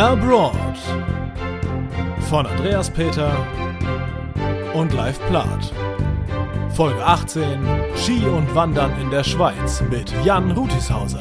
Labroad 0.00 0.56
von 2.30 2.46
Andreas 2.46 2.88
Peter 2.88 3.46
und 4.72 4.94
Live 4.94 5.20
Plath. 5.28 5.74
Folge 6.70 7.04
18 7.04 7.60
Ski 7.96 8.24
und 8.24 8.54
Wandern 8.54 8.98
in 8.98 9.10
der 9.10 9.24
Schweiz 9.24 9.82
mit 9.90 10.10
Jan 10.24 10.52
Rutishauser. 10.52 11.20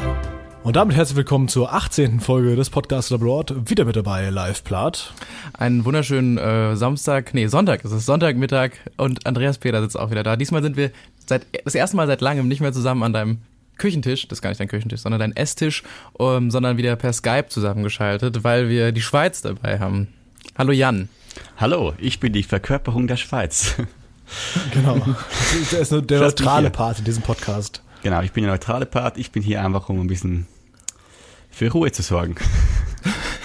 Und 0.64 0.78
damit 0.78 0.96
herzlich 0.96 1.18
willkommen 1.18 1.50
zur 1.50 1.73
18. 1.73 2.21
Folge 2.21 2.55
des 2.55 2.70
Podcasts 2.70 3.11
Labroad. 3.11 3.70
Wieder 3.70 3.84
mit 3.84 3.97
dabei 3.97 4.29
Live 4.29 4.64
Plath. 4.64 5.14
Einen 5.57 5.84
wunderschönen 5.84 6.38
äh, 6.38 6.77
Samstag, 6.77 7.34
nee, 7.34 7.48
Sonntag 7.48 7.84
ist 7.84 7.91
es, 7.91 8.05
Sonntagmittag 8.05 8.71
und 8.96 9.25
Andreas 9.25 9.57
Peter 9.57 9.82
sitzt 9.82 10.00
auch 10.00 10.09
wieder 10.09 10.23
da. 10.23 10.38
Diesmal 10.38 10.64
sind 10.64 10.77
wir 10.77 10.91
seit 11.25 11.46
das 11.66 11.75
erste 11.75 11.98
Mal 11.98 12.07
seit 12.07 12.21
langem 12.21 12.48
nicht 12.48 12.61
mehr 12.61 12.71
zusammen 12.71 13.04
an 13.04 13.11
deinem 13.11 13.39
Küchentisch, 13.80 14.27
das 14.27 14.38
ist 14.38 14.41
gar 14.43 14.50
nicht 14.50 14.59
dein 14.59 14.68
Küchentisch, 14.68 15.02
sondern 15.02 15.20
dein 15.20 15.36
Esstisch, 15.36 15.84
um, 16.14 16.51
sondern 16.51 16.78
wieder 16.78 16.96
per 16.96 17.14
Skype 17.14 17.47
zusammengeschaltet, 17.50 18.43
weil 18.43 18.69
wir 18.69 18.92
die 18.92 19.02
Schweiz 19.02 19.42
dabei 19.42 19.79
haben. 19.79 20.10
Hallo 20.55 20.71
Jan. 20.71 21.10
Hallo, 21.57 21.93
ich 21.97 22.19
bin 22.19 22.33
die 22.33 22.43
Verkörperung 22.43 23.07
der 23.07 23.18
Schweiz. 23.18 23.75
Genau. 24.71 25.04
Der 25.71 25.79
ist 25.79 25.92
nur 25.92 26.04
der 26.04 26.19
neutrale 26.19 26.69
Part 26.69 27.00
in 27.00 27.05
diesem 27.05 27.24
Podcast. 27.24 27.82
Genau, 28.04 28.21
ich 28.21 28.32
bin 28.32 28.43
der 28.43 28.54
neutrale 28.54 28.86
Part. 28.86 29.18
Ich 29.18 29.32
bin 29.32 29.42
hier 29.42 29.65
einfach, 29.65 29.89
um 29.89 30.00
ein 30.00 30.05
bisschen 30.05 30.46
für 31.50 31.71
Ruhe 31.71 31.91
zu 31.91 32.03
sorgen. 32.03 32.36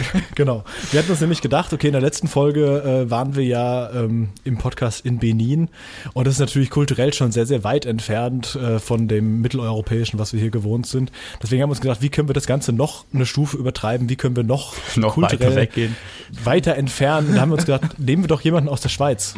genau. 0.35 0.65
Wir 0.91 1.01
hatten 1.01 1.11
uns 1.11 1.21
nämlich 1.21 1.41
gedacht, 1.41 1.73
okay, 1.73 1.89
in 1.89 1.93
der 1.93 2.03
letzten 2.03 2.29
Folge 2.29 2.83
äh, 2.83 3.11
waren 3.11 3.37
wir 3.37 3.45
ja 3.45 3.91
ähm, 3.91 4.31
im 4.45 4.59
Podcast 4.59 5.05
in 5.05 5.19
Benin 5.19 5.69
und 6.13 6.27
das 6.27 6.35
ist 6.35 6.41
natürlich 6.41 6.71
kulturell 6.71 7.13
schon 7.13 7.33
sehr, 7.33 7.47
sehr 7.47 7.65
weit 7.65 7.87
entfernt 7.87 8.57
äh, 8.57 8.79
von 8.79 9.09
dem 9.09 9.41
mitteleuropäischen, 9.41 10.19
was 10.19 10.33
wir 10.33 10.41
hier 10.41 10.51
gewohnt 10.51 10.87
sind. 10.87 11.13
Deswegen 11.43 11.63
haben 11.63 11.69
wir 11.69 11.73
uns 11.73 11.81
gedacht, 11.81 12.03
wie 12.03 12.09
können 12.09 12.29
wir 12.29 12.35
das 12.35 12.47
Ganze 12.47 12.73
noch 12.73 13.05
eine 13.13 13.27
Stufe 13.27 13.57
übertreiben, 13.57 14.09
wie 14.09 14.17
können 14.17 14.37
wir 14.37 14.45
noch, 14.45 14.75
noch 14.97 15.15
kulturell 15.15 15.51
weiter, 15.51 15.57
weggehen. 15.57 15.97
weiter 16.43 16.75
entfernen. 16.77 17.29
Und 17.29 17.35
da 17.37 17.41
haben 17.41 17.51
wir 17.51 17.57
uns 17.57 17.67
gedacht, 17.67 17.99
nehmen 17.99 18.23
wir 18.23 18.29
doch 18.29 18.41
jemanden 18.41 18.69
aus 18.69 18.81
der 18.81 18.89
Schweiz. 18.89 19.35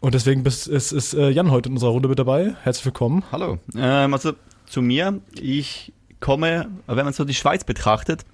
Und 0.00 0.14
deswegen 0.14 0.44
ist, 0.44 0.66
ist, 0.66 0.92
ist 0.92 1.14
äh, 1.14 1.30
Jan 1.30 1.50
heute 1.50 1.68
in 1.68 1.74
unserer 1.74 1.90
Runde 1.90 2.08
mit 2.08 2.18
dabei. 2.18 2.54
Herzlich 2.62 2.84
willkommen. 2.84 3.24
Hallo. 3.32 3.58
Ähm, 3.74 4.12
also 4.12 4.32
zu 4.66 4.82
mir, 4.82 5.20
ich 5.40 5.92
komme, 6.20 6.68
wenn 6.86 7.04
man 7.04 7.12
so 7.12 7.24
die 7.24 7.34
Schweiz 7.34 7.64
betrachtet, 7.64 8.24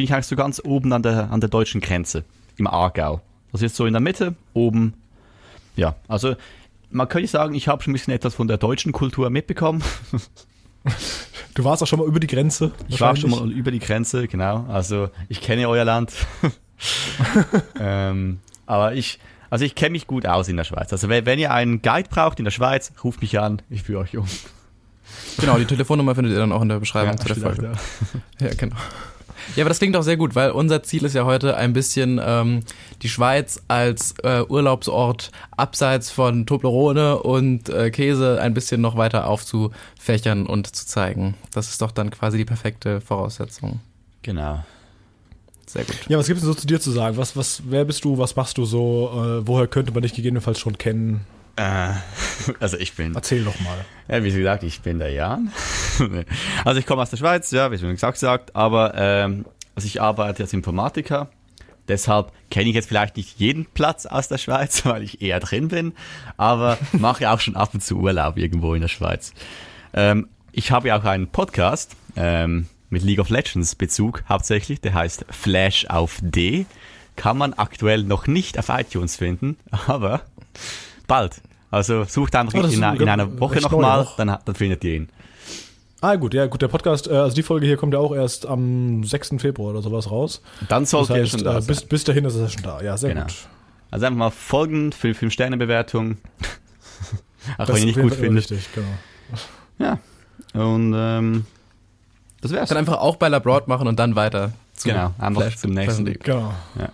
bin 0.00 0.06
ich 0.06 0.14
eigentlich 0.14 0.26
so 0.28 0.36
ganz 0.36 0.62
oben 0.64 0.94
an 0.94 1.02
der, 1.02 1.30
an 1.30 1.42
der 1.42 1.50
deutschen 1.50 1.82
Grenze, 1.82 2.24
im 2.56 2.66
Aargau. 2.66 3.20
Das 3.52 3.60
ist 3.60 3.76
so 3.76 3.84
in 3.84 3.92
der 3.92 4.00
Mitte, 4.00 4.34
oben. 4.54 4.94
Ja, 5.76 5.94
also 6.08 6.36
man 6.90 7.06
könnte 7.06 7.28
sagen, 7.28 7.54
ich 7.54 7.68
habe 7.68 7.82
schon 7.82 7.90
ein 7.90 7.92
bisschen 7.92 8.14
etwas 8.14 8.34
von 8.34 8.48
der 8.48 8.56
deutschen 8.56 8.92
Kultur 8.92 9.30
mitbekommen. 9.30 9.82
Du 11.52 11.64
warst 11.64 11.82
auch 11.82 11.86
schon 11.86 11.98
mal 11.98 12.08
über 12.08 12.20
die 12.20 12.26
Grenze. 12.28 12.70
Ich 12.88 13.02
war 13.02 13.14
schon 13.16 13.30
mal 13.30 13.50
über 13.52 13.70
die 13.70 13.80
Grenze, 13.80 14.28
genau. 14.28 14.64
Also 14.68 15.10
ich 15.28 15.42
kenne 15.42 15.68
euer 15.68 15.84
Land. 15.84 16.14
ähm, 17.78 18.38
aber 18.64 18.94
ich, 18.94 19.18
also 19.50 19.66
ich 19.66 19.74
kenne 19.74 19.90
mich 19.90 20.06
gut 20.06 20.24
aus 20.24 20.48
in 20.48 20.56
der 20.56 20.64
Schweiz. 20.64 20.90
Also 20.90 21.10
wenn, 21.10 21.26
wenn 21.26 21.38
ihr 21.38 21.52
einen 21.52 21.82
Guide 21.82 22.08
braucht 22.08 22.38
in 22.38 22.46
der 22.46 22.52
Schweiz, 22.52 22.92
ruft 23.04 23.20
mich 23.20 23.38
an, 23.38 23.60
ich 23.68 23.82
führe 23.82 24.00
euch 24.00 24.16
um. 24.16 24.24
Genau, 25.38 25.58
die 25.58 25.66
Telefonnummer 25.66 26.14
findet 26.14 26.32
ihr 26.32 26.38
dann 26.38 26.52
auch 26.52 26.62
in 26.62 26.70
der 26.70 26.78
Beschreibung 26.78 27.14
ja, 27.14 27.16
zu 27.18 27.26
der 27.26 27.36
Folge. 27.36 27.72
Ja. 28.38 28.46
ja, 28.46 28.54
genau. 28.54 28.76
Ja, 29.56 29.64
aber 29.64 29.68
das 29.68 29.78
klingt 29.78 29.96
auch 29.96 30.02
sehr 30.02 30.16
gut, 30.16 30.34
weil 30.34 30.50
unser 30.50 30.82
Ziel 30.82 31.04
ist 31.04 31.14
ja 31.14 31.24
heute 31.24 31.56
ein 31.56 31.72
bisschen 31.72 32.20
ähm, 32.24 32.60
die 33.02 33.08
Schweiz 33.08 33.62
als 33.68 34.14
äh, 34.22 34.42
Urlaubsort 34.48 35.30
abseits 35.56 36.10
von 36.10 36.46
Toblerone 36.46 37.18
und 37.18 37.68
äh, 37.68 37.90
Käse 37.90 38.40
ein 38.40 38.54
bisschen 38.54 38.80
noch 38.80 38.96
weiter 38.96 39.26
aufzufächern 39.26 40.46
und 40.46 40.74
zu 40.74 40.86
zeigen. 40.86 41.34
Das 41.52 41.68
ist 41.68 41.82
doch 41.82 41.90
dann 41.90 42.10
quasi 42.10 42.38
die 42.38 42.44
perfekte 42.44 43.00
Voraussetzung. 43.00 43.80
Genau. 44.22 44.64
Sehr 45.66 45.84
gut. 45.84 45.96
Ja, 46.08 46.18
was 46.18 46.26
gibt 46.26 46.38
es 46.38 46.44
so 46.44 46.54
zu 46.54 46.66
dir 46.66 46.80
zu 46.80 46.90
sagen? 46.90 47.16
Was, 47.16 47.36
was, 47.36 47.62
wer 47.66 47.84
bist 47.84 48.04
du? 48.04 48.18
Was 48.18 48.34
machst 48.34 48.58
du 48.58 48.64
so? 48.64 49.10
Äh, 49.14 49.46
woher 49.46 49.68
könnte 49.68 49.92
man 49.92 50.02
dich 50.02 50.14
gegebenenfalls 50.14 50.58
schon 50.58 50.78
kennen? 50.78 51.24
Äh, 51.56 51.90
also 52.60 52.76
ich 52.76 52.94
bin. 52.94 53.14
Erzähl 53.14 53.44
doch 53.44 53.58
mal. 53.60 53.84
Ja, 54.08 54.22
wie 54.22 54.32
gesagt, 54.32 54.62
ich 54.62 54.80
bin 54.80 54.98
der 54.98 55.10
Jan. 55.10 55.52
also 56.64 56.80
ich 56.80 56.86
komme 56.86 57.02
aus 57.02 57.10
der 57.10 57.16
Schweiz, 57.16 57.50
ja, 57.50 57.70
wie 57.70 57.78
schon 57.78 57.90
gesagt 57.90 58.14
gesagt, 58.14 58.56
aber 58.56 58.94
ähm, 58.96 59.44
also 59.74 59.86
ich 59.86 60.00
arbeite 60.00 60.42
als 60.42 60.52
Informatiker. 60.52 61.28
Deshalb 61.88 62.32
kenne 62.50 62.68
ich 62.68 62.76
jetzt 62.76 62.88
vielleicht 62.88 63.16
nicht 63.16 63.40
jeden 63.40 63.66
Platz 63.66 64.06
aus 64.06 64.28
der 64.28 64.38
Schweiz, 64.38 64.84
weil 64.86 65.02
ich 65.02 65.22
eher 65.22 65.40
drin 65.40 65.68
bin, 65.68 65.92
aber 66.36 66.78
mache 66.92 67.30
auch 67.30 67.40
schon 67.40 67.56
ab 67.56 67.74
und 67.74 67.82
zu 67.82 67.98
Urlaub 67.98 68.36
irgendwo 68.36 68.74
in 68.74 68.80
der 68.80 68.88
Schweiz. 68.88 69.32
Ähm, 69.92 70.28
ich 70.52 70.70
habe 70.70 70.88
ja 70.88 70.98
auch 70.98 71.04
einen 71.04 71.28
Podcast 71.28 71.96
ähm, 72.16 72.66
mit 72.90 73.02
League 73.02 73.20
of 73.20 73.30
Legends 73.30 73.74
Bezug 73.74 74.24
hauptsächlich, 74.28 74.80
der 74.80 74.94
heißt 74.94 75.26
Flash 75.30 75.86
auf 75.86 76.18
D. 76.22 76.66
Kann 77.16 77.38
man 77.38 77.54
aktuell 77.54 78.02
noch 78.02 78.26
nicht 78.26 78.58
auf 78.58 78.68
iTunes 78.68 79.16
finden, 79.16 79.56
aber 79.70 80.22
bald. 81.10 81.42
Also 81.70 82.04
sucht 82.04 82.34
einfach 82.36 82.54
oh, 82.58 82.66
in, 82.66 82.72
in, 82.72 83.08
einer 83.08 83.38
Woche 83.38 83.60
nochmal, 83.60 84.06
dann, 84.16 84.38
dann 84.44 84.54
findet 84.54 84.82
ihr 84.84 84.94
ihn. 84.94 85.08
Ah, 86.00 86.16
gut, 86.16 86.32
ja, 86.32 86.46
gut, 86.46 86.62
der 86.62 86.68
Podcast, 86.68 87.08
äh, 87.08 87.12
also 87.14 87.34
die 87.34 87.42
Folge 87.42 87.66
hier 87.66 87.76
kommt 87.76 87.92
ja 87.92 88.00
auch 88.00 88.14
erst 88.14 88.46
am 88.46 89.04
6. 89.04 89.34
Februar 89.38 89.72
oder 89.72 89.82
sowas 89.82 90.10
raus. 90.10 90.40
Dann 90.68 90.86
sollte 90.86 91.12
das 91.12 91.22
heißt, 91.22 91.34
er 91.34 91.38
schon 91.38 91.44
da 91.44 91.58
äh, 91.58 91.62
bis, 91.62 91.82
bis 91.82 92.04
dahin 92.04 92.24
ist 92.24 92.36
er 92.36 92.48
schon 92.48 92.62
da, 92.62 92.80
ja, 92.80 92.96
sehr 92.96 93.10
genau. 93.10 93.26
gut. 93.26 93.34
Also 93.90 94.06
einfach 94.06 94.18
mal 94.18 94.30
folgen 94.30 94.92
für 94.92 95.08
5-Sterne-Bewertung. 95.08 96.16
Auch 97.58 97.66
das 97.66 97.68
wenn 97.68 97.76
ihr 97.76 97.86
nicht 97.86 98.00
gut 98.00 98.14
findet. 98.14 98.50
Richtig, 98.50 98.68
genau. 98.72 98.88
Ja, 99.78 99.98
und 100.52 100.94
ähm, 100.96 101.46
das 102.40 102.52
wär's. 102.52 102.68
Dann 102.68 102.78
einfach 102.78 102.98
auch 102.98 103.16
bei 103.16 103.28
Labroad 103.28 103.68
machen 103.68 103.88
und 103.88 103.98
dann 103.98 104.16
weiter. 104.16 104.52
Genau, 104.82 105.14
einfach 105.18 105.54
zum 105.56 105.72
nächsten. 105.72 106.04
Genau. 106.04 106.52
Ja. 106.78 106.90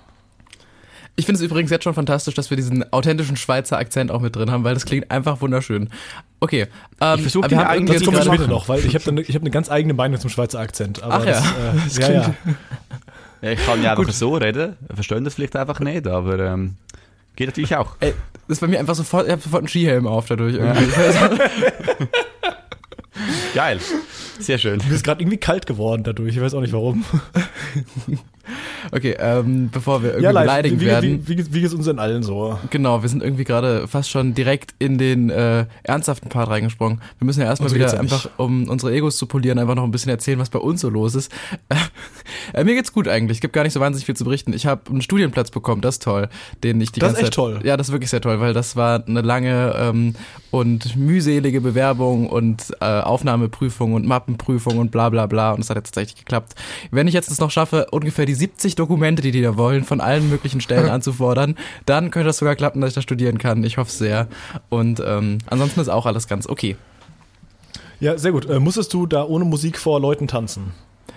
Ich 1.19 1.25
finde 1.25 1.39
es 1.39 1.45
übrigens 1.45 1.71
jetzt 1.71 1.85
schon 1.85 1.95
fantastisch, 1.95 2.35
dass 2.35 2.51
wir 2.51 2.59
diesen 2.59 2.93
authentischen 2.93 3.37
Schweizer 3.37 3.79
Akzent 3.79 4.11
auch 4.11 4.21
mit 4.21 4.37
drin 4.37 4.51
haben, 4.51 4.65
weil 4.65 4.75
das 4.75 4.85
klingt 4.85 5.11
einfach 5.11 5.41
wunderschön. 5.41 5.89
Okay. 6.41 6.67
Ähm, 7.01 7.15
ich 7.17 7.23
versuche 7.23 7.51
wir 7.51 7.57
haben 7.57 7.87
das 7.87 8.05
kommt 8.05 8.23
später 8.23 8.47
noch, 8.47 8.69
weil 8.69 8.85
ich 8.85 8.95
habe 8.95 9.11
eine, 9.11 9.23
hab 9.23 9.41
eine 9.41 9.51
ganz 9.51 9.71
eigene 9.71 9.95
Meinung 9.95 10.21
zum 10.21 10.29
Schweizer 10.29 10.61
Akzent. 10.61 11.03
Aber 11.03 11.15
Ach 11.15 11.25
ja. 11.25 11.43
Das, 11.85 11.99
äh, 11.99 12.03
ja, 12.03 12.13
ja. 12.13 12.35
ja, 13.41 13.51
Ich 13.53 13.65
kann 13.65 13.83
ja 13.83 13.93
einfach 13.97 14.13
so 14.13 14.35
reden, 14.35 14.77
verstehen 14.95 15.25
das 15.25 15.35
vielleicht 15.35 15.57
einfach 15.57 15.81
nicht, 15.81 16.07
aber 16.07 16.39
ähm, 16.39 16.77
geht 17.35 17.47
natürlich 17.47 17.75
auch. 17.77 17.97
Ey, 18.01 18.13
das 18.47 18.59
ist 18.59 18.61
bei 18.61 18.67
mir 18.67 18.79
einfach 18.79 18.95
sofort, 18.95 19.25
ich 19.25 19.33
habe 19.33 19.41
sofort 19.41 19.63
einen 19.63 19.69
Skihelm 19.69 20.07
auf 20.07 20.27
dadurch 20.27 20.57
irgendwie. 20.57 20.85
Ja. 20.85 21.31
Geil. 23.55 23.81
Sehr 24.39 24.59
schön. 24.59 24.83
Mir 24.87 24.95
ist 24.95 25.03
gerade 25.03 25.23
irgendwie 25.23 25.39
kalt 25.39 25.67
geworden 25.67 26.05
dadurch. 26.05 26.37
Ich 26.37 26.43
weiß 26.43 26.53
auch 26.53 26.61
nicht 26.61 26.75
warum. 26.75 27.07
Okay, 28.93 29.17
ähm, 29.19 29.71
bevor 29.73 30.03
wir 30.03 30.11
irgendwie 30.11 30.25
ja, 30.25 30.33
beleidigt 30.33 30.81
wie, 30.81 30.87
werden. 30.87 31.27
Wie, 31.27 31.39
wie, 31.39 31.55
wie 31.55 31.61
geht 31.61 31.69
es 31.69 31.75
uns 31.75 31.87
denn 31.87 31.99
allen 31.99 32.23
so? 32.23 32.59
Genau, 32.71 33.03
wir 33.03 33.09
sind 33.09 33.23
irgendwie 33.23 33.45
gerade 33.45 33.89
fast 33.89 34.11
schon 34.11 34.35
direkt 34.35 34.75
in 34.79 34.99
den 34.99 35.31
äh, 35.31 35.67
ernsthaften 35.83 36.29
Part 36.29 36.49
reingesprungen. 36.49 37.01
Wir 37.19 37.27
müssen 37.27 37.41
ja 37.41 37.47
erstmal 37.47 37.75
wieder 37.75 37.99
einfach, 37.99 38.29
um 38.37 38.69
unsere 38.69 38.93
Egos 38.93 39.17
zu 39.17 39.27
polieren, 39.27 39.59
einfach 39.59 39.75
noch 39.75 39.85
ein 39.85 39.91
bisschen 39.91 40.11
erzählen, 40.11 40.39
was 40.39 40.51
bei 40.51 40.59
uns 40.59 40.81
so 40.81 40.89
los 40.89 41.15
ist. 41.15 41.33
Äh, 42.53 42.65
mir 42.65 42.75
geht's 42.75 42.93
gut 42.93 43.09
eigentlich. 43.09 43.39
Es 43.39 43.41
gibt 43.41 43.53
gar 43.53 43.63
nicht 43.63 43.73
so 43.73 43.81
wahnsinnig 43.81 44.07
viel 44.07 44.17
zu 44.17 44.25
berichten. 44.25 44.53
Ich 44.53 44.67
habe 44.67 44.91
einen 44.91 45.03
Studienplatz 45.03 45.51
bekommen, 45.51 45.81
das 45.81 45.97
ist 45.97 46.03
toll. 46.03 46.29
Den 46.63 46.81
ich 46.81 46.93
die 46.93 47.01
das 47.01 47.09
ganze 47.09 47.21
ist 47.23 47.27
echt 47.29 47.35
toll. 47.35 47.61
Ja, 47.65 47.77
das 47.77 47.89
ist 47.89 47.93
wirklich 47.93 48.11
sehr 48.11 48.21
toll, 48.21 48.41
weil 48.41 48.53
das 48.53 48.77
war 48.77 49.05
eine 49.07 49.21
lange 49.21 49.75
ähm, 49.79 50.15
und 50.51 50.97
mühselige 50.97 51.61
Bewerbung 51.61 52.29
und 52.29 52.75
äh, 52.81 52.85
Aufnahmeprüfung 52.85 53.95
und 53.95 54.07
Mappenprüfung 54.07 54.79
und 54.79 54.91
bla 54.91 55.09
bla 55.09 55.27
bla. 55.27 55.53
Und 55.53 55.61
es 55.61 55.71
hat 55.71 55.77
jetzt 55.77 55.95
tatsächlich 55.95 56.25
geklappt. 56.25 56.55
Wenn 56.91 57.09
ich 57.09 57.15
jetzt 57.15 57.31
es 57.31 57.41
noch 57.41 57.51
schaffe, 57.51 57.89
ungefähr 57.91 58.27
die 58.27 58.35
70 58.35 58.75
Dokumente, 58.75 59.23
die 59.23 59.31
die 59.31 59.43
da 59.43 59.57
wollen, 59.57 59.85
von 59.85 60.01
allen 60.01 60.29
möglichen 60.29 60.61
Stellen 60.61 60.89
anzufordern, 60.91 61.57
dann 61.85 62.11
könnte 62.11 62.27
das 62.27 62.39
sogar 62.39 62.57
klappen, 62.57 62.81
dass 62.81 62.91
ich 62.91 62.95
da 62.95 63.03
studieren 63.03 63.39
kann. 63.39 63.65
Ich 63.65 63.79
hoffe 63.79 63.91
sehr. 63.91 64.29
Und 64.69 65.03
ähm, 65.05 65.39
ansonsten 65.47 65.81
ist 65.81 65.89
auch 65.89 66.07
alles 66.07 66.29
ganz 66.29 66.49
okay. 66.49 66.77
Ja, 68.01 68.19
sehr 68.19 68.33
gut. 68.33 68.49
Äh, 68.49 68.61
musstest 68.61 68.93
du 68.93 69.07
da 69.07 69.25
ohne 69.25 69.45
Musik 69.45 69.79
vor 69.79 70.01
Leuten 70.01 70.29
tanzen? 70.29 70.73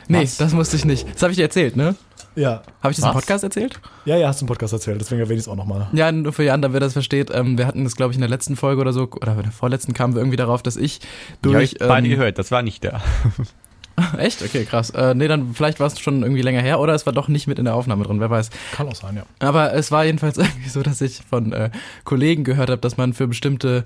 Nee, 0.08 0.24
Was? 0.24 0.38
das 0.38 0.54
musste 0.54 0.76
ich 0.76 0.86
nicht. 0.86 1.08
Das 1.14 1.22
habe 1.22 1.32
ich 1.32 1.38
dir 1.38 1.44
erzählt, 1.44 1.76
ne? 1.76 1.96
Ja. 2.36 2.62
Habe 2.82 2.92
ich 2.92 2.98
das 2.98 3.06
Was? 3.06 3.12
im 3.12 3.20
Podcast 3.20 3.44
erzählt? 3.44 3.80
Ja, 4.06 4.18
ja, 4.18 4.28
hast 4.28 4.42
du 4.42 4.46
im 4.46 4.48
Podcast 4.48 4.74
erzählt, 4.74 5.00
deswegen 5.02 5.20
erwähne 5.20 5.40
ich 5.40 5.46
es 5.46 5.48
auch 5.48 5.56
nochmal. 5.56 5.88
Ja, 5.94 6.12
nur 6.12 6.32
für 6.34 6.44
Jan, 6.44 6.62
damit 6.62 6.78
er 6.78 6.82
das 6.82 6.94
versteht. 6.94 7.30
Ähm, 7.34 7.58
wir 7.58 7.68
hatten 7.68 7.84
das, 7.84 7.96
glaube 7.96 8.12
ich, 8.12 8.18
in 8.18 8.22
der 8.22 8.30
letzten 8.30 8.56
Folge 8.56 8.82
oder 8.82 8.94
so, 8.94 9.10
oder 9.10 9.36
in 9.36 9.44
der 9.44 9.52
vorletzten 9.52 9.94
kamen 9.94 10.14
wir 10.14 10.22
irgendwie 10.22 10.38
darauf, 10.38 10.64
dass 10.64 10.78
ich 10.78 11.00
durch. 11.42 11.54
Ja, 11.54 11.60
ich 11.62 11.82
ähm, 11.82 11.88
beide 11.88 12.10
gehört, 12.10 12.38
das 12.38 12.52
war 12.52 12.62
nicht 12.62 12.84
der. 12.84 13.02
Echt? 14.18 14.42
Okay, 14.42 14.66
krass. 14.66 14.92
Äh, 14.92 15.14
nee, 15.14 15.28
dann 15.28 15.54
vielleicht 15.54 15.80
war 15.80 15.88
es 15.88 16.00
schon 16.00 16.24
irgendwie 16.24 16.42
länger 16.42 16.62
her 16.62 16.80
oder 16.80 16.94
es 16.94 17.06
war 17.06 17.14
doch 17.14 17.28
nicht 17.28 17.48
mit 17.48 17.60
in 17.60 17.66
der 17.66 17.76
Aufnahme 17.76 18.06
drin, 18.06 18.20
wer 18.20 18.30
weiß. 18.30 18.50
Kann 18.74 18.88
auch 18.88 18.96
sein, 18.96 19.18
ja. 19.18 19.24
Aber 19.40 19.74
es 19.74 19.92
war 19.92 20.06
jedenfalls 20.06 20.38
irgendwie 20.38 20.70
so, 20.70 20.82
dass 20.82 21.02
ich 21.02 21.22
von 21.30 21.52
äh, 21.52 21.70
Kollegen 22.06 22.44
gehört 22.44 22.70
habe, 22.70 22.82
dass 22.82 22.98
man 22.98 23.14
für 23.14 23.28
bestimmte 23.28 23.84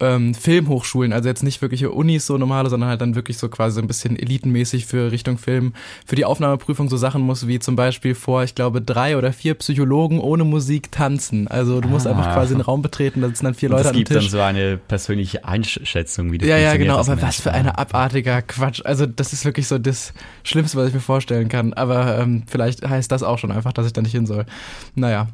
ähm, 0.00 0.34
Filmhochschulen, 0.34 1.12
also 1.12 1.28
jetzt 1.28 1.42
nicht 1.42 1.62
wirkliche 1.62 1.90
Unis 1.90 2.26
so 2.26 2.38
normale, 2.38 2.70
sondern 2.70 2.88
halt 2.90 3.00
dann 3.00 3.14
wirklich 3.14 3.38
so 3.38 3.48
quasi 3.48 3.76
so 3.76 3.80
ein 3.80 3.86
bisschen 3.86 4.18
elitenmäßig 4.18 4.86
für 4.86 5.12
Richtung 5.12 5.38
Film, 5.38 5.74
für 6.06 6.16
die 6.16 6.24
Aufnahmeprüfung 6.24 6.88
so 6.88 6.96
Sachen 6.96 7.22
muss, 7.22 7.46
wie 7.46 7.58
zum 7.58 7.76
Beispiel 7.76 8.14
vor, 8.14 8.42
ich 8.42 8.54
glaube, 8.54 8.80
drei 8.80 9.16
oder 9.16 9.32
vier 9.32 9.54
Psychologen 9.54 10.18
ohne 10.20 10.44
Musik 10.44 10.90
tanzen. 10.90 11.48
Also 11.48 11.80
du 11.80 11.88
musst 11.88 12.06
ah. 12.06 12.10
einfach 12.10 12.32
quasi 12.32 12.54
einen 12.54 12.62
Raum 12.62 12.82
betreten, 12.82 13.20
da 13.20 13.28
sitzen 13.28 13.44
dann 13.44 13.54
vier 13.54 13.68
Leute 13.68 13.90
Tisch. 13.90 13.90
Es 13.90 13.96
gibt 13.96 14.10
dann 14.10 14.28
so 14.28 14.40
eine 14.40 14.76
persönliche 14.76 15.44
Einschätzung, 15.44 16.32
wie 16.32 16.38
das 16.38 16.48
Ja, 16.48 16.56
ja, 16.56 16.76
genau, 16.76 16.98
aber 16.98 17.20
was 17.22 17.40
für 17.40 17.52
ein 17.52 17.68
abartiger 17.68 18.42
Quatsch. 18.42 18.82
Also 18.84 19.06
das 19.06 19.32
ist 19.32 19.44
wirklich 19.44 19.66
so 19.66 19.78
das 19.78 20.12
Schlimmste, 20.42 20.78
was 20.78 20.88
ich 20.88 20.94
mir 20.94 21.00
vorstellen 21.00 21.48
kann. 21.48 21.72
Aber 21.74 22.18
ähm, 22.18 22.44
vielleicht 22.46 22.86
heißt 22.86 23.10
das 23.12 23.22
auch 23.22 23.38
schon 23.38 23.52
einfach, 23.52 23.72
dass 23.72 23.86
ich 23.86 23.92
da 23.92 24.02
nicht 24.02 24.12
hin 24.12 24.26
soll. 24.26 24.46
Naja. 24.94 25.28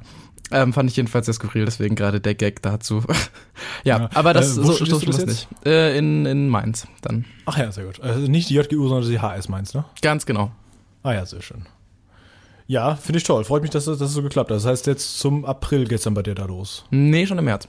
Ähm, 0.52 0.72
fand 0.72 0.88
ich 0.88 0.96
jedenfalls 0.96 1.26
sehr 1.26 1.34
skurril, 1.34 1.64
deswegen 1.64 1.96
gerade 1.96 2.20
der 2.20 2.34
Gag 2.34 2.62
dazu. 2.62 3.02
ja, 3.84 3.98
ja, 3.98 4.10
aber 4.14 4.32
das, 4.32 4.50
äh, 4.50 4.62
so, 4.62 4.72
so 4.72 5.00
schlimm 5.00 5.10
ist 5.10 5.26
nicht. 5.26 5.48
Äh, 5.64 5.98
in, 5.98 6.24
in 6.24 6.48
Mainz 6.48 6.86
dann. 7.02 7.24
Ach 7.46 7.58
ja, 7.58 7.72
sehr 7.72 7.84
gut. 7.84 8.00
Also 8.00 8.20
nicht 8.30 8.48
die 8.48 8.54
JGU, 8.54 8.88
sondern 8.88 9.10
die 9.10 9.20
HS 9.20 9.48
Mainz, 9.48 9.74
ne? 9.74 9.84
Ganz 10.02 10.24
genau. 10.24 10.52
Ah 11.02 11.14
ja, 11.14 11.26
sehr 11.26 11.42
schön. 11.42 11.66
Ja, 12.68 12.96
finde 12.96 13.18
ich 13.18 13.24
toll. 13.24 13.44
Freut 13.44 13.62
mich, 13.62 13.70
dass 13.70 13.84
das, 13.84 13.98
dass 13.98 14.08
das 14.08 14.14
so 14.14 14.22
geklappt 14.22 14.50
hat. 14.50 14.56
Das 14.56 14.66
heißt, 14.66 14.86
jetzt 14.86 15.18
zum 15.18 15.44
April 15.44 15.86
geht's 15.86 16.04
dann 16.04 16.14
bei 16.14 16.22
dir 16.22 16.34
da 16.34 16.46
los. 16.46 16.84
Nee, 16.90 17.26
schon 17.26 17.38
im 17.38 17.44
März. 17.44 17.68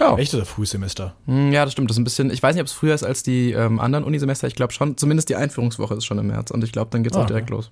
Oh. 0.00 0.16
Echt 0.16 0.32
oder 0.34 0.44
Frühsemester? 0.44 1.14
Hm, 1.26 1.52
ja, 1.52 1.64
das 1.64 1.72
stimmt. 1.72 1.90
Das 1.90 1.96
ist 1.96 2.00
ein 2.00 2.04
bisschen, 2.04 2.30
ich 2.30 2.42
weiß 2.42 2.54
nicht, 2.54 2.60
ob 2.60 2.68
es 2.68 2.72
früher 2.72 2.94
ist 2.94 3.02
als 3.02 3.24
die 3.24 3.52
ähm, 3.52 3.80
anderen 3.80 4.04
Unisemester. 4.04 4.46
Ich 4.46 4.54
glaube 4.54 4.72
schon, 4.72 4.96
zumindest 4.96 5.28
die 5.28 5.36
Einführungswoche 5.36 5.94
ist 5.94 6.04
schon 6.04 6.18
im 6.18 6.28
März 6.28 6.50
und 6.52 6.62
ich 6.62 6.70
glaube, 6.70 6.90
dann 6.92 7.02
geht's 7.02 7.16
ah, 7.16 7.22
auch 7.22 7.26
direkt 7.26 7.50
okay. 7.50 7.56
los. 7.56 7.68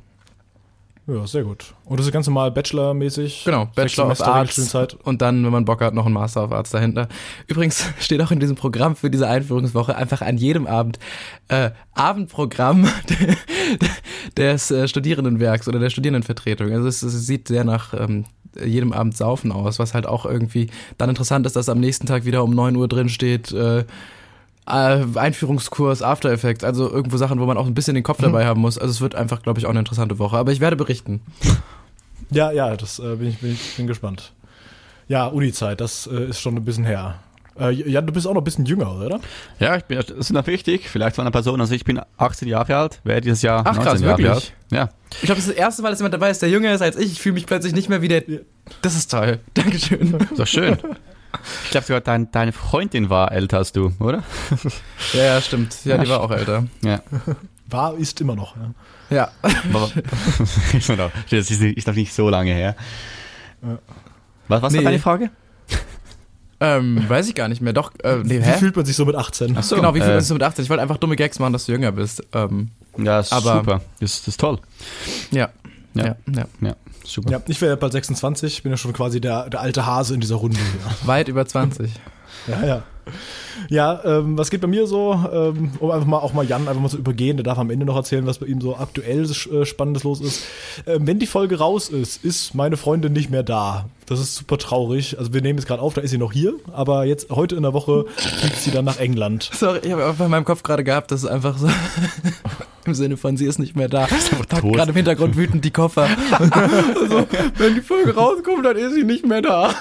Ja, 1.09 1.25
sehr 1.25 1.45
gut. 1.45 1.73
Und 1.85 2.01
das 2.01 2.07
ist 2.07 2.13
ganz 2.13 2.27
normal 2.27 2.51
Bachelor-mäßig? 2.51 3.45
Genau, 3.45 3.67
Bachelor 3.77 4.11
of 4.11 4.21
Arts 4.21 4.75
und 5.05 5.23
dann, 5.23 5.45
wenn 5.45 5.53
man 5.53 5.65
Bock 5.65 5.81
hat, 5.81 5.95
noch 5.95 6.07
ein 6.07 6.13
Master 6.13 6.43
of 6.43 6.53
Arts 6.53 6.71
dahinter. 6.71 7.09
Übrigens 7.47 7.85
steht 8.01 8.21
auch 8.21 8.33
in 8.33 8.41
diesem 8.41 8.57
Programm 8.57 8.97
für 8.97 9.09
diese 9.09 9.29
Einführungswoche 9.29 9.95
einfach 9.95 10.21
an 10.21 10.37
jedem 10.37 10.67
Abend 10.67 10.99
äh, 11.47 11.71
Abendprogramm 11.95 12.89
des 14.37 14.73
äh, 14.73 14.89
Studierendenwerks 14.89 15.69
oder 15.69 15.79
der 15.79 15.91
Studierendenvertretung. 15.91 16.73
Also 16.73 16.89
es, 16.89 17.03
es 17.03 17.27
sieht 17.27 17.47
sehr 17.47 17.63
nach 17.63 17.95
ähm, 17.95 18.25
jedem 18.65 18.93
Abend 18.93 19.17
Saufen 19.17 19.53
aus, 19.53 19.79
was 19.79 19.95
halt 19.95 20.07
auch 20.07 20.27
irgendwie 20.27 20.71
dann 20.99 21.09
interessant 21.09 21.47
ist, 21.47 21.55
dass 21.55 21.69
am 21.69 21.79
nächsten 21.79 22.07
Tag 22.07 22.25
wieder 22.25 22.43
um 22.43 22.53
9 22.53 22.75
Uhr 22.75 22.89
drin 22.89 23.09
steht, 23.09 23.53
äh, 23.53 23.85
Einführungskurs 24.67 26.03
After 26.03 26.31
Effects, 26.31 26.65
also 26.65 26.91
irgendwo 26.91 27.17
Sachen, 27.17 27.41
wo 27.41 27.47
man 27.47 27.57
auch 27.57 27.67
ein 27.67 27.75
bisschen 27.75 27.95
den 27.95 28.03
Kopf 28.03 28.21
dabei 28.21 28.45
mhm. 28.45 28.49
haben 28.49 28.61
muss. 28.61 28.79
Also 28.79 28.91
es 28.91 29.01
wird 29.01 29.15
einfach, 29.15 29.43
glaube 29.43 29.61
ich, 29.61 29.67
auch 29.67 29.71
eine 29.71 29.79
interessante 29.79 30.19
Woche. 30.19 30.37
Aber 30.37 30.53
ich 30.53 30.61
werde 30.61 30.77
berichten. 30.77 31.21
Ja, 32.31 32.51
ja, 32.51 32.77
das 32.77 32.99
äh, 32.99 33.17
bin 33.17 33.29
ich 33.29 33.39
bin, 33.39 33.53
ich 33.53 33.77
bin 33.77 33.87
gespannt. 33.87 34.33
Ja, 35.09 35.27
Uni-Zeit, 35.27 35.81
das 35.81 36.09
äh, 36.09 36.31
ist 36.31 36.41
schon 36.41 36.57
ein 36.57 36.65
bisschen 36.65 36.85
her. 36.85 37.21
Äh, 37.59 37.71
Jan, 37.71 38.07
du 38.07 38.13
bist 38.13 38.27
auch 38.27 38.35
noch 38.35 38.41
ein 38.41 38.45
bisschen 38.45 38.67
jünger, 38.67 39.01
oder? 39.01 39.21
Ja, 39.59 39.77
ich 39.77 39.85
bin, 39.85 39.99
das 39.99 40.11
ist 40.11 40.33
noch 40.33 40.47
wichtig. 40.47 40.89
Vielleicht 40.89 41.17
von 41.17 41.23
einer 41.23 41.31
Person. 41.31 41.61
Also 41.61 41.75
ich 41.75 41.85
bin 41.85 42.01
18 42.19 42.49
Jahre 42.49 42.77
alt, 42.77 43.01
werde 43.05 43.23
dieses 43.23 43.43
Jahr 43.43 43.63
Ach, 43.65 43.77
19 43.77 43.83
krass, 43.83 44.01
Jahre 44.01 44.19
wirklich? 44.19 44.31
alt. 44.31 44.53
Ja. 44.71 44.89
Ich 45.13 45.23
glaube, 45.23 45.37
das 45.37 45.47
ist 45.47 45.51
das 45.51 45.57
erste 45.57 45.83
Mal, 45.83 45.91
dass 45.91 46.01
jemand 46.01 46.15
dabei 46.15 46.31
ist, 46.31 46.43
der 46.43 46.51
jünger 46.51 46.75
ist 46.75 46.83
als 46.83 46.97
ich. 46.97 47.13
Ich 47.13 47.21
fühle 47.21 47.35
mich 47.35 47.47
plötzlich 47.47 47.73
nicht 47.73 47.89
mehr 47.89 48.03
wie 48.03 48.09
der. 48.09 48.25
Das 48.83 48.97
ist 48.97 49.11
toll. 49.11 49.39
Dankeschön. 49.55 50.19
So 50.35 50.45
schön. 50.45 50.77
Ich 51.65 51.71
glaube 51.71 51.87
sogar, 51.87 52.01
dein, 52.01 52.31
deine 52.31 52.53
Freundin 52.53 53.11
war 53.11 53.33
älter 53.33 53.59
als 53.59 53.73
du, 53.73 53.93
oder? 53.99 54.23
Ja, 55.13 55.23
ja, 55.23 55.41
stimmt. 55.41 55.85
Ja, 55.85 55.99
die 55.99 56.09
war 56.09 56.21
auch 56.21 56.31
älter. 56.31 56.65
Ja. 56.83 57.01
War, 57.69 57.97
ist 57.97 58.21
immer 58.21 58.37
noch. 58.37 58.55
Ja. 59.11 59.31
ja. 59.31 59.31
das 61.31 61.51
ist, 61.51 61.87
noch 61.87 61.95
nicht 61.95 62.13
so 62.13 62.29
lange 62.29 62.53
her. 62.53 62.77
Was, 64.49 64.63
was 64.63 64.73
nee. 64.73 64.79
war 64.79 64.85
deine 64.85 64.99
Frage? 64.99 65.31
Ähm, 66.59 67.05
weiß 67.09 67.29
ich 67.29 67.35
gar 67.35 67.49
nicht 67.49 67.61
mehr. 67.61 67.73
Doch, 67.73 67.93
äh, 68.03 68.17
nee, 68.23 68.41
hä? 68.41 68.55
Wie 68.55 68.59
fühlt 68.59 68.77
man 68.77 68.87
sich 68.87 68.97
so 68.97 69.05
mit 69.05 69.15
18? 69.15 69.57
Ach 69.59 69.63
so, 69.63 69.77
genau, 69.77 69.95
wie 69.95 69.99
fühlt 69.99 70.11
man 70.11 70.19
äh. 70.19 70.21
sich 70.21 70.29
so 70.29 70.35
mit 70.35 70.43
18? 70.43 70.65
Ich 70.65 70.71
wollte 70.71 70.83
einfach 70.83 70.97
dumme 70.97 71.17
Gags 71.17 71.39
machen, 71.39 71.53
dass 71.53 71.67
du 71.67 71.73
jünger 71.73 71.93
bist. 71.93 72.23
Ähm, 72.33 72.71
ja, 72.97 73.21
ist 73.21 73.33
aber, 73.33 73.57
super. 73.57 73.81
Das, 74.01 74.21
das 74.21 74.29
ist 74.29 74.41
toll. 74.41 74.59
Ja. 75.31 75.51
Ja, 75.95 76.17
ja. 76.27 76.47
ja. 76.61 76.77
Ja. 77.07 77.13
Super. 77.13 77.31
Ja, 77.31 77.43
ich 77.47 77.61
wäre 77.61 77.77
bald 77.77 77.93
26, 77.93 78.63
bin 78.63 78.73
ja 78.73 78.77
schon 78.77 78.93
quasi 78.93 79.21
der, 79.21 79.49
der 79.51 79.61
alte 79.61 79.87
Hase 79.87 80.15
in 80.15 80.21
dieser 80.21 80.37
Runde. 80.37 80.59
Weit 81.05 81.29
über 81.29 81.47
20. 81.47 81.91
ja, 82.47 82.67
ja. 82.67 82.83
Ja, 83.69 84.01
ähm, 84.05 84.37
was 84.37 84.51
geht 84.51 84.61
bei 84.61 84.67
mir 84.67 84.87
so? 84.87 85.13
Ähm, 85.33 85.73
um 85.79 85.91
einfach 85.91 86.07
mal 86.07 86.19
auch 86.19 86.33
mal 86.33 86.45
Jan 86.45 86.69
einfach 86.69 86.81
mal 86.81 86.89
zu 86.89 86.99
übergehen, 86.99 87.37
der 87.37 87.45
darf 87.45 87.59
am 87.59 87.71
Ende 87.71 87.87
noch 87.87 87.97
erzählen, 87.97 88.27
was 88.27 88.39
bei 88.39 88.47
ihm 88.47 88.61
so 88.61 88.77
aktuell 88.77 89.25
äh, 89.25 89.65
Spannendes 89.65 90.05
los 90.05 90.21
ist. 90.21 90.43
Ähm, 90.87 91.07
wenn 91.07 91.19
die 91.19 91.27
Folge 91.27 91.59
raus 91.59 91.89
ist, 91.89 92.25
ist 92.25 92.55
meine 92.55 92.77
Freundin 92.77 93.13
nicht 93.13 93.31
mehr 93.31 93.43
da. 93.43 93.87
Das 94.07 94.21
ist 94.21 94.35
super 94.35 94.59
traurig. 94.59 95.19
Also 95.19 95.33
wir 95.33 95.41
nehmen 95.41 95.59
jetzt 95.59 95.67
gerade 95.67 95.83
auf, 95.83 95.95
da 95.95 96.01
ist 96.01 96.11
sie 96.11 96.19
noch 96.19 96.33
hier, 96.33 96.55
aber 96.73 97.05
jetzt 97.05 97.31
heute 97.31 97.57
in 97.57 97.63
der 97.63 97.73
Woche 97.73 98.07
fliegt 98.17 98.57
sie 98.57 98.71
dann 98.71 98.85
nach 98.85 98.99
England. 98.99 99.51
Sorry, 99.55 99.81
ich 99.83 99.93
habe 99.93 100.05
einfach 100.05 100.25
in 100.25 100.31
meinem 100.31 100.45
Kopf 100.45 100.63
gerade 100.63 100.85
gehabt, 100.85 101.11
dass 101.11 101.23
es 101.23 101.29
einfach 101.29 101.59
so 101.59 101.69
im 102.87 102.95
Sinne 102.95 103.17
von 103.17 103.37
sie 103.37 103.47
ist 103.47 103.59
nicht 103.59 103.77
mehr 103.77 103.89
da. 103.89 104.07
Packt 104.49 104.63
gerade 104.63 104.91
im 104.91 104.97
Hintergrund 104.97 105.37
wütend 105.37 105.65
die 105.65 105.71
Koffer. 105.71 106.09
also, 106.31 107.27
wenn 107.57 107.75
die 107.75 107.81
Folge 107.81 108.15
rauskommt, 108.15 108.65
dann 108.65 108.77
ist 108.77 108.95
sie 108.95 109.05
nicht 109.05 109.27
mehr 109.27 109.43
da. 109.43 109.75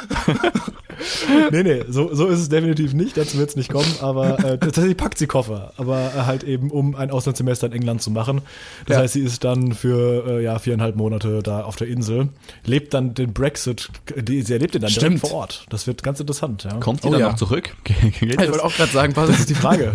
nee, 1.51 1.63
nee, 1.63 1.83
so, 1.87 2.13
so 2.13 2.27
ist 2.27 2.39
es 2.39 2.49
definitiv 2.49 2.93
nicht. 2.93 3.17
Dazu 3.17 3.37
wird 3.37 3.49
es 3.49 3.55
nicht 3.55 3.71
kommen. 3.71 3.91
Aber 4.01 4.39
äh, 4.39 4.57
tatsächlich 4.57 4.97
packt 4.97 5.17
sie 5.17 5.27
Koffer. 5.27 5.73
Aber 5.77 6.11
äh, 6.15 6.21
halt 6.21 6.43
eben, 6.43 6.71
um 6.71 6.95
ein 6.95 7.11
Auslandssemester 7.11 7.67
in 7.67 7.73
England 7.73 8.01
zu 8.01 8.11
machen. 8.11 8.41
Das 8.85 8.95
ja. 8.95 9.03
heißt, 9.03 9.13
sie 9.13 9.21
ist 9.21 9.43
dann 9.43 9.73
für 9.73 10.25
äh, 10.27 10.43
ja, 10.43 10.59
viereinhalb 10.59 10.95
Monate 10.95 11.41
da 11.43 11.61
auf 11.61 11.75
der 11.75 11.87
Insel. 11.87 12.29
Lebt 12.65 12.93
dann 12.93 13.13
den 13.13 13.33
Brexit, 13.33 13.89
die, 14.15 14.41
sie 14.41 14.53
erlebt 14.53 14.75
den 14.75 14.81
dann 14.81 14.91
Stimmt. 14.91 15.19
vor 15.19 15.33
Ort. 15.33 15.65
Das 15.69 15.87
wird 15.87 16.03
ganz 16.03 16.19
interessant. 16.19 16.63
Ja. 16.63 16.79
Kommt 16.79 17.01
sie 17.01 17.07
oh, 17.07 17.11
dann 17.11 17.21
ja. 17.21 17.29
noch 17.29 17.35
zurück? 17.35 17.75
ich 17.85 18.21
wollte 18.21 18.63
auch 18.63 18.73
gerade 18.73 18.91
sagen, 18.91 19.15
was 19.15 19.29
ist 19.29 19.49
die 19.49 19.55
Frage? 19.55 19.93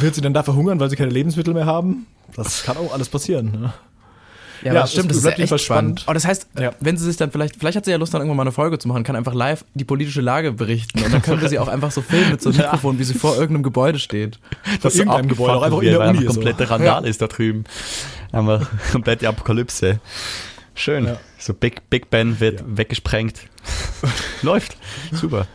Wird 0.00 0.14
sie 0.14 0.20
dann 0.20 0.34
da 0.34 0.42
verhungern, 0.42 0.80
weil 0.80 0.90
sie 0.90 0.96
keine 0.96 1.10
Lebensmittel 1.10 1.54
mehr 1.54 1.66
haben? 1.66 2.06
Das 2.34 2.64
kann 2.64 2.76
auch 2.76 2.92
alles 2.92 3.08
passieren. 3.08 3.52
Ne? 3.52 3.72
Ja, 4.62 4.74
ja 4.74 4.80
das 4.80 4.92
stimmt, 4.92 5.10
das 5.10 5.18
ist 5.18 5.24
ja 5.24 5.30
echt 5.30 5.42
spannend. 5.46 5.62
spannend. 5.62 6.02
Aber 6.06 6.14
das 6.14 6.24
heißt, 6.24 6.48
ja. 6.58 6.72
wenn 6.80 6.96
sie 6.96 7.04
sich 7.04 7.16
dann 7.16 7.30
vielleicht, 7.30 7.56
vielleicht 7.56 7.76
hat 7.76 7.84
sie 7.84 7.90
ja 7.90 7.96
Lust, 7.96 8.14
dann 8.14 8.20
irgendwann 8.20 8.36
mal 8.36 8.42
eine 8.42 8.52
Folge 8.52 8.78
zu 8.78 8.88
machen, 8.88 9.02
kann 9.02 9.16
einfach 9.16 9.34
live 9.34 9.64
die 9.74 9.84
politische 9.84 10.20
Lage 10.20 10.52
berichten 10.52 11.02
und 11.02 11.12
dann 11.12 11.22
können 11.22 11.40
wir 11.40 11.48
sie 11.48 11.58
auch 11.58 11.68
einfach 11.68 11.90
so 11.90 12.00
filmen 12.00 12.32
mit 12.32 12.42
so 12.42 12.50
einem 12.50 12.58
Mikrofon, 12.62 12.98
wie 12.98 13.04
sie 13.04 13.14
vor 13.14 13.34
irgendeinem 13.34 13.64
Gebäude 13.64 13.98
steht. 13.98 14.38
Das 14.82 14.94
ist 14.94 15.00
irgendeinem 15.00 15.28
Gebäude, 15.28 15.54
auch 15.54 15.62
einfach 15.62 15.82
in 15.82 15.90
der 15.90 16.00
Uni. 16.00 16.18
Einfach 16.18 16.26
komplette 16.26 16.66
so. 16.66 16.72
Randale 16.72 17.08
ist 17.08 17.20
da 17.20 17.26
drüben. 17.26 17.64
Einfach 18.30 18.68
komplette 18.92 19.28
Apokalypse. 19.28 20.00
Schön. 20.74 21.16
So 21.38 21.54
Big, 21.54 21.90
Big 21.90 22.10
Ben 22.10 22.40
wird 22.40 22.64
weggesprengt. 22.66 23.40
Läuft. 24.42 24.76
Super. 25.12 25.46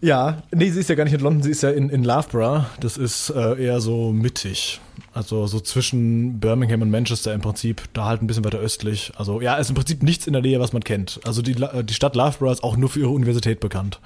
Ja, 0.00 0.42
nee, 0.52 0.70
sie 0.70 0.80
ist 0.80 0.88
ja 0.88 0.94
gar 0.94 1.04
nicht 1.04 1.14
in 1.14 1.20
London, 1.20 1.42
sie 1.42 1.50
ist 1.50 1.62
ja 1.62 1.70
in, 1.70 1.90
in 1.90 2.04
Loughborough. 2.04 2.64
Das 2.80 2.96
ist 2.96 3.30
äh, 3.30 3.64
eher 3.64 3.80
so 3.80 4.12
mittig. 4.12 4.80
Also 5.12 5.46
so 5.48 5.58
zwischen 5.58 6.38
Birmingham 6.38 6.82
und 6.82 6.90
Manchester 6.90 7.34
im 7.34 7.40
Prinzip, 7.40 7.82
da 7.94 8.04
halt 8.04 8.22
ein 8.22 8.28
bisschen 8.28 8.44
weiter 8.44 8.58
östlich. 8.58 9.12
Also 9.16 9.40
ja, 9.40 9.56
ist 9.56 9.70
im 9.70 9.74
Prinzip 9.74 10.02
nichts 10.02 10.26
in 10.28 10.34
der 10.34 10.42
Nähe, 10.42 10.60
was 10.60 10.72
man 10.72 10.84
kennt. 10.84 11.20
Also 11.24 11.42
die, 11.42 11.54
die 11.54 11.94
Stadt 11.94 12.14
Loughborough 12.14 12.52
ist 12.52 12.62
auch 12.62 12.76
nur 12.76 12.88
für 12.88 13.00
ihre 13.00 13.10
Universität 13.10 13.58
bekannt. 13.58 13.98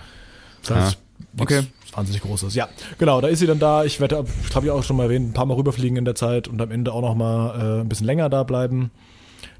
Das 0.63 0.77
heißt, 0.77 0.99
ja. 1.37 1.43
okay. 1.43 1.63
wahnsinnig 1.93 2.23
großes. 2.23 2.55
Ja, 2.55 2.69
genau, 2.99 3.21
da 3.21 3.29
ist 3.29 3.41
sie 3.41 3.47
dann 3.47 3.59
da. 3.59 3.85
Ich 3.85 4.01
werde, 4.01 4.25
habe 4.55 4.67
ich 4.67 4.73
auch 4.73 4.83
schon 4.83 4.97
mal 4.97 5.05
erwähnt, 5.05 5.29
ein 5.29 5.33
paar 5.35 5.47
Mal 5.47 5.55
rüberfliegen 5.55 5.99
in 5.99 6.07
der 6.07 6.15
Zeit 6.15 6.49
und 6.49 6.61
am 6.63 6.71
Ende 6.71 6.93
auch 6.93 7.03
noch 7.03 7.15
mal 7.15 7.79
äh, 7.79 7.81
ein 7.83 7.89
bisschen 7.89 8.07
länger 8.07 8.31
da 8.31 8.45
bleiben. 8.45 8.91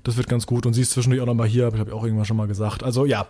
Das 0.05 0.17
wird 0.17 0.29
ganz 0.29 0.47
gut. 0.47 0.67
Und 0.67 0.73
sie 0.73 0.83
ist 0.83 0.91
zwischendurch 0.91 1.23
auch 1.23 1.27
nochmal 1.27 1.47
hier, 1.47 1.67
habe 1.67 1.77
ich 1.77 1.93
auch 1.93 2.05
irgendwann 2.05 2.25
schon 2.25 2.37
mal 2.37 2.49
gesagt. 2.49 2.83
Also 2.83 3.07
ja, 3.07 3.27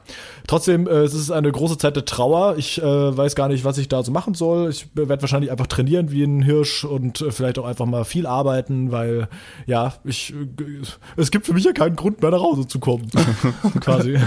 trotzdem, 0.46 0.86
äh, 0.86 1.02
es 1.02 1.14
ist 1.14 1.30
eine 1.30 1.52
große 1.52 1.78
Zeit 1.78 1.96
der 1.96 2.04
Trauer. 2.04 2.56
Ich 2.56 2.80
äh, 2.82 2.84
weiß 2.84 3.34
gar 3.34 3.48
nicht, 3.48 3.64
was 3.64 3.78
ich 3.78 3.88
da 3.88 4.02
so 4.02 4.10
machen 4.12 4.34
soll. 4.34 4.70
Ich 4.70 4.88
werde 4.94 5.20
wahrscheinlich 5.20 5.50
einfach 5.50 5.66
trainieren 5.66 6.10
wie 6.10 6.24
ein 6.24 6.42
Hirsch 6.42 6.84
und 6.84 7.20
äh, 7.20 7.30
vielleicht 7.30 7.58
auch 7.58 7.66
einfach 7.66 7.86
mal 7.86 8.04
viel 8.04 8.26
arbeiten, 8.26 8.90
weil 8.90 9.28
ja, 9.66 9.94
ich 10.04 10.32
äh, 10.32 10.82
es 11.16 11.30
gibt 11.30 11.46
für 11.46 11.52
mich 11.52 11.64
ja 11.64 11.72
keinen 11.72 11.96
Grund 11.96 12.22
mehr 12.22 12.30
nach 12.30 12.40
Hause 12.40 12.66
zu 12.66 12.78
kommen. 12.78 13.10
quasi. 13.80 14.18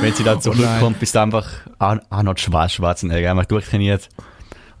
Wenn 0.00 0.12
sie 0.12 0.24
dann 0.24 0.40
zurückkommt, 0.40 0.96
oh 0.96 1.00
bist 1.00 1.14
du 1.14 1.20
einfach 1.20 1.48
Arnold 1.78 2.40
Schwarzenegger, 2.40 3.30
einfach 3.30 3.46
durchtrainiert. 3.46 4.08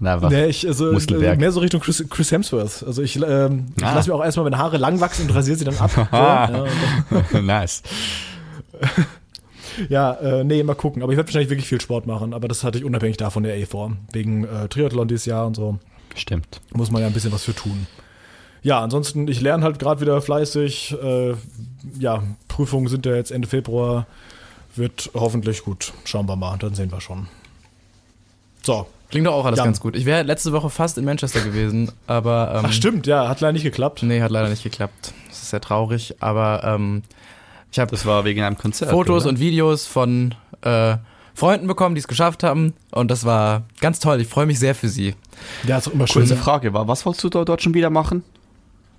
Einfach 0.02 0.30
nee, 0.30 0.46
ich, 0.46 0.66
also, 0.66 0.92
Muskelberg. 0.92 1.38
mehr 1.38 1.52
so 1.52 1.60
Richtung 1.60 1.80
Chris, 1.80 2.02
Chris 2.08 2.32
Hemsworth. 2.32 2.84
Also 2.86 3.02
ich, 3.02 3.16
ähm, 3.16 3.66
ich 3.76 3.84
ah. 3.84 3.94
lasse 3.94 4.08
mir 4.08 4.16
auch 4.16 4.24
erstmal 4.24 4.44
meine 4.44 4.58
Haare 4.58 4.78
lang 4.78 5.00
wachsen 5.00 5.28
und 5.28 5.34
rasiere 5.34 5.58
sie 5.58 5.64
dann 5.64 5.76
ab. 5.76 5.90
so, 7.30 7.36
ja, 7.36 7.40
nice. 7.42 7.82
ja, 9.88 10.12
äh, 10.14 10.44
nee, 10.44 10.62
mal 10.62 10.74
gucken. 10.74 11.02
Aber 11.02 11.12
ich 11.12 11.18
werde 11.18 11.28
wahrscheinlich 11.28 11.50
wirklich 11.50 11.68
viel 11.68 11.80
Sport 11.80 12.06
machen. 12.06 12.32
Aber 12.32 12.48
das 12.48 12.64
hatte 12.64 12.78
ich 12.78 12.84
unabhängig 12.84 13.18
davon 13.18 13.44
ja 13.44 13.52
eh 13.52 13.66
vor. 13.66 13.92
Wegen 14.12 14.44
äh, 14.44 14.68
Triathlon 14.68 15.08
dieses 15.08 15.26
Jahr 15.26 15.46
und 15.46 15.54
so. 15.54 15.78
Stimmt. 16.14 16.60
Muss 16.72 16.90
man 16.90 17.02
ja 17.02 17.06
ein 17.06 17.12
bisschen 17.12 17.32
was 17.32 17.44
für 17.44 17.54
tun. 17.54 17.86
Ja, 18.62 18.80
ansonsten, 18.80 19.28
ich 19.28 19.40
lerne 19.40 19.64
halt 19.64 19.78
gerade 19.78 20.00
wieder 20.00 20.20
fleißig. 20.20 20.96
Äh, 21.02 21.34
ja, 21.98 22.22
Prüfungen 22.48 22.88
sind 22.88 23.06
ja 23.06 23.14
jetzt 23.14 23.30
Ende 23.30 23.48
Februar. 23.48 24.06
Wird 24.76 25.10
hoffentlich 25.14 25.64
gut. 25.64 25.92
Schauen 26.04 26.28
wir 26.28 26.36
mal, 26.36 26.56
dann 26.58 26.74
sehen 26.74 26.92
wir 26.92 27.00
schon. 27.00 27.28
So, 28.62 28.86
Klingt 29.10 29.26
doch 29.26 29.34
auch 29.34 29.44
alles 29.44 29.58
ja. 29.58 29.64
ganz 29.64 29.80
gut. 29.80 29.96
Ich 29.96 30.06
wäre 30.06 30.22
letzte 30.22 30.52
Woche 30.52 30.70
fast 30.70 30.96
in 30.96 31.04
Manchester 31.04 31.40
gewesen, 31.40 31.90
aber. 32.06 32.52
Ähm, 32.56 32.66
Ach, 32.68 32.72
stimmt, 32.72 33.06
ja, 33.06 33.28
hat 33.28 33.40
leider 33.40 33.52
nicht 33.52 33.64
geklappt. 33.64 34.02
Nee, 34.02 34.22
hat 34.22 34.30
leider 34.30 34.48
nicht 34.48 34.62
geklappt. 34.62 35.12
Das 35.28 35.42
ist 35.42 35.50
sehr 35.50 35.60
traurig, 35.60 36.14
aber 36.20 36.62
ähm, 36.64 37.02
ich 37.72 37.78
habe. 37.78 37.90
Das 37.90 38.06
war 38.06 38.24
wegen 38.24 38.42
einem 38.42 38.56
Konzert. 38.56 38.90
Fotos 38.90 39.24
oder? 39.24 39.30
und 39.30 39.40
Videos 39.40 39.86
von 39.86 40.34
äh, 40.62 40.96
Freunden 41.34 41.66
bekommen, 41.66 41.94
die 41.94 42.00
es 42.00 42.08
geschafft 42.08 42.42
haben. 42.42 42.74
Und 42.92 43.10
das 43.10 43.24
war 43.24 43.64
ganz 43.80 43.98
toll. 43.98 44.20
Ich 44.20 44.28
freue 44.28 44.46
mich 44.46 44.58
sehr 44.58 44.74
für 44.74 44.88
sie. 44.88 45.14
Ja, 45.66 45.78
ist 45.78 45.88
auch 45.88 45.92
immer 45.92 46.06
schön. 46.06 46.22
Kurze 46.22 46.36
Frage, 46.36 46.72
was 46.72 47.04
wolltest 47.04 47.24
du 47.24 47.28
dort 47.30 47.62
schon 47.62 47.74
wieder 47.74 47.90
machen? 47.90 48.22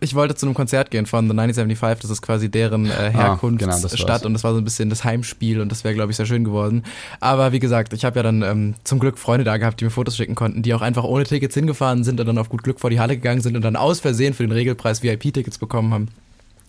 Ich 0.04 0.16
wollte 0.16 0.34
zu 0.34 0.48
einem 0.48 0.56
Konzert 0.56 0.90
gehen 0.90 1.06
von 1.06 1.26
The 1.26 1.32
1975, 1.32 2.02
das 2.02 2.10
ist 2.10 2.22
quasi 2.24 2.50
deren 2.50 2.88
äh, 2.88 3.12
Herkunftsstadt 3.12 4.10
ah, 4.10 4.18
genau, 4.18 4.26
und 4.26 4.34
das 4.34 4.44
war 4.44 4.54
so 4.54 4.58
ein 4.58 4.64
bisschen 4.64 4.90
das 4.90 5.04
Heimspiel 5.04 5.62
und 5.62 5.72
das 5.72 5.84
wäre, 5.84 5.94
glaube 5.94 6.12
ich, 6.12 6.18
sehr 6.18 6.26
schön 6.26 6.44
geworden. 6.44 6.84
Aber 7.20 7.52
wie 7.52 7.60
gesagt, 7.60 7.94
ich 7.94 8.04
habe 8.04 8.18
ja 8.18 8.24
dann 8.24 8.42
ähm, 8.42 8.74
zum 8.84 8.98
Glück 8.98 9.20
Freunde 9.20 9.44
da 9.44 9.58
gehabt, 9.58 9.80
die 9.80 9.86
mir 9.86 9.92
Fotos 9.92 10.18
schicken 10.18 10.34
konnten, 10.34 10.64
die 10.64 10.74
auch 10.74 10.82
einfach 10.82 11.04
ohne 11.04 11.24
Tickets 11.24 11.54
hingefahren 11.54 12.04
sind 12.04 12.20
und 12.20 12.26
dann 12.26 12.40
auf 12.40 12.50
gut 12.50 12.64
Glück 12.64 12.80
vor 12.80 12.90
die 12.90 13.00
Halle 13.00 13.16
gegangen 13.16 13.42
sind 13.42 13.56
und 13.56 13.62
dann 13.62 13.76
aus 13.76 14.00
Versehen 14.00 14.34
für 14.34 14.44
den 14.44 14.52
Regelpreis 14.52 15.04
VIP-Tickets 15.04 15.60
bekommen 15.60 15.94
haben. 15.94 16.08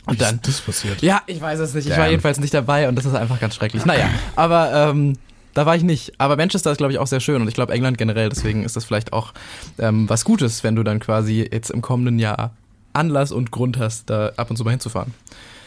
Und 0.05 0.21
dann, 0.21 0.35
ist 0.35 0.49
das 0.49 0.61
passiert? 0.61 1.01
Ja, 1.01 1.23
ich 1.27 1.41
weiß 1.41 1.59
es 1.61 1.73
nicht. 1.73 1.89
Ich 1.89 1.97
war 1.97 2.11
jedenfalls 2.11 2.39
nicht 2.39 2.53
dabei 2.53 2.87
und 2.87 2.97
das 2.97 3.07
ist 3.07 3.15
einfach 3.15 3.41
ganz 3.41 3.55
schrecklich. 3.55 3.87
Naja, 3.87 4.11
aber 4.37 4.91
ähm, 4.91 5.15
da 5.55 5.65
war 5.65 5.75
ich 5.75 5.85
nicht. 5.85 6.13
Aber 6.19 6.37
Manchester 6.37 6.71
ist, 6.71 6.79
glaube 6.79 6.93
ich, 6.93 6.99
auch 6.99 7.07
sehr 7.07 7.21
schön 7.21 7.41
und 7.41 7.49
ich 7.49 7.55
glaube 7.55 7.73
England 7.73 7.97
generell. 7.97 8.29
Deswegen 8.29 8.65
ist 8.65 8.77
das 8.77 8.85
vielleicht 8.85 9.15
auch 9.15 9.33
ähm, 9.79 10.07
was 10.11 10.27
Gutes, 10.27 10.65
wenn 10.65 10.77
du 10.77 10.83
dann 10.83 11.01
quasi 11.01 11.49
jetzt 11.51 11.71
im 11.71 11.81
kommenden 11.81 12.19
Jahr 12.19 12.53
Anlass 12.93 13.33
und 13.33 13.51
Grund 13.51 13.79
hast, 13.79 14.11
da 14.11 14.33
ab 14.37 14.51
und 14.51 14.57
zu 14.57 14.65
mal 14.65 14.71
hinzufahren. 14.71 15.15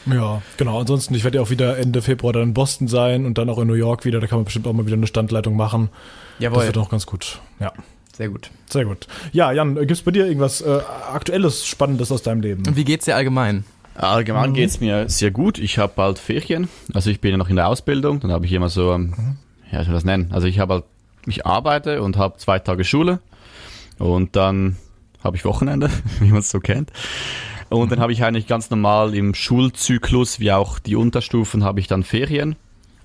Ja, 0.06 0.42
genau. 0.58 0.80
Ansonsten, 0.80 1.16
ich 1.16 1.24
werde 1.24 1.38
ja 1.38 1.44
auch 1.44 1.50
wieder 1.50 1.78
Ende 1.78 2.02
Februar 2.02 2.34
dann 2.34 2.44
in 2.44 2.54
Boston 2.54 2.88
sein 2.88 3.26
und 3.26 3.38
dann 3.38 3.50
auch 3.50 3.58
in 3.58 3.68
New 3.68 3.74
York 3.74 4.06
wieder. 4.06 4.20
Da 4.20 4.28
kann 4.28 4.38
man 4.38 4.46
bestimmt 4.46 4.68
auch 4.68 4.74
mal 4.74 4.86
wieder 4.86 4.98
eine 4.98 5.08
Standleitung 5.08 5.56
machen. 5.56 5.90
Jawohl. 6.40 6.60
Das 6.60 6.68
wird 6.68 6.78
auch 6.78 6.90
ganz 6.90 7.06
gut. 7.06 7.40
Ja. 7.60 7.74
Sehr 8.16 8.30
gut. 8.30 8.50
Sehr 8.70 8.86
gut. 8.86 9.08
Ja, 9.34 9.52
Jan, 9.52 9.76
gibt 9.76 9.92
es 9.92 10.02
bei 10.02 10.12
dir 10.12 10.26
irgendwas 10.26 10.62
äh, 10.62 10.80
Aktuelles, 11.12 11.66
Spannendes 11.66 12.14
aus 12.14 12.24
deinem 12.24 12.42
Leben? 12.42 12.64
Und 12.66 12.78
wie 12.78 12.86
geht's 12.86 13.06
dir 13.06 13.16
allgemein? 13.16 13.66
Allgemein 13.96 14.52
mhm. 14.52 14.58
es 14.60 14.80
mir 14.80 15.10
sehr 15.10 15.32
gut. 15.32 15.58
Ich 15.58 15.78
habe 15.78 15.92
bald 15.96 16.18
Ferien. 16.18 16.70
Also 16.94 17.10
ich 17.10 17.20
bin 17.20 17.32
ja 17.32 17.38
noch 17.38 17.50
in 17.50 17.58
der 17.58 17.68
Ausbildung. 17.68 18.22
Dann 18.22 18.32
habe 18.32 18.46
ich 18.46 18.54
immer 18.54 18.70
so, 18.70 18.94
ähm, 18.94 19.14
mhm. 19.18 19.38
ja, 19.70 19.82
ich 19.82 19.86
soll 19.86 19.94
das 19.94 20.06
nennen. 20.06 20.30
Also 20.32 20.48
ich 20.48 20.60
habe 20.60 20.76
halt, 20.76 20.84
ich 21.26 21.46
arbeite 21.46 22.02
und 22.02 22.18
habe 22.18 22.38
zwei 22.38 22.60
Tage 22.60 22.86
Schule. 22.86 23.20
Und 23.98 24.38
dann 24.38 24.78
habe 25.26 25.36
ich 25.36 25.44
Wochenende, 25.46 25.90
wie 26.20 26.30
man 26.30 26.40
es 26.40 26.50
so 26.50 26.60
kennt. 26.60 26.92
Und 27.70 27.92
dann 27.92 28.00
habe 28.00 28.14
ich 28.14 28.24
eigentlich 28.24 28.48
ganz 28.48 28.70
normal 28.70 29.16
im 29.16 29.34
Schulzyklus, 29.34 30.40
wie 30.40 30.52
auch 30.52 30.80
die 30.80 30.96
Unterstufen, 30.96 31.64
habe 31.64 31.80
ich 31.80 31.88
dann 31.88 32.04
Ferien. 32.04 32.56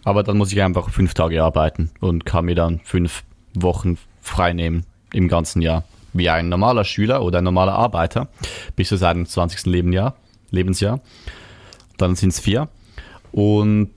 Aber 0.04 0.22
dann 0.22 0.36
muss 0.38 0.52
ich 0.52 0.62
einfach 0.62 0.90
fünf 0.90 1.14
Tage 1.14 1.42
arbeiten 1.42 1.90
und 2.00 2.24
kann 2.24 2.44
mir 2.44 2.54
dann 2.54 2.80
fünf 2.84 3.24
Wochen 3.54 3.98
frei 4.20 4.52
nehmen 4.52 4.86
im 5.12 5.28
ganzen 5.28 5.60
Jahr. 5.62 5.84
Wie 6.12 6.30
ein 6.30 6.48
normaler 6.48 6.84
Schüler 6.84 7.22
oder 7.22 7.38
ein 7.38 7.44
normaler 7.44 7.74
Arbeiter 7.74 8.28
bis 8.76 8.88
zu 8.88 8.96
seinem 8.96 9.26
20. 9.26 9.66
Lebensjahr. 9.66 10.16
Lebensjahr. 10.50 11.00
Dann 11.96 12.16
sind 12.16 12.30
es 12.30 12.40
vier. 12.40 12.68
Und 13.32 13.90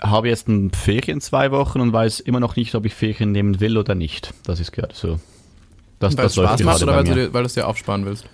habe 0.00 0.28
jetzt 0.28 0.48
ein 0.48 0.70
Ferien 0.70 1.20
zwei 1.20 1.50
Wochen 1.50 1.80
und 1.80 1.92
weiß 1.92 2.20
immer 2.20 2.40
noch 2.40 2.56
nicht, 2.56 2.74
ob 2.74 2.86
ich 2.86 2.94
Ferien 2.94 3.32
nehmen 3.32 3.60
will 3.60 3.76
oder 3.76 3.94
nicht. 3.94 4.34
Das 4.44 4.60
ist 4.60 4.72
gerade 4.72 4.94
so 4.94 5.18
das, 6.00 6.16
weil 6.16 6.24
das 6.24 6.34
Spaß 6.34 6.62
macht 6.64 6.82
oder 6.82 6.96
weil 6.96 7.04
du, 7.04 7.32
weil 7.32 7.42
du 7.42 7.46
es 7.46 7.54
dir 7.54 7.68
aufsparen 7.68 8.06
willst? 8.06 8.24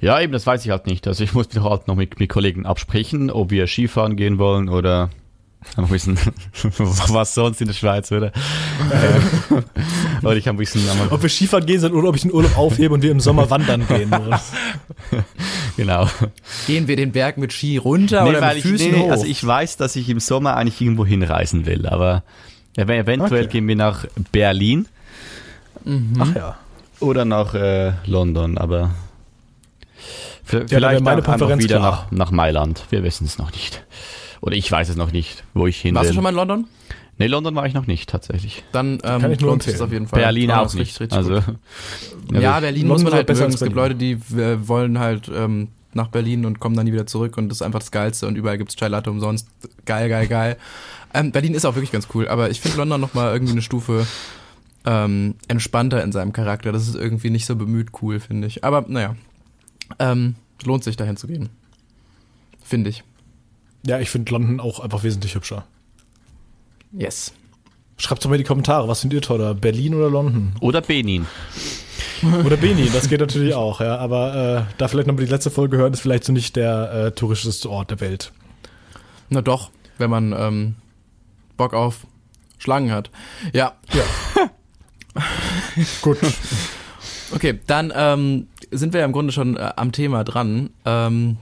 Ja, 0.00 0.20
eben, 0.20 0.32
das 0.32 0.46
weiß 0.46 0.64
ich 0.64 0.70
halt 0.70 0.86
nicht. 0.86 1.06
Also 1.06 1.22
ich 1.22 1.32
muss 1.34 1.52
mich 1.52 1.62
halt 1.62 1.86
noch 1.86 1.94
mit, 1.94 2.18
mit 2.18 2.28
Kollegen 2.28 2.66
absprechen, 2.66 3.30
ob 3.30 3.50
wir 3.50 3.66
Skifahren 3.66 4.16
gehen 4.16 4.38
wollen 4.38 4.68
oder 4.68 5.10
ein 5.76 5.88
bisschen, 5.88 6.18
was 6.78 7.34
sonst 7.34 7.60
in 7.60 7.66
der 7.66 7.74
Schweiz, 7.74 8.10
oder? 8.12 8.32
oder 10.22 10.36
ich 10.36 10.48
ein 10.48 10.56
bisschen. 10.56 10.82
Ob 11.10 11.22
wir 11.22 11.28
Skifahren 11.28 11.66
gehen 11.66 11.80
sollen 11.80 11.92
oder 11.92 12.08
ob 12.08 12.16
ich 12.16 12.22
den 12.22 12.32
Urlaub 12.32 12.56
aufhebe 12.56 12.94
und 12.94 13.02
wir 13.02 13.10
im 13.10 13.20
Sommer 13.20 13.50
wandern 13.50 13.86
gehen. 13.86 14.10
genau. 15.76 16.08
Gehen 16.66 16.88
wir 16.88 16.96
den 16.96 17.12
Berg 17.12 17.36
mit 17.36 17.52
Ski 17.52 17.76
runter 17.76 18.22
nee, 18.22 18.30
oder 18.30 18.54
mit 18.54 18.62
Füßen 18.62 18.86
ich, 18.86 18.92
nee, 18.92 19.00
hoch? 19.00 19.10
Also 19.10 19.26
ich 19.26 19.44
weiß, 19.44 19.76
dass 19.76 19.96
ich 19.96 20.08
im 20.08 20.20
Sommer 20.20 20.56
eigentlich 20.56 20.80
irgendwo 20.80 21.04
hinreisen 21.04 21.66
will, 21.66 21.86
aber 21.86 22.22
eventuell 22.76 23.44
okay. 23.44 23.52
gehen 23.52 23.68
wir 23.68 23.76
nach 23.76 24.06
Berlin. 24.32 24.86
Mhm. 25.84 26.16
Ach 26.20 26.34
ja 26.34 26.58
oder 27.00 27.24
nach 27.24 27.54
äh, 27.54 27.92
London, 28.06 28.58
aber 28.58 28.94
vielleicht 30.44 30.72
ja, 30.72 31.00
meine 31.00 31.22
Präferenz 31.22 31.62
wieder 31.62 31.80
nach, 31.80 32.10
nach, 32.10 32.30
Mailand. 32.30 32.84
Wir 32.90 33.02
wissen 33.02 33.26
es 33.26 33.38
noch 33.38 33.52
nicht. 33.52 33.84
Oder 34.40 34.56
ich 34.56 34.70
weiß 34.70 34.88
es 34.88 34.96
noch 34.96 35.12
nicht, 35.12 35.44
wo 35.54 35.66
ich 35.66 35.80
hin 35.80 35.94
Warst 35.94 36.04
will. 36.04 36.10
du 36.10 36.14
schon 36.14 36.22
mal 36.22 36.30
in 36.30 36.36
London? 36.36 36.66
Nee, 37.18 37.28
London 37.28 37.54
war 37.54 37.66
ich 37.66 37.72
noch 37.72 37.86
nicht, 37.86 38.10
tatsächlich. 38.10 38.62
Dann 38.72 38.98
ähm, 39.02 39.20
Kann 39.20 39.32
ich 39.32 39.40
nur 39.40 39.56
es 39.56 39.80
auf 39.80 39.90
jeden 39.90 40.06
Fall. 40.06 40.20
Berlin 40.20 40.50
auch 40.50 40.72
nicht. 40.74 41.00
Richtig, 41.00 41.18
richtig 41.18 41.18
also, 41.32 41.42
ja, 42.32 42.60
Berlin 42.60 42.86
muss 42.86 43.02
man 43.02 43.14
halt 43.14 43.26
besser. 43.26 43.46
Es 43.46 43.60
gibt 43.60 43.74
Leute, 43.74 43.94
die 43.94 44.12
äh, 44.12 44.68
wollen 44.68 44.98
halt 44.98 45.30
ähm, 45.34 45.68
nach 45.94 46.08
Berlin 46.08 46.44
und 46.44 46.60
kommen 46.60 46.76
dann 46.76 46.84
nie 46.84 46.92
wieder 46.92 47.06
zurück 47.06 47.38
und 47.38 47.48
das 47.48 47.58
ist 47.58 47.62
einfach 47.62 47.78
das 47.78 47.90
Geilste 47.90 48.26
und 48.26 48.36
überall 48.36 48.58
gibt 48.58 48.70
es 48.70 48.76
Chai 48.76 48.88
Latte 48.88 49.10
umsonst. 49.10 49.48
Geil, 49.86 50.10
geil, 50.10 50.28
geil. 50.28 50.56
Ähm, 51.14 51.32
Berlin 51.32 51.54
ist 51.54 51.64
auch 51.64 51.74
wirklich 51.74 51.92
ganz 51.92 52.08
cool, 52.14 52.28
aber 52.28 52.50
ich 52.50 52.60
finde 52.60 52.76
London 52.76 53.00
nochmal 53.00 53.32
irgendwie 53.32 53.52
eine 53.52 53.62
Stufe 53.62 54.06
ähm, 54.86 55.34
entspannter 55.48 56.02
in 56.02 56.12
seinem 56.12 56.32
Charakter. 56.32 56.72
Das 56.72 56.88
ist 56.88 56.94
irgendwie 56.94 57.30
nicht 57.30 57.44
so 57.44 57.56
bemüht 57.56 57.88
cool, 58.00 58.20
finde 58.20 58.46
ich. 58.46 58.64
Aber 58.64 58.84
naja, 58.88 59.16
ähm, 59.98 60.36
lohnt 60.64 60.84
sich 60.84 60.96
dahin 60.96 61.16
zu 61.16 61.26
gehen. 61.26 61.50
Finde 62.62 62.90
ich. 62.90 63.04
Ja, 63.84 64.00
ich 64.00 64.10
finde 64.10 64.32
London 64.32 64.60
auch 64.60 64.80
einfach 64.80 65.02
wesentlich 65.02 65.34
hübscher. 65.34 65.64
Yes. 66.92 67.32
Schreibt 67.98 68.24
doch 68.24 68.28
mal 68.28 68.36
in 68.36 68.42
die 68.42 68.46
Kommentare, 68.46 68.88
was 68.88 69.00
findet 69.00 69.18
ihr 69.18 69.22
toller? 69.22 69.54
Berlin 69.54 69.94
oder 69.94 70.10
London? 70.10 70.54
Oder 70.60 70.80
Benin. 70.80 71.26
Oder 72.44 72.56
Benin, 72.56 72.90
das 72.92 73.08
geht 73.08 73.20
natürlich 73.20 73.54
auch, 73.54 73.80
ja. 73.80 73.98
Aber 73.98 74.66
äh, 74.68 74.74
da 74.78 74.88
vielleicht 74.88 75.06
nochmal 75.06 75.24
die 75.24 75.30
letzte 75.30 75.50
Folge 75.50 75.76
hören, 75.76 75.92
ist 75.92 76.00
vielleicht 76.00 76.24
so 76.24 76.32
nicht 76.32 76.56
der 76.56 76.92
äh, 76.92 77.12
touristischste 77.12 77.70
Ort 77.70 77.90
der 77.90 78.00
Welt. 78.00 78.32
Na 79.28 79.42
doch, 79.42 79.70
wenn 79.98 80.10
man 80.10 80.34
ähm, 80.36 80.76
Bock 81.56 81.74
auf 81.74 82.06
Schlangen 82.58 82.90
hat. 82.90 83.10
Ja. 83.52 83.74
Ja. 83.92 84.04
Gut. 86.02 86.18
Okay, 87.34 87.58
dann 87.66 87.92
ähm, 87.94 88.48
sind 88.70 88.92
wir 88.92 89.00
ja 89.00 89.06
im 89.06 89.12
Grunde 89.12 89.32
schon 89.32 89.56
äh, 89.56 89.72
am 89.76 89.92
Thema 89.92 90.24
dran. 90.24 90.70
Ähm, 90.84 91.38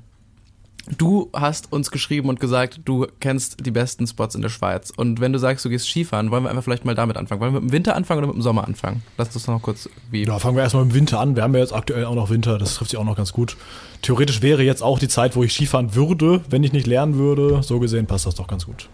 du 0.98 1.30
hast 1.32 1.72
uns 1.72 1.90
geschrieben 1.90 2.28
und 2.28 2.40
gesagt, 2.40 2.80
du 2.84 3.06
kennst 3.20 3.64
die 3.64 3.70
besten 3.70 4.06
Spots 4.06 4.34
in 4.34 4.42
der 4.42 4.48
Schweiz. 4.48 4.90
Und 4.94 5.20
wenn 5.20 5.32
du 5.32 5.38
sagst, 5.38 5.64
du 5.64 5.68
gehst 5.68 5.88
Skifahren, 5.88 6.30
wollen 6.30 6.44
wir 6.44 6.50
einfach 6.50 6.64
vielleicht 6.64 6.84
mal 6.84 6.94
damit 6.94 7.16
anfangen. 7.16 7.40
Wollen 7.40 7.54
wir 7.54 7.60
mit 7.60 7.70
dem 7.70 7.72
Winter 7.72 7.96
anfangen 7.96 8.18
oder 8.18 8.26
mit 8.28 8.36
dem 8.36 8.42
Sommer 8.42 8.66
anfangen? 8.66 9.02
Lass 9.16 9.34
uns 9.34 9.46
noch 9.46 9.60
kurz 9.62 9.88
wie. 10.10 10.24
Ja, 10.24 10.38
fangen 10.38 10.56
wir 10.56 10.62
erstmal 10.62 10.84
mit 10.84 10.94
dem 10.94 10.96
Winter 11.00 11.20
an. 11.20 11.36
Wir 11.36 11.42
haben 11.42 11.54
ja 11.54 11.60
jetzt 11.60 11.72
aktuell 11.72 12.04
auch 12.04 12.14
noch 12.14 12.30
Winter, 12.30 12.58
das 12.58 12.74
trifft 12.74 12.90
sich 12.90 12.98
auch 12.98 13.04
noch 13.04 13.16
ganz 13.16 13.32
gut. 13.32 13.56
Theoretisch 14.02 14.42
wäre 14.42 14.62
jetzt 14.62 14.82
auch 14.82 14.98
die 14.98 15.08
Zeit, 15.08 15.36
wo 15.36 15.42
ich 15.42 15.52
Skifahren 15.52 15.94
würde, 15.94 16.42
wenn 16.50 16.62
ich 16.62 16.72
nicht 16.72 16.86
lernen 16.86 17.16
würde. 17.16 17.62
So 17.62 17.80
gesehen 17.80 18.06
passt 18.06 18.26
das 18.26 18.34
doch 18.34 18.46
ganz 18.46 18.66
gut. 18.66 18.88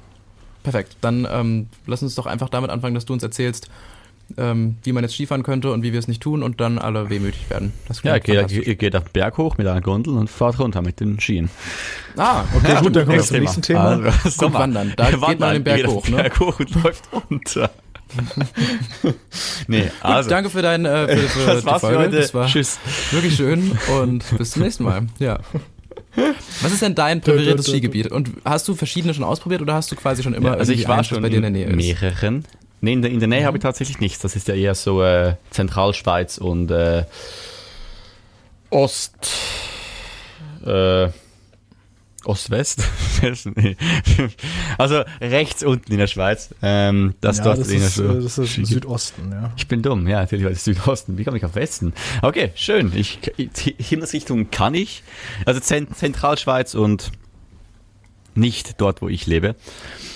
Perfekt. 0.63 0.97
Dann 1.01 1.27
ähm, 1.31 1.69
lass 1.87 2.03
uns 2.03 2.15
doch 2.15 2.27
einfach 2.27 2.49
damit 2.49 2.71
anfangen, 2.71 2.95
dass 2.95 3.07
du 3.07 3.13
uns 3.13 3.23
erzählst, 3.23 3.69
ähm, 4.37 4.77
wie 4.83 4.93
man 4.93 5.05
jetzt 5.05 5.15
Skifahren 5.15 5.43
könnte 5.43 5.73
und 5.73 5.83
wie 5.83 5.93
wir 5.93 5.99
es 5.99 6.09
nicht 6.09 6.23
tun 6.23 6.43
und 6.43 6.61
dann 6.61 6.79
alle 6.79 7.11
wehmütig 7.11 7.49
werden. 7.51 7.73
ja, 8.03 8.15
ihr 8.15 8.21
geht, 8.21 8.53
ihr 8.53 8.75
geht 8.75 8.97
auf 8.97 9.05
den 9.05 9.13
Berg 9.13 9.39
hoch 9.39 9.59
mit 9.59 9.67
einer 9.67 9.81
Gondel 9.81 10.17
und 10.17 10.29
fahrt 10.29 10.59
runter 10.59 10.83
mit 10.83 11.01
den 11.01 11.19
Skien. 11.21 11.51
Ah, 12.17 12.45
okay, 12.55 12.77
gut, 12.81 12.97
dann 12.97 13.07
kommen 13.07 13.19
wir 13.19 13.25
zum 13.25 13.39
nächsten 13.41 13.63
Thema. 13.63 14.01
Also, 14.25 14.47
Gut, 14.47 14.55
wandern. 14.55 14.93
Da 14.97 15.11
geht 15.11 15.41
man 15.41 15.55
den 15.55 15.65
Berg 15.65 15.87
hoch, 15.87 16.09
ne? 16.09 16.17
Berg 16.17 16.41
hoch 16.41 16.59
und 16.59 16.83
läuft 16.83 17.05
runter. 17.13 17.71
nee, 19.69 19.91
also. 20.01 20.29
Gut, 20.29 20.33
danke 20.33 20.51
für 20.51 20.63
dein 20.63 20.85
äh, 20.85 21.17
für, 21.17 21.29
für 21.29 21.47
das 21.55 21.65
war's 21.65 21.81
Folge. 21.81 21.97
Für 21.97 22.05
heute. 22.05 22.17
Das 22.17 22.35
war 22.35 22.47
Tschüss. 22.47 22.79
Wirklich 23.13 23.37
schön 23.37 23.79
und 24.01 24.25
bis 24.37 24.53
zum 24.53 24.63
nächsten 24.63 24.85
Mal. 24.85 25.07
Ja. 25.19 25.39
Was 26.61 26.73
ist 26.73 26.83
denn 26.83 26.95
dein 26.95 27.21
präferiertes 27.21 27.67
Skigebiet? 27.67 28.11
Und 28.11 28.31
hast 28.45 28.67
du 28.67 28.75
verschiedene 28.75 29.15
schon 29.15 29.25
ausprobiert 29.25 29.63
oder 29.63 29.75
hast 29.75 29.93
du 29.93 29.97
quasi 29.97 30.23
schon 30.23 30.35
immer 30.35 30.51
ja, 30.51 30.55
also 30.57 30.73
ich 30.73 30.89
war 30.89 31.05
schon 31.05 31.23
bei 31.23 31.29
dir 31.29 31.37
in 31.37 31.43
der 31.43 31.51
Nähe 31.51 31.67
ist? 31.67 31.77
mehreren. 31.77 32.45
Nee, 32.81 32.95
in 32.95 33.03
der, 33.03 33.11
in 33.11 33.19
der 33.19 33.29
Nähe 33.29 33.43
mhm. 33.43 33.47
habe 33.47 33.59
ich 33.59 33.63
tatsächlich 33.63 34.01
nichts. 34.01 34.21
Das 34.21 34.37
ist 34.37 34.49
ja 34.49 34.55
eher 34.55 34.75
so 34.75 35.03
äh, 35.03 35.35
Zentralschweiz 35.51 36.39
und 36.39 36.71
äh, 36.71 37.05
Ost. 38.71 39.29
Äh, 40.65 41.09
Ost-West? 42.25 42.85
also 44.79 45.03
rechts 45.21 45.65
unten 45.65 45.93
in 45.93 45.99
der 45.99 46.07
Schweiz. 46.07 46.55
Ähm, 46.61 47.15
das 47.21 47.39
ja, 47.39 47.45
dort 47.45 47.59
das 47.61 47.69
ist, 47.69 47.95
so 47.95 48.21
das 48.21 48.37
ist 48.37 48.55
Südosten, 48.67 49.33
ja. 49.33 49.53
Ich 49.57 49.69
bin 49.69 49.81
dumm, 49.81 50.07
ja, 50.07 50.21
natürlich 50.21 50.61
Südosten. 50.61 51.17
Wie 51.17 51.25
komme 51.25 51.39
ich 51.39 51.45
auf 51.45 51.55
Westen? 51.55 51.95
Okay, 52.21 52.53
schön. 52.55 52.93
Ich, 52.95 53.21
Himmelsrichtung 53.79 54.51
kann 54.51 54.75
ich. 54.75 55.03
Also 55.47 55.61
Zentralschweiz 55.61 56.75
und 56.75 57.11
nicht 58.35 58.81
dort, 58.81 59.03
wo 59.03 59.09
ich 59.09 59.27
lebe. 59.27 59.55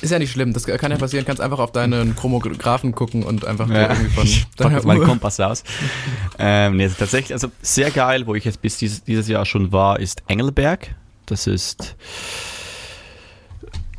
Ist 0.01 0.11
ja 0.11 0.19
nicht 0.19 0.33
schlimm, 0.33 0.53
das 0.53 0.67
kann 0.67 0.91
ja 0.91 0.99
passieren. 0.99 1.25
Kannst 1.25 1.41
einfach 1.41 1.59
auf 1.59 1.73
deinen 1.73 2.15
Chromographen 2.15 2.95
gucken 2.95 3.23
und 3.23 3.45
einfach 3.45 3.69
ja, 3.69 3.91
irgendwie 3.91 4.11
von 4.11 4.29
deiner 4.57 4.85
meinen 4.85 5.05
Kompass 5.05 5.41
aus. 5.41 5.65
ähm, 6.39 6.77
nee, 6.77 6.89
tatsächlich, 6.89 7.33
also 7.33 7.51
sehr 7.63 7.91
geil, 7.91 8.27
wo 8.27 8.35
ich 8.35 8.45
jetzt 8.45 8.61
bis 8.63 8.79
dieses, 8.79 9.05
dieses 9.05 9.29
Jahr 9.29 9.45
schon 9.45 9.73
war, 9.73 9.99
ist 10.01 10.23
Engelberg. 10.29 10.95
Das 11.27 11.47
ist 11.47 11.97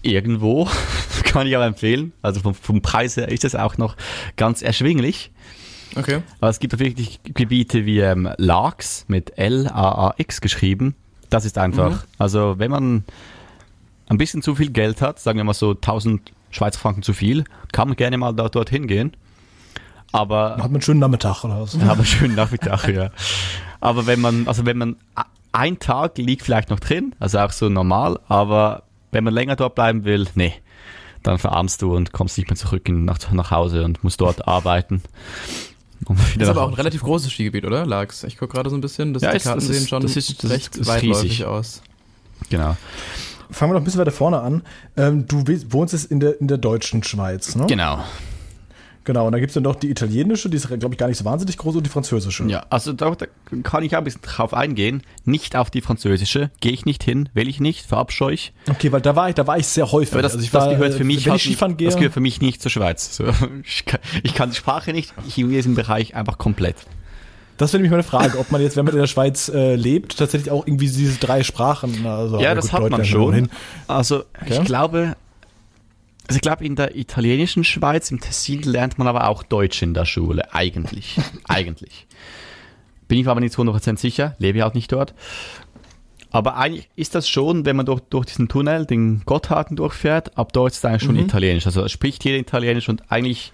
irgendwo, 0.01 0.69
kann 1.24 1.48
ich 1.48 1.55
aber 1.55 1.65
empfehlen. 1.65 2.13
Also 2.22 2.41
vom, 2.41 2.53
vom 2.53 2.81
Preis 2.81 3.17
her 3.17 3.29
ist 3.29 3.43
es 3.43 3.55
auch 3.55 3.77
noch 3.77 3.95
ganz 4.38 4.62
erschwinglich. 4.62 5.31
Okay. 5.95 6.22
Aber 6.39 6.50
es 6.50 6.60
gibt 6.60 6.77
wirklich 6.77 7.19
Gebiete 7.24 7.86
wie 7.86 8.00
ähm, 8.00 8.29
Laax 8.38 9.05
mit 9.07 9.38
L-A-A-X 9.38 10.41
geschrieben. 10.41 10.95
Das 11.29 11.45
ist 11.45 11.57
einfach, 11.57 11.91
mhm. 11.91 12.07
also 12.17 12.55
wenn 12.57 12.72
man 12.72 13.03
ein 14.07 14.17
bisschen 14.17 14.41
zu 14.41 14.55
viel 14.55 14.69
Geld 14.71 15.01
hat, 15.01 15.19
sagen 15.19 15.38
wir 15.38 15.43
mal 15.43 15.53
so 15.53 15.71
1000 15.71 16.31
Schweizer 16.51 16.79
Franken 16.79 17.03
zu 17.03 17.13
viel, 17.13 17.43
kann 17.71 17.88
man 17.89 17.97
gerne 17.97 18.17
mal 18.17 18.33
da, 18.33 18.47
dorthin 18.50 18.88
gehen. 18.88 19.12
Aber 20.12 20.51
hat 20.51 20.57
man 20.57 20.75
einen 20.75 20.81
schönen 20.81 21.00
Nachmittag 21.00 21.43
oder 21.43 21.62
was? 21.62 21.74
Ja, 21.74 21.83
aber 21.83 21.95
einen 21.95 22.05
schönen 22.05 22.35
Nachmittag, 22.35 22.88
ja. 22.88 23.09
Aber 23.81 24.07
wenn 24.07 24.21
man, 24.21 24.47
also 24.47 24.65
wenn 24.65 24.77
man 24.77 24.95
ein 25.51 25.79
Tag 25.79 26.17
liegt 26.17 26.43
vielleicht 26.43 26.69
noch 26.69 26.79
drin, 26.79 27.13
also 27.19 27.39
auch 27.39 27.51
so 27.51 27.67
normal, 27.67 28.19
aber 28.27 28.83
wenn 29.12 29.24
man 29.24 29.33
länger 29.33 29.55
dort 29.55 29.75
bleiben 29.75 30.05
will, 30.05 30.27
nee, 30.35 30.53
dann 31.24 31.38
verarmst 31.38 31.81
du 31.81 31.95
und 31.95 32.12
kommst 32.13 32.38
nicht 32.38 32.50
mehr 32.50 32.57
zurück 32.57 32.88
in, 32.88 33.05
nach, 33.05 33.19
nach 33.31 33.51
Hause 33.51 33.83
und 33.83 34.03
musst 34.03 34.21
dort 34.21 34.47
arbeiten. 34.47 35.01
Um 36.05 36.17
das 36.17 36.35
ist 36.35 36.50
aber 36.50 36.63
auch 36.63 36.67
ein 36.67 36.74
relativ 36.74 37.01
großes 37.01 37.31
Skigebiet, 37.31 37.65
oder? 37.65 37.85
Lag's. 37.85 38.24
Ich 38.24 38.38
gucke 38.38 38.53
gerade 38.53 38.69
so 38.69 38.75
ein 38.75 38.81
bisschen, 38.81 39.13
das, 39.13 39.24
ja, 39.24 39.31
die 39.31 39.39
Karten 39.39 39.59
das 39.59 39.67
sehen 39.67 39.77
ist, 39.77 39.89
schon 39.89 40.01
das 40.01 40.15
ist, 40.15 40.43
das 40.43 40.51
recht 40.51 40.75
ist 40.75 40.88
weitläufig 40.88 41.24
riesig. 41.24 41.45
aus. 41.45 41.81
Genau. 42.50 42.77
Fangen 43.52 43.72
wir 43.72 43.74
noch 43.75 43.82
ein 43.82 43.84
bisschen 43.84 44.00
weiter 44.00 44.12
vorne 44.12 44.40
an. 44.40 44.64
Ähm, 44.98 45.25
du 45.28 45.44
wohnst 45.72 45.94
jetzt 45.94 46.12
in 46.12 46.20
der, 46.20 46.40
in 46.40 46.48
der 46.48 46.58
deutschen 46.58 47.04
Schweiz, 47.04 47.56
ne? 47.56 47.66
Genau. 47.68 48.00
Genau, 49.06 49.28
und 49.28 49.34
dann 49.34 49.40
gibt 49.40 49.52
es 49.52 49.54
dann 49.54 49.64
noch 49.64 49.75
die 49.75 49.92
italienische, 49.92 50.50
die 50.50 50.58
ist, 50.58 50.68
glaube 50.68 50.96
ich, 50.96 50.98
gar 50.98 51.08
nicht 51.08 51.18
so 51.18 51.25
wahnsinnig 51.25 51.58
groß, 51.58 51.75
und 51.75 51.86
die 51.86 51.92
französische. 51.92 52.44
Ja, 52.46 52.66
also 52.72 52.92
da, 52.92 53.12
da 53.12 53.28
kann 53.62 53.84
ich 53.84 53.96
auch 53.96 54.00
ein 54.00 54.04
bisschen 54.04 54.24
drauf 54.24 54.52
eingehen. 54.56 55.04
Nicht 55.25 55.56
auf 55.56 55.70
die 55.70 55.82
französische, 55.82 56.50
gehe 56.60 56.72
ich 56.72 56.86
nicht 56.86 57.04
hin, 57.04 57.30
will 57.36 57.48
ich 57.48 57.60
nicht, 57.60 57.86
verabscheue 57.86 58.34
ich. 58.34 58.52
Okay, 58.68 58.92
weil 58.92 59.02
da 59.02 59.16
war 59.16 59.30
ich, 59.30 59.36
da 59.36 59.46
war 59.46 59.60
ich 59.60 59.68
sehr 59.68 59.92
häufig. 59.92 60.14
Aber 60.14 60.24
das, 60.24 60.34
also 60.34 60.44
ich 60.44 60.50
das 60.50 60.66
war, 60.66 60.72
gehört 60.72 60.96
für 60.96 61.04
mich 61.04 61.24
wenn 61.25 61.34
halt 61.34 61.42
ich 61.42 61.46
Skifahren 61.46 61.74
nicht, 61.74 61.78
gehe, 61.78 61.88
das 61.88 61.98
gehört 61.98 62.14
für 62.14 62.20
mich 62.20 62.42
nicht 62.42 62.64
zur 62.64 62.72
Schweiz. 62.72 63.16
So, 63.16 63.25
ich, 63.64 63.86
kann, 63.86 64.00
ich 64.24 64.34
kann 64.34 64.50
die 64.50 64.56
Sprache 64.56 64.92
nicht, 64.92 65.14
ich 65.28 65.38
in 65.38 65.50
diesem 65.50 65.75
Bereich 65.75 66.16
einfach 66.16 66.40
komplett. 66.40 66.78
Das 67.57 67.71
wäre 67.71 67.79
nämlich 67.81 67.91
meine 67.91 68.03
Frage, 68.03 68.38
ob 68.38 68.51
man 68.51 68.62
jetzt, 68.62 68.75
wenn 68.75 68.85
man 68.85 68.93
in 68.93 69.00
der 69.00 69.07
Schweiz 69.07 69.50
äh, 69.50 69.75
lebt, 69.75 70.17
tatsächlich 70.17 70.51
auch 70.51 70.67
irgendwie 70.67 70.88
diese 70.88 71.17
drei 71.19 71.43
Sprachen. 71.43 72.05
Also, 72.05 72.39
ja, 72.39 72.53
das 72.53 72.65
gut, 72.65 72.74
hat 72.74 72.81
man 72.81 72.91
Deutschland 73.01 73.07
schon. 73.07 73.33
hin. 73.33 73.50
Also 73.88 74.24
Okay. 74.41 74.53
ich 74.59 74.63
glaube, 74.65 75.15
also 76.27 76.35
ich 76.38 76.41
glaube 76.41 76.65
in 76.65 76.75
der 76.75 76.95
italienischen 76.97 77.63
Schweiz, 77.63 78.12
im 78.12 78.19
Tessin 78.19 78.63
lernt 78.63 78.97
man 78.97 79.07
aber 79.07 79.27
auch 79.29 79.43
Deutsch 79.43 79.81
in 79.81 79.93
der 79.93 80.05
Schule, 80.05 80.53
eigentlich. 80.53 81.17
eigentlich. 81.47 82.07
Bin 83.07 83.19
ich 83.19 83.25
mir 83.25 83.31
aber 83.31 83.39
nicht 83.41 83.53
zu 83.53 83.62
100% 83.62 84.00
sicher, 84.00 84.35
lebe 84.39 84.57
ja 84.59 84.67
auch 84.67 84.74
nicht 84.74 84.91
dort. 84.91 85.13
Aber 86.31 86.57
eigentlich 86.57 86.89
ist 86.97 87.15
das 87.15 87.29
schon, 87.29 87.63
wenn 87.65 87.77
man 87.77 87.85
durch, 87.85 88.01
durch 88.09 88.25
diesen 88.25 88.50
Tunnel, 88.50 88.85
den 88.85 89.21
Gotthardten 89.25 89.77
durchfährt, 89.77 90.38
ab 90.38 90.51
dort 90.51 90.74
ist 90.74 90.79
es 90.79 90.85
eigentlich 90.85 91.03
schon 91.03 91.15
Mhm. 91.15 91.21
Italienisch. 91.21 91.65
Also 91.65 91.88
spricht 91.88 92.25
jeder 92.25 92.39
Italienisch 92.39 92.89
und 92.89 93.03
eigentlich, 93.09 93.53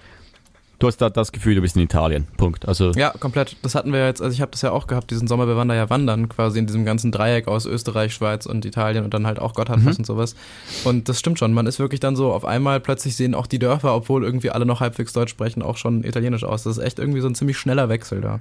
du 0.81 0.87
hast 0.87 0.97
da 0.97 1.09
das 1.09 1.31
Gefühl, 1.31 1.55
du 1.55 1.61
bist 1.61 1.75
in 1.75 1.81
Italien. 1.83 2.27
Punkt. 2.37 2.67
Also 2.67 2.91
Ja, 2.91 3.11
komplett. 3.11 3.55
Das 3.61 3.75
hatten 3.75 3.93
wir 3.93 4.05
jetzt, 4.05 4.21
also 4.21 4.33
ich 4.33 4.41
habe 4.41 4.51
das 4.51 4.61
ja 4.61 4.71
auch 4.71 4.87
gehabt, 4.87 5.11
diesen 5.11 5.27
Sommer, 5.27 5.47
wir 5.47 5.55
waren 5.55 5.67
da 5.69 5.75
ja 5.75 5.89
wandern, 5.89 6.27
quasi 6.27 6.59
in 6.59 6.65
diesem 6.67 6.83
ganzen 6.85 7.11
Dreieck 7.11 7.47
aus 7.47 7.65
Österreich, 7.65 8.13
Schweiz 8.13 8.45
und 8.45 8.65
Italien 8.65 9.03
und 9.05 9.13
dann 9.13 9.25
halt 9.27 9.39
auch 9.39 9.53
Gotthardpass 9.53 9.97
und 9.97 10.05
sowas. 10.05 10.35
Und 10.83 11.07
das 11.07 11.19
stimmt 11.19 11.39
schon, 11.39 11.53
man 11.53 11.67
ist 11.67 11.79
wirklich 11.79 11.99
dann 11.99 12.15
so, 12.15 12.31
auf 12.33 12.43
einmal 12.45 12.79
plötzlich 12.79 13.15
sehen 13.15 13.35
auch 13.35 13.47
die 13.47 13.59
Dörfer, 13.59 13.95
obwohl 13.95 14.23
irgendwie 14.23 14.49
alle 14.49 14.65
noch 14.65 14.79
halbwegs 14.81 15.13
Deutsch 15.13 15.31
sprechen, 15.31 15.61
auch 15.61 15.77
schon 15.77 16.03
italienisch 16.03 16.43
aus. 16.43 16.63
Das 16.63 16.77
ist 16.77 16.83
echt 16.83 16.99
irgendwie 16.99 17.21
so 17.21 17.27
ein 17.27 17.35
ziemlich 17.35 17.57
schneller 17.57 17.87
Wechsel 17.87 18.19
da. 18.21 18.39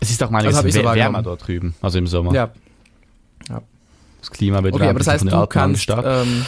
es 0.00 0.10
ist 0.10 0.22
auch 0.22 0.30
mal 0.30 0.42
Das 0.44 0.56
hab 0.56 0.64
ich 0.66 0.74
so 0.74 0.82
wär- 0.84 0.94
wärmer 0.94 1.22
dort 1.22 1.46
drüben, 1.46 1.74
also 1.82 1.98
im 1.98 2.06
Sommer. 2.06 2.32
Ja, 2.34 2.50
Das 4.20 4.30
Klima 4.30 4.62
wird 4.62 4.74
okay, 4.74 4.88
aber 4.88 4.98
das 4.98 5.08
heißt, 5.08 5.24
du 5.30 5.46
kannst 5.46 5.88
ähm, 5.88 6.46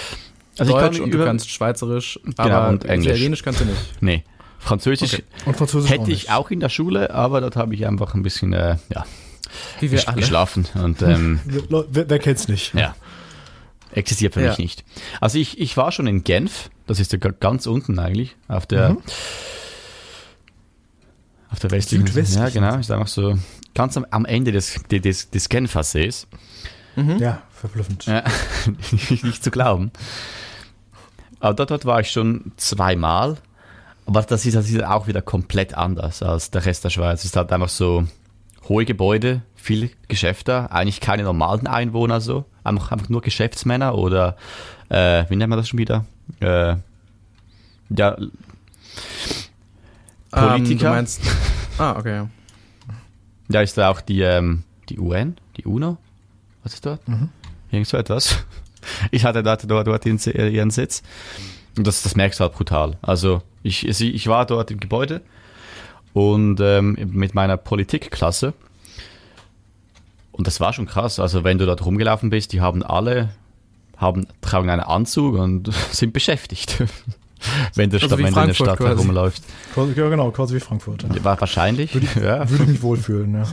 Also 0.58 0.74
ich 0.74 0.78
Deutsch 0.80 0.96
kann 0.96 1.04
und 1.04 1.14
du 1.14 1.24
kannst 1.24 1.48
Schweizerisch, 1.50 2.20
Genau, 2.24 2.42
aber 2.50 2.68
und 2.68 2.84
Englisch. 2.84 3.06
Italienisch 3.08 3.42
kannst 3.42 3.60
du 3.60 3.64
nicht. 3.64 3.78
Nee. 4.02 4.22
Französisch 4.64 5.14
Okay. 5.14 5.24
Und 5.46 5.56
Französisch 5.56 5.90
hätte 5.90 6.02
auch 6.02 6.08
ich 6.08 6.14
nicht. 6.14 6.30
auch 6.32 6.50
in 6.50 6.60
der 6.60 6.68
Schule, 6.68 7.12
aber 7.12 7.40
dort 7.40 7.56
habe 7.56 7.74
ich 7.74 7.86
einfach 7.86 8.14
ein 8.14 8.22
bisschen 8.22 8.52
äh, 8.52 8.76
ja, 8.94 9.04
Wie 9.80 9.90
wir 9.90 10.08
alle. 10.08 10.16
geschlafen 10.20 10.66
und 10.74 11.02
ähm, 11.02 11.40
Wer, 11.90 12.08
wer, 12.08 12.18
kennt's 12.18 12.46
nicht? 12.48 12.72
ja, 12.74 12.94
existiert 13.90 14.34
für 14.34 14.42
Ja. 14.42 14.50
mich 14.50 14.58
nicht. 14.58 14.84
Also 15.20 15.38
ich, 15.38 15.58
ich 15.60 15.76
war 15.76 15.90
schon 15.92 16.06
in 16.06 16.22
Genf, 16.24 16.70
das 16.86 17.00
ist 17.00 17.12
ja 17.12 17.18
ga- 17.18 17.34
ganz 17.38 17.66
unten 17.66 17.98
eigentlich, 17.98 18.36
auf 18.48 18.64
der 18.66 18.90
Mhm. 18.90 18.98
auf 21.50 21.58
der 21.58 21.70
westlichen 21.70 22.06
Südwestlichen 22.06 22.42
Ja, 22.42 22.48
genau, 22.48 22.76
ist 22.78 22.90
einfach 22.90 23.08
so 23.08 23.36
ganz 23.74 23.96
am, 23.96 24.06
am 24.10 24.24
Ende 24.24 24.52
des, 24.52 24.80
des, 24.90 25.30
des 25.30 25.48
Genfer 25.48 25.82
Sees. 25.82 26.26
Ja, 27.18 27.42
verblüffend. 27.50 28.04
Ja, 28.06 28.22
nicht 29.22 29.42
zu 29.42 29.50
glauben. 29.50 29.92
Aber 31.40 31.54
dort, 31.54 31.70
dort 31.70 31.84
war 31.86 32.00
ich 32.00 32.10
schon 32.10 32.52
zweimal. 32.56 33.38
Aber 34.06 34.22
das 34.22 34.44
ist, 34.46 34.54
das 34.56 34.68
ist 34.68 34.82
auch 34.82 35.06
wieder 35.06 35.22
komplett 35.22 35.74
anders 35.74 36.22
als 36.22 36.50
der 36.50 36.64
Rest 36.64 36.84
der 36.84 36.90
Schweiz. 36.90 37.20
Es 37.20 37.26
ist 37.26 37.36
halt 37.36 37.52
einfach 37.52 37.68
so 37.68 38.04
hohe 38.68 38.84
Gebäude, 38.84 39.42
viele 39.54 39.90
Geschäfte, 40.08 40.70
eigentlich 40.70 41.00
keine 41.00 41.22
normalen 41.24 41.66
Einwohner 41.66 42.20
so. 42.20 42.44
Einfach, 42.64 42.92
einfach 42.92 43.08
nur 43.08 43.22
Geschäftsmänner 43.22 43.96
oder, 43.96 44.36
äh, 44.88 45.24
wie 45.28 45.36
nennt 45.36 45.50
man 45.50 45.58
das 45.58 45.68
schon 45.68 45.78
wieder? 45.78 46.04
Äh, 46.40 46.76
ja, 47.90 48.16
Ähm, 50.34 50.48
Politiker? 50.48 50.88
du 50.88 50.94
meinst, 50.94 51.20
ah, 51.78 51.96
okay. 51.98 52.14
ja. 52.14 52.28
da 53.48 53.60
ist 53.60 53.76
da 53.76 53.90
auch 53.90 54.00
die, 54.00 54.22
ähm, 54.22 54.64
die 54.88 54.98
UN, 54.98 55.36
die 55.56 55.64
UNO. 55.64 55.98
Was 56.62 56.74
ist 56.74 56.86
dort? 56.86 57.00
Irgend 57.70 57.86
so 57.88 57.96
etwas. 57.96 58.44
Ich 59.10 59.24
hatte 59.24 59.42
dort, 59.42 59.70
dort, 59.70 59.86
dort 59.86 60.06
ihren, 60.06 60.18
ihren 60.18 60.70
Sitz. 60.70 61.02
Und 61.76 61.86
das, 61.86 62.02
das 62.02 62.16
merkst 62.16 62.40
du 62.40 62.44
halt 62.44 62.54
brutal. 62.54 62.96
Also 63.00 63.42
ich, 63.62 63.86
ich 63.86 64.26
war 64.26 64.46
dort 64.46 64.70
im 64.70 64.80
Gebäude 64.80 65.22
und 66.12 66.60
ähm, 66.60 66.96
mit 67.12 67.34
meiner 67.34 67.56
Politikklasse. 67.56 68.52
Und 70.32 70.46
das 70.46 70.60
war 70.60 70.72
schon 70.72 70.86
krass. 70.86 71.18
Also 71.20 71.44
wenn 71.44 71.58
du 71.58 71.66
dort 71.66 71.84
rumgelaufen 71.84 72.30
bist, 72.30 72.52
die 72.52 72.60
haben 72.60 72.82
alle, 72.82 73.30
haben, 73.96 74.26
tragen 74.40 74.70
einen 74.70 74.80
Anzug 74.80 75.36
und 75.36 75.72
sind 75.92 76.12
beschäftigt. 76.12 76.82
wenn 77.74 77.90
du, 77.90 77.96
Also 77.96 78.06
Stadt, 78.06 78.18
wenn 78.18 78.24
du 78.24 78.28
in 78.28 78.34
der 78.34 78.54
Frankfurt 78.54 78.66
Stadt 78.66 78.78
quasi. 78.78 78.96
herumläufst. 78.96 79.44
Quasi, 79.74 79.92
ja, 79.92 80.08
genau, 80.08 80.30
quasi 80.30 80.54
wie 80.56 80.60
Frankfurt. 80.60 81.02
Ja. 81.02 81.24
War 81.24 81.40
wahrscheinlich. 81.40 81.94
ja. 82.16 82.48
Würde 82.48 82.64
ich 82.64 82.70
mich 82.70 82.82
wohlfühlen, 82.82 83.34
ja. 83.34 83.44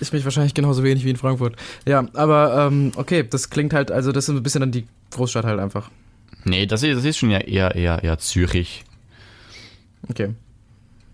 Ich 0.00 0.12
mich 0.12 0.24
wahrscheinlich 0.24 0.54
genauso 0.54 0.82
wenig 0.84 1.04
wie 1.04 1.10
in 1.10 1.16
Frankfurt. 1.16 1.56
Ja, 1.86 2.06
aber 2.14 2.66
ähm, 2.66 2.92
okay, 2.96 3.24
das 3.28 3.50
klingt 3.50 3.72
halt, 3.72 3.90
also 3.90 4.12
das 4.12 4.28
ist 4.28 4.34
ein 4.34 4.42
bisschen 4.42 4.60
dann 4.60 4.72
die 4.72 4.86
Großstadt 5.10 5.44
halt 5.44 5.60
einfach. 5.60 5.90
Nee, 6.44 6.66
das 6.66 6.82
ist, 6.82 6.96
das 6.96 7.04
ist 7.04 7.18
schon 7.18 7.30
ja 7.30 7.38
eher, 7.38 7.74
eher, 7.74 8.02
eher 8.02 8.18
Zürich. 8.18 8.84
Okay. 10.08 10.34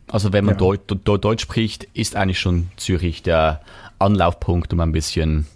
Also 0.08 0.32
wenn 0.32 0.44
man 0.44 0.54
Ja. 0.54 0.58
Deu 0.58 0.76
Deu 0.76 1.18
Deutsch 1.18 1.42
spricht, 1.42 1.84
ist 1.94 2.16
eigentlich 2.16 2.38
schon 2.38 2.68
Zürich 2.76 3.22
der 3.22 3.60
Anlaufpunkt, 3.98 4.72
um 4.72 4.80
ein 4.80 4.92
bisschen 4.92 5.46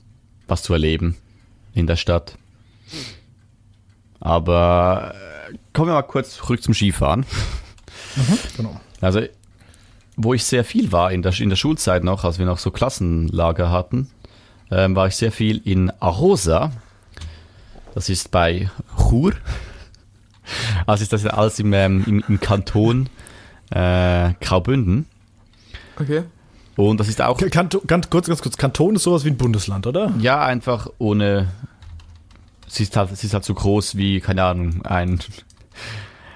was 0.46 0.62
zu 0.62 0.72
erleben 0.72 1.16
in 1.74 1.86
der 1.86 1.96
Stadt. 1.96 2.36
Aber 4.20 5.14
äh, 5.14 5.54
kommen 5.72 5.90
wir 5.90 5.94
mal 5.94 6.02
kurz 6.02 6.36
zurück 6.36 6.62
zum 6.62 6.74
Skifahren. 6.74 7.24
Genau. 8.56 8.80
Also, 9.00 9.20
wo 10.16 10.34
ich 10.34 10.42
sehr 10.42 10.64
viel 10.64 10.90
war 10.90 11.12
in 11.12 11.22
der, 11.22 11.38
in 11.38 11.50
der 11.50 11.56
Schulzeit 11.56 12.02
noch, 12.02 12.24
als 12.24 12.40
wir 12.40 12.46
noch 12.46 12.58
so 12.58 12.72
Klassenlager 12.72 13.70
hatten, 13.70 14.10
ähm, 14.72 14.96
war 14.96 15.06
ich 15.06 15.14
sehr 15.14 15.30
viel 15.30 15.60
in 15.64 15.92
Arosa. 16.00 16.72
Das 17.94 18.08
ist 18.08 18.32
bei 18.32 18.70
Chur. 18.96 19.34
Also 20.86 21.02
ist 21.02 21.12
das 21.12 21.26
alles 21.26 21.58
im, 21.58 21.72
ähm, 21.72 22.04
im, 22.06 22.24
im 22.28 22.40
Kanton 22.40 23.08
äh, 23.70 24.32
Graubünden. 24.40 25.06
Okay. 26.00 26.22
Und 26.76 27.00
das 27.00 27.08
ist 27.08 27.20
auch, 27.20 27.36
Kanton, 27.50 27.80
ganz 27.86 28.08
kurz, 28.08 28.28
ganz 28.28 28.40
kurz. 28.40 28.56
Kanton 28.56 28.96
ist 28.96 29.02
sowas 29.02 29.24
wie 29.24 29.30
ein 29.30 29.36
Bundesland, 29.36 29.86
oder? 29.86 30.12
ja, 30.20 30.44
einfach 30.44 30.88
ohne. 30.98 31.48
Es 32.68 32.78
ist 32.80 32.96
halt, 32.96 33.10
es 33.10 33.24
ist 33.24 33.34
halt 33.34 33.44
so 33.44 33.54
groß 33.54 33.96
wie, 33.96 34.20
keine 34.20 34.44
Ahnung, 34.44 34.84
ein. 34.84 35.18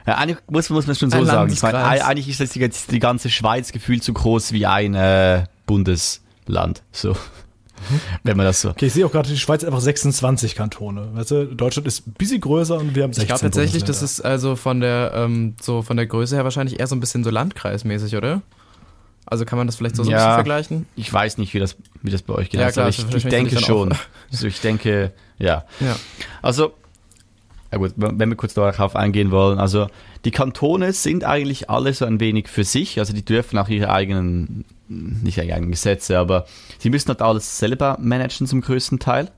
Ja, 0.06 0.16
eigentlich 0.16 0.38
muss, 0.50 0.68
muss 0.70 0.86
man 0.86 0.96
schon 0.96 1.10
so 1.10 1.18
Ein 1.18 1.26
sagen. 1.26 1.52
Ich 1.52 1.62
meine, 1.62 1.78
eigentlich 1.84 2.28
ist 2.28 2.40
das 2.40 2.50
die, 2.50 2.68
die 2.90 2.98
ganze 2.98 3.30
Schweiz 3.30 3.70
gefühlt 3.70 4.02
so 4.02 4.12
groß 4.12 4.52
wie 4.52 4.66
ein 4.66 4.94
äh, 4.94 5.44
Bundesland. 5.66 6.82
So. 6.90 7.14
Wenn 8.22 8.36
man 8.36 8.46
das 8.46 8.60
so. 8.60 8.70
Okay, 8.70 8.86
ich 8.86 8.92
sehe 8.92 9.04
auch 9.06 9.12
gerade, 9.12 9.28
die 9.28 9.36
Schweiz 9.38 9.62
hat 9.62 9.68
einfach 9.68 9.80
26 9.80 10.54
Kantone. 10.54 11.08
Weißt 11.14 11.30
du, 11.30 11.46
Deutschland 11.46 11.86
ist 11.86 12.06
ein 12.06 12.12
bisschen 12.12 12.40
größer 12.40 12.76
und 12.78 12.94
wir 12.94 13.02
haben 13.02 13.12
16 13.12 13.22
Ich 13.22 13.28
glaube 13.28 13.40
tatsächlich, 13.42 13.84
das 13.84 14.02
ist 14.02 14.20
also 14.20 14.56
von 14.56 14.80
der, 14.80 15.12
ähm, 15.14 15.54
so 15.60 15.82
von 15.82 15.96
der 15.96 16.06
Größe 16.06 16.34
her 16.36 16.44
wahrscheinlich 16.44 16.80
eher 16.80 16.86
so 16.86 16.94
ein 16.96 17.00
bisschen 17.00 17.24
so 17.24 17.30
landkreismäßig, 17.30 18.16
oder? 18.16 18.42
Also 19.26 19.44
kann 19.44 19.56
man 19.56 19.66
das 19.66 19.76
vielleicht 19.76 19.96
so, 19.96 20.02
so 20.04 20.10
ein 20.10 20.12
Ja. 20.12 20.18
bisschen 20.18 20.34
vergleichen? 20.34 20.86
Ich 20.96 21.12
weiß 21.12 21.38
nicht, 21.38 21.54
wie 21.54 21.58
das, 21.60 21.76
wie 22.02 22.10
das 22.10 22.22
bei 22.22 22.34
euch 22.34 22.50
geht. 22.50 22.60
Ja, 22.60 22.66
Also 22.66 22.80
klar, 22.80 22.88
ich, 22.88 22.96
das 22.96 23.06
ich 23.06 23.12
wahrscheinlich 23.24 23.50
denke 23.52 23.64
schon. 23.64 23.94
Also 24.30 24.46
ich 24.46 24.60
denke, 24.60 25.12
ja. 25.38 25.64
Ja. 25.80 25.96
Also, 26.42 26.74
ja 27.72 27.78
gut, 27.78 27.92
wenn 27.96 28.28
wir 28.28 28.36
kurz 28.36 28.54
darauf 28.54 28.94
eingehen 28.94 29.30
wollen, 29.30 29.58
also 29.58 29.86
die 30.24 30.30
Kantone 30.30 30.92
sind 30.92 31.24
eigentlich 31.24 31.70
alle 31.70 31.94
so 31.94 32.04
ein 32.04 32.20
wenig 32.20 32.48
für 32.48 32.64
sich, 32.64 32.98
also 32.98 33.14
die 33.14 33.24
dürfen 33.24 33.58
auch 33.58 33.68
ihre 33.68 33.90
eigenen, 33.90 34.64
nicht 34.88 35.38
ihre 35.38 35.52
eigenen 35.54 35.70
Gesetze, 35.70 36.18
aber 36.18 36.44
sie 36.78 36.90
müssen 36.90 37.08
halt 37.08 37.22
alles 37.22 37.58
selber 37.58 37.96
managen 37.98 38.46
zum 38.46 38.60
größten 38.60 38.98
Teil. 38.98 39.30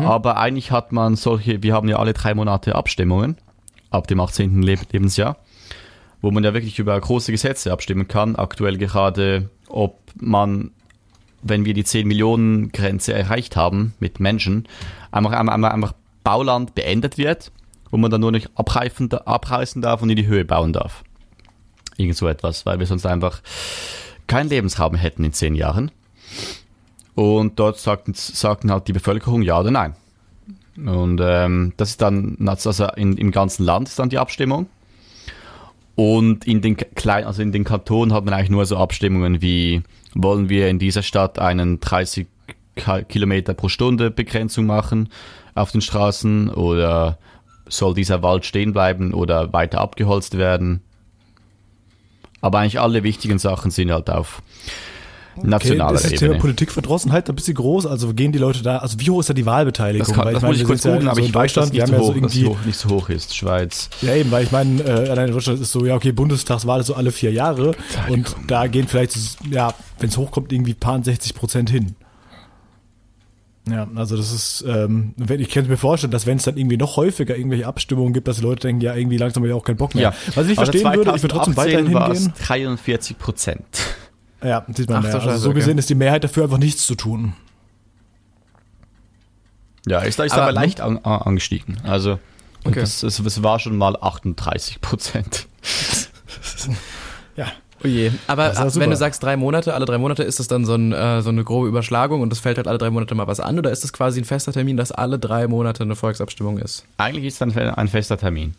Aber 0.00 0.36
eigentlich 0.38 0.72
hat 0.72 0.90
man 0.90 1.14
solche, 1.14 1.62
wir 1.62 1.72
haben 1.72 1.88
ja 1.88 1.98
alle 1.98 2.12
drei 2.12 2.34
Monate 2.34 2.74
Abstimmungen 2.74 3.36
ab 3.90 4.08
dem 4.08 4.18
18. 4.18 4.62
Leb 4.62 4.92
Lebensjahr, 4.92 5.36
wo 6.22 6.32
man 6.32 6.42
ja 6.42 6.54
wirklich 6.54 6.80
über 6.80 7.00
große 7.00 7.30
Gesetze 7.30 7.70
abstimmen 7.70 8.08
kann. 8.08 8.34
Aktuell 8.34 8.78
gerade, 8.78 9.48
ob 9.68 10.00
man 10.16 10.72
wenn 11.42 11.64
wir 11.64 11.74
die 11.74 11.84
10 11.84 12.08
Millionen 12.08 12.72
Grenze 12.72 13.12
erreicht 13.12 13.56
haben 13.56 13.94
mit 14.00 14.20
Menschen, 14.20 14.66
einfach, 15.12 15.32
einfach, 15.32 15.52
einfach 15.72 15.94
Bauland 16.26 16.74
beendet 16.74 17.18
wird 17.18 17.52
wo 17.90 17.96
man 17.96 18.10
dann 18.10 18.20
nur 18.20 18.32
nicht 18.32 18.50
abreifen, 18.54 19.12
abreißen 19.12 19.82
darf 19.82 20.02
und 20.02 20.10
in 20.10 20.16
die 20.16 20.26
Höhe 20.26 20.44
bauen 20.44 20.72
darf. 20.72 21.04
Irgend 21.96 22.16
so 22.16 22.28
etwas, 22.28 22.66
weil 22.66 22.78
wir 22.78 22.86
sonst 22.86 23.06
einfach 23.06 23.40
keinen 24.26 24.48
Lebensraum 24.48 24.94
hätten 24.94 25.24
in 25.24 25.32
zehn 25.32 25.54
Jahren. 25.54 25.90
Und 27.14 27.58
dort 27.58 27.78
sagten, 27.78 28.12
sagten 28.14 28.70
halt 28.70 28.88
die 28.88 28.92
Bevölkerung 28.92 29.42
ja 29.42 29.58
oder 29.60 29.70
nein. 29.70 29.94
Und 30.76 31.20
ähm, 31.22 31.72
das 31.78 31.90
ist 31.90 32.02
dann, 32.02 32.36
also 32.46 32.86
in, 32.96 33.16
im 33.16 33.30
ganzen 33.30 33.64
Land 33.64 33.88
ist 33.88 33.98
dann 33.98 34.10
die 34.10 34.18
Abstimmung. 34.18 34.66
Und 35.94 36.46
in 36.46 36.60
den 36.60 36.76
kleinen, 36.76 37.26
also 37.26 37.40
in 37.40 37.52
den 37.52 37.64
Kantonen 37.64 38.12
hat 38.12 38.26
man 38.26 38.34
eigentlich 38.34 38.50
nur 38.50 38.66
so 38.66 38.76
Abstimmungen 38.76 39.40
wie, 39.40 39.82
wollen 40.14 40.50
wir 40.50 40.68
in 40.68 40.78
dieser 40.78 41.02
Stadt 41.02 41.38
einen 41.38 41.80
30 41.80 42.26
Kilometer 43.08 43.54
pro 43.54 43.70
Stunde 43.70 44.10
Begrenzung 44.10 44.66
machen 44.66 45.08
auf 45.56 45.72
den 45.72 45.80
Straßen 45.80 46.50
oder 46.50 47.18
soll 47.68 47.94
dieser 47.94 48.22
Wald 48.22 48.44
stehen 48.44 48.72
bleiben 48.72 49.12
oder 49.12 49.52
weiter 49.52 49.80
abgeholzt 49.80 50.38
werden? 50.38 50.82
Aber 52.40 52.60
eigentlich 52.60 52.80
alle 52.80 53.02
wichtigen 53.02 53.38
Sachen 53.38 53.70
sind 53.70 53.90
halt 53.90 54.08
auf 54.10 54.42
nationaler 55.42 55.90
okay, 55.90 55.96
ist 55.96 56.04
das 56.04 56.12
Ebene. 56.12 56.32
Thema 56.32 56.40
Politikverdrossenheit 56.40 57.28
ein 57.28 57.34
bisschen 57.34 57.54
groß? 57.54 57.86
Also 57.86 58.12
gehen 58.14 58.32
die 58.32 58.38
Leute 58.38 58.62
da, 58.62 58.78
also 58.78 58.98
wie 59.00 59.10
hoch 59.10 59.20
ist 59.20 59.28
da 59.28 59.34
die 59.34 59.46
Wahlbeteiligung? 59.46 60.06
Das, 60.06 60.14
kann, 60.14 60.24
weil 60.26 60.34
das 60.34 60.42
ich 60.42 60.48
muss 60.48 60.60
ich 60.60 60.64
kurz 60.64 60.82
googeln, 60.82 61.02
ja 61.02 61.10
aber 61.10 61.20
so 61.20 61.26
ich 61.26 61.34
weiß, 61.34 61.52
dass 61.54 61.72
nicht, 61.72 61.86
so 61.86 61.96
hoch, 61.96 62.14
ja 62.14 62.28
so 62.28 62.48
hoch, 62.48 62.58
nicht 62.64 62.78
so 62.78 62.88
hoch 62.90 63.08
ist, 63.08 63.36
Schweiz. 63.36 63.90
Ja 64.02 64.14
eben, 64.14 64.30
weil 64.30 64.44
ich 64.44 64.52
meine, 64.52 64.82
äh, 64.82 65.10
allein 65.10 65.28
in 65.28 65.34
Deutschland 65.34 65.60
ist 65.60 65.72
so, 65.72 65.84
ja 65.84 65.94
okay, 65.94 66.12
Bundestagswahl 66.12 66.80
ist 66.80 66.86
so 66.86 66.94
alle 66.94 67.12
vier 67.12 67.32
Jahre 67.32 67.74
und 68.08 68.34
da 68.46 68.66
gehen 68.66 68.86
vielleicht, 68.86 69.16
ja, 69.50 69.74
wenn 69.98 70.08
es 70.08 70.16
hochkommt, 70.16 70.52
irgendwie 70.52 70.74
paar 70.74 71.02
60 71.02 71.34
Prozent 71.34 71.70
hin. 71.70 71.96
Ja, 73.68 73.88
also 73.96 74.16
das 74.16 74.32
ist, 74.32 74.64
ähm, 74.66 75.14
ich 75.18 75.50
könnte 75.50 75.68
mir 75.68 75.76
vorstellen, 75.76 76.12
dass 76.12 76.24
wenn 76.24 76.36
es 76.36 76.44
dann 76.44 76.56
irgendwie 76.56 76.76
noch 76.76 76.96
häufiger 76.96 77.36
irgendwelche 77.36 77.66
Abstimmungen 77.66 78.12
gibt, 78.12 78.28
dass 78.28 78.36
die 78.36 78.42
Leute 78.42 78.68
denken, 78.68 78.80
ja, 78.80 78.94
irgendwie 78.94 79.16
langsam 79.16 79.42
habe 79.42 79.48
ich 79.48 79.54
auch 79.54 79.64
keinen 79.64 79.76
Bock 79.76 79.94
mehr. 79.94 80.04
Ja. 80.04 80.14
Was 80.36 80.44
ich 80.44 80.50
nicht 80.50 80.58
also 80.60 80.70
verstehen 80.70 80.94
würde, 80.94 81.16
ich 81.16 81.22
würde 81.22 81.34
trotzdem 81.34 81.56
weiterhin 81.56 81.88
hingehen. 81.88 82.32
43 82.44 83.18
Prozent. 83.18 83.64
Ja, 84.42 84.64
sieht 84.72 84.88
man 84.88 85.04
Ach, 85.04 85.08
ja. 85.08 85.18
Also 85.18 85.38
so 85.38 85.52
gesehen 85.52 85.72
okay. 85.72 85.80
ist 85.80 85.90
die 85.90 85.96
Mehrheit 85.96 86.22
dafür 86.22 86.44
einfach 86.44 86.58
nichts 86.58 86.86
zu 86.86 86.94
tun. 86.94 87.34
Ja, 89.86 90.00
ist, 90.00 90.20
ist 90.20 90.32
aber, 90.32 90.42
aber 90.42 90.52
leicht 90.52 90.80
an, 90.80 90.98
angestiegen. 90.98 91.78
Also 91.82 92.20
okay. 92.64 92.80
das 92.80 93.42
war 93.42 93.58
schon 93.58 93.76
mal 93.76 93.96
38 94.00 94.80
Prozent. 94.80 95.48
ja, 97.36 97.46
Oh 97.84 97.86
je. 97.86 98.10
Aber 98.26 98.54
wenn 98.74 98.90
du 98.90 98.96
sagst 98.96 99.22
drei 99.22 99.36
Monate, 99.36 99.74
alle 99.74 99.84
drei 99.84 99.98
Monate, 99.98 100.22
ist 100.22 100.40
das 100.40 100.48
dann 100.48 100.64
so, 100.64 100.74
ein, 100.74 100.92
äh, 100.92 101.22
so 101.22 101.28
eine 101.28 101.44
grobe 101.44 101.68
Überschlagung 101.68 102.20
und 102.20 102.32
es 102.32 102.38
fällt 102.38 102.56
halt 102.56 102.68
alle 102.68 102.78
drei 102.78 102.90
Monate 102.90 103.14
mal 103.14 103.26
was 103.26 103.40
an 103.40 103.58
oder 103.58 103.70
ist 103.70 103.84
das 103.84 103.92
quasi 103.92 104.20
ein 104.20 104.24
fester 104.24 104.52
Termin, 104.52 104.76
dass 104.76 104.92
alle 104.92 105.18
drei 105.18 105.46
Monate 105.46 105.82
eine 105.82 105.96
Volksabstimmung 105.96 106.58
ist? 106.58 106.84
Eigentlich 106.96 107.26
ist 107.26 107.34
es 107.34 107.38
dann 107.38 107.56
ein 107.56 107.88
fester 107.88 108.16
Termin. 108.16 108.54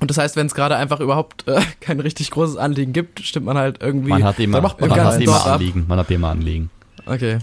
Und 0.00 0.10
das 0.10 0.16
heißt, 0.16 0.34
wenn 0.36 0.46
es 0.46 0.54
gerade 0.54 0.76
einfach 0.76 1.00
überhaupt 1.00 1.46
äh, 1.46 1.60
kein 1.80 2.00
richtig 2.00 2.30
großes 2.30 2.56
Anliegen 2.56 2.92
gibt, 2.92 3.20
stimmt 3.20 3.46
man 3.46 3.58
halt 3.58 3.82
irgendwie. 3.82 4.10
Man 4.10 4.24
hat 4.24 4.38
immer, 4.38 4.60
man, 4.60 4.72
man 4.80 4.90
hat 5.04 5.20
immer 5.20 5.46
Anliegen. 5.46 5.84
Man 5.86 5.98
hat 5.98 6.10
immer 6.10 6.28
Anliegen. 6.28 6.70
Okay. 7.06 7.38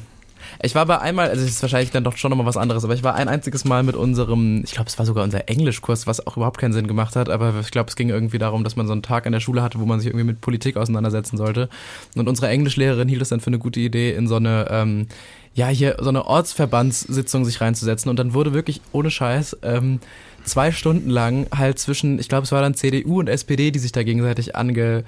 Ich 0.62 0.76
war 0.76 0.86
bei 0.86 1.00
einmal, 1.00 1.30
also 1.30 1.44
es 1.44 1.52
ist 1.52 1.62
wahrscheinlich 1.62 1.92
dann 1.92 2.04
doch 2.04 2.18
schon 2.18 2.30
nochmal 2.30 2.46
was 2.46 2.58
anderes, 2.58 2.84
aber 2.84 2.94
ich 2.94 3.04
war 3.04 3.16
ein 3.16 3.28
einziges 3.28 3.66
Mal 3.66 3.84
mit 3.84 3.96
unserem, 3.96 4.64
ich 4.64 4.72
glaube, 4.72 4.90
es 4.90 4.98
war 4.98 5.06
sogar 5.06 5.24
unser 5.24 5.48
Englischkurs, 5.50 6.08
was 6.08 6.26
auch 6.26 6.38
überhaupt 6.38 6.58
keinen 6.58 6.74
Sinn 6.74 6.88
gemacht 6.88 7.16
hat, 7.16 7.30
aber 7.30 7.54
ich 7.62 7.72
glaube, 7.72 7.90
es 7.90 7.96
ging 7.96 8.10
irgendwie 8.10 8.38
darum, 8.38 8.64
dass 8.64 8.76
man 8.76 8.88
so 8.88 8.94
einen 8.94 9.04
Tag 9.04 9.26
in 9.26 9.32
der 9.32 9.40
Schule 9.40 9.62
hatte, 9.62 9.80
wo 9.80 9.86
man 9.86 10.00
sich 10.00 10.08
irgendwie 10.08 10.26
mit 10.26 10.42
Politik 10.42 10.78
auseinandersetzen 10.78 11.38
sollte. 11.38 11.70
Und 12.16 12.28
unsere 12.28 12.48
Englischlehrerin 12.50 13.08
hielt 13.08 13.22
es 13.22 13.30
dann 13.30 13.40
für 13.40 13.48
eine 13.48 13.60
gute 13.60 13.80
Idee, 13.80 14.14
in 14.14 14.28
so 14.28 14.36
eine, 14.36 14.68
ähm, 14.70 15.08
ja, 15.54 15.68
hier 15.68 15.98
so 16.00 16.10
eine 16.10 16.26
Ortsverbandssitzung 16.26 17.44
sich 17.44 17.62
reinzusetzen. 17.62 18.10
Und 18.10 18.20
dann 18.20 18.34
wurde 18.34 18.54
wirklich 18.54 18.82
ohne 18.92 19.10
Scheiß 19.10 19.58
ähm, 19.64 20.00
zwei 20.44 20.72
Stunden 20.72 21.10
lang 21.10 21.48
halt 21.56 21.80
zwischen, 21.80 22.20
ich 22.20 22.30
glaube, 22.30 22.44
es 22.44 22.52
war 22.52 22.62
dann 22.62 22.74
CDU 22.74 23.20
und 23.20 23.28
SPD, 23.28 23.72
die 23.72 23.80
sich 23.80 23.92
da 23.92 24.04
gegenseitig 24.04 24.56
ange 24.56 25.04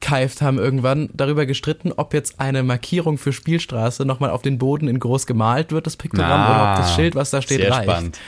abgekeift 0.00 0.42
haben 0.42 0.58
irgendwann 0.58 1.10
darüber 1.12 1.46
gestritten, 1.46 1.92
ob 1.92 2.14
jetzt 2.14 2.40
eine 2.40 2.62
Markierung 2.62 3.18
für 3.18 3.32
Spielstraße 3.32 4.04
nochmal 4.04 4.30
auf 4.30 4.42
den 4.42 4.58
Boden 4.58 4.88
in 4.88 4.98
groß 4.98 5.26
gemalt 5.26 5.72
wird, 5.72 5.86
das 5.86 5.96
Piktogramm, 5.96 6.40
ah, 6.40 6.50
oder 6.50 6.70
ob 6.72 6.76
das 6.78 6.94
Schild, 6.94 7.14
was 7.14 7.30
da 7.30 7.42
steht, 7.42 7.60
sehr 7.60 7.70
reicht. 7.70 7.84
Spannend. 7.84 8.18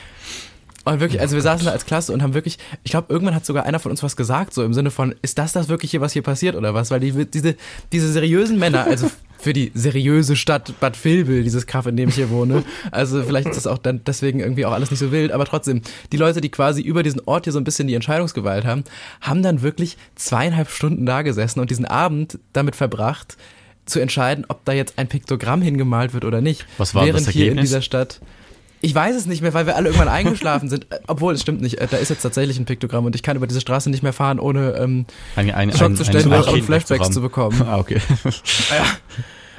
Und 0.84 1.00
wirklich, 1.00 1.20
also 1.20 1.34
wir 1.36 1.42
saßen 1.42 1.66
da 1.66 1.72
als 1.72 1.86
Klasse 1.86 2.12
und 2.12 2.22
haben 2.22 2.34
wirklich, 2.34 2.58
ich 2.82 2.90
glaube, 2.90 3.12
irgendwann 3.12 3.34
hat 3.34 3.46
sogar 3.46 3.64
einer 3.64 3.78
von 3.78 3.90
uns 3.90 4.02
was 4.02 4.16
gesagt, 4.16 4.52
so 4.52 4.64
im 4.64 4.74
Sinne 4.74 4.90
von, 4.90 5.14
ist 5.22 5.38
das 5.38 5.52
das 5.52 5.68
wirklich 5.68 5.90
hier, 5.92 6.00
was 6.00 6.12
hier 6.12 6.22
passiert 6.22 6.56
oder 6.56 6.74
was? 6.74 6.90
Weil 6.90 7.00
die, 7.00 7.26
diese, 7.26 7.56
diese 7.92 8.12
seriösen 8.12 8.58
Männer, 8.58 8.84
also 8.86 9.10
für 9.38 9.52
die 9.52 9.72
seriöse 9.74 10.36
Stadt 10.36 10.72
Bad 10.80 11.02
Vilbel, 11.04 11.42
dieses 11.42 11.66
Kaff, 11.66 11.86
in 11.86 11.96
dem 11.96 12.08
ich 12.08 12.14
hier 12.14 12.30
wohne. 12.30 12.62
Also 12.90 13.22
vielleicht 13.22 13.48
ist 13.48 13.56
das 13.56 13.66
auch 13.66 13.78
dann 13.78 14.02
deswegen 14.04 14.40
irgendwie 14.40 14.66
auch 14.66 14.72
alles 14.72 14.90
nicht 14.90 15.00
so 15.00 15.10
wild, 15.10 15.32
aber 15.32 15.44
trotzdem, 15.44 15.82
die 16.12 16.16
Leute, 16.16 16.40
die 16.40 16.48
quasi 16.48 16.80
über 16.80 17.02
diesen 17.02 17.20
Ort 17.26 17.44
hier 17.44 17.52
so 17.52 17.58
ein 17.58 17.64
bisschen 17.64 17.88
die 17.88 17.94
Entscheidungsgewalt 17.94 18.64
haben, 18.64 18.84
haben 19.20 19.42
dann 19.42 19.62
wirklich 19.62 19.96
zweieinhalb 20.14 20.70
Stunden 20.70 21.06
da 21.06 21.22
gesessen 21.22 21.60
und 21.60 21.70
diesen 21.70 21.84
Abend 21.84 22.38
damit 22.52 22.76
verbracht, 22.76 23.36
zu 23.84 23.98
entscheiden, 23.98 24.44
ob 24.48 24.64
da 24.64 24.72
jetzt 24.72 24.96
ein 24.96 25.08
Piktogramm 25.08 25.60
hingemalt 25.60 26.14
wird 26.14 26.24
oder 26.24 26.40
nicht. 26.40 26.64
Was 26.78 26.94
war 26.94 27.04
Während 27.04 27.20
das 27.20 27.26
Ergebnis? 27.28 27.42
hier 27.42 27.52
in 27.52 27.58
dieser 27.58 27.82
Stadt 27.82 28.20
ich 28.82 28.94
weiß 28.94 29.14
es 29.14 29.26
nicht 29.26 29.42
mehr, 29.42 29.54
weil 29.54 29.66
wir 29.66 29.76
alle 29.76 29.88
irgendwann 29.88 30.08
eingeschlafen 30.08 30.68
sind. 30.68 30.88
Obwohl, 31.06 31.34
es 31.34 31.40
stimmt 31.40 31.62
nicht. 31.62 31.78
Äh, 31.78 31.86
da 31.88 31.96
ist 31.96 32.08
jetzt 32.08 32.22
tatsächlich 32.22 32.58
ein 32.58 32.64
Piktogramm 32.64 33.06
und 33.06 33.14
ich 33.14 33.22
kann 33.22 33.36
über 33.36 33.46
diese 33.46 33.60
Straße 33.60 33.88
nicht 33.88 34.02
mehr 34.02 34.12
fahren, 34.12 34.40
ohne 34.40 34.72
ähm, 34.72 35.06
ein, 35.36 35.50
ein, 35.52 35.72
Schockzustände 35.72 36.34
ein, 36.34 36.42
und 36.42 36.62
Flashbacks 36.64 37.10
zu 37.10 37.22
bekommen. 37.22 37.62
Ah, 37.62 37.78
okay. 37.78 38.00
ja. 38.70 38.84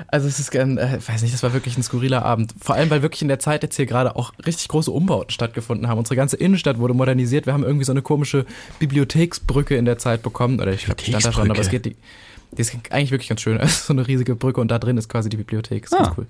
Also 0.07 0.27
es 0.27 0.39
ist, 0.39 0.51
gern, 0.51 0.77
äh, 0.77 0.99
weiß 1.05 1.21
nicht, 1.21 1.33
das 1.33 1.41
war 1.41 1.53
wirklich 1.53 1.77
ein 1.77 1.83
skurriler 1.83 2.25
Abend. 2.25 2.53
Vor 2.62 2.75
allem, 2.75 2.89
weil 2.89 3.01
wirklich 3.01 3.21
in 3.21 3.29
der 3.29 3.39
Zeit 3.39 3.63
jetzt 3.63 3.77
hier 3.77 3.86
gerade 3.86 4.15
auch 4.17 4.33
richtig 4.45 4.67
große 4.67 4.91
Umbauten 4.91 5.31
stattgefunden 5.31 5.88
haben. 5.88 5.97
Unsere 5.97 6.17
ganze 6.17 6.36
Innenstadt 6.36 6.79
wurde 6.79 6.93
modernisiert. 6.93 7.45
Wir 7.45 7.53
haben 7.53 7.63
irgendwie 7.63 7.86
so 7.86 7.93
eine 7.93 8.01
komische 8.01 8.45
Bibliotheksbrücke 8.79 9.77
in 9.77 9.86
der 9.86 9.97
Zeit 9.97 10.21
bekommen. 10.21 10.59
Oder 10.59 10.73
ich 10.73 10.86
glaube, 10.86 11.01
stand 11.01 11.25
da 11.25 11.31
schon, 11.31 11.49
aber 11.49 11.62
es 11.62 11.69
geht 11.69 11.86
die. 11.86 11.95
Die 12.58 12.62
ist 12.62 12.76
eigentlich 12.89 13.12
wirklich 13.12 13.30
ganz 13.30 13.42
schön. 13.42 13.58
Es 13.58 13.72
ist 13.80 13.88
so 13.88 13.94
eine 13.94 14.08
riesige 14.08 14.36
Brücke 14.36 14.62
und 14.62 14.70
da 14.70 14.80
drin 14.80 14.98
ist 14.98 15.10
quasi 15.10 15.30
die 15.30 15.38
Bibliothek. 15.38 15.86
Ist 15.86 15.94
ah. 15.94 16.04
ganz 16.04 16.18
cool. 16.18 16.28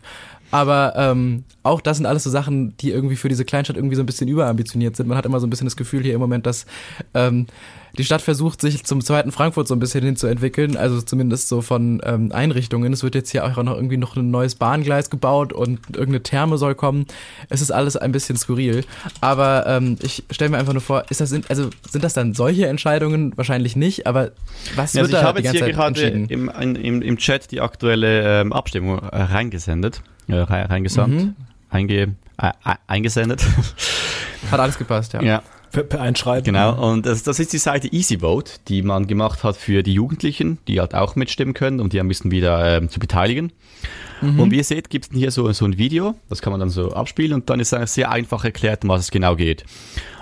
Aber 0.52 0.94
ähm, 0.96 1.44
auch 1.64 1.82
das 1.82 1.98
sind 1.98 2.06
alles 2.06 2.24
so 2.24 2.30
Sachen, 2.30 2.78
die 2.78 2.92
irgendwie 2.92 3.16
für 3.16 3.30
diese 3.30 3.46
Kleinstadt 3.46 3.76
irgendwie 3.76 3.96
so 3.96 4.04
ein 4.04 4.06
bisschen 4.06 4.28
überambitioniert 4.28 4.96
sind. 4.96 5.08
Man 5.08 5.18
hat 5.18 5.26
immer 5.26 5.40
so 5.40 5.48
ein 5.48 5.50
bisschen 5.50 5.66
das 5.66 5.76
Gefühl 5.76 6.04
hier 6.04 6.14
im 6.14 6.20
Moment, 6.20 6.46
dass 6.46 6.66
ähm, 7.14 7.48
die 7.98 8.04
Stadt 8.04 8.22
versucht, 8.24 8.60
sich 8.60 8.84
zum 8.84 9.02
zweiten 9.02 9.32
Frankfurt 9.32 9.68
so 9.68 9.76
ein 9.76 9.80
bisschen 9.80 10.04
hinzuentwickeln, 10.04 10.78
also 10.78 11.00
zumindest 11.02 11.48
so 11.48 11.62
von 11.62 12.02
ähm, 12.04 12.32
Einrichtungen. 12.32 12.92
Es 12.92 13.04
wird 13.04 13.14
jetzt 13.14 13.30
hier 13.30 13.46
auch 13.46 13.62
noch 13.62 13.76
irgendwie 13.76 13.98
noch 13.98 14.16
ein 14.16 14.32
neues 14.32 14.56
Bahngleis 14.56 15.12
gebaut 15.12 15.54
und 15.54 15.80
irgendeine 15.90 16.24
Therme 16.24 16.58
soll 16.58 16.74
kommen. 16.74 17.06
Es 17.50 17.62
ist 17.62 17.72
alles 17.72 17.96
ein 17.96 18.12
bisschen 18.12 18.36
skurril. 18.36 18.84
Aber 19.22 19.68
ähm, 19.68 19.98
ich 20.02 20.24
stelle 20.32 20.50
mir 20.50 20.58
einfach 20.58 20.74
nur 20.74 20.82
vor, 20.82 21.06
ist 21.10 21.22
das, 21.22 21.34
also 21.50 21.70
sind 21.88 22.04
das 22.04 22.14
dann 22.14 22.34
solche 22.34 22.66
Entscheidungen? 22.68 23.38
Wahrscheinlich 23.38 23.76
nicht, 23.76 24.08
aber 24.08 24.32
was 24.76 24.94
ja, 24.94 25.04
wird 25.04 25.14
also 25.14 25.28
da 25.28 25.34
die 25.34 25.44
ganze 25.44 25.60
Zeit 25.60 25.70
entschieden? 25.78 26.28
Ich 26.30 26.32
habe 26.32 26.32
jetzt 26.32 26.32
hier 26.32 26.48
gerade 26.48 26.64
im, 26.64 26.76
im, 26.76 27.02
im 27.04 27.18
Chat 27.18 27.52
die 27.52 27.62
aktuelle 27.62 28.42
ähm, 28.42 28.54
Abstimmung 28.54 29.00
äh, 29.00 29.22
reingesendet, 29.22 30.02
äh, 30.28 30.34
reingesandt, 30.36 31.14
mhm. 31.14 31.36
einge, 31.70 32.16
äh, 32.40 32.52
eingesendet. 32.88 33.46
Hat 34.52 34.60
alles 34.60 34.80
gepasst, 34.80 35.14
ja. 35.14 35.22
Ja, 35.22 35.44
Einschreiben. 35.98 36.44
Genau, 36.44 36.92
und 36.92 37.06
das, 37.06 37.24
das 37.24 37.40
ist 37.40 37.54
die 37.54 37.58
Seite 37.58 37.92
EasyVote, 37.92 38.54
die 38.68 38.82
man 38.82 39.08
gemacht 39.08 39.44
hat 39.44 39.58
für 39.58 39.84
die 39.84 39.94
Jugendlichen, 39.94 40.60
die 40.68 40.80
halt 40.80 40.94
auch 40.94 41.16
mitstimmen 41.16 41.54
können, 41.54 41.80
um 41.80 41.90
die 41.90 42.00
ein 42.00 42.08
bisschen 42.08 42.32
wieder 42.32 42.78
ähm, 42.78 42.90
zu 42.90 43.00
beteiligen. 43.00 43.52
Mhm. 44.22 44.40
Und 44.40 44.52
wie 44.52 44.58
ihr 44.58 44.64
seht, 44.64 44.90
gibt 44.90 45.06
es 45.06 45.12
hier 45.18 45.32
so, 45.32 45.52
so 45.52 45.66
ein 45.66 45.78
Video, 45.78 46.16
das 46.30 46.42
kann 46.42 46.52
man 46.52 46.60
dann 46.60 46.70
so 46.70 46.94
abspielen 46.94 47.34
und 47.34 47.50
dann 47.50 47.60
ist 47.60 47.74
es 47.74 47.94
sehr 47.94 48.12
einfach 48.12 48.44
erklärt, 48.46 48.84
um 48.84 48.90
was 48.90 49.02
es 49.02 49.12
genau 49.12 49.36
geht. 49.36 49.66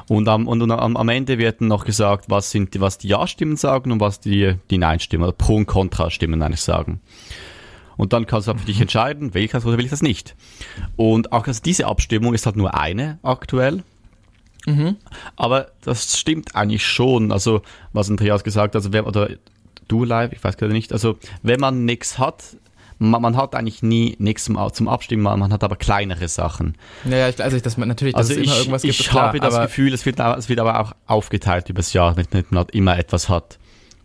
Und 0.08 0.28
am, 0.28 0.48
und, 0.48 0.70
am, 0.70 0.98
am 0.98 1.10
Ende 1.10 1.38
wird 1.38 1.62
dann 1.62 1.68
noch 1.68 1.86
gesagt, 1.86 2.26
was, 2.28 2.52
sind, 2.52 2.80
was 2.80 2.98
die 2.98 3.08
Ja-Stimmen 3.08 3.56
sagen 3.56 3.92
und 3.92 4.00
was 4.00 4.20
die, 4.20 4.56
die 4.70 4.78
Nein-Stimmen 4.78 5.24
oder 5.24 5.34
Pro- 5.34 5.56
und 5.56 5.68
Contra-Stimmen 5.68 6.42
eigentlich 6.42 6.62
sagen. 6.62 7.02
Und 7.98 8.14
dann 8.14 8.26
kannst 8.26 8.48
du 8.48 8.54
für 8.56 8.66
dich 8.66 8.82
entscheiden, 8.82 9.34
will 9.34 9.44
ich 9.44 9.52
das 9.52 9.66
oder 9.66 9.78
will 9.78 9.86
ich 9.86 9.92
das 9.92 10.02
nicht. 10.02 10.36
Und 10.96 11.32
auch 11.32 11.48
also 11.48 11.62
diese 11.64 11.86
Abstimmung 11.86 12.34
ist 12.34 12.46
halt 12.46 12.56
nur 12.56 12.74
eine 12.74 13.20
aktuell. 13.24 13.84
Mhm. 14.65 14.97
Aber 15.36 15.71
das 15.82 16.17
stimmt 16.17 16.56
eigentlich 16.56 16.86
schon. 16.86 17.32
Also, 17.32 17.62
was 17.93 18.10
Andreas 18.10 18.43
gesagt 18.43 18.76
hat, 18.76 18.76
also 18.76 18.93
wer, 18.93 19.08
oder 19.08 19.30
du 19.88 20.04
live, 20.04 20.32
ich 20.34 20.43
weiß 20.43 20.58
gerade 20.58 20.74
nicht, 20.74 20.93
also 20.93 21.17
wenn 21.41 21.60
man 21.60 21.86
nichts 21.86 22.17
hat, 22.17 22.43
man, 23.00 23.21
man, 23.21 23.36
hat 23.36 23.56
eigentlich 23.56 23.82
nie 23.82 24.15
nichts 24.19 24.43
zum, 24.43 24.60
zum 24.74 24.88
Abstimmen, 24.88 25.24
man 25.24 25.52
hat 25.52 25.63
aber 25.63 25.76
kleinere 25.76 26.28
Sachen. 26.28 26.76
Naja, 27.04 27.30
ich, 27.30 27.43
also 27.43 27.58
ich, 27.58 27.63
dass 27.63 27.76
man 27.78 27.88
natürlich, 27.88 28.13
dass 28.13 28.30
also 28.30 28.39
es 28.39 28.45
immer 28.45 28.58
irgendwas 28.58 28.82
gibt. 28.84 29.00
Ich 29.00 29.10
klar, 29.10 29.28
habe 29.30 29.39
das 29.39 29.60
Gefühl, 29.60 29.93
es 29.93 30.06
wird, 30.06 30.19
es 30.19 30.50
wird 30.50 30.60
aber 30.60 30.80
auch 30.80 30.93
aufgeteilt 31.08 31.67
übers 31.69 31.93
Jahr, 31.93 32.13
damit 32.13 32.52
man 32.52 32.67
immer 32.71 32.97
etwas 32.97 33.28
hat. 33.28 33.58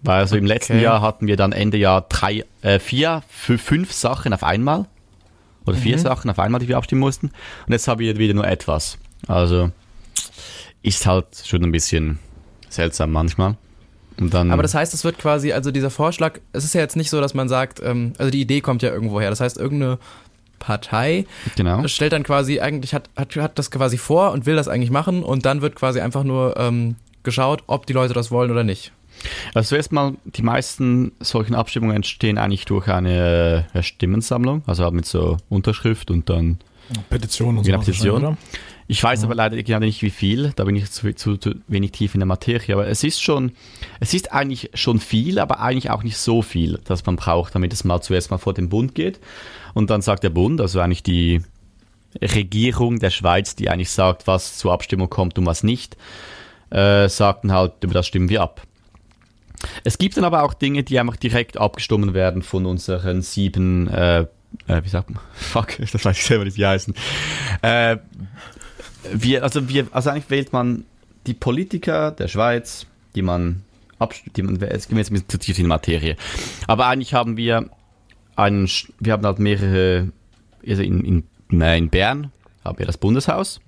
Weil 0.03 0.21
also 0.21 0.37
im 0.37 0.47
letzten 0.47 0.81
Jahr 0.81 1.03
hatten 1.03 1.27
wir 1.27 1.37
dann 1.37 1.53
Ende 1.53 1.77
Jahr 1.77 2.03
drei, 2.09 2.45
äh, 2.63 2.79
vier, 2.79 3.23
fünf 3.29 3.93
Sachen 3.93 4.33
auf 4.33 4.43
einmal. 4.43 4.87
Oder 5.67 5.77
vier 5.77 5.97
mhm. 5.97 6.01
Sachen 6.01 6.31
auf 6.31 6.39
einmal, 6.39 6.61
die 6.61 6.69
wir 6.69 6.77
abstimmen 6.77 7.01
mussten. 7.01 7.33
Und 7.67 7.73
jetzt 7.73 7.89
haben 7.89 7.99
wir 7.99 8.17
wieder 8.19 8.35
nur 8.35 8.47
etwas. 8.47 8.99
Also 9.27 9.73
ist 10.87 11.07
halt 11.07 11.27
schon 11.45 11.63
ein 11.65 11.73
bisschen 11.73 12.19
seltsam 12.69 13.13
manchmal. 13.13 13.57
Und 14.19 14.33
dann 14.33 14.51
Aber 14.51 14.63
das 14.63 14.75
heißt, 14.75 14.95
es 14.95 15.05
wird 15.05 15.19
quasi, 15.19 15.53
also 15.53 15.71
dieser 15.71 15.91
Vorschlag, 15.91 16.39
es 16.53 16.65
ist 16.65 16.75
ja 16.75 16.81
jetzt 16.81 16.97
nicht 16.97 17.11
so, 17.11 17.21
dass 17.21 17.35
man 17.35 17.49
sagt, 17.49 17.81
ähm, 17.85 18.15
also 18.19 18.31
die 18.31 18.41
Idee 18.41 18.61
kommt 18.63 18.83
ja 18.83 18.91
irgendwo 18.91 19.21
her. 19.21 19.29
Das 19.29 19.41
heißt, 19.41 19.59
irgendeine 19.59 19.99
Partei 20.59 21.27
Genau. 21.57 21.87
stellt 21.87 22.13
dann 22.13 22.23
quasi 22.23 22.61
eigentlich 22.61 22.95
hat, 22.95 23.11
hat 23.15 23.37
hat 23.37 23.59
das 23.59 23.71
quasi 23.71 23.99
vor 23.99 24.33
und 24.33 24.47
will 24.47 24.57
das 24.57 24.69
eigentlich 24.69 24.91
machen 24.91 25.23
und 25.23 25.45
dann 25.45 25.61
wird 25.61 25.75
quasi 25.77 26.01
einfach 26.01 26.25
nur 26.25 26.57
ähm, 26.57 26.97
geschaut, 27.25 27.63
ob 27.67 27.85
die 27.87 27.93
Leute 27.93 28.15
das 28.15 28.31
wollen 28.31 28.51
oder 28.51 28.65
nicht. 28.65 28.93
Also 29.55 29.71
zuerst 29.71 29.93
mal, 29.93 30.15
die 30.25 30.43
meisten 30.43 31.13
solchen 31.21 31.55
Abstimmungen 31.55 31.97
entstehen 31.97 32.39
eigentlich 32.39 32.65
durch 32.65 32.89
eine 32.89 33.67
äh, 33.75 33.83
Stimmensammlung, 33.83 34.63
also 34.67 34.85
halt 34.85 34.95
mit 34.95 35.05
so 35.07 35.37
Unterschrift 35.51 36.11
und 36.11 36.31
dann 36.31 36.59
Petition 37.11 37.59
und 37.59 37.65
so. 37.65 37.73
Petition. 37.73 38.37
Ich 38.89 39.03
weiß 39.03 39.25
aber 39.25 39.35
leider 39.35 39.61
gerade 39.63 39.85
nicht 39.85 40.03
wie 40.03 40.11
viel, 40.11 40.53
da 40.55 40.65
bin 40.65 40.77
ich 40.77 40.91
zu, 40.91 41.13
zu, 41.15 41.37
zu 41.37 41.55
wenig 41.67 41.93
tief 41.93 42.15
in 42.15 42.21
der 42.21 42.27
Materie, 42.27 42.75
aber 42.75 42.87
es 42.87 43.03
ist 43.03 43.21
schon, 43.21 43.53
es 43.99 44.15
ist 44.15 44.33
eigentlich 44.33 44.71
schon 44.75 45.01
viel, 45.01 45.41
aber 45.41 45.61
eigentlich 45.61 45.91
auch 45.91 46.05
nicht 46.05 46.17
so 46.17 46.41
viel, 46.43 46.79
dass 46.85 47.05
man 47.05 47.17
braucht, 47.17 47.55
damit 47.55 47.73
es 47.73 47.83
mal 47.83 48.01
zuerst 48.01 48.31
mal 48.31 48.39
vor 48.39 48.55
den 48.55 48.69
Bund 48.69 48.95
geht. 48.95 49.19
Und 49.75 49.91
dann 49.91 50.03
sagt 50.03 50.23
der 50.23 50.31
Bund, 50.31 50.61
also 50.61 50.81
eigentlich 50.81 51.03
die 51.03 51.43
Regierung 52.23 52.99
der 52.99 53.11
Schweiz, 53.11 53.57
die 53.57 53.69
eigentlich 53.69 53.91
sagt, 53.91 54.27
was 54.27 54.57
zur 54.57 54.73
Abstimmung 54.73 55.11
kommt 55.11 55.39
und 55.39 55.47
was 55.47 55.63
nicht, 55.63 55.97
äh, 56.71 57.09
sagten 57.09 57.53
halt, 57.53 57.73
über 57.83 57.95
das 57.95 58.07
stimmen 58.07 58.29
wir 58.29 58.43
ab. 58.43 58.63
Es 59.85 59.99
gibt 59.99 60.17
dann 60.17 60.25
aber 60.25 60.43
auch 60.43 60.55
Dinge, 60.55 60.83
die 60.83 60.99
einfach 60.99 61.17
direkt 61.17 61.57
abgestimmt 61.57 62.15
werden 62.15 62.43
von 62.43 62.67
unseren 62.67 63.23
sieben, 63.23 63.89
äh, 63.89 64.27
äh, 64.67 64.85
wie 64.85 64.89
sagt 64.89 65.11
man? 65.11 65.21
Fuck, 65.35 65.77
das 65.79 66.05
weiß 66.05 66.17
ich 66.17 66.25
selber 66.25 66.45
nicht, 66.45 66.57
wie 66.57 66.67
heißen. 66.67 66.95
Äh, 67.63 67.99
wir, 69.13 69.43
also 69.43 69.69
wir, 69.69 69.87
also 69.93 70.11
eigentlich 70.11 70.31
wählt 70.31 70.53
man 70.53 70.85
die 71.27 71.35
Politiker 71.35 72.11
der 72.11 72.29
Schweiz, 72.29 72.87
die 73.15 73.23
man 73.23 73.63
abstimmt, 73.99 74.37
die 74.37 74.43
man, 74.43 74.55
es 74.57 74.89
geht 74.89 74.99
jetzt 74.99 75.11
ein 75.11 75.15
bisschen 75.15 75.29
zu 75.29 75.39
tief 75.39 75.59
in 75.59 75.65
die 75.65 75.69
Materie. 75.69 76.17
Aber 76.67 76.87
eigentlich 76.87 77.15
haben 77.15 77.37
wir 77.37 77.69
einen, 78.37 78.69
wir 79.01 79.13
haben 79.13 79.25
halt 79.25 79.39
mehrere, 79.39 80.09
also 80.67 80.83
in, 80.83 81.05
in, 81.05 81.23
nein, 81.49 81.85
in 81.85 81.91
Bern 81.91 82.33
haben 82.65 82.79
wir 82.79 82.87
das 82.87 82.99
Bundeshaus 82.99 83.61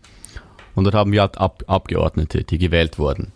und 0.74 0.84
dort 0.84 0.94
haben 0.94 1.12
wir 1.12 1.22
halt 1.22 1.38
Ab, 1.38 1.64
Abgeordnete, 1.66 2.44
die 2.44 2.58
gewählt 2.58 2.98
wurden. 2.98 3.32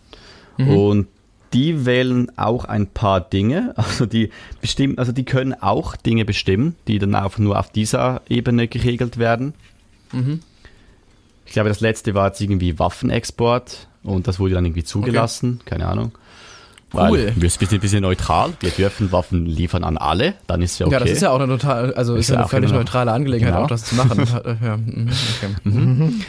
Und 0.69 1.07
die 1.53 1.85
wählen 1.85 2.31
auch 2.37 2.65
ein 2.65 2.87
paar 2.87 3.21
Dinge, 3.21 3.73
also 3.75 4.05
die 4.05 4.29
bestimmen, 4.61 4.97
also 4.97 5.11
die 5.11 5.25
können 5.25 5.53
auch 5.53 5.95
Dinge 5.95 6.25
bestimmen, 6.25 6.75
die 6.87 6.99
dann 6.99 7.15
auch 7.15 7.37
nur 7.37 7.59
auf 7.59 7.71
dieser 7.71 8.21
Ebene 8.29 8.67
geregelt 8.67 9.17
werden. 9.17 9.53
Ich 11.53 11.55
glaube, 11.55 11.69
das 11.69 11.81
letzte 11.81 12.15
war 12.15 12.29
jetzt 12.29 12.41
irgendwie 12.41 12.79
Waffenexport 12.79 13.87
und 14.01 14.27
das 14.27 14.39
wurde 14.39 14.55
dann 14.55 14.65
irgendwie 14.65 14.83
zugelassen, 14.83 15.61
keine 15.65 15.85
Ahnung. 15.85 16.11
Cool. 16.91 17.31
Wir 17.35 17.47
sind 17.51 17.71
ein 17.73 17.79
bisschen 17.79 18.01
neutral, 18.01 18.53
wir 18.59 18.71
dürfen 18.71 19.11
Waffen 19.11 19.45
liefern 19.45 19.83
an 19.83 19.99
alle, 19.99 20.33
dann 20.47 20.63
ist 20.63 20.79
ja 20.79 20.87
okay. 20.87 20.93
Ja, 20.95 20.99
das 21.01 21.11
ist 21.11 21.21
ja 21.21 21.29
auch 21.29 21.39
eine 21.39 21.45
total, 21.45 21.93
also 21.93 22.15
ist, 22.15 22.21
Ist 22.21 22.29
ja 22.29 22.37
eine 22.37 22.47
völlig 22.47 22.71
neutrale 22.71 23.11
Angelegenheit, 23.11 23.53
Genau. 23.53 23.65
auch 23.65 23.67
das 23.67 23.83
zu 23.85 23.93
machen. 23.93 24.25
ja, 24.63 24.77
mhm, 24.77 25.11
okay. 25.37 26.23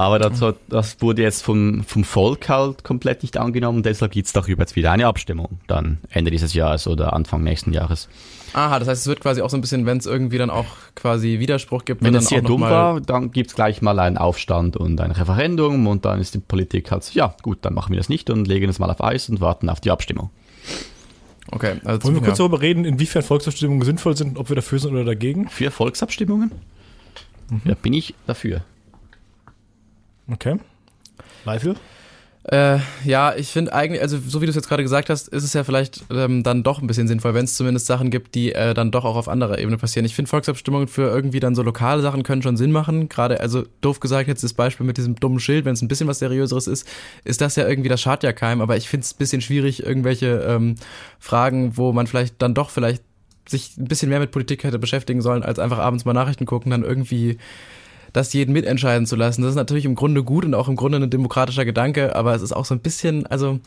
Aber 0.00 0.18
das, 0.18 0.42
das 0.70 1.02
wurde 1.02 1.20
jetzt 1.20 1.42
vom, 1.42 1.84
vom 1.84 2.04
Volk 2.04 2.48
halt 2.48 2.84
komplett 2.84 3.22
nicht 3.22 3.36
angenommen, 3.36 3.82
deshalb 3.82 4.12
gibt 4.12 4.28
es 4.28 4.32
darüber 4.32 4.62
jetzt 4.62 4.74
wieder 4.74 4.92
eine 4.92 5.06
Abstimmung, 5.06 5.60
dann 5.66 5.98
Ende 6.08 6.30
dieses 6.30 6.54
Jahres 6.54 6.88
oder 6.88 7.12
Anfang 7.12 7.42
nächsten 7.42 7.74
Jahres. 7.74 8.08
Aha, 8.54 8.78
das 8.78 8.88
heißt, 8.88 9.02
es 9.02 9.06
wird 9.06 9.20
quasi 9.20 9.42
auch 9.42 9.50
so 9.50 9.58
ein 9.58 9.60
bisschen, 9.60 9.84
wenn 9.84 9.98
es 9.98 10.06
irgendwie 10.06 10.38
dann 10.38 10.48
auch 10.48 10.64
quasi 10.94 11.38
Widerspruch 11.38 11.84
gibt, 11.84 12.02
Wenn 12.02 12.14
es 12.14 12.32
auch 12.32 12.40
dumm 12.40 12.62
war, 12.62 13.02
dann 13.02 13.30
gibt 13.30 13.50
es 13.50 13.54
gleich 13.54 13.82
mal 13.82 13.98
einen 13.98 14.16
Aufstand 14.16 14.78
und 14.78 14.98
ein 15.02 15.10
Referendum 15.10 15.86
und 15.86 16.06
dann 16.06 16.18
ist 16.18 16.32
die 16.32 16.38
Politik 16.38 16.90
halt 16.90 17.04
so, 17.04 17.12
ja 17.12 17.34
gut, 17.42 17.58
dann 17.60 17.74
machen 17.74 17.90
wir 17.90 17.98
das 17.98 18.08
nicht 18.08 18.30
und 18.30 18.48
legen 18.48 18.70
es 18.70 18.78
mal 18.78 18.90
auf 18.90 19.04
Eis 19.04 19.28
und 19.28 19.42
warten 19.42 19.68
auf 19.68 19.80
die 19.80 19.90
Abstimmung. 19.90 20.30
Okay, 21.50 21.74
also 21.84 22.04
Wollen 22.04 22.14
wir 22.14 22.22
ja. 22.22 22.26
kurz 22.28 22.38
darüber 22.38 22.62
reden, 22.62 22.86
inwiefern 22.86 23.22
Volksabstimmungen 23.22 23.84
sinnvoll 23.84 24.16
sind, 24.16 24.38
ob 24.38 24.48
wir 24.48 24.56
dafür 24.56 24.78
sind 24.78 24.92
oder 24.92 25.04
dagegen? 25.04 25.50
Für 25.50 25.70
Volksabstimmungen? 25.70 26.52
Ja, 27.66 27.74
bin 27.74 27.92
ich 27.92 28.14
dafür. 28.26 28.62
Okay. 30.30 30.58
Leifel? 31.44 31.76
Äh, 32.44 32.78
ja, 33.04 33.34
ich 33.36 33.48
finde 33.48 33.74
eigentlich, 33.74 34.00
also 34.00 34.18
so 34.18 34.40
wie 34.40 34.46
du 34.46 34.50
es 34.50 34.56
jetzt 34.56 34.68
gerade 34.68 34.82
gesagt 34.82 35.10
hast, 35.10 35.28
ist 35.28 35.44
es 35.44 35.52
ja 35.52 35.62
vielleicht 35.62 36.04
ähm, 36.10 36.42
dann 36.42 36.62
doch 36.62 36.80
ein 36.80 36.86
bisschen 36.86 37.06
sinnvoll, 37.06 37.34
wenn 37.34 37.44
es 37.44 37.54
zumindest 37.54 37.86
Sachen 37.86 38.10
gibt, 38.10 38.34
die 38.34 38.52
äh, 38.52 38.72
dann 38.72 38.90
doch 38.90 39.04
auch 39.04 39.16
auf 39.16 39.28
anderer 39.28 39.58
Ebene 39.58 39.76
passieren. 39.76 40.06
Ich 40.06 40.14
finde 40.14 40.30
Volksabstimmungen 40.30 40.88
für 40.88 41.02
irgendwie 41.02 41.40
dann 41.40 41.54
so 41.54 41.62
lokale 41.62 42.00
Sachen 42.00 42.22
können 42.22 42.40
schon 42.40 42.56
Sinn 42.56 42.72
machen. 42.72 43.10
Gerade, 43.10 43.40
also 43.40 43.64
doof 43.82 44.00
gesagt, 44.00 44.26
jetzt 44.26 44.42
das 44.42 44.54
Beispiel 44.54 44.86
mit 44.86 44.96
diesem 44.96 45.16
dummen 45.16 45.38
Schild, 45.38 45.66
wenn 45.66 45.74
es 45.74 45.82
ein 45.82 45.88
bisschen 45.88 46.08
was 46.08 46.18
Seriöseres 46.18 46.66
ist, 46.66 46.88
ist 47.24 47.42
das 47.42 47.56
ja 47.56 47.68
irgendwie, 47.68 47.90
das 47.90 48.00
schadet 48.00 48.22
ja 48.22 48.32
keinem, 48.32 48.62
aber 48.62 48.78
ich 48.78 48.88
finde 48.88 49.04
es 49.04 49.12
ein 49.12 49.18
bisschen 49.18 49.42
schwierig, 49.42 49.84
irgendwelche 49.84 50.42
ähm, 50.48 50.76
Fragen, 51.18 51.76
wo 51.76 51.92
man 51.92 52.06
vielleicht 52.06 52.40
dann 52.40 52.54
doch 52.54 52.70
vielleicht 52.70 53.02
sich 53.46 53.76
ein 53.76 53.84
bisschen 53.84 54.08
mehr 54.08 54.20
mit 54.20 54.30
Politik 54.30 54.64
hätte 54.64 54.78
beschäftigen 54.78 55.20
sollen, 55.20 55.42
als 55.42 55.58
einfach 55.58 55.78
abends 55.78 56.06
mal 56.06 56.14
Nachrichten 56.14 56.46
gucken, 56.46 56.70
dann 56.70 56.84
irgendwie 56.84 57.36
das 58.12 58.32
jeden 58.32 58.52
mitentscheiden 58.52 59.06
zu 59.06 59.16
lassen. 59.16 59.42
Das 59.42 59.50
ist 59.50 59.56
natürlich 59.56 59.84
im 59.84 59.94
Grunde 59.94 60.22
gut 60.22 60.44
und 60.44 60.54
auch 60.54 60.68
im 60.68 60.76
Grunde 60.76 60.98
ein 60.98 61.10
demokratischer 61.10 61.64
Gedanke, 61.64 62.14
aber 62.14 62.34
es 62.34 62.42
ist 62.42 62.52
auch 62.52 62.64
so 62.64 62.74
ein 62.74 62.80
bisschen, 62.80 63.26
also 63.26 63.60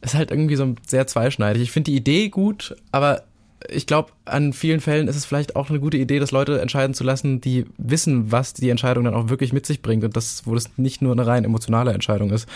es 0.00 0.12
ist 0.12 0.18
halt 0.18 0.30
irgendwie 0.30 0.56
so 0.56 0.74
sehr 0.86 1.06
zweischneidig. 1.06 1.62
Ich 1.62 1.70
finde 1.70 1.90
die 1.90 1.96
Idee 1.96 2.28
gut, 2.28 2.76
aber 2.92 3.22
ich 3.68 3.86
glaube, 3.86 4.12
an 4.26 4.52
vielen 4.52 4.80
Fällen 4.80 5.08
ist 5.08 5.16
es 5.16 5.24
vielleicht 5.24 5.56
auch 5.56 5.70
eine 5.70 5.80
gute 5.80 5.96
Idee, 5.96 6.18
dass 6.18 6.30
Leute 6.30 6.60
entscheiden 6.60 6.94
zu 6.94 7.04
lassen, 7.04 7.40
die 7.40 7.64
wissen, 7.78 8.30
was 8.30 8.52
die 8.52 8.68
Entscheidung 8.68 9.04
dann 9.04 9.14
auch 9.14 9.28
wirklich 9.28 9.52
mit 9.52 9.64
sich 9.64 9.80
bringt 9.80 10.04
und 10.04 10.16
das, 10.16 10.42
wo 10.44 10.54
das 10.54 10.76
nicht 10.76 11.02
nur 11.02 11.12
eine 11.12 11.26
rein 11.26 11.44
emotionale 11.44 11.92
Entscheidung 11.92 12.30
ist. 12.30 12.48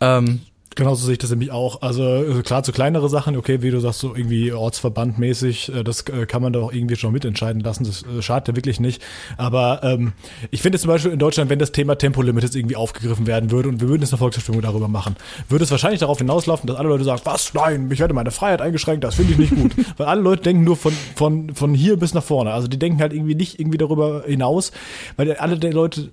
Ähm, 0.00 0.40
Genauso 0.74 1.04
sehe 1.04 1.12
ich 1.12 1.18
das 1.18 1.30
nämlich 1.30 1.50
auch. 1.50 1.82
Also 1.82 2.02
äh, 2.02 2.42
klar, 2.42 2.62
zu 2.62 2.72
kleinere 2.72 3.08
Sachen, 3.08 3.36
okay, 3.36 3.62
wie 3.62 3.70
du 3.70 3.80
sagst, 3.80 4.00
so 4.00 4.14
irgendwie 4.14 4.52
ortsverbandmäßig, 4.52 5.74
äh, 5.74 5.84
das 5.84 6.02
äh, 6.08 6.26
kann 6.26 6.42
man 6.42 6.52
doch 6.52 6.72
irgendwie 6.72 6.96
schon 6.96 7.12
mitentscheiden 7.12 7.62
lassen. 7.62 7.84
Das 7.84 8.04
äh, 8.04 8.22
schadet 8.22 8.48
ja 8.48 8.56
wirklich 8.56 8.80
nicht. 8.80 9.02
Aber 9.36 9.80
ähm, 9.82 10.12
ich 10.50 10.62
finde 10.62 10.78
zum 10.78 10.88
Beispiel 10.88 11.12
in 11.12 11.18
Deutschland, 11.18 11.50
wenn 11.50 11.58
das 11.58 11.72
Thema 11.72 11.96
Tempolimit 11.96 12.42
jetzt 12.44 12.56
irgendwie 12.56 12.76
aufgegriffen 12.76 13.26
werden 13.26 13.50
würde 13.50 13.68
und 13.68 13.80
wir 13.80 13.88
würden 13.88 14.02
jetzt 14.02 14.12
eine 14.12 14.18
Volksabstimmung 14.18 14.62
darüber 14.62 14.88
machen, 14.88 15.16
würde 15.48 15.64
es 15.64 15.70
wahrscheinlich 15.70 16.00
darauf 16.00 16.18
hinauslaufen, 16.18 16.66
dass 16.66 16.76
alle 16.76 16.88
Leute 16.88 17.04
sagen, 17.04 17.20
was, 17.24 17.52
nein, 17.54 17.90
ich 17.90 18.00
werde 18.00 18.14
meine 18.14 18.30
Freiheit 18.30 18.62
eingeschränkt, 18.62 19.04
das 19.04 19.16
finde 19.16 19.32
ich 19.32 19.38
nicht 19.38 19.54
gut. 19.54 19.72
Weil 19.98 20.06
alle 20.06 20.22
Leute 20.22 20.42
denken 20.42 20.64
nur 20.64 20.76
von, 20.76 20.92
von, 21.14 21.54
von 21.54 21.74
hier 21.74 21.96
bis 21.96 22.14
nach 22.14 22.24
vorne. 22.24 22.52
Also 22.52 22.68
die 22.68 22.78
denken 22.78 23.00
halt 23.00 23.12
irgendwie 23.12 23.34
nicht 23.34 23.60
irgendwie 23.60 23.78
darüber 23.78 24.24
hinaus, 24.26 24.72
weil 25.16 25.32
alle 25.36 25.58
der 25.58 25.72
Leute 25.72 26.10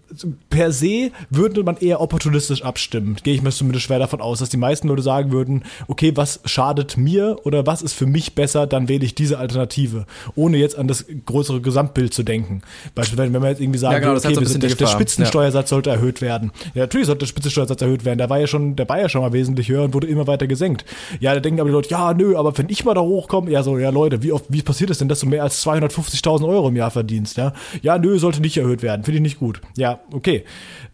per 0.50 0.72
se 0.72 1.12
würde 1.30 1.64
man 1.64 1.78
eher 1.78 2.02
opportunistisch 2.02 2.64
abstimmen. 2.64 3.18
Gehe 3.24 3.34
ich 3.34 3.42
mir 3.42 3.52
zumindest 3.52 3.86
schwer 3.86 4.00
davon 4.00 4.22
aus, 4.22 4.40
dass 4.40 4.49
die 4.50 4.58
meisten 4.58 4.88
Leute 4.88 5.02
sagen 5.02 5.32
würden, 5.32 5.64
okay, 5.88 6.12
was 6.16 6.40
schadet 6.46 6.98
mir 6.98 7.38
oder 7.44 7.66
was 7.66 7.82
ist 7.82 7.94
für 7.94 8.06
mich 8.06 8.36
besser, 8.36 8.68
dann 8.68 8.88
wähle 8.88 9.06
ich 9.06 9.16
diese 9.16 9.38
Alternative, 9.38 10.06
ohne 10.36 10.58
jetzt 10.58 10.78
an 10.78 10.88
das 10.88 11.06
größere 11.26 11.62
Gesamtbild 11.62 12.14
zu 12.14 12.24
denken. 12.24 12.62
Beispielsweise, 12.96 13.34
wenn 13.34 13.42
man 13.42 13.52
jetzt 13.52 13.62
irgendwie 13.62 13.80
sagen 13.80 13.94
Ja, 13.94 14.00
genau, 14.00 14.14
hat 14.16 14.22
so 14.22 14.30
wir 14.30 14.60
der, 14.60 14.76
der. 14.76 14.88
Spitzensteuersatz 14.88 15.70
sollte 15.70 15.90
erhöht 15.90 16.22
werden. 16.22 16.52
Ja, 16.74 16.82
natürlich 16.82 17.08
sollte 17.08 17.20
der 17.20 17.28
Spitzensteuersatz 17.28 17.82
erhöht 17.82 18.06
werden. 18.06 18.18
Der 18.18 18.30
war 18.30 18.40
ja 18.40 18.48
schon, 18.48 18.76
der 18.76 18.88
war 18.90 19.00
ja 19.00 19.10
schon 19.10 19.22
mal 19.22 19.34
wesentlich 19.34 19.70
höher 19.70 19.84
und 19.84 19.94
wurde 19.94 20.08
immer 20.08 20.28
weiter 20.28 20.48
gesenkt. 20.48 20.86
Ja, 21.20 21.34
da 21.34 21.40
denken 21.40 21.60
aber 21.60 21.70
die 21.70 21.74
Leute, 21.74 21.90
ja, 21.90 22.14
nö, 22.14 22.38
aber 22.38 22.58
wenn 22.58 22.70
ich 22.70 22.86
mal 22.86 22.94
da 22.94 23.02
hochkomme, 23.02 23.52
ja 23.52 23.64
so, 23.64 23.78
ja 23.78 23.90
Leute, 23.90 24.24
wie 24.24 24.32
oft, 24.32 24.46
wie 24.50 24.62
passiert 24.62 24.90
es 24.90 24.98
denn, 24.98 25.08
dass 25.08 25.20
du 25.20 25.28
mehr 25.28 25.44
als 25.44 25.66
250.000 25.66 26.48
Euro 26.48 26.70
im 26.70 26.76
Jahr 26.76 26.92
verdienst, 26.92 27.38
ja? 27.38 27.54
Ja, 27.82 27.98
nö, 27.98 28.18
sollte 28.20 28.42
nicht 28.42 28.58
erhöht 28.58 28.82
werden, 28.82 29.04
finde 29.04 29.18
ich 29.18 29.24
nicht 29.24 29.40
gut. 29.40 29.62
Ja, 29.76 30.00
okay. 30.12 30.44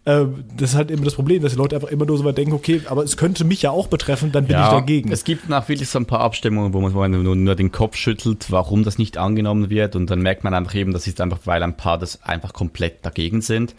Äh, 0.06 0.26
das 0.56 0.72
ist 0.72 0.76
halt 0.76 0.92
immer 0.92 1.04
das 1.04 1.16
Problem, 1.16 1.42
dass 1.42 1.54
die 1.54 1.58
Leute 1.58 1.76
einfach 1.76 1.90
immer 1.90 2.06
nur 2.06 2.18
so 2.18 2.24
weit 2.24 2.38
denken, 2.38 2.54
okay, 2.54 2.82
aber 2.88 3.04
es 3.04 3.18
könnte 3.18 3.44
mich 3.44 3.64
ja 3.64 3.72
auch 3.72 3.88
betreffen, 3.88 4.32
dann 4.32 4.46
bin 4.46 4.56
ich 4.56 4.64
dagegen. 4.64 5.12
Es 5.12 5.24
gibt 5.24 5.50
wirklich 5.50 5.90
so 5.90 5.98
ein 5.98 6.06
paar 6.06 6.20
Abstimmungen, 6.20 6.74
wo 6.74 6.82
man, 6.82 6.94
wo 6.94 7.00
man 7.00 7.12
nur, 7.24 7.36
nur 7.36 7.56
den 7.56 7.72
Kopf 7.72 7.96
schüttelt, 7.96 8.52
warum 8.52 8.84
das 8.84 9.00
nicht 9.00 9.18
angenommen 9.18 9.72
wird 9.72 9.96
und 9.96 10.10
dann 10.10 10.22
merkt 10.22 10.44
man 10.44 10.54
einfach 10.54 10.76
eben, 10.76 10.94
das 10.94 11.08
ist 11.08 11.20
einfach, 11.22 11.40
weil 11.46 11.64
ein 11.64 11.76
paar 11.76 11.98
das 11.98 12.22
einfach 12.24 12.54
komplett 12.54 13.04
dagegen 13.04 13.42
sind. 13.42 13.74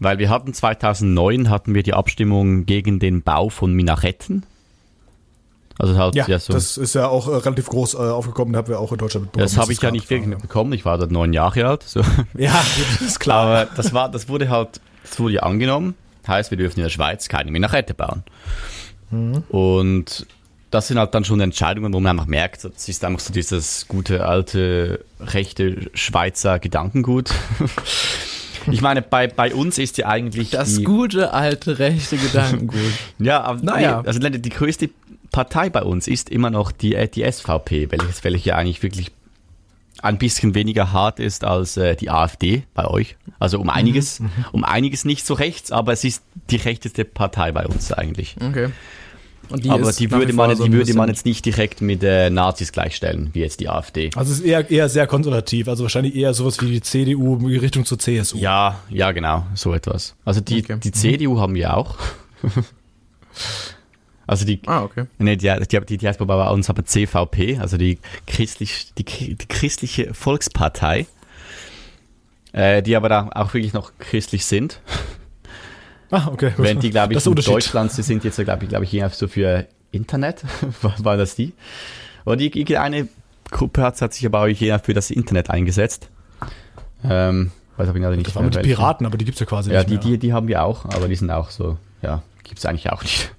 Weil 0.00 0.18
wir 0.18 0.28
hatten 0.28 0.52
2009 0.52 1.48
hatten 1.48 1.74
wir 1.74 1.82
die 1.82 1.94
Abstimmung 1.94 2.66
gegen 2.66 2.98
den 2.98 3.22
Bau 3.22 3.48
von 3.48 3.72
Minaretten. 3.72 4.44
Also 5.78 5.96
halt, 5.96 6.14
ja, 6.14 6.26
ja, 6.26 6.38
so. 6.38 6.54
das 6.54 6.76
ist 6.78 6.94
ja 6.94 7.06
auch 7.08 7.28
äh, 7.28 7.36
relativ 7.36 7.66
groß 7.68 7.94
äh, 7.94 7.98
aufgekommen, 7.98 8.52
da 8.52 8.60
haben 8.60 8.68
wir 8.68 8.80
auch 8.80 8.92
in 8.92 8.98
Deutschland 8.98 9.26
mitbekommen. 9.26 9.44
das 9.44 9.58
habe 9.58 9.72
ich 9.72 9.80
ja 9.80 9.90
nicht 9.90 10.08
wirklich 10.08 10.28
mitbekommen. 10.28 10.72
Ich 10.72 10.84
war 10.86 10.96
da 10.96 11.06
neun 11.06 11.34
Jahre 11.34 11.66
alt. 11.66 11.82
So. 11.82 12.00
Ja, 12.36 12.52
gut, 12.76 13.06
ist 13.06 13.20
klar. 13.20 13.46
Aber 13.46 13.70
das 13.76 13.92
war, 13.92 14.10
das 14.10 14.28
wurde 14.28 14.48
halt, 14.48 14.80
das 15.08 15.18
wurde 15.18 15.34
ja 15.34 15.42
angenommen. 15.42 15.94
Heißt, 16.26 16.50
wir 16.50 16.58
dürfen 16.58 16.80
in 16.80 16.84
der 16.84 16.90
Schweiz 16.90 17.28
keine 17.28 17.50
Minarette 17.50 17.94
bauen. 17.94 18.24
Und 19.48 20.26
das 20.70 20.88
sind 20.88 20.98
halt 20.98 21.14
dann 21.14 21.24
schon 21.24 21.40
Entscheidungen, 21.40 21.92
wo 21.92 22.00
man 22.00 22.18
einfach 22.18 22.26
merkt, 22.26 22.64
das 22.64 22.88
ist 22.88 23.04
einfach 23.04 23.20
so 23.20 23.32
dieses 23.32 23.86
gute, 23.86 24.26
alte, 24.26 25.04
rechte 25.20 25.90
Schweizer 25.94 26.58
Gedankengut. 26.58 27.30
Ich 28.72 28.82
meine, 28.82 29.00
bei, 29.00 29.28
bei 29.28 29.54
uns 29.54 29.78
ist 29.78 29.96
ja 29.96 30.08
eigentlich 30.08 30.50
das 30.50 30.82
gute 30.82 31.32
alte 31.32 31.78
rechte 31.78 32.16
Gedankengut. 32.16 32.80
ja, 33.20 33.40
aber 33.42 33.62
Naja. 33.62 34.02
also 34.04 34.18
die 34.18 34.48
größte 34.48 34.90
Partei 35.30 35.70
bei 35.70 35.82
uns 35.84 36.08
ist 36.08 36.30
immer 36.30 36.50
noch 36.50 36.72
die, 36.72 36.96
äh, 36.96 37.06
die 37.06 37.30
SVP, 37.30 37.92
welches, 37.92 38.24
welche 38.24 38.48
ja 38.48 38.56
eigentlich 38.56 38.82
wirklich 38.82 39.12
ein 40.02 40.18
bisschen 40.18 40.54
weniger 40.54 40.92
hart 40.92 41.20
ist 41.20 41.44
als 41.44 41.76
äh, 41.76 41.96
die 41.96 42.10
AfD 42.10 42.64
bei 42.74 42.86
euch. 42.86 43.16
Also 43.38 43.60
um 43.60 43.70
einiges, 43.70 44.20
um 44.52 44.64
einiges 44.64 45.04
nicht 45.04 45.26
so 45.26 45.34
rechts, 45.34 45.72
aber 45.72 45.92
es 45.92 46.04
ist 46.04 46.22
die 46.50 46.56
rechteste 46.56 47.04
Partei 47.04 47.52
bei 47.52 47.66
uns 47.66 47.92
eigentlich. 47.92 48.36
Okay. 48.40 48.70
Die 49.54 49.70
aber 49.70 49.92
die 49.92 50.10
würde, 50.10 50.32
man, 50.32 50.56
so 50.56 50.64
die 50.64 50.72
würde 50.72 50.92
man 50.94 51.08
jetzt 51.08 51.24
nicht 51.24 51.44
direkt 51.44 51.80
mit 51.80 52.02
äh, 52.02 52.30
Nazis 52.30 52.72
gleichstellen, 52.72 53.30
wie 53.32 53.40
jetzt 53.40 53.60
die 53.60 53.68
AfD. 53.68 54.10
Also 54.16 54.32
es 54.32 54.40
ist 54.40 54.44
eher, 54.44 54.68
eher 54.68 54.88
sehr 54.88 55.06
konservativ, 55.06 55.68
also 55.68 55.84
wahrscheinlich 55.84 56.16
eher 56.16 56.34
sowas 56.34 56.60
wie 56.60 56.72
die 56.72 56.80
CDU 56.80 57.36
in 57.48 57.60
Richtung 57.60 57.84
zur 57.84 57.98
CSU. 57.98 58.38
Ja, 58.38 58.80
ja, 58.90 59.12
genau, 59.12 59.46
so 59.54 59.72
etwas. 59.72 60.16
Also 60.24 60.40
die, 60.40 60.64
okay. 60.64 60.78
die 60.82 60.90
CDU 60.90 61.38
haben 61.38 61.54
wir 61.54 61.76
auch. 61.76 61.96
also 64.26 64.44
die, 64.44 64.60
ah, 64.66 64.82
okay. 64.82 65.06
nee, 65.18 65.36
die, 65.36 65.52
die, 65.70 65.80
die, 65.80 65.96
die 65.98 66.08
heißt 66.08 66.18
bei 66.18 66.48
uns 66.50 66.68
aber 66.68 66.84
CVP, 66.84 67.58
also 67.58 67.76
die, 67.76 67.98
christlich, 68.26 68.92
die, 68.98 69.04
die 69.04 69.46
christliche 69.48 70.14
Volkspartei, 70.14 71.06
äh, 72.52 72.82
die 72.82 72.96
aber 72.96 73.08
da 73.08 73.30
auch 73.32 73.54
wirklich 73.54 73.72
noch 73.72 73.92
christlich 73.98 74.44
sind. 74.44 74.80
Ah, 76.10 76.28
okay. 76.32 76.52
Während 76.56 76.82
die, 76.82 76.90
glaube 76.90 77.14
ich, 77.14 77.26
in 77.26 77.34
Deutschland, 77.34 77.92
sie 77.92 78.02
sind 78.02 78.24
jetzt, 78.24 78.36
glaube 78.36 78.64
ich, 78.64 78.68
glaube 78.68 78.84
ich, 78.84 78.90
hier 78.90 79.08
so 79.10 79.28
für 79.28 79.66
Internet, 79.92 80.42
war 80.98 81.16
das 81.16 81.34
die? 81.34 81.52
Und 82.24 82.40
die, 82.40 82.50
die 82.50 82.78
eine 82.78 83.08
Gruppe 83.50 83.82
hat, 83.82 84.00
hat 84.00 84.14
sich 84.14 84.26
aber 84.26 84.42
auch 84.42 84.46
hier 84.46 84.78
für 84.80 84.94
das 84.94 85.10
Internet 85.10 85.50
eingesetzt. 85.50 86.08
Ähm, 87.04 87.52
weiß 87.76 87.88
aber 87.88 87.98
nicht. 87.98 88.26
Das 88.26 88.34
war 88.34 88.42
mit. 88.42 88.60
Piraten, 88.60 89.06
aber 89.06 89.16
die 89.18 89.24
gibt 89.24 89.36
es 89.36 89.40
ja 89.40 89.46
quasi 89.46 89.72
ja, 89.72 89.84
nicht 89.84 89.90
die. 89.90 89.94
Ja, 89.94 90.00
die, 90.00 90.18
die 90.18 90.32
haben 90.32 90.48
wir 90.48 90.64
auch, 90.64 90.84
aber 90.86 91.08
die 91.08 91.14
sind 91.14 91.30
auch 91.30 91.50
so, 91.50 91.76
ja, 92.02 92.22
gibt 92.42 92.58
es 92.58 92.66
eigentlich 92.66 92.90
auch 92.90 93.02
nicht. 93.02 93.30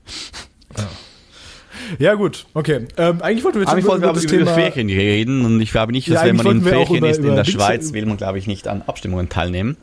Ja. 0.78 0.88
Ja, 2.00 2.14
gut, 2.16 2.46
okay. 2.54 2.88
Ähm, 2.98 3.22
eigentlich 3.22 3.44
wollten 3.44 3.60
wir 3.60 3.62
jetzt 3.62 3.72
aber 3.72 3.80
über, 3.80 3.96
über, 3.96 4.14
das 4.14 4.24
über 4.24 4.38
Thema 4.38 4.54
Ferien 4.54 4.90
reden 4.90 5.46
und 5.46 5.62
ich 5.62 5.72
glaube 5.72 5.92
nicht, 5.92 6.10
dass 6.10 6.22
ja, 6.22 6.26
wenn 6.26 6.36
man 6.36 6.46
in 6.48 6.62
Ferien 6.64 7.06
ist 7.06 7.20
in 7.20 7.36
der 7.36 7.46
Schweiz, 7.46 7.94
will 7.94 8.06
man, 8.06 8.18
glaube 8.18 8.40
ich, 8.40 8.48
nicht 8.48 8.68
an 8.68 8.82
Abstimmungen 8.86 9.30
teilnehmen. 9.30 9.78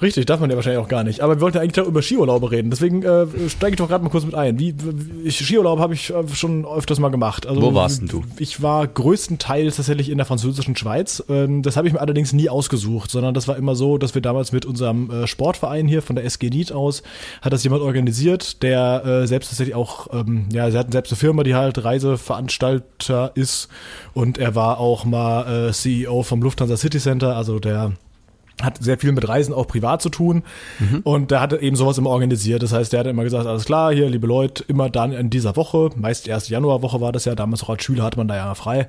Richtig, 0.00 0.26
darf 0.26 0.38
man 0.38 0.48
ja 0.48 0.54
wahrscheinlich 0.54 0.80
auch 0.80 0.88
gar 0.88 1.02
nicht. 1.02 1.22
Aber 1.22 1.36
wir 1.36 1.40
wollten 1.40 1.58
eigentlich 1.58 1.84
über 1.84 2.02
Skiurlaube 2.02 2.52
reden. 2.52 2.70
Deswegen 2.70 3.02
äh, 3.02 3.26
steige 3.48 3.72
ich 3.72 3.78
doch 3.78 3.88
gerade 3.88 4.04
mal 4.04 4.10
kurz 4.10 4.24
mit 4.24 4.36
ein. 4.36 4.56
Wie, 4.60 4.72
wie 4.78 5.30
Skiurlaub 5.30 5.80
habe 5.80 5.94
ich 5.94 6.10
äh, 6.10 6.28
schon 6.28 6.64
öfters 6.64 7.00
mal 7.00 7.08
gemacht. 7.08 7.46
Also, 7.48 7.60
Wo 7.60 7.74
warst 7.74 8.00
denn 8.00 8.08
du? 8.08 8.22
Ich 8.38 8.62
war 8.62 8.86
größtenteils 8.86 9.74
tatsächlich 9.74 10.08
in 10.08 10.18
der 10.18 10.26
französischen 10.26 10.76
Schweiz. 10.76 11.24
Ähm, 11.28 11.62
das 11.62 11.76
habe 11.76 11.88
ich 11.88 11.94
mir 11.94 12.00
allerdings 12.00 12.32
nie 12.32 12.48
ausgesucht, 12.48 13.10
sondern 13.10 13.34
das 13.34 13.48
war 13.48 13.56
immer 13.56 13.74
so, 13.74 13.98
dass 13.98 14.14
wir 14.14 14.22
damals 14.22 14.52
mit 14.52 14.64
unserem 14.66 15.10
äh, 15.10 15.26
Sportverein 15.26 15.88
hier 15.88 16.00
von 16.00 16.14
der 16.14 16.24
SG 16.24 16.48
Nied 16.48 16.70
aus, 16.70 17.02
hat 17.42 17.52
das 17.52 17.64
jemand 17.64 17.82
organisiert, 17.82 18.62
der 18.62 19.04
äh, 19.04 19.26
selbst 19.26 19.48
tatsächlich 19.48 19.74
auch, 19.74 20.06
ähm, 20.12 20.46
ja, 20.52 20.70
sie 20.70 20.78
hatten 20.78 20.92
selbst 20.92 21.10
eine 21.10 21.18
Firma, 21.18 21.42
die 21.42 21.56
halt 21.56 21.82
Reiseveranstalter 21.82 23.32
ist. 23.34 23.68
Und 24.14 24.38
er 24.38 24.54
war 24.54 24.78
auch 24.78 25.04
mal 25.04 25.70
äh, 25.70 25.72
CEO 25.72 26.22
vom 26.22 26.40
Lufthansa 26.40 26.76
City 26.76 26.98
Center, 27.00 27.36
also 27.36 27.58
der 27.58 27.94
hat 28.62 28.82
sehr 28.82 28.98
viel 28.98 29.12
mit 29.12 29.28
Reisen 29.28 29.54
auch 29.54 29.66
privat 29.66 30.02
zu 30.02 30.08
tun 30.08 30.42
mhm. 30.78 31.00
und 31.04 31.30
der 31.30 31.40
hatte 31.40 31.60
eben 31.60 31.76
sowas 31.76 31.98
immer 31.98 32.10
organisiert. 32.10 32.62
Das 32.62 32.72
heißt, 32.72 32.92
der 32.92 33.00
hat 33.00 33.06
immer 33.06 33.24
gesagt, 33.24 33.46
alles 33.46 33.64
klar, 33.64 33.92
hier, 33.92 34.08
liebe 34.08 34.26
Leute, 34.26 34.64
immer 34.68 34.90
dann 34.90 35.12
in 35.12 35.30
dieser 35.30 35.56
Woche, 35.56 35.90
meist 35.96 36.26
erste 36.28 36.52
Januarwoche 36.52 37.00
war 37.00 37.12
das 37.12 37.24
ja, 37.24 37.34
damals 37.34 37.62
auch 37.62 37.70
als 37.70 37.84
Schüler 37.84 38.04
hatte 38.04 38.18
man 38.18 38.28
da 38.28 38.36
ja 38.36 38.54
frei, 38.54 38.88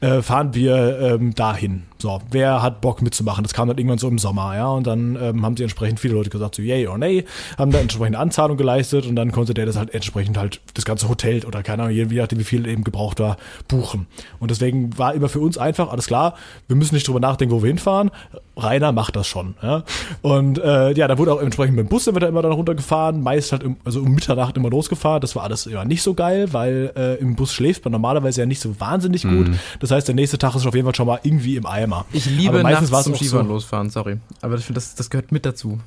äh, 0.00 0.22
fahren 0.22 0.54
wir 0.54 0.98
ähm, 1.00 1.34
dahin. 1.34 1.84
So, 2.00 2.20
wer 2.30 2.62
hat 2.62 2.80
Bock 2.80 3.02
mitzumachen? 3.02 3.42
Das 3.42 3.52
kam 3.52 3.66
dann 3.66 3.76
irgendwann 3.76 3.98
so 3.98 4.06
im 4.08 4.18
Sommer, 4.18 4.54
ja, 4.54 4.68
und 4.68 4.86
dann 4.86 5.18
ähm, 5.20 5.44
haben 5.44 5.56
sie 5.56 5.64
entsprechend 5.64 5.98
viele 5.98 6.14
Leute 6.14 6.30
gesagt, 6.30 6.54
so 6.54 6.62
yay 6.62 6.86
oder 6.86 6.98
nay, 6.98 7.24
haben 7.56 7.72
da 7.72 7.78
entsprechende 7.78 8.18
Anzahlung 8.20 8.56
geleistet 8.56 9.06
und 9.06 9.16
dann 9.16 9.32
konnte 9.32 9.52
der 9.52 9.66
das 9.66 9.76
halt 9.76 9.92
entsprechend 9.94 10.38
halt 10.38 10.60
das 10.74 10.84
ganze 10.84 11.08
Hotel 11.08 11.44
oder 11.44 11.62
keine 11.64 11.82
Ahnung, 11.82 11.94
je 11.94 12.04
nachdem 12.04 12.38
wie 12.38 12.44
viel 12.44 12.66
eben 12.68 12.84
gebraucht 12.84 13.18
war, 13.18 13.36
buchen. 13.66 14.06
Und 14.38 14.50
deswegen 14.52 14.96
war 14.96 15.14
immer 15.14 15.28
für 15.28 15.40
uns 15.40 15.58
einfach, 15.58 15.90
alles 15.90 16.06
klar, 16.06 16.34
wir 16.68 16.76
müssen 16.76 16.94
nicht 16.94 17.08
drüber 17.08 17.20
nachdenken, 17.20 17.54
wo 17.54 17.62
wir 17.62 17.68
hinfahren. 17.68 18.10
Rainer 18.56 18.92
macht 19.08 19.16
das 19.16 19.26
schon, 19.26 19.54
ja. 19.62 19.84
Und 20.20 20.58
äh, 20.58 20.92
ja, 20.92 21.08
da 21.08 21.16
wurde 21.16 21.32
auch 21.32 21.40
entsprechend 21.40 21.76
mit 21.76 21.86
dem 21.86 21.88
Bus 21.88 22.06
immer, 22.06 22.22
immer 22.22 22.42
dann 22.42 22.52
runtergefahren, 22.52 23.22
meist 23.22 23.52
halt 23.52 23.62
im, 23.62 23.76
also 23.84 24.00
um 24.00 24.14
Mitternacht 24.14 24.56
immer 24.56 24.68
losgefahren. 24.68 25.20
Das 25.20 25.34
war 25.34 25.44
alles 25.44 25.66
immer 25.66 25.84
nicht 25.84 26.02
so 26.02 26.14
geil, 26.14 26.52
weil 26.52 26.92
äh, 26.94 27.14
im 27.14 27.34
Bus 27.34 27.52
schläft 27.52 27.84
man 27.84 27.92
normalerweise 27.92 28.40
ja 28.40 28.46
nicht 28.46 28.60
so 28.60 28.78
wahnsinnig 28.78 29.22
gut. 29.22 29.48
Mhm. 29.48 29.58
Das 29.80 29.90
heißt, 29.90 30.08
der 30.08 30.14
nächste 30.14 30.36
Tag 30.38 30.54
ist 30.54 30.66
auf 30.66 30.74
jeden 30.74 30.84
Fall 30.84 30.94
schon 30.94 31.06
mal 31.06 31.20
irgendwie 31.22 31.56
im 31.56 31.64
Eimer. 31.64 32.04
Ich 32.12 32.26
liebe 32.26 32.60
aber 32.60 32.70
nachts 32.70 32.90
zum 33.02 33.14
Skifahren 33.14 33.46
so, 33.46 33.54
losfahren, 33.54 33.90
sorry. 33.90 34.18
Aber 34.42 34.56
ich 34.56 34.64
finde, 34.64 34.78
das, 34.78 34.94
das 34.94 35.08
gehört 35.08 35.32
mit 35.32 35.46
dazu. 35.46 35.78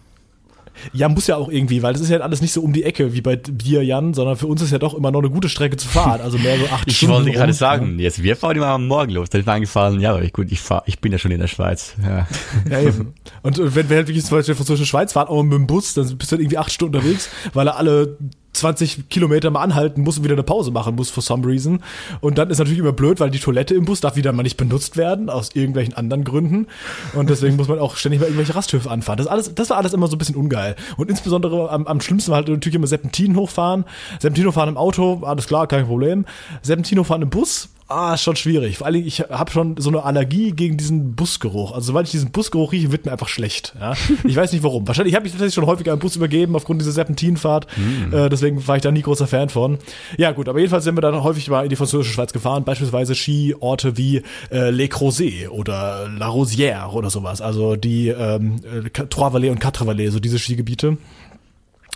Ja, 0.93 1.09
muss 1.09 1.27
ja 1.27 1.35
auch 1.37 1.49
irgendwie, 1.49 1.83
weil 1.83 1.93
das 1.93 2.01
ist 2.01 2.09
ja 2.09 2.19
alles 2.19 2.41
nicht 2.41 2.53
so 2.53 2.61
um 2.61 2.73
die 2.73 2.83
Ecke 2.83 3.13
wie 3.13 3.21
bei 3.21 3.35
dir, 3.35 3.83
Jan, 3.83 4.13
sondern 4.13 4.35
für 4.35 4.47
uns 4.47 4.61
ist 4.61 4.71
ja 4.71 4.79
doch 4.79 4.93
immer 4.93 5.11
noch 5.11 5.19
eine 5.19 5.29
gute 5.29 5.49
Strecke 5.49 5.77
zu 5.77 5.87
fahren, 5.87 6.21
also 6.21 6.37
mehr 6.37 6.57
so 6.57 6.65
acht 6.65 6.87
ich 6.87 6.97
Stunden. 6.97 7.13
Ich 7.13 7.25
wollte 7.25 7.31
gerade 7.31 7.53
sagen, 7.53 7.99
jetzt 7.99 8.23
wir 8.23 8.35
fahren 8.35 8.57
immer 8.57 8.67
am 8.67 8.87
Morgen 8.87 9.11
los. 9.11 9.29
Dann 9.29 9.41
ist 9.41 9.47
mir 9.47 9.53
eingefallen, 9.53 9.99
ja, 9.99 10.11
aber 10.11 10.21
ich, 10.23 10.33
gut, 10.33 10.51
ich 10.51 10.59
fahr, 10.59 10.83
ich 10.85 10.99
bin 10.99 11.11
ja 11.11 11.17
schon 11.17 11.31
in 11.31 11.39
der 11.39 11.47
Schweiz. 11.47 11.95
Ja, 12.03 12.27
ja 12.69 12.81
eben. 12.81 13.13
Und 13.41 13.57
wenn 13.57 13.89
wir 13.89 13.97
halt 13.97 14.07
wirklich 14.07 14.25
zum 14.25 14.37
Beispiel 14.37 14.55
von 14.55 14.67
einer 14.67 14.85
Schweiz 14.85 15.13
fahren, 15.13 15.27
auch 15.27 15.43
mit 15.43 15.53
dem 15.53 15.67
Bus, 15.67 15.93
dann 15.93 16.17
bist 16.17 16.31
du 16.31 16.35
halt 16.35 16.41
irgendwie 16.41 16.57
acht 16.57 16.71
Stunden 16.71 16.95
unterwegs, 16.95 17.29
weil 17.53 17.67
er 17.67 17.77
alle 17.77 18.17
20 18.53 19.09
Kilometer 19.09 19.49
mal 19.49 19.61
anhalten 19.61 20.01
muss 20.01 20.17
und 20.17 20.23
wieder 20.23 20.33
eine 20.33 20.43
Pause 20.43 20.71
machen 20.71 20.95
muss 20.95 21.09
for 21.09 21.23
some 21.23 21.45
reason. 21.47 21.81
Und 22.19 22.37
dann 22.37 22.49
ist 22.49 22.57
natürlich 22.57 22.79
immer 22.79 22.91
blöd, 22.91 23.19
weil 23.19 23.29
die 23.29 23.39
Toilette 23.39 23.75
im 23.75 23.85
Bus 23.85 24.01
darf 24.01 24.15
wieder 24.15 24.33
mal 24.33 24.43
nicht 24.43 24.57
benutzt 24.57 24.97
werden, 24.97 25.29
aus 25.29 25.51
irgendwelchen 25.53 25.93
anderen 25.93 26.23
Gründen. 26.23 26.67
Und 27.13 27.29
deswegen 27.29 27.55
muss 27.55 27.67
man 27.67 27.79
auch 27.79 27.95
ständig 27.95 28.19
mal 28.19 28.27
irgendwelche 28.27 28.55
Rasthöfe 28.55 28.89
anfahren. 28.89 29.17
Das, 29.17 29.27
alles, 29.27 29.55
das 29.55 29.69
war 29.69 29.77
alles 29.77 29.93
immer 29.93 30.07
so 30.07 30.15
ein 30.15 30.19
bisschen 30.19 30.35
ungeil. 30.35 30.75
Und 30.97 31.09
insbesondere 31.09 31.69
am, 31.69 31.87
am 31.87 32.01
schlimmsten 32.01 32.31
war 32.31 32.37
halt 32.37 32.49
natürlich 32.49 32.75
immer 32.75 32.87
Serpentin 32.87 33.35
hochfahren. 33.35 33.85
Serpentin 34.19 34.47
hochfahren 34.47 34.69
im 34.69 34.77
Auto, 34.77 35.21
alles 35.23 35.47
klar, 35.47 35.67
kein 35.67 35.85
Problem. 35.87 36.25
Serpentin 36.61 36.99
hochfahren 36.99 37.21
im 37.21 37.29
Bus, 37.29 37.69
ah, 37.91 38.13
ist 38.13 38.23
schon 38.23 38.35
schwierig. 38.35 38.77
Vor 38.77 38.87
allem, 38.87 39.05
ich 39.05 39.19
habe 39.21 39.51
schon 39.51 39.77
so 39.77 39.89
eine 39.89 40.03
Allergie 40.03 40.51
gegen 40.51 40.77
diesen 40.77 41.15
Busgeruch. 41.15 41.71
Also 41.73 41.87
sobald 41.87 42.07
ich 42.07 42.11
diesen 42.11 42.31
Busgeruch 42.31 42.71
rieche, 42.71 42.91
wird 42.91 43.05
mir 43.05 43.11
einfach 43.11 43.27
schlecht. 43.27 43.73
Ja? 43.79 43.93
Ich 44.23 44.35
weiß 44.35 44.51
nicht 44.53 44.63
warum. 44.63 44.87
Wahrscheinlich 44.87 45.15
habe 45.15 45.25
ich 45.25 45.33
tatsächlich 45.33 45.55
schon 45.55 45.65
häufiger 45.65 45.91
einen 45.91 45.99
Bus 45.99 46.15
übergeben 46.15 46.55
aufgrund 46.55 46.81
dieser 46.81 46.91
Serpentinfahrt. 46.91 47.67
Mm. 47.77 48.13
Äh, 48.13 48.29
deswegen 48.29 48.65
war 48.67 48.75
ich 48.75 48.81
da 48.81 48.91
nie 48.91 49.01
großer 49.01 49.27
Fan 49.27 49.49
von. 49.49 49.77
Ja 50.17 50.31
gut, 50.31 50.47
aber 50.47 50.59
jedenfalls 50.59 50.83
sind 50.83 50.95
wir 50.95 51.01
dann 51.01 51.21
häufig 51.23 51.49
mal 51.49 51.63
in 51.63 51.69
die 51.69 51.75
französische 51.75 52.13
Schweiz 52.13 52.33
gefahren. 52.33 52.63
Beispielsweise 52.63 53.15
Skiorte 53.15 53.97
wie 53.97 54.23
äh, 54.51 54.69
Les 54.69 54.89
Crozets 54.89 55.49
oder 55.49 56.07
La 56.17 56.29
Rosière 56.29 56.91
oder 56.91 57.09
sowas. 57.09 57.41
Also 57.41 57.75
die 57.75 58.09
ähm, 58.09 58.61
äh, 58.63 58.89
Trois-Vallées 58.89 59.51
und 59.51 59.59
Quatre-Vallées, 59.59 60.11
so 60.11 60.19
diese 60.19 60.39
Skigebiete. 60.39 60.97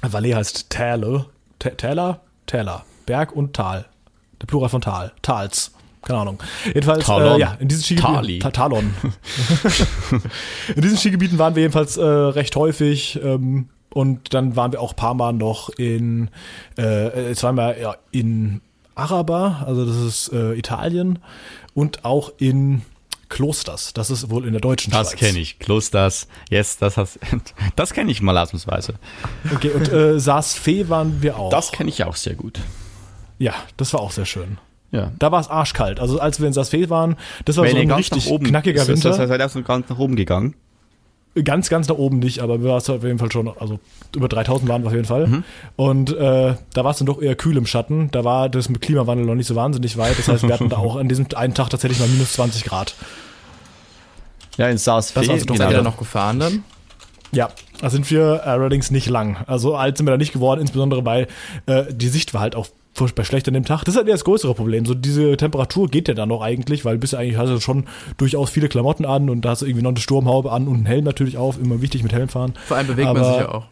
Vallée 0.02 0.36
heißt 0.36 0.70
Täle. 0.70 1.26
Täler? 1.60 2.22
Täler. 2.48 2.86
Berg 3.06 3.36
und 3.36 3.54
Tal. 3.54 3.86
Der 4.42 4.48
Plural 4.48 4.70
von 4.70 4.82
Tal. 4.82 5.14
Tals 5.22 5.72
keine 6.06 6.20
Ahnung. 6.20 6.42
Jedenfalls, 6.66 7.08
äh, 7.10 7.40
ja, 7.40 7.58
in 7.60 7.68
diesen 7.68 7.84
Skigebieten. 7.84 8.40
Ta 8.40 8.52
Talon. 8.52 8.94
in 10.76 10.82
diesen 10.82 10.98
Skigebieten 10.98 11.38
waren 11.38 11.56
wir 11.56 11.64
jedenfalls 11.64 11.98
äh, 11.98 12.06
recht 12.06 12.56
häufig. 12.56 13.20
Ähm, 13.22 13.70
und 13.90 14.34
dann 14.34 14.56
waren 14.56 14.72
wir 14.72 14.82
auch 14.82 14.92
ein 14.92 14.98
paar 14.98 15.14
Mal 15.14 15.34
noch 15.34 15.70
in, 15.70 16.30
äh, 16.76 17.34
zweimal 17.34 17.78
ja, 17.82 17.96
in 18.12 18.62
Araber, 18.94 19.64
also 19.66 19.86
das 19.86 19.96
ist 19.98 20.34
äh, 20.34 20.54
Italien, 20.54 21.20
und 21.74 22.06
auch 22.06 22.32
in 22.38 22.82
Klosters. 23.30 23.94
Das 23.94 24.10
ist 24.10 24.30
wohl 24.30 24.46
in 24.46 24.52
der 24.52 24.62
deutschen 24.62 24.92
das 24.92 25.10
Schweiz. 25.10 25.20
Das 25.20 25.20
kenne 25.20 25.40
ich. 25.40 25.60
Klosters. 25.60 26.28
Yes, 26.50 26.78
das 26.78 26.98
hast, 26.98 27.20
das 27.76 27.94
kenne 27.94 28.12
ich 28.12 28.22
mal 28.22 28.38
ausnahmsweise. 28.38 28.96
Okay, 29.54 29.70
und 29.70 29.92
äh, 29.92 30.20
Saas-Fee 30.20 30.90
waren 30.90 31.22
wir 31.22 31.38
auch. 31.38 31.50
Das 31.50 31.72
kenne 31.72 31.90
ich 31.90 32.04
auch 32.04 32.16
sehr 32.16 32.36
gut. 32.36 32.60
Ja, 33.38 33.54
das 33.78 33.94
war 33.94 34.02
auch 34.02 34.12
sehr 34.12 34.26
schön. 34.26 34.58
Ja. 34.92 35.12
Da 35.20 35.32
war 35.32 35.40
es 35.40 35.50
arschkalt. 35.50 36.00
Also 36.00 36.20
als 36.20 36.40
wir 36.40 36.48
in 36.48 36.54
Saas-Fee 36.54 36.90
waren, 36.90 37.16
das 37.46 37.58
war 37.58 37.66
Wenn 37.66 37.72
so 37.72 37.78
ein 37.82 37.92
richtig 37.92 38.28
oben, 38.28 38.46
knackiger 38.46 38.82
ist, 38.82 38.88
Winter. 38.88 39.10
Das 39.10 39.20
heißt, 39.20 39.30
seid 39.30 39.42
ihr 39.42 39.50
so 39.50 39.62
ganz 39.62 39.90
nach 39.90 40.00
oben 40.00 40.16
gegangen? 40.16 40.56
Ganz, 41.44 41.68
ganz 41.70 41.90
nach 41.90 41.98
oben 41.98 42.20
nicht, 42.20 42.40
aber 42.40 42.62
wir 42.62 42.70
waren 42.70 42.78
auf 42.78 43.04
jeden 43.04 43.20
Fall 43.20 43.30
schon, 43.30 43.52
also 43.60 43.80
über 44.16 44.30
3000 44.30 44.70
waren 44.70 44.84
wir 44.84 44.88
auf 44.88 44.94
jeden 44.94 45.06
Fall. 45.06 45.28
Mhm. 45.28 45.44
Und 45.76 46.16
äh, 46.16 46.56
da 46.74 46.84
war 46.86 46.92
es 46.92 46.98
dann 46.98 47.08
doch 47.08 47.22
eher 47.22 47.36
kühl 47.36 47.58
im 47.58 47.66
Schatten. 47.66 48.10
Da 48.12 48.24
war 48.24 48.48
das 48.48 48.70
mit 48.70 48.80
Klimawandel 48.80 49.26
noch 49.26 49.36
nicht 49.36 49.48
so 49.48 49.56
wahnsinnig 49.56 49.98
weit. 49.98 50.18
Das 50.18 50.30
heißt, 50.30 50.44
wir 50.44 50.54
hatten 50.54 50.70
da 50.70 50.78
auch 50.78 50.96
an 50.96 51.10
diesem 51.10 51.28
einen 51.36 51.54
Tag 51.54 51.70
tatsächlich 51.70 52.00
mal 52.00 52.08
minus 52.08 52.34
20 52.34 52.64
Grad. 52.64 52.96
Ja, 54.58 54.70
in 54.70 54.78
Saas-Fee. 54.78 55.20
Das 55.20 55.30
also 55.30 55.46
doch 55.46 55.56
genau. 55.58 55.82
noch 55.82 55.98
gefahren 55.98 56.40
dann? 56.40 56.64
Ja, 57.34 57.50
da 57.82 57.90
sind 57.90 58.10
wir 58.10 58.46
allerdings 58.46 58.90
nicht 58.90 59.10
lang. 59.10 59.44
Also 59.48 59.76
alt 59.76 59.98
sind 59.98 60.06
wir 60.06 60.12
da 60.12 60.18
nicht 60.18 60.32
geworden, 60.32 60.62
insbesondere 60.62 61.04
weil 61.06 61.28
äh, 61.66 61.84
die 61.92 62.08
Sicht 62.08 62.34
war 62.34 62.40
halt 62.40 62.56
auch 62.56 62.68
furchtbar 62.96 63.26
schlecht 63.26 63.48
an 63.48 63.54
dem 63.54 63.66
Tag. 63.66 63.84
Das 63.84 63.94
ist 63.94 63.98
halt 63.98 64.08
das 64.08 64.24
größere 64.24 64.56
Problem. 64.56 64.86
So 64.86 64.94
diese 64.94 65.36
Temperatur 65.36 65.90
geht 65.90 66.08
ja 66.08 66.14
dann 66.14 66.30
noch 66.30 66.42
eigentlich, 66.42 66.86
weil 66.86 66.98
bist 66.98 67.14
du 67.14 67.18
eigentlich 67.18 67.38
hast 67.38 67.50
du 67.50 67.60
schon 67.60 67.86
durchaus 68.18 68.50
viele 68.50 68.70
Klamotten 68.70 69.06
an 69.06 69.30
und 69.30 69.44
da 69.44 69.50
hast 69.50 69.62
du 69.62 69.66
irgendwie 69.66 69.84
noch 69.84 69.92
eine 69.92 70.00
Sturmhaube 70.00 70.52
an 70.52 70.68
und 70.68 70.78
einen 70.78 70.86
Helm 70.86 71.04
natürlich 71.04 71.38
auf. 71.38 71.60
Immer 71.60 71.82
wichtig 71.82 72.04
mit 72.04 72.14
Helm 72.14 72.30
fahren. 72.30 72.54
Vor 72.66 72.78
allem 72.78 72.88
bewegt 72.88 73.10
Aber, 73.10 73.20
man 73.20 73.30
sich 73.30 73.42
ja 73.42 73.50
auch. 73.50 73.66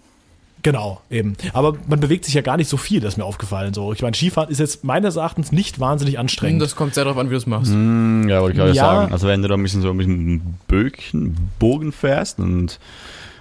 Genau, 0.62 1.02
eben. 1.10 1.36
Aber 1.52 1.76
man 1.88 2.00
bewegt 2.00 2.24
sich 2.24 2.34
ja 2.34 2.42
gar 2.42 2.56
nicht 2.56 2.70
so 2.70 2.78
viel, 2.78 3.02
das 3.02 3.14
ist 3.14 3.18
mir 3.18 3.26
aufgefallen. 3.26 3.74
So, 3.74 3.92
ich 3.92 4.02
meine, 4.02 4.16
Skifahren 4.16 4.50
ist 4.50 4.60
jetzt 4.60 4.86
meines 4.86 5.18
Erachtens 5.18 5.52
nicht 5.52 5.82
wahnsinnig 5.82 6.20
anstrengend. 6.20 6.62
Das 6.62 6.78
kommt 6.78 6.94
sehr 6.94 7.04
darauf 7.04 7.20
an, 7.20 7.28
wie 7.28 7.32
du 7.32 7.38
es 7.38 7.46
machst. 7.46 7.74
Mm, 7.74 8.30
ja, 8.30 8.42
wollte 8.42 8.54
ich 8.54 8.58
gerade 8.58 8.74
ja. 8.74 8.84
sagen. 8.84 9.12
Also 9.12 9.28
wenn 9.28 9.42
du 9.42 9.50
da 9.50 9.56
ein 9.56 9.64
bisschen 9.64 9.82
so 9.82 9.90
ein 9.90 9.98
bisschen 9.98 10.58
Bögen, 10.68 11.50
Bogen 11.60 11.92
fährst 11.92 12.40
und 12.40 12.80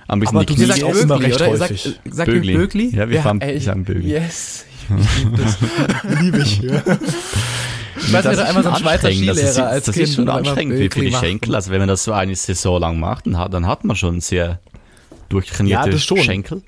ein 0.08 0.18
bisschen 0.18 0.36
Aber 0.36 0.44
die 0.44 0.54
Knie 0.54 0.64
sagt 0.64 0.82
auch 0.82 0.94
immer 0.96 1.20
recht 1.20 1.36
oder? 1.36 1.50
häufig. 1.50 1.82
Sag, 1.82 2.12
sag 2.12 2.26
Bögli. 2.26 2.54
Bögli? 2.54 2.96
Ja, 2.96 3.08
wir 3.08 3.16
ja, 3.16 3.22
fahren, 3.22 3.40
ey, 3.40 3.60
sagen 3.60 3.84
Bögli. 3.84 4.10
Yes. 4.10 4.66
Ich 4.82 5.24
liebe 5.24 5.36
das. 5.42 5.58
liebe 6.20 6.38
ich. 6.38 6.60
Ja. 6.60 6.82
Ich 7.96 8.12
weiß, 8.12 8.24
nicht, 8.24 8.38
einmal 8.40 8.62
so 8.62 8.70
ein 8.70 8.76
Schweizer 8.76 9.10
Skilehrer 9.10 9.34
das 9.34 9.50
ist, 9.50 9.58
als 9.58 9.84
das 9.86 9.94
Kind. 9.94 10.08
ist 10.08 10.14
schon 10.14 10.28
anstrengend 10.28 10.78
für, 10.78 10.90
für 10.90 11.06
die 11.06 11.12
Schenkel. 11.12 11.54
Also 11.54 11.70
wenn 11.70 11.78
man 11.78 11.88
das 11.88 12.04
so 12.04 12.12
eine 12.12 12.34
Saison 12.34 12.80
lang 12.80 12.98
macht, 12.98 13.26
dann 13.26 13.38
hat, 13.38 13.54
dann 13.54 13.66
hat 13.66 13.84
man 13.84 13.96
schon 13.96 14.20
sehr 14.20 14.60
durchtrainierte 15.28 15.90
ja, 15.90 16.22
Schenkel. 16.22 16.62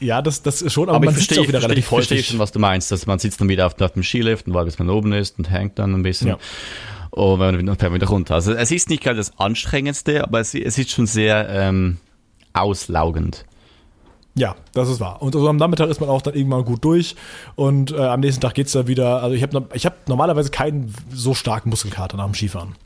Ja, 0.00 0.22
das, 0.22 0.42
das 0.42 0.62
ist 0.62 0.72
schon, 0.72 0.88
aber, 0.88 0.96
aber 0.96 1.06
man 1.06 1.14
sitzt 1.14 1.38
auch 1.38 1.46
wieder 1.46 1.62
relativ 1.62 1.84
ich 1.84 1.88
verstehe 1.88 2.22
schon, 2.22 2.38
was 2.38 2.52
du 2.52 2.58
meinst. 2.58 2.90
Dass 2.90 3.06
man 3.06 3.18
sitzt 3.18 3.40
dann 3.40 3.48
wieder 3.48 3.66
auf, 3.66 3.78
auf 3.80 3.92
dem 3.92 4.02
Skilift 4.02 4.46
und 4.46 4.54
wartet, 4.54 4.72
bis 4.72 4.78
man 4.78 4.88
oben 4.88 5.12
ist 5.12 5.38
und 5.38 5.50
hängt 5.50 5.78
dann 5.78 5.94
ein 5.94 6.02
bisschen. 6.02 6.28
Ja. 6.28 6.38
Und 7.10 7.40
dann 7.40 7.66
fährt 7.66 7.82
man 7.90 7.94
wieder 7.94 8.08
runter. 8.08 8.34
Also 8.34 8.52
es 8.52 8.70
ist 8.70 8.88
nicht 8.88 9.02
gerade 9.02 9.16
das 9.16 9.38
Anstrengendste, 9.38 10.22
aber 10.22 10.40
es, 10.40 10.54
es 10.54 10.78
ist 10.78 10.90
schon 10.90 11.06
sehr 11.06 11.48
ähm, 11.50 11.98
auslaugend. 12.52 13.44
Ja, 14.34 14.54
das 14.72 14.88
ist 14.88 15.00
wahr. 15.00 15.20
Und 15.20 15.34
also 15.34 15.48
am 15.48 15.56
Nachmittag 15.56 15.88
ist 15.88 16.00
man 16.00 16.08
auch 16.08 16.22
dann 16.22 16.34
irgendwann 16.34 16.64
gut 16.64 16.84
durch 16.84 17.16
und 17.56 17.90
äh, 17.92 17.96
am 17.96 18.20
nächsten 18.20 18.40
Tag 18.40 18.54
geht 18.54 18.66
es 18.66 18.72
dann 18.72 18.86
wieder. 18.86 19.22
Also 19.22 19.34
ich 19.34 19.42
habe 19.42 19.66
ich 19.74 19.86
hab 19.86 20.08
normalerweise 20.08 20.50
keinen 20.50 20.94
so 21.12 21.34
starken 21.34 21.70
Muskelkater 21.70 22.16
nach 22.16 22.26
dem 22.26 22.34
Skifahren. 22.34 22.76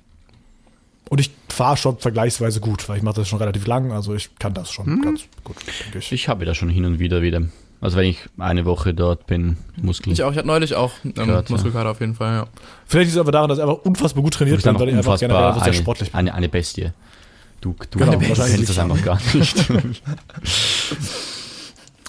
Und 1.11 1.21
ich 1.21 1.31
fahre 1.49 1.77
schon 1.77 1.99
vergleichsweise 1.99 2.61
gut, 2.61 2.89
weil 2.89 2.97
ich 2.97 3.03
mache 3.03 3.17
das 3.17 3.29
schon 3.29 3.39
relativ 3.39 3.67
lang, 3.67 3.93
also 3.93 4.15
ich 4.15 4.35
kann 4.39 4.55
das 4.55 4.71
schon 4.71 4.87
hm. 4.87 5.03
ganz 5.03 5.21
gut, 5.45 5.57
denke 5.85 5.99
ich. 5.99 6.13
Ich 6.13 6.29
habe 6.29 6.47
das 6.47 6.57
schon 6.57 6.71
hin 6.71 6.87
und 6.87 6.99
wieder 6.99 7.21
wieder. 7.21 7.43
Also 7.81 7.99
wenn 7.99 8.07
ich 8.07 8.19
eine 8.39 8.65
Woche 8.65 8.95
dort 8.95 9.27
bin, 9.27 9.59
Muskel. 9.77 10.15
Ich 10.15 10.23
auch, 10.23 10.33
ich 10.33 10.39
hatte 10.39 10.47
neulich 10.47 10.75
auch 10.75 10.93
ähm, 11.05 11.13
Grad, 11.13 11.51
Muskelkater 11.51 11.85
ja. 11.85 11.91
auf 11.91 12.01
jeden 12.01 12.15
Fall, 12.15 12.33
ja. 12.33 12.47
Vielleicht 12.87 13.09
ist 13.09 13.15
es 13.17 13.21
aber 13.21 13.33
daran, 13.33 13.51
dass 13.51 13.59
ich 13.59 13.65
einfach 13.65 13.85
unfassbar 13.85 14.23
gut 14.23 14.33
trainiert 14.33 14.63
bin, 14.63 14.81
weil 14.81 14.89
ich 14.89 14.95
einfach 14.95 15.19
generell 15.19 15.61
sehr 15.63 15.75
sportlich 15.75 16.11
bin. 16.11 16.19
Eine, 16.19 16.35
eine 16.35 16.49
Bestie. 16.49 16.93
Du, 17.61 17.75
du 17.91 17.99
genau, 17.99 18.19
kennst 18.19 18.69
das 18.71 18.79
einfach 18.79 19.03
gar 19.03 19.21
nicht. 19.35 19.55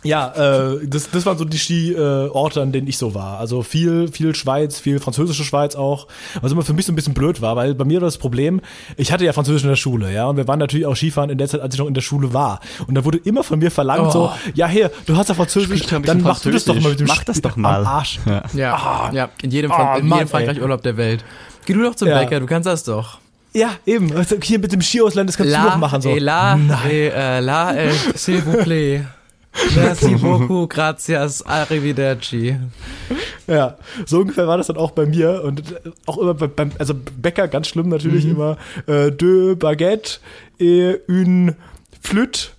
Ja, 0.06 0.34
äh, 0.36 0.88
das, 0.88 1.10
das 1.10 1.26
waren 1.26 1.38
so 1.38 1.46
die 1.46 1.58
Skiorte, 1.58 2.60
äh, 2.60 2.64
an 2.64 2.72
denen 2.72 2.88
ich 2.88 2.98
so 2.98 3.16
war. 3.16 3.40
Also 3.40 3.64
viel, 3.64 4.08
viel 4.08 4.36
Schweiz, 4.36 4.80
viel 4.80 5.00
französische 5.00 5.44
Schweiz 5.44 5.76
auch. 5.76 6.08
Was 6.42 6.52
immer 6.52 6.62
für 6.62 6.74
mich 6.74 6.86
so 6.86 6.92
ein 6.92 6.96
bisschen 6.96 7.16
blöd 7.16 7.42
war, 7.42 7.56
weil 7.56 7.74
bei 7.74 7.86
mir 7.86 8.02
war 8.02 8.08
das 8.08 8.20
Problem, 8.20 8.62
ich 8.98 9.12
hatte 9.12 9.26
ja 9.26 9.34
Französisch 9.34 9.64
in 9.64 9.70
der 9.70 9.76
Schule, 9.76 10.14
ja, 10.14 10.28
und 10.28 10.38
wir 10.38 10.48
waren 10.48 10.60
natürlich 10.60 10.86
auch 10.86 10.96
Skifahren 10.96 11.32
in 11.32 11.40
der 11.40 11.48
Zeit, 11.48 11.62
als 11.62 11.74
ich 11.74 11.80
noch 11.80 11.88
in 11.88 11.96
der 11.96 12.02
Schule 12.02 12.34
war. 12.34 12.60
Und 12.86 12.94
da 12.94 13.04
wurde 13.04 13.18
immer 13.18 13.44
von 13.44 13.58
mir 13.58 13.72
verlangt, 13.72 14.08
oh. 14.10 14.12
so, 14.12 14.32
ja, 14.54 14.68
hier, 14.68 14.92
du 15.08 15.18
hast 15.18 15.30
ja 15.30 15.36
Französisch, 15.36 15.88
dann 15.88 16.22
mach 16.22 16.40
du 16.40 16.52
das 16.52 16.66
doch 16.66 16.80
mal 16.80 16.90
mit 16.90 17.00
dem 17.00 17.08
Mach 17.08 17.24
das 17.24 17.42
doch 17.42 17.56
mal. 17.56 17.82
Am 17.82 17.88
Arsch. 17.88 18.20
Ja, 18.26 18.44
ja, 18.54 18.76
ah. 18.76 19.12
ja 19.12 19.30
in 19.42 19.50
jedem, 19.50 19.72
oh, 19.72 19.98
in 19.98 20.08
jedem 20.08 20.28
Frankreich-Urlaub 20.28 20.84
der 20.84 20.98
Welt. 20.98 21.26
Geh 21.66 21.74
du 21.74 21.82
doch 21.82 21.96
zum 21.96 22.10
ja. 22.10 22.20
Bäcker, 22.20 22.40
du 22.40 22.46
kannst 22.46 22.68
das 22.68 22.84
doch. 22.84 23.18
Ja, 23.54 23.72
eben. 23.86 24.16
Also 24.16 24.36
hier 24.42 24.60
mit 24.60 24.72
dem 24.72 24.82
Skiausland, 24.82 25.30
das 25.30 25.38
kannst 25.38 25.54
la, 25.54 25.64
du 25.64 25.70
noch 25.70 25.78
machen. 25.78 26.02
So. 26.02 26.10
Et 26.10 26.20
la, 26.20 26.58
Nein. 26.58 26.92
Et, 26.92 27.14
äh, 27.14 27.40
la, 27.40 27.74
äh, 27.76 27.92
s'il 28.14 28.42
vous 28.42 28.62
plaît. 28.64 29.02
Merci 29.76 30.16
beaucoup, 30.22 30.70
gracias, 30.70 31.46
arrivederci. 31.46 32.58
Ja, 33.48 33.78
so 34.06 34.20
ungefähr 34.20 34.48
war 34.48 34.58
das 34.58 34.68
dann 34.68 34.78
auch 34.78 34.92
bei 34.92 35.06
mir 35.06 35.44
und 35.44 35.64
auch 36.06 36.18
immer 36.18 36.34
beim, 36.34 36.72
also 36.80 36.94
Bäcker 36.94 37.48
ganz 37.48 37.68
schlimm 37.68 37.90
natürlich 37.90 38.26
mhm. 38.26 38.32
immer 38.32 38.58
äh, 38.88 39.12
deux 39.12 39.56
baguettes 39.58 40.20
et 40.60 41.02
une 41.08 41.56
flûte 42.02 42.50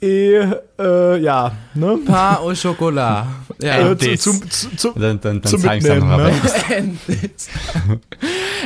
et 0.00 0.44
äh, 0.80 1.18
ja, 1.18 1.52
ne? 1.74 1.98
Pain 2.04 2.36
au 2.38 2.52
chocolat. 2.54 3.26
Ja. 3.62 3.92
Äh, 3.92 4.16
zum, 4.16 4.50
zum, 4.50 4.76
zum, 4.76 4.92
dann, 4.96 5.20
dann, 5.20 5.40
dann 5.40 5.60
Mitnehmen, 5.60 6.08
ne? 6.08 6.32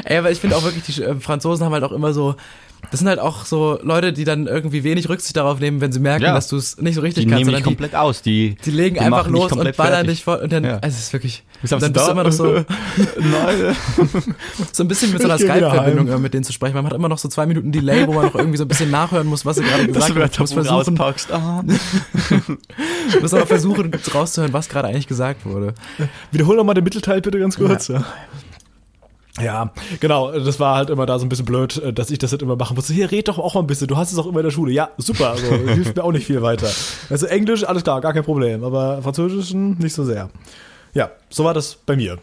Ey, 0.05 0.17
aber 0.17 0.31
ich 0.31 0.41
finde 0.41 0.57
auch 0.57 0.65
wirklich, 0.65 0.85
die 0.87 1.03
äh, 1.03 1.15
Franzosen 1.17 1.67
haben 1.67 1.75
halt 1.75 1.85
auch 1.85 1.93
immer 1.93 2.15
so 2.15 2.35
das 2.91 3.01
sind 3.01 3.09
halt 3.09 3.19
auch 3.19 3.45
so 3.45 3.79
Leute, 3.83 4.13
die 4.13 4.25
dann 4.25 4.47
irgendwie 4.47 4.85
wenig 4.85 5.09
Rücksicht 5.09 5.37
darauf 5.37 5.59
nehmen, 5.59 5.81
wenn 5.81 5.93
sie 5.93 6.01
merken, 6.01 6.25
ja. 6.25 6.35
dass 6.35 6.49
du 6.49 6.57
es 6.57 6.77
nicht 6.79 6.95
so 6.95 7.01
richtig 7.01 7.25
die 7.25 7.31
kannst. 7.31 7.45
Nehmen 7.45 7.57
dich 7.57 7.65
komplett 7.65 7.93
die, 7.93 7.97
aus. 7.97 8.23
Die, 8.23 8.57
die 8.65 8.71
legen 8.71 8.95
die 8.95 9.01
einfach 9.01 9.29
los 9.29 9.53
und 9.53 9.77
ballern 9.77 10.07
dich 10.07 10.25
voll. 10.25 10.39
Und 10.39 10.53
dann, 10.53 10.65
ja. 10.65 10.79
also 10.79 10.89
es 10.89 10.99
ist 10.99 11.13
wirklich. 11.13 11.43
Bist 11.61 11.73
dann 11.73 11.93
bist 11.93 12.07
du 12.07 12.11
immer 12.11 12.25
noch 12.25 12.33
so. 12.33 12.45
Nein. 13.17 13.77
so 14.73 14.85
ein 14.85 14.89
bisschen 14.89 15.13
mit 15.13 15.23
so 15.23 15.29
einer 15.29 15.39
Skype-Verbindung 15.39 16.21
mit 16.21 16.35
denen 16.35 16.45
zu 16.45 16.53
sprechen. 16.53 16.75
Man 16.75 16.87
hat 16.87 16.93
immer 16.93 17.09
noch 17.09 17.19
so 17.19 17.29
zwei 17.29 17.47
Minuten 17.47 17.73
Delay, 17.73 18.07
wo 18.07 18.13
man 18.13 18.27
noch 18.27 18.35
irgendwie 18.35 18.59
so 18.59 18.65
ein 18.65 18.69
bisschen 18.69 18.91
nachhören 18.91 19.27
muss, 19.27 19.45
was 19.45 19.57
sie 19.57 19.63
gerade 19.63 19.87
gesagt 19.93 20.15
haben. 20.15 20.31
Du 20.31 20.41
musst 20.41 20.55
versuchen. 20.55 21.01
Ah. 21.31 21.63
du 23.13 23.21
musst 23.21 23.35
aber 23.35 23.47
versuchen, 23.47 23.91
rauszuhören, 24.15 24.53
was 24.53 24.69
gerade 24.69 24.89
eigentlich 24.89 25.09
gesagt 25.09 25.45
wurde. 25.45 25.75
Wiederhol 26.31 26.57
nochmal 26.57 26.75
den 26.75 26.85
Mittelteil 26.85 27.21
bitte 27.21 27.39
ganz 27.39 27.57
kurz. 27.57 27.89
Ja. 27.89 28.05
Ja, 29.41 29.71
genau, 30.01 30.33
das 30.33 30.59
war 30.61 30.77
halt 30.77 30.91
immer 30.91 31.05
da 31.05 31.19
so 31.19 31.27
ein 31.27 31.29
bisschen 31.29 31.45
blöd, 31.45 31.77
äh, 31.79 31.93
dass 31.93 32.11
ich 32.11 32.19
das 32.19 32.33
halt 32.33 32.43
immer 32.43 32.57
machen 32.57 32.75
musste. 32.75 32.93
Hier, 32.93 33.11
red 33.11 33.29
doch 33.29 33.39
auch 33.39 33.55
mal 33.55 33.61
ein 33.61 33.67
bisschen, 33.67 33.87
du 33.87 33.97
hast 33.97 34.13
es 34.13 34.19
auch 34.19 34.27
immer 34.27 34.41
in 34.41 34.45
der 34.45 34.51
Schule. 34.51 34.73
Ja, 34.73 34.91
super, 34.97 35.31
also 35.31 35.47
hilft 35.67 35.97
mir 35.97 36.05
auch 36.05 36.13
nicht 36.13 36.27
viel 36.27 36.43
weiter. 36.43 36.69
Also 37.11 37.27
Englisch, 37.27 37.65
alles 37.65 37.85
klar, 37.85 38.01
gar 38.01 38.13
kein 38.13 38.25
Problem, 38.25 38.65
aber 38.65 39.03
Französisch 39.03 39.53
nicht 39.53 39.95
so 39.95 40.05
sehr. 40.05 40.31
Ja, 40.95 41.11
so 41.29 41.45
war 41.45 41.55
das 41.55 41.75
bei 41.75 41.97
mir. 41.97 42.19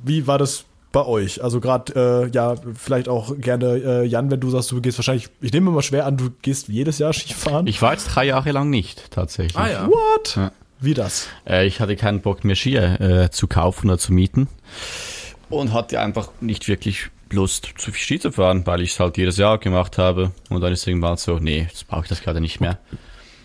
Wie 0.00 0.26
war 0.26 0.38
das 0.38 0.64
bei 0.92 1.04
euch? 1.04 1.42
Also 1.42 1.60
gerade, 1.60 2.26
äh, 2.26 2.30
ja, 2.30 2.54
vielleicht 2.74 3.08
auch 3.08 3.34
gerne, 3.38 4.02
äh, 4.02 4.04
Jan, 4.04 4.30
wenn 4.30 4.40
du 4.40 4.50
sagst, 4.50 4.70
du 4.70 4.80
gehst 4.80 4.98
wahrscheinlich, 4.98 5.28
ich 5.40 5.52
nehme 5.52 5.70
mal 5.70 5.82
schwer 5.82 6.04
an, 6.04 6.18
du 6.18 6.30
gehst 6.42 6.68
jedes 6.68 6.98
Jahr 6.98 7.12
Skifahren. 7.12 7.66
Ich 7.66 7.80
war 7.80 7.92
jetzt 7.92 8.04
drei 8.14 8.26
Jahre 8.26 8.52
lang 8.52 8.68
nicht, 8.68 9.10
tatsächlich. 9.10 9.56
Ah 9.56 9.70
ja. 9.70 9.86
What? 9.86 10.36
Ja. 10.36 10.52
Wie 10.80 10.94
das? 10.94 11.28
Äh, 11.48 11.66
ich 11.66 11.80
hatte 11.80 11.96
keinen 11.96 12.20
Bock 12.20 12.44
mehr 12.44 12.54
Skier 12.54 13.00
äh, 13.00 13.30
zu 13.30 13.48
kaufen 13.48 13.88
oder 13.88 13.98
zu 13.98 14.12
mieten 14.12 14.48
und 15.50 15.72
hatte 15.72 16.00
einfach 16.00 16.30
nicht 16.40 16.68
wirklich 16.68 17.10
Lust, 17.30 17.68
zu 17.76 17.92
viel 17.92 18.00
Ski 18.00 18.18
zu 18.20 18.32
fahren, 18.32 18.66
weil 18.66 18.80
ich 18.80 18.92
es 18.92 19.00
halt 19.00 19.16
jedes 19.16 19.36
Jahr 19.36 19.58
gemacht 19.58 19.98
habe. 19.98 20.32
Und 20.48 20.60
dann 20.60 20.72
ist 20.72 20.86
irgendwann 20.86 21.16
so, 21.16 21.38
nee, 21.38 21.66
jetzt 21.68 21.86
brauche 21.86 22.02
ich 22.02 22.08
das 22.08 22.22
gerade 22.22 22.40
nicht 22.40 22.60
mehr. 22.60 22.78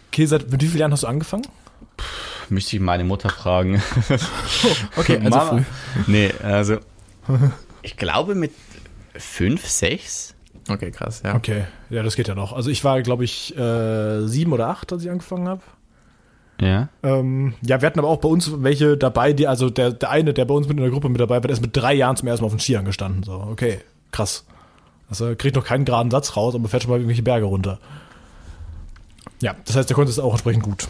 Okay, 0.10 0.26
seit 0.26 0.52
wie 0.52 0.66
vielen 0.66 0.80
Jahren 0.80 0.92
hast 0.92 1.04
du 1.04 1.08
angefangen? 1.08 1.46
Puh, 1.98 2.06
müsste 2.50 2.76
ich 2.76 2.82
meine 2.82 3.04
Mutter 3.04 3.30
fragen. 3.30 3.82
okay, 4.96 5.18
also 5.18 5.30
Mama. 5.30 5.46
früh. 5.46 5.64
Nee, 6.08 6.32
also 6.42 6.78
ich 7.82 7.98
glaube 7.98 8.36
mit 8.36 8.52
fünf, 9.16 9.68
sechs. 9.68 10.36
Okay, 10.70 10.92
krass, 10.92 11.22
ja. 11.26 11.36
Okay, 11.36 11.66
ja, 11.90 12.04
das 12.04 12.16
geht 12.16 12.30
ja 12.30 12.36
noch. 12.36 12.54
Also 12.54 12.70
ich 12.70 12.84
war, 12.86 13.02
glaube 13.02 13.26
ich, 13.26 13.56
äh, 13.58 14.26
sieben 14.28 14.54
oder 14.54 14.70
acht, 14.70 14.94
als 14.94 15.04
ich 15.04 15.10
angefangen 15.10 15.48
habe. 15.48 15.62
Ja. 16.64 16.90
Ähm, 17.04 17.54
ja, 17.62 17.82
wir 17.82 17.88
hatten 17.88 18.00
aber 18.00 18.08
auch 18.08 18.20
bei 18.20 18.30
uns 18.30 18.52
welche 18.64 18.98
dabei, 18.98 19.34
die, 19.34 19.48
also 19.48 19.70
der, 19.70 19.92
der 19.92 20.10
eine, 20.10 20.34
der 20.34 20.46
bei 20.46 20.54
uns 20.54 20.68
mit 20.68 20.78
in 20.78 20.84
der 20.84 20.92
Gruppe 20.92 21.10
mit 21.10 21.20
dabei 21.20 21.36
war, 21.36 21.42
der 21.42 21.52
ist 21.52 21.62
mit 21.62 21.76
drei 21.76 21.94
Jahren 21.94 22.16
zum 22.16 22.28
ersten 22.28 22.44
Mal 22.44 22.48
auf 22.48 22.54
den 22.54 22.60
Skiern 22.60 22.86
gestanden. 22.86 23.24
So, 23.24 23.34
okay, 23.34 23.80
krass. 24.12 24.46
Also 25.10 25.36
kriegt 25.36 25.56
noch 25.56 25.66
keinen 25.66 25.86
geraden 25.86 26.10
Satz 26.10 26.36
raus, 26.36 26.56
aber 26.56 26.70
fährt 26.70 26.84
schon 26.84 26.92
mal 26.92 26.98
irgendwelche 26.98 27.24
Berge 27.24 27.46
runter. 27.46 27.80
Ja, 29.42 29.56
das 29.66 29.76
heißt, 29.76 29.90
der 29.90 29.96
konnte 29.96 30.10
es 30.10 30.20
auch 30.20 30.32
entsprechend 30.32 30.64
gut. 30.64 30.88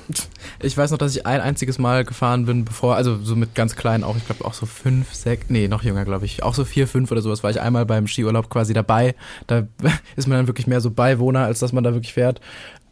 Ich 0.62 0.78
weiß 0.78 0.92
noch, 0.92 1.00
dass 1.00 1.16
ich 1.16 1.26
ein 1.26 1.42
einziges 1.42 1.80
Mal 1.80 2.06
gefahren 2.06 2.46
bin, 2.46 2.66
bevor, 2.66 2.96
also 2.96 3.18
so 3.18 3.36
mit 3.36 3.56
ganz 3.56 3.76
kleinen 3.76 4.04
auch, 4.04 4.16
ich 4.16 4.28
glaube 4.28 4.46
auch 4.46 4.54
so 4.54 4.68
fünf, 4.68 5.12
sechs, 5.12 5.46
nee, 5.50 5.68
noch 5.68 5.82
jünger, 5.82 6.06
glaube 6.06 6.26
ich, 6.26 6.44
auch 6.44 6.54
so 6.54 6.64
vier, 6.64 6.88
fünf 6.88 7.12
oder 7.12 7.24
sowas, 7.24 7.42
war 7.42 7.50
ich 7.50 7.60
einmal 7.60 7.88
beim 7.88 8.06
Skiurlaub 8.06 8.52
quasi 8.52 8.74
dabei. 8.74 9.16
Da 9.48 9.64
ist 10.16 10.28
man 10.28 10.38
dann 10.38 10.48
wirklich 10.48 10.68
mehr 10.68 10.82
so 10.82 10.92
Beiwohner, 10.92 11.46
als 11.46 11.60
dass 11.60 11.74
man 11.74 11.84
da 11.84 11.94
wirklich 11.94 12.14
fährt. 12.14 12.42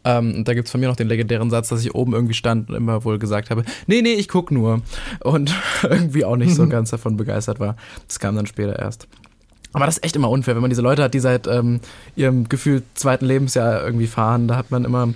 Ähm, 0.04 0.34
und 0.36 0.48
da 0.48 0.54
gibt's 0.54 0.70
von 0.70 0.80
mir 0.80 0.88
noch 0.88 0.96
den 0.96 1.08
legendären 1.08 1.50
Satz, 1.50 1.68
dass 1.68 1.84
ich 1.84 1.94
oben 1.94 2.12
irgendwie 2.12 2.34
stand 2.34 2.70
und 2.70 2.76
immer 2.76 3.04
wohl 3.04 3.18
gesagt 3.18 3.50
habe, 3.50 3.64
nee, 3.86 4.02
nee, 4.02 4.14
ich 4.14 4.28
guck 4.28 4.50
nur. 4.50 4.82
Und 5.20 5.54
irgendwie 5.82 6.24
auch 6.24 6.36
nicht 6.36 6.54
so 6.54 6.66
ganz 6.68 6.90
davon 6.90 7.16
begeistert 7.16 7.60
war. 7.60 7.76
Das 8.06 8.18
kam 8.18 8.36
dann 8.36 8.46
später 8.46 8.78
erst. 8.78 9.06
Aber 9.72 9.86
das 9.86 9.96
ist 9.98 10.04
echt 10.04 10.16
immer 10.16 10.28
unfair, 10.28 10.54
wenn 10.54 10.60
man 10.60 10.70
diese 10.70 10.82
Leute 10.82 11.02
hat, 11.02 11.14
die 11.14 11.20
seit 11.20 11.46
ähm, 11.46 11.80
ihrem 12.14 12.48
gefühlt 12.48 12.84
zweiten 12.94 13.24
Lebensjahr 13.24 13.82
irgendwie 13.82 14.06
fahren. 14.06 14.48
Da 14.48 14.56
hat 14.56 14.70
man 14.70 14.84
immer 14.84 15.14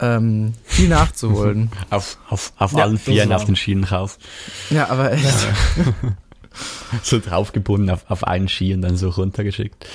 ähm, 0.00 0.54
viel 0.64 0.88
nachzuholen. 0.88 1.70
auf 1.90 2.18
auf, 2.28 2.52
auf 2.58 2.72
ja, 2.72 2.84
allen 2.84 2.98
Vieren 2.98 3.32
auf 3.32 3.44
den 3.44 3.56
Schienen 3.56 3.82
drauf. 3.82 4.18
Ja, 4.70 4.88
aber 4.88 5.12
echt. 5.12 5.46
so 7.02 7.20
draufgebunden 7.20 7.90
auf, 7.90 8.04
auf 8.08 8.24
einen 8.24 8.48
Ski 8.48 8.74
und 8.74 8.82
dann 8.82 8.96
so 8.96 9.10
runtergeschickt. 9.10 9.86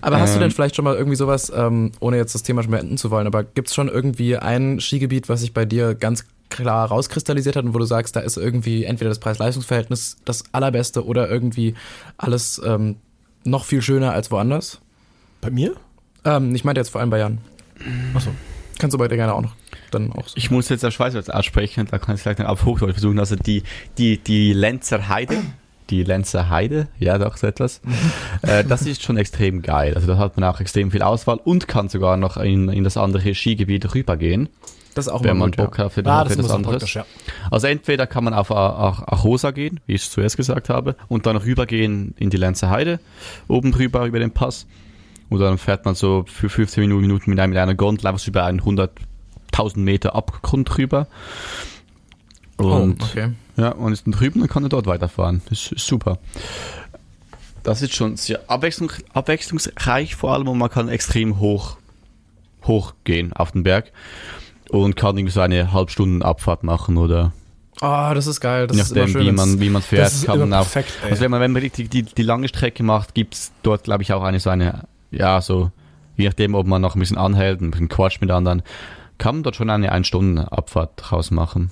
Aber 0.00 0.20
hast 0.20 0.34
du 0.34 0.38
denn 0.38 0.48
ähm. 0.48 0.54
vielleicht 0.54 0.76
schon 0.76 0.84
mal 0.84 0.96
irgendwie 0.96 1.16
sowas, 1.16 1.52
ähm, 1.54 1.92
ohne 2.00 2.16
jetzt 2.16 2.34
das 2.34 2.42
Thema 2.42 2.62
schon 2.62 2.70
beenden 2.70 2.98
zu 2.98 3.10
wollen, 3.10 3.26
aber 3.26 3.44
gibt 3.44 3.68
es 3.68 3.74
schon 3.74 3.88
irgendwie 3.88 4.36
ein 4.36 4.80
Skigebiet, 4.80 5.28
was 5.28 5.40
sich 5.40 5.52
bei 5.52 5.64
dir 5.64 5.94
ganz 5.94 6.24
klar 6.50 6.88
rauskristallisiert 6.88 7.56
hat 7.56 7.64
und 7.64 7.74
wo 7.74 7.78
du 7.78 7.84
sagst, 7.84 8.16
da 8.16 8.20
ist 8.20 8.36
irgendwie 8.36 8.84
entweder 8.84 9.10
das 9.10 9.18
Preis-Leistungs-Verhältnis 9.18 10.16
das 10.24 10.44
allerbeste 10.52 11.04
oder 11.04 11.28
irgendwie 11.28 11.74
alles 12.16 12.60
ähm, 12.64 12.96
noch 13.44 13.64
viel 13.64 13.82
schöner 13.82 14.12
als 14.12 14.30
woanders? 14.30 14.80
Bei 15.40 15.50
mir? 15.50 15.74
Ähm, 16.24 16.54
ich 16.54 16.64
meinte 16.64 16.80
jetzt 16.80 16.90
vor 16.90 17.00
allem 17.00 17.10
bei 17.10 17.18
Jan. 17.18 17.38
Achso. 18.14 18.30
Kannst 18.78 18.94
du 18.94 18.98
bei 18.98 19.08
dir 19.08 19.16
gerne 19.16 19.34
auch 19.34 19.42
noch 19.42 19.54
dann 19.90 20.12
auch 20.12 20.28
so. 20.28 20.36
Ich 20.36 20.50
muss 20.50 20.68
jetzt 20.68 20.82
der 20.82 20.90
Schweizerdeutsch 20.90 21.34
aussprechen, 21.34 21.86
da 21.90 21.98
kann 21.98 22.14
ich 22.14 22.22
vielleicht 22.22 22.38
noch 22.38 22.48
auf 22.48 22.64
Hochdeutsch 22.64 22.92
versuchen. 22.92 23.18
Also 23.18 23.36
die, 23.36 23.62
die, 23.96 24.18
die 24.18 24.52
Lenzer 24.52 25.08
Heide 25.08 25.38
die 25.90 26.02
Lenzer 26.02 26.48
Heide, 26.48 26.88
ja 26.98 27.18
doch 27.18 27.36
so 27.36 27.46
etwas. 27.46 27.80
äh, 28.42 28.64
das 28.64 28.82
ist 28.82 29.02
schon 29.02 29.16
extrem 29.16 29.62
geil. 29.62 29.94
Also 29.94 30.06
da 30.06 30.18
hat 30.18 30.36
man 30.36 30.48
auch 30.48 30.60
extrem 30.60 30.90
viel 30.90 31.02
Auswahl 31.02 31.40
und 31.42 31.68
kann 31.68 31.88
sogar 31.88 32.16
noch 32.16 32.36
in, 32.36 32.68
in 32.68 32.84
das 32.84 32.96
andere 32.96 33.34
Skigebiet 33.34 33.94
rübergehen. 33.94 34.48
Das 34.94 35.06
ist 35.06 35.12
auch 35.12 35.22
wenn 35.22 35.38
man 35.38 35.52
Bock 35.52 35.78
ja. 35.78 35.84
hat 35.84 35.92
für, 35.92 36.04
ah, 36.06 36.24
das, 36.24 36.36
das 36.36 36.50
anderes. 36.50 36.92
Ja. 36.92 37.06
Also 37.50 37.68
entweder 37.68 38.06
kann 38.06 38.24
man 38.24 38.34
auf 38.34 38.50
Achosa 38.50 39.52
gehen, 39.52 39.78
wie 39.86 39.94
ich 39.94 40.02
es 40.02 40.10
zuerst 40.10 40.36
gesagt 40.36 40.68
habe, 40.70 40.96
und 41.06 41.26
dann 41.26 41.36
rübergehen 41.36 42.14
in 42.18 42.30
die 42.30 42.36
Lenzer 42.36 42.68
Heide, 42.70 42.98
oben 43.46 43.70
drüber 43.70 44.06
über 44.06 44.18
den 44.18 44.32
Pass. 44.32 44.66
Oder 45.30 45.46
dann 45.48 45.58
fährt 45.58 45.84
man 45.84 45.94
so 45.94 46.24
für 46.26 46.48
15 46.48 46.88
Minuten 46.88 47.30
mit, 47.30 47.38
einer, 47.38 47.48
mit 47.48 47.58
einer 47.58 47.74
Gondel 47.74 48.08
einfach 48.08 48.26
über 48.26 48.44
einen 48.44 48.60
100.000 48.60 49.78
Meter 49.78 50.14
Abgrund 50.14 50.78
rüber. 50.78 51.06
Oh, 52.58 52.64
und, 52.76 53.02
oh, 53.02 53.06
okay. 53.06 53.30
Ja, 53.56 53.70
und 53.70 53.92
ist 53.92 54.06
dann 54.06 54.12
drüben 54.12 54.42
und 54.42 54.48
kann 54.48 54.62
er 54.64 54.68
dort 54.68 54.86
weiterfahren. 54.86 55.42
Das 55.48 55.72
ist 55.72 55.86
super. 55.86 56.18
Das 57.62 57.82
ist 57.82 57.94
schon 57.94 58.16
sehr 58.16 58.40
abwechslung, 58.48 58.92
abwechslungsreich 59.12 60.14
vor 60.16 60.32
allem 60.32 60.48
und 60.48 60.58
man 60.58 60.70
kann 60.70 60.88
extrem 60.88 61.38
hoch, 61.38 61.76
hoch 62.64 62.94
gehen 63.04 63.32
auf 63.32 63.52
den 63.52 63.62
Berg. 63.62 63.92
und 64.70 64.96
kann 64.96 65.16
irgendwie 65.16 65.32
so 65.32 65.40
eine 65.40 65.72
halbstunden 65.72 66.22
Abfahrt 66.22 66.62
machen 66.62 66.96
oder 66.96 67.32
Oh, 67.80 68.10
das 68.12 68.26
ist 68.26 68.40
geil. 68.40 68.66
Das 68.66 68.76
je 68.76 68.82
ist 68.82 68.90
immer 68.90 69.00
nachdem, 69.02 69.12
schön, 69.12 69.26
wie 69.26 69.32
man, 69.32 69.60
wie 69.60 69.70
man 69.70 69.82
fährt, 69.82 70.12
kann 70.24 70.38
man 70.40 70.52
auch. 70.52 70.62
perfekt. 70.70 70.92
Also 71.08 71.20
wenn 71.22 71.30
man, 71.30 71.40
wenn 71.40 71.52
man 71.52 71.62
die, 71.62 71.70
die, 71.88 72.02
die 72.02 72.22
lange 72.22 72.48
Strecke 72.48 72.82
macht, 72.82 73.14
gibt's 73.14 73.52
dort, 73.62 73.84
glaube 73.84 74.02
ich, 74.02 74.12
auch 74.12 74.22
eine 74.24 74.40
so 74.40 74.50
eine, 74.50 74.88
ja, 75.12 75.40
so, 75.40 75.70
je 76.16 76.26
nachdem, 76.26 76.54
ob 76.56 76.66
man 76.66 76.82
noch 76.82 76.96
ein 76.96 76.98
bisschen 76.98 77.18
anhält, 77.18 77.60
ein 77.60 77.70
bisschen 77.70 77.88
quatscht 77.88 78.20
mit 78.20 78.32
anderen, 78.32 78.62
kann 79.18 79.36
man 79.36 79.42
dort 79.44 79.54
schon 79.56 79.70
eine 79.70 79.92
Ein-Stunden-Abfahrt 79.92 80.90
draus 80.96 81.30
machen. 81.30 81.70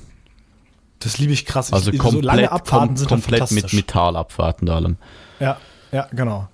Das 1.01 1.18
liebe 1.18 1.32
ich 1.32 1.44
krass. 1.47 1.72
Also 1.72 1.90
ich, 1.92 1.99
komplett, 1.99 2.22
so 2.22 2.26
lange 2.26 2.51
Abfahrten 2.53 2.88
kom 2.88 2.97
sind 2.97 3.09
komplett 3.09 3.51
mit. 3.51 3.72
Metallabfahrten 3.72 4.68
und 4.68 4.74
allem. 4.74 4.97
Ja, 5.40 5.59
ja, 5.92 6.09
genau. 6.12 6.49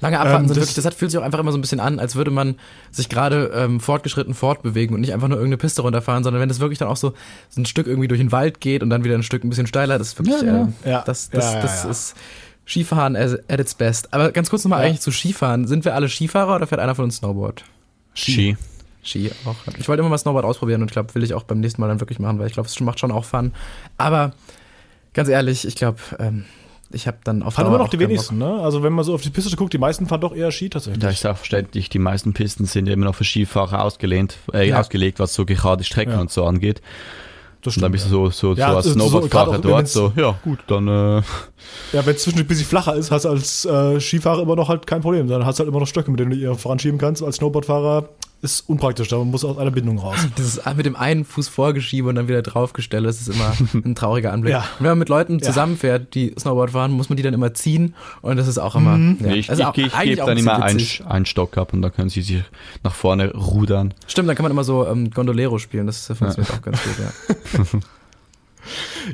Lange 0.00 0.18
Abfahrten 0.18 0.44
Ähm, 0.44 0.48
sind 0.48 0.56
das- 0.56 0.62
wirklich, 0.64 0.74
das 0.76 0.84
hat, 0.84 0.94
fühlt 0.94 1.10
sich 1.12 1.20
auch 1.20 1.24
einfach 1.24 1.38
immer 1.38 1.52
so 1.52 1.58
ein 1.58 1.60
bisschen 1.60 1.78
an, 1.78 2.00
als 2.00 2.16
würde 2.16 2.30
man 2.32 2.56
sich 2.90 3.08
gerade 3.08 3.52
ähm, 3.54 3.78
fortgeschritten 3.78 4.34
fortbewegen 4.34 4.94
und 4.94 5.00
nicht 5.00 5.12
einfach 5.12 5.28
nur 5.28 5.36
irgendeine 5.38 5.58
Piste 5.58 5.82
runterfahren, 5.82 6.24
sondern 6.24 6.40
wenn 6.42 6.50
es 6.50 6.58
wirklich 6.58 6.78
dann 6.80 6.88
auch 6.88 6.96
so, 6.96 7.12
so 7.50 7.60
ein 7.60 7.66
Stück 7.66 7.86
irgendwie 7.86 8.08
durch 8.08 8.20
den 8.20 8.32
Wald 8.32 8.60
geht 8.60 8.82
und 8.82 8.90
dann 8.90 9.04
wieder 9.04 9.14
ein 9.14 9.22
Stück 9.22 9.44
ein 9.44 9.50
bisschen 9.50 9.68
steiler, 9.68 9.98
das 9.98 10.08
ist 10.08 10.18
wirklich, 10.18 10.40
Ja, 10.42 10.46
ja. 10.46 10.60
ähm, 10.62 10.72
Ja. 10.84 11.02
das, 11.06 11.30
das, 11.30 11.44
Ja, 11.44 11.52
ja, 11.54 11.62
das 11.62 11.84
ja. 11.84 11.90
ist 11.90 12.14
Skifahren 12.66 13.14
at 13.14 13.40
at 13.48 13.60
its 13.60 13.74
best. 13.74 14.12
Aber 14.12 14.32
ganz 14.32 14.50
kurz 14.50 14.64
nochmal 14.64 14.80
Ja. 14.82 14.88
eigentlich 14.88 15.00
zu 15.02 15.12
Skifahren. 15.12 15.68
Sind 15.68 15.84
wir 15.84 15.94
alle 15.94 16.08
Skifahrer 16.08 16.56
oder 16.56 16.66
fährt 16.66 16.80
einer 16.80 16.94
von 16.96 17.04
uns 17.04 17.16
Snowboard? 17.18 17.62
Ski. 18.14 18.32
Ski 18.32 18.56
auch. 19.46 19.56
Ich 19.78 19.88
wollte 19.88 20.00
immer 20.00 20.08
mal 20.10 20.18
Snowboard 20.18 20.44
ausprobieren 20.44 20.82
und 20.82 20.88
ich 20.88 20.92
glaube, 20.92 21.14
will 21.14 21.22
ich 21.24 21.34
auch 21.34 21.42
beim 21.42 21.60
nächsten 21.60 21.80
Mal 21.80 21.88
dann 21.88 22.00
wirklich 22.00 22.18
machen, 22.18 22.38
weil 22.38 22.46
ich 22.46 22.52
glaube, 22.54 22.68
es 22.68 22.80
macht 22.80 23.00
schon 23.00 23.10
auch 23.10 23.24
Fun. 23.24 23.52
Aber 23.98 24.32
ganz 25.12 25.28
ehrlich, 25.28 25.66
ich 25.66 25.74
glaube, 25.76 25.98
ähm, 26.18 26.44
ich 26.94 27.06
habe 27.06 27.16
dann 27.24 27.42
auf 27.42 27.54
Fahren 27.54 27.66
immer 27.68 27.78
noch 27.78 27.88
die 27.88 27.98
wenigsten, 27.98 28.36
ne? 28.38 28.60
Also 28.60 28.82
wenn 28.82 28.92
man 28.92 29.04
so 29.04 29.14
auf 29.14 29.22
die 29.22 29.30
Piste 29.30 29.56
guckt, 29.56 29.72
die 29.72 29.78
meisten 29.78 30.06
fahren 30.06 30.20
doch 30.20 30.34
eher 30.34 30.50
Ski 30.52 30.68
tatsächlich. 30.68 31.02
Da 31.02 31.08
ist 31.10 31.26
auch 31.26 31.36
verständlich, 31.38 31.88
die 31.88 31.98
meisten 31.98 32.32
Pisten 32.34 32.66
sind 32.66 32.86
ja 32.86 32.92
immer 32.92 33.06
noch 33.06 33.14
für 33.14 33.24
Skifahrer 33.24 33.82
ausgelehnt, 33.82 34.36
äh, 34.52 34.68
Ja. 34.68 34.78
ausgelegt, 34.80 35.18
was 35.18 35.32
so 35.34 35.44
gerade 35.46 35.84
Strecken 35.84 36.12
Ja. 36.12 36.20
und 36.20 36.30
so 36.30 36.44
angeht. 36.44 36.82
das 37.64 37.76
Und 37.76 37.82
dann 37.82 37.92
bist 37.92 38.06
du 38.06 38.10
so, 38.10 38.30
so, 38.30 38.54
Ja, 38.54 38.70
so 38.72 38.76
als 38.76 38.86
so- 38.86 38.92
so- 38.92 38.98
Snowboardfahrer 38.98 39.50
auch 39.56 39.60
dort, 39.60 39.86
so, 39.88 40.12
ja, 40.16 40.34
gut, 40.42 40.58
dann, 40.66 40.88
äh, 40.88 41.22
Ja, 41.92 42.04
wenn 42.04 42.14
es 42.16 42.22
zwischendurch 42.24 42.44
ein 42.44 42.48
bisschen 42.48 42.66
flacher 42.66 42.94
ist, 42.96 43.10
hast 43.12 43.24
du 43.24 43.28
als 43.28 43.64
äh, 43.64 44.00
Skifahrer 44.00 44.42
immer 44.42 44.56
noch 44.56 44.68
halt 44.68 44.86
kein 44.86 45.00
Problem. 45.00 45.28
Dann 45.28 45.46
hast 45.46 45.58
du 45.58 45.62
halt 45.62 45.68
immer 45.70 45.78
noch 45.78 45.86
Stöcke, 45.86 46.10
mit 46.10 46.18
denen 46.18 46.32
du 46.32 46.36
ihr 46.36 46.54
voranschieben 46.56 46.98
kannst. 46.98 47.22
Als 47.22 47.36
Snowboardfahrer 47.36 48.08
ist 48.42 48.68
unpraktisch, 48.68 49.08
da 49.08 49.18
muss 49.18 49.44
aus 49.44 49.56
einer 49.56 49.70
Bindung 49.70 49.98
raus. 49.98 50.16
Das 50.36 50.46
ist 50.46 50.76
mit 50.76 50.84
dem 50.84 50.96
einen 50.96 51.24
Fuß 51.24 51.48
vorgeschieben 51.48 52.08
und 52.08 52.16
dann 52.16 52.28
wieder 52.28 52.42
draufgestellt. 52.42 53.06
Das 53.06 53.20
ist 53.20 53.28
immer 53.28 53.52
ein 53.84 53.94
trauriger 53.94 54.32
Anblick. 54.32 54.52
Ja. 54.52 54.58
Und 54.60 54.80
wenn 54.80 54.88
man 54.90 54.98
mit 54.98 55.08
Leuten 55.08 55.38
Ja. 55.38 55.46
zusammenfährt, 55.46 56.14
die 56.14 56.34
Snowboard 56.38 56.72
fahren, 56.72 56.90
muss 56.92 57.08
man 57.08 57.16
die 57.16 57.22
dann 57.22 57.34
immer 57.34 57.54
ziehen 57.54 57.94
und 58.20 58.36
das 58.36 58.48
ist 58.48 58.58
auch 58.58 58.74
immer. 58.74 58.96
Mhm. 58.98 59.18
Ja. 59.20 59.26
nee, 59.28 59.34
ich, 59.36 59.48
also 59.50 59.62
ich, 59.62 59.68
auch- 59.68 59.76
ich, 59.76 60.00
gebe 60.00 60.16
dann 60.16 60.28
ein 60.30 60.38
immer 60.38 60.62
einen, 60.62 60.80
einen 61.06 61.26
Stock 61.26 61.56
ab 61.56 61.72
und 61.72 61.82
dann 61.82 61.92
können 61.92 62.08
sie 62.08 62.22
sich 62.22 62.42
nach 62.82 62.94
vorne 62.94 63.32
rudern. 63.32 63.94
Stimmt, 64.06 64.28
dann 64.28 64.36
kann 64.36 64.42
man 64.42 64.52
immer 64.52 64.64
so 64.64 64.86
ähm, 64.86 65.10
Gondolero 65.10 65.58
spielen. 65.58 65.86
Das 65.86 66.06
funktioniert 66.06 66.50
auch 66.52 66.62
ganz 66.62 66.78
gut, 66.82 66.94
ja. 66.98 67.80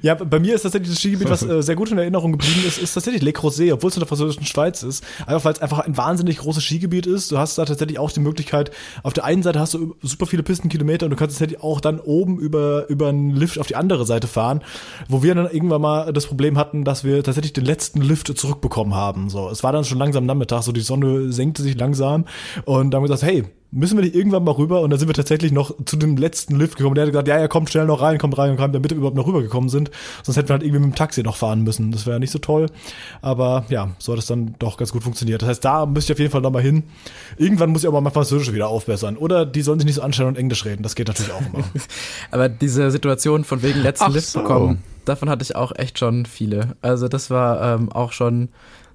Ja, 0.02 0.14
bei 0.14 0.38
mir 0.38 0.54
ist 0.54 0.62
tatsächlich 0.62 0.90
das 0.90 1.00
Skigebiet, 1.00 1.30
was 1.30 1.42
äh, 1.42 1.62
sehr 1.62 1.76
gut 1.76 1.90
in 1.90 1.98
Erinnerung 1.98 2.32
geblieben 2.32 2.62
ist, 2.66 2.78
ist 2.78 2.94
tatsächlich 2.94 3.22
Le 3.22 3.32
Creuset, 3.32 3.72
obwohl 3.72 3.88
es 3.88 3.96
in 3.96 4.00
der 4.00 4.08
französischen 4.08 4.44
Schweiz 4.44 4.82
ist. 4.82 5.04
Einfach 5.26 5.44
weil 5.44 5.52
es 5.52 5.60
einfach 5.60 5.80
ein 5.80 5.96
wahnsinnig 5.96 6.38
großes 6.38 6.62
Skigebiet 6.62 7.06
ist. 7.06 7.32
Du 7.32 7.38
hast 7.38 7.56
da 7.58 7.64
tatsächlich 7.64 7.98
auch 7.98 8.10
die 8.10 8.20
Möglichkeit, 8.20 8.70
auf 9.02 9.12
der 9.12 9.24
einen 9.24 9.42
Seite 9.42 9.60
hast 9.60 9.74
du 9.74 9.96
super 10.02 10.26
viele 10.26 10.42
Pistenkilometer 10.42 11.06
und 11.06 11.10
du 11.10 11.16
kannst 11.16 11.36
tatsächlich 11.36 11.62
auch 11.62 11.80
dann 11.80 12.00
oben 12.00 12.38
über, 12.38 12.88
über 12.88 13.08
einen 13.08 13.34
Lift 13.34 13.58
auf 13.58 13.66
die 13.66 13.76
andere 13.76 14.06
Seite 14.06 14.26
fahren, 14.26 14.62
wo 15.08 15.22
wir 15.22 15.34
dann 15.34 15.50
irgendwann 15.50 15.80
mal 15.80 16.12
das 16.12 16.26
Problem 16.26 16.58
hatten, 16.58 16.84
dass 16.84 17.04
wir 17.04 17.22
tatsächlich 17.22 17.52
den 17.52 17.64
letzten 17.64 18.00
Lift 18.00 18.36
zurückbekommen 18.36 18.94
haben. 18.94 19.30
So, 19.30 19.48
es 19.48 19.62
war 19.62 19.72
dann 19.72 19.84
schon 19.84 19.98
langsam 19.98 20.26
Nachmittag, 20.26 20.62
so 20.62 20.72
die 20.72 20.80
Sonne 20.80 21.32
senkte 21.32 21.62
sich 21.62 21.76
langsam 21.76 22.24
und 22.64 22.90
dann 22.90 22.98
haben 22.98 23.08
wir 23.08 23.14
gesagt, 23.14 23.22
hey, 23.22 23.44
müssen 23.70 23.98
wir 23.98 24.04
nicht 24.04 24.14
irgendwann 24.14 24.44
mal 24.44 24.52
rüber? 24.52 24.80
Und 24.80 24.90
dann 24.90 24.98
sind 24.98 25.08
wir 25.08 25.14
tatsächlich 25.14 25.52
noch 25.52 25.74
zu 25.84 25.96
dem 25.96 26.16
letzten 26.16 26.56
Lift 26.56 26.76
gekommen. 26.76 26.94
Der 26.94 27.04
hat 27.04 27.12
gesagt, 27.12 27.28
ja, 27.28 27.38
ja, 27.38 27.48
kommt 27.48 27.70
schnell 27.70 27.84
noch 27.86 28.00
rein, 28.00 28.18
kommt 28.18 28.38
rein 28.38 28.50
und 28.50 28.56
kam, 28.56 28.72
damit 28.72 28.90
wir 28.90 28.96
überhaupt 28.96 29.16
noch 29.16 29.26
rübergekommen 29.26 29.68
sind. 29.68 29.90
Sonst 30.22 30.36
hätten 30.36 30.48
wir 30.48 30.54
halt 30.54 30.62
irgendwie 30.62 30.80
mit 30.80 30.94
dem 30.94 30.96
Taxi 30.96 31.22
noch 31.22 31.36
fahren 31.36 31.62
müssen. 31.62 31.92
Das 31.92 32.06
wäre 32.06 32.16
ja 32.16 32.18
nicht 32.18 32.30
so 32.30 32.38
toll. 32.38 32.66
Aber 33.20 33.66
ja, 33.68 33.90
so 33.98 34.12
hat 34.12 34.18
es 34.18 34.26
dann 34.26 34.54
doch 34.58 34.78
ganz 34.78 34.92
gut 34.92 35.02
funktioniert. 35.02 35.42
Das 35.42 35.48
heißt, 35.48 35.64
da 35.64 35.84
müsste 35.84 36.12
ich 36.12 36.16
auf 36.16 36.20
jeden 36.20 36.32
Fall 36.32 36.40
nochmal 36.40 36.62
hin. 36.62 36.84
Irgendwann 37.36 37.70
muss 37.70 37.82
ich 37.82 37.88
aber 37.88 38.00
mal 38.00 38.10
Französisch 38.10 38.52
wieder 38.52 38.68
aufbessern. 38.68 39.16
Oder 39.16 39.44
die 39.44 39.62
sollen 39.62 39.78
sich 39.78 39.86
nicht 39.86 39.96
so 39.96 40.02
anstellen 40.02 40.28
und 40.28 40.38
Englisch 40.38 40.64
reden. 40.64 40.82
Das 40.82 40.94
geht 40.94 41.08
natürlich 41.08 41.32
auch 41.32 41.40
immer. 41.40 41.64
Aber 42.30 42.48
diese 42.48 42.90
Situation 42.90 43.44
von 43.44 43.62
wegen 43.62 43.80
letzten 43.80 44.04
Ach 44.04 44.12
Lift 44.12 44.28
so. 44.28 44.40
bekommen, 44.40 44.82
davon 45.04 45.28
hatte 45.28 45.42
ich 45.42 45.56
auch 45.56 45.72
echt 45.74 45.98
schon 45.98 46.26
viele. 46.26 46.76
Also 46.80 47.08
das 47.08 47.30
war 47.30 47.74
ähm, 47.74 47.92
auch 47.92 48.12
schon 48.12 48.48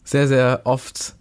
sehr, 0.03 0.27
sehr 0.27 0.61
oft 0.65 1.15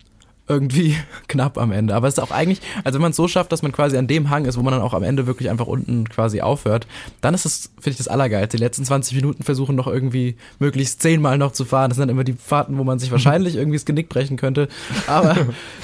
irgendwie 0.49 0.97
knapp 1.29 1.59
am 1.59 1.73
Ende. 1.73 1.95
Aber 1.95 2.09
es 2.09 2.15
ist 2.15 2.21
auch 2.21 2.31
eigentlich, 2.31 2.61
also 2.85 2.97
wenn 2.97 3.03
man 3.03 3.11
es 3.11 3.17
so 3.17 3.29
schafft, 3.29 3.53
dass 3.53 3.63
man 3.63 3.73
quasi 3.73 3.97
an 3.97 4.07
dem 4.07 4.31
Hang 4.31 4.45
ist, 4.45 4.57
wo 4.59 4.63
man 4.63 4.73
dann 4.73 4.83
auch 4.83 4.95
am 4.95 5.03
Ende 5.03 5.27
wirklich 5.27 5.51
einfach 5.51 5.67
unten 5.67 6.09
quasi 6.09 6.41
aufhört, 6.41 6.87
dann 7.21 7.35
ist 7.35 7.45
es, 7.47 7.71
finde 7.77 7.91
ich, 7.91 7.97
das 7.99 8.09
Allergeilste. 8.09 8.57
Die 8.57 8.63
letzten 8.63 8.85
20 8.85 9.17
Minuten 9.17 9.43
versuchen 9.43 9.77
noch 9.77 9.87
irgendwie 9.87 10.37
möglichst 10.59 11.01
zehnmal 11.03 11.39
noch 11.39 11.53
zu 11.53 11.65
fahren. 11.65 11.91
Das 11.91 11.97
sind 11.97 12.03
dann 12.03 12.09
immer 12.11 12.25
die 12.25 12.33
Fahrten, 12.35 12.79
wo 12.79 12.85
man 12.85 12.99
sich 12.99 13.11
wahrscheinlich 13.11 13.57
irgendwie 13.57 13.77
das 13.79 13.85
Genick 13.85 14.09
brechen 14.09 14.37
könnte. 14.37 14.69
Aber 15.07 15.37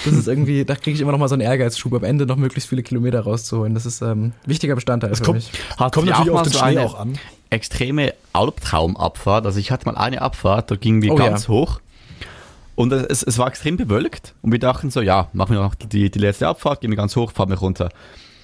das 0.04 0.14
ist 0.14 0.28
irgendwie, 0.28 0.64
da 0.64 0.74
kriege 0.74 0.94
ich 0.94 1.00
immer 1.00 1.12
noch 1.12 1.18
mal 1.18 1.28
so 1.28 1.34
einen 1.34 1.42
Ehrgeizschub, 1.42 1.92
am 1.94 2.04
Ende 2.04 2.26
noch 2.26 2.36
möglichst 2.36 2.68
viele 2.68 2.82
Kilometer 2.82 3.20
rauszuholen. 3.20 3.74
Das 3.74 3.86
ist 3.86 4.02
ähm, 4.02 4.32
wichtiger 4.44 4.74
Bestandteil 4.74 5.10
Es 5.12 5.18
für 5.18 5.24
kommt, 5.24 5.36
mich. 5.36 5.52
Hat 5.76 5.92
kommt 5.94 6.08
natürlich 6.08 6.30
auch 6.30 6.34
auf 6.34 6.40
mal 6.40 6.50
den 6.50 6.52
so 6.52 6.58
Schnee 6.58 6.78
auch 6.78 6.98
an. 6.98 7.18
extreme 7.50 8.14
Albtraumabfahrt. 8.32 9.46
Also 9.46 9.58
ich 9.58 9.70
hatte 9.70 9.86
mal 9.86 9.96
eine 9.96 10.20
Abfahrt, 10.22 10.70
da 10.70 10.76
gingen 10.76 11.02
wir 11.02 11.12
Oh 11.12 11.16
ganz 11.16 11.44
ja. 11.44 11.48
hoch. 11.48 11.80
Und 12.78 12.92
es, 12.92 13.24
es 13.24 13.38
war 13.38 13.48
extrem 13.48 13.76
bewölkt. 13.76 14.36
Und 14.40 14.52
wir 14.52 14.60
dachten 14.60 14.90
so, 14.90 15.00
ja, 15.00 15.30
machen 15.32 15.56
wir 15.56 15.60
noch 15.60 15.74
die, 15.74 16.12
die 16.12 16.18
letzte 16.20 16.46
Abfahrt, 16.46 16.80
gehen 16.80 16.90
wir 16.90 16.96
ganz 16.96 17.16
hoch, 17.16 17.32
fahren 17.32 17.48
wir 17.48 17.58
runter. 17.58 17.88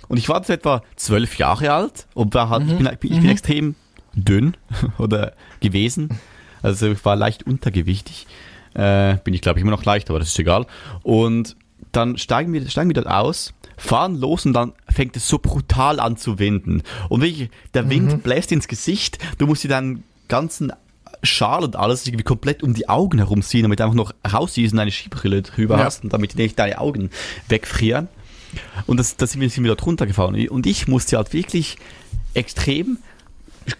Und 0.08 0.16
ich 0.16 0.28
war 0.28 0.38
jetzt 0.38 0.50
etwa 0.50 0.82
zwölf 0.96 1.38
Jahre 1.38 1.72
alt 1.72 2.08
und 2.14 2.34
war 2.34 2.48
halt, 2.48 2.66
ich, 2.66 2.76
bin, 2.76 2.88
ich 2.88 3.20
bin 3.20 3.30
extrem 3.30 3.76
dünn 4.12 4.56
oder 4.98 5.34
gewesen. 5.60 6.18
Also 6.62 6.90
ich 6.90 7.04
war 7.04 7.14
leicht 7.14 7.46
untergewichtig. 7.46 8.26
Äh, 8.74 9.18
bin 9.22 9.34
ich 9.34 9.40
glaube 9.40 9.60
ich 9.60 9.62
immer 9.62 9.70
noch 9.70 9.84
leicht, 9.84 10.10
aber 10.10 10.18
das 10.18 10.30
ist 10.30 10.38
egal. 10.40 10.66
Und 11.04 11.54
dann 11.92 12.18
steigen 12.18 12.52
wir, 12.52 12.68
steigen 12.68 12.90
wir 12.90 12.94
dort 12.94 13.06
aus, 13.06 13.54
fahren 13.76 14.16
los 14.16 14.46
und 14.46 14.52
dann 14.52 14.72
fängt 14.88 15.16
es 15.16 15.28
so 15.28 15.38
brutal 15.38 16.00
an 16.00 16.16
zu 16.16 16.40
winden. 16.40 16.82
Und 17.08 17.22
wirklich, 17.22 17.50
der 17.72 17.88
Wind 17.88 18.24
bläst 18.24 18.50
ins 18.50 18.66
Gesicht, 18.66 19.18
du 19.38 19.46
musst 19.46 19.62
dir 19.62 19.68
deinen 19.68 20.02
ganzen 20.26 20.72
Schal 21.24 21.64
und 21.64 21.76
alles 21.76 22.06
irgendwie 22.06 22.24
komplett 22.24 22.62
um 22.62 22.74
die 22.74 22.88
Augen 22.88 23.18
herumziehen, 23.18 23.62
damit 23.62 23.80
du 23.80 23.84
einfach 23.84 23.96
noch 23.96 24.12
raussiehst 24.30 24.72
und 24.72 24.78
eine 24.78 24.90
Skibrille 24.90 25.42
drüber 25.42 25.78
Ja. 25.78 25.84
hast 25.84 26.04
und 26.04 26.12
damit 26.12 26.36
nicht 26.36 26.58
deine 26.58 26.78
Augen 26.78 27.10
wegfrieren. 27.48 28.08
Und 28.86 28.98
das, 28.98 29.16
das 29.16 29.32
sind 29.32 29.40
wir, 29.40 29.50
sind 29.50 29.64
wir 29.64 29.68
dort 29.68 29.84
runtergefahren. 29.86 30.48
Und 30.48 30.66
ich 30.66 30.86
musste 30.88 31.16
halt 31.16 31.32
wirklich 31.32 31.76
extrem 32.34 32.98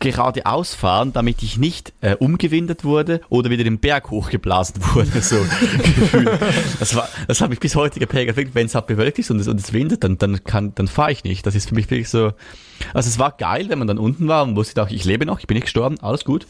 geradeaus 0.00 0.74
fahren, 0.74 1.12
damit 1.12 1.42
ich 1.42 1.58
nicht 1.58 1.92
äh, 2.00 2.14
umgewindet 2.16 2.84
wurde 2.84 3.20
oder 3.28 3.50
wieder 3.50 3.64
den 3.64 3.78
Berg 3.78 4.10
hochgeblasen 4.10 4.76
wurde. 4.94 5.20
So. 5.20 5.36
Das, 6.78 6.94
war, 6.96 7.08
das 7.28 7.40
hat 7.42 7.50
mich 7.50 7.60
bis 7.60 7.76
heute 7.76 8.00
geprägt. 8.00 8.34
Wenn 8.54 8.66
es 8.66 8.74
halt 8.74 8.86
bewölkt 8.86 9.18
ist 9.18 9.30
und 9.30 9.40
es, 9.40 9.46
und 9.48 9.60
es 9.60 9.72
windet, 9.74 10.02
dann, 10.02 10.16
dann, 10.16 10.42
kann, 10.42 10.74
dann 10.74 10.88
fahre 10.88 11.12
ich 11.12 11.22
nicht. 11.24 11.46
Das 11.46 11.54
ist 11.54 11.68
für 11.68 11.74
mich 11.74 11.90
wirklich 11.90 12.08
so. 12.08 12.32
Also 12.94 13.08
es 13.08 13.18
war 13.18 13.32
geil, 13.32 13.66
wenn 13.68 13.78
man 13.78 13.86
dann 13.86 13.98
unten 13.98 14.26
war 14.26 14.42
und 14.44 14.56
wusste 14.56 14.82
auch, 14.82 14.88
ich 14.90 15.04
lebe 15.04 15.26
noch, 15.26 15.38
ich 15.40 15.46
bin 15.46 15.54
nicht 15.56 15.64
gestorben, 15.64 16.00
alles 16.00 16.24
gut. 16.24 16.46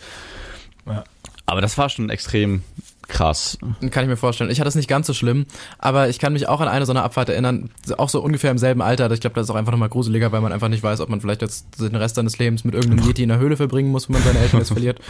Ja. 0.87 1.05
Aber 1.47 1.61
das 1.61 1.77
war 1.77 1.91
schon 1.91 2.09
extrem 2.11 2.63
krass. 3.09 3.59
Kann 3.91 4.05
ich 4.05 4.09
mir 4.09 4.17
vorstellen. 4.17 4.51
Ich 4.51 4.61
hatte 4.61 4.69
es 4.69 4.75
nicht 4.75 4.89
ganz 4.89 5.07
so 5.07 5.13
schlimm, 5.13 5.47
aber 5.79 6.09
ich 6.09 6.19
kann 6.19 6.33
mich 6.33 6.49
auch 6.49 6.61
an 6.61 6.69
eine 6.69 6.87
so 6.87 6.93
eine 6.93 7.03
Abfahrt 7.03 7.29
erinnern, 7.29 7.71
auch 7.99 8.09
so 8.09 8.23
ungefähr 8.23 8.51
im 8.51 8.59
selben 8.59 8.81
Alter. 8.81 9.11
Ich 9.11 9.21
glaube, 9.21 9.35
das 9.35 9.45
ist 9.45 9.51
auch 9.51 9.57
einfach 9.57 9.73
nochmal 9.73 9.91
gruseliger, 9.91 10.33
weil 10.33 10.41
man 10.41 10.53
einfach 10.53 10.69
nicht 10.69 10.83
weiß, 10.83 11.01
ob 11.01 11.11
man 11.11 11.21
vielleicht 11.21 11.43
jetzt 11.43 11.81
den 11.81 11.95
Rest 11.97 12.17
seines 12.17 12.39
Lebens 12.39 12.65
mit 12.65 12.75
irgendeinem 12.75 13.07
Yeti 13.09 13.23
in 13.23 13.29
der 13.29 13.39
Höhle 13.39 13.57
verbringen 13.57 13.91
muss, 13.91 14.09
wenn 14.09 14.15
man 14.15 14.23
seine 14.23 14.39
Eltern 14.39 14.61
jetzt 14.61 14.73
verliert. 14.73 15.01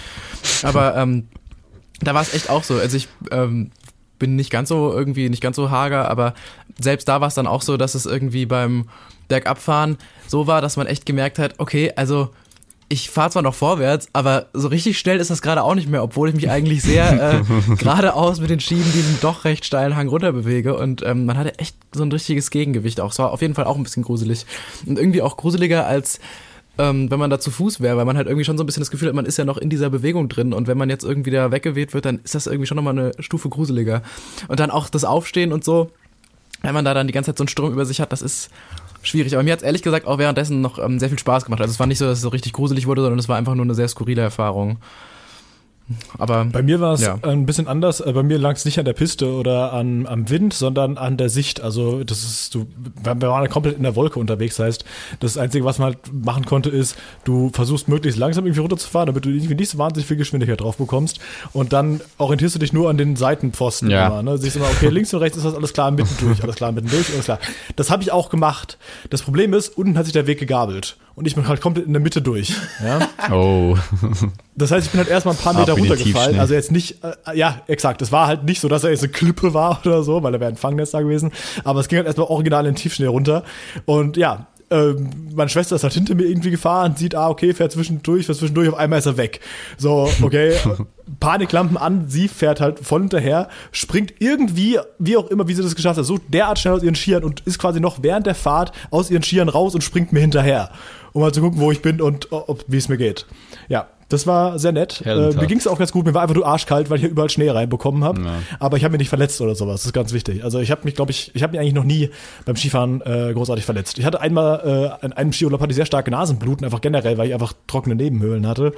Aber 0.62 0.96
ähm, 0.96 1.28
da 2.00 2.14
war 2.14 2.22
es 2.22 2.34
echt 2.34 2.50
auch 2.50 2.64
so. 2.64 2.74
Also 2.74 2.96
ich 2.96 3.08
ähm, 3.30 3.70
bin 4.18 4.36
nicht 4.36 4.50
ganz 4.50 4.68
so 4.68 4.92
irgendwie, 4.92 5.28
nicht 5.28 5.42
ganz 5.42 5.56
so 5.56 5.70
hager, 5.70 6.10
aber 6.10 6.34
selbst 6.80 7.08
da 7.08 7.20
war 7.20 7.28
es 7.28 7.34
dann 7.34 7.46
auch 7.46 7.62
so, 7.62 7.76
dass 7.76 7.94
es 7.94 8.06
irgendwie 8.06 8.46
beim 8.46 8.88
Bergabfahren 9.28 9.98
so 10.26 10.46
war, 10.46 10.60
dass 10.60 10.76
man 10.76 10.86
echt 10.86 11.06
gemerkt 11.06 11.38
hat, 11.38 11.54
okay, 11.58 11.92
also 11.96 12.30
ich 12.88 13.10
fahre 13.10 13.30
zwar 13.30 13.42
noch 13.42 13.54
vorwärts, 13.54 14.08
aber 14.12 14.46
so 14.52 14.68
richtig 14.68 14.98
schnell 14.98 15.18
ist 15.18 15.30
das 15.30 15.42
gerade 15.42 15.62
auch 15.62 15.74
nicht 15.74 15.88
mehr, 15.88 16.02
obwohl 16.02 16.28
ich 16.28 16.34
mich 16.34 16.50
eigentlich 16.50 16.82
sehr 16.82 17.40
äh, 17.40 17.74
geradeaus 17.76 18.40
mit 18.40 18.50
den 18.50 18.60
Schieben 18.60 18.90
diesen 18.92 19.18
doch 19.20 19.44
recht 19.44 19.64
steilen 19.64 19.96
Hang 19.96 20.08
runter 20.08 20.32
bewege 20.32 20.76
und 20.76 21.02
ähm, 21.04 21.24
man 21.24 21.38
hatte 21.38 21.58
echt 21.58 21.76
so 21.92 22.02
ein 22.02 22.12
richtiges 22.12 22.50
Gegengewicht 22.50 23.00
auch. 23.00 23.12
Es 23.12 23.18
war 23.18 23.32
auf 23.32 23.42
jeden 23.42 23.54
Fall 23.54 23.64
auch 23.64 23.76
ein 23.76 23.82
bisschen 23.82 24.02
gruselig 24.02 24.46
und 24.86 24.98
irgendwie 24.98 25.22
auch 25.22 25.36
gruseliger 25.36 25.86
als 25.86 26.20
ähm, 26.76 27.10
wenn 27.10 27.18
man 27.18 27.30
da 27.30 27.38
zu 27.38 27.50
Fuß 27.50 27.80
wäre, 27.80 27.96
weil 27.96 28.04
man 28.04 28.16
halt 28.16 28.26
irgendwie 28.26 28.44
schon 28.44 28.58
so 28.58 28.64
ein 28.64 28.66
bisschen 28.66 28.80
das 28.80 28.90
Gefühl 28.90 29.08
hat, 29.08 29.14
man 29.14 29.26
ist 29.26 29.36
ja 29.36 29.44
noch 29.44 29.58
in 29.58 29.70
dieser 29.70 29.90
Bewegung 29.90 30.28
drin 30.28 30.52
und 30.52 30.66
wenn 30.66 30.76
man 30.76 30.90
jetzt 30.90 31.04
irgendwie 31.04 31.30
da 31.30 31.52
weggeweht 31.52 31.94
wird, 31.94 32.04
dann 32.04 32.20
ist 32.24 32.34
das 32.34 32.46
irgendwie 32.46 32.66
schon 32.66 32.76
nochmal 32.76 32.98
eine 32.98 33.12
Stufe 33.20 33.48
gruseliger. 33.48 34.02
Und 34.48 34.58
dann 34.60 34.70
auch 34.70 34.88
das 34.88 35.04
Aufstehen 35.04 35.52
und 35.52 35.62
so, 35.62 35.90
wenn 36.62 36.74
man 36.74 36.84
da 36.84 36.94
dann 36.94 37.06
die 37.06 37.12
ganze 37.12 37.30
Zeit 37.30 37.38
so 37.38 37.42
einen 37.42 37.48
Sturm 37.48 37.72
über 37.72 37.86
sich 37.86 38.00
hat, 38.00 38.10
das 38.10 38.22
ist 38.22 38.50
schwierig. 39.04 39.34
Aber 39.34 39.42
mir 39.42 39.52
hat 39.52 39.60
es 39.60 39.64
ehrlich 39.64 39.82
gesagt 39.82 40.06
auch 40.06 40.18
währenddessen 40.18 40.60
noch 40.60 40.78
ähm, 40.78 40.98
sehr 40.98 41.08
viel 41.08 41.18
Spaß 41.18 41.44
gemacht. 41.44 41.60
Also 41.60 41.72
es 41.72 41.80
war 41.80 41.86
nicht 41.86 41.98
so, 41.98 42.06
dass 42.06 42.18
es 42.18 42.22
so 42.22 42.28
richtig 42.28 42.52
gruselig 42.52 42.86
wurde, 42.86 43.02
sondern 43.02 43.18
es 43.18 43.28
war 43.28 43.36
einfach 43.36 43.54
nur 43.54 43.64
eine 43.64 43.74
sehr 43.74 43.88
skurrile 43.88 44.22
Erfahrung. 44.22 44.78
Aber 46.16 46.46
bei 46.46 46.62
mir 46.62 46.80
war 46.80 46.94
es 46.94 47.02
ja. 47.02 47.18
ein 47.22 47.44
bisschen 47.44 47.68
anders. 47.68 48.00
Äh, 48.00 48.12
Bei 48.12 48.22
mir 48.22 48.38
lag 48.38 48.56
es 48.56 48.64
nicht 48.64 48.78
an 48.78 48.86
der 48.86 48.94
Piste 48.94 49.32
oder 49.32 49.72
an, 49.74 50.06
am 50.06 50.30
Wind, 50.30 50.54
sondern 50.54 50.96
an 50.96 51.16
der 51.18 51.28
Sicht. 51.28 51.60
Also 51.60 52.04
das 52.04 52.22
ist, 52.24 52.54
du, 52.54 52.66
wir 53.02 53.20
waren 53.20 53.48
komplett 53.50 53.76
in 53.76 53.82
der 53.82 53.94
Wolke 53.94 54.18
unterwegs. 54.18 54.56
Das 54.56 54.66
heißt, 54.66 54.84
das 55.20 55.36
Einzige, 55.36 55.64
was 55.64 55.78
man 55.78 55.94
halt 55.94 55.98
machen 56.24 56.46
konnte, 56.46 56.70
ist, 56.70 56.96
du 57.24 57.50
versuchst 57.52 57.88
möglichst 57.88 58.18
langsam 58.18 58.46
irgendwie 58.46 58.60
runterzufahren, 58.60 59.06
damit 59.08 59.24
du 59.26 59.28
irgendwie 59.28 59.54
nicht 59.54 59.68
so 59.70 59.78
wahnsinnig 59.78 60.06
viel 60.06 60.16
Geschwindigkeit 60.16 60.60
drauf 60.60 60.78
bekommst. 60.78 61.20
Und 61.52 61.72
dann 61.74 62.00
orientierst 62.16 62.54
du 62.54 62.58
dich 62.58 62.72
nur 62.72 62.88
an 62.88 62.96
den 62.96 63.16
Seitenpfosten 63.16 63.90
Ja. 63.90 64.06
immer. 64.06 64.22
Ne? 64.22 64.38
Siehst 64.38 64.56
immer, 64.56 64.66
okay, 64.66 64.88
links 64.88 65.12
und 65.12 65.20
rechts 65.20 65.36
ist 65.36 65.44
das 65.44 65.54
alles 65.54 65.74
klar, 65.74 65.90
mitten 65.90 66.16
durch, 66.20 66.42
alles 66.42 66.56
klar, 66.56 66.72
mitten 66.72 66.88
durch, 66.88 67.12
alles 67.12 67.26
klar. 67.26 67.38
Das 67.76 67.90
habe 67.90 68.02
ich 68.02 68.10
auch 68.10 68.30
gemacht. 68.30 68.78
Das 69.10 69.20
Problem 69.22 69.52
ist, 69.52 69.76
unten 69.76 69.98
hat 69.98 70.06
sich 70.06 70.14
der 70.14 70.26
Weg 70.26 70.38
gegabelt. 70.38 70.96
Und 71.16 71.26
ich 71.26 71.34
bin 71.34 71.46
halt 71.46 71.60
komplett 71.60 71.86
in 71.86 71.92
der 71.92 72.02
Mitte 72.02 72.20
durch. 72.20 72.52
Ja? 72.82 73.08
Oh. 73.32 73.76
Das 74.54 74.70
heißt, 74.70 74.86
ich 74.86 74.92
bin 74.92 74.98
halt 74.98 75.08
erstmal 75.08 75.34
ein 75.34 75.40
paar 75.40 75.54
Meter 75.54 75.72
runtergefallen. 75.72 76.38
Also 76.38 76.52
jetzt 76.52 76.70
nicht, 76.70 77.02
äh, 77.02 77.36
ja, 77.36 77.62
exakt. 77.68 78.02
Es 78.02 78.12
war 78.12 78.26
halt 78.26 78.44
nicht 78.44 78.60
so, 78.60 78.68
dass 78.68 78.84
er 78.84 78.90
jetzt 78.90 79.02
eine 79.02 79.12
Klippe 79.12 79.54
war 79.54 79.80
oder 79.84 80.02
so, 80.02 80.22
weil 80.22 80.32
da 80.32 80.40
wäre 80.40 80.50
ein 80.50 80.56
Fangnetz 80.56 80.90
da 80.90 81.00
gewesen. 81.00 81.32
Aber 81.64 81.80
es 81.80 81.88
ging 81.88 81.96
halt 81.96 82.06
erstmal 82.06 82.26
original 82.28 82.66
in 82.66 82.72
den 82.72 82.76
Tiefschnee 82.76 83.06
runter. 83.06 83.44
Und 83.86 84.16
ja, 84.16 84.48
ähm, 84.70 85.10
meine 85.34 85.50
Schwester 85.50 85.76
ist 85.76 85.82
halt 85.82 85.92
hinter 85.92 86.14
mir 86.14 86.24
irgendwie 86.24 86.50
gefahren, 86.50 86.94
sieht, 86.96 87.14
ah, 87.14 87.28
okay, 87.28 87.52
fährt 87.52 87.72
zwischendurch, 87.72 88.26
fährt 88.26 88.38
zwischendurch, 88.38 88.68
auf 88.68 88.74
einmal 88.74 88.98
ist 88.98 89.06
er 89.06 89.16
weg. 89.16 89.40
So, 89.76 90.08
okay, 90.22 90.56
Paniklampen 91.20 91.76
an, 91.76 92.08
sie 92.08 92.28
fährt 92.28 92.60
halt 92.60 92.80
voll 92.80 93.00
hinterher, 93.00 93.48
springt 93.72 94.14
irgendwie, 94.18 94.78
wie 94.98 95.16
auch 95.16 95.28
immer, 95.28 95.48
wie 95.48 95.54
sie 95.54 95.62
das 95.62 95.74
geschafft 95.74 95.98
hat, 95.98 96.06
so 96.06 96.18
derart 96.28 96.58
schnell 96.58 96.74
aus 96.74 96.82
ihren 96.82 96.94
Skiern 96.94 97.24
und 97.24 97.40
ist 97.40 97.58
quasi 97.58 97.80
noch 97.80 98.02
während 98.02 98.26
der 98.26 98.34
Fahrt 98.34 98.72
aus 98.90 99.10
ihren 99.10 99.22
Skiern 99.22 99.48
raus 99.48 99.74
und 99.74 99.82
springt 99.82 100.12
mir 100.12 100.20
hinterher, 100.20 100.70
um 101.12 101.22
mal 101.22 101.32
zu 101.32 101.40
gucken, 101.40 101.60
wo 101.60 101.70
ich 101.70 101.82
bin 101.82 102.00
und 102.00 102.32
ob, 102.32 102.64
wie 102.66 102.78
es 102.78 102.88
mir 102.88 102.96
geht. 102.96 103.26
Ja, 103.68 103.88
das 104.08 104.26
war 104.26 104.58
sehr 104.58 104.72
nett. 104.72 105.02
Äh, 105.04 105.32
mir 105.32 105.46
ging 105.46 105.58
es 105.58 105.66
auch 105.66 105.78
ganz 105.78 105.92
gut. 105.92 106.06
Mir 106.06 106.14
war 106.14 106.22
einfach 106.22 106.34
nur 106.34 106.46
arschkalt, 106.46 106.90
weil 106.90 106.96
ich 106.96 107.02
hier 107.02 107.10
überall 107.10 107.30
Schnee 107.30 107.50
reinbekommen 107.50 108.04
habe. 108.04 108.20
Ja. 108.20 108.34
Aber 108.58 108.76
ich 108.76 108.84
habe 108.84 108.92
mich 108.92 109.00
nicht 109.00 109.08
verletzt 109.08 109.40
oder 109.40 109.54
sowas. 109.54 109.80
Das 109.80 109.86
ist 109.86 109.92
ganz 109.92 110.12
wichtig. 110.12 110.44
Also 110.44 110.60
ich 110.60 110.70
habe 110.70 110.82
mich, 110.84 110.94
glaube 110.94 111.10
ich, 111.10 111.30
ich 111.34 111.42
habe 111.42 111.52
mich 111.52 111.60
eigentlich 111.60 111.74
noch 111.74 111.84
nie 111.84 112.10
beim 112.44 112.56
Skifahren 112.56 113.00
äh, 113.02 113.32
großartig 113.32 113.64
verletzt. 113.64 113.98
Ich 113.98 114.04
hatte 114.04 114.20
einmal 114.20 114.98
äh, 115.00 115.04
an 115.04 115.12
einem 115.12 115.32
Skiurlaub 115.32 115.60
hatte 115.60 115.70
ich 115.70 115.76
sehr 115.76 115.86
starke 115.86 116.10
Nasenbluten, 116.10 116.64
einfach 116.64 116.80
generell, 116.80 117.18
weil 117.18 117.28
ich 117.28 117.34
einfach 117.34 117.52
trockene 117.66 117.94
Nebenhöhlen 117.94 118.46
hatte. 118.46 118.72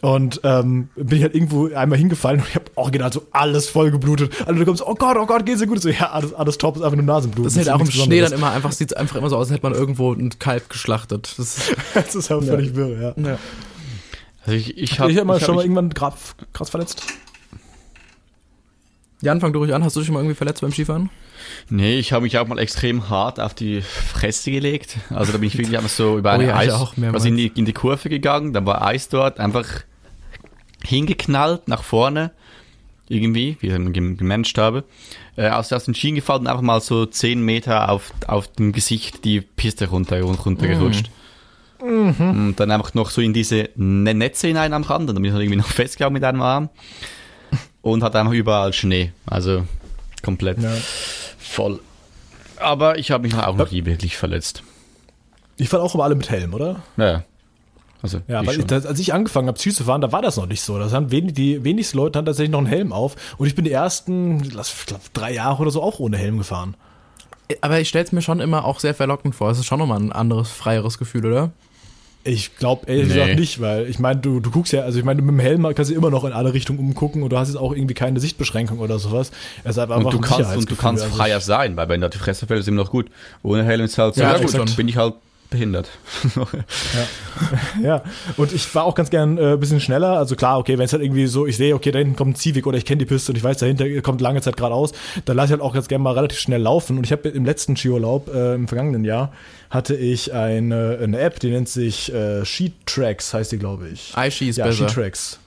Und 0.00 0.40
ähm, 0.44 0.88
bin 0.96 1.18
ich 1.18 1.22
halt 1.22 1.34
irgendwo 1.34 1.72
einmal 1.74 1.98
hingefallen 1.98 2.40
und 2.40 2.48
ich 2.48 2.54
habe 2.54 2.66
original 2.74 3.12
so 3.12 3.22
alles 3.30 3.68
voll 3.68 3.90
geblutet. 3.90 4.32
Alle 4.46 4.54
Leute 4.54 4.64
kommen 4.64 4.76
so, 4.76 4.86
oh 4.86 4.94
Gott, 4.94 5.16
oh 5.18 5.26
Gott, 5.26 5.46
geht's 5.46 5.60
dir 5.60 5.66
gut? 5.66 5.80
So, 5.80 5.88
ja, 5.88 6.10
alles, 6.10 6.34
alles 6.34 6.58
top, 6.58 6.76
ist 6.76 6.82
einfach 6.82 6.96
nur 6.96 7.04
Nasenbluten. 7.04 7.44
das 7.44 7.56
ist 7.56 7.68
halt 7.68 7.80
auch 7.80 7.84
im 7.84 7.90
Schnee 7.90 8.20
dann 8.20 8.32
immer 8.32 8.50
einfach, 8.50 8.72
sieht 8.72 8.96
einfach 8.96 9.16
immer 9.16 9.28
so 9.28 9.36
aus, 9.36 9.48
als 9.48 9.52
hätte 9.52 9.62
man 9.62 9.74
irgendwo 9.74 10.12
ein 10.12 10.30
Kalb 10.38 10.68
geschlachtet. 10.68 11.34
Das 11.36 11.58
ist, 11.58 11.76
Das 11.94 12.14
ist 12.14 12.30
halt 12.30 12.44
völlig 12.44 12.74
wirr, 12.74 13.14
ja. 13.16 13.22
ja. 13.22 13.38
Also 14.42 14.52
ich, 14.52 14.76
ich 14.76 14.82
Ich 14.92 15.00
habe 15.00 15.14
habe 15.14 15.24
mal 15.24 15.36
ich 15.38 15.44
schon 15.44 15.50
hab 15.50 15.56
mal 15.56 15.62
irgendwann 15.62 15.94
krass, 15.94 16.34
krass 16.52 16.70
verletzt. 16.70 17.02
Jan, 19.20 19.40
fang 19.40 19.52
du 19.52 19.60
ruhig 19.60 19.72
an. 19.72 19.84
Hast 19.84 19.94
du 19.94 20.00
dich 20.00 20.06
schon 20.08 20.14
mal 20.14 20.20
irgendwie 20.20 20.34
verletzt 20.34 20.62
beim 20.62 20.72
Skifahren? 20.72 21.08
Nee, 21.70 21.98
ich 21.98 22.12
habe 22.12 22.24
mich 22.24 22.38
auch 22.38 22.46
mal 22.48 22.58
extrem 22.58 23.08
hart 23.08 23.38
auf 23.38 23.54
die 23.54 23.80
Fresse 23.82 24.50
gelegt. 24.50 24.96
Also 25.10 25.30
da 25.32 25.38
bin 25.38 25.46
ich 25.46 25.56
wirklich 25.58 25.76
einfach 25.76 25.90
so 25.90 26.18
über 26.18 26.30
Oh 26.32 26.34
eine 26.34 26.46
ja, 26.48 26.54
ich 26.62 26.68
Eis, 26.70 26.74
auch 26.74 26.96
mehrmals. 26.96 27.22
also 27.22 27.28
in 27.28 27.36
die, 27.36 27.46
in 27.54 27.64
die 27.64 27.72
Kurve 27.72 28.08
gegangen, 28.08 28.52
dann 28.52 28.66
war 28.66 28.84
Eis 28.84 29.08
dort, 29.08 29.38
einfach 29.38 29.66
hingeknallt 30.84 31.68
nach 31.68 31.84
vorne, 31.84 32.32
irgendwie, 33.08 33.56
wie 33.60 33.66
ich 33.68 33.72
dann 33.72 33.92
gem- 33.92 34.16
gemanagt 34.16 34.58
habe, 34.58 34.84
äh, 35.36 35.48
aus, 35.50 35.72
aus 35.72 35.84
den 35.84 35.94
Schienen 35.94 36.16
gefallen 36.16 36.40
und 36.42 36.46
einfach 36.48 36.62
mal 36.62 36.80
so 36.80 37.06
10 37.06 37.40
Meter 37.42 37.90
auf, 37.90 38.12
auf 38.26 38.48
dem 38.52 38.72
Gesicht 38.72 39.24
die 39.24 39.40
Piste 39.40 39.88
runter, 39.88 40.20
runtergerutscht. 40.22 41.10
Und 41.82 42.54
dann 42.56 42.70
einfach 42.70 42.94
noch 42.94 43.10
so 43.10 43.20
in 43.20 43.32
diese 43.32 43.68
Ne- 43.76 44.14
Netze 44.14 44.46
hinein 44.48 44.72
am 44.72 44.82
Rand, 44.84 45.08
und 45.10 45.14
dann 45.16 45.22
bin 45.22 45.32
ich 45.32 45.38
irgendwie 45.38 45.56
noch 45.56 45.66
festgegangen 45.66 46.12
mit 46.14 46.24
einem 46.24 46.40
Arm 46.42 46.68
und 47.82 48.02
hatte 48.02 48.20
einfach 48.20 48.32
überall 48.32 48.72
Schnee, 48.72 49.12
also 49.26 49.64
komplett 50.22 50.58
Ja. 50.62 50.70
voll. 51.38 51.80
Aber 52.58 52.98
ich 52.98 53.10
habe 53.10 53.24
mich 53.24 53.34
auch 53.34 53.56
noch 53.56 53.70
nie 53.70 53.84
wirklich 53.84 54.16
verletzt. 54.16 54.62
Ich 55.56 55.68
fahre 55.68 55.82
auch 55.82 55.94
immer 55.94 56.04
alle 56.04 56.14
mit 56.14 56.30
Helm, 56.30 56.54
oder? 56.54 56.82
Ja. 56.96 57.24
Also, 58.02 58.20
Ja, 58.26 58.40
ich 58.42 58.48
weil 58.48 58.58
ich, 58.60 58.66
das, 58.66 58.86
als 58.86 58.98
ich 59.00 59.12
angefangen 59.14 59.48
habe, 59.48 59.58
Ski 59.58 59.72
zu 59.72 59.84
fahren, 59.84 60.00
da 60.00 60.10
war 60.12 60.22
das 60.22 60.36
noch 60.36 60.46
nicht 60.46 60.60
so. 60.62 60.78
Das 60.78 60.92
haben 60.92 61.10
wenig, 61.12 61.34
die 61.34 61.62
wenigsten 61.64 61.96
Leute 61.98 62.18
haben 62.18 62.26
tatsächlich 62.26 62.50
noch 62.50 62.58
einen 62.58 62.66
Helm 62.66 62.92
auf. 62.92 63.14
Und 63.38 63.46
ich 63.46 63.54
bin 63.54 63.64
die 63.64 63.70
ersten, 63.72 64.40
lass, 64.52 64.72
ich 64.72 64.86
glaube, 64.86 65.02
drei 65.12 65.32
Jahre 65.34 65.62
oder 65.62 65.70
so 65.70 65.82
auch 65.82 65.98
ohne 66.00 66.16
Helm 66.16 66.38
gefahren. 66.38 66.74
Aber 67.60 67.78
ich 67.80 67.88
stelle 67.88 68.04
es 68.04 68.12
mir 68.12 68.22
schon 68.22 68.40
immer 68.40 68.64
auch 68.64 68.80
sehr 68.80 68.94
verlockend 68.94 69.34
vor. 69.34 69.50
Es 69.50 69.58
ist 69.58 69.66
schon 69.66 69.78
nochmal 69.78 70.00
ein 70.00 70.10
anderes, 70.12 70.50
freieres 70.50 70.98
Gefühl, 70.98 71.26
oder? 71.26 71.50
Ich 72.24 72.56
glaube 72.56 72.86
ehrlich 72.86 73.08
Nee. 73.08 73.14
gesagt 73.14 73.40
nicht, 73.40 73.60
weil 73.60 73.88
ich 73.88 73.98
meine, 73.98 74.20
du, 74.20 74.38
du 74.38 74.50
guckst 74.50 74.72
ja, 74.72 74.82
also 74.82 74.98
ich 74.98 75.04
meine, 75.04 75.20
mit 75.22 75.30
dem 75.30 75.40
Helm 75.40 75.66
kannst 75.74 75.90
du 75.90 75.94
immer 75.94 76.10
noch 76.10 76.24
in 76.24 76.32
alle 76.32 76.54
Richtungen 76.54 76.78
umgucken 76.78 77.22
und 77.24 77.30
du 77.30 77.38
hast 77.38 77.48
jetzt 77.48 77.56
auch 77.56 77.72
irgendwie 77.74 77.94
keine 77.94 78.20
Sichtbeschränkung 78.20 78.78
oder 78.78 78.98
sowas. 79.00 79.32
Es 79.64 79.72
ist 79.72 79.78
einfach 79.78 79.96
und 79.96 80.12
du 80.12 80.18
ein 80.18 80.22
kannst, 80.22 80.56
und 80.56 80.70
du 80.70 80.76
kannst 80.76 81.04
freier 81.04 81.40
sein, 81.40 81.76
weil 81.76 81.88
wenn 81.88 82.00
da 82.00 82.08
die 82.08 82.18
Fresse 82.18 82.46
fällt, 82.46 82.60
ist 82.60 82.68
immer 82.68 82.82
noch 82.82 82.90
gut. 82.90 83.06
Ohne 83.42 83.64
Helm 83.64 83.84
ist 83.84 83.98
halt 83.98 84.14
so, 84.14 84.20
Ja, 84.20 84.36
ja, 84.36 84.42
gut, 84.42 84.54
dann 84.54 84.72
bin 84.76 84.86
ich 84.86 84.96
halt 84.96 85.14
behindert. 85.52 85.88
Ja, 87.82 88.02
und 88.36 88.52
ich 88.52 88.72
war 88.74 88.84
auch 88.84 88.94
ganz 88.94 89.10
gern 89.10 89.38
äh, 89.38 89.52
ein 89.52 89.60
bisschen 89.60 89.80
schneller. 89.80 90.18
Also 90.18 90.36
klar, 90.36 90.58
okay, 90.58 90.78
wenn 90.78 90.84
es 90.84 90.92
halt 90.92 91.02
irgendwie 91.02 91.26
so, 91.26 91.46
ich 91.46 91.56
sehe, 91.56 91.74
okay, 91.74 91.90
da 91.90 91.98
hinten 91.98 92.16
kommt 92.16 92.32
ein 92.32 92.36
Civic 92.36 92.66
oder 92.66 92.76
ich 92.76 92.84
kenne 92.84 92.98
die 92.98 93.06
Piste 93.06 93.32
und 93.32 93.36
ich 93.36 93.44
weiß, 93.44 93.58
dahinter 93.58 93.88
kommt 94.02 94.20
lange 94.20 94.40
Zeit 94.40 94.56
geradeaus, 94.56 94.92
dann 95.24 95.36
lasse 95.36 95.46
ich 95.46 95.52
halt 95.52 95.62
auch 95.62 95.74
ganz 95.74 95.88
gern 95.88 96.02
mal 96.02 96.12
relativ 96.12 96.38
schnell 96.38 96.60
laufen. 96.60 96.98
Und 96.98 97.04
ich 97.04 97.12
habe 97.12 97.28
im 97.28 97.44
letzten 97.44 97.76
Skiurlaub, 97.76 98.32
äh, 98.32 98.54
im 98.54 98.68
vergangenen 98.68 99.04
Jahr, 99.04 99.32
hatte 99.70 99.94
ich 99.94 100.32
eine, 100.32 100.98
eine 101.02 101.18
App, 101.18 101.40
die 101.40 101.50
nennt 101.50 101.68
sich 101.68 102.12
äh, 102.12 102.44
Sheet 102.44 102.74
Tracks, 102.86 103.32
heißt 103.32 103.52
die, 103.52 103.58
glaube 103.58 103.88
ich. 103.88 104.12
iShi 104.16 104.50
ist 104.50 104.58
ja, 104.58 104.66
besser. 104.66 104.88
Sheet 104.88 104.94
Tracks. 104.94 105.38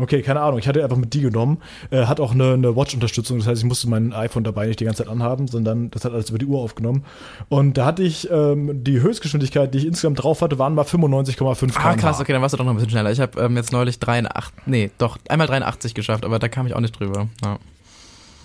Okay, 0.00 0.22
keine 0.22 0.40
Ahnung. 0.40 0.58
Ich 0.58 0.66
hatte 0.66 0.82
einfach 0.82 0.96
mit 0.96 1.12
die 1.12 1.20
genommen. 1.20 1.58
Äh, 1.90 2.06
hat 2.06 2.20
auch 2.20 2.32
eine, 2.32 2.54
eine 2.54 2.74
Watch-Unterstützung. 2.74 3.38
Das 3.38 3.46
heißt, 3.46 3.62
ich 3.62 3.68
musste 3.68 3.88
mein 3.88 4.12
iPhone 4.12 4.44
dabei 4.44 4.66
nicht 4.66 4.80
die 4.80 4.84
ganze 4.84 5.04
Zeit 5.04 5.12
anhaben, 5.12 5.46
sondern 5.46 5.90
das 5.90 6.04
hat 6.04 6.12
alles 6.12 6.30
über 6.30 6.38
die 6.38 6.46
Uhr 6.46 6.60
aufgenommen. 6.60 7.04
Und 7.48 7.76
da 7.76 7.84
hatte 7.84 8.02
ich 8.02 8.30
ähm, 8.30 8.82
die 8.82 9.00
Höchstgeschwindigkeit, 9.00 9.72
die 9.74 9.78
ich 9.78 9.86
insgesamt 9.86 10.22
drauf 10.22 10.40
hatte, 10.40 10.58
waren 10.58 10.74
mal 10.74 10.84
95,5 10.84 11.72
Ah, 11.76 11.94
krass, 11.94 12.20
okay, 12.20 12.32
dann 12.32 12.42
warst 12.42 12.54
du 12.54 12.56
doch 12.56 12.64
noch 12.64 12.72
ein 12.72 12.76
bisschen 12.76 12.90
schneller. 12.90 13.10
Ich 13.10 13.20
habe 13.20 13.40
ähm, 13.40 13.56
jetzt 13.56 13.72
neulich 13.72 13.98
83, 13.98 14.52
nee, 14.66 14.90
doch, 14.98 15.18
einmal 15.28 15.46
83 15.46 15.94
geschafft, 15.94 16.24
aber 16.24 16.38
da 16.38 16.48
kam 16.48 16.66
ich 16.66 16.74
auch 16.74 16.80
nicht 16.80 16.98
drüber. 16.98 17.28
Ja. 17.44 17.58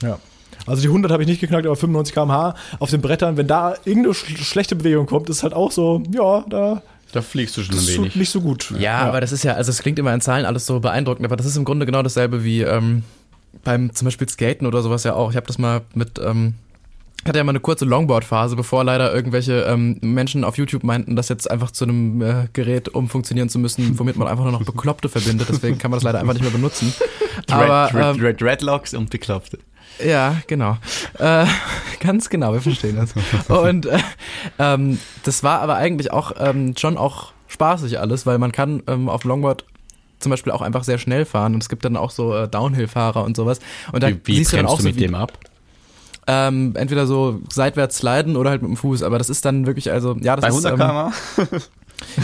Ja. 0.01 0.19
Also 0.65 0.81
die 0.81 0.87
100 0.87 1.11
habe 1.11 1.23
ich 1.23 1.29
nicht 1.29 1.41
geknackt, 1.41 1.65
aber 1.65 1.75
95 1.75 2.13
km/h 2.13 2.55
auf 2.79 2.89
den 2.89 3.01
Brettern, 3.01 3.37
wenn 3.37 3.47
da 3.47 3.75
irgendeine 3.85 4.13
sch 4.13 4.25
schlechte 4.43 4.75
Bewegung 4.75 5.05
kommt, 5.05 5.29
ist 5.29 5.43
halt 5.43 5.53
auch 5.53 5.71
so, 5.71 6.01
ja, 6.11 6.43
da 6.49 6.81
Da 7.15 7.21
fliegst 7.21 7.55
du 7.55 7.63
schon 7.63 7.75
das 7.75 7.87
ein 7.87 7.95
tut 7.95 7.97
wenig. 8.03 8.15
nicht 8.17 8.29
so 8.29 8.41
gut. 8.41 8.73
Ja, 8.77 8.99
aber 8.99 9.21
das 9.21 9.31
ist 9.31 9.43
ja, 9.45 9.53
also 9.53 9.71
es 9.71 9.81
klingt 9.81 9.97
immer 9.97 10.13
in 10.13 10.19
Zahlen 10.19 10.45
alles 10.45 10.65
so 10.65 10.81
beeindruckend, 10.81 11.25
aber 11.25 11.37
das 11.37 11.45
ist 11.45 11.55
im 11.55 11.63
Grunde 11.63 11.85
genau 11.85 12.03
dasselbe 12.03 12.43
wie 12.43 12.61
ähm, 12.61 13.03
beim 13.63 13.95
zum 13.95 14.03
Beispiel 14.03 14.27
Skaten 14.27 14.67
oder 14.67 14.81
sowas 14.81 15.05
ja 15.05 15.13
auch. 15.13 15.29
Ich 15.29 15.37
habe 15.37 15.47
das 15.47 15.57
mal 15.57 15.83
mit, 15.93 16.19
ähm, 16.19 16.55
ich 17.21 17.29
hatte 17.29 17.37
ja 17.37 17.45
mal 17.45 17.53
eine 17.53 17.61
kurze 17.61 17.85
Longboard-Phase, 17.85 18.57
bevor 18.57 18.83
leider 18.83 19.13
irgendwelche 19.13 19.61
ähm, 19.61 19.97
Menschen 20.01 20.43
auf 20.43 20.57
YouTube 20.57 20.83
meinten, 20.83 21.15
das 21.15 21.29
jetzt 21.29 21.49
einfach 21.49 21.71
zu 21.71 21.85
einem 21.85 22.21
äh, 22.21 22.47
Gerät 22.51 22.89
umfunktionieren 22.89 23.47
zu 23.47 23.57
müssen, 23.57 23.97
womit 23.97 24.17
man 24.17 24.27
einfach 24.27 24.43
nur 24.43 24.51
noch 24.51 24.65
Bekloppte 24.65 25.07
verbindet. 25.07 25.47
Deswegen 25.49 25.77
kann 25.77 25.89
man 25.89 25.99
das 25.99 26.03
leider 26.03 26.19
einfach 26.19 26.33
nicht 26.33 26.43
mehr 26.43 26.51
benutzen. 26.51 26.93
Aber 27.49 27.85
Red, 27.85 27.95
Red, 27.95 28.15
ähm, 28.17 28.21
Red, 28.21 28.41
Redlocks 28.43 28.93
und 28.93 29.09
Bekloppte. 29.09 29.59
Ja, 30.03 30.37
genau. 30.47 30.77
Äh, 31.17 31.45
ganz 31.99 32.29
genau, 32.29 32.53
wir 32.53 32.61
verstehen 32.61 32.97
das. 32.97 33.13
Und 33.49 33.85
äh, 33.85 33.99
ähm, 34.59 34.99
das 35.23 35.43
war 35.43 35.61
aber 35.61 35.75
eigentlich 35.75 36.11
auch 36.11 36.33
ähm, 36.39 36.75
schon 36.77 36.97
auch 36.97 37.33
spaßig 37.47 37.99
alles, 37.99 38.25
weil 38.25 38.37
man 38.37 38.51
kann 38.51 38.83
ähm, 38.87 39.09
auf 39.09 39.23
Longboard 39.23 39.65
zum 40.19 40.29
Beispiel 40.29 40.51
auch 40.51 40.61
einfach 40.61 40.83
sehr 40.83 40.97
schnell 40.97 41.25
fahren 41.25 41.53
und 41.53 41.61
es 41.61 41.69
gibt 41.69 41.85
dann 41.85 41.97
auch 41.97 42.09
so 42.09 42.35
äh, 42.35 42.47
Downhill-Fahrer 42.47 43.23
und 43.23 43.35
sowas. 43.35 43.59
Und 43.91 44.01
da 44.01 44.09
Wie, 44.09 44.19
wie 44.23 44.35
siehst 44.37 44.53
du 44.53 44.57
dann 44.57 44.65
auch 44.65 44.77
du 44.77 44.83
so, 44.83 44.87
mit 44.87 44.95
wie, 44.95 45.01
dem 45.01 45.15
ab? 45.15 45.33
ähm, 46.27 46.73
entweder 46.75 47.05
so 47.05 47.39
seitwärts 47.51 47.97
sliden 47.97 48.35
oder 48.35 48.49
halt 48.49 48.61
mit 48.61 48.71
dem 48.71 48.77
Fuß, 48.77 49.03
aber 49.03 49.17
das 49.17 49.29
ist 49.29 49.45
dann 49.45 49.65
wirklich, 49.67 49.91
also, 49.91 50.15
ja, 50.21 50.35
das 50.35 50.41
Bei 50.41 50.57
ist, 50.57 50.65
100 50.65 51.13
ähm, 51.37 51.47
km 51.47 51.63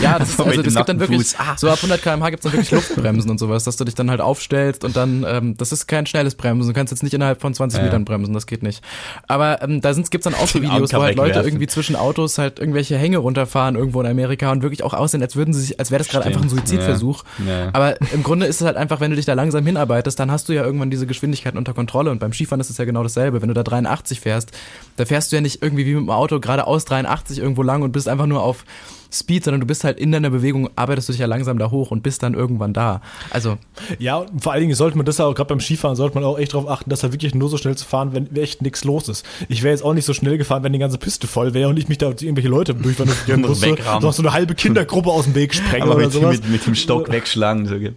ja, 0.02 0.20
das 0.20 0.30
ist, 0.30 0.40
also 0.42 0.62
das 0.62 0.76
gibt 0.76 0.90
dann 0.90 1.00
wirklich, 1.00 1.20
Fuß. 1.20 1.36
so 1.58 1.70
ab 1.70 1.78
100 1.78 2.02
km/h 2.02 2.30
gibt 2.30 2.44
es 2.46 2.52
dann 2.52 2.54
wirklich 2.54 2.72
Luftbremsen 2.72 3.30
und 3.30 3.38
sowas, 3.40 3.64
dass 3.64 3.76
du 3.78 3.84
dich 3.84 3.96
dann 3.96 4.10
halt 4.10 4.22
aufstellst 4.22 4.84
und 4.84 4.96
dann, 4.96 5.26
ähm, 5.28 5.58
das 5.58 5.72
ist 5.72 5.88
kein 5.88 6.06
schnelles 6.06 6.36
Bremsen, 6.36 6.68
du 6.68 6.74
kannst 6.74 6.92
jetzt 6.92 7.04
nicht 7.04 7.14
innerhalb 7.14 7.42
von 7.42 7.54
20 7.54 7.80
Ja. 7.80 7.86
Metern 7.86 8.06
bremsen, 8.06 8.34
das 8.34 8.48
geht 8.48 8.64
nicht. 8.64 8.84
Aber 9.28 9.62
ähm, 9.62 9.82
da 9.82 9.94
sind, 9.94 10.10
gibt's 10.12 10.26
dann 10.26 10.36
auch 10.36 10.48
so 10.48 10.62
Videos, 10.62 10.94
wo 10.94 11.02
halt 11.02 11.16
Leute 11.16 11.40
irgendwie 11.40 11.68
zwischen 11.68 11.96
Autos 11.96 12.38
halt 12.38 12.60
irgendwelche 12.60 12.98
Hänge 12.98 13.18
runterfahren 13.18 13.76
irgendwo 13.76 14.02
in 14.02 14.08
Amerika 14.08 14.52
und 14.52 14.62
wirklich 14.62 14.84
auch 14.84 14.94
aussehen, 14.94 15.22
als 15.22 15.36
würden 15.36 15.54
sie 15.54 15.62
sich, 15.62 15.80
als 15.80 15.92
wäre 15.92 16.00
das 16.00 16.10
gerade 16.10 16.26
einfach 16.26 16.42
ein 16.42 16.50
Suizidversuch. 16.50 17.24
Ja. 17.46 17.70
Aber 17.74 18.00
im 18.14 18.24
Grunde 18.24 18.46
ist 18.46 18.62
es 18.62 18.68
halt 18.68 18.78
einfach, 18.78 19.00
wenn 19.00 19.12
du 19.12 19.16
dich 19.16 19.26
da 19.26 19.34
langsam 19.34 19.66
hinarbeitest, 19.66 20.20
dann 20.20 20.32
hast 20.32 20.50
du 20.50 20.54
ja 20.54 20.64
irgendwann 20.64 20.90
diese 20.90 21.08
Geschwindigkeit 21.08 21.56
unter 21.56 21.74
Kontrolle. 21.74 22.12
Und 22.12 22.20
beim 22.20 22.34
Skifahren 22.34 22.62
ist 22.62 22.70
es 22.70 22.78
ja 22.78 22.86
genau 22.86 23.04
dasselbe. 23.04 23.42
Wenn 23.42 23.48
du 23.48 23.54
da 23.54 23.64
83 23.64 24.20
fährst, 24.20 24.52
da 24.98 25.06
fährst 25.06 25.32
du 25.32 25.38
ja 25.38 25.42
nicht 25.42 25.62
irgendwie 25.62 25.86
wie 25.86 25.94
mit 25.96 26.04
dem 26.04 26.10
Auto 26.10 26.40
geradeaus 26.40 26.86
83 26.86 27.40
irgendwo 27.40 27.64
lang 27.64 27.82
und 27.82 27.92
bist 27.92 28.08
einfach 28.08 28.28
nur 28.28 28.42
auf 28.44 28.66
Speed, 29.14 29.44
sondern 29.44 29.62
du 29.62 29.68
bist 29.68 29.84
halt 29.84 30.00
in 30.00 30.12
deiner 30.12 30.30
Bewegung, 30.30 30.70
arbeitest 30.76 31.10
du 31.10 31.14
dich 31.14 31.20
ja 31.20 31.28
langsam 31.28 31.58
da 31.58 31.70
hoch 31.72 31.92
und 31.92 32.04
bist 32.04 32.24
dann 32.24 32.34
irgendwann 32.34 32.74
da. 32.74 33.02
Also. 33.30 33.58
Ja, 34.00 34.18
und 34.18 34.42
vor 34.42 34.54
allen 34.54 34.62
Dingen 34.62 34.76
sollte 34.76 34.98
man 34.98 35.06
das 35.06 35.20
auch, 35.20 35.34
gerade 35.36 35.50
beim 35.50 35.60
Skifahren, 35.60 35.96
sollte 35.96 36.16
man 36.16 36.24
auch 36.24 36.40
echt 36.40 36.54
darauf 36.54 36.70
achten, 36.70 36.90
dass 36.90 37.04
er 37.04 37.12
wirklich 37.12 37.36
nur 37.36 37.50
so 37.50 37.58
schnell 37.58 37.76
zu 37.76 37.86
fahren, 37.86 38.14
wenn 38.14 38.36
echt 38.36 38.62
nichts 38.62 38.84
los 38.84 39.10
ist. 39.10 39.26
Ich 39.50 39.64
wäre 39.64 39.74
jetzt 39.74 39.84
auch 39.84 39.94
nicht 39.94 40.06
so 40.06 40.14
schnell 40.14 40.38
gefahren, 40.38 40.64
wenn 40.64 40.74
die 40.74 40.80
ganze 40.80 40.98
Piste 40.98 41.28
voll 41.28 41.54
wäre 41.54 41.70
und 41.70 41.78
ich 41.78 41.90
mich 41.90 41.98
da 41.98 42.08
irgendwelche 42.10 42.50
Leute 42.50 42.74
durchwandern 42.74 43.42
musste, 43.42 43.76
noch 44.02 44.14
so 44.14 44.22
eine 44.22 44.34
halbe 44.34 44.56
Kindergruppe 44.56 45.10
aus 45.10 45.26
dem 45.26 45.36
Weg 45.36 45.54
sprengen 45.54 45.84
Aber 45.84 45.96
oder 45.96 46.06
mit, 46.06 46.14
sowas. 46.14 46.38
mit, 46.38 46.50
mit 46.50 46.66
dem 46.66 46.76
Stock 46.76 47.12
wegschlagen. 47.12 47.68
So. 47.68 47.76
Ja, 47.76 47.92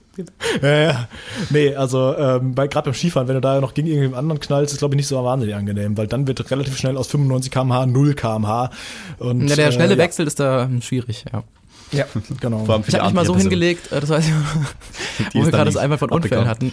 ja. 0.63 1.09
Nee, 1.51 1.75
also 1.75 2.15
ähm, 2.17 2.55
gerade 2.55 2.83
beim 2.83 2.95
Skifahren, 2.95 3.29
wenn 3.29 3.35
du 3.35 3.41
da 3.41 3.61
noch 3.61 3.75
gegen 3.75 3.89
irgendjemand 3.89 4.19
anderen 4.19 4.41
knallst, 4.41 4.73
ist 4.73 4.79
glaube 4.79 4.95
ich 4.95 4.99
nicht 4.99 5.09
so 5.09 5.23
wahnsinnig 5.23 5.55
angenehm, 5.55 5.97
weil 5.97 6.07
dann 6.07 6.27
wird 6.27 6.51
relativ 6.51 6.77
schnell 6.77 6.97
aus 6.97 7.09
95 7.09 7.51
km/h 7.51 7.87
0 7.87 8.15
km/h. 8.15 8.71
Und, 9.19 9.49
ja, 9.49 9.57
der 9.57 9.73
schnelle 9.73 9.95
äh, 9.95 9.99
Wechsel 9.99 10.27
ist 10.27 10.41
da 10.41 10.69
schwierig, 10.81 11.04
ja. 11.33 11.43
Ja, 11.93 12.07
genau. 12.41 12.65
Vor 12.65 12.75
allem 12.75 12.85
Ich 12.87 12.95
habe 12.95 13.05
mich 13.05 13.15
mal 13.15 13.27
so 13.27 13.37
hingelegt, 13.37 13.93
äh, 13.93 14.01
das 14.01 14.11
weiß 14.11 14.27
ich, 14.27 14.35
wo 15.35 15.45
wir 15.45 15.51
gerade 15.51 15.67
das 15.67 15.77
einmal 15.77 15.99
von 15.99 16.11
Unfällen 16.11 16.47
abbekommen. 16.47 16.73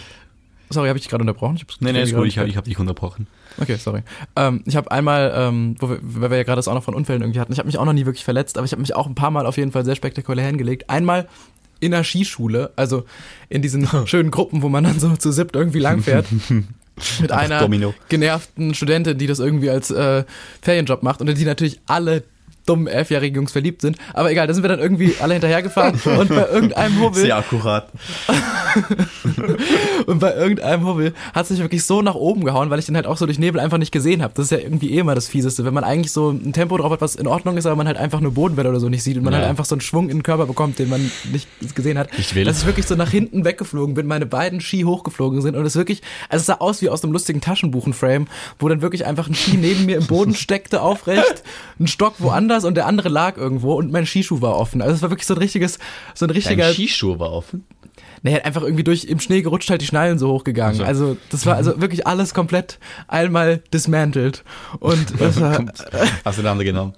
Sorry, 0.70 0.88
habe 0.88 0.98
ich 0.98 1.02
dich 1.04 1.10
gerade 1.10 1.22
unterbrochen? 1.22 1.56
Ich 1.56 1.80
Nee, 1.80 1.92
nee, 1.92 2.02
ist 2.02 2.14
gut, 2.14 2.26
ich, 2.26 2.36
ich 2.38 2.56
habe 2.56 2.66
dich 2.68 2.78
unterbrochen. 2.78 3.26
Okay, 3.60 3.76
sorry. 3.76 4.02
Ähm, 4.36 4.62
ich 4.64 4.74
habe 4.74 4.90
einmal, 4.90 5.32
ähm, 5.36 5.76
wo 5.78 5.90
wir, 5.90 5.98
weil 6.02 6.30
wir 6.30 6.38
ja 6.38 6.42
gerade 6.44 6.56
das 6.56 6.66
auch 6.66 6.74
noch 6.74 6.82
von 6.82 6.94
Unfällen 6.94 7.20
irgendwie 7.20 7.40
hatten, 7.40 7.52
ich 7.52 7.58
habe 7.58 7.66
mich 7.66 7.76
auch 7.78 7.84
noch 7.84 7.92
nie 7.92 8.06
wirklich 8.06 8.24
verletzt, 8.24 8.56
aber 8.56 8.64
ich 8.64 8.72
habe 8.72 8.80
mich 8.80 8.96
auch 8.96 9.06
ein 9.06 9.14
paar 9.14 9.30
Mal 9.30 9.44
auf 9.44 9.58
jeden 9.58 9.70
Fall 9.70 9.84
sehr 9.84 9.96
spektakulär 9.96 10.46
hingelegt. 10.46 10.88
Einmal 10.88 11.28
in 11.80 11.90
der 11.90 12.04
Skischule, 12.04 12.72
also 12.76 13.04
in 13.50 13.60
diesen 13.60 13.86
schönen 14.06 14.30
Gruppen, 14.30 14.62
wo 14.62 14.68
man 14.70 14.84
dann 14.84 14.98
so 14.98 15.14
zu 15.16 15.30
siebt 15.30 15.54
irgendwie 15.56 15.80
langfährt. 15.80 16.26
Mit 17.20 17.32
Einfach 17.32 17.36
einer 17.44 17.58
Domino. 17.60 17.94
genervten 18.08 18.74
Studentin, 18.74 19.16
die 19.18 19.26
das 19.26 19.38
irgendwie 19.38 19.70
als 19.70 19.90
äh, 19.90 20.24
Ferienjob 20.60 21.02
macht 21.02 21.20
und 21.20 21.26
die 21.26 21.44
natürlich 21.44 21.80
alle 21.86 22.22
dummen 22.66 22.86
elfjährigen 22.86 23.36
Jungs 23.36 23.52
verliebt 23.52 23.82
sind. 23.82 23.96
Aber 24.14 24.30
egal, 24.30 24.46
da 24.46 24.54
sind 24.54 24.62
wir 24.64 24.68
dann 24.68 24.80
irgendwie 24.80 25.14
alle 25.20 25.34
hinterhergefahren 25.34 26.00
und 26.18 26.28
bei 26.28 26.46
irgendeinem 26.48 27.00
Hubbel 27.00 27.22
Sehr 27.22 27.36
akkurat. 27.36 27.88
und 30.06 30.18
bei 30.18 30.34
irgendeinem 30.34 30.86
Hubbel 30.86 31.12
hat 31.34 31.44
es 31.44 31.50
mich 31.50 31.60
wirklich 31.60 31.84
so 31.84 32.02
nach 32.02 32.14
oben 32.14 32.44
gehauen, 32.44 32.70
weil 32.70 32.78
ich 32.78 32.86
den 32.86 32.96
halt 32.96 33.06
auch 33.06 33.16
so 33.16 33.26
durch 33.26 33.38
Nebel 33.38 33.60
einfach 33.60 33.78
nicht 33.78 33.92
gesehen 33.92 34.22
habe. 34.22 34.32
Das 34.34 34.46
ist 34.46 34.50
ja 34.50 34.58
irgendwie 34.58 34.92
eh 34.92 34.98
immer 34.98 35.14
das 35.14 35.28
Fieseste, 35.28 35.64
wenn 35.64 35.74
man 35.74 35.84
eigentlich 35.84 36.12
so 36.12 36.30
ein 36.30 36.52
Tempo 36.52 36.76
drauf 36.76 36.92
hat, 36.92 37.00
was 37.00 37.14
in 37.14 37.26
Ordnung 37.26 37.56
ist, 37.56 37.66
aber 37.66 37.76
man 37.76 37.86
halt 37.86 37.96
einfach 37.96 38.20
nur 38.20 38.32
Bodenwelle 38.32 38.68
oder 38.68 38.80
so 38.80 38.88
nicht 38.88 39.02
sieht 39.02 39.16
und 39.16 39.24
man 39.24 39.32
Ja. 39.32 39.40
halt 39.40 39.48
einfach 39.48 39.64
so 39.64 39.74
einen 39.74 39.80
Schwung 39.80 40.08
in 40.08 40.18
den 40.18 40.22
Körper 40.22 40.46
bekommt, 40.46 40.78
den 40.78 40.88
man 40.88 41.10
nicht 41.32 41.48
gesehen 41.74 41.98
hat. 41.98 42.08
Ich 42.18 42.34
will. 42.34 42.44
Dass 42.44 42.60
ich 42.60 42.66
wirklich 42.66 42.86
so 42.86 42.94
nach 42.94 43.10
hinten 43.10 43.44
weggeflogen 43.44 43.94
bin, 43.94 44.06
meine 44.06 44.26
beiden 44.26 44.60
Ski 44.60 44.82
hochgeflogen 44.82 45.40
sind 45.42 45.56
und 45.56 45.64
es 45.64 45.76
wirklich, 45.76 46.02
also 46.28 46.40
es 46.40 46.46
sah 46.46 46.54
aus 46.54 46.82
wie 46.82 46.88
aus 46.88 47.02
einem 47.04 47.12
lustigen 47.12 47.40
Taschenbuchen-Frame, 47.40 48.26
wo 48.58 48.68
dann 48.68 48.82
wirklich 48.82 49.06
einfach 49.06 49.28
ein 49.28 49.34
Ski 49.34 49.56
neben 49.56 49.86
mir 49.86 49.96
im 49.98 50.06
Boden 50.06 50.34
steckte, 50.34 50.82
aufrecht, 50.82 51.42
ein 51.80 51.86
Stock 51.86 52.14
woanders 52.18 52.51
und 52.64 52.74
der 52.76 52.86
andere 52.86 53.08
lag 53.08 53.36
irgendwo 53.36 53.74
und 53.74 53.90
mein 53.92 54.06
Skischuh 54.06 54.40
war 54.40 54.56
offen. 54.56 54.82
Also 54.82 54.94
es 54.94 55.02
war 55.02 55.10
wirklich 55.10 55.26
so 55.26 55.34
ein 55.34 55.38
richtiges, 55.38 55.78
so 56.14 56.26
ein 56.26 56.30
richtiger 56.30 56.64
Dein 56.64 56.74
Skischuh 56.74 57.18
war 57.18 57.32
offen. 57.32 57.64
Nee, 58.24 58.34
halt 58.34 58.44
einfach 58.44 58.62
irgendwie 58.62 58.84
durch 58.84 59.04
im 59.04 59.18
Schnee 59.18 59.42
gerutscht, 59.42 59.68
halt 59.68 59.82
die 59.82 59.86
Schnallen 59.86 60.16
so 60.16 60.30
hochgegangen. 60.30 60.76
So. 60.76 60.84
Also 60.84 61.16
das 61.30 61.44
war 61.44 61.56
also 61.56 61.80
wirklich 61.80 62.06
alles 62.06 62.34
komplett 62.34 62.78
einmal 63.08 63.62
dismantelt. 63.74 64.44
Und 64.78 65.06
das 65.20 65.40
war 65.40 65.64
Auseinandergenommen. 66.22 66.94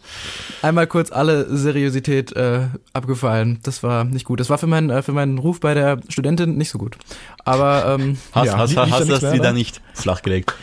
einmal 0.60 0.86
kurz 0.86 1.10
alle 1.10 1.46
Seriosität 1.56 2.32
äh, 2.36 2.68
abgefallen. 2.92 3.58
Das 3.62 3.82
war 3.82 4.04
nicht 4.04 4.26
gut. 4.26 4.38
Das 4.38 4.50
war 4.50 4.58
für 4.58 4.66
meinen, 4.66 4.90
äh, 4.90 5.02
für 5.02 5.12
meinen 5.12 5.38
Ruf 5.38 5.60
bei 5.60 5.72
der 5.72 5.98
Studentin 6.08 6.56
nicht 6.56 6.68
so 6.68 6.76
gut. 6.78 6.98
Aber 7.44 7.96
ähm, 7.98 8.18
Hast, 8.32 8.46
ja. 8.46 8.58
hast, 8.58 8.76
hast, 8.76 8.90
hast 8.90 9.08
du 9.08 9.12
das 9.18 9.32
wieder 9.32 9.44
dran? 9.44 9.54
nicht 9.54 9.80
flachgelegt? 9.94 10.54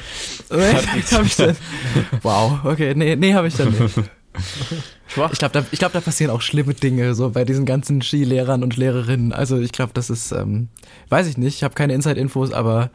Nee, 0.51 0.73
hab 1.11 1.25
ich 1.25 1.35
denn. 1.37 1.55
Wow, 2.21 2.59
okay, 2.65 2.93
nee, 2.95 3.15
nee, 3.15 3.33
habe 3.33 3.47
ich 3.47 3.55
dann 3.55 3.71
nicht. 3.71 3.95
Ich 5.31 5.39
glaube, 5.39 5.53
da, 5.53 5.65
ich 5.71 5.79
glaub, 5.79 5.91
da 5.91 5.99
passieren 5.99 6.31
auch 6.31 6.41
schlimme 6.41 6.73
Dinge, 6.73 7.15
so 7.15 7.31
bei 7.31 7.43
diesen 7.43 7.65
ganzen 7.65 8.01
Skilehrern 8.01 8.63
und 8.63 8.77
Lehrerinnen. 8.77 9.33
Also 9.33 9.59
ich 9.59 9.71
glaube, 9.71 9.91
das 9.93 10.09
ist, 10.09 10.31
ähm, 10.31 10.69
weiß 11.09 11.27
ich 11.27 11.37
nicht, 11.37 11.55
ich 11.55 11.63
habe 11.63 11.73
keine 11.73 11.93
Inside-Infos, 11.93 12.53
aber 12.53 12.91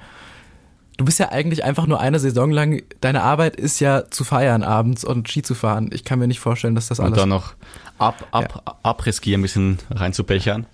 du 0.96 1.04
bist 1.04 1.18
ja 1.18 1.30
eigentlich 1.30 1.64
einfach 1.64 1.86
nur 1.86 2.00
eine 2.00 2.18
Saison 2.18 2.50
lang, 2.50 2.82
deine 3.00 3.22
Arbeit 3.22 3.56
ist 3.56 3.80
ja 3.80 4.10
zu 4.10 4.24
feiern 4.24 4.62
abends 4.62 5.04
und 5.04 5.28
Ski 5.28 5.42
zu 5.42 5.54
fahren. 5.54 5.90
Ich 5.92 6.04
kann 6.04 6.18
mir 6.18 6.26
nicht 6.26 6.40
vorstellen, 6.40 6.74
dass 6.74 6.88
das 6.88 7.00
Und 7.00 7.06
alles 7.06 7.18
dann 7.18 7.28
noch 7.28 7.54
ab, 7.98 8.26
ab, 8.30 8.78
Après-Ski 8.82 9.34
ein 9.34 9.42
bisschen 9.42 9.78
reinzubechern. 9.90 10.66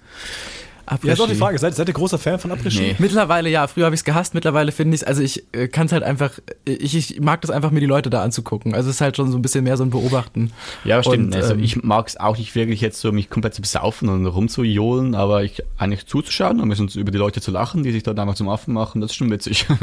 Ja, 1.03 1.13
ist 1.13 1.21
auch 1.21 1.29
die 1.29 1.35
Frage, 1.35 1.59
seid, 1.59 1.75
seid 1.75 1.89
ihr 1.89 1.95
großer 1.95 2.19
Fan 2.19 2.39
von 2.39 2.53
Après-Ski? 2.53 2.81
Nee. 2.81 2.97
Mittlerweile 2.99 3.49
ja, 3.49 3.67
früher 3.67 3.85
habe 3.85 3.95
ich 3.95 4.01
es 4.01 4.05
gehasst, 4.05 4.35
mittlerweile 4.35 4.73
finde 4.73 4.95
ich 4.95 5.03
es, 5.03 5.07
also 5.07 5.23
ich 5.23 5.45
äh, 5.53 5.69
kann 5.69 5.87
es 5.87 5.93
halt 5.93 6.03
einfach, 6.03 6.33
ich, 6.65 6.95
ich 6.95 7.21
mag 7.21 7.41
das 7.41 7.51
einfach, 7.51 7.71
mir 7.71 7.81
die 7.81 7.87
Leute 7.87 8.11
da 8.11 8.23
anzugucken. 8.23 8.75
Also 8.75 8.91
es 8.91 8.97
ist 8.97 9.01
halt 9.01 9.17
schon 9.17 9.31
so 9.31 9.39
ein 9.39 9.43
bisschen 9.43 9.65
mehr 9.65 9.77
so 9.77 9.85
ein 9.85 9.91
Beobachten. 9.91 10.53
Ja, 10.85 11.03
stimmt. 11.03 11.35
Und, 11.35 11.37
also 11.37 11.55
ähm, 11.55 11.63
ich 11.63 11.83
mag 11.83 12.09
es 12.09 12.19
auch 12.19 12.37
nicht 12.39 12.55
wirklich 12.55 12.81
jetzt 12.81 13.01
so, 13.01 13.13
mich 13.13 13.31
komplett 13.31 13.55
zu 13.55 13.63
besaufen 13.63 14.09
und 14.09 14.27
rumzujohlen, 14.27 15.15
aber 15.15 15.45
ich 15.45 15.63
eigentlich 15.79 16.07
zuzuschauen 16.07 16.61
und 16.61 16.67
ein 16.67 16.69
bisschen 16.69 17.01
über 17.01 17.11
die 17.11 17.19
Leute 17.19 17.41
zu 17.41 17.51
lachen, 17.51 17.83
die 17.83 17.93
sich 17.93 18.03
dort 18.03 18.19
einfach 18.19 18.35
zum 18.35 18.49
Affen 18.49 18.75
machen, 18.75 19.01
das 19.01 19.13
ist 19.13 19.17
schon 19.17 19.31
witzig. 19.31 19.67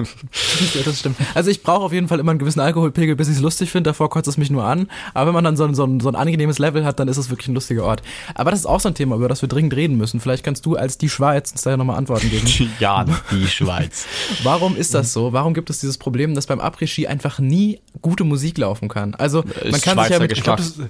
Ja, 0.76 0.82
das 0.84 0.99
stimmt. 0.99 1.18
Also 1.34 1.49
ich 1.49 1.64
brauche 1.64 1.84
auf 1.84 1.93
jeden 1.93 2.07
Fall 2.07 2.20
immer 2.20 2.32
einen 2.32 2.39
gewissen 2.39 2.60
Alkoholpegel, 2.60 3.16
bis 3.16 3.28
ich 3.28 3.36
es 3.36 3.41
lustig 3.41 3.72
finde. 3.72 3.89
Davor 3.89 4.10
kotzt 4.10 4.28
es 4.28 4.38
mich 4.38 4.49
nur 4.49 4.64
an. 4.64 4.89
Aber 5.14 5.28
wenn 5.28 5.34
man 5.34 5.43
dann 5.43 5.57
so 5.57 5.64
ein, 5.64 5.74
so, 5.74 5.84
ein, 5.84 5.99
so 5.99 6.10
ein 6.10 6.16
angenehmes 6.16 6.60
Level 6.60 6.86
hat, 6.86 6.99
dann 6.99 7.07
ist 7.07 7.18
es 7.18 7.30
wirklich 7.30 7.47
ein 7.47 7.53
lustiger 7.53 7.84
Ort. 7.84 8.01
Aber 8.36 8.51
das 8.51 8.60
ist 8.60 8.66
auch 8.66 8.80
so 8.80 8.89
ein 8.89 8.95
Thema, 8.95 9.16
über 9.16 9.28
das 9.28 9.41
wir 9.41 9.49
dringend 9.49 9.76
reden 9.76 9.97
müssen. 9.97 10.20
Vielleicht 10.20 10.43
kannst 10.43 10.66
du 10.66 10.76
als 10.76 10.97
die 11.02 11.10
Schweiz 11.10 11.52
uns 11.52 11.62
da 11.62 11.72
ja 11.72 11.78
nochmal 11.78 11.97
Antworten 11.97 12.30
geben. 12.30 12.47
ja, 12.80 13.06
die 13.32 13.47
Schweiz. 13.47 14.06
Warum 14.43 14.76
ist 14.76 14.93
das 14.93 15.14
so? 15.14 15.34
Warum 15.34 15.54
gibt 15.54 15.70
es 15.70 15.80
dieses 15.80 15.97
Problem, 15.97 16.36
dass 16.36 16.47
beim 16.47 16.60
Après-Ski 16.60 17.08
einfach 17.08 17.39
nie 17.39 17.80
gute 18.02 18.24
Musik 18.24 18.58
laufen 18.58 18.89
kann? 18.89 19.16
Also 19.16 19.43
man 19.43 19.74
Ist 19.74 19.84
kann 19.84 19.97
sich 19.97 20.10
ja 20.10 20.18
Schweizer 20.18 20.20
mit... 20.20 20.32
Ich 20.34 20.43
glaube, 20.43 20.62
Geschmack. 20.62 20.89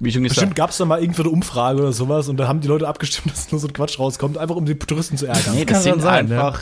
Wie 0.00 0.12
schon 0.12 0.22
bestimmt 0.22 0.56
gab 0.56 0.70
es 0.70 0.78
da 0.78 0.84
mal 0.84 1.00
irgendwie 1.00 1.22
eine 1.22 1.30
Umfrage 1.30 1.80
oder 1.80 1.92
sowas 1.92 2.28
und 2.28 2.36
da 2.36 2.48
haben 2.48 2.60
die 2.60 2.68
Leute 2.68 2.88
abgestimmt, 2.88 3.30
dass 3.34 3.50
nur 3.52 3.60
so 3.60 3.68
ein 3.68 3.72
Quatsch 3.72 3.98
rauskommt, 3.98 4.38
einfach 4.38 4.56
um 4.56 4.66
die 4.66 4.74
Touristen 4.74 5.16
zu 5.16 5.26
ärgern. 5.26 5.54
Nee, 5.54 5.64
kann 5.64 5.74
das 5.74 5.84
sind 5.84 5.92
schon 5.92 6.00
sein, 6.00 6.32
einfach 6.32 6.60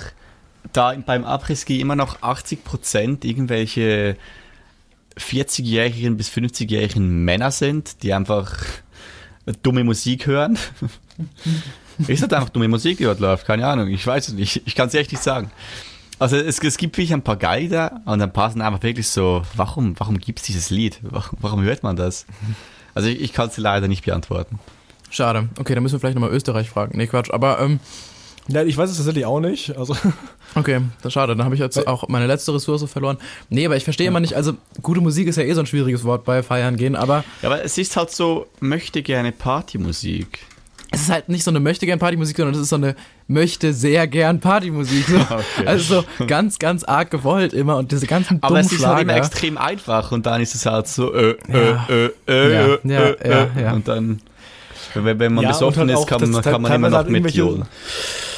da 0.72 0.94
beim 1.04 1.24
Après-Ski 1.24 1.80
immer 1.80 1.96
noch 1.96 2.20
80% 2.20 3.24
irgendwelche 3.24 4.16
40-jährigen 5.18 6.16
bis 6.16 6.30
50-jährigen 6.30 7.24
Männer 7.24 7.50
sind, 7.50 8.02
die 8.02 8.12
einfach 8.14 8.58
dumme 9.62 9.84
Musik 9.84 10.26
hören. 10.26 10.58
Ist 12.06 12.22
halt 12.22 12.32
einfach 12.34 12.50
dumme 12.50 12.68
Musik, 12.68 12.98
die 12.98 13.04
dort 13.04 13.20
läuft? 13.20 13.46
Keine 13.46 13.66
Ahnung, 13.66 13.88
ich 13.88 14.06
weiß 14.06 14.28
es 14.28 14.34
nicht. 14.34 14.62
Ich 14.66 14.74
kann 14.74 14.88
es 14.88 14.94
echt 14.94 15.12
nicht 15.12 15.22
sagen. 15.22 15.50
Also 16.18 16.36
es, 16.36 16.58
es 16.60 16.76
gibt 16.76 16.96
wirklich 16.96 17.12
ein 17.12 17.22
paar 17.22 17.36
Geider 17.36 18.00
und 18.04 18.22
ein 18.22 18.32
paar 18.32 18.50
sind 18.50 18.60
einfach 18.60 18.82
wirklich 18.82 19.08
so, 19.08 19.42
warum, 19.56 19.94
warum 19.98 20.18
gibt 20.18 20.38
es 20.38 20.44
dieses 20.44 20.70
Lied? 20.70 20.98
Warum, 21.02 21.38
warum 21.40 21.62
hört 21.62 21.82
man 21.82 21.96
das? 21.96 22.26
Also 22.94 23.08
ich, 23.08 23.20
ich 23.20 23.32
kann 23.32 23.48
es 23.48 23.56
leider 23.56 23.88
nicht 23.88 24.04
beantworten. 24.04 24.58
Schade. 25.10 25.48
Okay, 25.58 25.74
dann 25.74 25.82
müssen 25.82 25.94
wir 25.94 26.00
vielleicht 26.00 26.14
nochmal 26.14 26.30
Österreich 26.30 26.70
fragen. 26.70 26.96
Nee, 26.96 27.06
Quatsch. 27.06 27.30
Aber 27.30 27.58
ähm, 27.60 27.80
Ja, 28.48 28.62
ich 28.62 28.76
weiß 28.76 28.90
es 28.90 28.96
tatsächlich 28.96 29.26
auch 29.26 29.40
nicht. 29.40 29.76
Also, 29.76 29.96
Okay, 30.54 30.80
das 30.98 31.06
ist 31.06 31.12
schade. 31.14 31.34
Dann 31.34 31.44
habe 31.44 31.54
ich 31.54 31.60
jetzt 31.60 31.86
auch 31.86 32.08
meine 32.08 32.26
letzte 32.26 32.54
Ressource 32.54 32.88
verloren. 32.90 33.18
Nee, 33.48 33.64
aber 33.66 33.76
ich 33.76 33.84
verstehe 33.84 34.06
immer 34.06 34.20
nicht, 34.20 34.34
also 34.34 34.52
gute 34.82 35.00
Musik 35.00 35.26
ist 35.26 35.36
ja 35.36 35.42
eh 35.44 35.52
so 35.54 35.60
ein 35.60 35.66
schwieriges 35.66 36.04
Wort 36.04 36.24
bei 36.24 36.42
Feiern 36.42 36.76
gehen, 36.76 36.94
aber 36.94 37.24
Ja, 37.40 37.48
aber 37.48 37.64
es 37.64 37.78
ist 37.78 37.96
halt 37.96 38.10
so, 38.10 38.46
möchte 38.60 39.02
gerne 39.02 39.32
Partymusik. 39.32 40.40
Es 40.92 41.02
ist 41.02 41.10
halt 41.10 41.28
nicht 41.28 41.42
so 41.42 41.50
eine 41.50 41.58
möchte 41.58 41.86
gern 41.86 41.98
Partymusik, 41.98 42.36
sondern 42.36 42.54
es 42.54 42.60
ist 42.60 42.68
so 42.68 42.76
eine 42.76 42.94
möchte 43.26 43.72
sehr 43.72 44.06
gern 44.06 44.40
Partymusik. 44.40 45.06
So. 45.08 45.16
Okay. 45.32 45.66
Also 45.66 46.02
so 46.18 46.26
ganz, 46.26 46.58
ganz 46.58 46.84
arg 46.84 47.10
gewollt 47.10 47.52
immer 47.54 47.76
und 47.78 47.90
diese 47.90 48.06
ganzen 48.06 48.42
Aber 48.42 48.60
es 48.60 48.70
ist 48.70 48.86
halt 48.86 49.02
immer 49.02 49.16
extrem 49.16 49.56
einfach 49.58 50.12
und 50.12 50.26
dann 50.26 50.40
ist 50.42 50.54
es 50.54 50.66
halt 50.66 50.86
so, 50.86 51.12
äh, 51.14 51.36
Ja. 51.48 51.86
äh, 51.88 52.04
äh, 52.04 52.10
äh, 52.28 52.52
Ja, 52.52 52.66
äh, 52.66 52.78
ja, 52.84 53.00
äh, 53.10 53.30
ja, 53.30 53.44
äh, 53.56 53.62
ja. 53.62 53.72
und 53.72 53.88
dann, 53.88 54.20
wenn, 54.94 55.18
wenn 55.18 55.34
man 55.34 55.42
Ja, 55.44 55.50
besoffen 55.50 55.88
halt 55.88 55.98
ist, 55.98 56.06
kann, 56.06 56.30
man- 56.30 56.42
kann 56.42 56.62
man 56.62 56.72
immer 56.72 56.90
noch 56.90 56.96
halt 56.98 57.10
mitjohlen. 57.10 57.64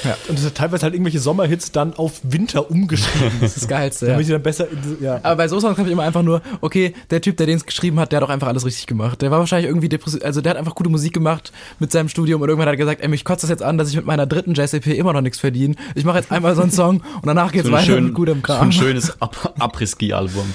Ja. 0.04 0.16
und 0.28 0.38
es 0.38 0.44
hat 0.44 0.54
teilweise 0.56 0.82
halt 0.82 0.92
irgendwelche 0.92 1.18
Sommerhits 1.18 1.72
dann 1.72 1.94
auf 1.94 2.20
Winter 2.24 2.70
umgeschrieben. 2.70 3.30
Das 3.40 3.52
ist 3.52 3.62
das 3.62 3.68
Geilste. 3.68 4.04
Ja. 4.06 4.12
Damit 4.12 4.26
sie 4.26 4.32
dann 4.32 4.42
besser, 4.42 4.66
in- 4.70 4.98
ja. 5.02 5.18
Aber 5.22 5.36
bei 5.36 5.48
so 5.48 5.58
Songs 5.60 5.78
habe 5.78 5.88
ich 5.88 5.92
immer 5.92 6.02
einfach 6.02 6.22
nur, 6.22 6.42
okay, 6.60 6.92
der 7.10 7.22
Typ, 7.22 7.38
der 7.38 7.46
den 7.46 7.56
es 7.56 7.64
geschrieben 7.64 7.98
hat, 7.98 8.12
der 8.12 8.18
hat 8.18 8.22
doch 8.22 8.30
einfach 8.30 8.48
alles 8.48 8.66
richtig 8.66 8.86
gemacht. 8.86 9.22
Der 9.22 9.30
war 9.30 9.38
wahrscheinlich 9.38 9.66
irgendwie 9.68 9.88
depressiv, 9.88 10.22
also 10.22 10.42
der 10.42 10.50
hat 10.50 10.58
einfach 10.58 10.74
gute 10.74 10.90
Musik 10.90 11.14
gemacht 11.14 11.52
mit 11.78 11.90
seinem 11.90 12.10
Studium 12.10 12.42
und 12.42 12.48
irgendwann 12.50 12.66
hat 12.68 12.74
er 12.74 12.78
gesagt, 12.78 13.00
ey, 13.00 13.08
mich 13.08 13.24
kotzt 13.24 13.44
das 13.44 13.50
jetzt 13.50 13.62
an, 13.62 13.78
dass 13.78 13.88
ich 13.88 13.96
mit 13.96 14.04
meiner 14.04 14.26
dritten 14.26 14.52
JCP 14.52 14.92
immer 14.98 15.14
noch 15.14 15.22
nichts 15.22 15.38
verdiene. 15.38 15.74
Ich 15.94 16.04
mache 16.04 16.18
jetzt 16.18 16.30
einmal 16.30 16.54
so 16.54 16.60
einen 16.62 16.70
Song 16.70 16.96
und 16.98 17.26
danach 17.26 17.50
geht's 17.50 17.66
So 17.66 17.72
weiter 17.72 17.84
schön, 17.86 18.04
mit 18.04 18.14
gutem 18.14 18.42
so 18.46 18.52
ein 18.52 18.58
Kram. 18.58 18.72
schönes 18.72 19.22
Ab- 19.22 19.54
Après-Ski-Album. 19.58 20.52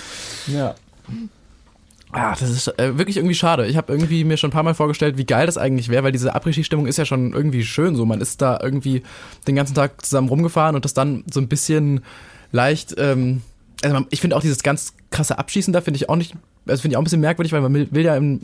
Ja. 0.47 0.75
Ah, 2.11 2.35
das 2.39 2.49
ist 2.49 2.67
äh, 2.79 2.97
wirklich 2.97 3.17
irgendwie 3.17 3.35
schade. 3.35 3.67
Ich 3.67 3.77
habe 3.77 3.93
irgendwie 3.93 4.23
mir 4.23 4.37
schon 4.37 4.49
ein 4.49 4.53
paar 4.53 4.63
Mal 4.63 4.73
vorgestellt, 4.73 5.17
wie 5.17 5.25
geil 5.25 5.45
das 5.45 5.59
eigentlich 5.59 5.89
wäre, 5.89 6.03
weil 6.03 6.11
diese 6.11 6.33
Après-Ski-Stimmung 6.33 6.87
ist 6.87 6.97
ja 6.97 7.05
schon 7.05 7.33
irgendwie 7.33 7.63
schön 7.63 7.95
so. 7.95 8.05
Man 8.05 8.19
ist 8.19 8.41
da 8.41 8.59
irgendwie 8.61 9.03
den 9.47 9.55
ganzen 9.55 9.75
Tag 9.75 10.03
zusammen 10.03 10.27
rumgefahren 10.27 10.75
und 10.75 10.85
das 10.85 10.95
dann 10.95 11.23
so 11.31 11.39
ein 11.39 11.47
bisschen 11.47 12.01
leicht, 12.51 12.95
ähm, 12.97 13.43
also 13.83 13.93
man, 13.93 14.07
ich 14.09 14.21
finde 14.21 14.35
auch 14.35 14.41
dieses 14.41 14.63
ganz 14.63 14.93
krasse 15.11 15.37
Abschießen 15.37 15.71
da 15.71 15.81
finde 15.81 15.97
ich 15.97 16.09
auch 16.09 16.15
nicht, 16.15 16.33
also 16.67 16.81
finde 16.81 16.93
ich 16.93 16.97
auch 16.97 17.01
ein 17.01 17.03
bisschen 17.03 17.21
merkwürdig, 17.21 17.53
weil 17.53 17.61
man 17.61 17.73
will, 17.73 17.87
will 17.91 18.05
ja 18.05 18.15
im 18.15 18.41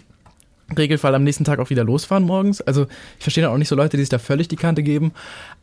Regelfall 0.78 1.14
am 1.16 1.24
nächsten 1.24 1.44
Tag 1.44 1.60
auch 1.60 1.70
wieder 1.72 1.84
losfahren 1.84 2.24
morgens. 2.24 2.62
Also 2.62 2.88
ich 3.18 3.24
verstehe 3.24 3.44
dann 3.44 3.54
auch 3.54 3.58
nicht 3.58 3.68
so 3.68 3.76
Leute, 3.76 3.98
die 3.98 4.04
sich 4.04 4.10
da 4.10 4.20
völlig 4.20 4.48
die 4.48 4.56
Kante 4.56 4.84
geben, 4.84 5.12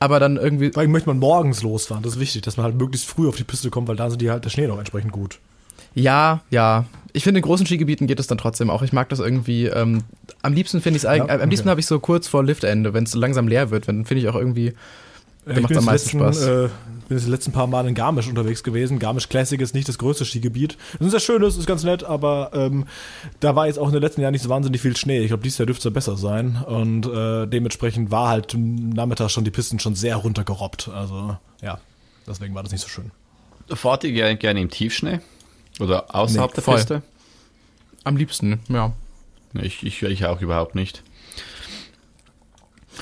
aber 0.00 0.18
dann 0.18 0.36
irgendwie, 0.36 0.72
Vor 0.72 0.80
allem 0.80 0.90
möchte 0.90 1.09
man 1.09 1.18
morgens 1.18 1.62
losfahren. 1.62 2.03
Das 2.03 2.14
ist 2.14 2.20
wichtig, 2.20 2.42
dass 2.42 2.57
man 2.57 2.64
halt 2.64 2.76
möglichst 2.76 3.09
früh 3.09 3.28
auf 3.28 3.36
die 3.36 3.44
Piste 3.44 3.70
kommt, 3.70 3.86
weil 3.86 3.96
da 3.96 4.11
sind 4.11 4.22
die 4.22 4.30
halt 4.30 4.44
der 4.44 4.50
Schnee 4.50 4.66
noch 4.66 4.78
entsprechend 4.78 5.12
gut. 5.12 5.38
Ja, 5.95 6.40
ja. 6.51 6.86
Ich 7.12 7.24
finde, 7.24 7.38
in 7.38 7.45
großen 7.45 7.66
Skigebieten 7.66 8.07
geht 8.07 8.18
es 8.20 8.26
dann 8.26 8.38
trotzdem 8.38 8.70
auch. 8.70 8.82
Ich 8.82 8.93
mag 8.93 9.09
das 9.11 9.20
irgendwie. 9.20 9.66
Ähm, 9.66 10.03
am 10.40 10.55
liebsten 10.55 10.80
finde 10.80 10.97
ich 10.97 11.03
es 11.03 11.07
eigentlich. 11.07 11.28
Ja, 11.28 11.43
am 11.43 11.51
liebsten 11.51 11.68
okay. 11.68 11.70
habe 11.70 11.80
ich 11.80 11.86
so 11.86 12.01
kurz 12.01 12.26
vor 12.26 12.43
Liftende, 12.43 12.95
wenn 12.95 13.05
es 13.05 13.14
langsam 13.14 13.49
leer 13.49 13.70
wird, 13.70 13.88
dann 13.88 14.07
finde 14.07 14.22
ich 14.22 14.28
auch 14.28 14.34
irgendwie. 14.34 14.72
Da 15.45 15.61
macht 15.61 15.68
bin 15.68 15.78
am 15.78 15.84
meisten 15.84 16.20
letzten, 16.20 16.40
Spaß. 16.40 16.47
Äh, 16.47 16.68
bin 17.09 17.18
jetzt 17.18 17.26
die 17.26 17.30
letzten 17.30 17.53
paar 17.53 17.66
Mal 17.66 17.86
in 17.86 17.95
Garmisch 17.95 18.28
unterwegs 18.28 18.62
gewesen. 18.62 18.99
Garmisch 18.99 19.28
Classic 19.28 19.61
ist 19.61 19.74
nicht 19.74 19.88
das 19.88 19.99
größte 19.99 20.24
Skigebiet. 20.24 20.78
Es 20.88 20.95
ist 20.95 21.01
ein 21.01 21.11
sehr 21.11 21.20
schönes, 21.20 21.57
ist 21.57 21.66
ganz 21.66 21.82
nett, 21.82 22.05
aber 22.05 22.51
ähm, 22.55 22.86
da 23.40 23.57
war 23.57 23.66
jetzt 23.66 23.78
auch 23.78 23.88
in 23.88 23.93
den 23.93 24.03
letzten 24.03 24.20
Jahren 24.20 24.32
nicht 24.32 24.43
so 24.43 24.49
wahnsinnig 24.49 24.80
viel 24.80 24.97
Schnee. 24.97 25.20
Ich 25.20 25.28
glaube, 25.28 25.43
dieses 25.43 25.59
Jahr 25.59 25.66
dürfte 25.66 25.80
es 25.80 25.84
ja 25.84 25.90
besser 25.90 26.16
sein. 26.16 26.62
Und 26.64 27.07
äh, 27.07 27.47
dementsprechend 27.47 28.11
war 28.11 28.28
halt 28.28 28.55
Nachmittag 28.57 29.30
schon 29.30 29.45
die 29.45 29.51
Pisten 29.51 29.78
schon 29.80 29.95
sehr 29.95 30.16
runtergerobbt. 30.16 30.88
Also 30.88 31.36
ja, 31.61 31.78
deswegen 32.26 32.55
war 32.55 32.62
das 32.62 32.72
nicht 32.72 32.82
so 32.82 32.88
schön. 32.88 33.11
Fahrt 33.68 34.05
ihr 34.05 34.36
gerne 34.36 34.61
im 34.61 34.70
Tiefschnee? 34.70 35.20
Oder 35.80 36.14
außerhalb 36.14 36.50
Nee, 36.50 36.54
der 36.56 36.64
voll. 36.64 36.76
Piste? 36.76 37.02
Am 38.04 38.16
liebsten, 38.16 38.60
ja. 38.68 38.92
Ich, 39.54 39.82
ich, 39.84 40.02
ich 40.02 40.24
auch 40.26 40.40
überhaupt 40.40 40.74
nicht. 40.74 41.02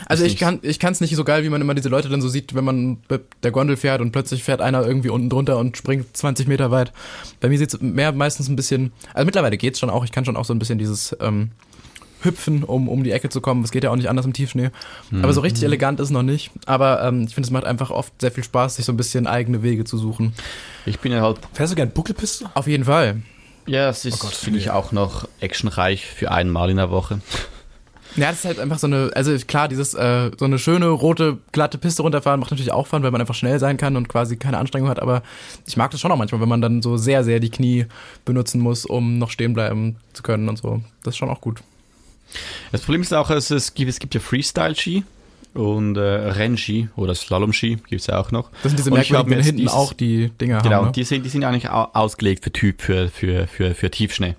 Also 0.06 0.24
ich 0.24 0.36
kann 0.36 0.60
ich 0.62 0.78
kann 0.78 0.92
es 0.92 1.00
nicht 1.00 1.14
so 1.16 1.24
geil, 1.24 1.42
wie 1.42 1.48
man 1.48 1.60
immer 1.60 1.74
diese 1.74 1.88
Leute 1.88 2.08
dann 2.08 2.22
so 2.22 2.28
sieht, 2.28 2.54
wenn 2.54 2.64
man 2.64 2.98
mit 3.08 3.22
der 3.42 3.50
Gondel 3.50 3.76
fährt 3.76 4.00
und 4.00 4.12
plötzlich 4.12 4.44
fährt 4.44 4.60
einer 4.60 4.86
irgendwie 4.86 5.08
unten 5.10 5.28
drunter 5.28 5.58
und 5.58 5.76
springt 5.76 6.16
20 6.16 6.46
Meter 6.46 6.70
weit. 6.70 6.92
Bei 7.40 7.48
mir 7.48 7.58
sieht's 7.58 7.80
mehr 7.80 8.12
meistens 8.12 8.48
ein 8.48 8.56
bisschen, 8.56 8.92
also 9.14 9.26
mittlerweile 9.26 9.56
geht's 9.56 9.80
schon 9.80 9.90
auch, 9.90 10.04
ich 10.04 10.12
kann 10.12 10.24
schon 10.24 10.36
auch 10.36 10.44
so 10.44 10.54
ein 10.54 10.58
bisschen 10.60 10.78
dieses 10.78 11.16
ähm, 11.20 11.50
Hüpfen, 12.22 12.64
um 12.64 12.88
um 12.88 13.04
die 13.04 13.12
Ecke 13.12 13.28
zu 13.28 13.40
kommen. 13.40 13.62
Das 13.62 13.70
geht 13.70 13.84
ja 13.84 13.90
auch 13.90 13.96
nicht 13.96 14.08
anders 14.08 14.26
im 14.26 14.32
Tiefschnee. 14.32 14.70
Aber 15.22 15.32
so 15.32 15.40
richtig 15.40 15.64
elegant 15.64 16.00
ist 16.00 16.10
noch 16.10 16.22
nicht. 16.22 16.50
Aber 16.66 17.02
ähm, 17.02 17.22
ich 17.26 17.34
finde, 17.34 17.46
es 17.46 17.50
macht 17.50 17.64
einfach 17.64 17.90
oft 17.90 18.12
sehr 18.20 18.30
viel 18.32 18.44
Spaß, 18.44 18.76
sich 18.76 18.84
so 18.84 18.92
ein 18.92 18.96
bisschen 18.96 19.26
eigene 19.26 19.62
Wege 19.62 19.84
zu 19.84 19.96
suchen. 19.98 20.32
Ich 20.86 21.00
bin 21.00 21.12
ja 21.12 21.20
halt, 21.22 21.38
Fährst 21.52 21.72
du 21.72 21.76
gern 21.76 21.90
Buckelpiste? 21.90 22.50
Auf 22.54 22.66
jeden 22.66 22.84
Fall. 22.84 23.22
ja, 23.66 23.88
es 23.88 24.04
ist, 24.04 24.24
Oh 24.24 24.28
finde 24.28 24.58
ich, 24.58 24.70
auch 24.70 24.92
noch 24.92 25.26
actionreich 25.40 26.06
für 26.06 26.30
einmal 26.30 26.70
in 26.70 26.76
der 26.76 26.90
Woche. 26.90 27.20
Ja, 28.16 28.30
das 28.30 28.40
ist 28.40 28.44
halt 28.44 28.58
einfach 28.58 28.80
so 28.80 28.88
eine, 28.88 29.10
also 29.14 29.32
klar, 29.46 29.68
dieses, 29.68 29.94
äh, 29.94 30.32
so 30.36 30.44
eine 30.44 30.58
schöne, 30.58 30.88
rote, 30.88 31.38
glatte 31.52 31.78
Piste 31.78 32.02
runterfahren 32.02 32.40
macht 32.40 32.50
natürlich 32.50 32.72
auch 32.72 32.88
Fun, 32.88 33.04
weil 33.04 33.12
man 33.12 33.20
einfach 33.20 33.36
schnell 33.36 33.60
sein 33.60 33.76
kann 33.76 33.96
und 33.96 34.08
quasi 34.08 34.36
keine 34.36 34.58
Anstrengung 34.58 34.88
hat, 34.88 35.00
aber 35.00 35.22
ich 35.64 35.76
mag 35.76 35.92
das 35.92 36.00
schon 36.00 36.10
auch 36.10 36.16
manchmal, 36.16 36.40
wenn 36.40 36.48
man 36.48 36.60
dann 36.60 36.82
so 36.82 36.96
sehr, 36.96 37.22
sehr 37.22 37.38
die 37.38 37.50
Knie 37.50 37.86
benutzen 38.24 38.60
muss, 38.60 38.84
um 38.84 39.18
noch 39.18 39.30
stehen 39.30 39.54
bleiben 39.54 39.96
zu 40.12 40.24
können 40.24 40.48
und 40.48 40.58
so. 40.58 40.80
Das 41.04 41.14
ist 41.14 41.18
schon 41.18 41.30
auch 41.30 41.40
gut. 41.40 41.62
Das 42.72 42.82
Problem 42.82 43.02
ist 43.02 43.12
auch, 43.12 43.28
dass 43.28 43.50
es 43.50 43.74
gibt, 43.74 43.90
es 43.90 43.98
gibt 43.98 44.14
ja 44.14 44.20
Freestyle-Ski 44.20 45.04
und 45.54 45.96
äh, 45.96 46.00
Rennski 46.00 46.88
oder 46.96 47.14
Slalom-Ski 47.14 47.76
gibt 47.88 48.00
es 48.00 48.06
ja 48.06 48.20
auch 48.20 48.30
noch. 48.30 48.50
Das 48.62 48.70
sind 48.70 48.78
diese 48.78 48.90
merkwürdigen, 48.90 49.38
die 49.38 49.44
hinten 49.44 49.56
dieses- 49.58 49.72
auch 49.74 49.92
die 49.92 50.30
Dinger 50.40 50.60
Genau, 50.62 50.76
haben. 50.76 50.86
Ne? 50.86 50.92
die, 50.92 51.04
sind, 51.04 51.24
die 51.24 51.28
sind 51.28 51.42
eigentlich 51.44 51.68
au- 51.70 51.88
ausgelegt 51.92 52.44
für 52.44 52.52
Typ, 52.52 52.80
für, 52.82 53.08
für, 53.08 53.46
für, 53.48 53.74
für 53.74 53.90
Tiefschnee. 53.90 54.36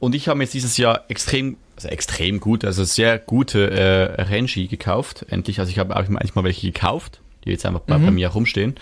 Und 0.00 0.14
ich 0.14 0.28
habe 0.28 0.38
mir 0.38 0.44
jetzt 0.44 0.54
dieses 0.54 0.76
Jahr 0.76 1.04
extrem, 1.08 1.56
also 1.74 1.88
extrem 1.88 2.38
gut, 2.38 2.64
also 2.64 2.84
sehr 2.84 3.18
gute 3.18 3.70
äh, 3.72 4.22
Rennski 4.22 4.68
gekauft. 4.68 5.26
Endlich, 5.28 5.58
also 5.58 5.70
ich 5.72 5.80
habe 5.80 5.94
auch 5.96 5.98
eigentlich 6.00 6.36
mal 6.36 6.44
welche 6.44 6.70
gekauft, 6.70 7.20
die 7.44 7.50
jetzt 7.50 7.66
einfach 7.66 7.80
bei, 7.80 7.98
bei 7.98 8.12
mir 8.12 8.28
rumstehen. 8.28 8.76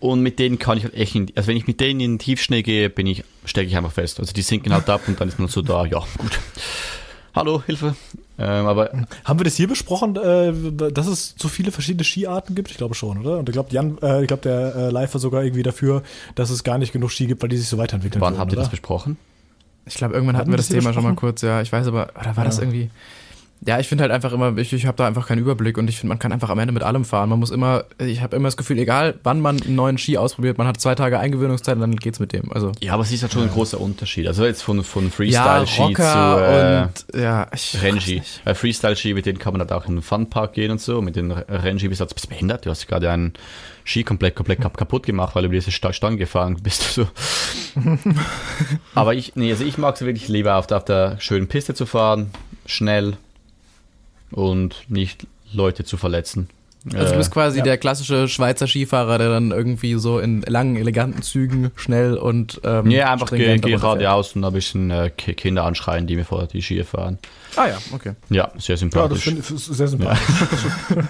Und 0.00 0.22
mit 0.22 0.38
denen 0.38 0.58
kann 0.58 0.78
ich 0.78 0.84
halt 0.84 0.94
echt, 0.94 1.14
in, 1.14 1.30
also 1.36 1.48
wenn 1.48 1.56
ich 1.56 1.66
mit 1.66 1.78
denen 1.80 2.00
in 2.00 2.12
den 2.12 2.18
Tiefschnee 2.18 2.62
gehe, 2.62 2.88
bin 2.88 3.06
ich, 3.06 3.22
stecke 3.44 3.68
ich 3.68 3.76
einfach 3.76 3.92
fest. 3.92 4.18
Also 4.18 4.32
die 4.32 4.42
sinken 4.42 4.72
halt 4.72 4.88
ab 4.88 5.02
und 5.06 5.20
dann 5.20 5.28
ist 5.28 5.38
man 5.38 5.48
so 5.48 5.60
da, 5.62 5.84
ja, 5.84 6.02
gut. 6.18 6.38
Hallo, 7.34 7.62
Hilfe. 7.64 7.94
Ähm, 8.38 8.66
aber 8.66 8.90
Haben 9.24 9.38
wir 9.38 9.44
das 9.44 9.54
hier 9.54 9.68
besprochen, 9.68 10.16
äh, 10.16 10.90
dass 10.90 11.06
es 11.06 11.34
so 11.38 11.48
viele 11.48 11.70
verschiedene 11.70 12.02
Skiarten 12.02 12.54
gibt? 12.56 12.70
Ich 12.70 12.76
glaube 12.78 12.94
schon, 12.94 13.18
oder? 13.18 13.38
Und 13.38 13.48
ich 13.48 13.52
glaube, 13.52 13.68
Jan, 13.72 13.98
äh, 14.02 14.22
ich 14.22 14.26
glaube, 14.28 14.42
der 14.42 14.74
äh, 14.74 14.90
Live 14.90 15.14
war 15.14 15.20
sogar 15.20 15.44
irgendwie 15.44 15.62
dafür, 15.62 16.02
dass 16.34 16.50
es 16.50 16.64
gar 16.64 16.78
nicht 16.78 16.92
genug 16.92 17.12
Ski 17.12 17.26
gibt, 17.26 17.42
weil 17.42 17.50
die 17.50 17.58
sich 17.58 17.68
so 17.68 17.78
weiterentwickeln. 17.78 18.20
wann 18.20 18.32
würden, 18.32 18.40
habt 18.40 18.52
ihr 18.52 18.56
das 18.56 18.64
oder? 18.66 18.70
besprochen? 18.70 19.16
Ich 19.86 19.94
glaube, 19.94 20.14
irgendwann 20.14 20.36
hatten 20.36 20.44
Hatten 20.44 20.52
wir 20.52 20.56
das 20.56 20.68
das 20.68 20.76
Thema 20.76 20.92
schon 20.92 21.04
mal 21.04 21.14
kurz, 21.14 21.42
ja. 21.42 21.60
Ich 21.62 21.70
weiß 21.70 21.86
aber, 21.86 22.10
oder 22.18 22.36
war 22.36 22.44
das 22.44 22.56
Ja. 22.56 22.62
irgendwie. 22.62 22.90
Ja, 23.66 23.78
ich 23.78 23.88
finde 23.88 24.02
halt 24.02 24.10
einfach 24.12 24.32
immer, 24.32 24.56
ich, 24.56 24.72
ich 24.72 24.86
habe 24.86 24.96
da 24.96 25.06
einfach 25.06 25.28
keinen 25.28 25.38
Überblick 25.40 25.76
und 25.76 25.86
ich 25.90 25.98
finde, 25.98 26.08
man 26.08 26.18
kann 26.18 26.32
einfach 26.32 26.48
am 26.48 26.58
Ende 26.58 26.72
mit 26.72 26.82
allem 26.82 27.04
fahren. 27.04 27.28
Man 27.28 27.38
muss 27.38 27.50
immer, 27.50 27.84
ich 27.98 28.22
habe 28.22 28.34
immer 28.34 28.48
das 28.48 28.56
Gefühl, 28.56 28.78
egal 28.78 29.16
wann 29.22 29.40
man 29.40 29.60
einen 29.60 29.74
neuen 29.74 29.98
Ski 29.98 30.16
ausprobiert, 30.16 30.56
man 30.56 30.66
hat 30.66 30.80
zwei 30.80 30.94
Tage 30.94 31.18
Eingewöhnungszeit 31.18 31.74
und 31.74 31.82
dann 31.82 31.96
geht's 31.96 32.20
mit 32.20 32.32
dem. 32.32 32.50
Also 32.52 32.72
Ja, 32.80 32.94
aber 32.94 33.02
es 33.02 33.12
ist 33.12 33.20
halt 33.22 33.32
schon 33.34 33.42
ein 33.42 33.50
großer 33.50 33.78
Unterschied. 33.78 34.26
Also 34.26 34.46
jetzt 34.46 34.62
von, 34.62 34.82
von 34.82 35.04
ja, 35.04 35.10
Freestyle-Ski 35.10 35.82
Rocker 35.82 36.90
zu 36.94 37.18
äh, 37.18 37.18
und 37.18 37.22
ja, 37.22 37.48
nicht. 37.92 38.40
Bei 38.46 38.54
Freestyle-Ski, 38.54 39.12
mit 39.12 39.26
denen 39.26 39.38
kann 39.38 39.52
man 39.52 39.60
halt 39.60 39.72
auch 39.72 39.86
in 39.86 39.96
den 39.96 40.02
Funpark 40.02 40.54
gehen 40.54 40.70
und 40.70 40.80
so. 40.80 41.02
Mit 41.02 41.16
den 41.16 41.30
Rennski 41.30 41.88
bist 41.88 42.00
du 42.00 42.06
halt 42.06 42.28
behindert. 42.30 42.64
Du 42.64 42.70
hast 42.70 42.86
gerade 42.88 43.10
einen 43.10 43.34
Ski 43.84 44.04
komplett, 44.04 44.36
komplett 44.36 44.60
kap- 44.62 44.78
kaputt 44.78 45.04
gemacht, 45.04 45.34
weil 45.34 45.42
du 45.42 45.46
über 45.48 45.54
diese 45.56 45.70
Sta- 45.70 45.92
Stange 45.92 46.16
gefahren 46.16 46.56
bist. 46.62 46.94
So. 46.94 47.06
Aber 48.94 49.14
ich, 49.14 49.32
nee, 49.36 49.50
also 49.50 49.64
ich 49.64 49.78
mag 49.78 49.94
es 49.96 50.00
wirklich 50.00 50.28
lieber 50.28 50.56
auf 50.56 50.66
der, 50.66 50.78
auf 50.78 50.84
der 50.84 51.16
schönen 51.20 51.46
Piste 51.48 51.74
zu 51.74 51.86
fahren, 51.86 52.30
schnell 52.66 53.16
und 54.32 54.76
nicht 54.88 55.26
Leute 55.52 55.84
zu 55.84 55.96
verletzen. 55.96 56.48
Also 56.94 57.12
du 57.12 57.18
bist 57.18 57.30
quasi 57.30 57.58
ja. 57.58 57.64
der 57.64 57.76
klassische 57.76 58.26
Schweizer 58.26 58.66
Skifahrer, 58.66 59.18
der 59.18 59.28
dann 59.28 59.50
irgendwie 59.50 59.96
so 59.96 60.18
in 60.18 60.40
langen, 60.40 60.76
eleganten 60.76 61.20
Zügen 61.20 61.72
schnell 61.76 62.14
und 62.16 62.58
ähm, 62.64 62.90
ja, 62.90 63.12
einfach 63.12 63.28
ge 63.28 63.38
stringent 63.40 63.64
geh 63.66 63.72
geradeaus 63.72 64.34
und 64.34 64.42
ein 64.44 64.52
bisschen 64.54 64.90
äh, 64.90 65.10
Ki- 65.14 65.34
Kinder 65.34 65.64
anschreien, 65.64 66.06
die 66.06 66.16
mir 66.16 66.24
vor 66.24 66.46
die 66.46 66.62
Skier 66.62 66.86
fahren. 66.86 67.18
Ah 67.56 67.66
ja, 67.66 67.76
okay. 67.92 68.14
Ja, 68.30 68.50
sehr 68.56 68.76
Ja, 68.76 68.76
das 68.76 68.80
sympathisch. 68.80 69.22
finde 69.24 69.42
ich 69.42 69.50
ist 69.50 69.66
sehr 69.66 69.88
sympathisch. 69.88 70.24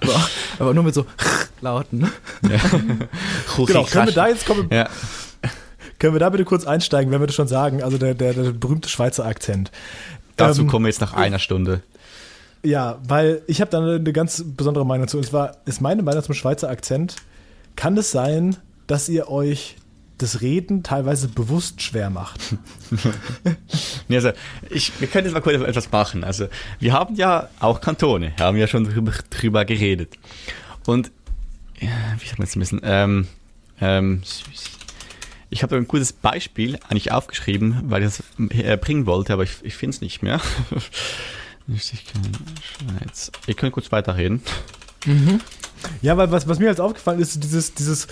Aber, 0.00 0.28
aber 0.58 0.74
nur 0.74 0.82
mit 0.84 0.94
so 0.94 1.06
Lauten. 1.60 2.10
Genau, 3.66 3.84
können 3.84 4.06
wir 4.06 4.12
da 4.14 4.28
jetzt 4.28 4.46
kommen, 4.46 4.68
Ja. 4.72 4.88
können 6.00 6.14
wir 6.14 6.20
da 6.20 6.28
bitte 6.30 6.44
kurz 6.44 6.64
einsteigen, 6.66 7.12
wenn 7.12 7.20
wir 7.20 7.26
das 7.26 7.36
schon 7.36 7.46
sagen, 7.48 7.82
also 7.82 7.98
der, 7.98 8.14
der, 8.14 8.32
der 8.34 8.50
berühmte 8.50 8.88
Schweizer 8.88 9.24
Akzent. 9.26 9.70
Dazu 10.36 10.62
Ähm, 10.62 10.66
kommen 10.66 10.86
wir 10.86 10.88
jetzt 10.90 11.00
nach 11.00 11.12
einer 11.12 11.38
Stunde. 11.38 11.82
Ja, 12.62 13.00
weil 13.06 13.42
ich 13.46 13.60
habe 13.60 13.70
da 13.70 13.80
eine 13.80 14.12
ganz 14.12 14.44
besondere 14.46 14.86
Meinung 14.86 15.06
dazu. 15.06 15.18
Und 15.18 15.26
zwar 15.26 15.56
ist 15.64 15.80
meine 15.80 16.02
Meinung 16.02 16.22
zum 16.22 16.34
Schweizer 16.34 16.68
Akzent, 16.68 17.16
kann 17.76 17.96
es 17.96 18.10
sein, 18.10 18.56
dass 18.86 19.08
ihr 19.08 19.28
euch 19.28 19.76
das 20.18 20.40
Reden 20.40 20.82
teilweise 20.82 21.28
bewusst 21.28 21.82
schwer 21.82 22.10
macht? 22.10 22.40
Nee, 24.08 24.16
also 24.16 24.32
ich, 24.68 24.92
wir 25.00 25.08
können 25.08 25.24
jetzt 25.26 25.32
mal 25.32 25.40
kurz 25.40 25.62
etwas 25.62 25.90
machen. 25.90 26.22
Also 26.22 26.48
wir 26.80 26.92
haben 26.92 27.14
ja 27.14 27.48
auch 27.60 27.80
Kantone, 27.80 28.34
haben 28.38 28.58
ja 28.58 28.66
schon 28.66 28.84
drüber, 28.84 29.12
drüber 29.30 29.64
geredet. 29.64 30.18
Und 30.84 31.10
wie 31.78 31.86
soll 31.86 32.36
man 32.36 32.46
jetzt 32.46 32.56
ein 32.56 32.60
bisschen, 32.60 32.80
ähm, 32.84 33.28
ähm, 33.80 34.22
ich 35.48 35.62
habe 35.62 35.76
ein 35.76 35.88
gutes 35.88 36.12
Beispiel 36.12 36.78
eigentlich 36.88 37.12
aufgeschrieben, 37.12 37.84
weil 37.84 38.02
ich 38.02 38.08
das 38.08 38.22
äh, 38.50 38.76
bringen 38.76 39.06
wollte, 39.06 39.32
aber 39.32 39.44
ich, 39.44 39.56
ich 39.62 39.76
finde 39.76 39.94
es 39.94 40.00
nicht 40.02 40.22
mehr. 40.22 40.40
Ich 41.68 42.04
kann 42.06 42.22
Schweiz. 42.60 43.30
Ihr 43.46 43.54
könnt 43.54 43.72
kurz 43.72 43.92
weiterreden. 43.92 44.42
Ja, 46.00 46.16
weil 46.16 46.30
was, 46.30 46.48
was 46.48 46.58
mir 46.58 46.66
jetzt 46.66 46.80
aufgefallen 46.80 47.20
ist, 47.20 47.42
dieses, 47.42 47.74
dieses 47.74 48.06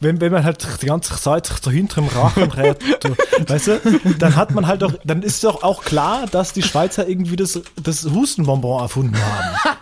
wenn, 0.00 0.20
wenn 0.20 0.32
man 0.32 0.44
halt 0.44 0.66
die 0.82 0.86
ganze 0.86 1.16
Zeit 1.16 1.50
so 1.62 1.70
hinterm 1.70 2.08
Rachen 2.08 2.50
redet, 2.50 2.82
du, 3.04 3.16
weißt 3.48 3.66
du, 3.66 3.80
dann 4.18 4.36
hat 4.36 4.52
man 4.52 4.66
halt 4.66 4.82
doch, 4.82 4.94
dann 5.04 5.22
ist 5.22 5.42
doch 5.42 5.62
auch 5.62 5.84
klar, 5.84 6.26
dass 6.30 6.52
die 6.52 6.62
Schweizer 6.62 7.08
irgendwie 7.08 7.36
das, 7.36 7.60
das 7.82 8.04
Hustenbonbon 8.04 8.82
erfunden 8.82 9.16
haben. 9.16 9.78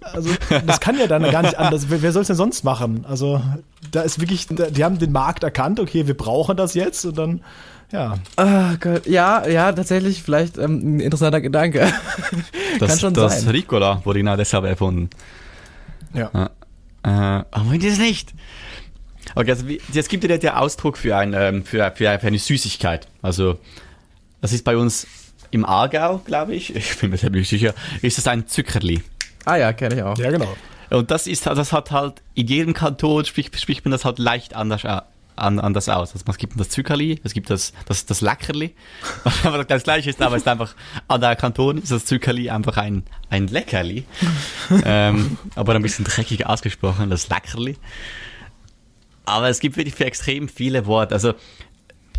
Also, 0.00 0.30
das 0.64 0.78
kann 0.78 0.96
ja 0.96 1.08
dann 1.08 1.28
gar 1.30 1.42
nicht 1.42 1.58
anders. 1.58 1.86
Wer, 1.88 2.02
wer 2.02 2.12
soll 2.12 2.22
es 2.22 2.28
denn 2.28 2.36
sonst 2.36 2.62
machen? 2.62 3.04
Also, 3.06 3.42
da 3.90 4.02
ist 4.02 4.20
wirklich, 4.20 4.46
die 4.48 4.84
haben 4.84 4.98
den 4.98 5.10
Markt 5.10 5.42
erkannt, 5.42 5.80
okay, 5.80 6.06
wir 6.06 6.16
brauchen 6.16 6.56
das 6.56 6.74
jetzt 6.74 7.04
und 7.04 7.18
dann, 7.18 7.42
ja. 7.92 8.18
Ah 8.36 8.74
Gott, 8.80 9.06
ja, 9.06 9.46
ja, 9.46 9.72
tatsächlich, 9.72 10.22
vielleicht 10.22 10.58
ähm, 10.58 10.96
ein 10.96 11.00
interessanter 11.00 11.40
Gedanke. 11.40 11.92
Das, 12.78 12.88
Kann 12.88 12.98
schon 12.98 13.14
das 13.14 13.42
sein. 13.42 13.50
Ricola 13.50 14.00
wurde 14.04 14.20
genau 14.20 14.34
deshalb 14.34 14.64
erfunden. 14.64 15.10
Ja. 16.14 16.50
Äh, 17.04 17.08
aber 17.08 17.70
wenn 17.70 17.80
das 17.80 17.98
nicht. 17.98 18.32
Okay, 19.34 19.50
also 19.50 19.68
wie, 19.68 19.80
es 19.94 20.08
gibt 20.08 20.24
ja 20.24 20.38
der 20.38 20.58
Ausdruck 20.58 20.96
für, 20.96 21.16
ein, 21.16 21.34
ähm, 21.34 21.64
für, 21.64 21.92
für, 21.94 22.18
für 22.18 22.26
eine 22.26 22.38
Süßigkeit. 22.38 23.08
Also, 23.20 23.58
das 24.40 24.54
ist 24.54 24.64
bei 24.64 24.76
uns 24.76 25.06
im 25.50 25.64
Aargau, 25.64 26.18
glaube 26.24 26.54
ich, 26.54 26.74
ich 26.76 26.96
bin 26.98 27.10
mir 27.10 27.18
selbst 27.18 27.36
nicht 27.36 27.48
sicher, 27.48 27.74
ist 28.00 28.18
es 28.18 28.26
ein 28.26 28.48
Zuckerli. 28.48 29.02
Ah 29.44 29.56
ja, 29.56 29.72
kenne 29.72 29.96
ich 29.96 30.02
auch. 30.02 30.16
Ja, 30.18 30.30
genau. 30.30 30.56
Und 30.90 31.10
das 31.10 31.26
ist, 31.26 31.46
das 31.46 31.72
hat 31.72 31.90
halt, 31.90 32.22
in 32.34 32.46
jedem 32.46 32.74
Kanton 32.74 33.24
spricht, 33.24 33.58
spricht 33.60 33.84
man 33.84 33.92
das 33.92 34.04
halt 34.04 34.18
leicht 34.18 34.54
anders, 34.54 34.82
äh, 35.42 35.46
an, 35.46 35.58
anders 35.58 35.88
aus. 35.88 36.12
Also 36.12 36.24
es 36.26 36.38
gibt 36.38 36.58
das 36.58 36.68
Zuckerli, 36.68 37.20
es 37.24 37.34
gibt 37.34 37.50
das, 37.50 37.72
das, 37.86 38.06
das 38.06 38.20
Leckerli. 38.20 38.74
aber 39.44 39.64
das 39.64 39.82
gleiche 39.84 40.10
ist, 40.10 40.20
aber 40.22 40.36
es 40.36 40.42
ist 40.42 40.48
einfach, 40.48 40.74
an 41.08 41.20
der 41.20 41.36
Kanton 41.36 41.78
ist 41.78 41.90
das 41.90 42.04
Zuckerli 42.04 42.50
einfach 42.50 42.76
ein, 42.76 43.04
ein 43.30 43.48
Leckerli. 43.48 44.04
ähm, 44.84 45.36
aber 45.54 45.74
ein 45.74 45.82
bisschen 45.82 46.04
dreckig 46.04 46.46
ausgesprochen, 46.46 47.10
das 47.10 47.28
Leckerli. 47.28 47.76
Aber 49.24 49.48
es 49.48 49.60
gibt 49.60 49.76
wirklich 49.76 49.94
für 49.94 50.04
extrem 50.04 50.48
viele 50.48 50.86
Worte. 50.86 51.14
Also, 51.14 51.34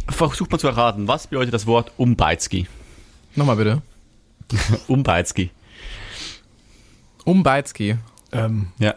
versucht 0.09 0.51
mal 0.51 0.57
zu 0.57 0.67
erraten, 0.67 1.07
was 1.07 1.27
bedeutet 1.27 1.53
das 1.53 1.67
Wort 1.67 1.91
Umbeizki? 1.97 2.67
Nochmal 3.35 3.55
bitte. 3.55 3.81
Umbeizki. 4.87 5.51
Umbeizki. 7.25 7.97
Ähm, 8.31 8.67
Ja. 8.79 8.95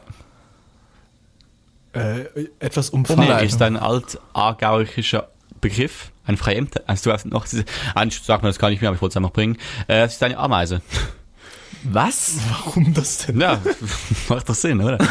Äh, 1.97 2.49
etwas 2.59 2.91
umfangreicher. 2.91 3.41
Nee, 3.41 3.47
ist 3.47 3.63
ein 3.63 3.77
alt-aargauischer 3.77 5.29
Begriff, 5.61 6.13
ein 6.25 6.37
Fremd. 6.37 6.89
Also 6.89 7.11
du 7.11 7.15
hast 7.15 7.27
noch, 7.27 7.47
eigentlich 7.95 8.23
sagt 8.23 8.43
man 8.43 8.51
das 8.51 8.59
gar 8.59 8.71
nicht 8.71 8.81
mehr, 8.81 8.91
aber 8.91 8.97
ich 8.97 9.03
wollte 9.03 9.13
es 9.13 9.17
einfach 9.17 9.33
bringen. 9.33 9.57
Äh, 9.89 10.03
es 10.03 10.15
ist 10.15 10.23
eine 10.23 10.37
Ameise. 10.39 10.83
Was? 11.85 12.39
Warum 12.49 12.95
das 12.95 13.27
denn? 13.27 13.41
Ja, 13.41 13.61
macht 14.29 14.49
doch 14.49 14.55
Sinn, 14.55 14.81
oder? 14.81 14.99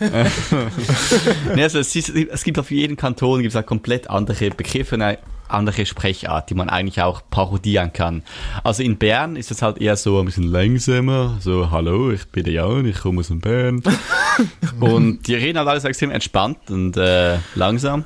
nee, 1.54 1.62
also 1.62 1.78
es, 1.78 1.94
ist, 1.94 2.08
es, 2.10 2.44
gibt 2.44 2.58
auf 2.58 2.70
jeden 2.70 2.96
Kanton 2.96 3.40
gibt 3.40 3.52
es 3.52 3.56
halt 3.56 3.66
komplett 3.66 4.08
andere 4.08 4.50
Begriffe, 4.50 4.94
eine 4.94 5.18
andere 5.48 5.86
Sprechart, 5.86 6.50
die 6.50 6.54
man 6.54 6.68
eigentlich 6.68 7.02
auch 7.02 7.22
parodieren 7.30 7.92
kann. 7.92 8.22
Also 8.62 8.82
in 8.82 8.96
Bern 8.96 9.36
ist 9.36 9.50
es 9.50 9.62
halt 9.62 9.78
eher 9.78 9.96
so 9.96 10.18
ein 10.18 10.26
bisschen 10.26 10.50
langsamer, 10.50 11.38
so 11.40 11.70
Hallo, 11.70 12.10
ich 12.10 12.26
bin 12.26 12.44
der 12.44 12.54
Jan, 12.54 12.86
ich 12.86 12.98
komme 12.98 13.20
aus 13.20 13.28
dem 13.28 13.40
Bern. 13.40 13.82
und 14.80 15.26
die 15.26 15.34
reden 15.34 15.58
halt 15.58 15.68
alles 15.68 15.84
extrem 15.84 16.10
entspannt 16.10 16.70
und 16.70 16.96
äh, 16.96 17.38
langsam. 17.54 18.04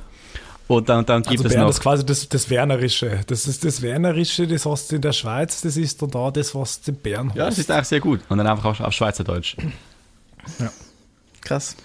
Und 0.67 0.87
dann, 0.87 1.03
dann 1.05 1.23
gibt 1.23 1.39
also 1.39 1.45
es 1.45 1.53
Bern 1.53 1.63
noch. 1.63 1.69
ist 1.71 1.79
quasi 1.79 2.05
das, 2.05 2.29
das 2.29 2.49
Wernerische. 2.49 3.21
Das 3.25 3.47
ist 3.47 3.65
das 3.65 3.81
Wernerische, 3.81 4.45
das 4.45 4.67
hast 4.67 4.91
du 4.91 4.97
in 4.97 5.01
der 5.01 5.13
Schweiz, 5.13 5.61
das 5.61 5.77
ist 5.77 6.01
dann 6.01 6.11
da 6.11 6.29
das, 6.29 6.53
was 6.53 6.81
du 6.81 6.91
in 6.91 6.97
Bern 6.97 7.29
hast. 7.29 7.37
Ja, 7.37 7.45
das 7.45 7.57
ist 7.57 7.71
eigentlich 7.71 7.87
sehr 7.87 7.99
gut. 7.99 8.19
Und 8.29 8.37
dann 8.37 8.45
einfach 8.45 8.65
auf, 8.65 8.79
auf 8.79 8.93
Schweizerdeutsch. 8.93 9.57
Ja. 10.59 10.71
Krass. 11.41 11.75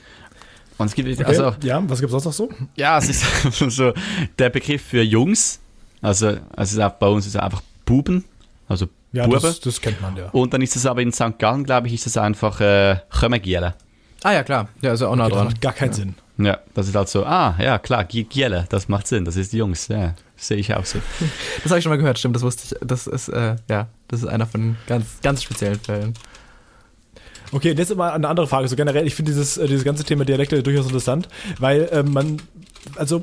Und 0.78 0.86
es 0.86 0.94
gibt 0.94 1.08
Okay, 1.08 1.24
also 1.24 1.54
ja, 1.62 1.82
was 1.88 2.00
gibt 2.00 2.12
es 2.12 2.22
sonst 2.22 2.24
noch 2.24 2.32
so? 2.32 2.48
ja, 2.76 2.98
es 2.98 3.08
ist 3.08 3.24
so 3.76 3.92
der 4.38 4.50
Begriff 4.50 4.82
für 4.82 5.02
Jungs. 5.02 5.60
Also, 6.02 6.26
also 6.28 6.40
es 6.56 6.72
ist 6.72 6.78
auch, 6.80 6.90
bei 6.92 7.06
uns 7.06 7.26
ist 7.26 7.34
es 7.36 7.40
einfach 7.40 7.62
Buben, 7.86 8.24
also 8.68 8.86
Ja, 9.12 9.24
Bube. 9.26 9.40
das, 9.40 9.60
das 9.60 9.80
kennt 9.80 10.00
man 10.02 10.16
ja. 10.16 10.28
Und 10.30 10.52
dann 10.52 10.60
ist 10.62 10.76
es 10.76 10.84
aber 10.84 11.00
in 11.00 11.12
St. 11.12 11.38
Gallen, 11.38 11.64
glaube 11.64 11.86
ich, 11.86 11.94
ist 11.94 12.06
es 12.06 12.16
einfach 12.16 12.60
äh, 12.60 12.96
Chömegiele. 13.20 13.74
Ah 14.22 14.32
ja, 14.32 14.42
klar. 14.42 14.68
Ja, 14.82 14.92
ist 14.94 15.00
ja 15.00 15.08
auch 15.08 15.16
nah 15.16 15.28
Das 15.28 15.34
dran. 15.38 15.46
macht 15.46 15.60
gar 15.60 15.72
keinen 15.72 15.92
Sinn. 15.92 16.14
Ja, 16.38 16.58
das 16.74 16.88
ist 16.88 16.94
halt 16.96 17.08
so, 17.08 17.24
ah, 17.24 17.54
ja, 17.60 17.78
klar, 17.78 18.04
Gi- 18.04 18.24
Giele, 18.24 18.66
das 18.68 18.88
macht 18.88 19.06
Sinn, 19.06 19.24
das 19.24 19.36
ist 19.36 19.52
die 19.52 19.58
Jungs, 19.58 19.86
ja, 19.88 20.14
sehe 20.36 20.56
ich 20.56 20.74
auch 20.74 20.84
so. 20.84 20.98
Das 21.62 21.70
habe 21.70 21.78
ich 21.78 21.84
schon 21.84 21.90
mal 21.90 21.96
gehört, 21.96 22.18
stimmt, 22.18 22.34
das 22.34 22.42
wusste 22.42 22.74
ich. 22.74 22.86
Das 22.88 23.06
ist, 23.06 23.28
äh, 23.28 23.54
ja, 23.70 23.86
das 24.08 24.20
ist 24.22 24.26
einer 24.26 24.46
von 24.46 24.76
ganz, 24.88 25.06
ganz 25.22 25.42
speziellen 25.44 25.78
Fällen. 25.78 26.14
Okay, 27.52 27.72
jetzt 27.76 27.90
immer 27.90 28.12
eine 28.12 28.28
andere 28.28 28.46
Frage. 28.46 28.68
So 28.68 28.76
generell, 28.76 29.06
ich 29.06 29.14
finde 29.14 29.32
dieses, 29.32 29.56
äh, 29.58 29.66
dieses 29.66 29.84
ganze 29.84 30.04
Thema 30.04 30.24
Dialekte 30.24 30.62
durchaus 30.62 30.86
interessant, 30.86 31.28
weil 31.58 31.88
ähm, 31.92 32.12
man, 32.12 32.36
also 32.96 33.22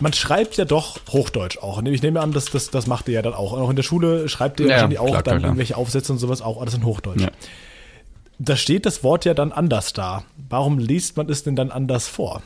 man 0.00 0.12
schreibt 0.12 0.56
ja 0.56 0.64
doch 0.64 0.98
Hochdeutsch 1.10 1.58
auch. 1.58 1.82
Ich 1.84 2.02
nehme 2.02 2.20
an, 2.20 2.32
dass 2.32 2.46
das, 2.46 2.70
das 2.70 2.86
macht 2.86 3.08
ihr 3.08 3.14
ja 3.14 3.22
dann 3.22 3.34
auch. 3.34 3.52
Und 3.52 3.60
auch 3.60 3.70
in 3.70 3.76
der 3.76 3.82
Schule 3.82 4.28
schreibt 4.28 4.60
ihr 4.60 4.66
Ja, 4.66 4.72
wahrscheinlich 4.72 4.98
auch 4.98 5.06
klar, 5.06 5.22
dann 5.22 5.38
klar, 5.38 5.50
irgendwelche 5.50 5.76
Aufsätze 5.76 6.12
und 6.12 6.18
sowas 6.18 6.42
auch 6.42 6.60
alles 6.60 6.74
in 6.74 6.84
Hochdeutsch. 6.84 7.20
Ja. 7.22 7.30
Da 8.38 8.56
steht 8.56 8.86
das 8.86 9.04
Wort 9.04 9.24
ja 9.24 9.34
dann 9.34 9.52
anders 9.52 9.92
da. 9.92 10.24
Warum 10.48 10.78
liest 10.78 11.16
man 11.16 11.28
es 11.28 11.44
denn 11.44 11.54
dann 11.54 11.70
anders 11.70 12.08
vor? 12.08 12.42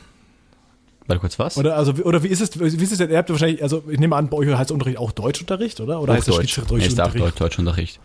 Warte 1.07 1.21
kurz, 1.21 1.39
was? 1.39 1.57
Oder, 1.57 1.75
also, 1.75 1.97
wie- 1.97 2.03
oder 2.03 2.21
wie 2.21 2.27
ist 2.27 2.41
es, 2.41 2.59
wie 2.59 2.65
ist 2.83 2.91
es 2.91 2.99
denn? 2.99 3.09
Ihr 3.09 3.17
habt 3.17 3.31
wahrscheinlich, 3.31 3.63
also 3.63 3.83
ich 3.89 3.99
nehme 3.99 4.15
an, 4.15 4.29
bei 4.29 4.37
euch 4.37 4.47
heißt 4.55 4.71
Unterricht 4.71 4.99
auch 4.99 5.11
Deutschunterricht, 5.11 5.79
oder? 5.81 6.01
Oder 6.01 6.13
heißt 6.13 6.27
es 6.27 6.35
Hochdeutsch. 6.35 6.51
Schweizerdeutsch 6.51 6.85
ist 6.85 6.99
auch 7.01 7.05
Unterricht? 7.05 7.25
Deutsch, 7.25 7.35
Deutschunterricht. 7.39 7.99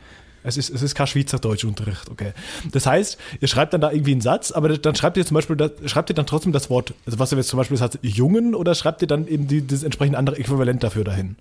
Es 0.45 0.59
ist, 0.59 0.68
es 0.68 0.82
ist 0.82 0.95
kein 0.95 1.07
Schweizerdeutschunterricht, 1.07 2.11
okay. 2.11 2.34
Das 2.70 2.84
heißt, 2.86 3.18
ihr 3.40 3.49
schreibt 3.49 3.72
dann 3.72 3.80
da 3.80 3.90
irgendwie 3.90 4.12
einen 4.12 4.20
Satz, 4.20 4.53
aber 4.53 4.76
dann 4.76 4.95
schreibt 4.95 5.16
ihr 5.16 5.24
zum 5.24 5.34
Beispiel, 5.34 5.57
das, 5.57 5.72
schreibt 5.86 6.11
ihr 6.11 6.14
dann 6.14 6.26
trotzdem 6.26 6.53
das 6.53 6.68
Wort, 6.68 6.92
also 7.07 7.18
was 7.18 7.32
ihr 7.32 7.38
jetzt 7.38 7.49
zum 7.49 7.57
Beispiel 7.57 7.78
sagt, 7.78 7.99
Jungen, 8.03 8.55
oder 8.55 8.74
schreibt 8.74 9.01
ihr 9.01 9.09
dann 9.09 9.26
eben 9.26 9.49
die, 9.49 9.66
das 9.66 9.82
entsprechende 9.82 10.18
andere 10.18 10.36
Äquivalent 10.36 10.84
dafür 10.84 11.03
dahin? 11.03 11.36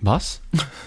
Was? 0.00 0.40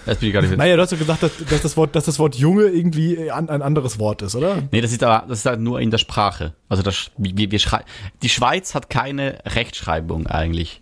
Jetzt 0.06 0.22
bin 0.22 0.30
ich 0.30 0.34
gar 0.34 0.42
nicht 0.42 0.56
Naja, 0.58 0.76
du 0.76 0.82
hast 0.82 0.92
ja 0.92 0.98
gesagt, 0.98 1.22
dass, 1.22 1.32
dass, 1.50 1.62
das, 1.62 1.78
Wort, 1.78 1.96
dass 1.96 2.06
das 2.06 2.18
Wort 2.18 2.36
Junge 2.36 2.64
irgendwie 2.66 3.30
ein, 3.30 3.50
ein 3.50 3.62
anderes 3.62 4.00
Wort 4.00 4.22
ist, 4.22 4.36
oder? 4.36 4.64
Nee, 4.72 4.82
das 4.82 4.92
ist 4.92 5.04
aber 5.04 5.28
das 5.28 5.40
ist 5.40 5.46
halt 5.46 5.60
nur 5.60 5.80
in 5.80 5.92
der 5.92 6.00
Sprache. 6.00 6.54
Also 6.68 6.82
das, 6.82 7.12
wir, 7.18 7.52
wir 7.52 7.60
schrei 7.60 7.84
die 8.24 8.30
Schweiz 8.30 8.74
hat 8.74 8.90
keine 8.90 9.40
Rechtschreibung 9.46 10.28
eigentlich. 10.28 10.82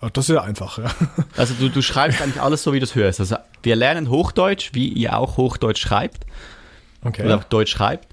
Ah, 0.00 0.08
Das 0.12 0.28
ist 0.28 0.34
ja 0.34 0.42
einfach, 0.42 0.78
ja. 0.78 0.90
Also 1.36 1.54
du, 1.54 1.68
du 1.68 1.82
schreibst 1.82 2.22
eigentlich 2.22 2.40
alles 2.40 2.62
so, 2.62 2.72
wie 2.72 2.78
du 2.80 2.84
es 2.84 2.94
hörst. 2.94 3.20
Also 3.20 3.36
wir 3.62 3.76
lernen 3.76 4.08
Hochdeutsch, 4.08 4.70
wie 4.72 4.88
ihr 4.88 5.16
auch 5.18 5.36
Hochdeutsch 5.36 5.80
schreibt 5.80 6.24
Okay. 7.04 7.24
oder 7.24 7.38
auch 7.38 7.44
Deutsch 7.44 7.70
schreibt 7.72 8.08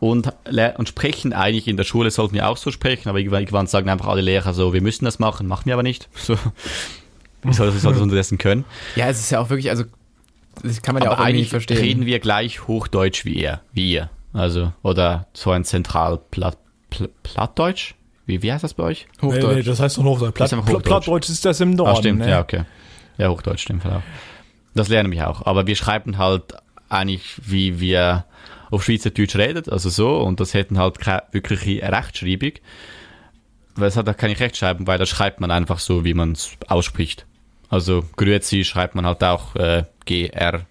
und, 0.00 0.32
und 0.76 0.88
sprechen 0.88 1.32
eigentlich 1.32 1.68
in 1.68 1.76
der 1.76 1.84
Schule 1.84 2.10
sollten 2.10 2.34
wir 2.34 2.48
auch 2.48 2.56
so 2.56 2.70
sprechen, 2.72 3.08
aber 3.08 3.18
irgendwann, 3.20 3.66
sagen 3.66 3.88
einfach 3.88 4.08
alle 4.08 4.20
Lehrer 4.20 4.52
so, 4.52 4.72
wir 4.72 4.82
müssen 4.82 5.04
das 5.04 5.18
machen, 5.18 5.46
machen 5.46 5.66
wir 5.66 5.74
aber 5.74 5.82
nicht. 5.84 6.08
So, 6.14 6.36
wie 7.42 7.52
soll 7.52 7.70
das, 7.70 7.80
soll 7.82 7.92
das 7.92 8.02
unterdessen 8.02 8.36
können? 8.38 8.64
Ja, 8.96 9.08
es 9.08 9.20
ist 9.20 9.30
ja 9.30 9.40
auch 9.40 9.48
wirklich, 9.48 9.70
also, 9.70 9.84
das 10.62 10.82
kann 10.82 10.94
man 10.94 11.02
ja 11.04 11.10
aber 11.10 11.18
auch 11.20 11.24
irgendwie 11.24 11.30
eigentlich 11.30 11.40
nicht 11.44 11.50
verstehen. 11.50 11.78
reden 11.78 12.06
wir 12.06 12.18
gleich 12.18 12.66
Hochdeutsch 12.66 13.24
wie 13.24 13.34
ihr, 13.40 13.60
wie 13.72 13.92
ihr. 13.92 14.10
Also, 14.32 14.72
oder 14.82 15.26
so 15.32 15.50
ein 15.52 15.64
zentral 15.64 16.18
Platt, 16.30 16.58
Pl- 16.92 17.10
Plattdeutsch? 17.22 17.94
Wie, 18.26 18.42
wie 18.42 18.52
heißt 18.52 18.64
das 18.64 18.74
bei 18.74 18.82
euch? 18.82 19.06
Nee, 19.22 19.28
Hochdeutsch. 19.28 19.56
nee, 19.56 19.62
das 19.62 19.80
heißt 19.80 19.98
doch 19.98 20.04
Hochdeutsch. 20.04 20.34
Platt, 20.34 20.52
ist 20.52 20.58
Hochdeutsch. 20.58 20.84
Plattdeutsch 20.84 21.28
ist 21.28 21.44
das 21.44 21.60
im 21.60 21.70
Norden. 21.70 21.92
Ah, 21.92 21.96
stimmt, 21.96 22.18
ne? 22.20 22.30
ja, 22.30 22.40
okay. 22.40 22.64
Ja, 23.18 23.28
Hochdeutsch 23.30 23.62
stimmt 23.62 23.84
halt 23.84 23.96
auch. 23.96 24.02
Das 24.74 24.88
lernen 24.88 25.12
wir 25.12 25.30
auch. 25.30 25.46
Aber 25.46 25.66
wir 25.66 25.76
schreiben 25.76 26.18
halt 26.18 26.54
eigentlich, 26.88 27.36
wie 27.42 27.80
wir 27.80 28.24
auf 28.70 28.84
Schweizerdeutsch 28.84 29.36
reden, 29.36 29.68
also 29.70 29.88
so, 29.88 30.18
und 30.18 30.40
das 30.40 30.52
hätten 30.54 30.78
halt 30.78 30.98
keine 30.98 31.22
wirkliche 31.30 31.80
Rechtschreibung. 31.82 32.52
Weil 33.76 33.88
es 33.88 33.96
hat 33.96 34.08
auch 34.08 34.16
keine 34.16 34.38
Rechtschreibung, 34.38 34.86
weil 34.86 34.98
da 34.98 35.06
schreibt 35.06 35.40
man 35.40 35.50
einfach 35.50 35.78
so, 35.78 36.04
wie 36.04 36.14
man 36.14 36.32
es 36.32 36.50
ausspricht. 36.66 37.26
Also 37.68 38.04
Grüezi 38.16 38.64
schreibt 38.64 38.94
man 38.94 39.06
halt 39.06 39.22
auch 39.22 39.54
äh, 39.56 39.84
G-R-Ü-E-Z-I. 40.04 40.66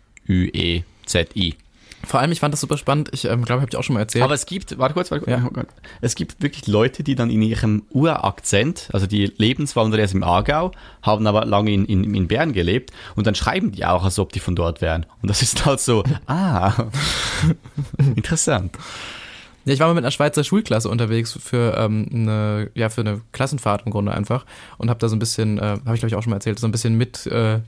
Vor 2.05 2.19
allem, 2.19 2.31
ich 2.31 2.39
fand 2.39 2.53
das 2.53 2.61
super 2.61 2.77
spannend. 2.77 3.09
Ich 3.11 3.25
ähm, 3.25 3.43
glaube, 3.43 3.61
habe 3.61 3.69
ich 3.69 3.77
auch 3.77 3.83
schon 3.83 3.95
mal 3.95 4.01
erzählt. 4.01 4.23
Aber 4.23 4.33
es 4.33 4.45
gibt, 4.45 4.77
warte 4.77 4.93
kurz, 4.93 5.11
warte 5.11 5.25
kurz. 5.25 5.39
Ja. 5.39 5.65
Es 6.01 6.15
gibt 6.15 6.41
wirklich 6.41 6.67
Leute, 6.67 7.03
die 7.03 7.15
dann 7.15 7.29
in 7.29 7.41
ihrem 7.41 7.83
Urakzent, 7.89 8.89
also 8.93 9.07
die 9.07 9.25
Lebenswanderer 9.37 10.01
erst 10.01 10.13
im 10.13 10.23
Aargau, 10.23 10.71
haben 11.01 11.27
aber 11.27 11.45
lange 11.45 11.71
in, 11.71 11.85
in, 11.85 12.13
in 12.13 12.27
Bern 12.27 12.53
gelebt 12.53 12.91
und 13.15 13.27
dann 13.27 13.35
schreiben 13.35 13.71
die 13.71 13.85
auch, 13.85 14.03
als 14.03 14.19
ob 14.19 14.31
die 14.31 14.39
von 14.39 14.55
dort 14.55 14.81
wären. 14.81 15.05
Und 15.21 15.29
das 15.29 15.41
ist 15.41 15.65
halt 15.65 15.79
so, 15.79 16.03
ah, 16.27 16.73
interessant. 18.15 18.77
Ja, 19.65 19.73
ich 19.73 19.79
war 19.79 19.87
mal 19.87 19.95
mit 19.95 20.03
einer 20.03 20.11
Schweizer 20.11 20.43
Schulklasse 20.43 20.89
unterwegs 20.89 21.37
für 21.41 21.75
ähm, 21.77 22.07
eine, 22.13 22.69
ja, 22.75 22.89
für 22.89 23.01
eine 23.01 23.21
Klassenfahrt 23.31 23.83
im 23.85 23.91
Grunde 23.91 24.13
einfach 24.13 24.45
und 24.77 24.89
habe 24.89 24.99
da 24.99 25.09
so 25.09 25.15
ein 25.15 25.19
bisschen, 25.19 25.57
äh, 25.57 25.61
habe 25.85 25.95
ich 25.95 26.01
glaube 26.01 26.07
ich 26.07 26.15
auch 26.15 26.21
schon 26.21 26.29
mal 26.29 26.37
erzählt, 26.37 26.59
so 26.59 26.67
ein 26.67 26.71
bisschen 26.71 26.95
mit 26.95 27.25
äh, 27.25 27.61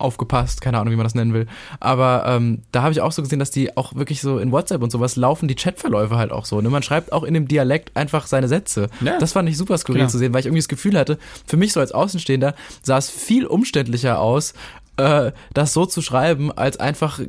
aufgepasst, 0.00 0.60
keine 0.60 0.78
Ahnung, 0.78 0.92
wie 0.92 0.96
man 0.96 1.04
das 1.04 1.14
nennen 1.14 1.32
will. 1.34 1.46
Aber 1.78 2.24
ähm, 2.26 2.62
da 2.72 2.82
habe 2.82 2.92
ich 2.92 3.00
auch 3.00 3.12
so 3.12 3.22
gesehen, 3.22 3.38
dass 3.38 3.50
die 3.50 3.76
auch 3.76 3.94
wirklich 3.94 4.20
so 4.20 4.38
in 4.38 4.52
WhatsApp 4.52 4.82
und 4.82 4.90
sowas 4.90 5.16
laufen 5.16 5.48
die 5.48 5.54
Chatverläufe 5.54 6.16
halt 6.16 6.32
auch 6.32 6.44
so. 6.44 6.60
Ne? 6.60 6.70
Man 6.70 6.82
schreibt 6.82 7.12
auch 7.12 7.24
in 7.24 7.34
dem 7.34 7.48
Dialekt 7.48 7.96
einfach 7.96 8.26
seine 8.26 8.48
Sätze. 8.48 8.88
Ja. 9.00 9.18
Das 9.18 9.32
fand 9.32 9.48
ich 9.48 9.56
super 9.56 9.76
skurril 9.78 10.00
Genau. 10.00 10.10
zu 10.10 10.18
sehen, 10.18 10.32
weil 10.32 10.40
ich 10.40 10.46
irgendwie 10.46 10.60
das 10.62 10.68
Gefühl 10.68 10.98
hatte, 10.98 11.18
für 11.46 11.56
mich 11.56 11.72
so 11.72 11.80
als 11.80 11.92
Außenstehender 11.92 12.54
sah 12.82 12.98
es 12.98 13.10
viel 13.10 13.46
umständlicher 13.46 14.20
aus, 14.20 14.54
äh, 14.96 15.32
das 15.54 15.72
so 15.72 15.86
zu 15.86 16.02
schreiben, 16.02 16.52
als 16.52 16.78
einfach, 16.78 17.20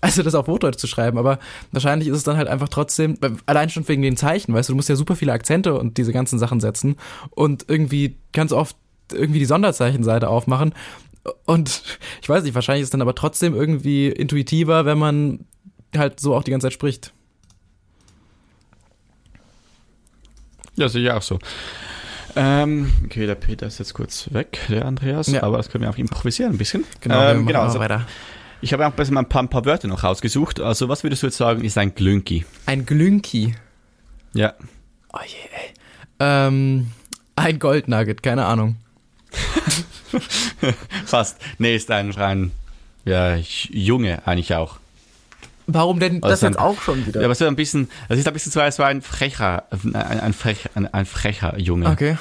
also 0.00 0.22
das 0.22 0.34
auf 0.34 0.46
Hochdeutsch 0.46 0.78
zu 0.78 0.86
schreiben. 0.86 1.18
Aber 1.18 1.38
wahrscheinlich 1.72 2.08
ist 2.08 2.16
es 2.16 2.22
dann 2.24 2.36
halt 2.36 2.48
einfach 2.48 2.68
trotzdem, 2.68 3.18
allein 3.46 3.70
schon 3.70 3.86
wegen 3.88 4.02
den 4.02 4.16
Zeichen, 4.16 4.52
weißt 4.52 4.68
du, 4.68 4.72
du 4.72 4.76
musst 4.76 4.88
ja 4.88 4.96
super 4.96 5.16
viele 5.16 5.32
Akzente 5.32 5.74
und 5.78 5.96
diese 5.96 6.12
ganzen 6.12 6.38
Sachen 6.38 6.60
setzen 6.60 6.96
und 7.30 7.64
irgendwie 7.68 8.16
ganz 8.32 8.52
oft 8.52 8.76
irgendwie 9.12 9.38
die 9.38 9.44
Sonderzeichenseite 9.44 10.28
aufmachen. 10.28 10.74
Und 11.44 11.82
ich 12.22 12.28
weiß 12.28 12.42
nicht, 12.44 12.54
wahrscheinlich 12.54 12.82
ist 12.82 12.88
es 12.88 12.90
dann 12.90 13.02
aber 13.02 13.14
trotzdem 13.14 13.54
irgendwie 13.54 14.08
intuitiver, 14.08 14.84
wenn 14.84 14.98
man 14.98 15.46
halt 15.96 16.20
so 16.20 16.34
auch 16.34 16.42
die 16.44 16.50
ganze 16.50 16.66
Zeit 16.66 16.72
spricht. 16.72 17.12
Ja, 20.76 20.88
sehe 20.88 21.02
ich 21.04 21.10
auch 21.10 21.22
so. 21.22 21.38
Ähm, 22.36 22.92
okay, 23.04 23.26
der 23.26 23.36
Peter 23.36 23.66
ist 23.66 23.78
jetzt 23.78 23.94
kurz 23.94 24.32
weg, 24.32 24.58
der 24.68 24.86
Andreas, 24.86 25.28
Ja. 25.28 25.44
aber 25.44 25.56
das 25.58 25.68
können 25.70 25.82
wir 25.84 25.90
auch 25.90 25.98
improvisieren 25.98 26.52
ein 26.52 26.58
bisschen. 26.58 26.84
Genau, 27.00 27.22
ähm, 27.30 27.46
genau 27.46 27.60
also, 27.62 27.78
weiter. 27.78 28.06
ich 28.60 28.72
habe 28.72 28.84
auch 28.84 28.90
ein 28.90 28.96
bisschen 28.96 29.16
ein 29.16 29.28
paar, 29.28 29.42
ein 29.44 29.48
paar 29.48 29.64
Wörter 29.64 29.86
noch 29.86 30.02
rausgesucht. 30.02 30.58
Also, 30.60 30.88
was 30.88 31.04
würdest 31.04 31.22
du 31.22 31.28
jetzt 31.28 31.36
sagen, 31.36 31.62
ist 31.62 31.78
ein 31.78 31.94
Glünki? 31.94 32.44
Ein 32.66 32.86
Glünki. 32.86 33.54
Ja. 34.32 34.54
Oh 35.12 35.18
je, 35.24 35.36
ey. 35.36 35.74
Ähm, 36.18 36.90
ein 37.36 37.58
Goldnugget, 37.60 38.22
keine 38.24 38.46
Ahnung. 38.46 38.76
Fast. 41.06 41.38
Nee, 41.58 41.76
ist 41.76 41.90
ein 41.90 42.10
rein, 42.10 42.50
ja, 43.04 43.36
Junge 43.36 44.26
eigentlich 44.26 44.54
auch. 44.54 44.78
Warum 45.66 45.98
denn 45.98 46.22
Also 46.22 46.28
das 46.32 46.40
dann- 46.40 46.52
jetzt 46.52 46.60
auch 46.60 46.80
schon 46.82 47.06
wieder? 47.06 47.20
Ja, 47.20 47.26
aber 47.26 47.34
so 47.34 47.46
ein 47.46 47.56
bisschen, 47.56 47.88
das 48.08 48.18
ist 48.18 48.26
ein 48.28 48.34
bisschen 48.34 48.52
so, 48.52 48.60
so 48.70 48.82
ein 48.82 49.00
frecher, 49.02 49.64
ein, 49.70 49.94
ein, 49.96 50.32
frech, 50.34 50.68
ein, 50.74 50.92
ein 50.92 51.06
frecher 51.06 51.58
Junge. 51.58 51.88
Okay. 51.88 52.18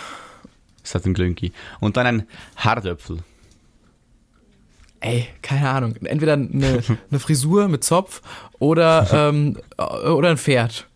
Das 0.81 0.95
hat 0.95 1.05
ein 1.05 1.13
Glünki. 1.13 1.51
Und 1.79 1.97
dann 1.97 2.05
ein 2.07 2.27
Hardöpfel. 2.57 3.17
Ey, 5.01 5.27
keine 5.41 5.69
Ahnung. 5.69 5.95
Entweder 6.05 6.33
eine, 6.33 6.81
eine 7.11 7.19
Frisur 7.19 7.67
mit 7.67 7.83
Zopf 7.83 8.21
oder, 8.59 9.07
ähm, 9.29 9.57
oder 9.77 10.29
ein 10.29 10.37
Pferd. 10.37 10.87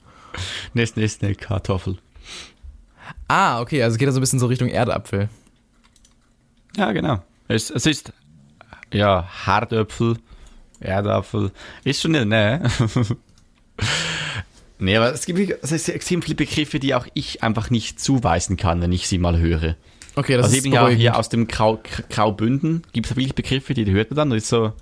Nächste, 0.74 1.00
nächste 1.02 1.36
Kartoffel. 1.36 1.98
Ah, 3.28 3.60
okay, 3.60 3.84
also 3.84 3.98
geht 3.98 4.08
das 4.08 4.16
so 4.16 4.20
ein 4.20 4.22
bisschen 4.22 4.40
so 4.40 4.46
Richtung 4.46 4.70
Erdapfel. 4.70 5.28
Ja, 6.78 6.92
genau. 6.92 7.22
Es, 7.48 7.70
es 7.70 7.86
ist, 7.86 8.14
ja, 8.94 9.28
Hardöpfel, 9.46 10.18
Erdapfel. 10.80 11.52
Ist 11.84 12.02
schon 12.02 12.14
in 12.16 12.30
der 12.30 12.60
Nähe. 12.60 12.72
Nee, 14.80 14.96
aber 14.96 15.12
es 15.12 15.26
gibt 15.26 15.64
es 15.64 15.90
extrem 15.90 16.22
viele 16.22 16.36
Begriffe, 16.36 16.80
die 16.80 16.94
auch 16.94 17.08
ich 17.16 17.44
einfach 17.44 17.72
nicht 17.72 18.00
zuweisen 18.00 18.58
kann, 18.58 18.82
wenn 18.82 18.92
ich 18.92 19.08
sie 19.08 19.18
mal 19.18 19.40
höre. 19.40 19.76
Okay, 20.16 20.36
das 20.36 20.46
also 20.46 20.58
ist 20.58 20.66
eben 20.66 20.74
ja 20.74 20.88
hier 20.90 21.18
aus 21.18 21.30
dem 21.30 21.48
Grau, 21.48 21.80
Graubünden 22.10 22.84
gibt 22.94 23.08
es 23.08 23.16
wirklich 23.16 23.36
Begriffe, 23.36 23.74
die, 23.74 23.86
die 23.86 23.92
hört 23.92 24.12
man 24.12 24.18
dann 24.18 24.32
und 24.32 24.38
ist 24.38 24.50
so, 24.50 24.74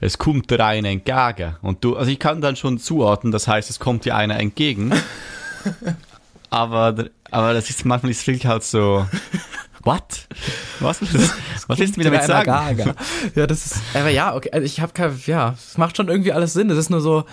es 0.00 0.18
kommt 0.18 0.50
dir 0.50 0.64
einer 0.64 0.88
entgegen. 0.90 1.56
Und 1.62 1.82
du, 1.82 1.96
also 1.96 2.10
ich 2.10 2.18
kann 2.18 2.42
dann 2.42 2.56
schon 2.56 2.78
zuordnen, 2.78 3.32
das 3.32 3.48
heißt, 3.48 3.70
es 3.70 3.78
kommt 3.78 4.04
dir 4.04 4.16
einer 4.16 4.38
entgegen. 4.38 4.92
aber, 6.50 7.06
aber 7.30 7.54
das 7.54 7.70
ist 7.70 7.86
manchmal 7.86 8.10
ist 8.10 8.26
wirklich 8.26 8.46
halt 8.46 8.64
so, 8.64 9.06
what? 9.84 10.28
Was 10.80 11.00
das? 11.00 11.34
Was 11.66 11.78
willst 11.78 11.96
du 11.96 12.00
mir 12.00 12.04
damit 12.04 12.20
Einer 12.20 12.26
sagen? 12.44 12.76
Gaga. 12.76 12.94
Ja, 13.34 13.46
das 13.46 13.66
ist, 13.66 13.76
aber 13.94 14.10
ja, 14.10 14.34
okay, 14.34 14.50
also 14.52 14.64
ich 14.64 14.80
habe 14.80 14.92
kein, 14.92 15.18
ja, 15.26 15.52
es 15.52 15.78
macht 15.78 15.96
schon 15.96 16.08
irgendwie 16.08 16.32
alles 16.32 16.52
Sinn. 16.52 16.70
Es 16.70 16.78
ist 16.78 16.90
nur 16.90 17.00
so, 17.00 17.24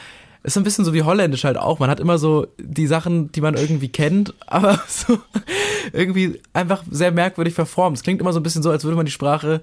es 0.44 0.54
ist 0.54 0.58
ein 0.58 0.64
bisschen 0.64 0.86
so 0.86 0.94
wie 0.94 1.04
Holländisch 1.04 1.44
halt 1.44 1.58
auch. 1.58 1.80
Man 1.80 1.90
hat 1.90 2.00
immer 2.00 2.18
so 2.18 2.48
die 2.58 2.88
Sachen, 2.88 3.32
die 3.32 3.42
man 3.42 3.56
irgendwie 3.56 3.90
kennt, 3.90 4.34
aber 4.48 4.82
so 4.88 5.20
irgendwie 5.94 6.42
einfach 6.54 6.84
sehr 6.90 7.12
merkwürdig 7.12 7.54
verformt. 7.54 7.98
Es 7.98 8.04
klingt 8.04 8.22
immer 8.22 8.34
so 8.34 8.40
ein 8.40 8.44
bisschen 8.44 8.64
so, 8.64 8.72
als 8.72 8.84
würde 8.84 8.98
man 8.98 9.06
die 9.06 9.12
Sprache 9.12 9.62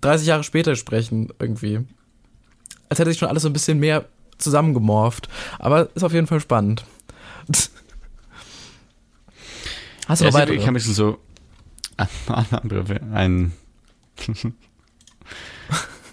30 0.00 0.26
Jahre 0.26 0.44
später 0.44 0.76
sprechen, 0.76 1.28
irgendwie. 1.38 1.80
Als 2.88 2.98
hätte 2.98 3.10
sich 3.10 3.18
schon 3.18 3.28
alles 3.28 3.42
so 3.42 3.48
ein 3.48 3.52
bisschen 3.52 3.78
mehr 3.78 4.06
zusammengemorpht. 4.38 5.28
Aber 5.58 5.88
ist 5.94 6.02
auf 6.02 6.12
jeden 6.14 6.26
Fall 6.26 6.40
spannend. 6.40 6.84
Hast 10.08 10.20
du 10.20 10.24
Ja, 10.24 10.30
noch 10.30 10.38
es 10.38 10.42
ist 10.42 10.48
wirklich 10.48 10.58
weitere? 10.60 10.66
ein 10.68 10.74
bisschen 10.74 10.94
so 10.94 11.18
ein 13.12 13.52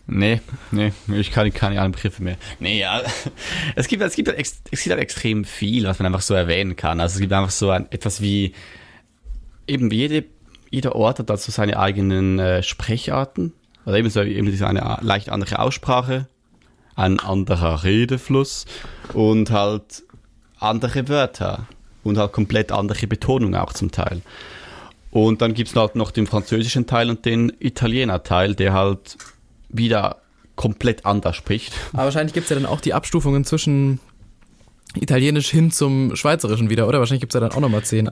Nee, 0.10 0.40
nee, 0.72 0.94
ich 1.14 1.32
kann 1.32 1.52
keine 1.52 1.76
anderen 1.76 1.92
Begriffe 1.92 2.24
mehr. 2.24 2.38
Nee, 2.62 2.80
ja. 2.80 3.02
Es 3.76 3.90
gibt, 3.90 4.02
es 4.02 4.16
gibt, 4.16 4.30
halt 4.30 4.40
es 4.40 4.62
gibt 4.64 4.90
halt 4.90 5.02
extrem 5.02 5.44
viel, 5.44 5.86
was 5.86 6.00
man 6.00 6.06
einfach 6.06 6.22
so 6.22 6.34
erwähnen 6.34 6.78
kann. 6.78 7.02
Also 7.02 7.16
es 7.16 7.20
gibt 7.20 7.34
einfach 7.34 7.52
so 7.52 7.72
ein, 7.72 7.92
etwas 7.92 8.22
wie, 8.22 8.54
eben 9.68 9.92
jede, 9.92 10.24
jeder 10.70 10.96
Ort 10.96 11.20
hat 11.20 11.30
dazu 11.30 11.52
seine 11.52 11.78
eigenen 11.78 12.40
äh, 12.40 12.64
Sprecharten. 12.64 13.52
Oder 13.86 13.98
eben 13.98 14.10
so 14.10 14.22
eben 14.22 14.48
diese 14.48 14.66
eine 14.66 14.98
leicht 15.02 15.30
andere 15.30 15.60
Aussprache, 15.60 16.28
ein 16.96 17.20
anderer 17.20 17.84
Redefluss 17.84 18.66
und 19.14 19.52
halt 19.52 20.04
andere 20.60 21.10
Wörter 21.10 21.68
und 22.04 22.18
halt 22.18 22.32
komplett 22.32 22.72
andere 22.72 23.08
Betonung 23.08 23.56
auch 23.56 23.74
zum 23.74 23.92
Teil. 23.92 24.22
Und 25.12 25.41
dann 25.41 25.53
gibt's 25.53 25.76
halt 25.76 25.95
noch 25.95 26.12
den 26.12 26.28
französischen 26.28 26.86
Teil 26.86 27.10
und 27.10 27.26
den 27.26 27.51
Italiener-Teil, 27.60 28.55
der 28.55 28.74
halt 28.74 29.18
wieder 29.70 30.22
komplett 30.55 31.05
anders 31.05 31.36
spricht. 31.36 31.74
Aber 31.93 32.05
wahrscheinlich 32.05 32.34
gibt 32.34 32.45
es 32.45 32.49
ja 32.49 32.55
dann 32.55 32.66
auch 32.66 32.82
die 32.82 32.93
Abstufungen 32.93 33.45
zwischen 33.45 33.99
Italienisch 34.95 35.49
hin 35.49 35.72
zum 35.72 36.16
Schweizerischen 36.16 36.70
wieder, 36.70 36.88
oder? 36.88 36.99
Wahrscheinlich 36.99 37.22
gibt 37.22 37.34
es 37.34 37.39
ja 37.39 37.47
dann 37.47 37.51
auch 37.51 37.62
nochmal 37.62 37.84
zehn 37.84 38.10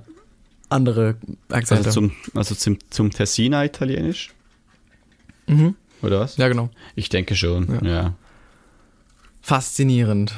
andere 0.70 1.16
Akzente. 1.50 1.86
Also 1.86 1.92
zum, 1.92 2.12
also 2.34 2.56
zum, 2.56 2.78
zum 2.90 3.12
Tessiner 3.12 3.66
Italienisch, 3.66 4.32
mhm. 5.48 5.76
oder 6.02 6.22
was? 6.22 6.38
Ja, 6.38 6.48
genau. 6.48 6.70
Ich 6.96 7.10
denke 7.10 7.36
schon, 7.36 7.80
Ja. 7.84 7.90
ja. 7.90 8.14
Faszinierend. 9.42 10.34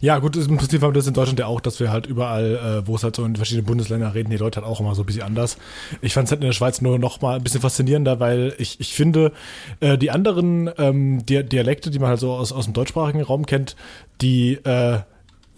Ja, 0.00 0.18
gut, 0.18 0.36
im 0.36 0.56
Prinzip 0.56 0.82
haben 0.82 0.90
wir 0.90 0.98
das 0.98 1.06
in 1.06 1.14
Deutschland 1.14 1.38
ja 1.38 1.46
auch, 1.46 1.60
dass 1.60 1.80
wir 1.80 1.90
halt 1.90 2.06
überall, 2.06 2.82
äh, 2.82 2.86
wo 2.86 2.96
es 2.96 3.02
halt 3.02 3.16
so 3.16 3.24
in 3.24 3.36
verschiedenen 3.36 3.66
Bundesländern 3.66 4.12
reden, 4.12 4.30
die 4.30 4.36
Leute 4.36 4.60
halt 4.60 4.70
auch 4.70 4.80
immer 4.80 4.94
so 4.94 5.02
ein 5.02 5.06
bisschen 5.06 5.22
anders. 5.22 5.56
Ich 6.02 6.14
fand 6.14 6.26
es 6.26 6.32
halt 6.32 6.40
in 6.40 6.46
der 6.46 6.52
Schweiz 6.52 6.80
nur 6.80 6.98
noch 6.98 7.20
mal 7.20 7.36
ein 7.36 7.42
bisschen 7.42 7.60
faszinierender, 7.60 8.20
weil 8.20 8.54
ich, 8.58 8.80
ich 8.80 8.94
finde, 8.94 9.32
äh, 9.80 9.98
die 9.98 10.10
anderen 10.10 10.70
ähm, 10.78 11.24
Di 11.26 11.42
Dialekte, 11.42 11.90
die 11.90 11.98
man 11.98 12.10
halt 12.10 12.20
so 12.20 12.32
aus, 12.32 12.52
aus 12.52 12.66
dem 12.66 12.74
deutschsprachigen 12.74 13.22
Raum 13.22 13.46
kennt, 13.46 13.76
die 14.20 14.54
äh, 14.64 15.00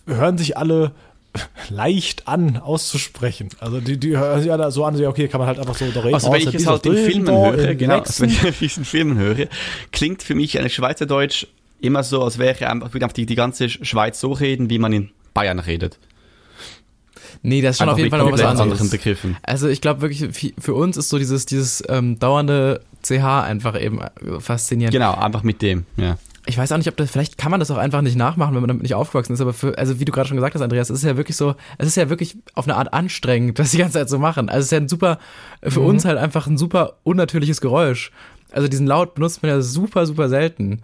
hören 0.07 0.39
sich 0.39 0.57
alle 0.57 0.93
leicht 1.69 2.27
an 2.29 2.57
auszusprechen. 2.57 3.51
Also 3.59 3.81
die, 3.81 3.99
die 3.99 4.17
hören 4.17 4.41
sich 4.41 4.53
alle 4.53 4.71
so 4.71 4.85
an, 4.85 5.05
okay, 5.05 5.29
kann 5.29 5.41
man 5.41 5.49
halt 5.49 5.59
einfach 5.59 5.77
so 5.77 5.87
da 5.93 6.01
reden. 6.01 6.15
Also 6.15 6.33
wenn 6.33 6.41
ich 6.41 6.55
es 6.55 6.67
halt 6.67 6.87
in 6.87 6.97
Filmen 6.97 7.31
höre, 7.31 7.75
genau, 7.75 8.03
wenn 8.19 8.31
ich 8.31 8.63
es 8.63 8.77
in 8.77 8.85
Filmen 8.85 9.19
höre, 9.19 9.47
klingt 9.93 10.23
für 10.23 10.35
mich 10.35 10.59
eine 10.59 10.71
Schweizerdeutsch 10.71 11.47
immer 11.81 12.03
so, 12.03 12.23
als 12.23 12.39
wäre 12.39 12.69
einfach, 12.69 12.93
würde 12.93 13.05
einfach 13.05 13.15
die, 13.15 13.27
die 13.27 13.35
ganze 13.35 13.69
Schweiz 13.69 14.21
so 14.21 14.33
reden, 14.33 14.71
wie 14.71 14.79
man 14.79 14.93
in 14.93 15.11
Bayern 15.35 15.59
redet. 15.59 15.99
Nee, 17.43 17.63
das 17.63 17.73
ist 17.73 17.79
schon 17.79 17.85
Einfach 17.85 17.95
auf 17.95 17.99
jeden 17.99 18.11
Fall 18.11 18.19
noch 18.21 18.33
was 18.33 18.43
anderes. 18.43 18.91
Begriffen. 18.91 19.37
Also 19.43 19.69
ich 19.69 19.81
glaube 19.81 20.03
wirklich, 20.03 20.53
für 20.59 20.75
uns 20.75 20.97
ist 20.97 21.09
so 21.09 21.19
dieses, 21.19 21.47
dieses 21.47 21.83
ähm, 21.89 22.19
dauernde 22.19 22.83
CH 23.03 23.45
einfach 23.45 23.81
eben 23.81 24.01
äh, 24.01 24.41
faszinierend. 24.41 24.93
Genau, 24.93 25.15
einfach 25.15 25.43
mit 25.43 25.63
dem, 25.63 25.87
ja. 25.97 26.19
Ich 26.47 26.57
weiß 26.57 26.73
auch 26.73 26.79
nicht, 26.79 26.89
ob 26.89 26.97
das, 26.97 27.11
vielleicht 27.11 27.39
kann 27.39 27.51
man 27.51 27.61
das 27.61 27.71
auch 27.71 27.77
einfach 27.77 28.01
nicht 28.01 28.17
nachmachen, 28.17 28.55
wenn 28.55 28.63
man 28.63 28.69
damit 28.69 28.83
nicht 28.83 28.95
aufgewachsen 28.95 29.35
ist, 29.35 29.41
aber 29.41 29.53
für, 29.53 29.77
also 29.79 30.01
wie 30.01 30.05
du 30.05 30.13
gerade 30.13 30.27
schon 30.29 30.37
gesagt 30.37 30.55
hast, 30.55 30.63
Andreas, 30.63 30.91
es 30.91 30.99
ist 30.99 31.05
ja 31.05 31.17
wirklich 31.17 31.37
so, 31.37 31.55
es 31.79 31.87
ist 31.87 31.97
ja 31.97 32.09
wirklich 32.09 32.37
auf 32.55 32.67
eine 32.67 32.77
Art 32.77 32.93
anstrengend, 32.93 33.59
das 33.59 33.71
die 33.71 33.79
ganze 33.79 33.95
Zeit 33.95 34.09
so 34.09 34.19
machen. 34.19 34.49
Also 34.49 34.61
es 34.61 34.65
ist 34.67 34.73
ja 34.73 34.79
ein 34.79 34.89
super, 34.89 35.19
für 35.63 35.81
uns 35.81 36.05
halt 36.05 36.19
einfach 36.19 36.47
ein 36.47 36.59
super 36.59 36.95
unnatürliches 37.05 37.61
Geräusch. 37.61 38.11
Also 38.53 38.69
diesen 38.69 38.87
Laut 38.87 39.15
benutzt 39.15 39.43
man 39.43 39.51
ja 39.51 39.61
super, 39.61 40.07
super 40.07 40.29
selten. 40.29 40.83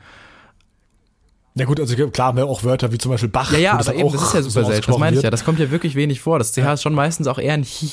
Ja 1.59 1.65
gut, 1.65 1.81
also 1.81 1.97
klar 2.09 2.29
haben 2.29 2.37
wir 2.39 2.47
auch 2.47 2.65
Wörter 2.65 2.93
wie 2.93 2.99
zum 2.99 3.11
Beispiel 3.11 3.31
Bach. 3.31 3.51
Ja, 3.53 3.59
ja, 3.59 3.73
wo 3.75 3.79
das 3.79 3.89
aber 3.89 3.99
eben, 3.99 4.09
auch 4.09 4.13
das 4.13 4.23
ist 4.23 4.35
ja 4.35 4.43
so 4.43 4.51
super 4.51 4.67
selten. 4.67 4.91
Das 4.91 4.99
meine 4.99 5.17
ich 5.17 5.23
ja. 5.23 5.31
Das 5.31 5.45
kommt 5.45 5.59
ja 5.59 5.71
wirklich 5.71 5.95
wenig 5.95 6.21
vor. 6.21 6.39
Das 6.39 6.53
CH 6.53 6.75
ist 6.75 6.83
schon 6.83 6.93
meistens 6.95 7.27
auch 7.29 7.39
eher 7.39 7.55
ein 7.55 7.65
Hi. 7.65 7.89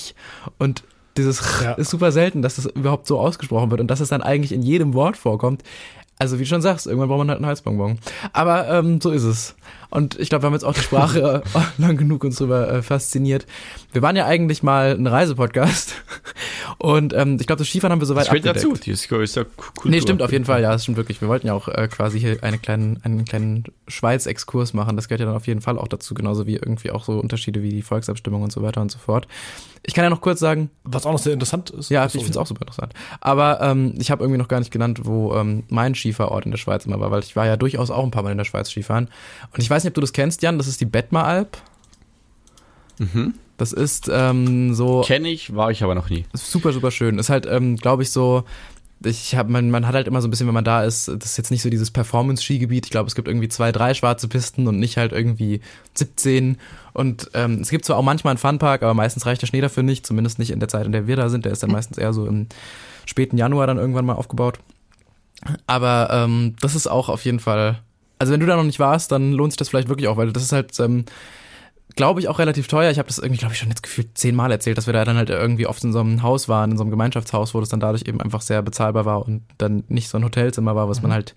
Und 0.60 0.84
dieses 1.16 1.42
Ja. 1.64 1.72
ist 1.74 1.90
super 1.90 2.12
selten, 2.12 2.42
dass 2.42 2.58
das 2.58 2.66
überhaupt 2.66 3.08
so 3.08 3.20
ausgesprochen 3.20 3.72
wird 3.72 3.80
und 3.80 3.88
dass 3.88 4.02
es 4.02 4.10
dann 4.10 4.22
eigentlich 4.22 4.52
in 4.52 4.64
jedem 4.64 4.94
Wort 4.94 5.16
vorkommt. 5.16 5.64
Also 6.20 6.40
wie 6.40 6.44
du 6.44 6.50
schon 6.50 6.62
sagst, 6.62 6.88
irgendwann 6.88 7.08
braucht 7.10 7.20
man 7.20 7.30
halt 7.30 7.38
einen 7.40 7.48
Halsbonbon. 7.48 8.00
Aber 8.34 8.68
ähm, 8.70 9.00
so 9.02 9.12
ist 9.12 9.24
es. 9.24 9.56
Und 9.94 10.20
ich 10.20 10.30
glaube, 10.30 10.42
wir 10.42 10.48
haben 10.48 10.54
jetzt 10.54 10.66
auch 10.66 10.74
die 10.74 10.82
Sprache 10.82 11.44
lang 11.78 11.98
genug 11.98 12.24
uns 12.24 12.38
drüber 12.38 12.68
äh, 12.68 12.82
fasziniert. 12.82 13.46
Wir 13.92 14.02
waren 14.02 14.16
ja 14.16 14.26
eigentlich 14.26 14.64
mal 14.64 14.96
ein 14.96 15.06
Reisepodcast. 15.06 15.94
Und 16.80 17.14
ähm, 17.14 17.38
ich 17.40 17.46
glaube, 17.46 17.60
das 17.60 17.68
Skifahren 17.68 17.92
haben 17.92 18.02
wir 18.02 18.08
soweit 18.08 18.28
abgedeckt. 18.28 18.56
dazu, 18.56 18.74
die 18.74 18.90
ist, 18.90 19.12
ist 19.12 19.36
ja 19.36 19.44
Kultur. 19.44 19.92
Nee, 19.92 20.02
stimmt 20.02 20.24
auf 20.24 20.32
jeden 20.32 20.46
Fall, 20.46 20.64
ja, 20.64 20.72
das 20.72 20.84
stimmt 20.84 20.98
wirklich. 20.98 21.22
Wir 21.22 21.28
wollten 21.28 21.46
ja 21.46 21.54
auch 21.54 21.68
äh, 21.68 21.88
quasi 21.88 22.20
hier 22.20 22.40
eine 22.42 22.58
kleinen, 22.58 23.00
einen 23.04 23.24
kleinen 23.26 23.66
Schweiz-Exkurs 23.88 24.74
machen. 24.74 24.96
Das 24.96 25.08
gehört 25.08 25.20
ja 25.20 25.28
dann 25.28 25.36
auf 25.36 25.46
jeden 25.46 25.62
Fall 25.62 25.78
auch 25.78 25.88
dazu, 25.88 26.16
genauso 26.16 26.48
wie 26.48 26.56
irgendwie 26.56 26.90
auch 26.90 27.04
so 27.04 27.20
Unterschiede 27.20 27.62
wie 27.62 27.70
die 27.70 27.84
Volksabstimmung 27.84 28.42
und 28.42 28.52
so 28.52 28.64
weiter 28.64 28.82
und 28.82 28.90
so 28.90 28.98
fort. 28.98 29.28
Ich 29.86 29.94
kann 29.94 30.04
ja 30.06 30.10
noch 30.10 30.22
kurz 30.22 30.40
sagen, 30.40 30.70
Was 30.84 31.06
auch 31.06 31.12
noch 31.12 31.20
sehr 31.20 31.34
interessant 31.34 31.70
ist. 31.70 31.90
ja, 31.90 32.06
ich 32.06 32.14
finde 32.14 32.30
es 32.30 32.38
auch 32.38 32.48
super 32.48 32.62
interessant. 32.62 32.94
Aber 33.20 33.60
ähm, 33.62 33.94
ich 33.98 34.12
habe 34.12 34.24
irgendwie 34.24 34.38
noch 34.38 34.48
gar 34.48 34.60
nicht 34.60 34.72
genannt, 34.72 35.02
wo 35.04 35.36
ähm, 35.36 35.64
mein 35.68 35.94
Skifahrort 35.94 36.46
in 36.46 36.52
der 36.52 36.58
Schweiz 36.58 36.86
immer 36.86 37.02
war, 37.02 37.12
weil 37.12 37.22
ich 37.22 37.36
war 37.36 37.46
ja 37.46 37.58
durchaus 37.58 37.92
auch 37.92 38.04
ein 38.04 38.12
paar 38.12 38.24
Mal 38.24 38.32
in 38.32 38.38
der 38.38 38.46
Schweiz 38.46 38.70
Skifahren. 38.70 39.10
Und 39.54 39.62
ich 39.62 39.70
weiß 39.70 39.83
nicht, 39.84 39.92
ob 39.92 39.96
du 39.96 40.02
das 40.02 40.14
kennst, 40.14 40.42
Jan, 40.42 40.58
das 40.58 40.68
ist 40.68 40.82
die 40.82 40.86
Bettmeralp. 40.86 41.58
Mhm. 42.98 43.34
Das 43.58 43.72
ist 43.72 44.10
ähm, 44.12 44.74
so 44.74 45.02
Kenne 45.06 45.30
ich, 45.30 45.56
war 45.56 45.72
ich 45.72 45.84
aber 45.84 45.96
noch 45.96 46.10
nie. 46.10 46.26
ist 46.34 46.52
super, 46.52 46.74
super 46.74 46.92
schön. 46.92 47.20
Ist 47.20 47.30
halt, 47.30 47.46
ähm, 47.46 47.78
glaube 47.78 48.04
ich, 48.04 48.12
so. 48.12 48.44
Ich 49.06 49.36
hab, 49.36 49.50
man, 49.50 49.70
man 49.70 49.86
hat 49.86 49.96
halt 49.96 50.08
immer 50.08 50.22
so 50.22 50.30
ein 50.30 50.32
bisschen, 50.32 50.48
wenn 50.48 50.54
man 50.54 50.64
da 50.64 50.86
ist, 50.86 51.10
das 51.10 51.26
ist 51.26 51.38
jetzt 51.38 51.52
nicht 51.52 51.62
so 51.62 51.70
dieses 51.70 51.92
Performance-Skigebiet. 51.92 52.86
Ich 52.86 52.92
glaube, 52.92 53.08
es 53.08 53.16
gibt 53.16 53.28
irgendwie 53.28 53.50
zwei, 53.50 53.74
drei 53.74 53.94
schwarze 53.94 54.30
Pisten 54.30 54.66
und 54.66 54.80
nicht 54.80 54.96
halt 54.96 55.12
irgendwie 55.12 55.60
17. 55.96 56.58
Und 56.94 57.30
ähm, 57.34 57.60
es 57.60 57.70
gibt 57.70 57.84
zwar 57.84 57.98
auch 57.98 58.04
manchmal 58.04 58.32
einen 58.32 58.38
Funpark, 58.38 58.82
aber 58.82 58.94
meistens 58.94 59.26
reicht 59.26 59.42
der 59.42 59.48
Schnee 59.48 59.60
dafür 59.60 59.84
nicht, 59.84 60.08
zumindest 60.08 60.40
nicht 60.40 60.52
in 60.52 60.62
der 60.62 60.70
Zeit, 60.70 60.86
in 60.86 60.94
der 60.94 61.06
wir 61.06 61.18
da 61.18 61.28
sind. 61.28 61.44
Der 61.44 61.52
ist 61.52 61.62
dann 61.62 61.72
meistens 61.72 61.98
eher 61.98 62.14
so 62.14 62.26
im 62.26 62.48
späten 63.06 63.38
Januar 63.38 63.68
dann 63.68 63.78
irgendwann 63.78 64.06
mal 64.06 64.14
aufgebaut. 64.14 64.60
Aber 65.68 66.10
ähm, 66.12 66.56
das 66.62 66.74
ist 66.74 66.88
auch 66.88 67.10
auf 67.10 67.26
jeden 67.26 67.40
Fall. 67.40 67.80
Also 68.20 68.34
wenn 68.34 68.40
du 68.40 68.46
da 68.46 68.56
noch 68.56 68.64
nicht 68.64 68.80
warst, 68.80 69.12
dann 69.12 69.34
lohnt 69.34 69.52
sich 69.52 69.58
das 69.58 69.70
vielleicht 69.70 69.90
wirklich 69.90 70.08
auch, 70.08 70.18
weil 70.18 70.32
das 70.32 70.44
ist 70.44 70.52
halt, 70.52 70.80
ähm, 70.80 71.06
glaube 71.96 72.20
ich, 72.20 72.28
auch 72.28 72.40
relativ 72.40 72.68
teuer. 72.68 72.90
Ich 72.90 72.98
habe 72.98 73.08
das 73.08 73.20
irgendwie, 73.20 73.40
glaube 73.40 73.54
ich, 73.54 73.60
schon 73.60 73.70
jetzt 73.70 73.84
gefühlt 73.84 74.18
zehnmal 74.18 74.52
erzählt, 74.52 74.78
dass 74.78 74.88
wir 74.88 74.94
da 74.94 75.06
dann 75.06 75.18
halt 75.18 75.30
irgendwie 75.30 75.68
oft 75.68 75.84
in 75.84 75.94
so 75.94 76.00
einem 76.00 76.24
Haus 76.24 76.50
waren, 76.50 76.72
in 76.72 76.78
so 76.78 76.84
einem 76.84 76.92
Gemeinschaftshaus, 76.92 77.54
wo 77.54 77.60
das 77.60 77.70
dann 77.70 77.80
dadurch 77.80 78.04
eben 78.08 78.22
einfach 78.22 78.42
sehr 78.42 78.62
bezahlbar 78.62 79.06
war 79.06 79.26
und 79.26 79.44
dann 79.58 79.84
nicht 79.90 80.10
so 80.10 80.18
ein 80.18 80.24
Hotelzimmer 80.24 80.76
war, 80.76 80.90
was 80.90 81.02
man 81.02 81.12
halt 81.12 81.36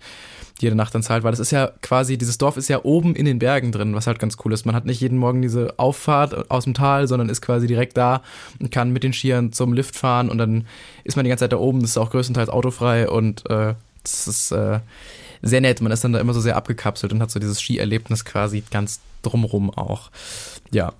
jede 0.59 0.75
Nacht 0.75 0.95
dann 0.95 1.03
zahlt, 1.03 1.23
weil 1.23 1.31
das 1.31 1.39
ist 1.39 1.51
ja 1.51 1.71
quasi, 1.81 2.17
dieses 2.17 2.37
Dorf 2.39 2.57
ist 2.57 2.67
ja 2.67 2.83
oben 2.83 3.15
in 3.15 3.25
den 3.25 3.37
Bergen 3.37 3.71
drin, 3.71 3.93
was 3.93 4.07
halt 4.07 4.17
ganz 4.17 4.37
cool 4.43 4.53
ist. 4.53 4.65
Man 4.65 4.75
hat 4.75 4.85
nicht 4.85 5.01
jeden 5.01 5.17
Morgen 5.17 5.41
diese 5.41 5.77
Auffahrt 5.77 6.49
aus 6.49 6.63
dem 6.63 6.73
Tal, 6.73 7.07
sondern 7.07 7.29
ist 7.29 7.41
quasi 7.41 7.67
direkt 7.67 7.95
da 7.95 8.23
und 8.59 8.71
kann 8.71 8.91
mit 8.91 9.03
den 9.03 9.13
Skiern 9.13 9.51
zum 9.51 9.73
Lift 9.73 9.95
fahren 9.95 10.29
und 10.29 10.39
dann 10.39 10.65
ist 11.03 11.15
man 11.15 11.25
die 11.25 11.29
ganze 11.29 11.43
Zeit 11.43 11.53
da 11.53 11.57
oben. 11.57 11.81
Das 11.81 11.91
ist 11.91 11.97
auch 11.97 12.09
größtenteils 12.09 12.49
autofrei 12.49 13.07
und 13.07 13.47
äh, 13.49 13.75
das 14.01 14.27
ist 14.27 14.51
äh, 14.51 14.79
sehr 15.41 15.61
nett. 15.61 15.81
Man 15.81 15.91
ist 15.91 16.03
dann 16.03 16.13
da 16.13 16.19
immer 16.19 16.33
so 16.33 16.41
sehr 16.41 16.55
abgekapselt 16.55 17.13
und 17.13 17.21
hat 17.21 17.31
so 17.31 17.39
dieses 17.39 17.61
Skierlebnis 17.61 18.25
quasi 18.25 18.63
ganz 18.69 18.99
drumrum 19.21 19.69
auch. 19.69 20.09
Ja. 20.71 20.93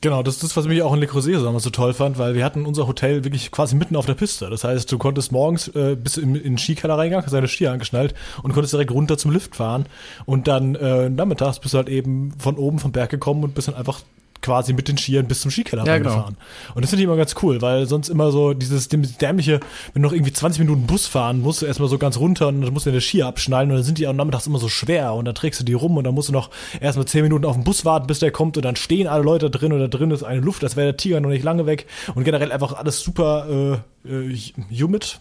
Genau, 0.00 0.22
das 0.22 0.34
ist 0.34 0.42
das, 0.42 0.56
was 0.56 0.66
mich 0.66 0.82
auch 0.82 0.92
in 0.92 1.00
Le 1.00 1.06
Creuset 1.06 1.40
so 1.40 1.70
toll 1.70 1.94
fand, 1.94 2.18
weil 2.18 2.34
wir 2.34 2.44
hatten 2.44 2.66
unser 2.66 2.86
Hotel 2.86 3.24
wirklich 3.24 3.50
quasi 3.50 3.74
mitten 3.74 3.96
auf 3.96 4.04
der 4.04 4.12
Piste. 4.12 4.50
Das 4.50 4.62
heißt, 4.62 4.92
du 4.92 4.98
konntest 4.98 5.32
morgens 5.32 5.68
äh, 5.68 5.96
bis 5.96 6.18
in, 6.18 6.34
in 6.34 6.42
den 6.42 6.58
Skikeller 6.58 6.98
reingegangen, 6.98 7.24
hast 7.24 7.32
deine 7.32 7.48
Skier 7.48 7.72
angeschnallt 7.72 8.14
und 8.42 8.52
konntest 8.52 8.74
direkt 8.74 8.90
runter 8.90 9.16
zum 9.16 9.30
Lift 9.30 9.56
fahren. 9.56 9.86
Und 10.26 10.46
dann 10.46 10.74
äh, 10.74 11.08
nachmittags 11.08 11.58
bist 11.58 11.72
du 11.72 11.78
halt 11.78 11.88
eben 11.88 12.34
von 12.38 12.56
oben 12.56 12.80
vom 12.80 12.92
Berg 12.92 13.08
gekommen 13.08 13.44
und 13.44 13.54
bist 13.54 13.68
dann 13.68 13.76
einfach 13.76 14.02
quasi 14.44 14.74
mit 14.74 14.88
den 14.88 14.98
Skiern 14.98 15.26
bis 15.26 15.40
zum 15.40 15.50
Skikeller 15.50 15.86
Ja, 15.86 15.96
genau. 15.96 16.10
reingefahren. 16.10 16.36
Und 16.74 16.82
das 16.82 16.90
finde 16.90 17.02
ich 17.02 17.08
immer 17.08 17.16
ganz 17.16 17.34
cool, 17.42 17.62
weil 17.62 17.86
sonst 17.86 18.10
immer 18.10 18.30
so 18.30 18.52
dieses 18.52 18.88
dämliche, 18.88 19.60
wenn 19.92 20.02
du 20.02 20.08
noch 20.08 20.12
irgendwie 20.12 20.32
20 20.32 20.60
Minuten 20.60 20.86
Bus 20.86 21.06
fahren 21.06 21.40
musst, 21.40 21.62
du 21.62 21.66
erstmal 21.66 21.88
so 21.88 21.96
ganz 21.96 22.18
runter 22.18 22.48
und 22.48 22.60
dann 22.60 22.72
musst 22.72 22.84
du 22.84 22.90
deine 22.90 23.00
Skier 23.00 23.26
abschnallen 23.26 23.70
und 23.70 23.76
dann 23.78 23.84
sind 23.84 23.96
die 23.98 24.06
auch 24.06 24.12
nachmittags 24.12 24.46
immer 24.46 24.58
so 24.58 24.68
schwer 24.68 25.14
und 25.14 25.24
dann 25.24 25.34
trägst 25.34 25.60
du 25.60 25.64
die 25.64 25.72
rum 25.72 25.96
und 25.96 26.04
dann 26.04 26.14
musst 26.14 26.28
du 26.28 26.32
noch 26.34 26.50
erstmal 26.80 27.06
10 27.06 27.22
Minuten 27.22 27.46
auf 27.46 27.54
den 27.56 27.64
Bus 27.64 27.84
warten, 27.86 28.06
bis 28.06 28.18
der 28.18 28.30
kommt 28.30 28.56
und 28.58 28.64
dann 28.64 28.76
stehen 28.76 29.06
alle 29.06 29.24
Leute 29.24 29.48
drin 29.50 29.72
und 29.72 29.80
da 29.80 29.88
drin 29.88 30.10
ist 30.10 30.22
eine 30.22 30.40
Luft, 30.40 30.62
als 30.62 30.76
wäre 30.76 30.88
der 30.88 30.96
Tiger 30.98 31.20
noch 31.20 31.30
nicht 31.30 31.42
lange 31.42 31.64
weg 31.64 31.86
und 32.14 32.24
generell 32.24 32.52
einfach 32.52 32.74
alles 32.74 33.00
super 33.00 33.80
äh, 34.04 34.08
äh, 34.08 34.38
humid. 34.70 35.20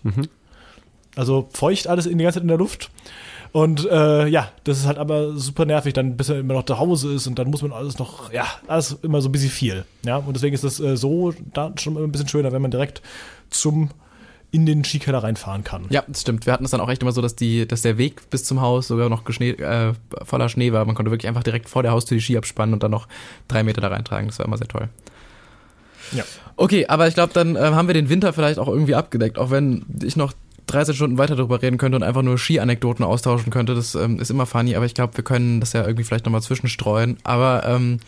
Also 1.16 1.48
feucht 1.54 1.88
alles 1.88 2.08
in 2.08 2.18
die 2.18 2.24
ganze 2.24 2.38
Zeit 2.40 2.44
in 2.44 2.50
der 2.50 2.58
Luft. 2.58 2.90
Und 3.54 3.86
äh, 3.86 4.28
ja, 4.28 4.52
das 4.64 4.80
ist 4.80 4.88
halt 4.88 4.98
aber 4.98 5.38
super 5.38 5.66
nervig, 5.66 5.94
dann 5.94 6.18
bis 6.18 6.28
er 6.30 6.40
immer 6.40 6.56
noch 6.56 6.66
zu 6.66 6.80
Hause 6.80 7.14
ist 7.14 7.28
und 7.28 7.38
dann 7.38 7.52
muss 7.52 7.62
man 7.62 7.72
alles 7.72 8.00
noch, 8.00 8.34
ja, 8.34 8.48
alles 8.68 8.98
immer 9.04 9.22
so 9.22 9.30
ein 9.30 9.32
bisschen 9.32 9.52
viel. 9.52 9.86
Ja, 10.04 10.18
und 10.18 10.34
deswegen 10.34 10.56
ist 10.56 10.64
das 10.64 10.80
äh, 10.80 10.98
so 10.98 11.36
da 11.54 11.72
schon 11.78 11.96
immer 11.96 12.06
ein 12.06 12.12
bisschen 12.12 12.28
schöner, 12.28 12.52
wenn 12.52 12.64
man 12.64 12.72
direkt 12.72 13.04
zum 13.52 13.92
in 14.50 14.66
den 14.66 14.84
Skikeller 14.84 15.24
reinfahren 15.24 15.64
kann. 15.64 15.86
Ja, 15.90 16.04
das 16.08 16.22
stimmt. 16.22 16.48
Wir 16.48 16.54
hatten 16.54 16.66
es 16.66 16.72
dann 16.72 16.82
auch 16.82 16.90
echt 16.90 17.04
immer 17.04 17.12
so, 17.12 17.22
dass, 17.22 17.36
die, 17.36 17.68
dass 17.68 17.84
der 17.84 18.00
Weg 18.00 18.28
bis 18.32 18.44
zum 18.44 18.60
Haus 18.60 18.88
sogar 18.88 19.10
noch 19.10 19.24
geschnee, 19.24 19.52
äh, 19.52 19.94
voller 20.24 20.50
Schnee 20.50 20.74
war. 20.74 20.86
Man 20.86 20.96
konnte 20.96 21.12
wirklich 21.12 21.28
einfach 21.28 21.44
direkt 21.44 21.70
vor 21.70 21.84
der 21.84 21.92
Haustür 21.92 22.18
die 22.18 22.22
Ski 22.22 22.38
abspannen 22.38 22.74
und 22.74 22.84
dann 22.84 22.92
noch 22.92 23.08
drei 23.48 23.64
Meter 23.64 23.82
da 23.82 23.88
reintragen. 23.88 24.28
Das 24.28 24.40
war 24.40 24.48
immer 24.48 24.58
sehr 24.58 24.68
toll. 24.68 24.90
Ja. 26.12 26.24
Okay, 26.56 26.86
aber 26.88 27.08
ich 27.08 27.16
glaube, 27.16 27.34
dann 27.34 27.56
äh, 27.56 27.60
haben 27.60 27.88
wir 27.88 27.94
den 27.94 28.10
Winter 28.10 28.34
vielleicht 28.34 28.60
auch 28.60 28.68
irgendwie 28.68 28.96
abgedeckt, 28.96 29.38
auch 29.40 29.50
wenn 29.50 29.86
ich 30.04 30.16
noch 30.16 30.34
13 30.68 30.96
Stunden 30.96 31.18
weiter 31.18 31.36
darüber 31.36 31.62
reden 31.62 31.78
könnte 31.78 31.96
und 31.96 32.04
einfach 32.04 32.22
nur 32.22 32.38
Ski-Anekdoten 32.38 33.04
austauschen 33.04 33.52
könnte. 33.52 33.76
Das 33.76 33.96
ähm, 33.96 34.20
ist 34.20 34.32
immer 34.32 34.46
funny, 34.46 34.76
aber 34.76 34.86
ich 34.86 34.94
glaube, 34.94 35.18
wir 35.18 35.24
können 35.24 35.60
das 35.60 35.74
ja 35.74 35.82
irgendwie 35.82 36.04
vielleicht 36.04 36.26
nochmal 36.26 36.42
zwischenstreuen. 36.42 37.18
Aber 37.24 37.64
ähm, 37.66 38.00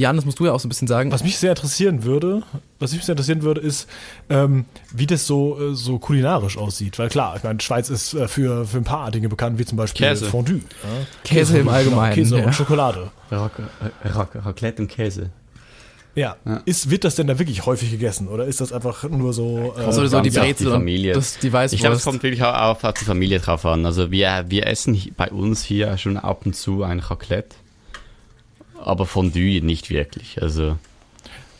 Jan, 0.00 0.16
das 0.16 0.24
musst 0.24 0.38
du 0.40 0.46
ja 0.46 0.52
auch 0.52 0.60
so 0.60 0.66
ein 0.66 0.70
bisschen 0.70 0.88
sagen. 0.88 1.12
Was 1.12 1.22
mich 1.22 1.36
sehr 1.36 1.50
interessieren 1.50 2.04
würde, 2.04 2.42
was 2.78 2.92
mich 2.92 3.04
sehr 3.04 3.12
interessieren 3.12 3.42
würde, 3.42 3.60
ist, 3.60 3.86
ähm, 4.30 4.64
wie 4.94 5.06
das 5.06 5.26
so, 5.26 5.60
äh, 5.60 5.74
so 5.74 5.98
kulinarisch 5.98 6.56
aussieht. 6.56 6.98
Weil 6.98 7.10
klar, 7.10 7.36
ich 7.36 7.42
meine, 7.42 7.60
Schweiz 7.60 7.90
ist 7.90 8.14
äh, 8.14 8.26
für, 8.26 8.64
für 8.64 8.78
ein 8.78 8.84
paar 8.84 9.10
Dinge 9.10 9.28
bekannt, 9.28 9.58
wie 9.58 9.66
zum 9.66 9.76
Beispiel 9.76 10.06
Käse. 10.06 10.24
Fondue. 10.26 10.56
Ja? 10.56 10.62
Käse 11.24 11.58
im 11.58 11.68
Allgemeinen, 11.68 12.14
Käse 12.14 12.38
ja. 12.38 12.46
und 12.46 12.54
Schokolade. 12.54 13.10
Rac 13.30 13.52
Rac 14.04 14.28
Raclette 14.34 14.82
und 14.82 14.88
Käse. 14.88 15.30
Ja. 16.14 16.36
Ja. 16.44 16.60
Ist, 16.64 16.90
wird 16.90 17.04
das 17.04 17.14
denn 17.14 17.26
da 17.28 17.38
wirklich 17.38 17.64
häufig 17.66 17.90
gegessen? 17.90 18.28
Oder 18.28 18.46
ist 18.46 18.60
das 18.60 18.72
einfach 18.72 19.04
nur 19.08 19.32
so. 19.32 19.74
Äh, 19.78 19.92
so, 19.92 20.04
so 20.06 20.20
die 20.20 20.30
auf 20.30 20.34
die 20.34 20.40
Brezel 20.40 20.70
Familie. 20.72 21.12
und 21.14 21.18
das, 21.18 21.38
die 21.38 21.52
Weißwurst. 21.52 21.74
Ich 21.74 21.80
glaube, 21.80 21.96
es 21.96 22.02
kommt 22.04 22.22
wirklich 22.22 22.42
auch 22.42 22.54
auf, 22.54 22.84
auf 22.84 22.94
die 22.94 23.04
Familie 23.04 23.38
drauf 23.38 23.64
an. 23.64 23.86
Also 23.86 24.10
wir, 24.10 24.44
wir 24.48 24.66
essen 24.66 25.00
bei 25.16 25.30
uns 25.30 25.62
hier 25.62 25.96
schon 25.98 26.16
ab 26.16 26.44
und 26.46 26.54
zu 26.56 26.82
ein 26.82 26.98
Raclette. 26.98 27.54
Aber 28.82 29.06
Fondue 29.06 29.60
nicht 29.62 29.90
wirklich. 29.90 30.40
Also 30.42 30.76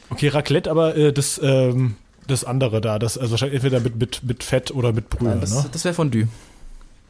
Okay, 0.09 0.29
Raclette, 0.29 0.69
aber 0.71 0.97
äh, 0.97 1.13
das, 1.13 1.41
ähm, 1.43 1.95
das 2.27 2.43
andere 2.45 2.81
da, 2.81 2.99
das, 2.99 3.17
also 3.17 3.31
wahrscheinlich 3.33 3.57
entweder 3.63 3.79
mit, 3.81 3.97
mit, 3.97 4.23
mit 4.25 4.43
Fett 4.43 4.73
oder 4.73 4.93
mit 4.93 5.09
Brühe, 5.11 5.37
das, 5.41 5.55
ne? 5.55 5.67
das 5.71 5.85
wäre 5.85 5.95
Fondue. 5.95 6.27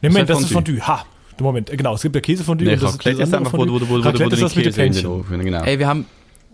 Nee, 0.03 0.09
Moment, 0.09 0.29
das 0.29 0.37
das 0.37 0.39
ist 0.45 0.51
ist 0.51 0.53
Fondue. 0.53 0.87
Ha! 0.87 1.05
Moment, 1.39 1.71
genau, 1.71 1.95
es 1.95 2.01
gibt 2.03 2.13
ja 2.13 2.21
Käsefondue 2.21 2.67
nee, 2.67 2.73
und 2.73 2.83
das, 2.83 2.93
Raclette 2.93 3.17
das 3.19 3.29
ist 3.29 3.33
einfach, 3.33 3.53
wo, 3.53 3.65
du- 3.65 3.73
wo, 3.73 3.79
du- 3.79 3.89
wo, 3.89 3.93
wo, 3.95 4.01
du 4.03 4.09
ist 4.11 4.19
den 4.19 4.29
das 4.41 4.55
mit 4.55 4.65
den 4.65 4.73
Käse 4.73 4.81
in 4.83 4.93
den 4.93 5.01
Pännchen. 5.03 5.07
Ofen, 5.09 5.43
genau. 5.45 5.63
Ey, 5.63 5.79
wir 5.79 5.87
haben, 5.87 6.05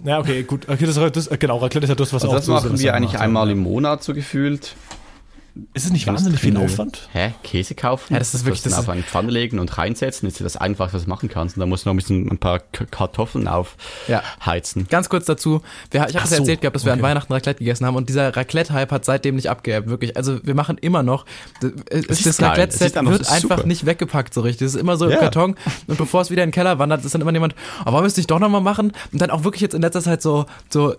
Ja, 0.03 0.19
okay, 0.19 0.43
gut. 0.43 0.69
Okay, 0.69 0.85
das, 0.85 0.95
das, 1.11 1.29
genau, 1.39 1.57
Raclette 1.57 1.85
ist 1.85 1.89
ja 1.89 1.95
das, 1.95 2.13
was 2.13 2.23
also 2.23 2.35
auch 2.35 2.39
das 2.39 2.47
machen 2.47 2.79
wir 2.79 2.93
eigentlich 2.93 3.19
einmal 3.19 3.49
im 3.49 3.59
Monat 3.59 4.03
so 4.03 4.13
gefühlt. 4.13 4.75
Ist 5.73 5.85
es 5.85 5.91
nicht 5.91 6.05
Ganz 6.05 6.19
wahnsinnig 6.19 6.39
viel. 6.39 6.57
Aufwand? 6.57 7.09
Hä? 7.13 7.33
Käse 7.43 7.75
kaufen? 7.75 8.13
Ja, 8.13 8.19
das 8.19 8.33
ist 8.33 8.45
wirklich- 8.45 8.61
Das 8.63 8.73
das 8.73 8.79
auf 8.81 8.89
eine 8.89 9.03
Pfanne 9.03 9.31
legen 9.31 9.59
und 9.59 9.77
reinsetzen. 9.77 10.27
Das 10.27 10.33
ist 10.35 10.39
ja 10.39 10.43
das 10.43 10.57
Einfachste, 10.57 10.95
was 10.97 11.03
du 11.03 11.09
machen 11.09 11.29
kannst. 11.29 11.55
Und 11.57 11.61
da 11.61 11.65
musst 11.65 11.85
du 11.85 11.89
noch 11.89 11.93
ein 11.93 11.97
bisschen 11.97 12.29
ein 12.31 12.37
paar 12.37 12.59
Kartoffeln 12.59 13.45
Ja. 13.45 13.53
aufheizen. 13.55 14.87
Ganz 14.89 15.09
kurz 15.09 15.25
dazu, 15.25 15.61
wir, 15.91 16.07
ich 16.09 16.15
habe 16.15 16.25
es 16.25 16.31
ja 16.31 16.37
erzählt 16.37 16.61
gehabt, 16.61 16.75
dass 16.75 16.85
wir 16.85 16.93
an 16.93 16.99
okay. 16.99 17.07
Weihnachten 17.09 17.31
Raclette 17.33 17.59
gegessen 17.59 17.85
haben 17.85 17.95
und 17.95 18.09
dieser 18.09 18.35
Raclette-Hype 18.35 18.91
hat 18.91 19.05
seitdem 19.05 19.35
nicht 19.35 19.49
abgeebbt, 19.49 19.87
wirklich. 19.89 20.17
Also 20.17 20.39
wir 20.43 20.55
machen 20.55 20.77
immer 20.79 21.03
noch, 21.03 21.25
das, 21.61 21.71
ist 22.07 22.25
das 22.25 22.37
geil. 22.37 22.49
Raclette-Set 22.49 22.95
ist 22.95 23.05
wird 23.05 23.21
ist 23.21 23.31
einfach 23.31 23.65
nicht 23.65 23.85
weggepackt 23.85 24.33
so 24.33 24.41
richtig. 24.41 24.67
Es 24.67 24.75
ist 24.75 24.81
immer 24.81 24.97
so 24.97 25.05
im 25.05 25.11
Ja. 25.11 25.17
Karton 25.17 25.55
und 25.87 25.97
bevor 25.97 26.21
es 26.21 26.29
wieder 26.31 26.43
in 26.43 26.49
den 26.49 26.53
Keller 26.53 26.79
wandert, 26.79 27.03
ist 27.05 27.13
dann 27.13 27.21
immer 27.21 27.31
jemand, 27.33 27.55
oh, 27.85 27.91
wollen 27.91 28.03
wir 28.03 28.07
es 28.07 28.17
nicht 28.17 28.29
doch 28.31 28.39
nochmal 28.39 28.61
machen? 28.61 28.93
Und 29.11 29.21
dann 29.21 29.29
auch 29.31 29.43
wirklich 29.43 29.61
jetzt 29.61 29.73
in 29.75 29.81
letzter 29.81 30.01
Zeit 30.01 30.21
so, 30.21 30.45
so 30.69 30.95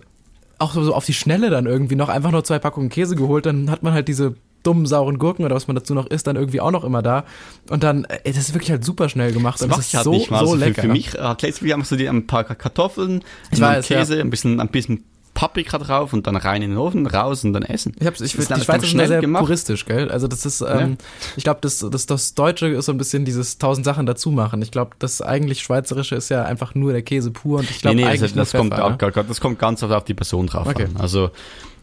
auch 0.57 0.73
so 0.73 0.93
auf 0.93 1.05
die 1.05 1.13
Schnelle 1.13 1.49
dann 1.49 1.65
irgendwie 1.65 1.95
noch 1.95 2.09
einfach 2.09 2.31
nur 2.31 2.43
zwei 2.43 2.59
Packungen 2.59 2.89
Käse 2.89 3.15
geholt, 3.15 3.45
dann 3.45 3.71
hat 3.71 3.81
man 3.81 3.93
halt 3.93 4.07
diese 4.09 4.35
dummen 4.63 4.85
sauren 4.85 5.17
Gurken 5.19 5.45
oder 5.45 5.55
was 5.55 5.67
man 5.67 5.75
dazu 5.75 5.93
noch 5.93 6.07
isst, 6.07 6.27
dann 6.27 6.35
irgendwie 6.35 6.61
auch 6.61 6.71
noch 6.71 6.83
immer 6.83 7.01
da. 7.01 7.23
Und 7.69 7.83
dann, 7.83 8.05
ey, 8.05 8.19
das 8.33 8.37
ist 8.49 8.53
wirklich 8.53 8.71
halt 8.71 8.83
super 8.83 9.09
schnell 9.09 9.31
gemacht. 9.31 9.55
Das 9.55 9.63
und 9.63 9.69
mache 9.69 9.81
ich 9.81 9.87
ist 9.87 9.93
halt 9.95 10.03
so, 10.05 10.11
nicht 10.11 10.31
mal. 10.31 10.39
so 10.39 10.51
Also 10.51 10.57
für, 10.57 10.65
lecker. 10.65 10.81
für 10.83 10.87
mich 10.89 11.15
Raclette 11.17 11.47
ist 11.47 11.63
wie 11.63 11.73
einfach 11.73 11.87
so 11.87 11.95
die, 11.95 12.07
ein 12.07 12.27
paar 12.27 12.43
Kartoffeln, 12.43 13.23
Ich 13.51 13.59
ein 13.59 13.77
weiß, 13.77 13.87
Käse, 13.87 14.19
ein 14.19 14.29
bisschen, 14.29 14.59
ein 14.59 14.69
bisschen 14.69 15.03
Paprika 15.35 15.77
drauf 15.77 16.11
und 16.11 16.27
dann 16.27 16.35
rein 16.35 16.61
in 16.61 16.71
den 16.71 16.77
Ofen, 16.77 17.07
raus 17.07 17.45
und 17.45 17.53
dann 17.53 17.63
essen. 17.63 17.95
Ich 17.99 18.05
hab's, 18.05 18.19
ich, 18.19 18.33
Das 18.35 18.47
die 18.47 18.61
Schweiz 18.61 18.83
ist 18.83 18.93
immer 18.93 19.07
sehr 19.07 19.21
gemacht. 19.21 19.41
puristisch, 19.45 19.85
gell? 19.85 20.11
Also 20.11 20.27
das 20.27 20.45
ist, 20.45 20.59
ähm, 20.59 20.97
ich 21.37 21.45
glaube, 21.45 21.59
das, 21.61 21.79
das, 21.89 22.05
das 22.07 22.33
Deutsche 22.33 22.67
ist 22.67 22.87
so 22.87 22.91
ein 22.91 22.97
bisschen 22.97 23.23
dieses 23.23 23.57
tausend 23.57 23.85
Sachen 23.85 24.05
dazu 24.05 24.31
machen. 24.31 24.61
Ich 24.61 24.71
glaube, 24.71 24.91
das 24.99 25.21
eigentlich 25.21 25.61
Schweizerische 25.61 26.15
ist 26.15 26.27
ja 26.27 26.43
einfach 26.43 26.75
nur 26.75 26.91
der 26.91 27.03
Käse 27.03 27.31
pur 27.31 27.59
und 27.59 27.69
ich 27.69 27.79
glaube 27.81 27.95
nee, 27.95 28.01
nee, 28.01 28.07
eigentlich 28.09 28.33
das, 28.33 28.51
das, 28.51 28.53
nur 28.53 28.69
kommt, 28.69 28.73
Pfeffer, 28.99 29.21
ne? 29.21 29.25
das 29.29 29.39
kommt 29.39 29.59
ganz 29.59 29.81
auf 29.81 30.03
die 30.03 30.13
Person 30.13 30.47
drauf 30.47 30.67
Okay. 30.67 30.85
an. 30.93 30.97
Also 30.99 31.29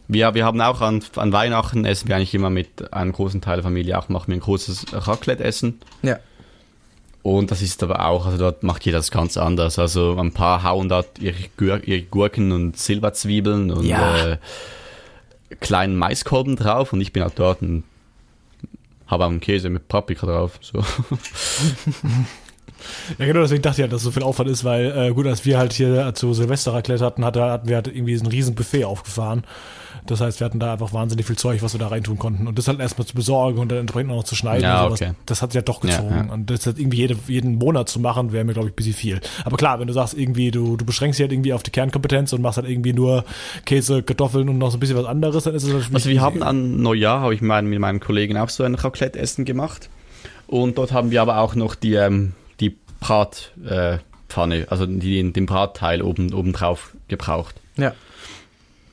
wir, 0.09 0.35
wir 0.35 0.45
haben 0.45 0.61
auch 0.61 0.81
an, 0.81 1.03
an 1.17 1.33
Weihnachten 1.33 1.85
essen 1.85 2.09
wir 2.09 2.17
eigentlich 2.17 2.35
immer 2.35 2.51
mit 2.51 2.93
einem 2.93 3.13
großen 3.13 3.41
Teil 3.41 3.57
der 3.57 3.65
Familie 3.65 3.99
auch, 3.99 4.09
machen 4.09 4.29
wir 4.29 4.35
ein 4.37 4.41
großes 4.41 4.87
Raclette-Essen. 4.93 5.81
Ja. 6.03 6.19
Und 7.23 7.51
das 7.51 7.61
ist 7.61 7.83
aber 7.83 8.07
auch, 8.07 8.25
also 8.27 8.39
dort 8.39 8.63
macht 8.63 8.85
jeder 8.85 8.99
das 8.99 9.11
ganz 9.11 9.37
anders. 9.37 9.81
Also 9.81 10.17
ein 10.17 10.33
paar 10.33 10.63
hauen 10.63 10.89
dort 10.89 11.19
ihre, 11.19 11.81
ihre 11.81 12.03
Gurken 12.03 12.53
und 12.53 12.77
Silberzwiebeln 12.77 13.73
und 13.73 13.85
Ja. 13.85 14.33
äh, 14.33 14.37
kleinen 15.61 15.97
Maiskolben 15.97 16.55
drauf 16.57 16.93
und 16.93 17.01
ich 17.01 17.13
bin 17.13 17.23
halt 17.25 17.39
dort 17.39 17.63
und 17.63 17.83
habe 19.09 19.25
auch 19.25 19.31
einen 19.31 19.41
Käse 19.41 19.71
mit 19.71 19.89
Paprika 19.89 20.27
drauf. 20.27 20.59
So. 20.61 20.85
Ja, 23.19 23.27
genau, 23.27 23.41
deswegen 23.41 23.63
dachte 23.63 23.81
ich 23.81 23.87
ja, 23.87 23.89
dass 23.89 24.03
so 24.03 24.11
viel 24.11 24.23
Aufwand 24.23 24.51
ist, 24.51 24.65
weil, 24.65 24.93
äh, 24.97 25.13
gut, 25.13 25.27
als 25.27 25.45
wir 25.45 25.59
halt 25.59 25.73
hier 25.73 26.13
zu 26.15 26.33
Silvester 26.35 26.75
Raclette 26.75 27.05
hatten, 27.05 27.25
hatte, 27.25 27.43
hatten 27.43 27.69
wir 27.69 27.77
halt 27.77 27.89
irgendwie 27.89 28.17
so 28.17 28.25
ein 28.25 28.31
riesen 28.31 28.55
Buffet 28.55 28.85
aufgefahren. 28.85 29.45
Das 30.11 30.21
heißt, 30.21 30.41
wir 30.41 30.45
hatten 30.45 30.59
da 30.61 30.73
einfach 30.73 30.93
wahnsinnig 30.93 31.27
viel 31.27 31.37
Zeug, 31.37 31.63
was 31.63 31.73
wir 31.75 31.79
da 31.81 31.89
reintun 31.89 32.19
konnten. 32.19 32.47
Und 32.47 32.59
das 32.59 32.69
halt 32.69 32.81
erstmal 32.81 33.07
zu 33.07 33.15
besorgen 33.15 33.59
und 33.59 33.71
dann 33.71 33.79
entsprechend 33.79 34.11
auch 34.13 34.17
noch 34.17 34.25
zu 34.25 34.35
schneiden 34.35 34.63
Ja, 34.65 34.83
und 34.85 34.89
sowas, 34.97 35.03
okay. 35.03 35.13
das 35.27 35.43
hat 35.43 35.53
sich 35.53 35.57
ja 35.57 35.63
doch 35.63 35.83
Ja, 35.85 35.91
gezogen. 35.91 36.25
ja. 36.29 36.33
Und 36.33 36.51
das 36.51 36.67
halt 36.67 36.79
irgendwie 36.79 36.99
jede, 36.99 37.17
jeden 37.29 37.57
Monat 37.57 37.89
zu 37.89 38.01
machen, 38.01 38.33
wäre 38.33 38.45
mir, 38.45 38.53
glaube 38.53 38.69
ich, 38.69 38.73
ein 38.73 38.77
bisschen 38.77 38.95
viel. 38.95 39.21
Aber 39.45 39.57
klar, 39.57 39.79
wenn 39.81 39.87
du 39.87 39.93
sagst, 39.93 40.15
irgendwie, 40.15 40.51
du, 40.51 40.77
du 40.77 40.85
beschränkst 40.85 41.19
dich 41.19 41.25
halt 41.25 41.33
irgendwie 41.33 41.53
auf 41.53 41.63
die 41.63 41.71
Kernkompetenz 41.71 42.33
und 42.33 42.43
machst 42.43 42.57
halt 42.59 42.69
irgendwie 42.69 42.93
nur 42.93 43.25
Käse, 43.65 44.03
Kartoffeln 44.03 44.49
und 44.49 44.59
noch 44.59 44.71
so 44.71 44.77
ein 44.77 44.81
bisschen 44.81 44.97
was 44.97 45.07
anderes, 45.07 45.45
dann 45.45 45.55
ist 45.55 45.65
es 45.65 45.73
natürlich 45.73 45.95
Also 45.95 46.11
wir 46.11 46.21
haben 46.21 46.43
an 46.43 46.81
Neujahr, 46.83 47.21
habe 47.21 47.35
ich 47.35 47.43
mein, 47.43 47.67
mit 47.67 47.79
meinem 47.79 48.01
Kollegen 48.01 48.37
auch 48.37 48.49
so 48.49 48.65
ein 48.65 48.75
Raclette-Essen 48.75 49.45
gemacht. 49.45 49.89
Und 50.47 50.79
dort 50.79 50.93
haben 50.93 51.11
wir 51.11 51.23
aber 51.23 51.39
auch 51.41 51.55
noch 51.55 51.75
die, 51.75 51.95
ähm, 51.95 52.33
die 52.61 52.77
Bratpfanne, 53.01 53.95
äh, 53.95 53.99
Pfanne, 54.29 54.67
also 54.71 54.87
die, 54.87 55.33
den 55.33 55.47
Bratteil 55.47 56.03
oben, 56.03 56.33
oben 56.33 56.53
drauf 56.53 56.95
gebraucht. 57.09 57.57
Ja. 57.77 57.93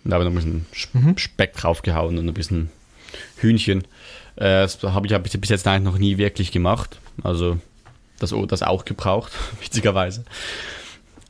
Und 0.04 0.12
da 0.12 0.16
habe 0.18 0.26
ich 0.28 0.34
noch 0.34 0.42
ein 0.42 0.66
bisschen 0.66 0.66
Sp- 0.76 1.18
Speck 1.20 1.54
draufgehauen 1.56 2.18
und 2.18 2.28
ein 2.28 2.34
bisschen 2.34 2.70
Hühnchen. 3.38 3.84
Äh, 4.36 4.64
das 4.64 4.82
habe 4.84 5.06
ich 5.06 5.12
ja 5.12 5.18
bis 5.20 5.34
jetzt 5.50 5.68
eigentlich 5.68 5.84
noch 5.84 5.98
nie 5.98 6.18
wirklich 6.18 6.52
gemacht. 6.52 7.00
Also 7.24 7.60
das, 8.20 8.34
das 8.48 8.64
auch 8.64 8.86
gebraucht, 8.86 9.32
witzigerweise. 9.62 10.26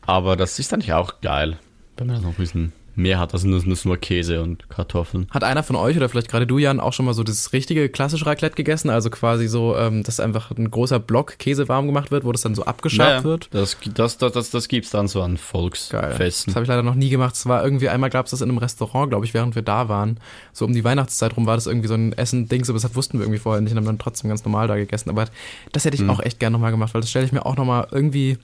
Aber 0.02 0.36
das 0.36 0.60
ist 0.60 0.74
eigentlich 0.74 0.94
auch 0.94 1.22
geil, 1.22 1.58
wenn 1.98 2.08
man 2.08 2.16
das 2.18 2.24
noch 2.24 2.32
ein 2.32 2.36
bisschen 2.38 2.74
mehr 2.95 3.20
hat, 3.20 3.34
also 3.34 3.48
nur, 3.48 3.61
nur 3.65 3.98
Käse 3.98 4.41
und 4.41 4.70
Kartoffeln. 4.70 5.28
Hat 5.32 5.44
einer 5.44 5.64
von 5.64 5.76
euch 5.76 5.98
oder 5.98 6.10
vielleicht 6.10 6.30
gerade 6.30 6.48
du, 6.48 6.57
Jan, 6.57 6.80
auch 6.80 6.94
schon 6.94 7.06
mal 7.06 7.14
so 7.14 7.24
das 7.24 7.53
richtige 7.53 7.90
klassische 7.90 8.26
Raclette 8.26 8.56
gegessen? 8.56 8.90
Also 8.90 9.10
quasi 9.10 9.48
so, 9.48 9.76
ähm, 9.76 10.03
dass 10.03 10.20
einfach 10.20 10.52
ein 10.52 10.70
großer 10.70 10.99
Block 10.99 11.40
Käse 11.40 11.68
warm 11.68 11.88
gemacht 11.88 12.11
wird, 12.11 12.24
wo 12.24 12.32
das 12.32 12.41
dann 12.41 12.56
so 12.56 12.65
abgeschabt 12.65 13.10
Ja, 13.10 13.18
ja. 13.18 13.24
wird? 13.24 13.49
Das, 13.52 13.78
das, 13.94 14.18
das, 14.18 14.32
das, 14.34 14.49
das 14.52 14.68
gibt 14.68 14.86
es 14.86 14.91
dann 14.91 15.07
so 15.07 15.22
an 15.22 15.36
Geil. 15.36 15.38
Volksfesten. 15.38 16.52
Das 16.52 16.56
habe 16.56 16.64
ich 16.64 16.70
leider 16.70 16.84
noch 16.84 16.95
nie 16.95 17.10
gemacht. 17.10 17.36
Es 17.36 17.45
war 17.45 17.64
irgendwie, 17.64 17.90
einmal 17.90 18.10
gab 18.10 18.26
es 18.26 18.32
das 18.32 18.41
in 18.41 18.49
einem 18.49 18.57
Restaurant, 18.57 19.10
glaube 19.10 19.26
ich, 19.26 19.34
während 19.34 19.56
wir 19.56 19.61
da 19.61 19.90
waren. 19.90 20.20
So 20.52 20.65
um 20.65 20.74
die 20.74 20.84
Weihnachtszeit 20.84 21.36
rum 21.36 21.45
war 21.45 21.56
das 21.56 21.68
irgendwie 21.68 21.88
so 21.88 21.95
ein 21.95 22.14
Essen-Dings, 22.14 22.70
aber 22.70 22.80
das 22.80 22.95
wussten 22.95 23.18
wir 23.18 23.26
irgendwie 23.26 23.40
vorher 23.40 23.61
nicht 23.61 23.72
und 23.72 23.78
haben 23.78 23.86
dann 23.86 23.99
trotzdem 23.99 24.30
ganz 24.30 24.44
normal 24.45 24.68
da 24.68 24.76
gegessen. 24.76 25.10
Aber 25.10 25.26
das 25.72 25.86
hätte 25.86 25.95
ich 25.95 26.07
auch 26.10 26.20
echt 26.20 26.40
gerne 26.40 26.53
nochmal 26.53 26.72
gemacht, 26.72 26.94
weil 26.94 27.02
das 27.02 27.10
stelle 27.10 27.26
ich 27.26 27.32
mir 27.32 27.45
auch 27.45 27.57
nochmal 27.57 27.88
irgendwie 27.91 28.38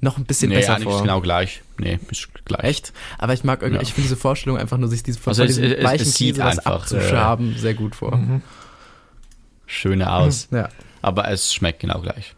noch 0.00 0.16
ein 0.18 0.24
bisschen 0.24 0.48
nee, 0.50 0.56
besser 0.56 0.74
eigentlich 0.74 0.84
vor. 0.84 0.96
ist 0.96 1.02
genau 1.02 1.20
gleich. 1.20 1.62
Nee, 1.78 1.98
ist 2.10 2.28
gleich. 2.44 2.64
Echt? 2.64 2.92
Aber 3.18 3.32
ich 3.34 3.42
mag 3.44 3.62
irgendwie, 3.62 3.76
Ja. 3.78 3.82
ich 3.82 3.94
finde 3.94 4.08
diese 4.08 4.16
Vorstellung 4.16 4.58
einfach 4.58 4.76
nur, 4.78 4.88
sich 4.88 5.02
diese 5.02 5.18
von 5.18 5.30
Also 5.32 5.42
von 5.42 5.50
es- 5.50 5.56
diesem 5.56 5.72
es- 5.78 5.84
weichen 5.84 6.12
Käse 6.14 6.44
einfach, 6.44 6.66
äh, 6.66 6.68
abzuschaben, 6.74 7.56
sehr 7.58 7.74
gut 7.74 7.96
vor. 7.96 8.18
Schöner 9.66 10.14
aus. 10.14 10.48
Ja, 10.50 10.68
Aber 11.02 11.28
es 11.30 11.52
schmeckt 11.54 11.80
genau 11.80 12.00
gleich. 12.00 12.34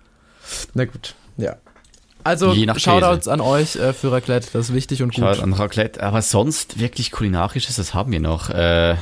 na 0.75 0.85
gut. 0.85 1.15
Ja. 1.37 1.57
Also, 2.23 2.53
Je 2.53 2.67
nach 2.67 2.79
Shoutouts 2.79 3.29
an 3.29 3.41
euch 3.41 3.77
äh, 3.77 3.95
für 3.95 4.13
Raclette, 4.13 4.49
das 4.53 4.69
ist 4.69 4.75
wichtig 4.75 5.03
und 5.03 5.15
gut. 5.15 5.25
Schaut 5.25 5.41
an 5.43 5.55
Raclette. 5.55 6.03
Aber 6.03 6.21
sonst 6.21 6.79
wirklich 6.79 7.13
kulinarisches, 7.13 7.77
das 7.77 7.95
haben 7.95 8.13
wir 8.13 8.21
noch. 8.21 8.51
Äh, 8.51 8.97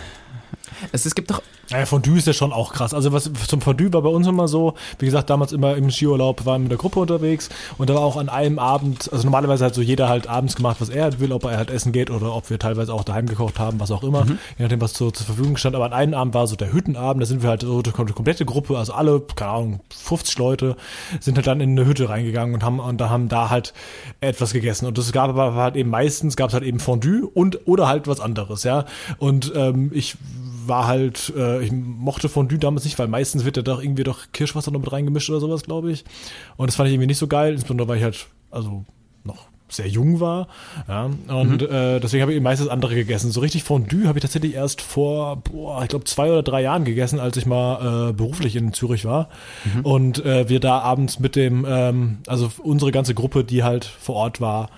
Es, 0.92 1.06
es 1.06 1.14
gibt 1.14 1.30
doch. 1.30 1.42
Naja, 1.70 1.84
Fondue 1.84 2.16
ist 2.16 2.26
ja 2.26 2.32
schon 2.32 2.52
auch 2.52 2.72
krass. 2.72 2.94
Also 2.94 3.12
was 3.12 3.30
zum 3.46 3.60
Fondue 3.60 3.92
war 3.92 4.02
bei 4.02 4.08
uns 4.08 4.26
immer 4.26 4.48
so, 4.48 4.74
wie 4.98 5.04
gesagt, 5.04 5.28
damals 5.28 5.52
immer 5.52 5.76
im 5.76 5.90
Skiurlaub 5.90 6.46
waren 6.46 6.62
wir 6.62 6.64
mit 6.64 6.70
der 6.70 6.78
Gruppe 6.78 7.00
unterwegs 7.00 7.50
und 7.76 7.90
da 7.90 7.94
war 7.94 8.02
auch 8.02 8.16
an 8.16 8.30
einem 8.30 8.58
Abend, 8.58 9.12
also 9.12 9.24
normalerweise 9.24 9.66
hat 9.66 9.74
so 9.74 9.82
jeder 9.82 10.08
halt 10.08 10.28
abends 10.28 10.56
gemacht, 10.56 10.78
was 10.80 10.88
er 10.88 11.04
halt 11.04 11.20
will, 11.20 11.30
ob 11.30 11.44
er 11.44 11.58
halt 11.58 11.70
essen 11.70 11.92
geht 11.92 12.10
oder 12.10 12.34
ob 12.34 12.48
wir 12.48 12.58
teilweise 12.58 12.94
auch 12.94 13.04
daheim 13.04 13.26
gekocht 13.26 13.58
haben, 13.58 13.80
was 13.80 13.90
auch 13.90 14.02
immer, 14.02 14.24
mhm. 14.24 14.38
je 14.56 14.64
nachdem, 14.64 14.80
was 14.80 14.94
so 14.94 15.10
zur 15.10 15.26
Verfügung 15.26 15.58
stand. 15.58 15.76
Aber 15.76 15.84
an 15.84 15.92
einem 15.92 16.14
Abend 16.14 16.32
war 16.32 16.46
so 16.46 16.56
der 16.56 16.72
Hüttenabend, 16.72 17.22
da 17.22 17.26
sind 17.26 17.42
wir 17.42 17.50
halt 17.50 17.62
so 17.62 17.82
die 17.82 17.90
komplette 17.90 18.46
Gruppe, 18.46 18.78
also 18.78 18.94
alle, 18.94 19.20
keine 19.36 19.50
Ahnung, 19.50 19.80
50 19.94 20.38
Leute, 20.38 20.76
sind 21.20 21.36
halt 21.36 21.46
dann 21.46 21.60
in 21.60 21.70
eine 21.70 21.86
Hütte 21.86 22.08
reingegangen 22.08 22.54
und 22.54 22.62
haben 22.62 22.80
und 22.80 22.98
da 22.98 23.10
haben 23.10 23.28
da 23.28 23.50
halt 23.50 23.74
etwas 24.20 24.54
gegessen. 24.54 24.86
Und 24.86 24.96
das 24.96 25.12
gab 25.12 25.28
aber 25.28 25.54
halt 25.54 25.76
eben 25.76 25.90
meistens, 25.90 26.36
gab 26.36 26.48
es 26.48 26.54
halt 26.54 26.64
eben 26.64 26.80
Fondue 26.80 27.26
und 27.26 27.66
oder 27.66 27.88
halt 27.88 28.06
was 28.06 28.20
anderes, 28.20 28.62
ja. 28.62 28.86
Und 29.18 29.52
ähm, 29.54 29.90
ich 29.92 30.16
war 30.68 30.86
halt, 30.86 31.32
äh, 31.36 31.62
ich 31.62 31.72
mochte 31.72 32.28
Fondue 32.28 32.58
damals 32.58 32.84
nicht, 32.84 32.98
weil 32.98 33.08
meistens 33.08 33.44
wird 33.44 33.56
da 33.56 33.62
doch 33.62 33.82
irgendwie 33.82 34.04
doch 34.04 34.26
Kirschwasser 34.32 34.70
noch 34.70 34.80
mit 34.80 34.92
reingemischt 34.92 35.30
oder 35.30 35.40
sowas, 35.40 35.62
glaube 35.62 35.90
ich. 35.92 36.04
Und 36.56 36.68
das 36.68 36.76
fand 36.76 36.88
ich 36.88 36.94
irgendwie 36.94 37.08
nicht 37.08 37.18
so 37.18 37.26
geil, 37.26 37.52
insbesondere 37.52 37.88
weil 37.88 37.98
ich 37.98 38.04
halt, 38.04 38.26
also 38.50 38.84
noch 39.24 39.48
sehr 39.70 39.88
jung 39.88 40.20
war. 40.20 40.48
Ja, 40.86 41.04
und 41.04 41.62
mhm. 41.62 41.68
äh, 41.70 42.00
deswegen 42.00 42.22
habe 42.22 42.32
ich 42.32 42.40
meistens 42.40 42.68
andere 42.68 42.94
gegessen. 42.94 43.30
So 43.30 43.40
richtig 43.40 43.64
Fondue 43.64 44.06
habe 44.06 44.18
ich 44.18 44.22
tatsächlich 44.22 44.54
erst 44.54 44.80
vor, 44.80 45.36
boah, 45.36 45.82
ich 45.82 45.88
glaube, 45.88 46.04
zwei 46.04 46.30
oder 46.30 46.42
drei 46.42 46.62
Jahren 46.62 46.84
gegessen, 46.84 47.20
als 47.20 47.36
ich 47.36 47.46
mal 47.46 48.10
äh, 48.10 48.12
beruflich 48.12 48.56
in 48.56 48.72
Zürich 48.72 49.04
war. 49.04 49.28
Mhm. 49.64 49.80
Und 49.84 50.24
äh, 50.24 50.48
wir 50.48 50.60
da 50.60 50.78
abends 50.80 51.18
mit 51.18 51.36
dem, 51.36 51.66
ähm, 51.68 52.18
also 52.26 52.50
unsere 52.62 52.92
ganze 52.92 53.14
Gruppe, 53.14 53.44
die 53.44 53.62
halt 53.62 53.84
vor 53.84 54.16
Ort 54.16 54.40
war, 54.40 54.70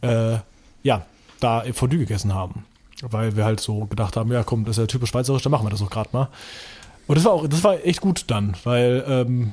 äh, 0.00 0.36
ja, 0.82 1.04
da 1.40 1.64
Fondue 1.72 1.98
gegessen 1.98 2.34
haben. 2.34 2.64
Weil 3.02 3.36
wir 3.36 3.44
halt 3.44 3.60
so 3.60 3.86
gedacht 3.86 4.16
haben, 4.16 4.32
ja 4.32 4.42
komm, 4.42 4.64
das 4.64 4.76
ist 4.76 4.82
ja 4.82 4.86
typisch 4.86 5.10
schweizerisch, 5.10 5.42
dann 5.42 5.52
machen 5.52 5.66
wir 5.66 5.70
das 5.70 5.82
auch 5.82 5.90
gerade 5.90 6.10
mal. 6.12 6.28
Und 7.06 7.16
das 7.16 7.24
war 7.24 7.32
auch, 7.32 7.46
das 7.46 7.64
war 7.64 7.84
echt 7.84 8.00
gut 8.00 8.24
dann, 8.26 8.56
weil 8.64 9.04
ähm, 9.08 9.52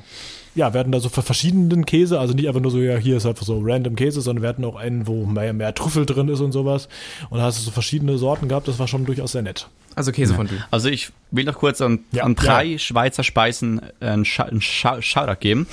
ja, 0.56 0.72
wir 0.72 0.80
hatten 0.80 0.90
da 0.90 1.00
so 1.00 1.08
für 1.08 1.22
verschiedenen 1.22 1.84
Käse, 1.84 2.18
also 2.18 2.34
nicht 2.34 2.48
einfach 2.48 2.60
nur 2.60 2.70
so, 2.70 2.78
ja, 2.78 2.96
hier 2.96 3.18
ist 3.18 3.26
einfach 3.26 3.44
so 3.44 3.60
random 3.62 3.94
Käse, 3.94 4.20
sondern 4.22 4.42
wir 4.42 4.48
hatten 4.48 4.64
auch 4.64 4.76
einen, 4.76 5.06
wo 5.06 5.26
mehr, 5.26 5.52
mehr 5.52 5.74
Trüffel 5.74 6.06
drin 6.06 6.28
ist 6.28 6.40
und 6.40 6.52
sowas. 6.52 6.88
Und 7.28 7.38
da 7.38 7.44
hast 7.44 7.58
du 7.58 7.62
so 7.62 7.70
verschiedene 7.70 8.16
Sorten 8.18 8.48
gehabt, 8.48 8.66
das 8.66 8.78
war 8.78 8.88
schon 8.88 9.04
durchaus 9.04 9.32
sehr 9.32 9.42
nett. 9.42 9.68
Also 9.94 10.12
Käse 10.12 10.34
von 10.34 10.46
dir. 10.46 10.64
Also 10.70 10.88
ich 10.88 11.10
will 11.30 11.44
noch 11.44 11.56
kurz 11.56 11.80
an, 11.80 12.00
ja, 12.12 12.24
an 12.24 12.34
drei 12.34 12.64
ja. 12.64 12.78
Schweizer 12.78 13.22
Speisen 13.22 13.80
einen, 14.00 14.26
Sch 14.26 14.40
einen 14.40 14.60
Sch 14.60 14.86
Shoutout 15.00 15.40
geben. 15.40 15.66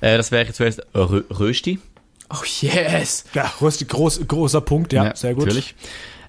äh, 0.00 0.16
das 0.16 0.32
wäre 0.32 0.50
zuerst 0.52 0.80
Rö 0.94 1.22
Rösti. 1.30 1.78
Oh 2.30 2.44
yes! 2.60 3.24
Ja, 3.34 3.52
Rösti, 3.60 3.84
groß, 3.84 4.26
großer 4.26 4.62
Punkt, 4.62 4.92
ja, 4.92 5.04
ja 5.04 5.16
sehr 5.16 5.34
gut. 5.34 5.46
Natürlich. 5.46 5.74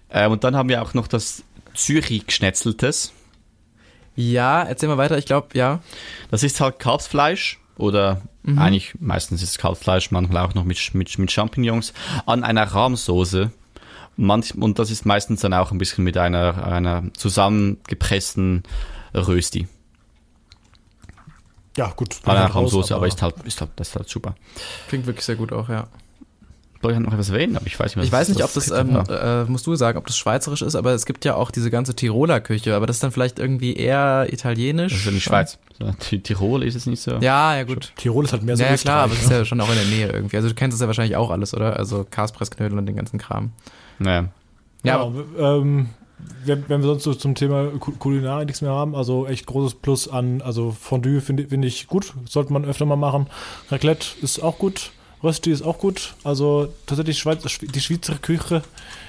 Äh, 0.10 0.28
und 0.28 0.44
dann 0.44 0.56
haben 0.56 0.70
wir 0.70 0.82
auch 0.82 0.94
noch 0.94 1.08
das 1.08 1.44
Zürich 1.74 2.26
Geschnetzeltes. 2.26 3.14
Ja, 4.16 4.64
erzähl 4.64 4.90
mal 4.90 4.98
weiter, 4.98 5.18
ich 5.18 5.26
glaube, 5.26 5.50
ja. 5.54 5.80
Das 6.30 6.44
ist 6.44 6.60
halt 6.60 6.80
Kalbsfleisch 6.80 7.60
oder 7.78 8.22
mhm. 8.44 8.60
eigentlich 8.60 8.94
meistens 9.00 9.42
ist 9.42 9.52
es 9.52 9.58
Kalbsfleisch, 9.58 10.12
manchmal 10.12 10.46
auch 10.46 10.54
noch 10.56 10.66
mit, 10.66 10.94
mit, 10.94 11.18
mit 11.18 11.32
Champignons 11.32 11.94
an 12.26 12.44
einer 12.44 12.64
Rahmsoße. 12.64 13.52
Manch, 14.18 14.54
und 14.56 14.80
das 14.80 14.92
ist 14.92 15.06
meistens 15.06 15.40
dann 15.40 15.54
auch 15.54 15.72
ein 15.72 15.78
bisschen 15.78 16.04
mit 16.04 16.18
einer, 16.18 16.66
einer 16.66 17.04
zusammengepressten 17.14 18.64
Rösti. 19.14 19.70
Ja, 21.78 21.94
gut. 21.96 22.18
An 22.26 22.36
einer 22.36 22.54
Rahmsoße, 22.54 22.94
aber, 22.94 23.06
aber 23.06 23.08
ist 23.08 23.22
halt, 23.22 23.36
ist 23.46 23.62
halt, 23.62 23.72
das 23.78 23.90
ist 23.90 23.96
halt 23.96 24.10
super. 24.10 24.36
Klingt 24.90 25.06
wirklich 25.06 25.24
sehr 25.24 25.38
gut 25.38 25.54
auch, 25.54 25.70
ja 25.70 25.88
ich 26.88 27.00
noch 27.00 27.12
etwas 27.12 27.30
erwähnen, 27.30 27.56
aber 27.58 27.68
ich 27.68 27.78
weiß 27.78 27.88
nicht, 27.88 27.98
was 27.98 28.06
Ich 28.06 28.12
weiß 28.12 28.30
nicht, 28.30 28.44
ob 28.44 28.54
das, 28.54 28.72
ähm, 28.72 29.04
äh, 29.10 29.44
musst 29.46 29.68
du 29.68 29.76
sagen, 29.76 29.98
ob 29.98 30.08
das 30.08 30.18
schweizerisch 30.18 30.62
ist, 30.62 30.76
aber 30.76 30.94
es 30.94 31.06
gibt 31.06 31.26
ja 31.26 31.36
auch 31.36 31.52
diese 31.52 31.70
ganze 31.70 31.94
Tiroler 31.94 32.40
Küche, 32.40 32.76
aber 32.76 32.88
das 32.88 32.98
ist 32.98 33.04
dann 33.04 33.12
vielleicht 33.12 33.40
irgendwie 33.40 33.76
eher 33.76 34.28
italienisch. 34.32 34.94
Das 34.94 35.02
ist 35.02 35.06
ja 35.06 35.12
die 35.12 35.22
Schweiz. 35.22 35.58
Tirol 36.24 36.64
ist 36.64 36.76
es 36.76 36.86
nicht 36.86 37.02
so. 37.02 37.18
Ja, 37.20 37.56
ja, 37.56 37.64
gut. 37.64 37.94
Tirol 37.96 38.26
ist 38.26 38.34
halt 38.34 38.44
mehr 38.44 38.58
so. 38.58 38.64
Ja, 38.64 38.72
ja 38.72 38.78
klar, 38.78 39.04
aber 39.04 39.14
es 39.14 39.24
ist 39.24 39.32
ja 39.32 39.46
schon 39.46 39.60
auch 39.62 39.70
in 39.70 39.76
der 39.76 39.86
Nähe 39.86 40.10
irgendwie. 40.10 40.36
Also 40.36 40.50
du 40.50 40.56
kennst 40.56 40.76
es 40.76 40.82
ja 40.82 40.88
wahrscheinlich 40.88 41.16
auch 41.16 41.32
alles, 41.32 41.54
oder? 41.54 41.78
Also 41.78 42.06
Kaspressknödel 42.10 42.78
und 42.78 42.86
den 42.86 42.96
ganzen 42.96 43.18
Kram. 43.18 43.52
Naja. 43.98 44.30
Ja, 44.84 44.96
ja 44.96 45.00
aber, 45.00 45.24
ähm, 45.38 45.90
wenn, 46.46 46.68
wenn, 46.68 46.82
wir 46.82 46.88
sonst 46.88 47.04
so 47.04 47.14
zum 47.14 47.36
Thema 47.36 47.68
Kulinarik 47.78 48.48
nichts 48.48 48.62
mehr 48.62 48.72
haben, 48.72 48.96
also 48.96 49.26
echt 49.26 49.46
großes 49.46 49.76
Plus 49.76 50.08
an, 50.08 50.42
also 50.42 50.72
Fondue 50.72 51.22
finde 51.22 51.48
find 51.48 51.64
ich 51.64 51.88
gut, 51.88 52.14
sollte 52.26 52.52
man 52.52 52.66
öfter 52.66 52.86
mal 52.86 52.96
machen. 52.96 53.28
Raclette 53.70 54.08
ist 54.22 54.42
auch 54.42 54.58
gut. 54.58 54.92
Rösti 55.24 55.52
ist 55.52 55.62
auch 55.62 55.78
gut. 55.78 56.16
Also 56.24 56.74
tatsächlich 56.86 57.20
Schweiz, 57.20 57.44
die 57.62 57.82
Schweizer 57.82 58.16
Küche 58.16 58.62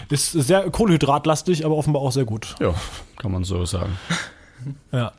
ist 0.09 0.32
sehr 0.32 0.69
kohlenhydratlastig, 0.70 1.65
aber 1.65 1.77
offenbar 1.77 2.03
auch 2.03 2.12
sehr 2.12 2.24
gut. 2.24 2.57
Ja, 2.61 2.74
kann 3.16 3.32
man 3.32 3.45
so 3.45 3.65
sagen. 3.65 3.99
ja. 4.93 5.12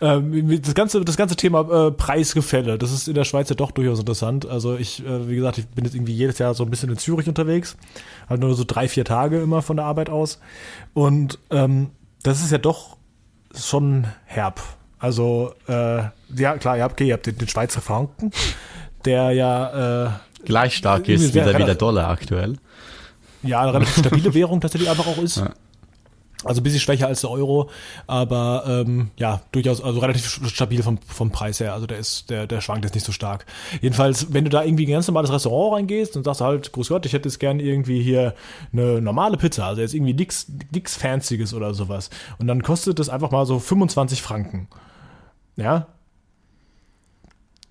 Ähm, 0.00 0.62
das, 0.62 0.74
ganze, 0.74 1.04
das 1.04 1.16
ganze 1.16 1.34
Thema 1.34 1.88
äh, 1.88 1.90
Preisgefälle, 1.90 2.78
das 2.78 2.92
ist 2.92 3.08
in 3.08 3.14
der 3.14 3.24
Schweiz 3.24 3.48
ja 3.48 3.56
doch 3.56 3.72
durchaus 3.72 3.98
interessant. 3.98 4.46
Also 4.46 4.76
ich, 4.76 5.04
äh, 5.04 5.28
wie 5.28 5.34
gesagt, 5.34 5.58
ich 5.58 5.66
bin 5.66 5.84
jetzt 5.84 5.94
irgendwie 5.94 6.14
jedes 6.14 6.38
Jahr 6.38 6.54
so 6.54 6.62
ein 6.64 6.70
bisschen 6.70 6.90
in 6.90 6.98
Zürich 6.98 7.28
unterwegs. 7.28 7.76
Halt 8.28 8.40
nur 8.40 8.54
so 8.54 8.64
drei, 8.64 8.88
vier 8.88 9.04
Tage 9.04 9.40
immer 9.40 9.60
von 9.60 9.76
der 9.76 9.86
Arbeit 9.86 10.08
aus. 10.08 10.40
Und 10.94 11.38
ähm, 11.50 11.90
das 12.22 12.42
ist 12.42 12.52
ja 12.52 12.58
doch 12.58 12.96
schon 13.54 14.06
herb. 14.24 14.60
Also, 14.98 15.52
äh, 15.66 16.04
ja, 16.36 16.56
klar, 16.58 16.76
ihr 16.76 16.84
habt, 16.84 16.92
okay, 16.92 17.08
ihr 17.08 17.14
habt 17.14 17.26
den, 17.26 17.36
den 17.36 17.48
Schweizer 17.48 17.80
Franken, 17.80 18.30
der 19.04 19.32
ja 19.32 20.06
äh, 20.06 20.10
gleich 20.44 20.76
stark 20.76 21.08
ist 21.08 21.34
wie 21.34 21.40
der, 21.40 21.58
wie 21.58 21.64
der 21.64 21.74
Dollar 21.74 22.08
aktuell. 22.08 22.56
Ja, 23.42 23.62
eine 23.62 23.74
relativ 23.74 23.98
stabile 23.98 24.34
Währung 24.34 24.60
tatsächlich 24.60 24.88
einfach 24.88 25.06
auch 25.06 25.18
ist. 25.18 25.38
Ja. 25.38 25.50
Also 26.44 26.60
ein 26.60 26.64
bisschen 26.64 26.80
schwächer 26.80 27.06
als 27.06 27.20
der 27.20 27.30
Euro, 27.30 27.70
aber 28.08 28.64
ähm, 28.66 29.10
ja, 29.16 29.42
durchaus, 29.52 29.80
also 29.80 30.00
relativ 30.00 30.40
stabil 30.48 30.82
vom, 30.82 30.98
vom 30.98 31.30
Preis 31.30 31.60
her. 31.60 31.72
Also 31.72 31.86
der 31.86 31.98
ist, 31.98 32.30
der, 32.30 32.48
der 32.48 32.60
schwankt 32.60 32.84
jetzt 32.84 32.94
nicht 32.94 33.06
so 33.06 33.12
stark. 33.12 33.46
Jedenfalls, 33.80 34.32
wenn 34.32 34.44
du 34.44 34.50
da 34.50 34.64
irgendwie 34.64 34.82
in 34.82 34.90
ein 34.90 34.94
ganz 34.94 35.06
normales 35.06 35.32
Restaurant 35.32 35.76
reingehst 35.76 36.16
und 36.16 36.24
sagst 36.24 36.40
halt, 36.40 36.72
Grüß 36.72 36.88
Gott, 36.88 37.06
ich 37.06 37.12
hätte 37.12 37.28
jetzt 37.28 37.38
gern 37.38 37.60
irgendwie 37.60 38.02
hier 38.02 38.34
eine 38.72 39.00
normale 39.00 39.36
Pizza, 39.36 39.66
also 39.66 39.82
jetzt 39.82 39.94
irgendwie 39.94 40.14
nix, 40.14 40.46
nix 40.72 40.96
Fancyes 40.96 41.54
oder 41.54 41.74
sowas. 41.74 42.10
Und 42.38 42.48
dann 42.48 42.62
kostet 42.62 42.98
das 42.98 43.08
einfach 43.08 43.30
mal 43.30 43.46
so 43.46 43.60
25 43.60 44.20
Franken. 44.20 44.68
Ja. 45.54 45.86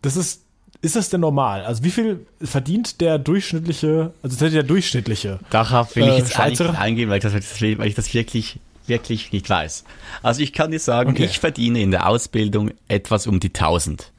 Das 0.02 0.16
ist 0.16 0.46
ist 0.82 0.96
das 0.96 1.10
denn 1.10 1.22
normal? 1.22 1.64
Also 1.64 1.84
wie 1.84 1.92
viel 1.92 2.26
verdient 2.42 3.02
der 3.02 3.20
durchschnittliche, 3.20 4.14
also 4.24 4.50
der 4.50 4.64
durchschnittliche? 4.64 5.40
Darauf 5.52 5.96
will 5.96 6.08
ich 6.08 6.18
jetzt 6.18 6.40
äh, 6.40 6.50
nicht 6.50 6.62
eingehen, 6.62 7.10
weil 7.10 7.18
ich, 7.18 7.24
das, 7.24 7.34
weil 7.34 7.88
ich 7.88 7.96
das 7.96 8.14
wirklich, 8.14 8.60
wirklich 8.88 9.32
nicht 9.32 9.50
weiß. 9.50 9.84
Also 10.24 10.42
ich 10.42 10.54
kann 10.54 10.72
dir 10.72 10.80
sagen, 10.80 11.12
okay. 11.12 11.26
ich 11.26 11.40
verdiene 11.40 11.82
in 11.82 11.92
der 11.92 12.08
Ausbildung 12.08 12.72
etwas 12.88 13.28
um 13.28 13.40
die 13.40 13.50
1000. 13.50 14.12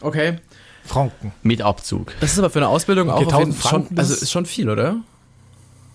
Okay. 0.00 0.36
Franken. 0.84 1.32
Mit 1.42 1.62
Abzug. 1.62 2.14
Das 2.20 2.32
ist 2.32 2.38
aber 2.38 2.50
für 2.50 2.60
eine 2.60 2.68
Ausbildung 2.68 3.10
okay, 3.10 3.24
auch 3.26 3.30
Franken, 3.30 3.88
schon, 3.88 3.98
also 3.98 4.14
ist 4.14 4.30
schon 4.30 4.46
viel, 4.46 4.70
oder? 4.70 4.98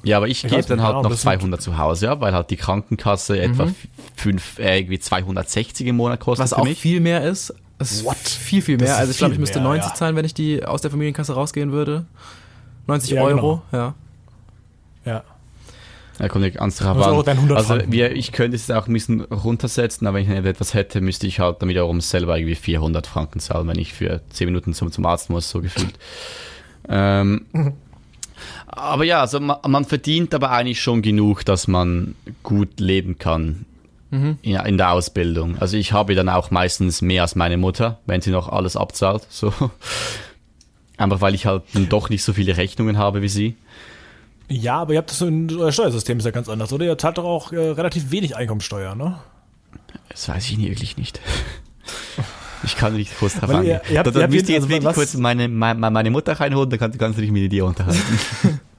Ja, 0.04 0.18
aber 0.18 0.28
ich, 0.28 0.44
ich 0.44 0.52
gebe 0.52 0.64
dann 0.64 0.82
halt 0.82 1.02
noch 1.02 1.16
200 1.16 1.62
zu 1.62 1.78
Hause, 1.78 2.08
ja, 2.08 2.20
weil 2.20 2.34
halt 2.34 2.50
die 2.50 2.58
Krankenkasse 2.58 3.36
mhm. 3.36 3.40
etwa 3.40 3.68
fünf, 4.16 4.60
äh, 4.60 4.80
irgendwie 4.80 5.00
260 5.00 5.88
im 5.88 5.96
Monat 5.96 6.20
kostet. 6.20 6.44
Was 6.44 6.54
auch 6.54 6.66
mich. 6.66 6.78
viel 6.78 7.00
mehr 7.00 7.24
ist 7.24 7.54
das 7.78 7.92
ist 7.92 8.06
What? 8.06 8.18
viel, 8.18 8.62
viel 8.62 8.78
mehr. 8.78 8.98
Also 8.98 9.12
ich 9.12 9.18
glaube, 9.18 9.34
ich 9.34 9.40
müsste 9.40 9.60
mehr, 9.60 9.70
90 9.70 9.90
ja. 9.90 9.96
zahlen, 9.96 10.16
wenn 10.16 10.26
ich 10.26 10.34
die 10.34 10.64
aus 10.66 10.82
der 10.82 10.92
Familienkasse 10.92 11.34
rausgehen 11.34 11.72
würde. 11.72 12.06
90 12.88 13.12
ja, 13.12 13.22
Euro, 13.22 13.62
genau. 13.72 13.84
ja. 13.84 13.96
Ja. 15.06 15.24
Da 16.20 16.30
kommt 16.30 16.46
nicht 16.46 16.60
ans 16.60 16.78
drauf 16.78 16.98
an. 16.98 17.52
Also 17.56 17.80
wir, 17.88 18.16
ich 18.16 18.32
könnte 18.32 18.56
es 18.56 18.70
auch 18.70 18.88
ein 18.88 18.94
bisschen 18.94 19.22
runtersetzen, 19.22 20.06
aber 20.06 20.18
wenn 20.20 20.32
ich 20.32 20.46
etwas 20.46 20.74
hätte, 20.74 21.02
müsste 21.02 21.26
ich 21.26 21.40
halt 21.40 21.62
dann 21.62 21.70
wiederum 21.70 22.02
selber 22.02 22.38
irgendwie 22.38 22.56
400 22.56 23.08
Franken 23.08 23.40
zahlen, 23.40 23.68
wenn 23.68 23.80
ich 23.80 23.94
für 23.94 24.22
10 24.30 24.46
Minuten 24.46 24.74
zum, 24.74 24.92
zum 24.92 25.06
Arzt 25.06 25.30
muss, 25.30 25.50
so 25.50 25.62
gefühlt. 25.62 25.98
ähm. 26.88 27.46
Aber 28.68 29.04
ja, 29.04 29.22
also 29.22 29.40
man, 29.40 29.58
man, 29.68 29.86
verdient 29.86 30.34
aber 30.34 30.52
eigentlich 30.52 30.82
schon 30.82 31.02
genug, 31.02 31.46
dass 31.46 31.68
man 31.68 32.16
gut 32.42 32.80
leben 32.80 33.18
kann 33.18 33.66
mhm. 34.14 34.38
in, 34.42 34.56
in, 34.56 34.78
der 34.78 34.92
Ausbildung. 34.92 35.58
Also 35.58 35.76
ich 35.78 35.92
habe 35.92 36.16
dann 36.16 36.30
auch 36.30 36.52
meistens 36.52 37.02
mehr 37.02 37.24
als 37.24 37.36
meine 37.36 37.58
Mutter, 37.58 38.00
wenn 38.06 38.22
sie 38.22 38.32
noch 38.32 38.50
alles 38.50 38.78
abzahlt. 38.78 39.26
So. 39.30 39.54
Einfach 40.98 41.22
weil 41.22 41.36
ich 41.36 41.46
halt 41.46 41.64
doch 41.90 42.10
nicht 42.10 42.24
so 42.24 42.34
viele 42.34 42.56
Rechnungen 42.56 42.98
habe 42.98 43.22
wie 43.22 43.30
sie. 43.30 43.56
Ja, 44.50 44.82
aber 44.82 44.94
ihr 44.94 45.00
habt 45.00 45.10
das 45.10 45.20
so 45.20 45.26
euer 45.26 45.72
Steuersystem 45.72 46.20
ist 46.20 46.26
ja 46.26 46.32
ganz 46.32 46.48
anders, 46.48 46.72
oder? 46.72 46.86
Ihr 46.86 46.98
zahlt 46.98 47.18
doch 47.18 47.24
auch 47.24 47.52
äh, 47.52 47.58
relativ 47.58 48.12
wenig 48.12 48.36
Einkommensteuer, 48.36 48.94
ne? 48.94 49.18
Das 50.10 50.30
weiß 50.30 50.52
ich 50.52 50.60
wirklich 50.60 50.98
nicht. 50.98 51.20
Ich 52.66 52.78
kann 52.78 52.96
nicht 52.96 53.18
kurz 53.20 53.38
drauf 53.38 53.50
angehen. 53.50 53.82
Dann 53.94 54.30
müsst 54.30 54.48
ihr 54.48 54.56
jetzt 54.56 54.64
also 54.64 54.70
wirklich 54.70 54.94
kurz 54.94 55.16
meine, 55.16 55.50
meine, 55.50 55.92
meine 55.92 56.12
Mutter 56.12 56.32
reinholen, 56.32 56.70
dann 56.70 56.80
kannst, 56.80 56.98
kannst 56.98 57.18
du 57.18 57.22
dich 57.22 57.30
mit 57.30 57.52
dir 57.52 57.66
unterhalten. 57.66 58.20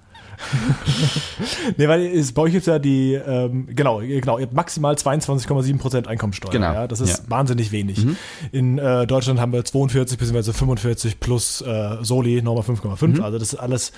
nee, 1.77 1.89
weil 1.89 2.03
es, 2.07 2.33
bei 2.33 2.43
euch 2.43 2.55
ist 2.55 2.67
ja 2.67 2.79
die, 2.79 3.15
ähm, 3.15 3.67
genau, 3.75 3.99
genau, 4.01 4.39
ihr 4.39 4.45
habt 4.47 4.55
maximal 4.55 4.95
22,7% 4.95 6.07
Einkommensteuer. 6.07 6.51
Genau. 6.53 6.73
Ja, 6.73 6.87
das 6.87 7.01
ist 7.01 7.19
Ja. 7.19 7.31
wahnsinnig 7.31 7.73
wenig. 7.73 8.07
In 8.53 8.79
äh, 8.79 9.07
Deutschland 9.07 9.41
haben 9.41 9.53
wir 9.53 9.65
42 9.65 10.19
bzw. 10.19 10.53
45 10.53 11.21
plus 11.21 11.61
äh, 11.63 11.97
Soli 12.03 12.43
nochmal 12.43 12.63
5,5. 12.65 13.21
Also 13.21 13.39
das 13.39 13.53
ist 13.53 13.59
alles, 13.59 13.93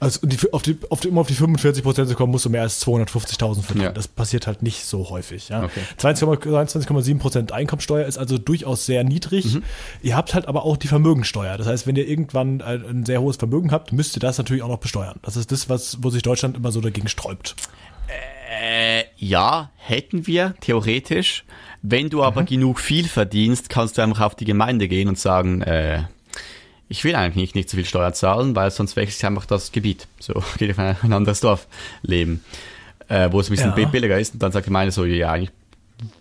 also 0.00 0.26
die, 0.26 0.36
auf 0.52 0.62
die, 0.62 0.78
auf 0.90 1.00
die, 1.00 1.08
um 1.08 1.18
auf 1.18 1.26
die 1.28 1.34
45% 1.34 2.06
zu 2.06 2.14
kommen, 2.14 2.32
musst 2.32 2.44
du 2.44 2.50
mehr 2.50 2.62
als 2.62 2.84
250.000 2.86 3.62
verdienen. 3.62 3.84
Ja. 3.86 3.92
Das 3.92 4.08
passiert 4.08 4.46
halt 4.46 4.62
nicht 4.62 4.84
so 4.84 5.10
häufig. 5.10 5.48
Ja. 5.48 5.64
Okay. 5.64 5.80
22,7% 5.98 7.52
Einkommensteuer 7.52 8.06
ist 8.06 8.18
also 8.18 8.38
durchaus 8.38 8.86
sehr 8.86 9.04
niedrig. 9.04 9.58
Ihr 10.02 10.16
habt 10.16 10.34
halt 10.34 10.46
aber 10.48 10.64
auch 10.64 10.76
die 10.76 10.88
Vermögensteuer. 10.88 11.56
Das 11.58 11.66
heißt, 11.66 11.86
wenn 11.86 11.96
ihr 11.96 12.06
irgendwann 12.08 12.60
ein, 12.60 12.84
ein 12.84 13.06
sehr 13.06 13.20
hohes 13.20 13.36
Vermögen 13.36 13.70
habt, 13.72 13.92
müsst 13.92 14.16
ihr 14.16 14.20
das 14.20 14.38
natürlich 14.38 14.62
auch 14.62 14.68
noch 14.68 14.78
besteuern. 14.78 15.18
Das 15.22 15.36
ist 15.36 15.52
das, 15.52 15.68
was, 15.68 15.87
wo 16.00 16.10
sich 16.10 16.22
Deutschland 16.22 16.56
immer 16.56 16.72
so 16.72 16.80
dagegen 16.80 17.08
sträubt. 17.08 17.54
Äh, 18.62 19.04
ja, 19.18 19.70
hätten 19.76 20.26
wir, 20.26 20.54
theoretisch. 20.60 21.44
Wenn 21.82 22.10
du 22.10 22.22
aber 22.24 22.42
genug 22.44 22.80
viel 22.80 23.06
verdienst, 23.08 23.68
kannst 23.70 23.98
du 23.98 24.02
einfach 24.02 24.20
auf 24.22 24.34
die 24.34 24.44
Gemeinde 24.44 24.88
gehen 24.88 25.08
und 25.08 25.18
sagen, 25.18 25.62
äh, 25.62 26.02
ich 26.88 27.04
will 27.04 27.14
eigentlich 27.14 27.36
nicht, 27.36 27.54
nicht 27.54 27.70
so 27.70 27.76
viel 27.76 27.84
Steuer 27.84 28.12
zahlen, 28.14 28.56
weil 28.56 28.70
sonst 28.70 28.96
wechselt 28.96 29.24
einfach 29.26 29.46
das 29.46 29.70
Gebiet. 29.72 30.08
So, 30.18 30.42
geht 30.58 30.70
auf 30.72 30.78
ein, 30.78 30.96
ein 31.02 31.12
anderes 31.12 31.40
Dorf 31.40 31.68
leben, 32.02 32.42
äh, 33.08 33.30
wo 33.30 33.40
es 33.40 33.48
ein 33.48 33.56
bisschen 33.56 33.74
Ja. 33.76 33.86
billiger 33.86 34.18
ist. 34.18 34.34
Und 34.34 34.42
dann 34.42 34.50
sagt 34.52 34.66
die 34.66 34.70
Gemeinde 34.70 34.90
so, 34.92 35.04
ja, 35.04 35.30
eigentlich 35.32 35.50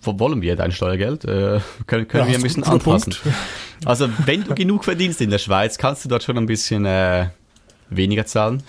wo 0.01 0.17
wollen 0.19 0.41
wir 0.41 0.55
dein 0.55 0.71
Steuergeld? 0.71 1.23
Äh, 1.25 1.59
können 1.87 2.07
können 2.07 2.25
Ja, 2.25 2.27
wir 2.29 2.35
ein 2.35 2.41
bisschen 2.43 2.63
anpassen. 2.63 3.13
Punkt. 3.13 3.21
Also, 3.85 4.09
wenn 4.25 4.43
du 4.43 4.55
genug 4.55 4.83
verdienst 4.83 5.21
in 5.21 5.29
der 5.29 5.37
Schweiz, 5.37 5.77
kannst 5.77 6.03
du 6.03 6.09
dort 6.09 6.23
schon 6.23 6.35
ein 6.35 6.47
bisschen 6.47 6.83
äh, 6.87 7.27
weniger 7.91 8.25
zahlen 8.25 8.63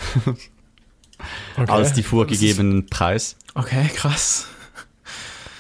Okay. 1.57 1.71
als 1.71 1.93
die 1.93 2.03
vorgegebenen 2.03 2.87
Preis. 2.87 3.37
Okay, 3.55 3.89
krass. 3.95 4.47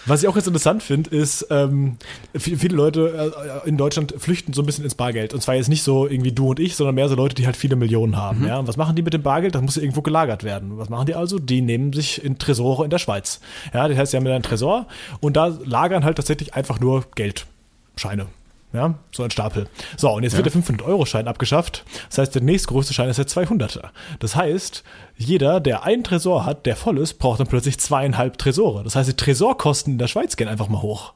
Was 0.06 0.22
ich 0.22 0.28
auch 0.28 0.36
jetzt 0.36 0.46
interessant 0.46 0.82
finde, 0.82 1.10
ist, 1.10 1.46
ähm, 1.50 1.96
vi- 2.32 2.56
viele 2.56 2.74
Leute 2.76 3.30
äh, 3.64 3.68
in 3.68 3.76
Deutschland 3.76 4.14
flüchten 4.16 4.54
so 4.54 4.62
ein 4.62 4.66
bisschen 4.66 4.84
ins 4.84 4.94
Bargeld. 4.94 5.34
Und 5.34 5.42
zwar 5.42 5.56
jetzt 5.56 5.68
nicht 5.68 5.82
so 5.82 6.06
irgendwie 6.08 6.32
du 6.32 6.48
und 6.48 6.60
ich, 6.60 6.76
sondern 6.76 6.94
mehr 6.94 7.10
so 7.10 7.14
Leute, 7.14 7.34
die 7.34 7.44
halt 7.44 7.58
viele 7.58 7.76
Millionen 7.76 8.16
haben. 8.16 8.46
Ja? 8.46 8.58
Und 8.58 8.66
was 8.66 8.78
machen 8.78 8.96
die 8.96 9.02
mit 9.02 9.12
dem 9.12 9.22
Bargeld? 9.22 9.54
Das 9.54 9.60
muss 9.60 9.76
ja 9.76 9.82
irgendwo 9.82 10.00
gelagert 10.00 10.44
werden. 10.44 10.78
Was 10.78 10.88
machen 10.88 11.04
die 11.04 11.14
also? 11.14 11.38
Die 11.38 11.60
nehmen 11.60 11.92
sich 11.92 12.24
in 12.24 12.38
Tresore 12.38 12.84
in 12.84 12.90
der 12.90 12.96
Schweiz. 12.98 13.40
Ja, 13.74 13.86
das 13.86 13.98
heißt, 13.98 14.12
sie 14.12 14.16
haben 14.16 14.26
einen 14.26 14.42
Tresor 14.42 14.86
und 15.20 15.36
da 15.36 15.48
lagern 15.62 16.04
halt 16.04 16.16
tatsächlich 16.16 16.54
einfach 16.54 16.80
nur 16.80 17.04
Geldscheine. 17.14 18.26
Ja, 18.72 18.94
so 19.12 19.22
ein 19.22 19.30
Stapel. 19.30 19.66
So, 19.96 20.10
und 20.10 20.24
jetzt 20.24 20.36
wird 20.36 20.44
der 20.44 20.52
500-Euro-Schein 20.52 21.26
abgeschafft. 21.26 21.84
Das 22.10 22.18
heißt, 22.18 22.34
der 22.34 22.42
nächstgrößte 22.42 22.92
Schein 22.92 23.08
ist 23.08 23.16
der 23.16 23.26
200er. 23.26 23.88
Das 24.18 24.36
heißt, 24.36 24.84
jeder, 25.16 25.60
der 25.60 25.84
einen 25.84 26.04
Tresor 26.04 26.44
hat, 26.44 26.66
der 26.66 26.76
voll 26.76 26.98
ist, 26.98 27.14
braucht 27.14 27.40
dann 27.40 27.46
plötzlich 27.46 27.80
zweieinhalb 27.80 28.36
Tresore. 28.36 28.84
Das 28.84 28.94
heißt, 28.94 29.08
die 29.08 29.16
Tresorkosten 29.16 29.94
in 29.94 29.98
der 29.98 30.06
Schweiz 30.06 30.36
gehen 30.36 30.48
einfach 30.48 30.68
mal 30.68 30.82
hoch. 30.82 31.14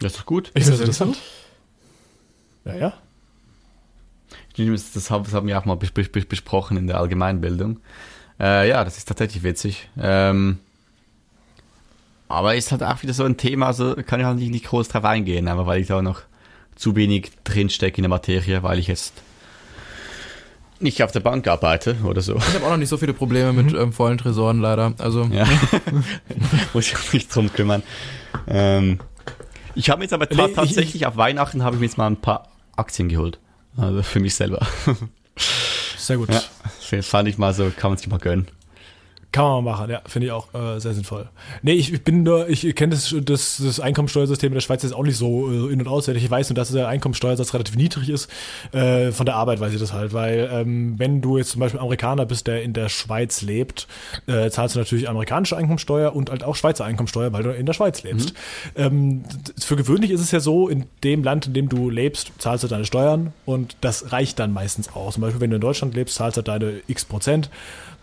Das 0.00 0.12
ist 0.12 0.20
doch 0.20 0.26
gut. 0.26 0.48
Finde 0.48 0.70
das 0.70 0.80
interessant. 0.80 1.18
Ja, 2.66 2.74
ja. 2.74 2.92
Das, 4.56 5.10
haben 5.10 5.46
wir 5.46 5.58
auch 5.58 5.64
mal 5.64 5.76
bes 5.76 5.90
bes 5.90 6.10
bes 6.10 6.26
besprochen 6.26 6.76
in 6.76 6.86
der 6.86 6.98
Allgemeinbildung. 6.98 7.80
Äh, 8.38 8.68
ja, 8.68 8.84
das 8.84 8.98
ist 8.98 9.08
tatsächlich 9.08 9.42
witzig. 9.42 9.88
Ähm, 9.98 10.58
aber 12.28 12.54
ist 12.54 12.70
halt 12.70 12.82
auch 12.82 13.02
wieder 13.02 13.14
so 13.14 13.24
ein 13.24 13.36
Thema, 13.36 13.66
also 13.66 13.94
kann 13.94 14.20
ich 14.20 14.26
halt 14.26 14.38
nicht, 14.38 14.50
nicht 14.50 14.66
groß 14.66 14.88
drauf 14.88 15.04
eingehen, 15.04 15.48
aber 15.48 15.66
weil 15.66 15.80
ich 15.80 15.86
da 15.88 16.02
noch 16.02 16.22
zu 16.76 16.96
wenig 16.96 17.30
drinstecke 17.44 17.98
in 17.98 18.02
der 18.02 18.08
Materie, 18.10 18.62
weil 18.62 18.78
ich 18.78 18.86
jetzt 18.88 19.14
nicht 20.80 21.02
auf 21.02 21.12
der 21.12 21.20
Bank 21.20 21.46
arbeite 21.46 21.96
oder 22.04 22.20
so. 22.20 22.36
Ich 22.36 22.54
habe 22.54 22.66
auch 22.66 22.70
noch 22.70 22.76
nicht 22.76 22.88
so 22.88 22.96
viele 22.96 23.14
Probleme 23.14 23.52
mit 23.52 23.74
ähm, 23.74 23.92
vollen 23.92 24.18
Tresoren 24.18 24.60
leider. 24.60 24.92
Also 24.98 25.24
Ja. 25.24 25.46
Muss 26.74 26.88
ich 26.88 26.96
auch 26.96 27.12
nicht 27.12 27.34
drum 27.34 27.52
kümmern. 27.52 27.82
Ähm, 28.46 28.98
ich 29.74 29.88
habe 29.88 30.00
mir 30.00 30.04
jetzt 30.04 30.12
aber 30.12 30.28
ta 30.28 30.46
ich- 30.46 30.54
tatsächlich 30.54 31.06
auf 31.06 31.16
Weihnachten 31.16 31.62
habe 31.62 31.76
ich 31.76 31.80
mir 31.80 31.86
jetzt 31.86 31.96
mal 31.98 32.06
ein 32.08 32.20
paar 32.20 32.48
Aktien 32.76 33.08
geholt. 33.08 33.38
Also 33.76 34.02
für 34.02 34.20
mich 34.20 34.34
selber. 34.34 34.66
Sehr 35.96 36.16
gut. 36.18 36.28
Ja, 36.32 36.42
das 36.90 37.06
fand 37.06 37.28
ich 37.28 37.38
mal 37.38 37.54
so, 37.54 37.70
kann 37.76 37.90
man 37.92 37.98
sich 37.98 38.08
mal 38.08 38.18
gönnen. 38.18 38.46
Kann 39.34 39.46
man 39.46 39.64
machen, 39.64 39.90
ja, 39.90 40.00
finde 40.06 40.26
ich 40.26 40.32
auch 40.32 40.54
äh, 40.54 40.78
sehr 40.78 40.94
sinnvoll. 40.94 41.28
Nee, 41.62 41.72
ich, 41.72 41.92
ich 41.92 42.04
bin 42.04 42.22
nur, 42.22 42.48
ich 42.48 42.72
kenne 42.76 42.94
das, 42.94 43.12
das, 43.24 43.60
das 43.60 43.80
Einkommensteuersystem 43.80 44.46
in 44.46 44.54
der 44.54 44.60
Schweiz 44.60 44.84
jetzt 44.84 44.92
auch 44.92 45.02
nicht 45.02 45.16
so 45.16 45.50
äh, 45.50 45.72
in- 45.72 45.80
und 45.80 45.88
auswendig. 45.88 46.22
Ich 46.22 46.30
weiß 46.30 46.50
nur, 46.50 46.54
dass 46.54 46.70
der 46.70 46.86
Einkommensteuersatz 46.86 47.52
relativ 47.52 47.74
niedrig 47.74 48.10
ist. 48.10 48.30
Äh, 48.70 49.10
von 49.10 49.26
der 49.26 49.34
Arbeit 49.34 49.58
weiß 49.58 49.72
ich 49.72 49.80
das 49.80 49.92
halt, 49.92 50.12
weil 50.12 50.48
ähm, 50.52 50.94
wenn 50.98 51.20
du 51.20 51.36
jetzt 51.36 51.50
zum 51.50 51.58
Beispiel 51.58 51.80
Amerikaner 51.80 52.26
bist, 52.26 52.46
der 52.46 52.62
in 52.62 52.74
der 52.74 52.88
Schweiz 52.88 53.42
lebt, 53.42 53.88
äh, 54.28 54.50
zahlst 54.50 54.76
du 54.76 54.78
natürlich 54.78 55.08
amerikanische 55.08 55.56
Einkommensteuer 55.56 56.14
und 56.14 56.30
halt 56.30 56.44
auch 56.44 56.54
Schweizer 56.54 56.84
Einkommensteuer, 56.84 57.32
weil 57.32 57.42
du 57.42 57.50
in 57.50 57.66
der 57.66 57.72
Schweiz 57.72 58.04
lebst. 58.04 58.34
Ähm, 58.76 59.24
d- 59.24 59.52
für 59.60 59.74
gewöhnlich 59.74 60.12
ist 60.12 60.20
es 60.20 60.30
ja 60.30 60.38
so, 60.38 60.68
in 60.68 60.84
dem 61.02 61.24
Land, 61.24 61.48
in 61.48 61.54
dem 61.54 61.68
du 61.68 61.90
lebst, 61.90 62.30
zahlst 62.38 62.62
du 62.62 62.68
deine 62.68 62.84
Steuern 62.84 63.32
und 63.46 63.76
das 63.80 64.12
reicht 64.12 64.38
dann 64.38 64.52
meistens 64.52 64.94
auch. 64.94 65.12
Zum 65.12 65.22
Beispiel, 65.22 65.40
wenn 65.40 65.50
du 65.50 65.56
in 65.56 65.60
Deutschland 65.60 65.96
lebst, 65.96 66.14
zahlst 66.14 66.36
du 66.36 66.42
deine 66.42 66.74
x 66.86 67.04
Prozent 67.04 67.50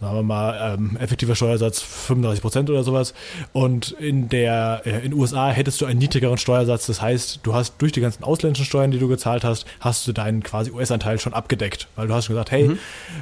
sagen 0.02 0.16
wir 0.16 0.24
mal, 0.24 0.74
ähm, 0.74 0.98
effektiver 1.00 1.36
Steuersatz 1.36 1.82
35 1.82 2.42
Prozent 2.42 2.70
oder 2.72 2.84
sowas. 2.84 3.14
Und 3.54 3.92
in 3.92 4.30
der, 4.30 4.82
äh, 4.84 4.96
in 4.98 5.12
den 5.12 5.14
USA 5.14 5.50
hättest 5.50 5.80
du 5.80 5.86
einen 5.86 6.00
niedrigeren 6.00 6.40
Steuersatz. 6.40 6.88
Das 6.88 7.02
heißt, 7.02 7.42
du 7.44 7.54
hast 7.54 7.76
durch 7.78 7.92
die 7.92 8.02
ganzen 8.02 8.24
ausländischen 8.24 8.66
Steuern, 8.66 8.90
die 8.90 8.98
du 8.98 9.08
gezahlt 9.08 9.44
hast, 9.44 9.66
hast 9.80 10.08
du 10.08 10.12
deinen 10.12 10.42
quasi 10.42 10.72
US-Anteil 10.72 11.20
schon 11.20 11.36
abgedeckt. 11.36 11.88
Weil 11.96 12.08
du 12.08 12.16
hast 12.16 12.26
schon 12.26 12.34
gesagt, 12.34 12.52
hey, 12.52 12.72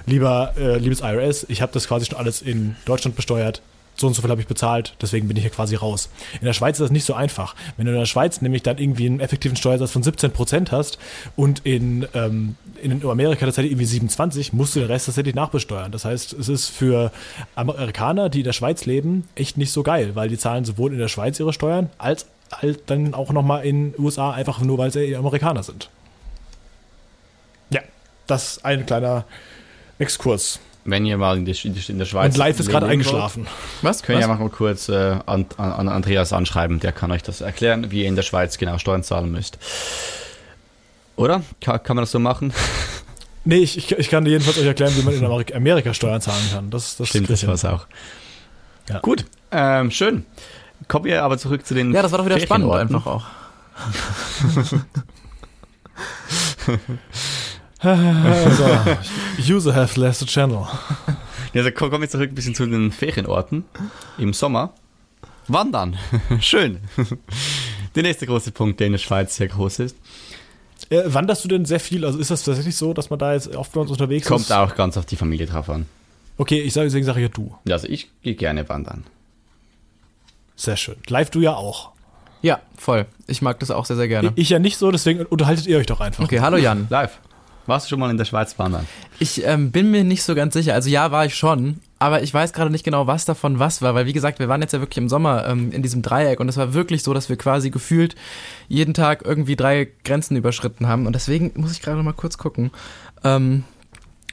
lieber, 0.06 0.54
äh, 0.58 0.78
liebes 0.78 1.02
IRS, 1.02 1.46
ich 1.50 1.62
habe 1.62 1.74
das 1.74 1.88
quasi 1.88 2.06
schon 2.06 2.18
alles 2.18 2.42
in 2.42 2.78
Deutschland 2.86 3.18
besteuert. 3.18 3.62
So 4.00 4.08
und 4.08 4.14
so 4.14 4.22
viel 4.22 4.32
habe 4.32 4.40
ich 4.40 4.48
bezahlt, 4.48 4.96
deswegen 5.02 5.28
bin 5.28 5.36
ich 5.36 5.44
hier 5.44 5.52
quasi 5.52 5.76
raus. 5.76 6.10
In 6.40 6.46
der 6.46 6.54
Schweiz 6.54 6.80
ist 6.80 6.86
das 6.86 6.92
nicht 6.92 7.04
so 7.04 7.14
einfach. 7.14 7.56
Wenn 7.76 7.86
du 7.86 7.92
in 7.92 7.98
der 7.98 8.06
Schweiz 8.06 8.42
nämlich 8.42 8.64
dann 8.64 8.78
irgendwie 8.78 9.08
einen 9.08 9.20
effektiven 9.20 9.58
Steuersatz 9.58 9.92
von 9.92 10.04
17 10.04 10.32
Prozent 10.32 10.72
hast 10.72 11.00
und 11.36 11.66
in, 11.66 12.08
ähm, 12.14 12.56
in 12.82 13.06
Amerika 13.06 13.46
tatsächlich 13.46 13.74
irgendwie 13.74 13.86
27, 13.86 14.54
musst 14.54 14.76
du 14.76 14.80
den 14.80 14.88
Rest 14.88 15.08
tatsächlich 15.08 15.36
nachbesteuern. 15.36 15.92
Das 15.92 16.06
heißt, 16.06 16.34
es 16.34 16.48
ist 16.48 16.70
für 16.70 17.12
Amerikaner, 17.56 18.30
die 18.30 18.40
in 18.40 18.46
der 18.46 18.54
Schweiz 18.54 18.86
leben, 18.86 19.28
echt 19.36 19.58
nicht 19.58 19.72
so 19.74 19.84
geil, 19.84 20.16
weil 20.16 20.30
die 20.30 20.38
zahlen 20.38 20.64
sowohl 20.64 20.94
in 20.94 21.00
der 21.00 21.10
Schweiz 21.10 21.40
ihre 21.40 21.52
Steuern, 21.52 21.90
als 21.98 22.26
halt 22.52 22.90
dann 22.90 23.14
auch 23.14 23.32
nochmal 23.32 23.66
in 23.66 23.92
den 23.92 24.02
USA, 24.02 24.32
einfach 24.32 24.62
nur 24.62 24.78
weil 24.78 24.92
sie 24.92 25.16
Amerikaner 25.16 25.64
sind. 25.64 25.90
Ja, 27.70 27.82
das 28.28 28.58
ist 28.58 28.66
ein 28.66 28.86
kleiner 28.86 29.26
Exkurs. 30.00 30.60
Wenn 30.90 31.06
ihr 31.06 31.18
mal 31.18 31.38
in 31.38 31.46
der, 31.46 31.56
in 31.64 32.00
der 32.00 32.06
Schweiz. 32.06 32.34
Und 32.34 32.38
live 32.38 32.60
ist 32.60 32.70
gerade 32.70 32.88
eingeschlafen. 32.88 33.48
was? 33.82 34.04
Könnt 34.04 34.20
ihr 34.20 34.26
einfach 34.26 34.40
mal 34.40 34.50
kurz 34.50 34.90
äh, 34.90 35.20
an, 35.26 35.46
an, 35.58 35.72
an 35.72 35.88
Andreas 35.90 36.34
anschreiben, 36.34 36.80
der 36.80 36.92
kann 36.92 37.12
euch 37.12 37.24
das 37.24 37.42
erklären, 37.42 37.92
wie 37.92 38.02
ihr 38.02 38.08
in 38.08 38.16
der 38.16 38.24
Schweiz 38.24 38.58
genau 38.58 38.78
Steuern 38.78 39.04
zahlen 39.04 39.32
müsst. 39.32 39.58
Oder? 41.16 41.44
Kann, 41.62 41.84
kann 41.84 41.96
man 41.96 42.04
das 42.04 42.12
so 42.12 42.20
machen? 42.20 42.54
Nee, 43.46 43.60
ich, 43.60 43.78
ich, 43.78 43.92
ich 43.92 44.10
kann 44.10 44.26
dir 44.26 44.32
jedenfalls 44.32 44.60
euch 44.60 44.66
erklären, 44.66 44.94
wie 44.98 45.02
man 45.02 45.14
in 45.14 45.24
Amerika, 45.26 45.56
Amerika 45.56 45.94
Steuern 45.94 46.20
zahlen 46.20 46.44
kann. 46.52 46.70
Das, 46.70 46.98
das 46.98 47.08
Stimmt, 47.08 47.30
das 47.30 47.48
war's 47.48 47.64
auch. 47.64 47.88
Ja. 48.90 49.00
Gut, 49.00 49.26
ähm, 49.52 49.92
schön. 49.92 50.26
Kommen 50.88 51.06
wir 51.06 51.24
aber 51.24 51.38
zurück 51.38 51.66
zu 51.66 51.74
den 51.74 51.94
Ja, 51.94 52.02
das 52.02 52.12
war 52.12 52.20
doch 52.20 52.26
wieder 52.26 52.40
spannend 52.40 52.72
einfach 52.72 53.06
auch. 53.06 53.24
Also, 57.80 58.66
user 59.54 59.74
have 59.74 60.00
left 60.00 60.20
the 60.20 60.26
channel. 60.26 60.68
Ja, 61.52 61.64
also 61.64 61.72
kommen 61.72 62.00
wir 62.00 62.08
zurück 62.08 62.30
ein 62.30 62.36
bisschen 62.36 62.54
zu 62.54 62.68
den 62.68 62.92
Ferienorten 62.92 63.64
im 64.20 64.34
Sommer. 64.34 64.72
Wandern. 65.48 65.98
Schön. 66.42 66.78
Der 67.96 68.04
nächste 68.04 68.28
große 68.28 68.52
Punkt, 68.52 68.80
der 68.80 68.86
in 68.86 68.94
der 68.94 69.00
Schweiz 69.00 69.36
sehr 69.36 69.48
groß 69.48 69.80
ist. 69.80 69.98
Äh, 70.92 71.02
wanderst 71.06 71.44
du 71.44 71.48
denn 71.48 71.66
sehr 71.66 71.80
viel? 71.80 72.06
Also 72.06 72.20
ist 72.20 72.30
das 72.30 72.44
tatsächlich 72.44 72.76
so, 72.76 72.94
dass 72.94 73.10
man 73.10 73.18
da 73.18 73.34
jetzt 73.34 73.56
oft 73.56 73.72
bei 73.72 73.82
uns 73.82 73.90
unterwegs 73.90 74.28
Kommt 74.28 74.42
ist? 74.42 74.52
auch 74.52 74.76
ganz 74.76 74.96
auf 74.96 75.08
die 75.08 75.16
Familie 75.16 75.48
drauf 75.48 75.72
an. 75.72 75.88
Okay, 76.38 76.60
ich 76.62 76.74
sage 76.74 76.86
deswegen 76.86 77.06
sage 77.08 77.20
ich 77.20 77.24
ja 77.28 77.34
du. 77.34 77.56
Also 77.68 77.88
ich 77.88 78.10
gehe 78.22 78.36
gerne 78.36 78.70
wandern. 78.70 79.06
Sehr 80.56 80.78
schön. 80.78 80.98
Live 81.08 81.32
du 81.32 81.40
ja 81.42 81.56
auch. 81.56 81.94
Ja, 82.44 82.60
voll. 82.78 83.08
Ich 83.26 83.42
mag 83.42 83.60
das 83.60 83.72
auch 83.72 83.86
sehr, 83.86 83.96
sehr 83.98 84.08
gerne. 84.08 84.34
Ich 84.36 84.50
ja 84.50 84.60
nicht 84.60 84.78
so, 84.78 84.92
deswegen 84.92 85.26
unterhaltet 85.26 85.66
ihr 85.66 85.80
euch 85.80 85.88
doch 85.88 86.00
einfach. 86.00 86.24
Okay, 86.24 86.42
hallo 86.42 86.58
Jan. 86.58 86.86
Live. 86.92 87.18
Warst 87.70 87.86
du 87.86 87.90
schon 87.92 88.00
mal 88.00 88.10
in 88.10 88.18
der 88.18 88.26
Schweiz 88.26 88.58
wandern? 88.58 88.88
Ich 89.20 89.46
ähm, 89.46 89.72
bin 89.72 89.92
mir 89.92 90.04
nicht 90.04 90.24
so 90.24 90.36
ganz 90.36 90.54
sicher. 90.54 90.74
Also 90.74 90.90
ja, 90.90 91.12
war 91.12 91.26
ich 91.26 91.36
schon, 91.36 91.80
aber 92.00 92.24
ich 92.24 92.34
weiß 92.34 92.52
gerade 92.52 92.72
nicht 92.72 92.84
genau, 92.84 93.08
was 93.08 93.26
davon 93.26 93.60
was 93.60 93.82
war, 93.82 93.94
weil 93.94 94.06
wie 94.06 94.14
gesagt, 94.14 94.40
wir 94.40 94.50
waren 94.50 94.62
jetzt 94.62 94.74
ja 94.74 94.80
wirklich 94.80 94.98
im 94.98 95.08
Sommer 95.08 95.46
ähm, 95.48 95.72
in 95.72 95.84
diesem 95.84 96.02
Dreieck 96.02 96.40
und 96.40 96.50
es 96.50 96.58
war 96.58 96.74
wirklich 96.74 97.04
so, 97.04 97.14
dass 97.14 97.30
wir 97.30 97.38
quasi 97.38 97.70
gefühlt 97.70 98.16
jeden 98.68 98.94
Tag 98.94 99.24
irgendwie 99.24 99.56
drei 99.56 99.88
Grenzen 100.04 100.36
überschritten 100.36 100.88
haben 100.88 101.06
und 101.06 101.14
deswegen 101.14 101.52
muss 101.56 101.72
ich 101.72 101.82
gerade 101.82 101.98
noch 101.98 102.04
mal 102.04 102.14
kurz 102.14 102.38
gucken, 102.38 102.72
ähm, 103.24 103.64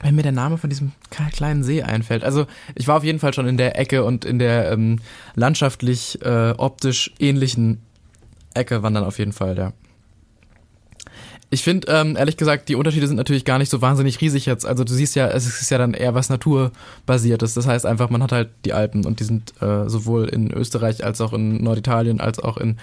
wenn 0.02 0.14
mir 0.14 0.22
der 0.22 0.32
Name 0.32 0.58
von 0.58 0.70
diesem 0.70 0.92
kleinen 1.32 1.64
See 1.64 1.82
einfällt. 1.82 2.22
Also 2.22 2.46
ich 2.74 2.86
war 2.86 2.96
auf 2.96 3.04
jeden 3.04 3.18
Fall 3.18 3.34
schon 3.34 3.46
in 3.46 3.56
der 3.56 3.78
Ecke 3.78 4.04
und 4.04 4.24
in 4.24 4.38
der 4.38 4.70
ähm, 4.70 5.00
landschaftlich 5.34 6.22
äh, 6.22 6.54
optisch 6.56 7.12
ähnlichen 7.18 7.82
Ecke 8.54 8.82
wandern 8.82 9.04
auf 9.04 9.18
jeden 9.18 9.32
Fall, 9.32 9.56
ja. 9.58 9.72
Ich 11.56 11.64
finde, 11.64 11.88
ähm, 11.90 12.16
ehrlich 12.18 12.36
gesagt, 12.36 12.68
die 12.68 12.74
Unterschiede 12.74 13.06
sind 13.06 13.16
natürlich 13.16 13.46
gar 13.46 13.56
nicht 13.56 13.70
so 13.70 13.80
wahnsinnig 13.80 14.20
riesig 14.20 14.44
jetzt. 14.44 14.66
Also 14.66 14.84
du 14.84 14.92
siehst 14.92 15.16
ja, 15.16 15.28
es 15.28 15.46
ist 15.46 15.70
ja 15.70 15.78
dann 15.78 15.94
eher 15.94 16.14
was 16.14 16.28
Naturbasiertes. 16.28 17.54
Das 17.54 17.66
heißt 17.66 17.86
einfach, 17.86 18.10
man 18.10 18.22
hat 18.22 18.30
halt 18.30 18.50
die 18.66 18.74
Alpen 18.74 19.06
und 19.06 19.20
die 19.20 19.24
sind 19.24 19.54
äh, 19.62 19.88
sowohl 19.88 20.28
in 20.28 20.52
Österreich 20.52 21.02
als 21.02 21.22
auch 21.22 21.32
in 21.32 21.64
Norditalien 21.64 22.20
als 22.20 22.40
auch 22.40 22.58
in 22.58 22.76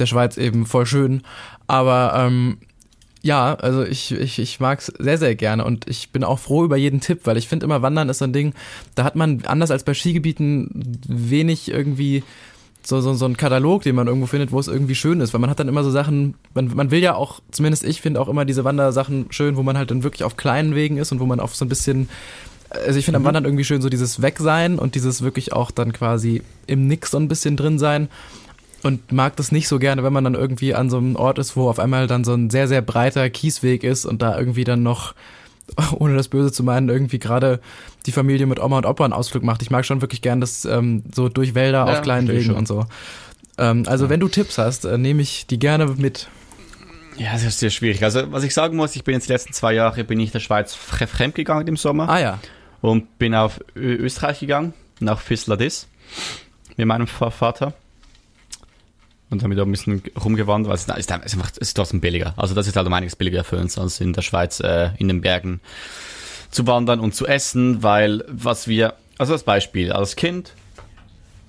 der 0.00 0.06
Schweiz 0.06 0.38
eben 0.38 0.66
voll 0.66 0.86
schön. 0.86 1.22
Aber 1.68 2.14
ähm, 2.16 2.58
ja, 3.22 3.54
also 3.54 3.84
ich, 3.84 4.10
ich, 4.10 4.40
ich 4.40 4.58
mag 4.58 4.80
es 4.80 4.86
sehr, 4.86 5.18
sehr 5.18 5.36
gerne 5.36 5.64
und 5.64 5.88
ich 5.88 6.10
bin 6.10 6.24
auch 6.24 6.40
froh 6.40 6.64
über 6.64 6.76
jeden 6.76 7.00
Tipp, 7.00 7.20
weil 7.26 7.36
ich 7.36 7.46
finde 7.46 7.66
immer, 7.66 7.80
Wandern 7.80 8.08
ist 8.08 8.18
so 8.18 8.24
ein 8.24 8.32
Ding, 8.32 8.54
da 8.96 9.04
hat 9.04 9.14
man 9.14 9.44
anders 9.46 9.70
als 9.70 9.84
bei 9.84 9.94
Skigebieten 9.94 10.98
wenig 11.06 11.70
irgendwie 11.70 12.24
so, 12.86 13.00
so, 13.00 13.14
so 13.14 13.24
ein 13.24 13.36
Katalog, 13.36 13.82
den 13.82 13.96
man 13.96 14.06
irgendwo 14.06 14.28
findet, 14.28 14.52
wo 14.52 14.60
es 14.60 14.68
irgendwie 14.68 14.94
schön 14.94 15.20
ist, 15.20 15.34
weil 15.34 15.40
man 15.40 15.50
hat 15.50 15.58
dann 15.58 15.66
immer 15.66 15.82
so 15.82 15.90
Sachen, 15.90 16.34
man, 16.54 16.68
man 16.72 16.92
will 16.92 17.00
ja 17.00 17.16
auch, 17.16 17.40
zumindest 17.50 17.82
ich 17.82 18.00
finde 18.00 18.20
auch 18.20 18.28
immer 18.28 18.44
diese 18.44 18.62
Wandersachen 18.62 19.26
schön, 19.30 19.56
wo 19.56 19.64
man 19.64 19.76
halt 19.76 19.90
dann 19.90 20.04
wirklich 20.04 20.22
auf 20.22 20.36
kleinen 20.36 20.76
Wegen 20.76 20.96
ist 20.96 21.10
und 21.10 21.18
wo 21.18 21.26
man 21.26 21.40
auf 21.40 21.56
so 21.56 21.64
ein 21.64 21.68
bisschen, 21.68 22.08
also 22.70 22.96
ich 22.96 23.04
finde 23.04 23.18
mhm. 23.18 23.24
am 23.24 23.28
Wandern 23.28 23.44
irgendwie 23.44 23.64
schön 23.64 23.82
so 23.82 23.88
dieses 23.88 24.22
Wegsein 24.22 24.78
und 24.78 24.94
dieses 24.94 25.22
wirklich 25.22 25.52
auch 25.52 25.72
dann 25.72 25.92
quasi 25.92 26.42
im 26.68 26.86
Nix 26.86 27.10
so 27.10 27.18
ein 27.18 27.26
bisschen 27.26 27.56
drin 27.56 27.80
sein 27.80 28.08
und 28.84 29.10
mag 29.10 29.34
das 29.34 29.50
nicht 29.50 29.66
so 29.66 29.80
gerne, 29.80 30.04
wenn 30.04 30.12
man 30.12 30.22
dann 30.22 30.34
irgendwie 30.34 30.72
an 30.72 30.88
so 30.88 30.98
einem 30.98 31.16
Ort 31.16 31.40
ist, 31.40 31.56
wo 31.56 31.68
auf 31.68 31.80
einmal 31.80 32.06
dann 32.06 32.22
so 32.22 32.34
ein 32.34 32.50
sehr, 32.50 32.68
sehr 32.68 32.82
breiter 32.82 33.28
Kiesweg 33.30 33.82
ist 33.82 34.06
und 34.06 34.22
da 34.22 34.38
irgendwie 34.38 34.62
dann 34.62 34.84
noch 34.84 35.12
ohne 35.98 36.14
das 36.14 36.28
Böse 36.28 36.52
zu 36.52 36.62
meinen, 36.62 36.88
irgendwie 36.88 37.18
gerade 37.18 37.58
die 38.06 38.12
Familie 38.12 38.46
mit 38.46 38.60
Oma 38.60 38.78
und 38.78 38.86
Opa 38.86 39.04
einen 39.04 39.12
Ausflug 39.12 39.42
macht. 39.42 39.62
Ich 39.62 39.70
mag 39.70 39.84
schon 39.84 40.00
wirklich 40.00 40.22
gern 40.22 40.40
das 40.40 40.64
ähm, 40.64 41.02
so 41.14 41.28
durch 41.28 41.54
Wälder 41.54 41.86
ja, 41.86 41.92
auf 41.92 42.02
kleinen 42.02 42.28
Wegen 42.28 42.54
und 42.54 42.66
so. 42.68 42.86
Ähm, 43.58 43.84
also 43.86 44.04
ja. 44.04 44.10
wenn 44.10 44.20
du 44.20 44.28
Tipps 44.28 44.58
hast, 44.58 44.84
äh, 44.84 44.98
nehme 44.98 45.22
ich 45.22 45.46
die 45.46 45.58
gerne 45.58 45.86
mit. 45.86 46.28
Ja, 47.16 47.32
das 47.32 47.44
ist 47.44 47.58
sehr 47.58 47.70
schwierig. 47.70 48.02
Also 48.04 48.30
was 48.32 48.44
ich 48.44 48.52
sagen 48.52 48.76
muss, 48.76 48.94
ich 48.94 49.04
bin 49.04 49.14
jetzt 49.14 49.28
die 49.28 49.32
letzten 49.32 49.52
zwei 49.52 49.72
Jahre 49.72 50.04
bin 50.04 50.20
ich 50.20 50.32
der 50.32 50.40
Schweiz 50.40 50.74
fremd 50.74 51.34
gegangen 51.34 51.66
im 51.66 51.76
Sommer. 51.76 52.08
Ah 52.08 52.20
ja. 52.20 52.38
Und 52.82 53.18
bin 53.18 53.34
auf 53.34 53.60
Ö 53.74 53.94
Österreich 53.94 54.40
gegangen, 54.40 54.74
nach 55.00 55.20
Fisladis 55.20 55.88
mit 56.76 56.86
meinem 56.86 57.06
Vater 57.06 57.72
und 59.30 59.42
haben 59.42 59.50
wir 59.50 59.56
da 59.56 59.64
ein 59.64 59.70
bisschen 59.70 60.02
rumgewandert, 60.22 60.68
weil 60.68 60.76
es 60.76 60.86
ist, 60.86 61.10
ist, 61.10 61.10
einfach, 61.34 61.50
es 61.50 61.58
ist 61.58 61.74
trotzdem 61.74 62.00
billiger. 62.00 62.34
Also 62.36 62.54
das 62.54 62.68
ist 62.68 62.76
halt 62.76 62.86
um 62.86 62.92
einiges 62.92 63.16
billiger 63.16 63.44
für 63.44 63.56
uns, 63.56 63.76
als 63.78 64.00
in 64.00 64.12
der 64.12 64.22
Schweiz 64.22 64.60
äh, 64.60 64.90
in 64.98 65.08
den 65.08 65.20
Bergen 65.20 65.60
zu 66.56 66.66
wandern 66.66 67.00
und 67.00 67.14
zu 67.14 67.26
essen, 67.26 67.82
weil 67.82 68.24
was 68.28 68.66
wir, 68.66 68.94
also 69.18 69.34
als 69.34 69.42
Beispiel, 69.42 69.92
als 69.92 70.16
Kind, 70.16 70.54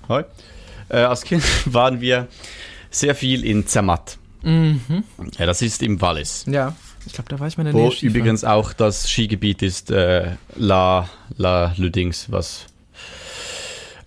hoi, 0.09 0.23
äh, 0.89 0.97
als 0.97 1.23
Kind 1.23 1.43
waren 1.65 2.01
wir 2.01 2.27
sehr 2.91 3.15
viel 3.15 3.45
in 3.45 3.65
Zermatt. 3.65 4.17
Mhm. 4.43 5.03
Ja, 5.37 5.45
das 5.45 5.61
ist 5.61 5.81
im 5.81 6.01
Wallis. 6.01 6.45
Ja, 6.45 6.75
ich 7.05 7.13
glaube, 7.13 7.29
da 7.29 7.39
war 7.39 7.47
ich 7.47 7.57
mal 7.57 7.65
in 7.65 7.73
der 7.73 7.81
Wo 7.81 7.87
Nähe 7.87 7.99
übrigens 8.01 8.43
auch 8.43 8.73
das 8.73 9.09
Skigebiet 9.09 9.61
ist 9.61 9.91
äh, 9.91 10.31
La, 10.57 11.09
La 11.37 11.73
Lüdings, 11.77 12.29
was 12.29 12.65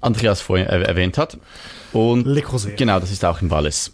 Andreas 0.02 0.42
vorhin 0.42 0.66
erwähnt 0.66 1.16
hat. 1.16 1.38
Und 1.94 2.26
Le 2.26 2.42
Creuset. 2.42 2.76
Genau, 2.76 3.00
das 3.00 3.10
ist 3.10 3.24
auch 3.24 3.40
in 3.40 3.50
Wallis. 3.50 3.92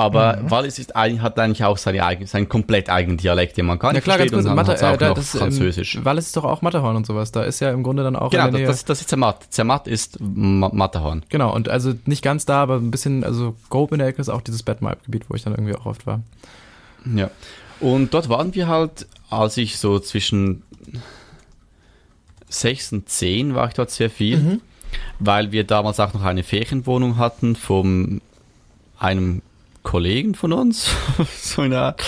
Aber 0.00 0.38
mhm. 0.38 0.50
Wallis 0.50 0.78
ist, 0.78 0.94
hat 0.94 1.38
eigentlich 1.38 1.62
auch 1.62 1.76
seine 1.76 2.06
eigen, 2.06 2.26
seinen 2.26 2.48
komplett 2.48 2.88
eigenen 2.88 3.18
Dialekt, 3.18 3.58
den 3.58 3.66
man 3.66 3.76
nicht 3.76 3.94
ja, 3.94 4.00
klar. 4.00 4.16
Ganz 4.16 4.32
kurz, 4.32 4.44
Mathe, 4.46 4.72
äh, 4.74 4.96
da, 4.96 5.12
das, 5.12 5.36
Französisch. 5.36 5.96
Ähm, 5.96 6.06
Wallis 6.06 6.28
ist 6.28 6.36
doch 6.38 6.44
auch 6.44 6.62
Matterhorn 6.62 6.96
und 6.96 7.04
sowas. 7.04 7.32
Da 7.32 7.42
ist 7.42 7.60
ja 7.60 7.70
im 7.70 7.82
Grunde 7.82 8.02
dann 8.02 8.16
auch. 8.16 8.30
Genau, 8.30 8.50
das, 8.50 8.62
das, 8.62 8.84
das 8.86 9.00
ist 9.02 9.10
Zermatt. 9.10 9.46
Zermatt 9.50 9.86
ist 9.86 10.16
Matterhorn. 10.20 11.24
Genau, 11.28 11.54
und 11.54 11.68
also 11.68 11.92
nicht 12.06 12.22
ganz 12.22 12.46
da, 12.46 12.62
aber 12.62 12.76
ein 12.76 12.90
bisschen, 12.90 13.24
also 13.24 13.56
grob 13.68 13.92
in 13.92 13.98
der 13.98 14.08
Ecke 14.08 14.22
ist 14.22 14.30
auch 14.30 14.40
dieses 14.40 14.62
Batmap-Gebiet, 14.62 15.28
wo 15.28 15.34
ich 15.34 15.42
dann 15.42 15.52
irgendwie 15.52 15.74
auch 15.74 15.84
oft 15.84 16.06
war. 16.06 16.22
Ja. 17.14 17.30
Und 17.78 18.14
dort 18.14 18.30
waren 18.30 18.54
wir 18.54 18.68
halt, 18.68 19.06
als 19.28 19.58
ich 19.58 19.76
so 19.76 19.98
zwischen 19.98 20.62
6 22.48 22.92
und 22.92 23.08
10 23.10 23.54
war 23.54 23.68
ich 23.68 23.74
dort 23.74 23.90
sehr 23.90 24.08
viel. 24.08 24.38
Mhm 24.38 24.60
weil 25.20 25.52
wir 25.52 25.62
damals 25.64 26.00
auch 26.00 26.14
noch 26.14 26.24
eine 26.24 26.42
Ferienwohnung 26.42 27.16
hatten 27.16 27.54
von 27.54 28.20
einem 28.98 29.42
Kollegen 29.82 30.34
von 30.34 30.52
uns, 30.52 30.90
so 31.36 31.62
eine 31.62 31.78
Art, 31.78 32.02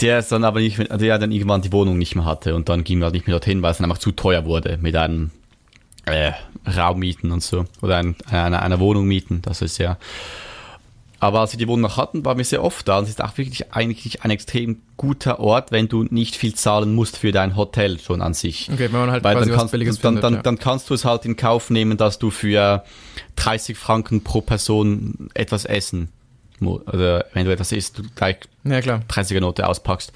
der 0.00 0.22
dann 0.22 0.44
aber 0.44 0.60
nicht, 0.60 0.78
der 0.78 1.18
dann 1.18 1.32
irgendwann 1.32 1.62
die 1.62 1.72
Wohnung 1.72 1.98
nicht 1.98 2.14
mehr 2.14 2.24
hatte 2.24 2.54
und 2.54 2.68
dann 2.68 2.84
ging 2.84 2.98
wir 2.98 3.04
halt 3.04 3.14
nicht 3.14 3.26
mehr 3.26 3.34
dorthin, 3.34 3.62
weil 3.62 3.72
es 3.72 3.78
dann 3.78 3.84
einfach 3.84 3.98
zu 3.98 4.12
teuer 4.12 4.44
wurde 4.44 4.78
mit 4.80 4.96
einem 4.96 5.30
äh, 6.04 6.32
Raum 6.76 7.00
mieten 7.00 7.30
und 7.32 7.42
so 7.42 7.66
oder 7.82 7.96
ein, 7.96 8.16
einer, 8.30 8.62
einer 8.62 8.80
Wohnung 8.80 9.06
mieten, 9.06 9.42
das 9.42 9.62
ist 9.62 9.78
ja 9.78 9.98
aber 11.20 11.40
als 11.40 11.52
wir 11.52 11.58
die 11.58 11.66
Wohnung 11.66 11.82
noch 11.82 11.96
hatten, 11.96 12.24
waren 12.24 12.38
wir 12.38 12.44
sehr 12.44 12.62
oft 12.62 12.86
da. 12.86 12.98
Und 12.98 13.04
es 13.04 13.10
ist 13.10 13.22
auch 13.22 13.36
wirklich 13.38 13.72
eigentlich 13.72 14.22
ein 14.22 14.30
extrem 14.30 14.80
guter 14.96 15.40
Ort, 15.40 15.72
wenn 15.72 15.88
du 15.88 16.04
nicht 16.04 16.36
viel 16.36 16.54
zahlen 16.54 16.94
musst 16.94 17.16
für 17.18 17.32
dein 17.32 17.56
Hotel 17.56 17.98
schon 17.98 18.22
an 18.22 18.34
sich. 18.34 18.70
Okay, 18.72 18.88
wenn 18.92 19.00
man 19.00 19.10
halt 19.10 19.24
Weil 19.24 19.34
quasi 19.34 19.48
dann 19.48 19.58
kannst, 19.58 19.64
was 19.64 19.70
Billiges 19.72 19.98
dann, 19.98 20.14
findet, 20.14 20.24
dann, 20.24 20.34
ja. 20.34 20.42
dann 20.42 20.58
kannst 20.58 20.90
du 20.90 20.94
es 20.94 21.04
halt 21.04 21.24
in 21.24 21.36
Kauf 21.36 21.70
nehmen, 21.70 21.98
dass 21.98 22.20
du 22.20 22.30
für 22.30 22.84
30 23.36 23.76
Franken 23.76 24.22
pro 24.22 24.42
Person 24.42 25.28
etwas 25.34 25.64
essen 25.64 26.08
oder 26.60 27.26
wenn 27.32 27.46
du 27.46 27.52
etwas 27.52 27.72
isst, 27.72 27.98
du 27.98 28.02
gleich 28.14 28.38
ja, 28.64 28.80
klar. 28.80 29.02
30er 29.08 29.40
Note 29.40 29.66
auspackst. 29.66 30.12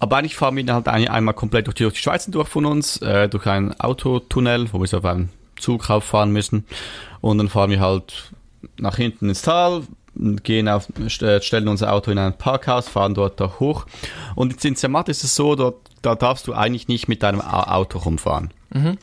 Aber 0.00 0.16
eigentlich 0.16 0.36
fahren 0.36 0.56
wir 0.56 0.64
dann 0.64 0.86
halt 0.86 0.88
einmal 0.88 1.34
komplett 1.34 1.66
durch 1.66 1.74
die, 1.74 1.82
durch 1.82 1.94
die 1.94 2.00
Schweiz 2.00 2.26
durch 2.26 2.48
von 2.48 2.64
uns, 2.64 2.98
äh, 3.02 3.28
durch 3.28 3.46
einen 3.46 3.78
Autotunnel, 3.80 4.72
wo 4.72 4.80
wir 4.80 4.86
so 4.86 4.98
auf 4.98 5.04
einen 5.04 5.30
Zug 5.58 5.90
rauffahren 5.90 6.30
müssen. 6.30 6.66
Und 7.20 7.38
dann 7.38 7.48
fahren 7.48 7.70
wir 7.70 7.80
halt 7.80 8.32
nach 8.76 8.96
hinten 8.96 9.28
ins 9.28 9.42
Tal, 9.42 9.82
gehen 10.14 10.68
auf, 10.68 10.88
stellen 11.08 11.68
unser 11.68 11.92
Auto 11.92 12.10
in 12.10 12.18
ein 12.18 12.36
Parkhaus, 12.36 12.88
fahren 12.88 13.14
dort 13.14 13.40
da 13.40 13.58
hoch. 13.58 13.86
Und 14.34 14.64
in 14.64 14.76
Zermatt 14.76 15.08
ist 15.08 15.24
es 15.24 15.34
so, 15.34 15.54
dort, 15.54 15.76
da 16.02 16.14
darfst 16.14 16.46
du 16.46 16.54
eigentlich 16.54 16.88
nicht 16.88 17.08
mit 17.08 17.22
deinem 17.22 17.40
Auto 17.40 17.98
rumfahren. 17.98 18.52
Mhm. 18.70 18.98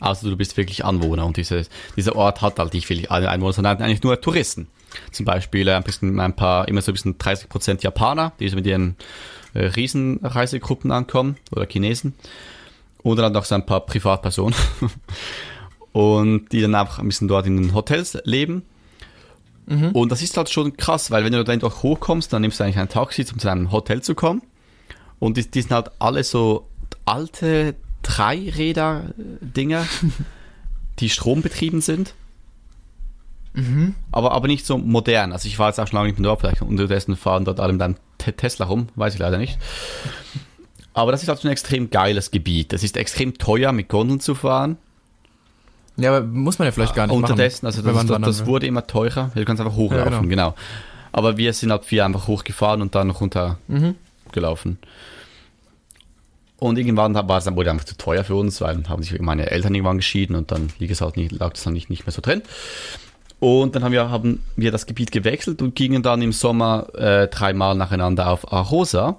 Also 0.00 0.28
du 0.28 0.36
bist 0.36 0.56
wirklich 0.56 0.84
Anwohner 0.84 1.24
und 1.24 1.36
diese, 1.36 1.64
dieser 1.96 2.16
Ort 2.16 2.42
hat 2.42 2.58
halt 2.58 2.74
nicht 2.74 2.86
viele 2.86 3.10
Einwohner, 3.10 3.52
sondern 3.52 3.80
eigentlich 3.80 4.02
nur 4.02 4.20
Touristen. 4.20 4.68
Zum 5.10 5.26
Beispiel 5.26 5.68
äh, 5.68 5.74
ein 5.74 5.82
bisschen 5.82 6.20
ein 6.20 6.34
paar, 6.34 6.68
immer 6.68 6.82
so 6.82 6.92
ein 6.92 6.94
bisschen 6.94 7.18
30 7.18 7.48
Prozent 7.48 7.82
Japaner, 7.82 8.32
die 8.38 8.48
so 8.48 8.56
mit 8.56 8.66
ihren 8.66 8.96
äh, 9.54 9.66
Riesenreisegruppen 9.66 10.90
ankommen 10.90 11.36
oder 11.50 11.66
Chinesen. 11.66 12.14
Und 13.02 13.16
dann 13.16 13.32
noch 13.32 13.44
so 13.44 13.54
ein 13.54 13.66
paar 13.66 13.80
Privatpersonen. 13.80 14.54
und 15.92 16.50
die 16.52 16.60
dann 16.62 16.74
einfach 16.74 16.98
ein 16.98 17.08
bisschen 17.08 17.28
dort 17.28 17.46
in 17.46 17.56
den 17.56 17.74
Hotels 17.74 18.18
leben. 18.24 18.62
Mhm. 19.66 19.90
Und 19.90 20.10
das 20.10 20.22
ist 20.22 20.36
halt 20.36 20.50
schon 20.50 20.76
krass, 20.76 21.10
weil 21.10 21.24
wenn 21.24 21.32
du 21.32 21.44
dann 21.44 21.60
doch 21.60 21.82
hochkommst, 21.82 22.32
dann 22.32 22.42
nimmst 22.42 22.60
du 22.60 22.64
eigentlich 22.64 22.78
ein 22.78 22.88
Taxi, 22.88 23.24
um 23.32 23.38
zu 23.38 23.48
einem 23.48 23.70
Hotel 23.70 24.02
zu 24.02 24.14
kommen. 24.14 24.42
Und 25.18 25.36
die, 25.36 25.48
die 25.48 25.62
sind 25.62 25.70
halt 25.72 25.90
alle 25.98 26.24
so 26.24 26.68
alte 27.04 27.74
Dreiräder-Dinger, 28.02 29.86
die 30.98 31.08
strombetrieben 31.08 31.80
sind. 31.80 32.14
Mhm. 33.54 33.94
Aber, 34.10 34.32
aber 34.32 34.48
nicht 34.48 34.66
so 34.66 34.78
modern. 34.78 35.32
Also 35.32 35.46
ich 35.46 35.58
war 35.58 35.68
jetzt 35.68 35.78
auch 35.78 35.86
schon 35.86 35.96
lange 35.96 36.08
nicht 36.08 36.18
mehr 36.18 36.28
dort, 36.28 36.40
vielleicht 36.40 36.62
unterdessen 36.62 37.16
fahren 37.16 37.44
dort 37.44 37.60
alle 37.60 37.72
mit 37.72 37.82
einem 37.82 37.96
Tesla 38.18 38.66
rum, 38.66 38.88
weiß 38.96 39.14
ich 39.14 39.20
leider 39.20 39.38
nicht. 39.38 39.58
Aber 40.94 41.12
das 41.12 41.22
ist 41.22 41.28
halt 41.28 41.40
schon 41.40 41.48
ein 41.48 41.52
extrem 41.52 41.90
geiles 41.90 42.30
Gebiet. 42.30 42.72
Es 42.72 42.82
ist 42.82 42.96
extrem 42.96 43.38
teuer, 43.38 43.72
mit 43.72 43.88
Gondeln 43.88 44.20
zu 44.20 44.34
fahren. 44.34 44.76
Ja, 45.96 46.16
aber 46.16 46.26
muss 46.26 46.58
man 46.58 46.66
ja 46.66 46.72
vielleicht 46.72 46.94
gar 46.94 47.06
nicht 47.06 47.14
Unterdessen, 47.14 47.66
machen, 47.66 47.76
also 47.86 48.06
das, 48.06 48.06
das, 48.06 48.20
das 48.38 48.46
wurde 48.46 48.66
immer 48.66 48.86
teurer. 48.86 49.30
Du 49.34 49.44
kannst 49.44 49.60
einfach 49.60 49.76
hochlaufen, 49.76 50.12
ja, 50.12 50.20
genau. 50.20 50.28
genau. 50.28 50.54
Aber 51.12 51.36
wir 51.36 51.52
sind 51.52 51.70
halt 51.70 51.84
vier 51.84 52.06
einfach 52.06 52.26
hochgefahren 52.26 52.80
und 52.80 52.94
dann 52.94 53.08
noch 53.08 53.20
runtergelaufen. 53.20 54.72
Mhm. 54.72 54.88
Und 56.58 56.78
irgendwann 56.78 57.14
war 57.14 57.38
es 57.38 57.44
dann 57.44 57.56
wurde 57.56 57.70
einfach 57.70 57.84
zu 57.84 57.96
teuer 57.96 58.24
für 58.24 58.36
uns, 58.36 58.60
weil 58.60 58.88
haben 58.88 59.02
sich 59.02 59.20
meine 59.20 59.50
Eltern 59.50 59.74
irgendwann 59.74 59.96
geschieden 59.96 60.36
und 60.36 60.52
dann 60.52 60.70
wie 60.78 60.86
gesagt, 60.86 61.16
nicht, 61.16 61.32
lag 61.32 61.52
das 61.52 61.64
dann 61.64 61.72
nicht, 61.72 61.90
nicht 61.90 62.06
mehr 62.06 62.12
so 62.12 62.22
drin. 62.22 62.42
Und 63.42 63.74
dann 63.74 63.82
haben 63.82 63.90
wir, 63.90 64.08
haben 64.08 64.40
wir 64.54 64.70
das 64.70 64.86
Gebiet 64.86 65.10
gewechselt 65.10 65.62
und 65.62 65.74
gingen 65.74 66.04
dann 66.04 66.22
im 66.22 66.30
Sommer 66.30 66.86
äh, 66.94 67.26
dreimal 67.26 67.74
nacheinander 67.74 68.30
auf 68.30 68.52
Arosa. 68.52 69.18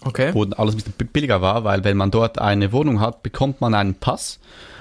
Okay. 0.00 0.30
Wo 0.32 0.44
alles 0.44 0.74
ein 0.74 0.78
bisschen 0.78 1.08
billiger 1.12 1.42
war, 1.42 1.62
weil 1.62 1.84
wenn 1.84 1.98
man 1.98 2.10
dort 2.10 2.38
eine 2.38 2.72
Wohnung 2.72 3.00
hat, 3.00 3.22
bekommt 3.22 3.60
man 3.60 3.74
einen 3.74 3.96
Pass 3.96 4.40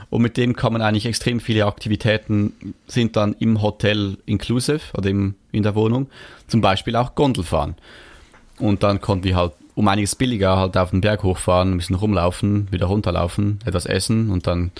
und 0.09 0.21
mit 0.21 0.37
dem 0.37 0.55
kann 0.55 0.71
man 0.71 0.81
eigentlich 0.81 1.05
extrem 1.05 1.41
viele 1.41 1.65
Aktivitäten 1.65 2.73
sind 2.87 3.17
dann 3.17 3.35
im 3.37 3.61
Hotel 3.61 4.17
inclusive 4.25 4.79
oder 4.97 5.09
im, 5.09 5.35
in 5.51 5.63
der 5.63 5.75
Wohnung. 5.75 6.07
Zum 6.47 6.61
Beispiel 6.61 6.95
auch 6.95 7.15
Gondel 7.15 7.43
fahren. 7.43 7.75
Und 8.59 8.81
dann 8.81 9.01
konnten 9.01 9.25
wir 9.25 9.35
halt 9.35 9.51
um 9.75 9.89
einiges 9.89 10.15
billiger 10.15 10.55
halt 10.55 10.77
auf 10.77 10.91
den 10.91 11.01
Berg 11.01 11.23
hochfahren, 11.23 11.73
ein 11.73 11.77
bisschen 11.79 11.97
rumlaufen, 11.97 12.71
wieder 12.71 12.85
runterlaufen, 12.85 13.59
etwas 13.65 13.85
essen 13.85 14.29
und 14.29 14.47
dann 14.47 14.71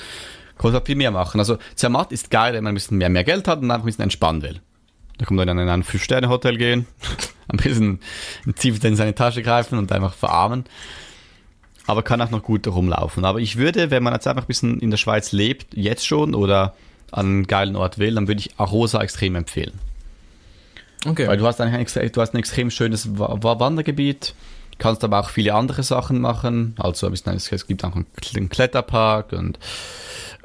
man 0.72 0.86
viel 0.86 0.96
mehr 0.96 1.12
machen. 1.12 1.40
Also 1.40 1.58
Zermatt 1.76 2.12
ist 2.14 2.32
geil, 2.32 2.54
wenn 2.54 2.64
man 2.64 2.72
ein 2.72 2.76
bisschen 2.76 2.98
mehr, 2.98 3.10
mehr 3.10 3.26
Geld 3.26 3.48
hat 3.48 3.62
und 3.62 3.70
einfach 3.70 3.84
ein 3.84 3.88
bisschen 3.88 4.04
entspannen 4.04 4.42
will. 4.42 4.62
Da 5.18 5.26
kann 5.26 5.36
man 5.36 5.48
dann 5.48 5.60
in 5.60 5.68
ein 5.68 5.84
Fünf-Sterne-Hotel 5.84 6.58
gehen, 6.58 6.88
ein 7.50 7.58
bisschen 7.58 8.00
tief 8.56 8.82
in 8.84 8.96
seine 8.96 9.14
Tasche 9.14 9.44
greifen 9.44 9.78
und 9.78 9.92
einfach 9.92 10.14
verarmen 10.14 10.64
aber 11.86 12.04
kann 12.04 12.22
auch 12.22 12.30
noch 12.30 12.44
gut 12.44 12.68
rumlaufen. 12.68 13.26
Aber 13.26 13.40
ich 13.40 13.58
würde, 13.58 13.92
wenn 13.92 14.04
man 14.04 14.14
jetzt 14.14 14.28
einfach 14.28 14.44
ein 14.44 14.48
bisschen 14.48 14.80
in 14.80 14.90
der 14.90 14.98
Schweiz 14.98 15.32
lebt, 15.32 15.76
jetzt 15.76 16.06
schon 16.06 16.34
oder 16.34 16.76
an 17.12 17.26
einen 17.26 17.48
geilen 17.48 17.76
Ort 17.76 18.00
will, 18.00 18.16
dann 18.16 18.28
würde 18.28 18.40
ich 18.40 18.58
Arosa 18.58 19.02
extrem 19.02 19.36
empfehlen. 19.36 19.80
Okay. 21.06 21.28
Weil 21.28 21.38
du 21.38 21.46
hast, 21.46 21.60
ein, 21.60 21.72
du 21.72 22.22
hast 22.22 22.34
ein 22.34 22.38
extrem 22.38 22.72
schönes 22.72 23.18
Wandergebiet, 23.18 24.34
kannst 24.78 25.04
aber 25.04 25.20
auch 25.20 25.30
viele 25.30 25.54
andere 25.54 25.84
Sachen 25.84 26.22
machen. 26.22 26.76
Also 26.78 27.10
es 27.10 27.68
gibt 27.68 27.84
auch 27.84 27.96
einen 27.96 28.50
Kletterpark 28.50 29.34
und 29.34 29.60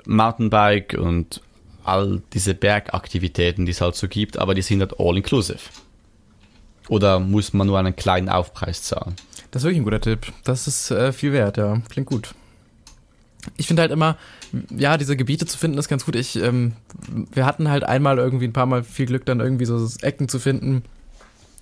Mountainbike 0.08 0.96
und 0.98 1.40
all 1.84 2.22
diese 2.32 2.54
Bergaktivitäten, 2.54 3.64
die 3.66 3.72
es 3.72 3.80
halt 3.80 3.94
so 3.94 4.08
gibt, 4.08 4.38
aber 4.38 4.54
die 4.54 4.62
sind 4.62 4.80
halt 4.80 4.98
all 4.98 5.16
inclusive. 5.16 5.60
Oder 6.88 7.20
muss 7.20 7.52
man 7.52 7.66
nur 7.66 7.78
einen 7.78 7.94
kleinen 7.94 8.28
Aufpreis 8.28 8.82
zahlen? 8.82 9.14
Das 9.50 9.62
ist 9.62 9.64
wirklich 9.64 9.80
ein 9.80 9.84
guter 9.84 10.00
Tipp. 10.00 10.32
Das 10.44 10.66
ist 10.66 10.90
äh, 10.90 11.12
viel 11.12 11.32
wert, 11.32 11.56
ja. 11.56 11.80
Klingt 11.90 12.08
gut. 12.08 12.34
Ich 13.56 13.66
finde 13.66 13.82
halt 13.82 13.92
immer, 13.92 14.16
ja, 14.70 14.96
diese 14.96 15.16
Gebiete 15.16 15.46
zu 15.46 15.56
finden 15.56 15.78
ist 15.78 15.88
ganz 15.88 16.04
gut. 16.04 16.16
Ich, 16.16 16.36
ähm, 16.36 16.72
wir 17.32 17.46
hatten 17.46 17.68
halt 17.68 17.84
einmal 17.84 18.18
irgendwie 18.18 18.46
ein 18.46 18.52
paar 18.52 18.66
Mal 18.66 18.82
viel 18.82 19.06
Glück, 19.06 19.26
dann 19.26 19.40
irgendwie 19.40 19.66
so 19.66 19.86
Ecken 20.02 20.28
zu 20.28 20.38
finden, 20.38 20.82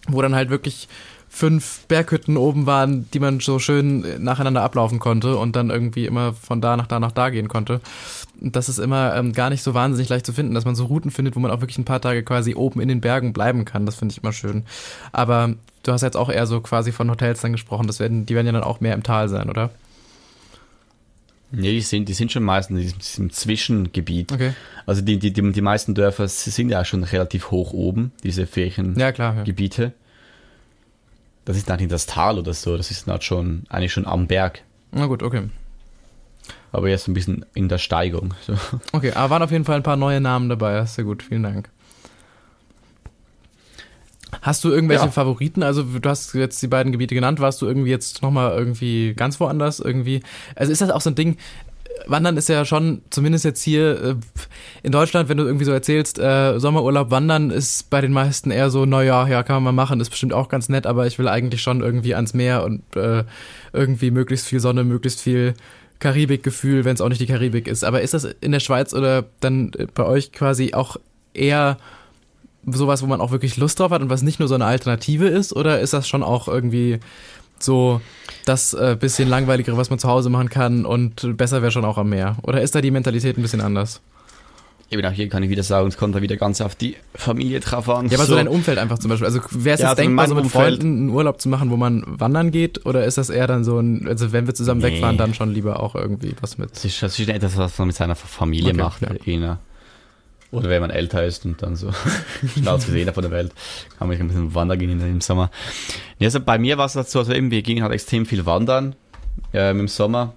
wo 0.08 0.22
dann 0.22 0.34
halt 0.34 0.50
wirklich 0.50 0.88
fünf 1.28 1.84
Berghütten 1.86 2.36
oben 2.36 2.66
waren, 2.66 3.10
die 3.10 3.20
man 3.20 3.40
so 3.40 3.58
schön 3.58 4.22
nacheinander 4.22 4.62
ablaufen 4.62 4.98
konnte 4.98 5.36
und 5.36 5.54
dann 5.54 5.70
irgendwie 5.70 6.06
immer 6.06 6.32
von 6.32 6.60
da 6.60 6.76
nach 6.76 6.86
da 6.86 6.98
nach 6.98 7.12
da 7.12 7.30
gehen 7.30 7.48
konnte. 7.48 7.80
Das 8.40 8.68
ist 8.68 8.78
immer 8.78 9.14
ähm, 9.16 9.32
gar 9.32 9.50
nicht 9.50 9.62
so 9.62 9.74
wahnsinnig 9.74 10.08
leicht 10.08 10.26
zu 10.26 10.32
finden, 10.32 10.54
dass 10.54 10.64
man 10.64 10.74
so 10.74 10.84
Routen 10.84 11.10
findet, 11.10 11.36
wo 11.36 11.40
man 11.40 11.50
auch 11.50 11.60
wirklich 11.60 11.78
ein 11.78 11.84
paar 11.84 12.00
Tage 12.00 12.22
quasi 12.22 12.54
oben 12.54 12.80
in 12.80 12.88
den 12.88 13.00
Bergen 13.00 13.32
bleiben 13.32 13.64
kann. 13.64 13.86
Das 13.86 13.96
finde 13.96 14.12
ich 14.12 14.22
immer 14.22 14.32
schön. 14.32 14.64
Aber 15.12 15.54
du 15.82 15.92
hast 15.92 16.02
jetzt 16.02 16.16
auch 16.16 16.28
eher 16.28 16.46
so 16.46 16.60
quasi 16.60 16.92
von 16.92 17.10
Hotels 17.10 17.40
dann 17.40 17.52
gesprochen. 17.52 17.86
Das 17.86 17.98
werden, 17.98 18.26
die 18.26 18.34
werden 18.34 18.46
ja 18.46 18.52
dann 18.52 18.62
auch 18.62 18.80
mehr 18.80 18.94
im 18.94 19.02
Tal 19.02 19.28
sein, 19.28 19.48
oder? 19.48 19.70
Nee, 21.52 21.72
die 21.72 21.80
sind, 21.80 22.08
die 22.08 22.12
sind 22.12 22.32
schon 22.32 22.42
meistens 22.42 22.76
in 22.76 22.82
diesem, 22.82 22.98
diesem 22.98 23.30
Zwischengebiet. 23.30 24.32
Okay. 24.32 24.52
Also 24.84 25.00
die, 25.00 25.18
die, 25.18 25.32
die, 25.32 25.52
die 25.52 25.60
meisten 25.60 25.94
Dörfer 25.94 26.28
sind 26.28 26.70
ja 26.70 26.84
schon 26.84 27.04
relativ 27.04 27.50
hoch 27.50 27.72
oben, 27.72 28.12
diese 28.22 28.46
Feriengebiete. 28.46 29.82
Ja, 29.82 29.88
ja. 29.88 29.92
Das 31.44 31.56
ist 31.56 31.68
nicht 31.68 31.92
das 31.92 32.06
Tal 32.06 32.38
oder 32.40 32.52
so, 32.52 32.76
das 32.76 32.90
ist 32.90 33.06
halt 33.06 33.22
schon, 33.22 33.62
eigentlich 33.68 33.92
schon 33.92 34.06
am 34.06 34.26
Berg. 34.26 34.62
Na 34.90 35.06
gut, 35.06 35.22
okay. 35.22 35.44
Aber 36.76 36.90
jetzt 36.90 37.08
ein 37.08 37.14
bisschen 37.14 37.46
in 37.54 37.70
der 37.70 37.78
Steigung. 37.78 38.34
So. 38.46 38.52
Okay, 38.92 39.12
aber 39.12 39.30
waren 39.30 39.42
auf 39.42 39.50
jeden 39.50 39.64
Fall 39.64 39.76
ein 39.76 39.82
paar 39.82 39.96
neue 39.96 40.20
Namen 40.20 40.50
dabei, 40.50 40.84
sehr 40.84 41.04
gut, 41.04 41.22
vielen 41.22 41.42
Dank. 41.42 41.70
Hast 44.42 44.62
du 44.62 44.68
irgendwelche 44.68 45.06
ja. 45.06 45.10
Favoriten? 45.10 45.62
Also 45.62 45.84
du 45.84 46.06
hast 46.06 46.34
jetzt 46.34 46.60
die 46.60 46.66
beiden 46.66 46.92
Gebiete 46.92 47.14
genannt. 47.14 47.40
Warst 47.40 47.62
du 47.62 47.66
irgendwie 47.66 47.88
jetzt 47.88 48.20
nochmal 48.20 48.58
irgendwie 48.58 49.14
ganz 49.14 49.40
woanders 49.40 49.80
irgendwie? 49.80 50.20
Also 50.54 50.70
ist 50.70 50.82
das 50.82 50.90
auch 50.90 51.00
so 51.00 51.08
ein 51.08 51.14
Ding? 51.14 51.38
Wandern 52.08 52.36
ist 52.36 52.50
ja 52.50 52.66
schon, 52.66 53.00
zumindest 53.08 53.46
jetzt 53.46 53.62
hier 53.62 54.02
äh, 54.02 54.14
in 54.82 54.92
Deutschland, 54.92 55.30
wenn 55.30 55.38
du 55.38 55.44
irgendwie 55.44 55.64
so 55.64 55.72
erzählst, 55.72 56.18
äh, 56.18 56.58
Sommerurlaub 56.58 57.10
wandern 57.10 57.50
ist 57.50 57.88
bei 57.88 58.02
den 58.02 58.12
meisten 58.12 58.50
eher 58.50 58.68
so, 58.68 58.84
naja, 58.84 59.26
ja, 59.26 59.42
kann 59.42 59.56
man 59.56 59.74
mal 59.74 59.82
machen, 59.82 59.98
ist 60.00 60.10
bestimmt 60.10 60.34
auch 60.34 60.50
ganz 60.50 60.68
nett, 60.68 60.86
aber 60.86 61.06
ich 61.06 61.18
will 61.18 61.26
eigentlich 61.26 61.62
schon 61.62 61.80
irgendwie 61.80 62.14
ans 62.14 62.34
Meer 62.34 62.64
und 62.64 62.82
äh, 62.96 63.24
irgendwie 63.72 64.10
möglichst 64.10 64.46
viel 64.46 64.60
Sonne, 64.60 64.84
möglichst 64.84 65.22
viel 65.22 65.54
Karibikgefühl, 65.98 66.84
wenn 66.84 66.94
es 66.94 67.00
auch 67.00 67.08
nicht 67.08 67.20
die 67.20 67.26
Karibik 67.26 67.68
ist. 67.68 67.84
Aber 67.84 68.02
ist 68.02 68.14
das 68.14 68.24
in 68.24 68.52
der 68.52 68.60
Schweiz 68.60 68.92
oder 68.92 69.24
dann 69.40 69.72
bei 69.94 70.04
euch 70.04 70.32
quasi 70.32 70.74
auch 70.74 70.96
eher 71.34 71.78
sowas, 72.66 73.02
wo 73.02 73.06
man 73.06 73.20
auch 73.20 73.30
wirklich 73.30 73.56
Lust 73.56 73.80
drauf 73.80 73.90
hat 73.90 74.02
und 74.02 74.10
was 74.10 74.22
nicht 74.22 74.38
nur 74.38 74.48
so 74.48 74.54
eine 74.54 74.66
Alternative 74.66 75.26
ist? 75.26 75.54
Oder 75.54 75.80
ist 75.80 75.92
das 75.92 76.08
schon 76.08 76.22
auch 76.22 76.48
irgendwie 76.48 76.98
so 77.58 78.00
das 78.44 78.74
äh, 78.74 78.96
bisschen 78.98 79.28
langweiligere, 79.28 79.76
was 79.76 79.90
man 79.90 79.98
zu 79.98 80.08
Hause 80.08 80.30
machen 80.30 80.50
kann 80.50 80.84
und 80.84 81.36
besser 81.36 81.62
wäre 81.62 81.72
schon 81.72 81.84
auch 81.84 81.98
am 81.98 82.10
Meer? 82.10 82.36
Oder 82.42 82.60
ist 82.62 82.74
da 82.74 82.80
die 82.80 82.90
Mentalität 82.90 83.38
ein 83.38 83.42
bisschen 83.42 83.60
anders? 83.60 84.00
Eben 84.88 85.04
auch 85.04 85.10
hier 85.10 85.28
kann 85.28 85.42
ich 85.42 85.50
wieder 85.50 85.64
sagen, 85.64 85.88
es 85.88 85.96
kommt 85.96 86.14
da 86.14 86.22
wieder 86.22 86.36
ganz 86.36 86.60
auf 86.60 86.76
die 86.76 86.96
Familie 87.14 87.58
drauf 87.58 87.88
an. 87.88 88.08
Ja, 88.08 88.18
aber 88.18 88.26
so, 88.26 88.32
so 88.32 88.36
dein 88.36 88.46
Umfeld 88.46 88.78
einfach 88.78 88.98
zum 89.00 89.08
Beispiel. 89.08 89.26
Also 89.26 89.40
wäre 89.50 89.74
es 89.74 89.80
ja, 89.80 89.88
jetzt 89.88 89.98
also 89.98 90.02
denkbar, 90.02 90.28
so 90.28 90.34
mit 90.36 90.44
Umfeld 90.44 90.76
Freunden 90.76 90.98
einen 90.98 91.08
Urlaub 91.10 91.40
zu 91.40 91.48
machen, 91.48 91.70
wo 91.70 91.76
man 91.76 92.04
wandern 92.06 92.52
geht? 92.52 92.86
Oder 92.86 93.04
ist 93.04 93.18
das 93.18 93.28
eher 93.28 93.48
dann 93.48 93.64
so 93.64 93.80
ein, 93.80 94.06
also 94.06 94.30
wenn 94.30 94.46
wir 94.46 94.54
zusammen 94.54 94.80
nee. 94.80 94.92
wegfahren, 94.92 95.16
dann 95.18 95.34
schon 95.34 95.52
lieber 95.52 95.80
auch 95.80 95.96
irgendwie 95.96 96.36
was 96.40 96.56
mit? 96.56 96.70
Das 96.70 96.84
ist, 96.84 97.02
das 97.02 97.18
ist 97.18 97.28
etwas, 97.28 97.56
was 97.56 97.76
man 97.78 97.88
mit 97.88 97.96
seiner 97.96 98.14
Familie 98.14 98.70
okay, 98.70 98.80
macht. 98.80 99.02
Ja. 99.26 99.58
Oder 100.52 100.70
wenn 100.70 100.80
man 100.80 100.90
älter 100.90 101.24
ist 101.24 101.44
und 101.44 101.60
dann 101.62 101.74
so 101.74 101.90
schnauze 102.56 102.86
gesehen 102.86 103.12
von 103.12 103.22
der 103.22 103.32
Welt, 103.32 103.52
kann 103.98 104.08
man 104.08 104.16
ein 104.16 104.28
bisschen 104.28 104.54
wandern 104.54 104.78
gehen 104.78 105.00
im 105.00 105.20
Sommer. 105.20 105.50
Ja, 106.18 106.26
also 106.26 106.40
bei 106.40 106.58
mir 106.58 106.78
war 106.78 106.86
es 106.86 106.92
dazu, 106.92 107.18
also 107.18 107.32
eben, 107.32 107.50
wir 107.50 107.62
gingen 107.62 107.82
halt 107.82 107.92
extrem 107.92 108.24
viel 108.24 108.46
wandern 108.46 108.94
ähm, 109.52 109.80
im 109.80 109.88
Sommer. 109.88 110.34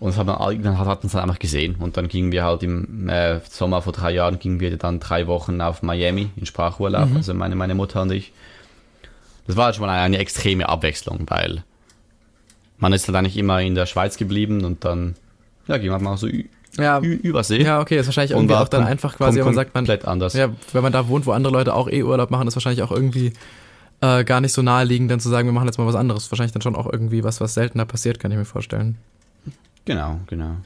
Und 0.00 0.16
hat 0.16 0.26
man, 0.26 0.62
dann 0.62 0.78
hat 0.78 0.86
man 0.86 0.98
es 1.04 1.12
dann 1.12 1.22
einfach 1.22 1.38
gesehen. 1.38 1.76
Und 1.78 1.98
dann 1.98 2.08
gingen 2.08 2.32
wir 2.32 2.42
halt 2.42 2.62
im 2.62 3.08
äh, 3.10 3.40
Sommer 3.48 3.82
vor 3.82 3.92
drei 3.92 4.12
Jahren, 4.12 4.38
gingen 4.38 4.58
wir 4.58 4.76
dann 4.78 4.98
drei 4.98 5.26
Wochen 5.26 5.60
auf 5.60 5.82
Miami 5.82 6.30
in 6.36 6.46
Sprachurlaub, 6.46 7.10
mhm. 7.10 7.16
also 7.16 7.34
meine, 7.34 7.54
meine 7.54 7.74
Mutter 7.74 8.02
und 8.02 8.10
ich. 8.10 8.32
Das 9.46 9.56
war 9.56 9.66
halt 9.66 9.76
schon 9.76 9.84
mal 9.84 9.92
eine, 9.92 10.02
eine 10.02 10.18
extreme 10.18 10.68
Abwechslung, 10.68 11.26
weil 11.26 11.64
man 12.78 12.94
ist 12.94 13.06
halt 13.06 13.16
eigentlich 13.16 13.36
immer 13.36 13.60
in 13.60 13.74
der 13.74 13.84
Schweiz 13.84 14.16
geblieben 14.16 14.64
und 14.64 14.86
dann, 14.86 15.16
ja, 15.68 15.76
ging 15.76 15.90
man 15.90 16.02
mal 16.02 16.16
so 16.16 16.28
ja, 16.78 17.00
Übersee. 17.00 17.62
Ja, 17.62 17.80
okay, 17.80 17.98
ist 17.98 18.06
wahrscheinlich 18.06 18.30
irgendwie 18.30 18.54
auch 18.54 18.68
dann 18.68 18.84
einfach 18.84 19.16
quasi, 19.16 19.38
wenn 19.38 19.46
man 19.46 19.54
sagt, 19.54 19.74
man, 19.74 19.82
komplett 19.82 20.06
anders. 20.06 20.34
Ja, 20.34 20.48
wenn 20.72 20.82
man 20.82 20.92
da 20.92 21.08
wohnt, 21.08 21.26
wo 21.26 21.32
andere 21.32 21.52
Leute 21.52 21.74
auch 21.74 21.90
eh 21.90 22.02
Urlaub 22.02 22.30
machen, 22.30 22.46
ist 22.46 22.56
wahrscheinlich 22.56 22.82
auch 22.82 22.92
irgendwie 22.92 23.32
äh, 24.00 24.24
gar 24.24 24.40
nicht 24.40 24.52
so 24.52 24.62
naheliegend, 24.62 25.10
dann 25.10 25.20
zu 25.20 25.28
sagen, 25.28 25.48
wir 25.48 25.52
machen 25.52 25.66
jetzt 25.66 25.78
mal 25.78 25.86
was 25.86 25.94
anderes. 25.94 26.30
Wahrscheinlich 26.30 26.52
dann 26.52 26.62
schon 26.62 26.76
auch 26.76 26.90
irgendwie 26.90 27.24
was, 27.24 27.40
was 27.40 27.54
seltener 27.54 27.84
passiert, 27.86 28.20
kann 28.20 28.30
ich 28.30 28.38
mir 28.38 28.44
vorstellen. 28.44 28.98
Genau, 29.84 30.20
genau. 30.26 30.56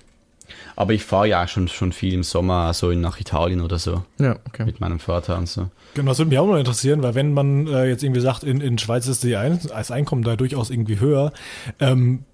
Aber 0.77 0.93
ich 0.93 1.05
fahre 1.05 1.29
ja 1.29 1.47
schon, 1.49 1.69
schon 1.69 1.93
viel 1.93 2.13
im 2.13 2.23
Sommer 2.23 2.73
so 2.75 2.91
nach 2.93 3.19
Italien 3.21 3.61
oder 3.61 3.79
so. 3.79 4.05
Ja, 4.19 4.37
okay. 4.47 4.65
Mit 4.65 4.81
meinem 4.81 4.99
Vater 4.99 5.39
und 5.39 5.49
so. 5.49 5.69
Genau, 5.95 6.11
das 6.11 6.19
würde 6.19 6.31
mich 6.31 6.39
auch 6.39 6.47
noch 6.47 6.57
interessieren, 6.57 7.03
weil 7.03 7.15
wenn 7.15 7.33
man 7.33 7.67
äh, 7.67 7.87
jetzt 7.87 8.03
irgendwie 8.03 8.21
sagt, 8.21 8.43
in, 8.43 8.61
in 8.61 8.79
Schweiz 8.79 9.07
ist 9.07 9.23
die 9.23 9.37
Ein 9.37 9.59
als 9.73 9.91
Einkommen 9.91 10.23
da 10.23 10.37
durchaus 10.37 10.71
irgendwie 10.71 11.01
höher, 11.01 11.33
ähm, 11.81 12.25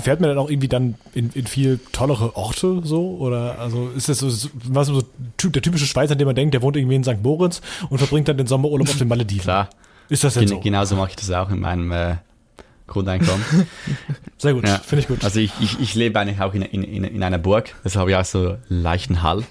fährt 0.00 0.20
man 0.20 0.30
dann 0.30 0.38
auch 0.38 0.50
irgendwie 0.50 0.68
dann 0.68 0.94
in, 1.14 1.30
in 1.34 1.46
viel 1.46 1.78
tollere 1.92 2.36
Orte 2.36 2.80
so? 2.84 3.16
Oder 3.18 3.58
also 3.58 3.90
ist 3.94 4.08
das 4.08 4.18
so, 4.18 4.48
was 4.54 4.88
so 4.88 5.02
der 5.44 5.62
typische 5.62 5.86
Schweizer, 5.86 6.12
an 6.12 6.18
dem 6.18 6.26
man 6.26 6.34
denkt, 6.34 6.54
der 6.54 6.62
wohnt 6.62 6.76
irgendwie 6.76 6.96
in 6.96 7.04
St. 7.04 7.22
Moritz 7.22 7.60
und 7.88 7.98
verbringt 7.98 8.28
dann 8.28 8.38
den 8.38 8.46
Sommerurlaub 8.46 8.88
auf 8.88 8.98
den 8.98 9.08
Malediven? 9.08 9.42
Klar. 9.42 9.70
Ist 10.08 10.24
das 10.24 10.34
denn 10.34 10.46
Gen 10.46 10.48
so? 10.48 10.60
Genauso 10.60 10.96
mache 10.96 11.10
ich 11.10 11.16
das 11.16 11.30
auch 11.30 11.50
in 11.50 11.60
meinem 11.60 11.92
äh, 11.92 12.16
Grundeinkommen. 12.90 13.44
Sehr 14.38 14.52
gut, 14.52 14.66
ja. 14.66 14.78
finde 14.78 15.00
ich 15.00 15.08
gut. 15.08 15.24
Also 15.24 15.40
ich, 15.40 15.52
ich, 15.60 15.80
ich 15.80 15.94
lebe 15.94 16.18
eigentlich 16.20 16.40
auch 16.40 16.52
in, 16.52 16.62
in, 16.62 17.04
in 17.04 17.22
einer 17.22 17.38
Burg, 17.38 17.74
das 17.82 17.96
habe 17.96 18.10
ich 18.10 18.16
auch 18.16 18.24
so 18.24 18.58
leichten 18.68 19.22
Hall. 19.22 19.44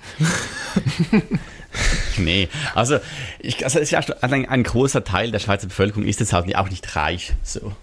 nee, 2.18 2.50
also, 2.76 3.00
ich, 3.40 3.64
also 3.64 3.80
ist 3.80 3.92
ja 3.92 4.02
ein, 4.22 4.48
ein, 4.48 4.64
großer 4.64 5.04
Teil 5.04 5.32
der 5.32 5.40
Schweizer 5.40 5.68
Bevölkerung 5.68 6.04
ist 6.04 6.20
jetzt 6.20 6.34
halt 6.34 6.54
auch 6.56 6.70
nicht 6.70 6.96
reich. 6.96 7.34
So. 7.42 7.74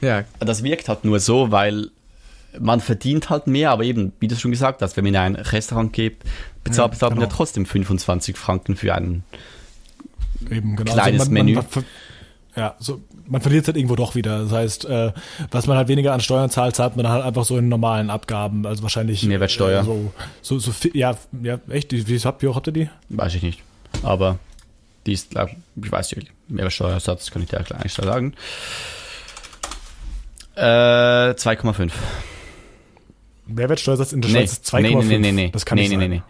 Ja. 0.00 0.24
Das 0.40 0.62
wirkt 0.62 0.88
halt 0.88 1.04
nur 1.04 1.20
so, 1.20 1.50
weil 1.50 1.90
man 2.58 2.80
verdient 2.80 3.30
halt 3.30 3.46
mehr, 3.46 3.70
aber 3.70 3.84
eben, 3.84 4.12
wie 4.20 4.28
du 4.28 4.36
schon 4.36 4.50
gesagt 4.50 4.82
hast, 4.82 4.96
wenn 4.96 5.04
man 5.04 5.14
in 5.14 5.20
ein 5.20 5.34
Restaurant 5.36 5.92
geht, 5.92 6.18
bezahlt, 6.62 6.92
bezahlt 6.92 7.10
ja, 7.10 7.14
genau. 7.14 7.20
man 7.22 7.30
ja 7.30 7.36
trotzdem 7.36 7.66
25 7.66 8.36
Franken 8.36 8.76
für 8.76 8.94
ein 8.94 9.24
eben, 10.50 10.76
genau. 10.76 10.92
kleines 10.92 11.20
also 11.20 11.32
man, 11.32 11.44
Menü. 11.46 11.54
Man, 11.54 11.66
ja, 12.56 12.76
so, 12.78 13.02
man 13.26 13.40
verliert 13.40 13.62
es 13.62 13.68
halt 13.68 13.76
irgendwo 13.76 13.96
doch 13.96 14.14
wieder. 14.14 14.42
Das 14.42 14.52
heißt, 14.52 14.84
äh, 14.86 15.12
was 15.50 15.66
man 15.66 15.76
halt 15.76 15.88
weniger 15.88 16.12
an 16.12 16.20
Steuern 16.20 16.50
zahlt, 16.50 16.76
zahlt 16.76 16.96
man 16.96 17.08
halt 17.08 17.24
einfach 17.24 17.44
so 17.44 17.56
in 17.56 17.68
normalen 17.68 18.10
Abgaben. 18.10 18.66
Also 18.66 18.82
wahrscheinlich. 18.82 19.22
Mehrwertsteuer. 19.24 19.82
Äh, 19.82 19.84
so, 19.84 20.58
so, 20.58 20.58
so, 20.58 20.72
ja, 20.92 21.16
ja, 21.42 21.58
echt? 21.68 21.92
Wie, 21.92 22.06
wie 22.06 22.18
habt 22.18 22.42
ihr, 22.42 22.54
habt 22.54 22.66
ihr 22.66 22.72
die? 22.72 22.90
Weiß 23.08 23.34
ich 23.34 23.42
nicht. 23.42 23.62
Aber 24.02 24.38
die 25.06 25.12
ist, 25.12 25.30
glaub, 25.30 25.50
ich 25.82 25.92
weiß 25.92 26.16
nicht, 26.16 26.30
Mehrwertsteuersatz 26.48 27.30
kann 27.30 27.42
ich 27.42 27.48
dir 27.48 27.58
eigentlich 27.58 27.94
sagen. 27.94 28.34
Äh, 30.56 30.60
2,5. 30.60 31.90
Mehrwertsteuersatz 33.46 34.12
in 34.12 34.22
der 34.22 34.28
Schweiz 34.28 34.52
ist 34.52 34.66
2,5. 34.66 34.80
Nee, 34.80 34.94
nee, 34.94 35.18
nee, 35.18 35.32
nee. 35.32 35.50
Das 35.50 35.66
kann 35.66 35.76
nee, 35.76 35.82
nicht 35.82 35.90
nee, 35.90 35.96
sein. 35.96 36.10
Nee, 36.10 36.16
nee. 36.16 36.22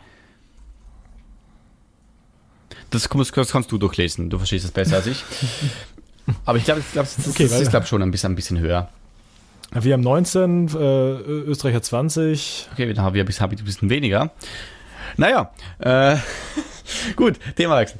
Das, 2.91 3.09
das 3.09 3.51
kannst 3.51 3.73
du 3.73 3.79
durchlesen. 3.79 4.31
Du 4.31 4.39
verstehst 4.39 4.65
es 4.65 4.71
besser 4.71 4.97
als 4.97 5.07
ich. 5.07 5.25
Aber 6.45 6.59
ich 6.59 6.65
glaube, 6.65 6.81
ich 6.81 6.93
glaub, 6.93 7.05
das, 7.05 7.29
okay, 7.29 7.45
das 7.45 7.61
ist 7.61 7.71
glaub, 7.71 7.87
schon 7.87 8.03
ein 8.03 8.11
bisschen, 8.11 8.33
ein 8.33 8.37
bisschen 8.37 8.59
höher. 8.59 8.89
Wir 9.73 9.95
haben 9.95 10.03
19, 10.03 10.69
äh, 10.69 10.71
Österreich 10.71 11.75
hat 11.75 11.85
20. 11.85 12.69
Okay, 12.73 12.93
dann 12.93 13.05
haben 13.05 13.15
wir 13.15 13.25
hab 13.25 13.51
ein 13.51 13.65
bisschen 13.65 13.91
weniger. 13.91 14.31
Naja, 15.17 15.51
äh, 15.79 16.17
gut, 17.17 17.39
Themawechsel. 17.57 17.99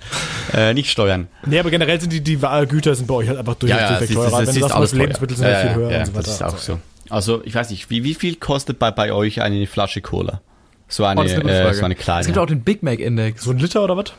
Äh, 0.53 0.75
nicht 0.75 0.91
steuern. 0.91 1.29
Nee, 1.47 1.59
aber 1.59 1.71
generell 1.71 2.01
sind 2.01 2.13
die, 2.13 2.21
die 2.21 2.39
Güter 2.69 2.95
sind 2.95 3.07
bei 3.07 3.15
euch 3.15 3.29
halt 3.29 3.39
einfach 3.39 3.55
durch 3.57 3.71
ja, 3.71 3.93
ja, 3.93 4.01
die 4.01 4.15
teurer. 4.15 4.47
Wenn 4.47 4.55
du 4.55 4.69
sagst, 4.69 4.95
Lebensmittel 4.95 5.37
sind 5.37 5.49
ja, 5.49 5.61
viel 5.61 5.75
höher 5.75 5.91
ja, 5.91 5.99
und 6.01 6.07
so 6.07 6.15
weiter. 6.15 6.27
Das 6.27 6.35
ist 6.35 6.43
auch 6.43 6.59
so. 6.59 6.79
Also, 7.11 7.43
ich 7.45 7.55
weiß 7.55 7.71
nicht, 7.71 7.91
wie, 7.91 8.03
wie 8.05 8.15
viel 8.15 8.37
kostet 8.37 8.79
bei, 8.79 8.91
bei 8.91 9.13
euch 9.13 9.43
eine 9.43 9.67
Flasche 9.67 10.01
Cola? 10.01 10.41
So 10.89 11.05
eine, 11.05 11.21
oh, 11.21 11.25
eine, 11.25 11.69
äh, 11.69 11.75
so 11.75 11.85
eine 11.85 11.95
kleine. 11.95 12.21
Es 12.21 12.27
gibt 12.27 12.39
auch 12.39 12.47
den 12.47 12.63
Big 12.63 12.83
Mac 12.83 12.99
Index. 12.99 13.43
So 13.43 13.51
ein 13.51 13.59
Liter 13.59 13.83
oder 13.83 13.97
was? 13.97 14.13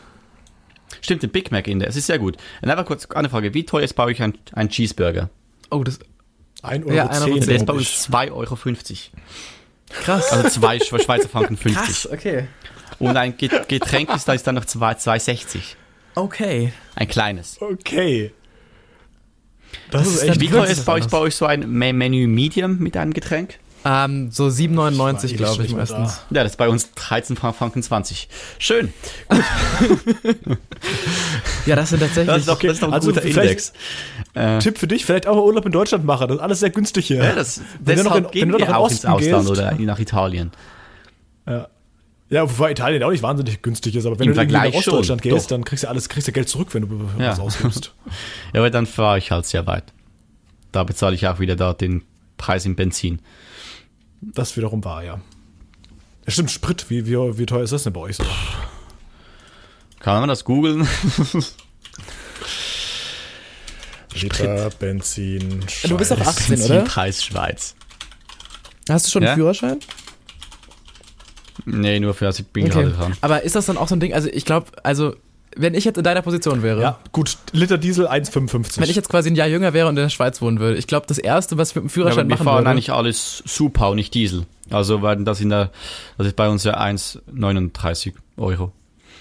Stimmt, 1.02 1.24
den 1.24 1.30
Big 1.30 1.52
Mac 1.52 1.68
Index. 1.68 1.90
Das 1.90 1.96
ist 1.98 2.08
sehr 2.08 2.20
gut. 2.20 2.38
Und 2.62 2.70
einfach 2.70 2.86
kurz 2.86 3.06
eine 3.12 3.30
Frage. 3.30 3.54
Wie 3.54 3.66
teuer 3.66 3.84
ist 3.84 3.94
bei 3.94 4.06
euch 4.06 4.22
ein, 4.22 4.38
ein 4.54 4.70
Cheeseburger? 4.70 5.30
Oh, 5.70 5.84
das. 5.84 6.00
1,10 6.64 6.86
Euro. 6.86 6.94
Ja, 6.94 7.12
10, 7.12 7.24
Euro. 7.24 7.40
Der 7.40 7.56
ist 7.56 7.66
bei 7.66 7.74
uns 7.74 8.10
2,50 8.10 8.32
Euro. 8.32 8.58
Krass. 9.90 10.32
Also 10.32 10.50
zwei 10.50 10.80
Schweizer 10.80 11.30
Franken 11.30 11.58
50. 11.58 11.84
Krass, 11.84 12.10
okay. 12.12 12.48
Und 13.00 13.18
ein 13.18 13.36
Getränk 13.38 14.14
ist, 14.14 14.28
da 14.28 14.34
ist 14.34 14.48
dann 14.48 14.56
noch 14.56 14.66
2,60. 14.66 15.76
Okay. 16.16 16.74
Ein 16.96 17.08
kleines. 17.08 17.62
Okay. 17.62 18.32
Das, 19.92 20.04
das 20.04 20.14
ist 20.14 20.24
echt 20.24 20.42
Wie 20.42 20.50
teuer 20.50 20.66
ist 20.66 20.86
bei 20.86 20.94
euch, 20.94 21.08
bei 21.08 21.18
euch 21.18 21.36
so 21.36 21.46
ein 21.46 21.70
Menü 21.70 22.28
Medium 22.28 22.80
mit 22.80 22.96
einem 22.96 23.14
Getränk? 23.14 23.60
Ähm, 23.88 24.32
so 24.32 24.48
7,99 24.48 25.36
glaube 25.36 25.64
ich 25.64 25.76
meistens. 25.76 26.22
Da. 26.30 26.38
Ja, 26.38 26.44
das 26.44 26.54
ist 26.54 26.58
bei 26.58 26.68
uns 26.68 26.92
13 26.96 27.36
Franken 27.36 27.84
20. 27.84 28.28
Schön. 28.58 28.92
ja, 31.68 31.76
das 31.76 31.92
sind 31.92 32.00
tatsächlich. 32.00 32.26
Das 32.26 32.40
ist 32.40 32.48
doch, 32.48 32.60
das 32.60 32.72
ist 32.74 32.82
doch 32.82 32.88
ein 32.88 32.96
also 32.96 33.10
guter 33.12 33.22
Index. 33.22 33.74
Äh, 34.34 34.58
Tipp 34.58 34.80
für 34.80 34.88
dich, 34.88 35.06
vielleicht 35.06 35.28
auch 35.28 35.36
mal 35.36 35.44
Urlaub 35.44 35.68
in 35.68 35.72
Deutschland 35.72 36.04
machen. 36.04 36.28
Das 36.30 36.38
ist 36.38 36.44
alles 36.44 36.60
sehr 36.62 36.72
günstig 36.72 37.06
hier. 37.06 37.24
Ja, 37.24 37.36
das, 37.36 37.62
wenn 37.80 37.98
deshalb 37.98 38.06
du 38.06 38.10
noch 38.10 38.16
in, 38.16 38.32
gehen 38.32 38.42
wenn 38.42 38.50
du 38.54 38.58
noch 38.58 38.68
wir 38.68 38.78
auch 38.78 38.90
ins 38.90 39.06
Ausland 39.06 39.46
gehst, 39.46 39.50
oder 39.52 39.76
nach 39.76 40.00
Italien. 40.00 40.52
Ja. 41.48 41.68
Ja, 42.32 42.50
wobei 42.50 42.72
Italien 42.72 43.04
auch 43.04 43.12
nicht 43.12 43.22
wahnsinnig 43.22 43.62
günstig 43.62 43.96
ist, 43.96 44.08
aber 44.08 44.18
wenn 44.18 44.26
Im 44.26 44.32
du 44.32 44.36
Vergleich 44.36 44.74
nach 44.74 44.80
Ostdeutschland 44.80 45.22
schon, 45.22 45.32
gehst, 45.32 45.46
doch. 45.46 45.50
dann 45.58 45.64
kriegst 45.64 45.84
du 45.84 45.90
alles, 45.90 46.10
kriegst 46.10 46.28
du 46.28 46.32
Geld 46.32 46.50
zurück, 46.50 46.70
wenn 46.72 46.90
du 46.90 47.08
ja. 47.20 47.30
was 47.30 47.40
ausgibst. 47.40 47.94
ja, 48.54 48.62
aber 48.62 48.72
dann 48.72 48.88
fahre 48.88 49.20
ich 49.20 49.30
halt 49.30 49.46
sehr 49.46 49.68
weit. 49.68 49.84
Da 50.72 50.84
bezahle 50.84 51.14
ich 51.14 51.28
auch 51.28 51.40
wieder 51.40 51.56
da 51.56 51.74
den 51.74 52.02
Preis 52.38 52.66
im 52.66 52.76
Benzin. 52.76 53.20
Das 54.22 54.58
wiederum 54.58 54.84
war, 54.84 55.04
ja. 55.04 55.20
ja 56.26 56.32
stimmt, 56.32 56.52
Sprit, 56.52 56.90
wie, 56.90 57.06
wie, 57.06 57.16
wie 57.38 57.46
teuer 57.46 57.64
ist 57.64 57.74
das 57.74 57.84
denn 57.84 57.94
bei 57.94 58.02
euch 58.02 58.18
so? 58.18 58.26
Kann 60.00 60.20
man 60.20 60.30
das 60.30 60.44
googeln? 60.44 60.88
Liter 64.14 64.70
Benzin. 64.70 65.68
Schweiz. 65.68 65.90
Du 65.90 65.98
bist 65.98 66.14
auf 66.14 66.26
18, 66.26 66.62
oder? 66.62 66.82
Preis 66.84 67.24
Schweiz. 67.24 67.76
Hast 68.90 69.08
du 69.08 69.12
schon 69.12 69.24
ja? 69.24 69.30
einen 69.30 69.38
Führerschein? 69.38 69.80
Nee, 71.66 72.00
nur 72.00 72.14
für, 72.14 72.28
also 72.28 72.44
ich 72.44 72.48
bin 72.48 72.66
okay. 72.66 72.84
gerade 72.84 72.92
dran. 72.92 73.18
Aber 73.22 73.42
ist 73.42 73.56
das 73.56 73.66
dann 73.66 73.78
auch 73.78 73.88
so 73.88 73.96
ein 73.96 74.00
Ding, 74.00 74.14
also 74.14 74.30
ich 74.30 74.46
glaube, 74.46 74.68
also 74.84 75.16
wenn 75.56 75.74
ich 75.74 75.86
jetzt 75.86 75.98
in 75.98 76.04
deiner 76.04 76.22
Position 76.22 76.64
wäre. 76.64 76.82
Ja, 76.82 77.00
gut, 77.12 77.38
Liter 77.52 77.78
Diesel 77.78 78.08
1,55. 78.08 78.80
Wenn 78.80 78.90
ich 78.90 78.96
jetzt 78.96 79.10
quasi 79.10 79.30
ein 79.30 79.36
Jahr 79.36 79.48
jünger 79.48 79.74
wäre 79.74 79.88
und 79.88 79.98
in 79.98 80.04
der 80.04 80.10
Schweiz 80.10 80.42
wohnen 80.42 80.60
würde, 80.60 80.78
ich 80.78 80.88
glaube, 80.88 81.08
das 81.08 81.18
erste, 81.18 81.58
was 81.58 81.70
ich 81.70 81.76
mit 81.76 81.86
dem 81.86 81.90
Führerschein 81.90 82.30
ja, 82.30 82.36
machen 82.36 82.46
würde. 82.46 82.52
Wir 82.52 82.54
fahren 82.58 82.68
eigentlich 82.68 82.92
alles 82.92 83.44
Super 83.46 83.96
nicht 83.96 84.14
Diesel. 84.14 84.46
Also 84.70 85.02
weil 85.02 85.24
das 85.24 85.42
in 85.42 85.50
der, 85.50 85.72
das 86.18 86.28
ist 86.28 86.36
bei 86.36 86.50
uns 86.50 86.64
ja 86.64 86.80
1,39 86.80 88.14
Euro. 88.38 88.72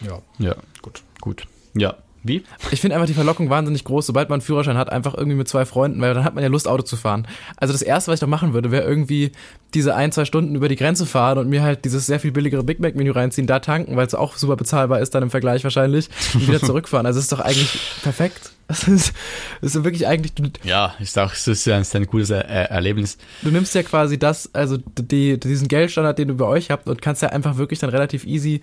Ja. 0.06 0.20
Ja, 0.39 0.56
gut. 0.82 1.02
Gut. 1.20 1.47
Ja. 1.74 1.94
Wie? 2.24 2.42
Ich 2.70 2.80
finde 2.80 2.96
einfach 2.96 3.06
die 3.06 3.14
Verlockung 3.14 3.51
wahnsinnig 3.51 3.84
groß, 3.84 4.06
sobald 4.06 4.30
man 4.30 4.36
einen 4.36 4.46
Führerschein 4.46 4.78
hat, 4.78 4.90
einfach 4.90 5.14
irgendwie 5.14 5.36
mit 5.36 5.46
zwei 5.46 5.66
Freunden, 5.66 6.01
weil 6.01 6.14
dann 6.14 6.24
hat 6.24 6.34
man 6.34 6.42
ja 6.42 6.48
Lust, 6.48 6.66
Auto 6.66 6.82
zu 6.82 6.96
fahren. 6.96 7.28
Also 7.59 7.72
das 7.72 7.82
Erste, 7.82 8.10
was 8.10 8.16
ich 8.16 8.20
doch 8.20 8.28
machen 8.28 8.55
würde, 8.55 8.70
wäre 8.70 8.84
irgendwie 8.84 9.32
diese 9.74 9.94
ein, 9.94 10.10
zwei 10.10 10.24
Stunden 10.24 10.55
über 10.55 10.68
die 10.68 10.76
Grenze 10.76 11.05
fahren 11.05 11.36
und 11.36 11.51
mir 11.51 11.62
halt 11.62 11.84
dieses 11.84 12.06
sehr 12.06 12.18
viel 12.20 12.32
billigere 12.32 12.64
Big 12.64 12.80
Mac-Menü 12.80 13.10
reinziehen, 13.10 13.46
da 13.46 13.60
tanken, 13.60 13.96
weil 13.96 14.06
es 14.06 14.14
auch 14.14 14.36
super 14.36 14.56
bezahlbar 14.56 15.01
ist 15.01 15.14
dann 15.14 15.22
im 15.22 15.30
Vergleich 15.30 15.64
wahrscheinlich, 15.64 16.09
und 16.32 16.48
wieder 16.48 16.60
zurückfahren. 16.62 17.05
Also 17.05 17.18
das 17.18 17.24
ist 17.24 17.32
doch 17.32 17.40
eigentlich 17.40 17.78
perfekt. 18.02 18.51
Das 18.66 18.88
ist, 18.88 19.12
das 19.60 19.74
ist 19.74 19.84
wirklich 19.84 20.06
eigentlich. 20.06 20.32
Ja, 20.62 20.94
ist 20.98 21.18
auch 21.18 21.28
das 21.28 21.46
ist 21.46 21.68
ein, 21.68 21.84
ein 21.92 22.06
gutes 22.06 22.30
er 22.30 22.46
Erlebnis. 22.46 23.18
Du 23.42 23.51
nimmst 23.51 23.74
ja 23.74 23.82
quasi 23.82 24.18
das, 24.18 24.55
also 24.55 24.78
die, 24.78 25.38
diesen 25.38 25.68
Geldstandard, 25.68 26.18
den 26.18 26.28
du 26.28 26.34
bei 26.36 26.46
euch 26.46 26.70
habt 26.70 26.88
und 26.88 27.02
kannst 27.02 27.20
ja 27.20 27.28
einfach 27.28 27.59
wirklich 27.59 27.80
dann 27.80 27.90
relativ 27.90 28.24
easy 28.24 28.62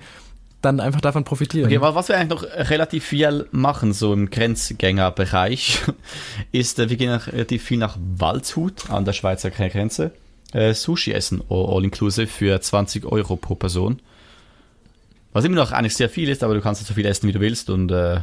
dann 0.62 0.80
einfach 0.80 1.02
davon 1.02 1.24
profitieren. 1.24 1.68
Okay, 1.68 1.82
was 1.82 2.08
wir 2.08 2.18
eigentlich 2.18 2.42
noch 2.42 2.44
relativ 2.44 3.06
viel 3.06 3.48
machen, 3.52 3.94
so 3.94 4.14
im 4.14 4.30
Grenzgängerbereich, 4.30 5.82
ist, 6.52 6.80
äh, 6.80 6.90
wir 6.90 6.98
gehen 6.98 7.12
relativ 7.12 7.64
viel 7.64 7.78
nach 7.78 7.98
Waldshut 8.00 8.90
an 8.90 9.06
der 9.06 9.14
Schweizer 9.14 9.50
Grenze. 9.50 10.12
Äh, 10.54 10.74
Sushi 10.74 11.14
essen, 11.14 11.42
all 11.50 11.84
inclusive, 11.84 12.28
für 12.28 12.60
20 12.60 13.06
Euro 13.06 13.38
pro 13.38 13.56
Person. 13.56 14.02
Was 15.34 15.46
immer 15.46 15.56
noch 15.56 15.72
eigentlich 15.72 15.96
sehr 15.96 16.10
viel 16.10 16.30
ist, 16.30 16.44
aber 16.44 16.54
du 16.54 16.62
kannst 16.62 16.86
so 16.86 16.94
viel 16.94 17.06
essen, 17.06 17.28
wie 17.28 17.32
du 17.32 17.40
willst 17.40 17.70
und 17.70 17.90
äh, 17.92 18.20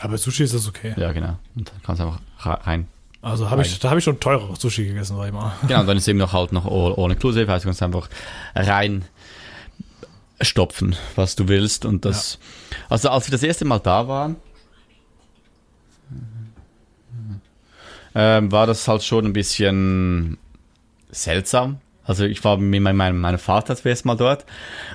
aber 0.00 0.16
Sushi 0.16 0.44
ist 0.44 0.54
das 0.54 0.66
okay. 0.66 0.94
Ja, 0.96 1.12
genau. 1.12 1.36
Und 1.54 1.68
dann 1.68 1.82
kannst 1.82 2.00
du 2.00 2.06
einfach 2.06 2.66
rein. 2.66 2.88
Also 3.22 3.50
hab 3.50 3.60
ich, 3.60 3.78
da 3.78 3.90
habe 3.90 3.98
ich 3.98 4.04
schon 4.04 4.18
teure 4.18 4.56
Sushi 4.56 4.86
gegessen, 4.86 5.14
sag 5.14 5.26
ich 5.26 5.32
mal. 5.32 5.52
Genau, 5.68 5.80
und 5.80 5.86
dann 5.86 5.98
ist 5.98 6.08
eben 6.08 6.18
noch 6.18 6.32
halt 6.32 6.52
noch 6.52 6.64
all, 6.64 6.94
all 6.96 7.12
inclusive, 7.12 7.52
heißt 7.52 7.64
du 7.64 7.68
kannst 7.68 7.82
einfach 7.82 8.08
rein 8.54 9.04
stopfen, 10.40 10.96
was 11.16 11.36
du 11.36 11.48
willst. 11.48 11.84
Und 11.84 12.04
das, 12.04 12.38
ja. 12.70 12.76
also 12.88 13.10
als 13.10 13.26
wir 13.26 13.32
das 13.32 13.42
erste 13.42 13.64
Mal 13.64 13.78
da 13.78 14.08
waren, 14.08 14.36
ähm, 18.14 18.50
war 18.50 18.66
das 18.66 18.86
halt 18.88 19.02
schon 19.02 19.26
ein 19.26 19.32
bisschen 19.32 20.38
seltsam, 21.10 21.80
also 22.10 22.24
ich 22.24 22.42
war 22.42 22.56
mit 22.56 22.80
meinem, 22.80 23.20
meinem 23.20 23.38
Vater 23.38 23.76
zuerst 23.76 24.04
mal 24.04 24.16
dort 24.16 24.44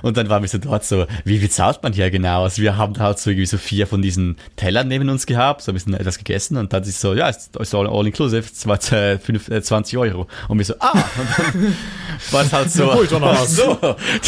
und 0.02 0.18
dann 0.18 0.28
waren 0.28 0.42
wir 0.42 0.48
so 0.50 0.58
dort 0.58 0.84
so, 0.84 1.06
wie 1.24 1.38
bezahlt 1.38 1.82
man 1.82 1.94
hier 1.94 2.10
genau? 2.10 2.44
Also 2.44 2.60
wir 2.60 2.76
haben 2.76 2.98
halt 2.98 3.18
so 3.18 3.30
irgendwie 3.30 3.46
so 3.46 3.56
vier 3.56 3.86
von 3.86 4.02
diesen 4.02 4.36
Tellern 4.56 4.86
neben 4.86 5.08
uns 5.08 5.24
gehabt, 5.24 5.62
so 5.62 5.72
ein 5.72 5.74
bisschen 5.74 5.94
etwas 5.94 6.18
gegessen 6.18 6.58
und 6.58 6.74
dann 6.74 6.82
ist 6.82 7.00
so, 7.00 7.14
ja, 7.14 7.28
ist, 7.28 7.56
ist 7.56 7.74
all, 7.74 7.86
all 7.86 8.06
inclusive, 8.06 8.44
es 8.44 8.66
war 8.66 8.78
20 8.78 9.98
Euro. 9.98 10.26
Und 10.48 10.58
wir 10.58 10.64
so, 10.66 10.74
ah, 10.78 10.92
war 12.32 12.42
es 12.42 12.52
halt 12.52 12.70
so, 12.70 12.92
so, 13.46 13.78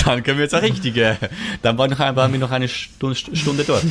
dann 0.05 0.23
können 0.23 0.39
wir 0.39 0.45
jetzt 0.45 0.55
auch 0.55 0.63
richtige. 0.63 1.19
Dann 1.61 1.77
war 1.77 1.89
noch 1.89 1.99
waren 1.99 2.33
wir 2.33 2.41
noch 2.41 2.51
eine 2.51 2.69
Stunde, 2.69 3.17
Stunde 3.17 3.65
dort. 3.65 3.85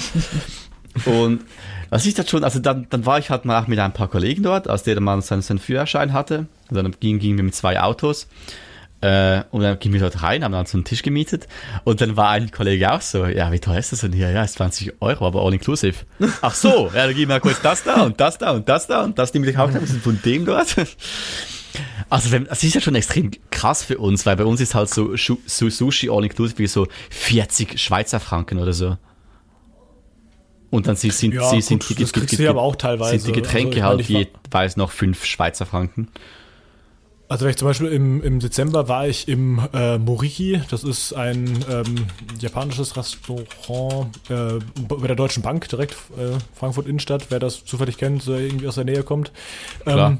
Und 1.06 1.42
was 1.90 2.06
ich 2.06 2.14
das 2.14 2.30
schon, 2.30 2.44
also 2.44 2.60
dann, 2.60 2.88
dann 2.90 3.06
war 3.06 3.20
ich 3.20 3.30
halt 3.30 3.46
mal 3.46 3.62
auch 3.62 3.68
mit 3.68 3.80
ein 3.80 3.94
paar 3.94 4.08
Kollegen 4.08 4.44
dort, 4.44 4.68
als 4.68 4.84
der 4.84 5.00
Mann 5.00 5.22
seinen, 5.22 5.42
seinen 5.42 5.60
Führerschein 5.60 6.14
hatte. 6.14 6.48
Und 6.70 6.76
dann 6.76 6.96
gingen, 7.00 7.20
gingen 7.20 7.38
wir 7.38 7.44
mit 7.44 7.56
zwei 7.56 7.80
Autos. 7.80 8.28
Äh, 9.00 9.44
und 9.52 9.62
dann 9.62 9.78
gehen 9.78 9.94
wir 9.94 10.00
dort 10.00 10.24
rein, 10.24 10.44
haben 10.44 10.54
dann 10.54 10.66
so 10.66 10.78
einen 10.78 10.86
Tisch 10.86 11.04
gemietet. 11.04 11.48
Und 11.84 12.02
dann 12.02 12.18
war 12.18 12.30
ein 12.30 12.50
Kollege 12.50 12.92
auch 12.92 13.02
so, 13.02 13.26
ja, 13.26 13.52
wie 13.52 13.60
teuer 13.60 13.78
ist 13.78 13.92
das 13.92 14.02
denn 14.02 14.12
hier? 14.12 14.32
Ja, 14.32 14.44
ist 14.44 14.56
20 14.56 15.02
Euro, 15.02 15.28
aber 15.28 15.44
all 15.44 15.54
inclusive. 15.54 15.96
Ach 16.42 16.56
so, 16.56 16.90
ja, 16.96 17.06
dann 17.06 17.16
gehen 17.16 17.30
wir 17.30 17.40
kurz 17.40 17.62
das 17.62 17.84
da 17.84 18.04
und 18.04 18.20
das 18.20 18.40
da 18.40 18.52
und 18.52 18.68
das 18.68 18.88
da 18.88 19.04
und 19.04 19.20
das 19.20 19.34
ich 19.34 19.58
auch 19.58 19.68
noch 19.68 19.76
ein 19.76 19.82
bisschen 19.82 20.02
von 20.02 20.20
dem 20.24 20.46
dort. 20.46 20.76
Also, 22.10 22.32
wenn, 22.32 22.46
das 22.46 22.64
ist 22.64 22.74
ja 22.74 22.82
schon 22.82 22.96
extrem 22.96 23.30
krass 23.52 23.84
für 23.84 24.00
uns, 24.00 24.26
weil 24.26 24.36
bei 24.36 24.46
uns 24.46 24.62
ist 24.62 24.74
halt 24.74 24.90
so, 24.90 25.16
so 25.16 25.38
Sushi 25.46 26.10
all 26.10 26.24
inclusive 26.24 26.58
wie 26.58 26.68
so 26.68 26.88
40 27.12 27.80
Schweizer 27.80 28.20
Franken 28.20 28.58
oder 28.58 28.74
so. 28.74 28.98
Und 30.70 30.88
dann 30.88 30.96
sind, 30.96 31.14
sind, 31.14 31.34
ja, 31.34 31.50
sind, 31.62 31.88
gut, 31.88 32.00
die, 32.00 32.06
die, 32.06 32.36
die, 32.36 32.48
aber 32.48 32.62
auch 32.62 32.76
teilweise. 32.76 33.20
sind 33.20 33.28
die 33.28 33.42
Getränke 33.42 33.86
also, 33.86 34.16
halt 34.16 34.34
jeweils 34.50 34.76
noch 34.76 34.92
5 34.92 35.24
Schweizer 35.24 35.66
Franken. 35.66 36.10
Also 37.30 37.46
ich 37.48 37.58
zum 37.58 37.68
Beispiel 37.68 37.88
im, 37.88 38.24
im 38.24 38.40
Dezember 38.40 38.88
war 38.88 39.06
ich 39.06 39.28
im 39.28 39.62
äh, 39.74 39.98
Moriki, 39.98 40.62
das 40.70 40.86
ist 40.86 41.12
ein 41.12 41.66
ähm, 41.70 42.08
japanisches 42.40 42.96
Restaurant 42.96 44.08
äh, 44.30 44.60
bei 44.88 45.08
der 45.08 45.18
Deutschen 45.18 45.44
Bank 45.44 45.68
direkt, 45.68 45.94
äh, 46.18 46.38
Frankfurt 46.54 46.88
Innenstadt, 46.88 47.26
wer 47.30 47.40
das 47.40 47.66
zufällig 47.66 47.98
kennt, 47.98 48.26
irgendwie 48.28 48.68
aus 48.68 48.76
der 48.76 48.86
Nähe 48.86 49.04
kommt. 49.04 49.34
Ähm, 49.86 50.20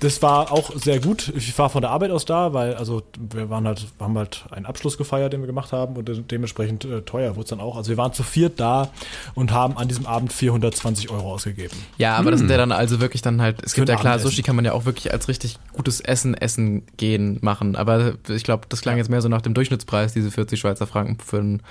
das 0.00 0.22
war 0.22 0.50
auch 0.50 0.72
sehr 0.74 0.98
gut. 0.98 1.32
Ich 1.36 1.56
war 1.58 1.68
von 1.68 1.82
der 1.82 1.90
Arbeit 1.90 2.10
aus 2.10 2.24
da, 2.24 2.52
weil 2.54 2.74
also 2.74 3.02
wir 3.18 3.50
waren 3.50 3.66
halt, 3.66 3.86
haben 4.00 4.16
halt 4.16 4.44
einen 4.50 4.66
Abschluss 4.66 4.96
gefeiert, 4.96 5.32
den 5.32 5.40
wir 5.40 5.46
gemacht 5.46 5.72
haben 5.72 5.96
und 5.96 6.30
dementsprechend 6.30 6.84
äh, 6.86 7.02
teuer 7.02 7.36
wurde 7.36 7.44
es 7.44 7.50
dann 7.50 7.60
auch. 7.60 7.76
Also 7.76 7.90
wir 7.90 7.98
waren 7.98 8.12
zu 8.12 8.22
viert 8.22 8.58
da 8.58 8.90
und 9.34 9.52
haben 9.52 9.76
an 9.76 9.88
diesem 9.88 10.06
Abend 10.06 10.32
420 10.32 11.10
Euro 11.10 11.32
ausgegeben. 11.32 11.76
Ja, 11.98 12.16
aber 12.16 12.26
hm. 12.26 12.30
das 12.32 12.40
sind 12.40 12.50
ja 12.50 12.56
dann 12.56 12.72
also 12.72 13.00
wirklich 13.00 13.20
dann 13.20 13.42
halt, 13.42 13.62
es 13.62 13.74
Für 13.74 13.80
gibt 13.82 13.90
ja 13.90 13.96
klar, 13.96 14.18
Sushi 14.18 14.42
kann 14.42 14.56
man 14.56 14.64
ja 14.64 14.72
auch 14.72 14.86
wirklich 14.86 15.12
als 15.12 15.28
richtig 15.28 15.58
gutes 15.74 16.00
Essen, 16.00 16.34
Essen 16.34 16.82
gehen 16.96 17.38
machen. 17.42 17.76
Aber 17.76 18.14
ich 18.28 18.42
glaube, 18.42 18.66
das 18.68 18.80
klang 18.80 18.94
ja. 18.94 18.98
jetzt 18.98 19.10
mehr 19.10 19.20
so 19.20 19.28
nach 19.28 19.42
dem 19.42 19.52
Durchschnittspreis, 19.52 20.14
diese 20.14 20.30
40 20.30 20.58
Schweizer 20.58 20.86
Franken 20.86 21.18
für 21.20 21.38
ein 21.38 21.62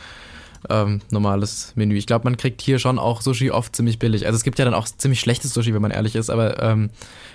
ähm, 0.69 1.01
normales 1.11 1.73
Menü. 1.75 1.95
Ich 1.97 2.07
glaube, 2.07 2.25
man 2.25 2.37
kriegt 2.37 2.61
hier 2.61 2.79
schon 2.79 2.99
auch 2.99 3.21
Sushi 3.21 3.51
oft 3.51 3.75
ziemlich 3.75 3.99
billig. 3.99 4.25
Also 4.25 4.35
es 4.35 4.43
gibt 4.43 4.59
ja 4.59 4.65
dann 4.65 4.73
auch 4.73 4.85
ziemlich 4.85 5.19
schlechtes 5.19 5.53
Sushi, 5.53 5.73
wenn 5.73 5.81
man 5.81 5.91
ehrlich 5.91 6.15
ist, 6.15 6.29
aber 6.29 6.61
ähm, 6.61 6.89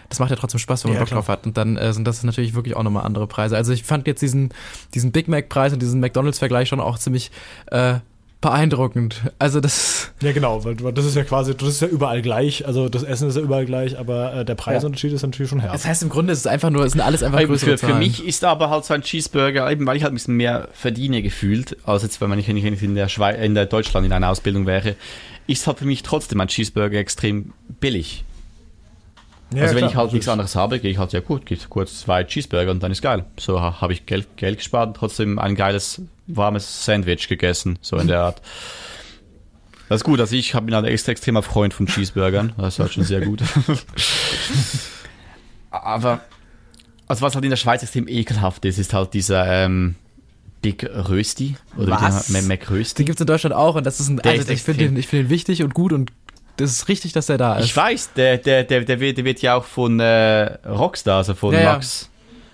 das 0.08 0.18
macht 0.18 0.30
ja 0.30 0.36
trotzdem 0.36 0.60
Spaß, 0.60 0.84
wenn 0.84 0.90
man 0.90 0.98
ja, 0.98 1.04
Bock 1.04 1.12
drauf 1.12 1.28
hat. 1.28 1.46
Und 1.46 1.56
dann 1.56 1.76
äh, 1.76 1.92
sind 1.92 2.06
das 2.06 2.22
natürlich 2.22 2.54
wirklich 2.54 2.76
auch 2.76 2.82
nochmal 2.82 3.04
andere 3.04 3.26
Preise. 3.26 3.56
Also 3.56 3.72
ich 3.72 3.84
fand 3.84 4.06
jetzt 4.06 4.20
diesen, 4.20 4.52
diesen 4.94 5.12
Big 5.12 5.28
Mac-Preis 5.28 5.72
und 5.72 5.80
diesen 5.80 6.00
McDonalds-Vergleich 6.00 6.68
schon 6.68 6.80
auch 6.80 6.98
ziemlich 6.98 7.30
äh, 7.70 7.94
beeindruckend. 8.44 9.22
Also 9.38 9.58
das. 9.60 10.12
Ja, 10.20 10.32
genau, 10.32 10.64
weil 10.64 10.74
das 10.74 11.06
ist 11.06 11.16
ja 11.16 11.24
quasi, 11.24 11.56
das 11.56 11.68
ist 11.68 11.80
ja 11.80 11.88
überall 11.88 12.20
gleich. 12.20 12.66
Also 12.66 12.90
das 12.90 13.02
Essen 13.02 13.28
ist 13.28 13.36
ja 13.36 13.42
überall 13.42 13.64
gleich, 13.64 13.98
aber 13.98 14.34
äh, 14.34 14.44
der 14.44 14.54
Preisunterschied 14.54 15.10
ja. 15.10 15.16
ist 15.16 15.22
natürlich 15.22 15.48
schon 15.48 15.60
herb. 15.60 15.72
Das 15.72 15.86
heißt 15.86 16.02
im 16.02 16.10
Grunde 16.10 16.34
ist 16.34 16.40
es 16.40 16.46
einfach 16.46 16.68
nur, 16.68 16.84
es 16.84 16.92
sind 16.92 17.00
alles 17.00 17.22
einfach 17.22 17.42
größere 17.42 17.78
für, 17.78 17.86
für 17.86 17.94
mich 17.94 18.24
ist 18.24 18.44
aber 18.44 18.68
halt 18.68 18.84
so 18.84 18.92
ein 18.92 19.00
Cheeseburger, 19.00 19.70
eben 19.70 19.86
weil 19.86 19.96
ich 19.96 20.02
halt 20.02 20.12
ein 20.12 20.16
bisschen 20.16 20.36
mehr 20.36 20.68
verdiene 20.74 21.22
gefühlt, 21.22 21.78
als 21.84 22.02
jetzt, 22.02 22.20
wenn 22.20 22.28
man 22.28 22.36
nicht 22.36 22.48
in 22.48 22.94
der 22.94 23.08
Schweiz, 23.08 23.38
in 23.40 23.54
der 23.54 23.64
Deutschland 23.64 24.04
in 24.06 24.12
einer 24.12 24.28
Ausbildung 24.28 24.66
wäre, 24.66 24.94
ist 25.46 25.66
halt 25.66 25.78
für 25.78 25.86
mich 25.86 26.02
trotzdem 26.02 26.38
ein 26.40 26.48
Cheeseburger 26.48 26.98
extrem 26.98 27.54
billig. 27.80 28.24
Ja, 29.52 29.62
also 29.62 29.74
wenn 29.74 29.80
klar, 29.80 29.90
ich 29.90 29.96
halt 29.96 30.12
nichts 30.12 30.28
anderes 30.28 30.56
habe, 30.56 30.80
gehe 30.80 30.90
ich 30.90 30.98
halt, 30.98 31.12
ja 31.12 31.20
gut, 31.20 31.46
gibt 31.46 31.68
kurz 31.70 32.00
zwei 32.00 32.24
Cheeseburger 32.24 32.70
und 32.70 32.82
dann 32.82 32.90
ist 32.90 33.02
geil. 33.02 33.24
So 33.38 33.60
habe 33.60 33.92
ich 33.92 34.06
Geld, 34.06 34.36
Geld 34.36 34.58
gespart 34.58 34.88
und 34.88 34.96
trotzdem 34.96 35.38
ein 35.38 35.54
geiles, 35.54 36.02
warmes 36.26 36.84
Sandwich 36.84 37.28
gegessen, 37.28 37.78
so 37.80 37.96
in 37.96 38.08
der 38.08 38.20
Art. 38.20 38.42
Das 39.88 40.00
ist 40.00 40.04
gut, 40.04 40.18
also 40.18 40.34
ich 40.34 40.52
bin 40.52 40.72
ein 40.72 40.84
extra 40.86 41.12
extremer 41.12 41.42
Freund 41.42 41.74
von 41.74 41.86
Cheeseburgern, 41.86 42.54
das 42.56 42.74
ist 42.74 42.80
halt 42.80 42.92
schon 42.94 43.04
sehr 43.04 43.20
gut. 43.20 43.42
Aber, 45.70 46.20
also 47.06 47.22
was 47.22 47.34
halt 47.34 47.44
in 47.44 47.50
der 47.50 47.56
Schweiz 47.56 47.82
extrem 47.82 48.08
ekelhaft 48.08 48.64
ist, 48.64 48.78
ist 48.78 48.94
halt 48.94 49.12
dieser 49.12 49.46
ähm, 49.46 49.96
Big 50.62 50.84
Rösti. 50.84 51.56
Oder 51.76 52.00
Was? 52.00 52.30
Mac 52.30 52.70
Rösti. 52.70 53.02
Den 53.02 53.06
gibt 53.06 53.18
es 53.18 53.20
in 53.20 53.26
Deutschland 53.26 53.54
auch 53.54 53.74
und 53.74 53.84
das 53.84 54.00
ist 54.00 54.08
ein, 54.08 54.16
der 54.16 54.32
also 54.32 54.44
ist 54.44 54.50
ich 54.50 54.62
finde 54.62 54.88
den, 54.88 55.02
find 55.02 55.24
den 55.24 55.30
wichtig 55.30 55.62
und 55.62 55.74
gut 55.74 55.92
und 55.92 56.10
das 56.56 56.70
ist 56.70 56.88
richtig, 56.88 57.12
dass 57.12 57.26
der 57.26 57.38
da 57.38 57.56
ist. 57.58 57.66
Ich 57.66 57.76
weiß, 57.76 58.12
der, 58.14 58.38
der, 58.38 58.64
der, 58.64 58.82
der, 58.82 59.00
wird, 59.00 59.18
der 59.18 59.24
wird 59.24 59.42
ja 59.42 59.56
auch 59.56 59.64
von 59.64 59.98
äh, 60.00 60.44
Rockstar, 60.66 61.18
also 61.18 61.34
von 61.34 61.54
ja, 61.54 61.64
Max. 61.64 62.02
Ja. 62.02 62.08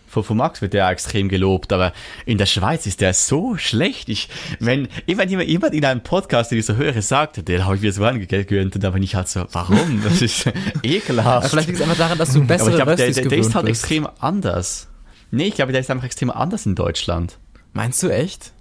Von, 0.08 0.24
von 0.24 0.36
Max 0.38 0.60
wird 0.60 0.72
der 0.72 0.88
extrem 0.88 1.28
gelobt, 1.28 1.72
aber 1.72 1.92
in 2.26 2.36
der 2.36 2.46
Schweiz 2.46 2.84
ist 2.86 3.00
der 3.00 3.14
so 3.14 3.56
schlecht. 3.56 4.08
Ich, 4.08 4.28
wenn, 4.58 4.88
wenn 5.06 5.28
jemand, 5.28 5.48
jemand 5.48 5.74
in 5.74 5.84
einem 5.84 6.00
Podcast, 6.00 6.50
den 6.50 6.58
ich 6.58 6.66
so 6.66 6.74
höre, 6.74 7.00
sagt, 7.00 7.46
den 7.46 7.64
habe 7.64 7.76
ich 7.76 7.82
mir 7.82 7.92
so 7.92 8.04
angegönnt, 8.04 8.82
dann 8.82 8.92
bin 8.92 9.02
ich 9.02 9.14
halt 9.14 9.28
so, 9.28 9.46
warum? 9.52 10.02
Das 10.02 10.20
ist 10.20 10.50
ekelhaft. 10.82 11.50
vielleicht 11.50 11.68
liegt 11.68 11.78
es 11.78 11.84
einfach 11.84 11.98
daran, 11.98 12.18
dass 12.18 12.32
du 12.32 12.44
bessere 12.44 12.82
aber 12.82 12.92
ich 12.92 12.96
glaub, 12.96 12.96
der, 12.96 13.12
der, 13.12 13.24
der 13.28 13.38
ist 13.38 13.54
halt 13.54 13.66
bist. 13.66 13.82
extrem 13.82 14.08
anders. 14.18 14.88
Nee, 15.30 15.46
ich 15.46 15.54
glaube, 15.54 15.70
der 15.72 15.80
ist 15.80 15.90
einfach 15.90 16.06
extrem 16.06 16.30
anders 16.30 16.66
in 16.66 16.74
Deutschland. 16.74 17.38
Meinst 17.72 18.02
du 18.02 18.08
echt? 18.08 18.52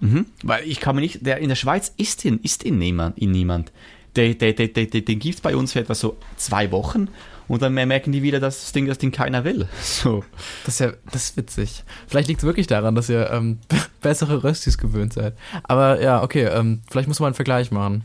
Mhm. 0.00 0.26
Weil 0.42 0.64
ich 0.64 0.80
kann 0.80 0.96
mir 0.96 1.00
nicht, 1.00 1.24
der 1.24 1.38
in 1.38 1.48
der 1.48 1.56
Schweiz 1.56 1.92
ist 1.96 2.24
ihn, 2.24 2.40
ist 2.42 2.64
ihn 2.64 2.78
niemand, 2.78 3.18
ihn 3.18 3.30
niemand. 3.30 3.72
Der, 4.16 4.34
der, 4.34 4.52
der, 4.54 4.68
der, 4.68 4.86
den 4.86 5.18
gibt 5.18 5.36
es 5.36 5.40
bei 5.40 5.54
uns 5.54 5.72
für 5.72 5.80
etwa 5.80 5.94
so 5.94 6.16
zwei 6.36 6.72
Wochen 6.72 7.08
und 7.48 7.62
dann 7.62 7.74
merken 7.74 8.12
die 8.12 8.22
wieder, 8.22 8.40
dass 8.40 8.60
das 8.60 8.72
Ding, 8.72 8.86
das 8.86 8.98
Ding 8.98 9.12
keiner 9.12 9.44
will. 9.44 9.68
So. 9.82 10.24
Das 10.64 10.74
ist 10.74 10.80
ja, 10.80 10.92
das 11.12 11.24
ist 11.24 11.36
witzig. 11.36 11.84
Vielleicht 12.06 12.28
liegt 12.28 12.40
es 12.40 12.46
wirklich 12.46 12.66
daran, 12.66 12.94
dass 12.94 13.08
ihr 13.08 13.30
ähm, 13.30 13.58
bessere 14.00 14.42
Röstis 14.42 14.78
gewöhnt 14.78 15.12
seid. 15.12 15.34
Aber 15.62 16.00
ja, 16.02 16.22
okay, 16.22 16.44
ähm, 16.44 16.82
vielleicht 16.90 17.08
muss 17.08 17.20
man 17.20 17.28
einen 17.28 17.34
Vergleich 17.34 17.70
machen. 17.70 18.04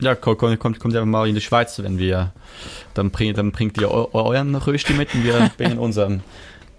Ja, 0.00 0.14
kommt, 0.14 0.38
kommt, 0.38 0.80
kommt 0.80 0.94
ja 0.94 1.04
mal 1.04 1.28
in 1.28 1.34
die 1.34 1.40
Schweiz, 1.40 1.78
wenn 1.82 1.98
wir, 1.98 2.32
dann, 2.94 3.10
bring, 3.10 3.32
dann 3.34 3.52
bringt 3.52 3.78
ihr 3.78 3.90
euren 3.90 4.54
Rösti 4.54 4.92
mit 4.92 5.14
und 5.14 5.24
wir 5.24 5.50
bringen 5.56 5.78
unseren. 5.78 6.22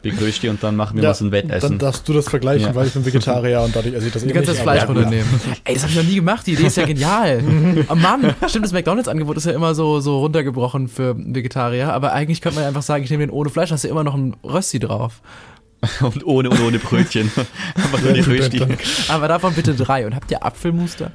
Begrüßt 0.10 0.44
die 0.44 0.50
und 0.50 0.64
dann 0.64 0.76
machen 0.76 0.96
wir 0.96 1.04
ja, 1.04 1.10
mal 1.10 1.14
so 1.16 1.26
ein 1.26 1.32
Wettessen. 1.32 1.70
Dann 1.70 1.80
darfst 1.80 2.08
du 2.08 2.14
das 2.14 2.30
vergleichen, 2.30 2.68
ja. 2.68 2.76
weil 2.76 2.88
ich 2.88 2.94
bin 2.94 3.06
Vegetarier 3.06 3.62
und 3.62 3.76
dadurch 3.76 3.96
esse 3.96 4.08
ich 4.08 4.14
das 4.14 4.24
eh 4.24 4.28
Du 4.28 4.34
kannst 4.34 4.50
das 4.50 4.60
Fleisch 4.60 4.82
ja, 4.82 4.86
runternehmen. 4.86 5.28
Ey, 5.64 5.74
das 5.74 5.84
habe 5.84 5.92
ich 5.92 5.98
noch 5.98 6.06
nie 6.06 6.16
gemacht, 6.16 6.48
die 6.48 6.54
Idee 6.54 6.68
ist 6.68 6.78
ja 6.78 6.86
genial. 6.86 7.44
oh 7.90 7.96
Mann, 7.96 8.36
stimmt, 8.48 8.66
das 8.66 8.72
McDonalds-Angebot 8.72 9.38
ist 9.38 9.46
ja 9.46 9.54
immer 9.54 9.76
so, 9.76 10.00
so 10.00 10.20
runtergebrochen 10.20 10.88
für 10.88 11.16
Vegetarier, 11.18 11.94
aber 11.94 12.14
eigentlich 12.14 12.42
könnte 12.42 12.56
man 12.56 12.64
ja 12.64 12.68
einfach 12.70 12.84
sagen, 12.84 13.04
ich 13.04 13.10
nehme 13.10 13.26
den 13.26 13.32
ohne 13.32 13.50
Fleisch, 13.50 13.72
hast 13.72 13.84
du 13.84 13.88
ja 13.88 13.92
immer 13.92 14.04
noch 14.04 14.16
ein 14.16 14.36
Rösti 14.44 14.80
drauf. 14.80 15.22
und 16.02 16.26
ohne 16.26 16.50
und 16.50 16.62
ohne 16.62 16.80
Brötchen. 16.80 17.32
Aber 17.76 18.02
nur 18.02 18.14
die 18.14 18.22
Rösti. 18.22 18.66
Aber 19.08 19.28
davon 19.28 19.54
bitte 19.54 19.76
drei. 19.76 20.06
Und 20.06 20.16
habt 20.16 20.32
ihr 20.32 20.44
Apfelmuster? 20.44 21.12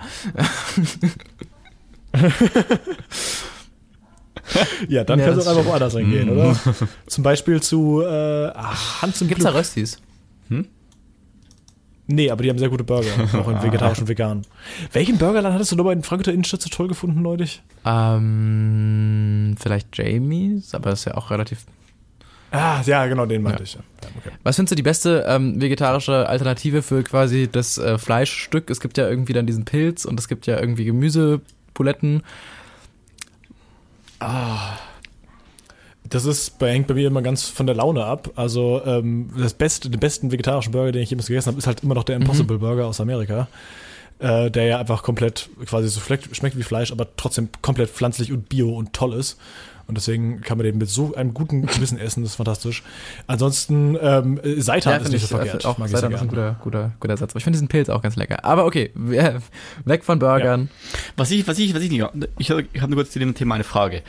Ja, 4.88 5.04
dann 5.04 5.18
ja, 5.18 5.26
kannst 5.26 5.46
du 5.46 5.50
auch 5.50 5.56
einfach 5.56 5.70
woanders 5.70 5.94
hingehen, 5.94 6.28
mm. 6.28 6.38
oder? 6.38 6.56
Zum 7.06 7.24
Beispiel 7.24 7.62
zu 7.62 8.02
äh, 8.02 8.50
ach, 8.54 9.02
Hans 9.02 9.20
im 9.20 9.28
Gibt's 9.28 9.44
da 9.44 9.50
Röstis? 9.50 10.00
Hm? 10.48 10.66
Nee, 12.06 12.30
aber 12.30 12.42
die 12.42 12.50
haben 12.50 12.58
sehr 12.58 12.68
gute 12.68 12.84
Burger, 12.84 13.10
auch 13.34 13.48
in 13.48 13.62
vegetarisch 13.62 14.00
und 14.00 14.08
vegan. 14.08 14.42
Welchen 14.92 15.18
Burgerland 15.18 15.54
hattest 15.54 15.72
du 15.72 15.76
nochmal 15.76 15.94
in 15.94 16.02
Frankfurter 16.02 16.32
Innenstadt 16.32 16.62
so 16.62 16.68
toll 16.68 16.88
gefunden 16.88 17.22
neulich? 17.22 17.62
Ähm, 17.84 19.54
vielleicht 19.60 19.96
Jamie's, 19.96 20.74
aber 20.74 20.90
das 20.90 21.00
ist 21.00 21.04
ja 21.06 21.14
auch 21.16 21.30
relativ 21.30 21.64
Ah, 22.52 22.82
ja, 22.84 23.06
genau, 23.06 23.26
den 23.26 23.42
meinte 23.42 23.60
ja. 23.60 23.64
ich. 23.64 23.74
Ja. 23.74 23.80
Okay. 24.18 24.34
Was 24.42 24.56
findest 24.56 24.72
du 24.72 24.76
die 24.76 24.82
beste 24.82 25.24
ähm, 25.28 25.60
vegetarische 25.60 26.28
Alternative 26.28 26.82
für 26.82 27.02
quasi 27.04 27.48
das 27.50 27.78
äh, 27.78 27.96
Fleischstück? 27.96 28.70
Es 28.70 28.80
gibt 28.80 28.98
ja 28.98 29.08
irgendwie 29.08 29.32
dann 29.32 29.46
diesen 29.46 29.64
Pilz 29.64 30.04
und 30.04 30.18
es 30.18 30.26
gibt 30.26 30.46
ja 30.46 30.58
irgendwie 30.58 30.84
Gemüsepuletten. 30.84 32.22
Ah. 34.20 34.78
Das 36.08 36.24
ist, 36.24 36.60
hängt 36.60 36.86
bei 36.86 36.94
mir 36.94 37.06
immer 37.06 37.22
ganz 37.22 37.44
von 37.44 37.66
der 37.66 37.76
Laune 37.76 38.04
ab. 38.04 38.30
Also 38.36 38.82
ähm, 38.84 39.30
das 39.36 39.54
beste, 39.54 39.90
den 39.90 40.00
besten 40.00 40.32
vegetarischen 40.32 40.72
Burger, 40.72 40.92
den 40.92 41.02
ich 41.02 41.10
jemals 41.10 41.26
gegessen 41.28 41.48
habe, 41.48 41.58
ist 41.58 41.66
halt 41.66 41.82
immer 41.82 41.94
noch 41.94 42.04
der 42.04 42.16
mhm. 42.16 42.22
Impossible 42.22 42.56
mhm. 42.56 42.60
Burger 42.60 42.86
aus 42.86 43.00
Amerika. 43.00 43.48
Äh, 44.18 44.50
der 44.50 44.64
ja 44.64 44.78
einfach 44.78 45.02
komplett 45.02 45.48
quasi 45.64 45.88
so 45.88 46.00
schmeckt 46.00 46.58
wie 46.58 46.62
Fleisch, 46.62 46.92
aber 46.92 47.06
trotzdem 47.16 47.48
komplett 47.62 47.88
pflanzlich 47.90 48.32
und 48.32 48.48
bio 48.48 48.70
und 48.76 48.92
toll 48.92 49.14
ist. 49.14 49.38
Und 49.90 49.96
deswegen 49.96 50.40
kann 50.40 50.56
man 50.56 50.64
den 50.64 50.78
mit 50.78 50.88
so 50.88 51.16
einem 51.16 51.34
guten 51.34 51.66
Gewissen 51.66 51.98
essen, 51.98 52.22
das 52.22 52.30
ist 52.30 52.36
fantastisch. 52.36 52.84
Ansonsten, 53.26 53.98
ähm, 54.00 54.40
Seitan 54.58 54.92
ja, 54.92 54.98
ist 55.00 55.10
nicht 55.10 55.22
so 55.22 55.36
verkehrt. 55.36 55.66
Auch 55.66 55.84
Seitan 55.88 56.12
ist 56.12 56.22
ein 56.22 56.28
guter, 56.28 56.60
guter, 56.62 56.92
guter 57.00 57.16
Satz. 57.16 57.32
Aber 57.32 57.38
ich 57.38 57.42
finde 57.42 57.56
diesen 57.56 57.66
Pilz 57.66 57.88
auch 57.88 58.00
ganz 58.00 58.14
lecker. 58.14 58.44
Aber 58.44 58.66
okay, 58.66 58.92
weg 58.94 60.04
von 60.04 60.20
Burgern. 60.20 60.70
Ja. 60.70 60.98
Was 61.16 61.32
ich, 61.32 61.48
was 61.48 61.58
ich, 61.58 61.74
was 61.74 61.82
ich 61.82 61.90
nicht, 61.90 62.06
ich 62.38 62.52
habe 62.52 62.66
hab 62.80 62.88
nur 62.88 62.98
kurz 62.98 63.10
zu 63.10 63.18
dem 63.18 63.34
Thema 63.34 63.56
eine 63.56 63.64
Frage. 63.64 64.02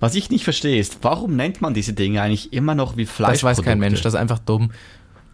Was 0.00 0.14
ich 0.14 0.28
nicht 0.28 0.44
verstehe 0.44 0.78
ist, 0.78 0.98
warum 1.00 1.34
nennt 1.34 1.62
man 1.62 1.72
diese 1.72 1.94
Dinge 1.94 2.20
eigentlich 2.20 2.52
immer 2.52 2.74
noch 2.74 2.98
wie 2.98 3.06
Fleisch? 3.06 3.40
Das 3.40 3.44
weiß 3.44 3.62
kein 3.62 3.78
Mensch, 3.78 4.02
das 4.02 4.12
ist 4.12 4.20
einfach 4.20 4.38
dumm. 4.38 4.70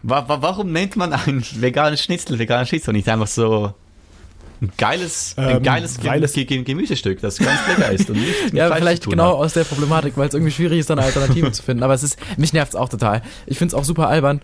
Warum 0.04 0.70
nennt 0.70 0.94
man 0.94 1.12
ein 1.12 1.42
veganes 1.56 2.00
Schnitzel, 2.00 2.38
veganes 2.38 2.68
Schnitzel 2.68 2.90
und 2.90 2.96
nicht 2.96 3.08
einfach 3.08 3.26
so 3.26 3.74
ein 4.60 4.72
geiles, 4.76 5.34
ein 5.36 5.56
ähm, 5.56 5.62
geiles, 5.62 6.00
geiles 6.00 6.32
Gemüsestück, 6.32 7.20
das 7.20 7.38
ganz 7.38 7.60
lecker 7.68 7.90
ist. 7.92 8.10
Und 8.10 8.16
nicht 8.16 8.34
ja, 8.52 8.74
vielleicht 8.74 9.08
genau 9.08 9.38
hat. 9.38 9.44
aus 9.46 9.52
der 9.52 9.64
Problematik, 9.64 10.16
weil 10.16 10.28
es 10.28 10.34
irgendwie 10.34 10.52
schwierig 10.52 10.80
ist, 10.80 10.90
eine 10.90 11.02
Alternative 11.02 11.52
zu 11.52 11.62
finden. 11.62 11.82
Aber 11.82 11.94
es 11.94 12.02
ist, 12.02 12.18
mich 12.36 12.52
nervt 12.52 12.72
es 12.72 12.76
auch 12.76 12.88
total. 12.88 13.22
Ich 13.46 13.58
finde 13.58 13.74
es 13.74 13.80
auch 13.80 13.84
super 13.84 14.08
albern. 14.08 14.40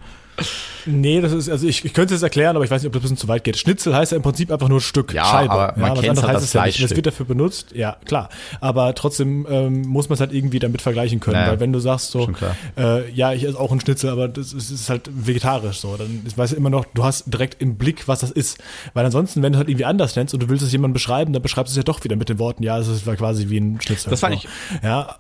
Nee, 0.87 1.21
das 1.21 1.33
ist, 1.33 1.49
also 1.49 1.67
ich, 1.67 1.85
ich 1.85 1.95
könnte 1.95 2.15
es 2.15 2.23
erklären, 2.23 2.57
aber 2.57 2.65
ich 2.65 2.71
weiß 2.71 2.83
nicht, 2.83 2.89
ob 2.89 2.93
das 2.93 3.01
ein 3.01 3.05
bisschen 3.05 3.17
zu 3.17 3.29
weit 3.29 3.45
geht. 3.45 3.57
Schnitzel 3.57 3.95
heißt 3.95 4.13
ja 4.13 4.17
im 4.17 4.23
Prinzip 4.23 4.51
einfach 4.51 4.69
nur 4.69 4.81
Stück 4.81 5.15
ja, 5.15 5.25
Scheibe. 5.25 5.51
Aber 5.51 5.75
man 5.79 5.95
ja, 5.95 6.03
kennt 6.03 6.23
halt 6.23 6.37
das 6.37 6.51
Fleisch. 6.51 6.79
Ja 6.79 6.87
das 6.87 6.97
wird 6.97 7.07
dafür 7.07 7.27
benutzt, 7.27 7.73
ja, 7.75 7.97
klar. 8.05 8.29
Aber 8.61 8.95
trotzdem 8.95 9.47
ähm, 9.49 9.83
muss 9.83 10.09
man 10.09 10.15
es 10.15 10.21
halt 10.21 10.33
irgendwie 10.33 10.59
damit 10.59 10.83
vergleichen 10.83 11.21
können. 11.21 11.37
Ja, 11.37 11.49
weil 11.49 11.61
wenn 11.61 11.73
du 11.73 11.79
sagst 11.79 12.11
so, 12.11 12.29
äh, 12.77 13.11
ja, 13.11 13.33
ich 13.33 13.45
esse 13.45 13.59
auch 13.59 13.71
einen 13.71 13.81
Schnitzel, 13.81 14.11
aber 14.11 14.29
das 14.29 14.53
ist, 14.53 14.71
ist 14.71 14.91
halt 14.91 15.09
vegetarisch 15.13 15.79
so, 15.79 15.97
dann 15.97 16.23
ich 16.27 16.37
weiß 16.37 16.53
immer 16.53 16.71
noch, 16.71 16.85
du 16.93 17.05
hast 17.05 17.33
direkt 17.33 17.63
im 17.63 17.77
Blick, 17.77 18.07
was 18.09 18.21
das 18.21 18.31
ist. 18.31 18.59
Weil 18.93 19.07
ansonsten, 19.07 19.43
wenn 19.43 19.53
du 19.53 19.59
halt 19.59 19.69
irgendwie 19.69 19.87
anders 19.87 20.17
nennst 20.17 20.35
und 20.35 20.43
du 20.43 20.49
willst 20.49 20.65
es 20.65 20.73
jemandem 20.73 20.95
beschreiben, 20.95 21.33
dann 21.33 21.43
beschreibst 21.43 21.71
du 21.71 21.75
es 21.75 21.77
ja 21.77 21.83
doch 21.85 22.05
wieder 22.05 22.17
mit 22.17 22.29
den 22.29 22.39
Worten, 22.39 22.63
ja, 22.63 22.79
es 22.79 22.89
ist 22.89 23.05
quasi 23.17 23.49
wie 23.49 23.59
ein 23.59 23.81
Schnitzel. 23.81 24.11
Das 24.11 24.21
fand 24.21 24.35
ich. 24.35 24.49
Ja, 24.83 25.17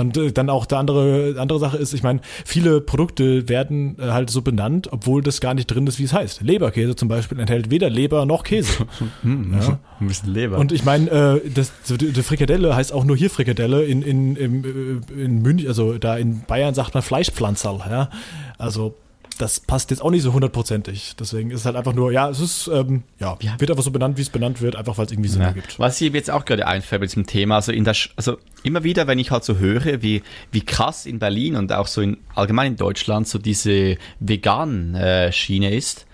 und 0.00 0.16
äh, 0.16 0.32
dann 0.32 0.50
auch 0.50 0.66
der 0.66 0.78
andere, 0.78 1.36
andere 1.38 1.58
Sache 1.58 1.76
ist, 1.76 1.94
ich 1.94 2.02
meine, 2.02 2.20
viele 2.44 2.80
Produkte 2.80 3.48
werden 3.48 3.96
äh, 3.98 4.10
halt 4.10 4.30
so 4.30 4.42
benannt, 4.42 4.88
obwohl 4.92 5.22
das 5.22 5.40
gar 5.40 5.54
nicht 5.54 5.66
drin 5.66 5.86
ist, 5.86 5.98
wie 5.98 6.04
es 6.04 6.12
heißt. 6.12 6.42
Leberkäse 6.42 6.96
zum 6.96 7.08
Beispiel 7.08 7.38
enthält 7.40 7.70
weder 7.70 7.90
Leber 7.90 8.26
noch 8.26 8.42
Käse. 8.42 8.86
hm, 9.22 9.54
ja. 9.60 9.78
Ein 10.00 10.08
bisschen 10.08 10.32
Leber. 10.32 10.58
Und 10.58 10.72
ich 10.72 10.84
meine, 10.84 11.10
äh, 11.10 11.50
das, 11.50 11.72
die 11.88 12.22
Frikadelle 12.22 12.74
heißt 12.74 12.92
auch 12.92 13.04
nur 13.04 13.16
hier 13.16 13.30
Frikadelle. 13.30 13.84
In, 13.84 14.02
in, 14.02 14.36
in, 14.36 15.02
in 15.16 15.42
München, 15.42 15.68
also 15.68 15.98
da 15.98 16.16
in 16.16 16.42
Bayern 16.46 16.74
sagt 16.74 16.94
man 16.94 17.02
Fleischpflanzerl. 17.02 17.78
Ja? 17.90 18.10
Also 18.58 18.94
das 19.38 19.60
passt 19.60 19.90
jetzt 19.90 20.00
auch 20.02 20.10
nicht 20.10 20.22
so 20.22 20.32
hundertprozentig. 20.32 21.16
Deswegen 21.18 21.50
ist 21.50 21.60
es 21.60 21.66
halt 21.66 21.76
einfach 21.76 21.94
nur, 21.94 22.12
ja, 22.12 22.28
es 22.28 22.40
ist, 22.40 22.68
ähm, 22.68 23.02
ja, 23.18 23.36
ja, 23.40 23.58
wird 23.58 23.70
einfach 23.70 23.82
so 23.82 23.90
benannt, 23.90 24.16
wie 24.16 24.22
es 24.22 24.30
benannt 24.30 24.60
wird, 24.60 24.76
einfach 24.76 24.98
weil 24.98 25.06
es 25.06 25.12
irgendwie 25.12 25.28
Sinn 25.28 25.42
ja. 25.42 25.48
ergibt. 25.48 25.78
Was 25.78 26.00
ich 26.00 26.12
jetzt 26.12 26.30
auch 26.30 26.44
gerade 26.44 26.66
einfällt 26.66 27.00
mit 27.00 27.10
diesem 27.10 27.26
Thema, 27.26 27.56
also 27.56 27.72
in 27.72 27.84
der, 27.84 27.96
also 28.16 28.38
immer 28.62 28.84
wieder, 28.84 29.06
wenn 29.06 29.18
ich 29.18 29.30
halt 29.30 29.44
so 29.44 29.58
höre, 29.58 30.02
wie, 30.02 30.22
wie 30.52 30.60
krass 30.60 31.06
in 31.06 31.18
Berlin 31.18 31.56
und 31.56 31.72
auch 31.72 31.86
so 31.86 32.00
in, 32.00 32.18
allgemein 32.34 32.72
in 32.72 32.76
Deutschland 32.76 33.28
so 33.28 33.38
diese 33.38 33.96
Vegan-Schiene 34.20 35.70
äh, 35.70 35.76
ist, 35.76 36.06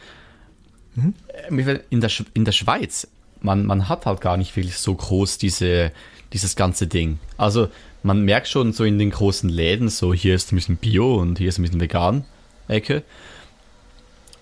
mhm. 0.94 1.14
Äh, 1.50 1.80
in, 1.90 2.00
der, 2.00 2.10
in 2.34 2.44
der 2.44 2.52
Schweiz, 2.52 3.08
man, 3.40 3.66
man 3.66 3.88
hat 3.88 4.06
halt 4.06 4.20
gar 4.20 4.36
nicht 4.36 4.56
wirklich 4.56 4.76
so 4.76 4.94
groß 4.94 5.38
diese, 5.38 5.92
dieses 6.32 6.56
ganze 6.56 6.86
Ding. 6.86 7.18
Also, 7.36 7.68
man 8.02 8.22
merkt 8.24 8.48
schon 8.48 8.72
so 8.72 8.84
in 8.84 8.98
den 8.98 9.10
großen 9.10 9.48
Läden, 9.48 9.88
so 9.88 10.14
hier 10.14 10.34
ist 10.34 10.52
ein 10.52 10.56
bisschen 10.56 10.76
Bio 10.76 11.16
und 11.16 11.38
hier 11.38 11.48
ist 11.48 11.58
ein 11.58 11.62
bisschen 11.62 11.80
vegan. 11.80 12.24
Ecke. 12.70 13.02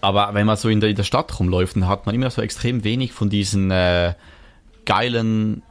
Aber 0.01 0.31
wenn 0.33 0.47
man 0.47 0.57
so 0.57 0.69
in 0.69 0.81
der, 0.81 0.91
in 0.91 0.97
der 0.97 1.03
Stadt 1.03 1.39
rumläuft, 1.41 1.77
dann 1.77 1.89
hat 1.89 2.07
man 2.07 2.15
immer 2.15 2.31
so 2.31 2.41
extrem 2.41 2.85
wenig 2.85 3.13
von 3.13 3.31
diesen 3.31 3.71
äh, 3.71 4.15
geilen 4.85 5.63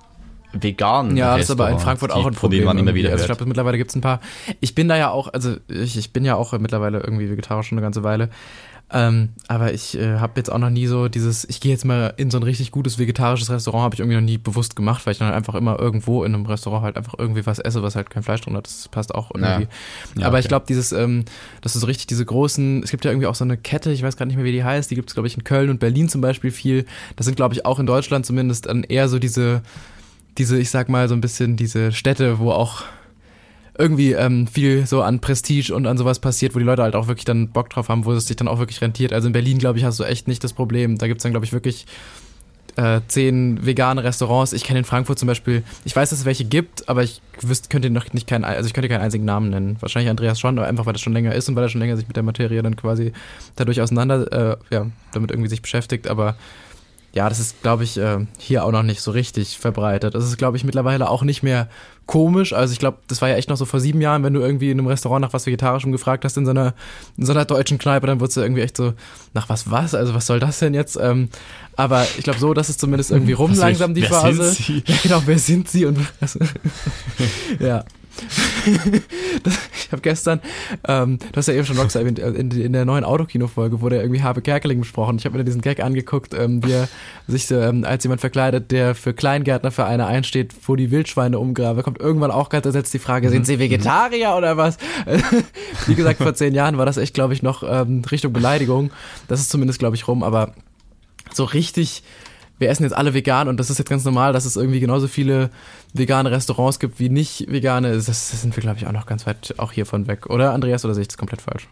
veganen 0.54 1.18
Ja, 1.18 1.36
das 1.38 1.46
ist 1.46 1.52
aber 1.52 1.70
in 1.70 1.80
Frankfurt 1.80 2.12
auch 2.12 2.26
ein 2.26 2.34
Problem. 2.34 2.38
Von 2.38 2.52
denen 2.52 2.66
man 2.66 2.78
immer 2.78 2.94
wieder 2.94 3.12
also 3.12 3.24
ich 3.24 3.28
glaube, 3.28 3.46
mittlerweile 3.46 3.78
gibt 3.78 3.90
es 3.90 3.96
ein 3.96 4.02
paar. 4.02 4.22
Ich 4.60 4.76
bin 4.76 4.88
da 4.88 4.98
ja 4.98 5.12
auch, 5.12 5.34
also 5.34 5.56
ich, 5.68 5.98
ich 5.98 6.14
bin 6.14 6.26
ja 6.26 6.36
auch 6.36 6.58
mittlerweile 6.60 7.00
irgendwie 7.00 7.30
vegetarisch 7.30 7.68
schon 7.68 7.78
eine 7.78 7.86
ganze 7.86 8.04
Weile. 8.04 8.30
Ähm, 8.90 9.30
aber 9.50 9.74
ich 9.74 9.98
äh, 9.98 10.20
habe 10.20 10.34
jetzt 10.38 10.50
auch 10.50 10.58
noch 10.60 10.70
nie 10.70 10.88
so 10.88 11.10
dieses, 11.10 11.44
ich 11.50 11.60
gehe 11.60 11.74
jetzt 11.74 11.84
mal 11.84 12.14
in 12.16 12.32
so 12.32 12.38
ein 12.38 12.44
richtig 12.44 12.72
gutes 12.72 12.98
vegetarisches 12.98 13.50
Restaurant, 13.50 13.84
habe 13.84 13.96
ich 13.96 14.00
irgendwie 14.00 14.16
noch 14.16 14.24
nie 14.24 14.38
bewusst 14.38 14.78
gemacht, 14.78 15.06
weil 15.06 15.12
ich 15.12 15.18
dann 15.18 15.28
halt 15.28 15.36
einfach 15.36 15.56
immer 15.56 15.78
irgendwo 15.78 16.24
in 16.24 16.34
einem 16.34 16.46
Restaurant 16.46 16.84
halt 16.84 16.96
einfach 16.96 17.16
irgendwie 17.18 17.46
was 17.46 17.60
esse, 17.60 17.84
was 17.84 17.98
halt 17.98 18.10
kein 18.10 18.24
Fleisch 18.24 18.42
drin 18.42 18.56
hat. 18.56 18.66
Das 18.66 18.88
passt 18.88 19.14
auch 19.14 19.32
irgendwie. 19.34 19.64
Ja. 19.64 20.22
Ja, 20.22 20.28
aber 20.28 20.38
okay. 20.38 20.44
ich 20.44 20.48
glaube, 20.48 20.66
dieses, 20.70 20.94
ähm, 20.94 21.26
das 21.62 21.76
ist 21.76 21.82
so 21.82 21.88
richtig 21.88 22.08
diese 22.08 22.26
großen, 22.26 22.82
es 22.82 22.92
gibt 22.92 23.04
ja 23.04 23.12
irgendwie 23.12 23.28
auch 23.28 23.36
so 23.36 23.44
eine 23.44 23.58
Kette, 23.58 23.92
ich 23.92 24.04
weiß 24.04 24.16
gar 24.16 24.26
nicht 24.26 24.38
mehr, 24.38 24.46
wie 24.46 24.54
die 24.54 24.64
heißt, 24.64 24.90
die 24.90 24.96
gibt 24.96 25.10
es, 25.10 25.16
glaube 25.16 25.28
ich, 25.28 25.36
in 25.36 25.44
Köln 25.44 25.70
und 25.70 25.82
Berlin 25.82 26.08
zum 26.08 26.22
Beispiel 26.22 26.52
viel. 26.52 26.86
Das 27.18 27.26
sind, 27.26 27.36
glaube 27.36 27.56
ich, 27.56 27.66
auch 27.66 27.80
in 27.80 27.88
Deutschland 27.88 28.26
zumindest 28.26 28.68
dann 28.68 28.84
eher 28.84 29.10
so 29.10 29.20
diese, 29.20 29.64
diese, 30.38 30.58
ich 30.58 30.70
sag 30.70 30.88
mal, 30.88 31.10
so 31.10 31.16
ein 31.16 31.22
bisschen 31.22 31.58
diese 31.58 31.92
Städte, 31.92 32.40
wo 32.40 32.52
auch 32.52 32.84
irgendwie 33.78 34.14
ähm, 34.14 34.48
viel 34.48 34.86
so 34.86 35.02
an 35.02 35.20
Prestige 35.20 35.74
und 35.74 35.86
an 35.86 35.98
sowas 35.98 36.20
passiert, 36.20 36.56
wo 36.56 36.60
die 36.60 36.66
Leute 36.66 36.84
halt 36.84 36.96
auch 36.96 37.08
wirklich 37.08 37.26
dann 37.26 37.50
Bock 37.50 37.70
drauf 37.70 37.90
haben, 37.90 38.06
wo 38.06 38.14
es 38.14 38.28
sich 38.28 38.36
dann 38.36 38.48
auch 38.48 38.60
wirklich 38.60 38.82
rentiert. 38.82 39.14
Also 39.14 39.28
in 39.28 39.34
Berlin, 39.34 39.58
glaube 39.58 39.80
ich, 39.80 39.86
hast 39.86 40.00
du 40.00 40.04
echt 40.04 40.28
nicht 40.28 40.44
das 40.44 40.54
Problem. 40.54 40.98
Da 40.98 41.08
gibt 41.08 41.20
es 41.20 41.24
dann, 41.24 41.32
glaube 41.32 41.46
ich, 41.46 41.54
wirklich 41.54 41.86
äh, 42.78 43.02
zehn 43.08 43.66
vegane 43.66 44.04
Restaurants. 44.04 44.54
Ich 44.54 44.64
kenne 44.64 44.80
in 44.80 44.86
Frankfurt 44.86 45.20
zum 45.20 45.28
Beispiel, 45.28 45.64
ich 45.84 45.96
weiß, 45.96 46.12
dass 46.12 46.20
es 46.20 46.26
welche 46.26 46.46
gibt, 46.46 46.88
aber 46.88 47.04
ich 47.04 47.22
wüsste, 47.42 47.70
könnte 47.70 47.90
noch 47.90 48.12
nicht 48.14 48.28
keinen, 48.28 48.46
also 48.46 48.68
ich 48.68 48.74
könnte 48.74 48.88
keinen 48.88 49.02
einzigen 49.02 49.26
Namen 49.26 49.50
nennen. 49.50 49.78
Wahrscheinlich 49.80 50.10
Andreas 50.10 50.40
schon, 50.40 50.58
aber 50.58 50.68
einfach 50.68 50.86
weil 50.86 50.94
das 50.94 51.02
schon 51.02 51.14
länger 51.14 51.34
ist 51.34 51.50
und 51.50 51.56
weil 51.56 51.64
er 51.64 51.70
schon 51.70 51.82
länger 51.82 51.98
sich 51.98 52.08
mit 52.08 52.16
der 52.16 52.24
Materie 52.24 52.62
dann 52.62 52.76
quasi 52.76 53.14
dadurch 53.56 53.82
auseinander, 53.82 54.32
äh, 54.32 54.58
ja, 54.70 54.86
damit 55.12 55.32
irgendwie 55.32 55.50
sich 55.50 55.62
beschäftigt. 55.62 56.08
Aber 56.08 56.36
ja, 57.18 57.30
das 57.30 57.40
ist, 57.40 57.64
glaube 57.64 57.84
ich, 57.84 57.98
äh, 57.98 58.20
hier 58.38 58.64
auch 58.64 58.72
noch 58.72 58.84
nicht 58.84 59.02
so 59.02 59.10
richtig 59.10 59.58
verbreitet. 59.58 60.14
Das 60.14 60.24
ist, 60.24 60.38
glaube 60.38 60.56
ich, 60.56 60.64
mittlerweile 60.64 61.10
auch 61.10 61.24
nicht 61.24 61.42
mehr 61.42 61.68
komisch. 62.06 62.54
Also 62.54 62.74
ich 62.74 62.80
glaube, 62.80 63.00
das 63.08 63.24
war 63.24 63.30
ja 63.30 63.36
echt 63.38 63.50
noch 63.50 63.58
so 63.58 63.66
vor 63.66 63.80
sieben 63.80 64.02
Jahren, 64.02 64.24
wenn 64.24 64.34
du 64.34 64.40
irgendwie 64.40 64.70
in 64.70 64.78
einem 64.78 64.86
Restaurant 64.86 65.24
nach 65.24 65.34
was 65.34 65.48
Vegetarischem 65.48 65.92
gefragt 65.92 66.26
hast 66.26 66.38
in 66.38 66.46
so 66.46 66.52
einer, 66.52 66.76
in 67.18 67.26
so 67.26 67.32
einer 67.32 67.44
deutschen 67.44 67.80
Kneipe, 67.80 68.06
dann 68.06 68.20
wurdest 68.20 68.38
du 68.38 68.42
irgendwie 68.42 68.62
echt 68.62 68.78
so, 68.78 68.94
nach 69.34 69.50
was 69.50 69.72
was? 69.72 69.96
Also 69.96 70.14
was 70.14 70.28
soll 70.28 70.40
das 70.40 70.60
denn 70.60 70.76
jetzt? 70.76 70.96
Ähm, 71.02 71.30
aber 71.76 72.06
ich 72.20 72.24
glaube 72.24 72.38
so, 72.38 72.54
dass 72.54 72.70
es 72.70 72.78
zumindest 72.78 73.10
irgendwie 73.10 73.34
rum 73.34 73.50
was 73.50 73.58
langsam 73.58 73.96
die 73.96 74.04
wer 74.04 74.10
Phase. 74.10 74.52
Sind 74.52 74.66
sie? 74.66 74.84
Ja, 74.86 74.96
genau, 75.04 75.24
wer 75.26 75.40
sind 75.40 75.70
sie 75.70 75.86
und 75.86 75.98
was? 76.20 76.38
ja. 77.60 77.84
das, 79.44 79.60
ich 79.86 79.92
habe 79.92 80.02
gestern, 80.02 80.42
ähm, 80.88 81.20
du 81.20 81.38
hast 81.38 81.48
ja 81.48 81.54
eben 81.54 81.66
schon 81.66 81.78
Rockstar 81.78 82.02
erwähnt, 82.02 82.20
äh, 82.20 82.30
in, 82.30 82.52
in 82.52 82.74
der 82.74 82.86
neuen 82.86 83.04
Autokino-Folge 83.04 83.82
wurde 83.82 83.98
irgendwie 83.98 84.22
Habe 84.22 84.42
Kerkeling 84.42 84.80
besprochen. 84.80 85.18
Ich 85.18 85.26
habe 85.26 85.38
mir 85.38 85.44
diesen 85.44 85.62
Gag 85.62 85.84
angeguckt, 85.84 86.34
ähm, 86.34 86.64
wie 86.64 86.72
er 86.72 86.90
sich 87.28 87.50
ähm, 87.52 87.86
als 87.86 88.04
jemand 88.04 88.22
verkleidet, 88.22 88.72
der 88.72 88.96
für 88.96 89.14
Kleingärtnervereine 89.14 90.06
einsteht, 90.06 90.54
wo 90.66 90.76
die 90.76 90.92
Wildschweine 90.92 91.40
umgraben. 91.40 91.82
Kommt 91.84 92.00
irgendwann 92.00 92.32
auch 92.32 92.50
ganz 92.50 92.66
ersetzt 92.66 92.94
die 92.94 93.00
Frage, 93.00 93.30
sind 93.30 93.46
sie 93.46 93.60
Vegetarier 93.60 94.36
oder 94.38 94.58
was? 94.58 94.78
wie 95.88 95.96
gesagt, 95.96 96.22
vor 96.22 96.34
zehn 96.34 96.54
Jahren 96.54 96.78
war 96.78 96.86
das 96.86 96.98
echt, 96.98 97.14
glaube 97.14 97.34
ich, 97.34 97.44
noch 97.44 97.64
ähm, 97.64 98.04
Richtung 98.10 98.34
Beleidigung. 98.34 98.92
Das 99.28 99.40
ist 99.40 99.50
zumindest, 99.50 99.80
glaube 99.80 99.96
ich, 99.96 100.08
rum, 100.08 100.24
aber 100.24 100.54
so 101.34 101.44
richtig 101.44 102.04
wir 102.60 102.70
essen 102.70 102.84
jetzt 102.84 102.94
alle 102.96 103.14
vegan 103.14 103.48
und 103.48 103.58
das 103.58 103.70
ist 103.70 103.78
jetzt 103.78 103.90
ganz 103.90 104.04
normal, 104.04 104.34
dass 104.34 104.46
es 104.46 104.56
irgendwie 104.56 104.80
genauso 104.80 105.08
viele 105.08 105.50
vegane 105.94 106.32
Restaurants 106.32 106.80
gibt 106.80 107.00
wie 107.00 107.10
nicht 107.10 107.52
vegane. 107.52 107.94
Das, 107.94 108.06
das 108.06 108.42
sind 108.42 108.56
wir, 108.56 108.62
glaube 108.62 108.78
ich, 108.78 108.88
auch 108.88 108.92
noch 108.92 109.06
ganz 109.06 109.28
weit 109.28 109.56
auch 109.58 109.72
hiervon 109.72 110.08
weg. 110.08 110.28
Oder, 110.30 110.54
Andreas, 110.54 110.84
oder 110.86 110.94
sehe 110.94 111.02
ich 111.02 111.08
das 111.08 111.18
komplett 111.18 111.42
falsch? 111.42 111.68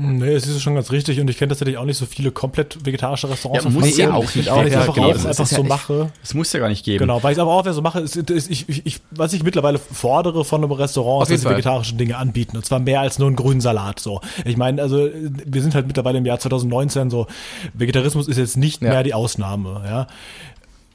Nee, 0.00 0.32
es 0.32 0.46
ist 0.46 0.62
schon 0.62 0.74
ganz 0.74 0.90
richtig 0.90 1.20
und 1.20 1.28
ich 1.28 1.36
kenne 1.36 1.50
tatsächlich 1.50 1.76
auch 1.76 1.84
nicht 1.84 1.98
so 1.98 2.06
viele 2.06 2.30
komplett 2.30 2.84
vegetarische 2.84 3.28
Restaurants. 3.28 3.64
Ja, 3.64 3.70
muss 3.70 3.96
ja 3.96 4.12
auch 4.12 4.34
nicht. 4.34 4.48
Auch, 4.48 4.64
ich 4.64 4.76
einfach, 4.76 4.96
auch 4.96 5.24
einfach 5.26 5.46
so 5.46 5.62
mache. 5.62 6.12
Es 6.22 6.34
muss 6.34 6.52
ja 6.52 6.60
gar 6.60 6.68
nicht 6.68 6.84
geben. 6.84 6.98
Genau, 6.98 7.22
weil 7.22 7.32
ich 7.32 7.40
aber 7.40 7.52
auch 7.52 7.70
so 7.70 7.82
mache, 7.82 8.00
ist, 8.00 8.16
ist, 8.16 8.50
ich, 8.50 8.86
ich, 8.86 9.00
was 9.10 9.32
ich 9.32 9.42
mittlerweile 9.42 9.78
fordere 9.78 10.44
von 10.44 10.64
einem 10.64 10.72
Restaurant, 10.72 11.24
ist, 11.24 11.32
dass 11.32 11.40
sie 11.42 11.48
vegetarische 11.50 11.94
Dinge 11.94 12.16
anbieten 12.16 12.56
und 12.56 12.64
zwar 12.64 12.80
mehr 12.80 13.00
als 13.00 13.18
nur 13.18 13.28
einen 13.28 13.36
grünen 13.36 13.60
Salat. 13.60 14.00
So, 14.00 14.20
ich 14.44 14.56
meine, 14.56 14.80
also 14.80 15.08
wir 15.12 15.62
sind 15.62 15.74
halt 15.74 15.86
mittlerweile 15.86 16.18
im 16.18 16.26
Jahr 16.26 16.38
2019 16.38 17.10
so. 17.10 17.26
Vegetarismus 17.74 18.28
ist 18.28 18.38
jetzt 18.38 18.56
nicht 18.56 18.82
ja. 18.82 18.90
mehr 18.90 19.02
die 19.02 19.14
Ausnahme. 19.14 19.82
Ja, 19.84 20.06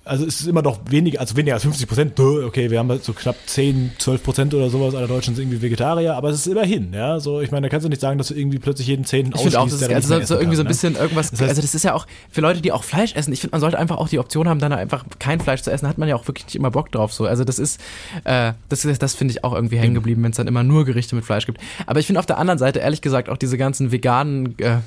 also 0.06 0.26
es 0.26 0.40
ist 0.40 0.48
immer 0.48 0.61
noch 0.61 0.80
weniger, 0.88 1.19
also 1.19 1.36
weniger 1.36 1.56
als 1.56 1.64
50 1.64 1.88
Prozent. 1.88 2.19
Okay, 2.19 2.69
wir 2.69 2.77
haben 2.77 2.90
halt 2.90 3.03
so 3.03 3.14
knapp 3.14 3.36
10, 3.48 3.94
12 3.98 4.23
Prozent 4.23 4.53
oder 4.53 4.69
sowas 4.69 4.94
aller 4.94 5.07
Deutschen 5.07 5.36
sind 5.36 5.45
irgendwie 5.45 5.64
Vegetarier, 5.64 6.15
aber 6.15 6.30
es 6.30 6.38
ist 6.38 6.48
immerhin, 6.48 6.94
ja. 6.94 7.19
So, 7.19 7.41
ich 7.41 7.49
meine, 7.52 7.65
da 7.65 7.69
kannst 7.69 7.86
du 7.86 7.90
nicht 7.90 8.02
sagen, 8.02 8.19
dass 8.19 8.27
du 8.27 8.36
irgendwie 8.36 8.60
plötzlich 8.60 8.88
jeden 8.88 9.06
Zehnten 9.06 9.34
ausschließt, 9.34 9.57
auch, 9.57 9.65
das 9.65 9.82
ist, 9.82 9.91
also 9.91 10.22
so, 10.22 10.36
irgendwie 10.36 10.45
kann, 10.45 10.56
so 10.56 10.61
ein 10.61 10.65
ne? 10.65 10.69
bisschen 10.69 10.94
ne? 10.94 10.99
irgendwas, 10.99 11.32
das 11.32 11.41
heißt, 11.41 11.49
also 11.49 11.61
das 11.61 11.73
ist 11.73 11.84
ja 11.84 11.95
auch 11.95 12.06
für 12.30 12.41
Leute, 12.41 12.61
die 12.61 12.72
auch 12.72 12.84
Fleisch 12.84 13.15
essen, 13.15 13.34
ich 13.34 13.41
finde, 13.41 13.53
man 13.53 13.61
sollte 13.61 13.80
einfach 13.80 13.98
auch 13.98 14.07
die 14.07 14.19
Option 14.19 14.48
haben, 14.48 14.60
dann 14.60 14.72
einfach 14.72 15.06
kein 15.18 15.40
Fleisch 15.40 15.64
zu 15.64 15.72
essen, 15.72 15.88
hat 15.88 15.98
man 15.98 16.07
ja 16.07 16.15
auch 16.15 16.27
wirklich 16.27 16.45
nicht 16.45 16.56
immer 16.56 16.69
Bock 16.69 16.91
drauf, 16.91 17.11
so. 17.11 17.26
Also 17.26 17.44
das 17.44 17.57
ist, 17.57 17.82
äh, 18.26 18.53
das, 18.69 18.82
das 18.99 19.15
finde 19.15 19.32
ich 19.32 19.44
auch 19.44 19.53
irgendwie 19.53 19.77
hängen 19.77 19.95
geblieben, 19.95 20.22
wenn 20.23 20.32
es 20.32 20.38
dann 20.38 20.48
immer 20.48 20.64
nur 20.64 20.86
Gerichte 20.86 21.15
mit 21.15 21.26
Fleisch 21.26 21.48
gibt. 21.48 21.60
Aber 21.88 21.99
ich 21.99 22.06
finde 22.06 22.19
auf 22.19 22.27
der 22.27 22.38
anderen 22.38 22.60
Seite, 22.60 22.80
ehrlich 22.80 23.02
gesagt, 23.02 23.27
auch 23.30 23.38
diese 23.38 23.57
ganzen 23.57 23.91
veganen, 23.91 24.57
äh, 24.60 24.77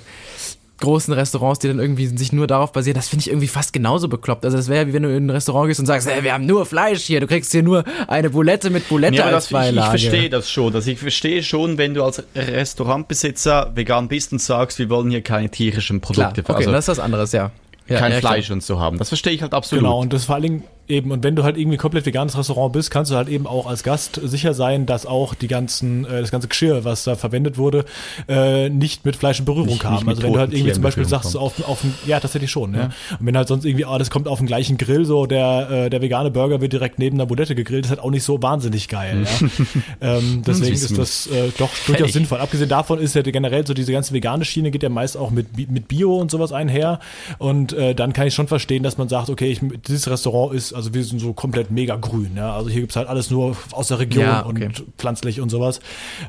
großen 0.79 1.13
Restaurants, 1.13 1.59
die 1.59 1.69
dann 1.69 1.79
irgendwie 1.79 2.07
sich 2.07 2.33
nur 2.33 2.47
darauf 2.47 2.73
basieren, 2.73 2.97
das 2.97 3.09
finde 3.09 3.23
ich 3.23 3.29
irgendwie 3.29 3.49
fast 3.49 3.73
genauso 3.73 4.09
bekloppt. 4.09 4.45
Also 4.45 4.57
das 4.57 4.69
wäre 4.69 4.87
wie 4.87 4.93
wenn 4.93 5.03
du 5.03 5.15
in 5.15 5.27
ein 5.27 5.31
Restaurant 5.31 5.69
gehst 5.69 5.81
und 5.81 5.87
sagst, 5.87 6.09
hey, 6.09 6.23
wir 6.23 6.33
haben 6.33 6.47
nur 6.47 6.67
Fleisch 6.67 7.03
hier, 7.03 7.21
du 7.21 7.27
kriegst 7.27 7.53
hier 7.53 7.63
nur 7.63 7.85
eine 8.07 8.31
Boulette 8.31 8.71
mit 8.71 8.89
Boulette 8.89 9.17
ja, 9.17 9.25
als 9.25 9.49
das. 9.49 9.71
Ich, 9.71 9.77
ich 9.77 9.85
verstehe 9.85 10.31
das 10.31 10.51
schon. 10.51 10.75
Also 10.75 10.91
ich 10.91 10.99
verstehe 10.99 11.43
schon, 11.43 11.79
wenn 11.79 11.95
du 11.95 12.05
als 12.05 12.23
Restaurantbesitzer 12.35 13.73
vegan 13.75 14.09
bist 14.09 14.33
und 14.33 14.41
sagst, 14.41 14.79
wir 14.79 14.89
wollen 14.89 15.11
hier 15.11 15.23
keine 15.23 15.51
tierischen 15.51 16.01
Produkte. 16.01 16.43
Klar, 16.43 16.57
okay, 16.57 16.65
also, 16.65 16.73
das 16.73 16.85
ist 16.85 16.89
was 16.89 16.99
anderes, 17.01 17.33
ja. 17.33 17.51
ja 17.89 17.99
kein 17.99 18.13
ja, 18.13 18.19
Fleisch 18.19 18.47
klar. 18.47 18.55
und 18.55 18.63
so 18.63 18.79
haben. 18.79 18.99
Das 18.99 19.09
verstehe 19.09 19.33
ich 19.33 19.43
halt 19.43 19.55
absolut. 19.55 19.85
Genau, 19.85 20.01
und 20.01 20.13
das 20.13 20.27
vor 20.27 20.37
allen 20.37 20.43
Dingen 20.43 20.63
Eben, 20.89 21.11
und 21.11 21.23
wenn 21.23 21.37
du 21.37 21.45
halt 21.45 21.59
irgendwie 21.59 21.77
komplett 21.77 22.07
veganes 22.07 22.37
Restaurant 22.39 22.73
bist, 22.73 22.91
kannst 22.91 23.11
du 23.11 23.17
halt 23.17 23.29
eben 23.29 23.47
auch 23.47 23.67
als 23.67 23.83
Gast 23.83 24.19
sicher 24.23 24.55
sein, 24.55 24.87
dass 24.87 25.05
auch 25.05 25.35
die 25.35 25.47
ganzen, 25.47 26.07
äh, 26.07 26.21
das 26.23 26.31
ganze 26.31 26.49
Geschirr, 26.49 26.85
was 26.85 27.05
da 27.05 27.15
verwendet 27.15 27.59
wurde, 27.59 27.85
äh, 28.27 28.71
nicht 28.71 29.05
mit 29.05 29.15
Fleisch 29.17 29.39
in 29.39 29.45
Berührung 29.45 29.69
nicht, 29.69 29.81
kam. 29.81 29.95
Nicht 29.95 30.09
also 30.09 30.23
wenn 30.23 30.33
du 30.33 30.39
halt 30.39 30.55
irgendwie 30.55 30.73
zum 30.73 30.83
Beispiel 30.83 31.05
sagst, 31.05 31.37
auf, 31.37 31.63
auf 31.69 31.85
ja, 32.07 32.21
tatsächlich 32.21 32.51
schon, 32.51 32.73
ja. 32.73 32.81
ja. 32.81 32.91
Und 33.21 33.27
wenn 33.27 33.37
halt 33.37 33.49
sonst 33.49 33.67
irgendwie, 33.67 33.85
ah, 33.85 33.99
das 33.99 34.09
kommt 34.09 34.29
auf 34.29 34.39
den 34.39 34.47
gleichen 34.47 34.79
Grill, 34.79 35.05
so 35.05 35.27
der, 35.27 35.71
äh, 35.71 35.91
der 35.91 36.01
vegane 36.01 36.31
Burger 36.31 36.63
wird 36.63 36.73
direkt 36.73 36.99
neben 36.99 37.19
der 37.19 37.27
Boulette 37.27 37.55
gegrillt, 37.55 37.85
ist 37.85 37.91
halt 37.91 38.01
auch 38.01 38.11
nicht 38.11 38.25
so 38.25 38.43
wahnsinnig 38.43 38.89
geil. 38.89 39.27
ja. 39.41 40.17
ähm, 40.17 40.43
deswegen 40.47 40.75
ist 40.75 40.97
das 40.97 41.27
äh, 41.27 41.51
doch 41.59 41.71
durchaus 41.87 42.07
hey. 42.07 42.13
sinnvoll. 42.13 42.39
Abgesehen 42.39 42.71
davon 42.71 42.99
ist 42.99 43.15
ja 43.15 43.21
generell 43.21 43.67
so 43.67 43.75
diese 43.75 43.93
ganze 43.93 44.15
vegane 44.15 44.47
Schiene 44.47 44.71
geht 44.71 44.83
ja 44.83 44.89
meist 44.89 45.19
auch 45.19 45.31
mit, 45.31 45.71
mit 45.71 45.87
Bio 45.87 46.17
und 46.17 46.31
sowas 46.31 46.53
einher. 46.53 46.99
Und 47.37 47.75
äh, 47.75 47.95
dann 47.95 48.15
kann 48.15 48.27
ich 48.27 48.35
schon 48.35 48.49
verstehen, 48.49 48.83
dass 48.83 48.97
man 48.97 49.11
sagt, 49.11 49.29
okay, 49.29 49.51
ich, 49.51 49.61
dieses 49.87 50.09
Restaurant 50.09 50.55
ist, 50.55 50.78
also 50.79 50.95
wir 50.95 51.03
sind 51.03 51.19
so 51.21 51.33
komplett 51.33 51.73
mega 51.73 51.97
grün. 51.97 52.31
Ja? 52.37 52.55
Also 52.55 52.71
hier 52.71 52.83
gibt 52.83 52.93
es 52.93 52.97
halt 52.97 53.09
alles 53.09 53.31
nur 53.31 53.57
aus 53.73 53.89
der 53.89 53.99
Region 53.99 54.25
ja, 54.25 54.47
okay. 54.47 54.67
und 54.67 54.85
pflanzlich 54.97 55.41
und 55.41 55.51
sowas. 55.51 55.81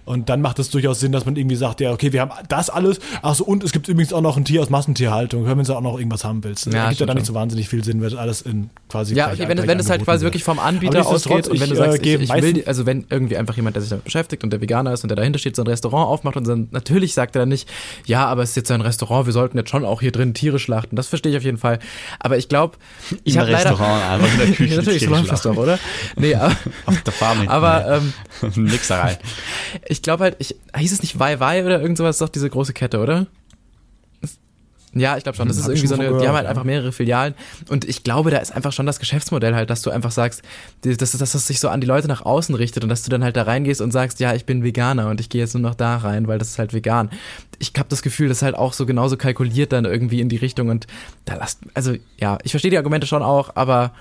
Und 0.06 0.28
dann 0.28 0.42
macht 0.42 0.58
es 0.58 0.72
durchaus 0.72 1.00
Sinn, 1.00 1.12
dass 1.12 1.26
man 1.26 1.36
irgendwie 1.36 1.56
sagt, 1.56 1.82
ja, 1.82 1.92
okay, 1.92 2.12
wir 2.12 2.22
haben 2.22 2.32
das 2.48 2.72
alles. 2.72 3.00
Achso, 3.22 3.44
und 3.44 3.64
es 3.64 3.72
gibt 3.72 3.88
übrigens 3.88 4.12
auch 4.12 4.22
noch 4.22 4.38
ein 4.38 4.46
Tier 4.46 4.62
aus 4.62 4.72
Massentierhaltung. 4.72 5.46
Hören, 5.46 5.60
wenn 5.60 5.66
du 5.66 5.74
auch 5.76 5.82
noch 5.82 6.00
irgendwas 6.00 6.24
haben 6.24 6.44
willst. 6.44 6.66
Ja, 6.66 6.72
das 6.72 6.90
gibt 6.90 7.02
ja 7.02 7.06
dann 7.06 7.18
nicht 7.18 7.28
so 7.28 7.36
wahnsinnig 7.36 7.70
viel 7.70 7.84
Sinn, 7.84 8.02
weil 8.02 8.18
alles 8.18 8.42
in 8.42 8.72
quasi. 8.90 9.14
Ja, 9.14 9.32
okay, 9.32 9.48
wenn, 9.48 9.68
wenn 9.68 9.80
es 9.80 9.90
halt 9.90 10.04
quasi 10.04 10.24
wird. 10.24 10.34
wirklich 10.34 10.44
vom 10.44 10.58
Anbieter 10.58 11.06
ausgeht 11.06 11.48
und 11.48 11.60
wenn 11.60 11.70
du 11.70 11.76
sagst, 11.76 12.04
äh, 12.04 12.16
ich, 12.16 12.22
ich 12.24 12.42
will, 12.42 12.64
also 12.66 12.88
wenn 12.88 13.06
irgendwie 13.10 13.38
einfach 13.38 13.56
jemand, 13.56 13.76
der 13.76 13.82
sich 13.82 13.92
damit 13.92 14.06
beschäftigt 14.06 14.44
und 14.44 14.52
der 14.52 14.62
Veganer 14.62 14.94
ist 14.94 15.04
und 15.04 15.10
der 15.10 15.16
dahinter 15.16 15.38
steht, 15.38 15.56
so 15.56 15.62
ein 15.62 15.68
Restaurant 15.68 16.08
aufmacht 16.08 16.38
und 16.38 16.48
dann 16.48 16.70
natürlich 16.72 17.14
sagt 17.14 17.36
er 17.36 17.42
dann 17.42 17.50
nicht, 17.50 17.70
ja, 18.06 18.26
aber 18.26 18.42
es 18.42 18.52
ist 18.52 18.56
jetzt 18.56 18.72
ein 18.72 18.82
Restaurant, 18.82 19.28
wir 19.28 19.34
sollten 19.34 19.58
jetzt 19.58 19.70
schon 19.70 19.86
auch 19.86 20.02
hier 20.02 20.12
drin 20.12 20.34
Tiere 20.34 20.58
schlachten. 20.58 20.96
Das 20.96 21.08
verstehe 21.08 21.32
ich 21.32 21.38
auf 21.38 21.44
jeden 21.44 21.60
Fall. 21.60 21.78
Aber 22.20 22.38
ich 22.38 22.50
glaube, 22.50 22.78
ich 23.24 23.38
habe 23.38 23.52
leider. 23.52 23.72
Restaurant, 23.72 24.02
in 24.40 24.48
der 24.48 24.56
Küche 24.56 24.76
natürlich, 24.76 25.04
so 25.04 25.10
läuft 25.10 25.32
das 25.32 25.42
doch, 25.42 25.58
oder? 25.58 25.80
Nee, 26.16 26.36
aber. 26.36 26.56
Auf 26.86 27.02
der 27.02 27.14
Farm. 27.14 27.48
Aber, 27.48 28.02
ähm, 28.02 28.14
Mixerei. 28.56 29.18
Ich 29.88 30.02
glaube 30.02 30.24
halt, 30.24 30.36
ich, 30.40 30.56
hieß 30.76 30.92
es 30.92 31.02
nicht 31.02 31.20
Wai 31.20 31.40
Wai 31.40 31.66
oder 31.66 31.82
irgend 31.82 31.98
sowas, 31.98 32.16
ist 32.16 32.22
doch 32.22 32.30
diese 32.30 32.50
große 32.50 32.74
Kette, 32.74 33.00
oder? 33.00 33.28
Ja, 34.94 35.18
ich 35.18 35.24
glaube 35.24 35.36
schon. 35.36 35.48
Das 35.48 35.58
hm, 35.58 35.64
ist 35.64 35.70
irgendwie 35.70 35.88
so 35.88 35.96
eine, 35.96 36.20
die 36.20 36.28
haben 36.28 36.36
halt 36.36 36.48
einfach 36.48 36.64
mehrere 36.64 36.92
Filialen. 36.92 37.36
Und 37.70 37.86
ich 37.86 38.04
glaube, 38.04 38.32
da 38.32 38.38
ist 38.38 38.52
einfach 38.52 38.74
schon 38.74 38.86
das 38.88 39.00
Geschäftsmodell 39.00 39.54
halt, 39.54 39.70
dass 39.70 39.84
du 39.84 39.92
einfach 39.92 40.12
sagst, 40.12 40.42
dass, 40.82 40.98
dass 40.98 41.12
das 41.12 41.48
sich 41.48 41.60
so 41.60 41.70
an 41.70 41.80
die 41.80 41.88
Leute 41.88 42.08
nach 42.08 42.26
außen 42.26 42.56
richtet 42.56 42.84
und 42.84 42.90
dass 42.90 43.04
du 43.04 43.12
dann 43.12 43.24
halt 43.24 43.36
da 43.36 43.44
reingehst 43.44 43.82
und 43.82 43.92
sagst, 43.92 44.20
ja, 44.20 44.34
ich 44.34 44.46
bin 44.46 44.64
Veganer 44.64 45.10
und 45.10 45.22
ich 45.22 45.30
gehe 45.30 45.42
jetzt 45.42 45.54
nur 45.54 45.62
noch 45.62 45.76
da 45.76 45.98
rein, 45.98 46.28
weil 46.28 46.40
das 46.40 46.50
ist 46.50 46.60
halt 46.60 46.74
vegan. 46.74 47.12
Ich 47.60 47.74
habe 47.78 47.90
das 47.90 48.02
Gefühl, 48.02 48.30
das 48.30 48.38
ist 48.38 48.44
halt 48.44 48.56
auch 48.56 48.74
so 48.74 48.86
genauso 48.88 49.16
kalkuliert 49.16 49.74
dann 49.74 49.86
irgendwie 49.86 50.22
in 50.22 50.30
die 50.30 50.38
Richtung 50.38 50.70
und 50.70 50.88
da 51.26 51.36
lasst, 51.36 51.60
also 51.76 51.94
ja, 52.18 52.40
ich 52.44 52.52
verstehe 52.52 52.72
die 52.72 52.78
Argumente 52.78 53.06
schon 53.06 53.22
auch, 53.22 53.52
aber 53.56 53.92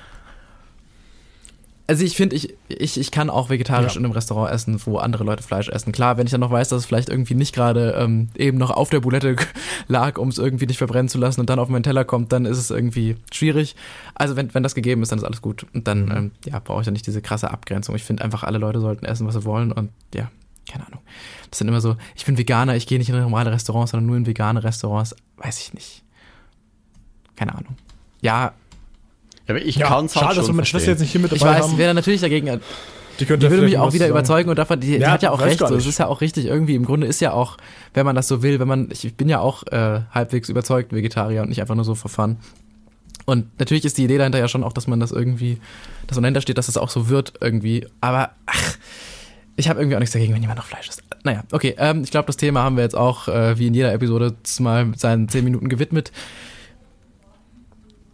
also 1.88 2.04
ich 2.04 2.16
finde, 2.16 2.36
ich, 2.36 2.54
ich, 2.68 3.00
ich 3.00 3.10
kann 3.10 3.30
auch 3.30 3.48
vegetarisch 3.48 3.94
ja. 3.94 3.98
in 3.98 4.04
einem 4.04 4.12
Restaurant 4.12 4.52
essen, 4.52 4.78
wo 4.84 4.98
andere 4.98 5.24
Leute 5.24 5.42
Fleisch 5.42 5.70
essen. 5.70 5.90
Klar, 5.90 6.18
wenn 6.18 6.26
ich 6.26 6.30
dann 6.30 6.40
noch 6.42 6.50
weiß, 6.50 6.68
dass 6.68 6.80
es 6.80 6.86
vielleicht 6.86 7.08
irgendwie 7.08 7.34
nicht 7.34 7.54
gerade 7.54 7.96
ähm, 7.98 8.28
eben 8.36 8.58
noch 8.58 8.70
auf 8.70 8.90
der 8.90 9.00
Boulette 9.00 9.36
lag, 9.88 10.18
um 10.18 10.28
es 10.28 10.36
irgendwie 10.36 10.66
nicht 10.66 10.76
verbrennen 10.76 11.08
zu 11.08 11.16
lassen 11.16 11.40
und 11.40 11.48
dann 11.48 11.58
auf 11.58 11.70
meinen 11.70 11.82
Teller 11.82 12.04
kommt, 12.04 12.30
dann 12.30 12.44
ist 12.44 12.58
es 12.58 12.70
irgendwie 12.70 13.16
schwierig. 13.32 13.74
Also 14.14 14.36
wenn, 14.36 14.52
wenn 14.54 14.62
das 14.62 14.74
gegeben 14.74 15.02
ist, 15.02 15.12
dann 15.12 15.18
ist 15.18 15.24
alles 15.24 15.40
gut. 15.40 15.64
Und 15.72 15.88
dann 15.88 16.04
mhm. 16.04 16.12
ähm, 16.12 16.30
ja, 16.44 16.58
brauche 16.58 16.82
ich 16.82 16.86
ja 16.86 16.92
nicht 16.92 17.06
diese 17.06 17.22
krasse 17.22 17.50
Abgrenzung. 17.50 17.94
Ich 17.94 18.04
finde 18.04 18.22
einfach, 18.22 18.42
alle 18.42 18.58
Leute 18.58 18.80
sollten 18.80 19.06
essen, 19.06 19.26
was 19.26 19.32
sie 19.32 19.44
wollen 19.46 19.72
und 19.72 19.88
ja, 20.14 20.30
keine 20.70 20.86
Ahnung. 20.86 21.00
Das 21.48 21.58
sind 21.58 21.68
immer 21.68 21.80
so, 21.80 21.96
ich 22.14 22.26
bin 22.26 22.36
Veganer, 22.36 22.76
ich 22.76 22.86
gehe 22.86 22.98
nicht 22.98 23.08
in 23.08 23.18
normale 23.18 23.50
Restaurants, 23.50 23.92
sondern 23.92 24.06
nur 24.06 24.16
in 24.18 24.26
vegane 24.26 24.62
Restaurants. 24.62 25.16
Weiß 25.38 25.58
ich 25.60 25.72
nicht. 25.72 26.02
Keine 27.34 27.54
Ahnung. 27.54 27.78
Ja, 28.20 28.52
aber 29.48 29.62
ich 29.62 29.76
ja, 29.76 29.86
kann 29.86 30.06
es 30.06 30.14
halt 30.14 30.26
Schade, 30.26 30.36
dass 30.36 30.46
wir 30.46 30.54
meine 30.54 30.66
Schwester 30.66 30.90
jetzt 30.90 31.00
nicht 31.00 31.12
hier 31.12 31.20
mit 31.20 31.32
dabei 31.32 31.36
Ich 31.36 31.44
weiß, 31.44 31.62
haben. 31.70 31.78
wäre 31.78 31.94
natürlich 31.94 32.20
dagegen. 32.20 32.60
Die, 33.18 33.24
die 33.24 33.28
würde 33.28 33.62
mich 33.62 33.78
auch 33.78 33.92
wieder 33.92 34.04
sagen. 34.04 34.10
überzeugen 34.10 34.50
und 34.50 34.58
davon, 34.58 34.78
die, 34.78 34.92
ja, 34.92 34.98
die 34.98 35.06
hat 35.06 35.22
ja 35.22 35.30
auch 35.32 35.40
recht. 35.40 35.58
So. 35.58 35.74
Es 35.74 35.86
ist 35.86 35.98
ja 35.98 36.06
auch 36.06 36.20
richtig 36.20 36.46
irgendwie. 36.46 36.76
Im 36.76 36.84
Grunde 36.84 37.06
ist 37.06 37.20
ja 37.20 37.32
auch, 37.32 37.56
wenn 37.94 38.06
man 38.06 38.14
das 38.14 38.28
so 38.28 38.42
will, 38.42 38.60
wenn 38.60 38.68
man, 38.68 38.88
ich 38.92 39.16
bin 39.16 39.28
ja 39.28 39.40
auch 39.40 39.64
äh, 39.66 40.02
halbwegs 40.12 40.48
überzeugt 40.48 40.92
Vegetarier 40.92 41.42
und 41.42 41.48
nicht 41.48 41.60
einfach 41.60 41.74
nur 41.74 41.84
so 41.84 41.94
verfahren. 41.94 42.38
Und 43.26 43.46
natürlich 43.58 43.84
ist 43.84 43.98
die 43.98 44.04
Idee 44.04 44.18
dahinter 44.18 44.38
ja 44.38 44.48
schon 44.48 44.64
auch, 44.64 44.72
dass 44.72 44.86
man 44.86 45.00
das 45.00 45.12
irgendwie, 45.12 45.58
dass 46.06 46.16
man 46.16 46.22
dahinter 46.22 46.40
steht, 46.40 46.56
dass 46.56 46.66
das 46.66 46.76
auch 46.76 46.90
so 46.90 47.08
wird 47.08 47.34
irgendwie. 47.40 47.86
Aber 48.00 48.30
ach, 48.46 48.76
ich 49.56 49.68
habe 49.68 49.80
irgendwie 49.80 49.96
auch 49.96 50.00
nichts 50.00 50.12
dagegen, 50.12 50.32
wenn 50.32 50.40
jemand 50.40 50.58
noch 50.58 50.66
Fleisch 50.66 50.88
isst. 50.88 51.02
Naja, 51.24 51.42
okay. 51.50 51.74
Ähm, 51.76 52.04
ich 52.04 52.10
glaube, 52.10 52.26
das 52.26 52.36
Thema 52.36 52.62
haben 52.62 52.76
wir 52.76 52.84
jetzt 52.84 52.96
auch, 52.96 53.28
äh, 53.28 53.58
wie 53.58 53.66
in 53.66 53.74
jeder 53.74 53.92
Episode, 53.92 54.34
mal 54.60 54.92
seinen 54.96 55.28
zehn 55.28 55.44
Minuten 55.44 55.68
gewidmet. 55.68 56.12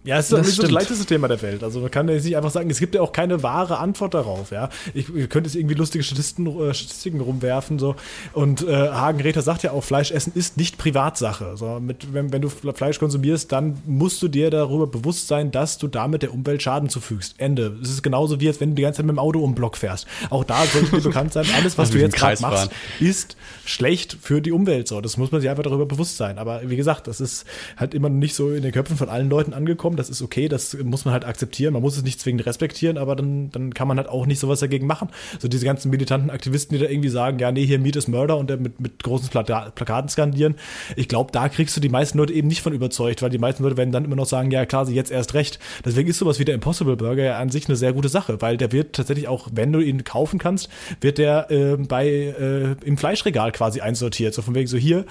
Ja, 0.05 0.19
es 0.19 0.31
ist 0.31 0.33
das, 0.33 0.57
das 0.57 0.71
leichteste 0.71 1.07
Thema 1.07 1.29
der 1.29 1.41
Welt. 1.41 1.63
Also 1.63 1.81
man 1.81 1.91
kann 1.91 2.07
ja 2.09 2.15
nicht 2.15 2.37
einfach 2.37 2.51
sagen, 2.51 2.69
es 2.69 2.79
gibt 2.79 2.95
ja 2.95 3.01
auch 3.01 3.13
keine 3.13 3.43
wahre 3.43 3.79
Antwort 3.79 4.13
darauf. 4.13 4.51
Ja, 4.51 4.69
ich, 4.93 5.09
ihr 5.09 5.29
könnt 5.29 5.47
jetzt 5.47 5.57
irgendwie 5.57 5.75
lustige 5.75 6.05
Statisten, 6.05 6.47
äh, 6.47 6.75
Statistiken 6.75 7.21
rumwerfen 7.21 7.79
so. 7.79 7.97
Und 8.35 8.67
äh, 8.67 8.91
Hagen 8.91 9.21
Räther 9.21 9.41
sagt 9.41 9.63
ja 9.63 9.73
auch, 9.73 9.83
Fleischessen 9.83 10.33
ist 10.35 10.59
nicht 10.59 10.77
Privatsache. 10.77 11.57
So, 11.57 11.81
mit, 11.81 12.13
wenn, 12.13 12.33
wenn 12.33 12.43
du 12.43 12.51
Fleisch 12.51 12.99
konsumierst, 12.99 13.51
dann 13.51 13.79
musst 13.87 14.23
du 14.23 14.29
dir 14.29 14.51
darüber 14.51 14.87
bewusst 14.87 15.27
sein, 15.27 15.51
dass 15.51 15.79
du 15.79 15.89
damit 15.89 16.23
der 16.23 16.35
Umwelt 16.35 16.63
Schaden 16.63 16.91
zufügst. 16.91 17.37
Ende. 17.39 17.79
Es 17.83 17.89
ist 17.89 18.03
genauso 18.03 18.41
wie, 18.41 18.49
als 18.49 18.61
wenn 18.61 18.71
du 18.71 18.75
die 18.77 18.83
ganze 18.83 18.99
Zeit 18.99 19.07
mit 19.07 19.15
dem 19.15 19.19
Auto 19.19 19.41
um 19.41 19.51
den 19.51 19.55
Block 19.55 19.79
fährst. 19.79 20.07
Auch 20.29 20.45
da 20.45 20.65
sollte 20.67 20.91
dir 20.91 21.01
bekannt 21.03 21.33
sein, 21.33 21.47
alles, 21.57 21.79
was 21.79 21.91
du 21.91 21.99
jetzt 21.99 22.17
gerade 22.17 22.41
machst, 22.43 22.71
ist 23.01 23.37
schlecht 23.65 24.19
für 24.21 24.43
die 24.43 24.53
Umwelt. 24.53 24.87
So, 24.87 25.01
das 25.01 25.17
muss 25.17 25.33
man 25.33 25.41
sich 25.41 25.49
einfach 25.49 25.63
darüber 25.63 25.87
bewusst 25.87 26.19
sein. 26.19 26.39
Aber 26.39 26.69
wie 26.69 26.77
gesagt, 26.77 27.07
das 27.07 27.21
ist 27.21 27.47
halt 27.79 27.95
immer 27.95 28.11
nicht 28.11 28.35
so 28.35 28.53
in 28.53 28.63
den 28.63 28.73
Köpfen 28.73 28.99
von 28.99 29.09
allen 29.09 29.31
Leuten 29.31 29.55
angekommen. 29.55 29.94
Das 29.97 30.11
ist 30.11 30.23
okay, 30.23 30.49
das 30.49 30.77
muss 30.83 31.05
man 31.05 31.13
halt 31.13 31.25
akzeptieren. 31.25 31.73
Man 31.73 31.83
muss 31.83 31.97
es 31.97 32.03
nicht 32.03 32.21
zwingend 32.21 32.47
respektieren, 32.47 32.99
aber 32.99 33.17
dann, 33.17 33.51
dann 33.51 33.75
kann 33.75 33.89
man 33.89 33.97
halt 33.97 34.09
auch 34.09 34.27
nicht 34.27 34.39
sowas 34.39 34.61
dagegen 34.61 34.87
machen. 34.87 35.09
So 35.39 35.49
diese 35.49 35.65
ganzen 35.65 35.91
militanten 35.91 36.31
Aktivisten, 36.31 36.77
die 36.77 36.85
da 36.85 36.91
irgendwie 36.91 37.09
sagen, 37.09 37.39
ja, 37.39 37.53
nee, 37.53 37.67
hier 37.67 37.79
Meat 37.79 37.97
ist 37.97 38.09
Murder 38.09 38.37
und 38.37 38.51
mit, 38.61 38.81
mit 38.81 39.03
großen 39.03 39.29
Plakaten 39.29 40.09
skandieren. 40.09 40.57
Ich 40.97 41.09
glaube, 41.09 41.33
da 41.33 41.49
kriegst 41.49 41.77
du 41.77 41.81
die 41.81 41.89
meisten 41.89 42.19
Leute 42.19 42.33
eben 42.33 42.49
nicht 42.49 42.63
von 42.63 42.73
überzeugt, 42.73 43.23
weil 43.23 43.31
die 43.31 43.39
meisten 43.39 43.63
Leute 43.63 43.77
werden 43.77 43.93
dann 43.93 44.05
immer 44.05 44.17
noch 44.17 44.27
sagen, 44.27 44.51
ja, 44.51 44.67
klar, 44.67 44.87
sie 44.87 44.95
jetzt 44.95 45.11
erst 45.11 45.35
recht. 45.35 45.59
Deswegen 45.85 46.09
ist 46.09 46.19
sowas 46.19 46.39
wie 46.39 46.45
der 46.45 46.55
Impossible 46.55 46.97
Burger 46.97 47.25
ja 47.25 47.39
an 47.39 47.51
sich 47.51 47.69
eine 47.69 47.77
sehr 47.77 47.93
gute 47.93 48.09
Sache, 48.09 48.41
weil 48.41 48.57
der 48.57 48.73
wird 48.73 48.95
tatsächlich 48.97 49.29
auch, 49.29 49.49
wenn 49.53 49.73
du 49.73 49.81
ihn 49.81 50.05
kaufen 50.05 50.39
kannst, 50.39 50.69
wird 51.01 51.19
der 51.19 51.51
äh, 51.51 51.77
bei 51.77 52.09
äh, 52.09 52.77
im 52.85 52.97
Fleischregal 52.97 53.53
quasi 53.53 53.81
einsortiert. 53.81 54.35
So 54.35 54.43
von 54.43 54.55
wegen 54.55 54.67
so 54.67 54.77
hier, 54.77 55.05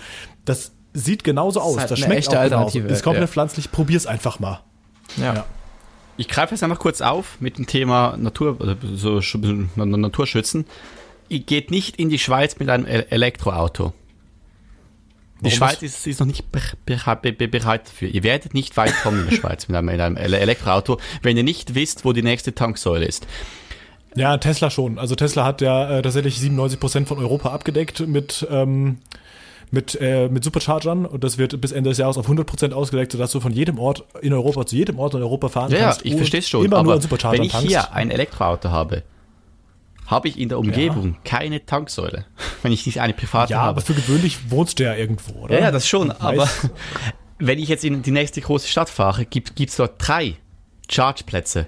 das 0.45 0.71
sieht 0.93 1.23
genauso 1.23 1.59
aus. 1.61 1.75
Das, 1.75 1.89
das 1.89 1.99
schmeckt 1.99 2.29
auch. 2.29 2.43
Genauso. 2.43 2.79
Ist 2.79 3.03
komplett 3.03 3.23
ja. 3.23 3.27
pflanzlich. 3.27 3.71
Probier's 3.71 4.05
einfach 4.05 4.39
mal. 4.39 4.61
Ja. 5.17 5.33
ja. 5.35 5.45
Ich 6.17 6.27
greife 6.27 6.53
jetzt 6.53 6.63
einfach 6.63 6.79
kurz 6.79 7.01
auf 7.01 7.37
mit 7.39 7.57
dem 7.57 7.65
Thema 7.65 8.15
Natur, 8.17 8.61
oder 8.61 8.77
so 8.93 9.19
Naturschützen. 9.75 10.65
Ihr 11.29 11.39
geht 11.39 11.71
nicht 11.71 11.97
in 11.97 12.09
die 12.09 12.19
Schweiz 12.19 12.59
mit 12.59 12.69
einem 12.69 12.85
Elektroauto. 12.85 13.93
Die 15.41 15.45
Warum 15.45 15.57
Schweiz 15.57 15.81
ist, 15.81 16.07
ist, 16.07 16.19
noch 16.19 16.27
nicht 16.27 16.45
bereit 16.85 17.87
dafür. 17.87 18.07
Ihr 18.07 18.23
werdet 18.23 18.53
nicht 18.53 18.77
weit 18.77 18.93
kommen 19.01 19.21
in 19.21 19.29
der 19.29 19.35
Schweiz 19.35 19.67
mit 19.67 19.75
einem, 19.75 19.87
mit 19.87 19.99
einem 19.99 20.15
Elektroauto, 20.15 20.99
wenn 21.21 21.35
ihr 21.35 21.43
nicht 21.43 21.75
wisst, 21.75 22.05
wo 22.05 22.13
die 22.13 22.21
nächste 22.21 22.55
Tanksäule 22.55 23.05
ist. 23.05 23.27
Ja, 24.15 24.37
Tesla 24.37 24.69
schon. 24.69 24.99
Also 24.99 25.15
Tesla 25.15 25.43
hat 25.43 25.61
ja 25.61 25.97
äh, 25.97 26.01
tatsächlich 26.01 26.39
97 26.39 26.79
Prozent 26.79 27.07
von 27.07 27.17
Europa 27.17 27.49
abgedeckt 27.49 28.07
mit 28.07 28.47
ähm, 28.49 28.99
mit, 29.73 29.97
äh, 29.99 30.29
mit 30.29 30.43
Superchargern 30.43 31.07
und 31.07 31.23
das 31.23 31.39
wird 31.39 31.59
bis 31.59 31.71
Ende 31.71 31.89
des 31.89 31.97
Jahres 31.97 32.19
auf 32.19 32.29
100% 32.29 32.73
ausgedeckt, 32.73 33.11
sodass 33.11 33.31
du 33.31 33.39
von 33.39 33.51
jedem 33.51 33.79
Ort 33.79 34.05
in 34.21 34.31
Europa 34.31 34.67
zu 34.67 34.75
jedem 34.75 34.99
Ort 34.99 35.15
in 35.15 35.21
Europa 35.23 35.49
fahren 35.49 35.71
ja, 35.71 35.79
kannst. 35.79 36.05
Ja, 36.05 36.11
ich 36.11 36.15
verstehe 36.15 36.41
es 36.41 36.47
schon. 36.47 36.63
Immer 36.63 36.83
nur 36.83 36.93
an 36.93 37.01
Superchargern 37.01 37.39
wenn 37.39 37.45
ich 37.47 37.51
tankst. 37.51 37.69
hier 37.69 37.91
ein 37.91 38.11
Elektroauto 38.11 38.69
habe, 38.69 39.01
habe 40.05 40.27
ich 40.27 40.39
in 40.39 40.49
der 40.49 40.59
Umgebung 40.59 41.13
ja. 41.13 41.19
keine 41.23 41.65
Tanksäule, 41.65 42.25
wenn 42.61 42.71
ich 42.71 42.85
nicht 42.85 43.01
eine 43.01 43.13
private 43.13 43.53
ja, 43.53 43.61
habe. 43.61 43.65
Ja, 43.65 43.69
aber 43.71 43.81
für 43.81 43.95
gewöhnlich 43.95 44.51
wohnst 44.51 44.79
du 44.79 44.83
ja 44.83 44.93
irgendwo, 44.93 45.45
oder? 45.45 45.55
Ja, 45.55 45.61
ja 45.61 45.71
das 45.71 45.87
schon, 45.87 46.11
aber 46.11 46.47
wenn 47.39 47.57
ich 47.57 47.67
jetzt 47.67 47.83
in 47.83 48.03
die 48.03 48.11
nächste 48.11 48.41
große 48.41 48.67
Stadt 48.67 48.91
fahre, 48.91 49.25
gibt 49.25 49.59
es 49.59 49.75
dort 49.75 49.93
drei 49.97 50.35
Chargeplätze. 50.87 51.65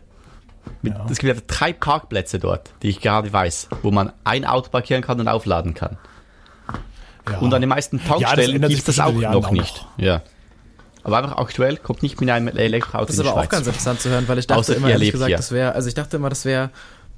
Mit, 0.83 0.93
ja. 0.93 1.07
Es 1.09 1.17
gibt 1.17 1.43
drei 1.47 1.73
Parkplätze 1.73 2.37
dort, 2.37 2.71
die 2.83 2.89
ich 2.89 3.01
gerade 3.01 3.33
weiß, 3.33 3.69
wo 3.81 3.89
man 3.89 4.13
ein 4.23 4.45
Auto 4.45 4.69
parkieren 4.69 5.01
kann 5.01 5.19
und 5.19 5.27
aufladen 5.27 5.73
kann. 5.73 5.97
Ja. 7.29 7.39
Und 7.39 7.53
an 7.53 7.61
den 7.61 7.69
meisten 7.69 8.03
Tankstellen 8.03 8.61
ja, 8.61 8.67
gibt 8.67 8.79
es 8.79 8.85
das 8.85 8.99
auch 8.99 9.13
noch 9.13 9.51
nicht. 9.51 9.85
Noch. 9.97 10.03
Ja. 10.03 10.21
Aber 11.03 11.17
einfach 11.17 11.37
aktuell 11.37 11.77
kommt 11.77 12.01
nicht 12.01 12.19
mit 12.19 12.29
einem 12.29 12.47
Elektroauto 12.47 13.05
Das 13.05 13.15
ist 13.15 13.25
aber 13.25 13.39
auch 13.39 13.49
ganz 13.49 13.67
interessant 13.67 13.99
zu 14.01 14.09
hören, 14.09 14.27
weil 14.27 14.39
ich 14.39 14.47
dachte 14.47 14.59
Außer 14.59 14.75
immer, 14.75 14.89
ehrlich 14.89 15.11
gesagt, 15.11 15.29
hier. 15.29 15.37
das 15.37 15.51
wäre, 15.51 15.73
also 15.73 15.87
ich 15.87 15.93
dachte 15.93 16.17
immer, 16.17 16.29
das 16.29 16.45
wäre 16.45 16.71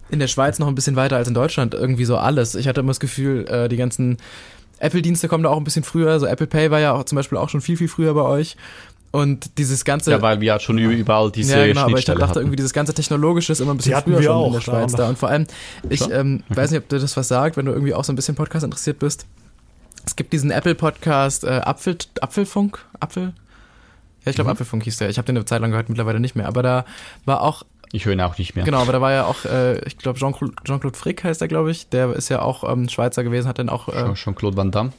in 0.10 0.20
der 0.20 0.28
Schweiz 0.28 0.60
noch 0.60 0.68
ein 0.68 0.76
bisschen 0.76 0.96
weiter 0.96 1.16
als 1.16 1.28
in 1.28 1.34
Deutschland 1.34 1.74
irgendwie 1.74 2.06
so 2.06 2.18
alles. 2.18 2.56
Ich 2.56 2.68
hatte 2.68 2.82
immer 2.82 2.90
das 2.90 3.00
Gefühl, 3.00 3.48
äh, 3.48 3.70
die 3.70 3.78
ganzen 3.78 4.18
Apple-Dienste 4.80 5.28
kommen 5.28 5.44
da 5.44 5.50
auch 5.50 5.58
ein 5.58 5.64
bisschen 5.64 5.84
früher. 5.84 6.12
Also 6.12 6.26
Apple 6.26 6.48
Pay 6.48 6.70
war 6.70 6.80
ja 6.80 6.94
auch 6.94 7.06
zum 7.06 7.16
Beispiel 7.16 7.38
auch 7.38 7.50
schon 7.50 7.62
viel, 7.62 7.78
viel 7.78 7.88
früher 7.88 8.14
bei 8.14 8.22
euch. 8.22 8.58
Und 9.12 9.58
dieses 9.58 9.86
ganze. 9.86 10.12
Ja, 10.12 10.22
weil 10.22 10.42
wir 10.42 10.48
ja 10.48 10.60
schon 10.60 10.78
überall 10.78 11.32
diese. 11.32 11.58
Ja, 11.58 11.66
genau, 11.66 11.86
aber 11.86 11.98
ich 11.98 12.06
dachte 12.06 12.28
hatten. 12.28 12.40
irgendwie, 12.40 12.58
dieses 12.58 12.74
ganze 12.74 12.94
Technologische 12.94 13.54
ist 13.54 13.62
immer 13.62 13.74
ein 13.74 13.78
bisschen 13.78 13.96
Die 13.96 14.12
früher 14.12 14.22
schon 14.22 14.32
auch, 14.34 14.48
in 14.48 14.54
der 14.54 14.62
Schweiz 14.62 14.94
da. 14.94 15.08
Und 15.08 15.18
vor 15.18 15.30
allem, 15.30 15.48
ich 15.90 16.02
ähm, 16.12 16.44
okay. 16.50 16.58
weiß 16.58 16.72
nicht, 16.72 16.82
ob 16.82 16.90
du 16.90 17.00
das 17.00 17.16
was 17.16 17.28
sagt, 17.30 17.56
wenn 17.56 17.66
du 17.66 17.72
irgendwie 17.72 17.94
auch 17.94 18.04
so 18.04 18.12
ein 18.12 18.18
bisschen 18.18 18.36
Podcast 18.36 18.66
interessiert 18.66 19.00
bist. 19.00 19.26
Es 20.08 20.16
gibt 20.16 20.32
diesen 20.32 20.52
Apple-Podcast 20.52 21.44
äh, 21.44 21.60
Apfel, 21.66 21.98
Apfelfunk? 22.22 22.80
Apfel? 23.02 23.34
Ja, 24.24 24.30
ich 24.30 24.36
glaube, 24.36 24.48
mhm. 24.48 24.54
Apfelfunk 24.54 24.84
hieß 24.84 24.98
der. 24.98 25.10
Ich 25.10 25.18
habe 25.18 25.26
den 25.26 25.36
eine 25.36 25.44
Zeit 25.44 25.60
lang 25.60 25.72
gehört, 25.72 25.90
mittlerweile 25.90 26.22
nicht 26.22 26.34
mehr. 26.34 26.48
Aber 26.48 26.64
da 26.64 26.86
war 27.26 27.42
auch. 27.42 27.64
Ich 27.92 28.06
höre 28.06 28.14
ihn 28.14 28.22
auch 28.22 28.38
nicht 28.38 28.56
mehr. 28.56 28.64
Genau, 28.64 28.82
aber 28.82 28.94
da 28.94 29.02
war 29.02 29.12
ja 29.12 29.26
auch, 29.26 29.44
äh, 29.46 29.80
ich 29.86 29.98
glaube, 29.98 30.18
Jean-Claude 30.18 30.56
Jean 30.64 30.94
Frick 30.94 31.26
heißt 31.26 31.42
er, 31.42 31.50
glaube 31.50 31.72
ich. 31.72 31.90
Der 31.90 32.14
ist 32.14 32.30
ja 32.30 32.42
auch 32.42 32.70
ähm, 32.70 32.88
Schweizer 32.88 33.26
gewesen, 33.26 33.50
hat 33.50 33.60
dann 33.60 33.68
auch. 33.68 33.90
Äh, 33.90 34.14
Jean-Claude 34.14 34.56
Van 34.56 34.72
Damme. 34.72 34.94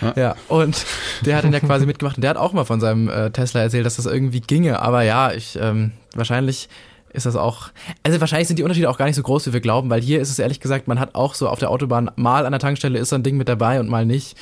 ja. 0.00 0.12
ja. 0.16 0.36
und 0.48 0.84
der 1.24 1.36
hat 1.36 1.44
ihn 1.44 1.52
ja 1.52 1.60
quasi 1.60 1.86
mitgemacht. 1.86 2.16
Und 2.16 2.22
der 2.22 2.30
hat 2.30 2.36
auch 2.38 2.52
mal 2.52 2.64
von 2.64 2.80
seinem 2.80 3.08
äh, 3.08 3.30
Tesla 3.30 3.60
erzählt, 3.60 3.86
dass 3.86 3.94
das 3.94 4.06
irgendwie 4.06 4.40
ginge. 4.40 4.80
Aber 4.80 5.02
ja, 5.02 5.32
ich, 5.32 5.56
ähm, 5.60 5.92
wahrscheinlich 6.14 6.68
ist 7.12 7.26
das 7.26 7.36
auch, 7.36 7.68
also 8.02 8.20
wahrscheinlich 8.20 8.48
sind 8.48 8.58
die 8.58 8.62
Unterschiede 8.62 8.88
auch 8.88 8.98
gar 8.98 9.06
nicht 9.06 9.16
so 9.16 9.22
groß, 9.22 9.46
wie 9.48 9.52
wir 9.52 9.60
glauben, 9.60 9.90
weil 9.90 10.00
hier 10.00 10.20
ist 10.20 10.30
es 10.30 10.38
ehrlich 10.38 10.60
gesagt, 10.60 10.88
man 10.88 10.98
hat 10.98 11.14
auch 11.14 11.34
so 11.34 11.48
auf 11.48 11.58
der 11.58 11.70
Autobahn 11.70 12.10
mal 12.16 12.46
an 12.46 12.52
der 12.52 12.60
Tankstelle 12.60 12.98
ist 12.98 13.10
so 13.10 13.16
ein 13.16 13.22
Ding 13.22 13.36
mit 13.36 13.48
dabei 13.48 13.80
und 13.80 13.88
mal 13.88 14.06
nicht. 14.06 14.36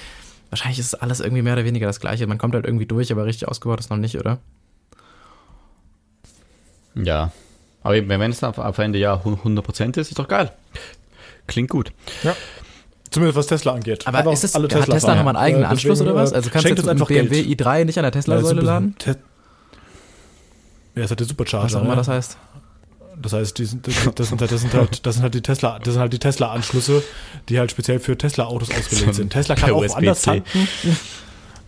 Wahrscheinlich 0.51 0.79
ist 0.79 0.95
alles 0.95 1.21
irgendwie 1.21 1.43
mehr 1.43 1.53
oder 1.55 1.65
weniger 1.65 1.87
das 1.87 2.01
Gleiche. 2.01 2.27
Man 2.27 2.39
kommt 2.39 2.55
halt 2.55 2.65
irgendwie 2.65 2.87
durch, 2.87 3.13
aber 3.13 3.25
richtig 3.25 3.49
ausgebaut 3.49 3.81
ist 3.81 3.91
noch 3.91 3.97
nicht, 3.97 4.19
oder? 4.19 4.39
Ja. 6.95 7.31
Aber 7.83 7.97
eben, 7.97 8.09
wenn 8.09 8.31
es 8.31 8.43
auf 8.43 8.79
Ende 8.79 8.99
ja 8.99 9.15
100% 9.15 9.99
ist, 9.99 10.11
ist 10.11 10.19
doch 10.19 10.29
geil. 10.29 10.53
Klingt 11.47 11.71
gut. 11.71 11.93
Ja. 12.23 12.37
Zumindest 13.11 13.37
was 13.37 13.47
Tesla 13.47 13.73
angeht. 13.73 14.07
Aber 14.07 14.33
ist 14.33 14.45
es, 14.45 14.55
alle 14.55 14.69
Tesla 14.69 14.83
hat 14.83 14.91
Tesla 14.91 15.15
nochmal 15.17 15.37
einen 15.37 15.45
eigenen 15.45 15.65
äh, 15.65 15.69
Anschluss 15.69 15.99
deswegen, 15.99 16.15
oder 16.15 16.23
was? 16.23 16.33
Also 16.33 16.51
kannst 16.51 16.67
du 16.67 16.75
jetzt 16.75 16.89
einfach 16.89 17.09
BMW 17.09 17.43
Geld. 17.43 17.61
i3 17.61 17.85
nicht 17.85 17.99
an 17.99 18.05
der 18.05 18.13
Tesla-Säule 18.13 18.61
laden? 18.61 18.95
Ja, 20.95 21.03
das 21.03 21.11
hat 21.11 21.21
der 21.21 21.27
Supercharger. 21.27 21.67
Was 21.67 21.75
auch 21.75 21.83
immer 21.83 21.91
ne? 21.91 21.97
das 21.97 22.09
heißt. 22.09 22.37
Das 23.23 23.33
heißt, 23.33 23.59
die 23.59 23.65
sind, 23.65 23.87
das, 23.87 23.95
sind, 24.29 24.41
das, 24.41 24.61
sind 24.61 24.75
halt, 24.75 25.05
das 25.05 25.15
sind 25.15 25.23
halt 25.23 25.35
die 25.35 25.43
Tesla, 25.43 25.79
das 25.79 25.95
sind 25.95 26.01
halt 26.01 26.13
die 26.13 26.19
Tesla-Anschlüsse, 26.19 27.03
die 27.49 27.59
halt 27.59 27.71
speziell 27.71 27.99
für 27.99 28.17
Tesla-Autos 28.17 28.71
ausgelegt 28.71 29.15
sind. 29.15 29.31
Tesla 29.31 29.55
kann 29.55 29.71
auch 29.73 29.97
anders 29.97 30.23
tanken. 30.23 30.69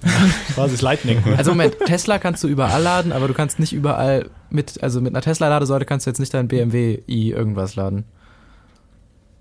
Quasi 0.54 0.72
das 0.72 0.82
Lightning. 0.82 1.22
Also 1.36 1.52
Moment, 1.52 1.76
Tesla 1.86 2.18
kannst 2.18 2.42
du 2.42 2.48
überall 2.48 2.82
laden, 2.82 3.12
aber 3.12 3.28
du 3.28 3.34
kannst 3.34 3.60
nicht 3.60 3.72
überall 3.72 4.30
mit, 4.50 4.82
also 4.82 5.00
mit 5.00 5.14
einer 5.14 5.22
Tesla-Ladesäule 5.22 5.84
kannst 5.84 6.06
du 6.06 6.10
jetzt 6.10 6.18
nicht 6.18 6.34
dein 6.34 6.48
BMW 6.48 7.02
i 7.06 7.30
irgendwas 7.30 7.76
laden. 7.76 8.04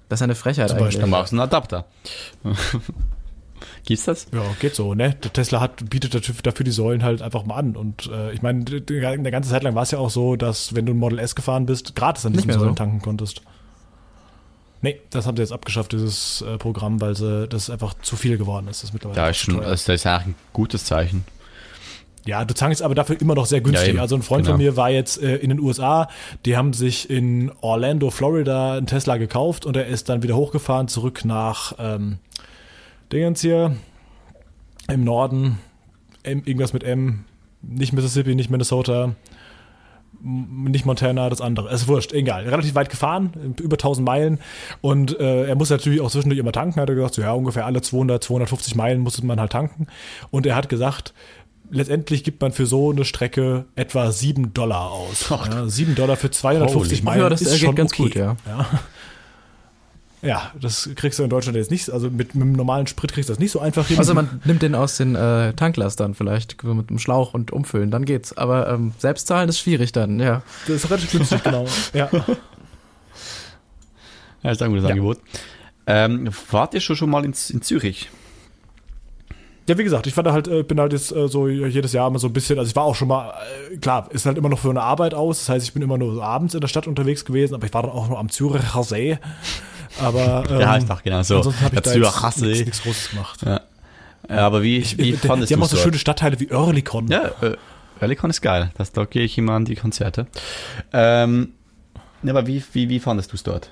Das 0.09 0.19
ist 0.19 0.23
eine 0.23 0.35
Frechheit 0.35 0.69
Zum 0.69 0.77
eigentlich. 0.77 0.99
Dann 0.99 1.09
machst 1.09 1.31
du 1.31 1.37
einen 1.37 1.41
Adapter. 1.41 1.85
Gibt's 3.85 4.05
das? 4.05 4.27
Ja, 4.31 4.43
geht 4.59 4.75
so, 4.75 4.93
ne? 4.93 5.15
Der 5.23 5.33
Tesla 5.33 5.59
hat, 5.59 5.89
bietet 5.89 6.13
dafür 6.45 6.63
die 6.63 6.71
Säulen 6.71 7.03
halt 7.03 7.21
einfach 7.21 7.45
mal 7.45 7.55
an. 7.55 7.75
Und 7.75 8.09
äh, 8.11 8.31
ich 8.31 8.41
meine, 8.41 8.63
eine 8.65 9.31
ganze 9.31 9.49
Zeit 9.49 9.63
lang 9.63 9.75
war 9.75 9.83
es 9.83 9.91
ja 9.91 9.97
auch 9.99 10.09
so, 10.09 10.35
dass 10.35 10.75
wenn 10.75 10.85
du 10.85 10.93
ein 10.93 10.97
Model 10.97 11.19
S 11.19 11.35
gefahren 11.35 11.65
bist, 11.65 11.95
gratis 11.95 12.25
an 12.25 12.33
diesen 12.33 12.51
Säulen 12.51 12.69
so. 12.69 12.75
tanken 12.75 13.01
konntest. 13.01 13.41
Nee, 14.83 14.99
das 15.11 15.27
haben 15.27 15.37
sie 15.37 15.43
jetzt 15.43 15.51
abgeschafft, 15.51 15.91
dieses 15.91 16.41
äh, 16.41 16.57
Programm, 16.57 17.01
weil 17.01 17.15
sie, 17.15 17.47
das 17.47 17.69
einfach 17.69 17.93
zu 18.01 18.15
viel 18.15 18.37
geworden 18.37 18.67
ist. 18.67 18.83
Das 18.83 18.93
mittlerweile 18.93 19.19
da 19.19 19.29
ist 19.29 19.37
schon, 19.37 19.61
das 19.61 19.87
ist 19.87 20.03
ja 20.03 20.17
ein 20.17 20.35
gutes 20.53 20.85
Zeichen. 20.85 21.23
Ja, 22.25 22.45
du 22.45 22.53
zankst 22.53 22.83
aber 22.83 22.93
dafür 22.93 23.19
immer 23.19 23.33
noch 23.33 23.47
sehr 23.47 23.61
günstig. 23.61 23.95
Ja, 23.95 24.01
also 24.01 24.15
ein 24.15 24.21
Freund 24.21 24.45
genau. 24.45 24.55
von 24.55 24.63
mir 24.63 24.77
war 24.77 24.91
jetzt 24.91 25.21
äh, 25.21 25.37
in 25.37 25.49
den 25.49 25.59
USA, 25.59 26.07
die 26.45 26.55
haben 26.55 26.73
sich 26.73 27.09
in 27.09 27.51
Orlando, 27.61 28.11
Florida 28.11 28.73
einen 28.73 28.85
Tesla 28.85 29.17
gekauft 29.17 29.65
und 29.65 29.75
er 29.75 29.87
ist 29.87 30.09
dann 30.09 30.21
wieder 30.21 30.35
hochgefahren, 30.35 30.87
zurück 30.87 31.25
nach 31.25 31.73
ähm, 31.79 32.19
Dingens 33.11 33.41
hier 33.41 33.75
im 34.87 35.03
Norden, 35.03 35.57
M, 36.23 36.43
irgendwas 36.45 36.73
mit 36.73 36.83
M, 36.83 37.25
nicht 37.61 37.93
Mississippi, 37.93 38.35
nicht 38.35 38.49
Minnesota, 38.49 39.15
nicht 40.23 40.85
Montana, 40.85 41.29
das 41.29 41.41
andere. 41.41 41.69
Es 41.69 41.81
ist 41.81 41.87
wurscht, 41.87 42.13
egal. 42.13 42.47
Relativ 42.47 42.75
weit 42.75 42.89
gefahren, 42.89 43.55
über 43.59 43.75
1000 43.75 44.05
Meilen. 44.05 44.39
Und 44.81 45.19
äh, 45.19 45.47
er 45.47 45.55
muss 45.55 45.69
natürlich 45.69 45.99
auch 45.99 46.11
zwischendurch 46.11 46.39
immer 46.39 46.51
tanken. 46.51 46.79
Hat 46.79 46.89
er 46.89 46.95
gesagt, 46.95 47.15
so, 47.15 47.21
ja, 47.21 47.33
ungefähr 47.33 47.65
alle 47.65 47.81
200, 47.81 48.23
250 48.23 48.75
Meilen 48.75 48.99
muss 48.99 49.21
man 49.23 49.39
halt 49.39 49.51
tanken. 49.51 49.87
Und 50.29 50.45
er 50.45 50.55
hat 50.55 50.69
gesagt, 50.69 51.13
letztendlich 51.71 52.23
gibt 52.23 52.41
man 52.41 52.51
für 52.51 52.65
so 52.65 52.91
eine 52.91 53.03
Strecke 53.03 53.65
etwa 53.75 54.11
7 54.11 54.53
Dollar 54.53 54.91
aus. 54.91 55.29
Ja, 55.29 55.67
7 55.67 55.95
Dollar 55.95 56.17
für 56.17 56.29
250 56.29 56.99
Holy. 56.99 57.05
Meilen 57.05 57.21
ja, 57.21 57.29
das 57.29 57.41
ist 57.41 57.59
schon 57.59 57.75
ganz 57.75 57.93
okay. 57.93 58.03
gut, 58.03 58.15
ja. 58.15 58.35
ja. 58.45 58.65
Ja, 60.21 60.51
das 60.59 60.89
kriegst 60.95 61.17
du 61.17 61.23
in 61.23 61.29
Deutschland 61.29 61.57
jetzt 61.57 61.71
nicht. 61.71 61.89
Also 61.89 62.09
mit, 62.09 62.35
mit 62.35 62.43
einem 62.43 62.53
normalen 62.53 62.85
Sprit 62.85 63.11
kriegst 63.11 63.29
du 63.29 63.33
das 63.33 63.39
nicht 63.39 63.51
so 63.51 63.59
einfach 63.59 63.87
hin. 63.87 63.97
Also 63.97 64.13
man 64.13 64.41
nimmt 64.45 64.61
den 64.61 64.75
aus 64.75 64.97
den 64.97 65.15
äh, 65.15 65.53
Tanklastern 65.53 66.13
vielleicht 66.13 66.63
mit 66.63 66.89
einem 66.89 66.99
Schlauch 66.99 67.33
und 67.33 67.51
umfüllen, 67.51 67.89
dann 67.89 68.05
geht's. 68.05 68.37
Aber 68.37 68.69
ähm, 68.69 68.93
selbst 68.99 69.27
zahlen 69.27 69.49
ist 69.49 69.59
schwierig 69.59 69.91
dann, 69.91 70.19
ja. 70.19 70.43
Das 70.67 70.75
ist 70.77 70.89
relativ 70.89 71.11
günstig, 71.11 71.43
genau. 71.43 71.65
Ja. 71.93 72.09
Ja, 74.43 74.51
ist 74.51 74.61
ein 74.61 74.69
gutes 74.69 74.85
ja. 74.85 74.91
Angebot. 74.91 75.19
Ähm, 75.87 76.29
wart 76.49 76.73
ihr 76.73 76.81
schon, 76.81 76.95
schon 76.95 77.09
mal 77.09 77.25
in, 77.25 77.33
in 77.49 77.61
Zürich? 77.61 78.09
ja, 79.67 79.77
wie 79.77 79.83
gesagt, 79.83 80.07
ich 80.07 80.13
fand 80.13 80.27
halt, 80.27 80.47
äh, 80.47 80.63
bin 80.63 80.79
halt 80.79 80.91
jetzt 80.91 81.15
äh, 81.15 81.27
so 81.27 81.47
jedes 81.47 81.93
Jahr 81.93 82.07
immer 82.07 82.19
so 82.19 82.27
ein 82.27 82.33
bisschen, 82.33 82.57
also 82.59 82.69
ich 82.69 82.75
war 82.75 82.83
auch 82.83 82.95
schon 82.95 83.07
mal, 83.07 83.33
äh, 83.71 83.77
klar, 83.77 84.09
ist 84.11 84.25
halt 84.25 84.37
immer 84.37 84.49
noch 84.49 84.59
für 84.59 84.69
eine 84.69 84.81
Arbeit 84.81 85.13
aus, 85.13 85.39
das 85.39 85.49
heißt, 85.49 85.65
ich 85.65 85.73
bin 85.73 85.81
immer 85.81 85.97
nur 85.97 86.13
so 86.15 86.21
abends 86.21 86.53
in 86.53 86.61
der 86.61 86.67
Stadt 86.67 86.87
unterwegs 86.87 87.25
gewesen, 87.25 87.53
aber 87.55 87.65
ich 87.65 87.73
war 87.73 87.83
dann 87.83 87.91
auch 87.91 88.09
noch 88.09 88.19
am 88.19 88.29
Züricher 88.29 88.83
See. 88.83 89.17
Aber 89.99 90.45
ähm, 90.49 90.57
Der 90.59 90.69
heißt 90.69 90.89
auch 90.91 91.03
genau 91.03 91.21
so. 91.23 91.37
ansonsten 91.37 91.61
habe 91.63 91.75
ich 91.75 91.81
da 91.81 92.45
nichts, 92.45 92.81
Großes 92.83 93.09
gemacht. 93.11 93.41
Ja. 93.45 93.61
Aber 94.27 94.63
wie, 94.63 94.83
wie 94.97 95.11
die, 95.11 95.13
fandest 95.17 95.49
die 95.49 95.55
haben 95.55 95.61
du 95.61 95.65
auch 95.65 95.69
so 95.69 95.77
schöne 95.77 95.97
Stadtteile 95.97 96.39
wie 96.39 96.51
Oerlikon. 96.51 97.07
Ja, 97.07 97.31
äh, 97.41 97.57
Oerlikon 97.99 98.29
ist 98.29 98.41
geil. 98.41 98.71
Das, 98.77 98.91
da 98.91 99.05
gehe 99.05 99.23
ich 99.23 99.37
immer 99.37 99.53
an 99.53 99.65
die 99.65 99.75
Konzerte. 99.75 100.27
Ähm, 100.93 101.53
ja, 102.23 102.31
aber 102.31 102.47
wie, 102.47 102.63
wie, 102.73 102.89
wie 102.89 102.99
fandest 102.99 103.31
du 103.31 103.35
es 103.35 103.43
dort? 103.43 103.71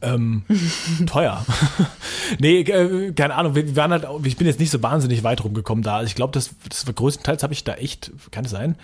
Ähm, 0.00 0.44
teuer. 1.06 1.44
nee, 2.38 2.60
äh, 2.60 3.12
keine 3.12 3.34
Ahnung. 3.34 3.54
Wir 3.54 3.66
wir 3.66 3.76
waren 3.76 3.90
halt, 3.90 4.06
ich 4.24 4.36
bin 4.36 4.46
jetzt 4.46 4.60
nicht 4.60 4.70
so 4.70 4.82
wahnsinnig 4.82 5.24
weit 5.24 5.42
rumgekommen 5.42 5.82
da. 5.82 5.96
Also 5.96 6.08
ich 6.08 6.14
glaube, 6.14 6.32
das, 6.32 6.50
das 6.68 6.86
war 6.86 6.94
größtenteils 6.94 7.42
habe 7.42 7.52
ich 7.52 7.64
da 7.64 7.74
echt, 7.74 8.12
kann 8.30 8.44
es 8.44 8.50
sein? 8.50 8.76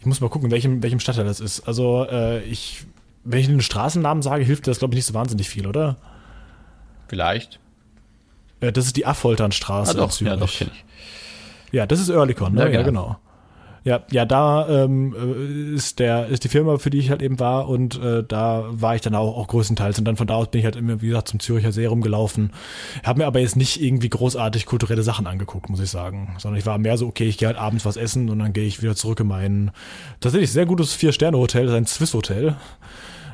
Ich 0.00 0.06
muss 0.06 0.20
mal 0.20 0.30
gucken, 0.30 0.50
welchem, 0.50 0.82
welchem 0.82 1.00
Stadtteil 1.00 1.24
das 1.24 1.40
ist. 1.40 1.60
Also 1.68 2.06
ich, 2.44 2.50
ich, 2.50 2.86
wenn 3.24 3.40
ich 3.40 3.46
den 3.46 3.60
Straßennamen 3.60 4.22
sage, 4.22 4.44
hilft 4.44 4.66
das, 4.66 4.78
glaube 4.78 4.94
ich, 4.94 4.96
nicht 4.98 5.06
so 5.06 5.14
wahnsinnig 5.14 5.48
viel, 5.48 5.66
oder? 5.66 5.96
Vielleicht. 7.08 7.60
Äh, 8.60 8.72
das 8.72 8.86
ist 8.86 8.96
die 8.96 9.06
Affolternstraße. 9.06 9.92
Ah, 9.92 10.06
doch, 10.06 10.20
ja, 10.20 10.36
doch, 10.36 10.52
kenne 10.52 10.70
ich. 10.74 10.84
Ja, 11.72 11.86
das 11.86 12.00
ist 12.00 12.10
Oerlikon, 12.10 12.54
ne? 12.54 12.64
Ja, 12.64 12.80
Ja, 12.80 12.82
genau. 12.82 13.18
Ja, 13.84 14.04
ja, 14.12 14.24
da 14.24 14.84
ähm, 14.84 15.12
äh, 15.12 15.74
ist 15.74 15.98
der 15.98 16.28
ist 16.28 16.44
die 16.44 16.48
Firma, 16.48 16.78
für 16.78 16.90
die 16.90 16.98
ich 16.98 17.10
halt 17.10 17.20
eben 17.20 17.40
war 17.40 17.68
und 17.68 18.00
äh, 18.00 18.22
da 18.22 18.64
war 18.68 18.94
ich 18.94 19.00
dann 19.00 19.16
auch, 19.16 19.36
auch 19.36 19.48
größtenteils 19.48 19.98
und 19.98 20.04
dann 20.04 20.14
von 20.14 20.28
da 20.28 20.34
aus 20.36 20.52
bin 20.52 20.60
ich 20.60 20.64
halt 20.64 20.76
immer 20.76 21.02
wie 21.02 21.08
gesagt 21.08 21.28
zum 21.28 21.40
Züricher 21.40 21.72
See 21.72 21.86
rumgelaufen. 21.86 22.52
Habe 23.02 23.20
mir 23.20 23.26
aber 23.26 23.40
jetzt 23.40 23.56
nicht 23.56 23.82
irgendwie 23.82 24.08
großartig 24.08 24.66
kulturelle 24.66 25.02
Sachen 25.02 25.26
angeguckt, 25.26 25.68
muss 25.68 25.80
ich 25.80 25.90
sagen, 25.90 26.36
sondern 26.38 26.60
ich 26.60 26.66
war 26.66 26.78
mehr 26.78 26.96
so 26.96 27.08
okay, 27.08 27.24
ich 27.24 27.38
gehe 27.38 27.48
halt 27.48 27.58
abends 27.58 27.84
was 27.84 27.96
essen 27.96 28.30
und 28.30 28.38
dann 28.38 28.52
gehe 28.52 28.66
ich 28.66 28.82
wieder 28.82 28.94
zurück 28.94 29.18
in 29.18 29.26
mein 29.26 29.72
tatsächlich 30.20 30.52
sehr 30.52 30.66
gutes 30.66 30.94
vier 30.94 31.10
Sterne 31.10 31.38
Hotel, 31.38 31.64
das 31.64 31.72
ist 31.72 31.78
ein 31.78 31.86
Swiss 31.86 32.14
Hotel 32.14 32.54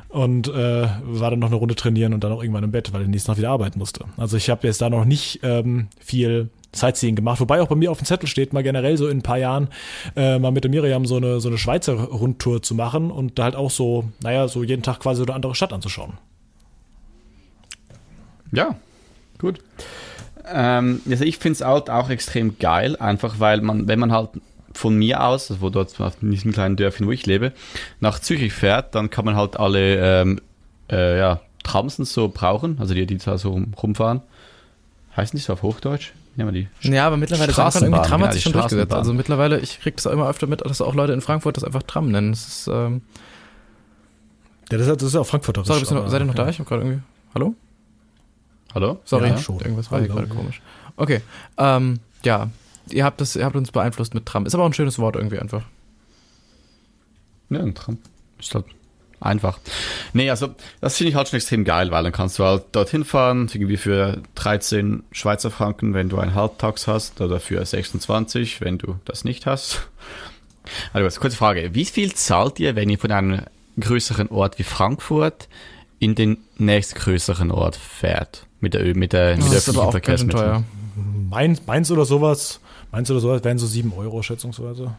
und 0.09 0.47
äh, 0.47 0.87
war 1.03 1.29
dann 1.29 1.39
noch 1.39 1.47
eine 1.47 1.55
Runde 1.55 1.75
trainieren 1.75 2.13
und 2.13 2.23
dann 2.23 2.31
auch 2.31 2.41
irgendwann 2.41 2.63
im 2.63 2.71
Bett, 2.71 2.91
weil 2.91 3.03
ich 3.03 3.07
nächsten 3.07 3.27
Tag 3.27 3.37
wieder 3.37 3.51
arbeiten 3.51 3.77
musste. 3.79 4.05
Also 4.17 4.37
ich 4.37 4.49
habe 4.49 4.67
jetzt 4.67 4.81
da 4.81 4.89
noch 4.89 5.05
nicht 5.05 5.39
ähm, 5.43 5.87
viel 5.99 6.49
Sightseeing 6.73 7.15
gemacht, 7.15 7.39
wobei 7.39 7.61
auch 7.61 7.67
bei 7.67 7.75
mir 7.75 7.91
auf 7.91 7.99
dem 7.99 8.05
Zettel 8.05 8.27
steht, 8.27 8.51
mal 8.51 8.63
generell 8.63 8.97
so 8.97 9.07
in 9.07 9.19
ein 9.19 9.23
paar 9.23 9.37
Jahren 9.37 9.69
äh, 10.15 10.39
mal 10.39 10.51
mit 10.51 10.63
der 10.63 10.71
Miriam 10.71 11.05
so 11.05 11.17
eine, 11.17 11.39
so 11.39 11.49
eine 11.49 11.57
Schweizer 11.57 11.93
Rundtour 11.93 12.61
zu 12.61 12.75
machen 12.75 13.11
und 13.11 13.37
da 13.37 13.43
halt 13.45 13.55
auch 13.55 13.71
so, 13.71 14.05
naja, 14.21 14.47
so 14.47 14.63
jeden 14.63 14.83
Tag 14.83 14.99
quasi 14.99 15.21
eine 15.21 15.33
andere 15.33 15.55
Stadt 15.55 15.73
anzuschauen. 15.73 16.13
Ja, 18.51 18.75
gut. 19.37 19.59
Ähm, 20.51 21.01
also 21.09 21.23
ich 21.23 21.37
finde 21.37 21.53
es 21.53 21.61
halt 21.61 21.89
auch 21.89 22.09
extrem 22.09 22.57
geil, 22.57 22.95
einfach 22.97 23.39
weil 23.39 23.61
man, 23.61 23.87
wenn 23.87 23.99
man 23.99 24.11
halt 24.11 24.29
von 24.73 24.95
mir 24.95 25.23
aus, 25.23 25.49
also 25.51 25.61
wo 25.61 25.69
dort 25.69 25.99
auf 25.99 26.17
diesem 26.21 26.51
kleinen 26.53 26.75
Dörfchen, 26.75 27.07
wo 27.07 27.11
ich 27.11 27.25
lebe, 27.25 27.53
nach 27.99 28.19
Zürich 28.19 28.53
fährt, 28.53 28.95
dann 28.95 29.09
kann 29.09 29.25
man 29.25 29.35
halt 29.35 29.57
alle 29.59 30.21
ähm, 30.21 30.41
äh, 30.91 31.17
ja, 31.17 31.41
Tramsen 31.63 32.05
so 32.05 32.29
brauchen, 32.29 32.77
also 32.79 32.93
die, 32.93 33.05
die 33.05 33.17
da 33.17 33.37
so 33.37 33.51
rum- 33.51 33.73
rumfahren. 33.81 34.21
Heißen 35.17 35.37
die 35.37 35.43
so 35.43 35.53
auf 35.53 35.63
Hochdeutsch? 35.63 36.13
Nehmen 36.35 36.53
wir 36.53 36.67
die. 36.81 36.89
Ja, 36.93 37.07
aber 37.07 37.17
mittlerweile 37.17 37.51
sagt 37.51 37.75
man 37.75 37.83
irgendwie 37.85 38.07
Tram 38.07 38.17
genau, 38.19 38.25
hat 38.27 38.33
sich 38.33 38.43
die 38.43 38.49
schon 38.49 38.53
durchgesetzt. 38.59 38.93
Also 38.93 39.13
mittlerweile, 39.13 39.59
ich 39.59 39.79
krieg 39.81 39.95
das 39.97 40.07
auch 40.07 40.11
immer 40.11 40.29
öfter 40.29 40.47
mit, 40.47 40.61
dass 40.61 40.79
auch 40.81 40.93
Leute 40.95 41.11
in 41.13 41.21
Frankfurt 41.21 41.57
das 41.57 41.63
einfach 41.63 41.83
Tram 41.83 42.09
nennen. 42.11 42.31
Das 42.31 42.47
ist, 42.47 42.67
ähm, 42.71 43.01
Ja, 44.71 44.77
das 44.77 44.87
ist, 44.87 45.01
das 45.01 45.09
ist 45.09 45.15
auch 45.15 45.25
Frankfurterisch. 45.25 45.67
sorry, 45.67 45.79
bist 45.79 45.91
du 45.91 45.95
noch, 45.95 46.01
aber- 46.03 46.11
seid 46.11 46.21
ihr 46.21 46.25
noch 46.25 46.35
da? 46.35 46.47
Ich 46.47 46.59
hab 46.59 46.67
gerade 46.67 46.83
irgendwie. 46.83 47.01
Hallo? 47.33 47.55
Hallo? 48.73 48.99
Sorry, 49.03 49.29
Ja, 49.29 49.37
schon. 49.37 49.59
irgendwas 49.59 49.91
war 49.91 49.99
hier 49.99 50.07
gerade 50.09 50.27
komisch. 50.27 50.61
Okay, 50.95 51.21
ähm, 51.57 51.99
ja, 52.23 52.49
ihr 52.93 53.03
habt, 53.05 53.21
das, 53.21 53.35
ihr 53.35 53.45
habt 53.45 53.55
uns 53.55 53.71
beeinflusst 53.71 54.13
mit 54.13 54.25
Tram. 54.25 54.45
Ist 54.45 54.53
aber 54.53 54.63
auch 54.63 54.67
ein 54.69 54.73
schönes 54.73 54.99
Wort 54.99 55.15
irgendwie 55.15 55.39
einfach. 55.39 55.63
Ja, 57.49 57.59
ein 57.59 57.73
Tram. 57.75 57.97
Ist 58.39 58.53
halt 58.55 58.65
einfach. 59.19 59.59
Nee, 60.13 60.29
also 60.29 60.53
das 60.81 60.97
finde 60.97 61.09
ich 61.09 61.15
halt 61.15 61.27
schon 61.27 61.37
extrem 61.37 61.65
geil, 61.65 61.91
weil 61.91 62.03
dann 62.03 62.11
kannst 62.13 62.39
du 62.39 62.43
halt 62.45 62.63
dorthin 62.71 63.03
fahren, 63.03 63.49
irgendwie 63.53 63.77
für 63.77 64.21
13 64.35 65.03
Schweizer 65.11 65.51
Franken, 65.51 65.93
wenn 65.93 66.09
du 66.09 66.19
einen 66.19 66.35
Halbtags 66.35 66.87
hast, 66.87 67.19
oder 67.21 67.39
für 67.39 67.63
26, 67.65 68.61
wenn 68.61 68.77
du 68.77 68.95
das 69.05 69.23
nicht 69.25 69.45
hast. 69.45 69.87
Also, 70.93 71.19
kurze 71.19 71.35
Frage. 71.37 71.73
Wie 71.73 71.85
viel 71.85 72.13
zahlt 72.13 72.59
ihr, 72.59 72.75
wenn 72.75 72.89
ihr 72.89 72.99
von 72.99 73.11
einem 73.11 73.41
größeren 73.79 74.27
Ort 74.29 74.59
wie 74.59 74.63
Frankfurt 74.63 75.47
in 75.97 76.13
den 76.15 76.37
nächstgrößeren 76.57 77.49
Ort 77.51 77.75
fährt? 77.75 78.45
Mit 78.61 78.73
der, 78.75 78.85
Ö- 78.85 78.93
mit 78.93 79.13
der, 79.13 79.35
mit 79.37 79.45
Das 79.45 79.49
der 79.49 79.57
ist 79.57 79.69
aber 79.69 79.87
öffentlichen 79.89 80.29
auch 80.29 80.33
ganz 80.33 80.41
teuer. 80.41 80.63
Mainz, 81.29 81.61
Mainz 81.65 81.89
oder 81.91 82.05
sowas, 82.05 82.59
Mainz 82.91 83.09
oder 83.09 83.19
sowas 83.19 83.43
wären 83.43 83.57
so 83.57 83.67
7 83.67 83.93
Euro 83.93 84.21
schätzungsweise. 84.21 84.95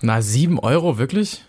Na, 0.00 0.22
sieben 0.22 0.58
Euro, 0.58 0.98
wirklich? 0.98 1.44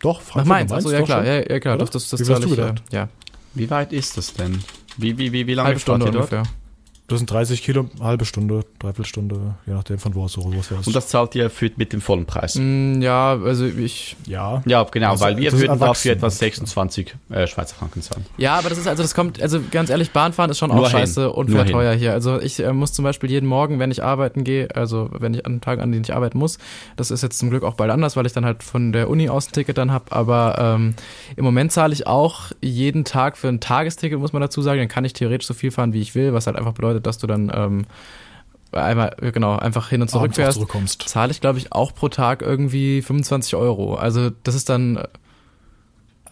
Doch, 0.00 0.18
Nach 0.18 0.26
Frankfurt 0.26 0.46
Mainz, 0.48 0.70
und 0.70 0.76
achso, 0.78 0.90
ja 0.90 0.98
doch 1.00 1.06
klar, 1.06 1.24
ja, 1.24 1.34
ja 1.48 1.60
klar, 1.60 1.74
Oder? 1.76 1.84
das, 1.84 1.90
das, 1.90 2.08
das 2.08 2.20
Wie 2.20 2.24
hast 2.32 2.42
zahle 2.42 2.44
du 2.44 2.50
gedacht? 2.50 2.82
ja. 2.92 3.08
Wie 3.54 3.68
weit 3.70 3.92
ist 3.92 4.16
das 4.16 4.32
denn? 4.32 4.62
Wie, 4.96 5.16
wie, 5.18 5.32
wie, 5.32 5.46
wie 5.46 5.54
lange 5.54 5.68
Halbe 5.68 5.80
Stunde 5.80 6.06
ihr 6.06 6.12
dort? 6.12 6.32
Das 7.08 7.18
sind 7.18 7.30
30 7.30 7.62
Kilo, 7.62 7.90
halbe 8.00 8.24
Stunde, 8.24 8.64
Dreiviertelstunde, 8.78 9.54
je 9.66 9.74
nachdem 9.74 9.98
von 9.98 10.14
wo 10.14 10.22
aus 10.24 10.38
was 10.38 10.70
wär's. 10.70 10.86
Und 10.86 10.96
das 10.96 11.08
zahlt 11.08 11.34
ihr 11.34 11.50
für, 11.50 11.70
mit 11.76 11.92
dem 11.92 12.00
vollen 12.00 12.24
Preis? 12.24 12.54
Mm, 12.54 13.02
Ja, 13.02 13.32
also 13.44 13.66
ich, 13.66 14.16
ja. 14.26 14.62
Ja, 14.64 14.84
genau, 14.84 15.10
Also, 15.10 15.24
weil 15.24 15.36
wir 15.36 15.52
würden 15.52 15.78
dafür 15.78 16.12
etwa 16.12 16.30
26 16.30 17.14
äh, 17.30 17.46
Schweizer 17.46 17.74
Franken 17.74 18.00
zahlen. 18.00 18.24
Ja, 18.38 18.54
aber 18.56 18.70
das 18.70 18.78
ist 18.78 18.86
also 18.86 19.02
das 19.02 19.14
kommt 19.14 19.42
also 19.42 19.60
ganz 19.70 19.90
ehrlich 19.90 20.12
Bahnfahren 20.12 20.50
ist 20.50 20.58
schon 20.58 20.70
auch 20.70 20.76
Nur 20.76 20.88
hin. 20.88 20.98
scheiße 21.00 21.30
und 21.30 21.48
Nur 21.50 21.56
sehr 21.58 21.64
hin. 21.64 21.72
teuer 21.74 21.92
hier. 21.94 22.12
Also 22.12 22.40
ich 22.40 22.60
äh, 22.60 22.72
muss 22.72 22.92
zum 22.92 23.02
Beispiel 23.02 23.30
jeden 23.30 23.46
Morgen, 23.46 23.78
wenn 23.78 23.90
ich 23.90 24.02
arbeiten 24.02 24.42
gehe, 24.44 24.68
also 24.74 25.10
wenn 25.12 25.34
ich 25.34 25.44
an 25.44 25.60
Tagen, 25.60 25.82
an 25.82 25.92
denen 25.92 26.04
ich 26.04 26.14
arbeiten 26.14 26.38
muss, 26.38 26.56
das 26.96 27.10
ist 27.10 27.22
jetzt 27.22 27.38
zum 27.38 27.50
Glück 27.50 27.64
auch 27.64 27.74
bald 27.74 27.90
anders, 27.90 28.16
weil 28.16 28.24
ich 28.24 28.32
dann 28.32 28.46
halt 28.46 28.62
von 28.62 28.92
der 28.92 29.10
Uni 29.10 29.28
aus 29.28 29.48
ein 29.48 29.52
Ticket 29.52 29.76
dann 29.76 29.90
habe. 29.92 30.04
Aber 30.12 30.56
ähm, 30.58 30.94
im 31.36 31.44
Moment 31.44 31.72
zahle 31.72 31.92
ich 31.92 32.06
auch 32.06 32.52
jeden 32.62 33.04
Tag 33.04 33.36
für 33.36 33.48
ein 33.48 33.60
Tagesticket, 33.60 34.18
muss 34.18 34.32
man 34.32 34.40
dazu 34.40 34.62
sagen. 34.62 34.78
Dann 34.78 34.88
kann 34.88 35.04
ich 35.04 35.12
theoretisch 35.12 35.46
so 35.48 35.52
viel 35.54 35.70
fahren, 35.72 35.92
wie 35.92 36.00
ich 36.00 36.14
will, 36.14 36.32
was 36.32 36.46
halt 36.46 36.56
einfach 36.56 36.72
bedeutet, 36.72 37.01
dass 37.06 37.18
du 37.18 37.26
dann 37.26 37.50
ähm, 37.54 37.86
einmal 38.72 39.14
genau 39.20 39.56
einfach 39.56 39.88
hin 39.88 40.02
und 40.02 40.08
zurück 40.08 40.34
fährst. 40.34 40.60
Zahle 41.08 41.30
ich 41.30 41.40
glaube 41.40 41.58
ich 41.58 41.72
auch 41.72 41.94
pro 41.94 42.08
Tag 42.08 42.42
irgendwie 42.42 43.02
25 43.02 43.56
Euro. 43.56 43.94
Also 43.94 44.30
das 44.30 44.54
ist 44.54 44.68
dann 44.68 45.02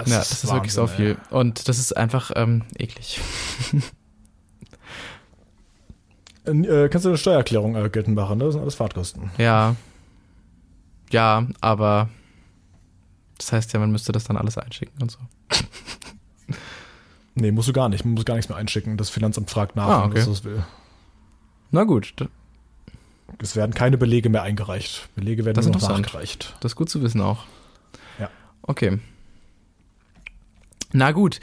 ja, 0.07 0.19
das 0.19 0.45
ist 0.45 0.53
wirklich 0.53 0.73
so 0.73 0.83
Wahnsinn, 0.83 0.97
viel. 0.97 1.17
Und 1.31 1.69
das 1.69 1.79
ist 1.79 1.97
einfach 1.97 2.31
ähm, 2.35 2.63
eklig. 2.79 3.21
ey. 6.45 6.67
Äh, 6.67 6.89
kannst 6.89 7.05
du 7.05 7.11
eine 7.11 7.19
Steuererklärung 7.19 7.77
äh, 7.77 7.89
geltend 7.91 8.17
machen, 8.17 8.39
ne? 8.39 8.45
Das 8.45 8.55
sind 8.55 8.63
alles 8.63 8.75
Fahrtkosten. 8.75 9.31
Ja. 9.39 9.77
Ja, 11.11 11.47
aber 11.61 12.09
das 13.39 13.53
heißt 13.53 13.73
ja, 13.73 13.81
man 13.81 13.91
müsste 13.91 14.13
das 14.13 14.25
dann 14.25 14.37
alles 14.37 14.59
einschicken 14.59 15.03
und 15.03 15.11
so. 15.11 15.19
Nee, 17.41 17.51
musst 17.53 17.69
du 17.69 17.73
gar 17.73 17.89
nicht. 17.89 18.05
Man 18.05 18.15
muss 18.15 18.25
gar 18.25 18.35
nichts 18.35 18.49
mehr 18.49 18.59
einschicken. 18.59 18.97
Das 18.97 19.11
Finanzamt 19.11 19.51
fragt 19.51 19.75
nach, 19.77 19.89
Ah, 19.89 20.03
wenn 20.05 20.11
okay. 20.11 20.21
es 20.21 20.27
das 20.27 20.45
will. 20.45 20.63
Na 21.71 21.85
gut, 21.85 22.15
Es 23.39 23.57
werden 23.57 23.75
keine 23.75 23.97
Belege 23.97 24.29
mehr 24.29 24.43
eingereicht. 24.43 25.09
Belege 25.15 25.45
werden 25.45 25.55
Das 25.57 25.65
nur 25.67 25.75
noch 25.75 25.89
nachgereicht. 25.89 26.55
das 26.61 26.73
ist 26.73 26.77
gut 26.77 26.91
zu 26.91 27.01
wissen 27.03 27.21
auch. 27.21 27.45
Ja. 28.19 28.29
Okay. 28.63 28.99
Na 30.93 31.13
gut, 31.13 31.39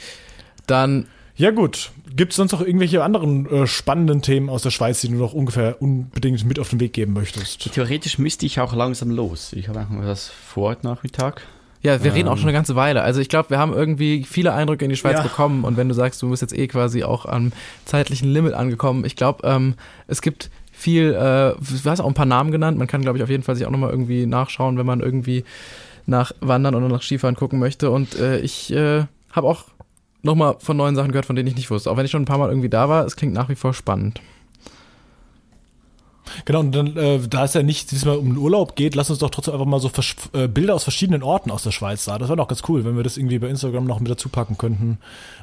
dann 0.66 1.06
Ja 1.34 1.50
gut, 1.52 1.92
gibt 2.14 2.32
es 2.32 2.36
sonst 2.36 2.52
noch 2.52 2.60
irgendwelche 2.60 3.02
anderen 3.02 3.46
äh, 3.46 3.66
spannenden 3.66 4.22
Themen 4.22 4.50
aus 4.50 4.62
der 4.62 4.70
Schweiz, 4.70 5.00
die 5.00 5.08
du 5.08 5.14
noch 5.14 5.32
ungefähr 5.32 5.80
unbedingt 5.80 6.44
mit 6.44 6.58
auf 6.58 6.68
den 6.70 6.80
Weg 6.80 6.92
geben 6.92 7.12
möchtest? 7.14 7.72
Theoretisch 7.72 8.18
müsste 8.18 8.44
ich 8.44 8.60
auch 8.60 8.74
langsam 8.74 9.10
los. 9.10 9.52
Ich 9.54 9.68
habe 9.68 9.80
einfach 9.80 9.96
was 9.98 10.28
vor 10.28 10.70
heute 10.70 10.86
Nachmittag. 10.86 11.42
Ja, 11.82 12.02
wir 12.02 12.12
reden 12.14 12.28
auch 12.28 12.32
Ähm. 12.32 12.38
schon 12.38 12.48
eine 12.48 12.56
ganze 12.56 12.74
Weile. 12.76 13.02
Also 13.02 13.20
ich 13.20 13.28
glaube, 13.28 13.50
wir 13.50 13.58
haben 13.58 13.72
irgendwie 13.72 14.24
viele 14.24 14.52
Eindrücke 14.52 14.84
in 14.84 14.90
die 14.90 14.96
Schweiz 14.96 15.18
Ja. 15.18 15.22
bekommen 15.22 15.64
und 15.64 15.76
wenn 15.76 15.88
du 15.88 15.94
sagst, 15.94 16.20
du 16.22 16.30
bist 16.30 16.42
jetzt 16.42 16.56
eh 16.56 16.66
quasi 16.66 17.04
auch 17.04 17.24
am 17.26 17.52
zeitlichen 17.84 18.28
Limit 18.32 18.54
angekommen, 18.54 19.04
ich 19.04 19.14
glaube, 19.16 19.46
ähm, 19.46 19.74
es 20.08 20.20
gibt 20.22 20.50
viel, 20.72 21.10
äh, 21.14 21.54
du 21.60 21.90
hast 21.90 22.00
auch 22.00 22.06
ein 22.06 22.14
paar 22.14 22.26
Namen 22.26 22.50
genannt, 22.52 22.78
man 22.78 22.86
kann, 22.88 23.02
glaube 23.02 23.18
ich, 23.18 23.24
auf 23.24 23.30
jeden 23.30 23.42
Fall 23.42 23.54
sich 23.56 23.66
auch 23.66 23.70
nochmal 23.70 23.90
irgendwie 23.90 24.26
nachschauen, 24.26 24.76
wenn 24.78 24.86
man 24.86 25.00
irgendwie 25.00 25.44
nach 26.06 26.32
Wandern 26.40 26.74
oder 26.74 26.88
nach 26.88 27.02
Skifahren 27.02 27.34
gucken 27.36 27.58
möchte 27.58 27.90
und 27.90 28.18
äh, 28.18 28.38
ich 28.40 28.72
äh, 28.72 29.04
habe 29.32 29.46
auch 29.46 29.64
nochmal 30.22 30.56
von 30.58 30.76
neuen 30.76 30.96
Sachen 30.96 31.10
gehört, 31.12 31.26
von 31.26 31.36
denen 31.36 31.48
ich 31.48 31.54
nicht 31.56 31.70
wusste. 31.70 31.90
Auch 31.90 31.96
wenn 31.96 32.04
ich 32.04 32.10
schon 32.10 32.22
ein 32.22 32.26
paar 32.26 32.38
Mal 32.38 32.48
irgendwie 32.48 32.68
da 32.68 32.88
war, 32.88 33.04
es 33.06 33.14
klingt 33.16 33.34
nach 33.34 33.48
wie 33.48 33.54
vor 33.54 33.72
spannend. 33.74 34.20
Genau, 36.44 36.60
und 36.60 36.72
dann, 36.72 36.96
äh, 36.96 37.18
da 37.28 37.44
es 37.44 37.54
ja 37.54 37.62
nicht 37.62 37.90
diesmal 37.90 38.16
um 38.16 38.26
den 38.28 38.36
Urlaub 38.36 38.76
geht, 38.76 38.94
lass 38.94 39.10
uns 39.10 39.18
doch 39.18 39.30
trotzdem 39.30 39.54
einfach 39.54 39.66
mal 39.66 39.80
so 39.80 39.88
versch- 39.88 40.16
äh, 40.32 40.48
Bilder 40.48 40.74
aus 40.74 40.82
verschiedenen 40.84 41.22
Orten 41.22 41.50
aus 41.50 41.62
der 41.62 41.70
Schweiz 41.70 42.04
da. 42.04 42.18
Das 42.18 42.28
wäre 42.28 42.36
doch 42.36 42.48
ganz 42.48 42.62
cool, 42.68 42.84
wenn 42.84 42.96
wir 42.96 43.02
das 43.02 43.16
irgendwie 43.16 43.38
bei 43.38 43.48
Instagram 43.48 43.84
noch 43.84 44.00
mit 44.00 44.10
dazu 44.10 44.28
packen 44.28 44.58
könnten. 44.58 44.98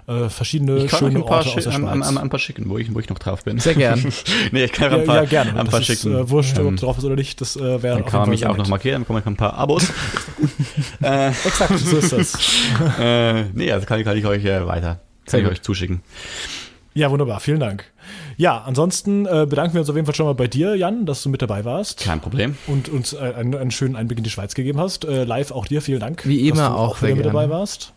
Äh, 0.08 0.30
verschiedene 0.30 0.78
Ich 0.78 0.88
kann 0.92 1.04
euch 1.04 1.12
schöne 1.14 1.20
ein 1.20 1.26
paar, 1.26 1.38
Orte 1.38 1.50
aus 1.50 1.64
der 1.64 1.74
ein, 1.74 1.88
ein, 1.88 1.98
Schweiz. 2.00 2.08
ein, 2.10 2.18
ein 2.18 2.30
paar 2.30 2.40
schicken, 2.40 2.70
wo 2.70 2.78
ich, 2.78 2.94
wo 2.94 3.00
ich 3.00 3.10
noch 3.10 3.20
drauf 3.20 3.44
bin. 3.44 3.60
Sehr 3.60 3.74
gern. 3.76 4.06
nee, 4.52 4.66
ich 4.66 4.72
kann 4.72 4.92
ja, 4.92 4.98
ein 5.00 5.06
paar, 5.06 5.16
ja, 5.16 5.26
gerne. 5.26 5.52
ein 5.52 5.68
paar 5.68 5.80
das 5.80 5.90
ist 5.90 6.02
schicken. 6.02 6.16
äh, 6.16 6.30
wurscht, 6.30 6.60
ob 6.60 6.66
Ähm, 6.66 6.76
drauf 6.78 6.98
ist 6.98 7.04
oder 7.06 7.16
nicht. 7.16 7.42
Das 7.42 7.56
äh, 7.56 7.82
wäre 7.82 7.96
dann 7.98 8.06
kann 8.06 8.22
man 8.22 8.30
mich 8.30 8.46
auch 8.46 8.58
noch 8.58 8.68
markieren, 8.68 8.96
dann 8.96 9.02
bekomme 9.04 9.20
ich 9.20 9.26
ein 9.26 9.36
paar 9.36 9.56
Abos. 9.56 9.92
äh, 11.02 11.30
Exakt, 11.30 11.80
so 11.80 11.98
ist 11.98 12.12
das. 12.12 12.38
äh, 13.00 13.46
nee, 13.54 13.72
also 13.72 13.86
kann, 13.86 14.04
kann 14.04 14.18
ich 14.18 14.26
euch 14.26 14.46
äh, 14.46 14.66
weiter 14.68 15.00
kann 15.26 15.40
ich 15.42 15.48
euch 15.48 15.62
zuschicken. 15.62 16.02
Ja, 16.94 17.10
wunderbar, 17.12 17.40
vielen 17.40 17.60
Dank. 17.60 17.86
Ja, 18.38 18.64
ansonsten 18.66 19.26
äh, 19.26 19.46
bedanken 19.50 19.74
wir 19.74 19.82
uns 19.82 19.90
auf 19.90 19.96
jeden 19.96 20.06
Fall 20.06 20.16
schon 20.16 20.26
mal 20.26 20.34
bei 20.34 20.48
dir, 20.48 20.76
Jan, 20.76 21.06
dass 21.06 21.24
du 21.24 21.30
mit 21.30 21.42
dabei 21.42 21.66
warst. 21.66 22.02
Kein 22.02 22.22
Problem. 22.22 22.58
Und 22.68 22.90
uns 22.90 23.14
äh, 23.14 23.18
einen, 23.18 23.56
einen, 23.56 23.72
schönen 23.72 23.96
Einblick 23.96 24.18
in 24.18 24.24
die 24.24 24.30
Schweiz 24.30 24.56
gegeben 24.56 24.80
hast. 24.80 25.06
Äh, 25.06 25.24
live 25.24 25.52
auch 25.52 25.68
dir, 25.68 25.82
vielen 25.82 26.00
Dank. 26.00 26.26
Wie 26.26 26.48
immer 26.48 26.58
dass 26.58 26.68
du 26.68 26.74
auch, 26.74 26.98
auch 26.98 27.02
wieder 27.02 27.16
mit 27.16 27.26
dabei 27.26 27.50
warst. 27.50 27.94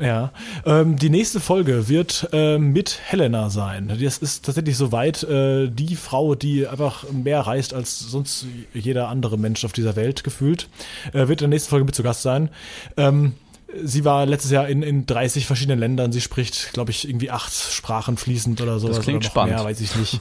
Ja, 0.00 0.32
ähm, 0.64 0.96
die 0.96 1.10
nächste 1.10 1.40
Folge 1.40 1.88
wird 1.88 2.30
äh, 2.32 2.56
mit 2.56 2.98
Helena 3.04 3.50
sein. 3.50 3.88
Das 4.00 4.18
ist 4.18 4.46
tatsächlich 4.46 4.78
soweit 4.78 5.22
äh, 5.24 5.68
die 5.68 5.94
Frau, 5.94 6.34
die 6.34 6.66
einfach 6.66 7.04
mehr 7.12 7.40
reist 7.40 7.74
als 7.74 7.98
sonst 8.00 8.46
jeder 8.72 9.08
andere 9.08 9.36
Mensch 9.36 9.62
auf 9.64 9.74
dieser 9.74 9.96
Welt 9.96 10.24
gefühlt. 10.24 10.68
Äh, 11.12 11.28
wird 11.28 11.42
in 11.42 11.44
der 11.44 11.48
nächsten 11.48 11.68
Folge 11.68 11.84
mit 11.84 11.94
zu 11.94 12.02
Gast 12.02 12.22
sein. 12.22 12.48
Ähm, 12.96 13.34
sie 13.82 14.04
war 14.04 14.26
letztes 14.26 14.50
Jahr 14.50 14.68
in, 14.68 14.82
in 14.82 15.06
30 15.06 15.46
verschiedenen 15.46 15.78
Ländern. 15.78 16.12
Sie 16.12 16.20
spricht, 16.20 16.72
glaube 16.72 16.90
ich, 16.90 17.08
irgendwie 17.08 17.30
acht 17.30 17.52
Sprachen 17.52 18.16
fließend 18.16 18.60
oder 18.60 18.78
so. 18.78 18.88
Das 18.88 19.00
klingt 19.00 19.24
spannend. 19.24 19.56
Mehr, 19.56 19.64
weiß 19.64 19.80
ich 19.80 19.94
nicht. 19.96 20.20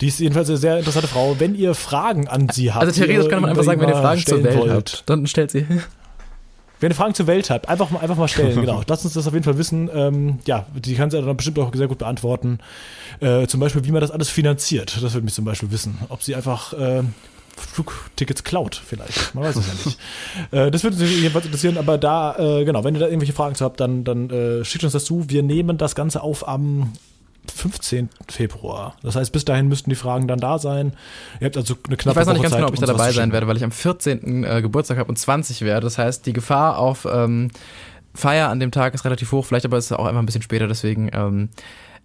Die 0.00 0.08
ist 0.08 0.20
jedenfalls 0.20 0.48
eine 0.48 0.58
sehr 0.58 0.78
interessante 0.78 1.08
Frau. 1.08 1.36
Wenn 1.38 1.54
ihr 1.54 1.74
Fragen 1.74 2.28
an 2.28 2.48
sie 2.48 2.72
habt. 2.72 2.84
Also 2.84 3.00
theoretisch 3.00 3.28
kann 3.28 3.42
man 3.42 3.50
einfach 3.50 3.64
sagen, 3.64 3.80
wenn 3.80 3.88
ihr 3.88 3.96
Fragen 3.96 4.24
zur 4.24 4.42
Welt 4.42 4.58
wollt, 4.58 4.72
habt, 4.72 5.02
dann 5.06 5.26
stellt 5.26 5.50
sie. 5.50 5.66
Wenn 6.80 6.92
ihr 6.92 6.94
Fragen 6.94 7.14
zur 7.14 7.26
Welt 7.26 7.50
habt, 7.50 7.68
einfach 7.68 7.90
mal, 7.90 8.00
einfach 8.00 8.16
mal 8.16 8.28
stellen, 8.28 8.54
genau. 8.60 8.82
Lasst 8.86 9.04
uns 9.04 9.14
das 9.14 9.26
auf 9.26 9.32
jeden 9.32 9.44
Fall 9.44 9.58
wissen. 9.58 9.90
Ähm, 9.92 10.38
ja, 10.46 10.66
die 10.74 10.94
kann 10.94 11.10
sie 11.10 11.20
dann 11.20 11.36
bestimmt 11.36 11.58
auch 11.58 11.74
sehr 11.74 11.88
gut 11.88 11.98
beantworten. 11.98 12.58
Äh, 13.20 13.46
zum 13.46 13.60
Beispiel, 13.60 13.84
wie 13.84 13.90
man 13.90 14.00
das 14.00 14.10
alles 14.10 14.28
finanziert. 14.28 15.02
Das 15.02 15.14
würde 15.14 15.24
mich 15.24 15.34
zum 15.34 15.44
Beispiel 15.44 15.70
wissen. 15.70 15.98
Ob 16.08 16.22
sie 16.22 16.36
einfach 16.36 16.72
äh, 16.74 17.02
Flugtickets 17.58 18.44
klaut, 18.44 18.74
vielleicht. 18.74 19.34
Man 19.34 19.44
weiß 19.44 19.56
es 19.56 19.66
ja 19.66 19.72
nicht. 19.84 19.98
äh, 20.52 20.70
das 20.70 20.82
würde 20.84 20.96
uns 20.96 21.10
jedenfalls 21.10 21.46
interessieren, 21.46 21.78
aber 21.78 21.98
da, 21.98 22.36
äh, 22.38 22.64
genau, 22.64 22.84
wenn 22.84 22.94
ihr 22.94 23.00
da 23.00 23.06
irgendwelche 23.06 23.32
Fragen 23.32 23.54
zu 23.54 23.64
habt, 23.64 23.80
dann, 23.80 24.04
dann 24.04 24.30
äh, 24.30 24.64
schickt 24.64 24.84
uns 24.84 24.92
das 24.92 25.04
zu. 25.04 25.28
Wir 25.28 25.42
nehmen 25.42 25.78
das 25.78 25.94
Ganze 25.94 26.22
auf 26.22 26.46
am 26.46 26.92
15. 27.50 28.08
Februar. 28.28 28.96
Das 29.02 29.16
heißt, 29.16 29.32
bis 29.32 29.44
dahin 29.44 29.68
müssten 29.68 29.90
die 29.90 29.96
Fragen 29.96 30.28
dann 30.28 30.38
da 30.38 30.58
sein. 30.58 30.92
Ihr 31.40 31.46
habt 31.46 31.56
also 31.56 31.76
eine 31.86 31.96
knappe 31.96 32.20
Ich 32.20 32.20
weiß 32.20 32.26
noch 32.26 32.32
nicht 32.34 32.42
ganz 32.42 32.52
Zeit, 32.52 32.58
genau, 32.58 32.68
ob 32.68 32.74
ich 32.74 32.80
da 32.80 32.86
dabei 32.86 33.12
sein 33.12 33.32
werde, 33.32 33.46
weil 33.46 33.56
ich 33.56 33.64
am 33.64 33.72
14. 33.72 34.44
Äh, 34.44 34.62
Geburtstag 34.62 34.98
habe 34.98 35.08
und 35.08 35.16
20 35.16 35.62
werde. 35.62 35.84
Das 35.84 35.98
heißt, 35.98 36.26
die 36.26 36.32
Gefahr 36.32 36.78
auf 36.78 37.06
ähm, 37.10 37.50
Feier 38.14 38.48
an 38.48 38.60
dem 38.60 38.70
Tag 38.70 38.94
ist 38.94 39.04
relativ 39.04 39.32
hoch. 39.32 39.44
Vielleicht 39.44 39.64
aber 39.64 39.78
ist 39.78 39.86
es 39.86 39.92
auch 39.92 40.06
einfach 40.06 40.20
ein 40.20 40.26
bisschen 40.26 40.42
später. 40.42 40.66
Deswegen 40.66 41.10
ähm, 41.12 41.48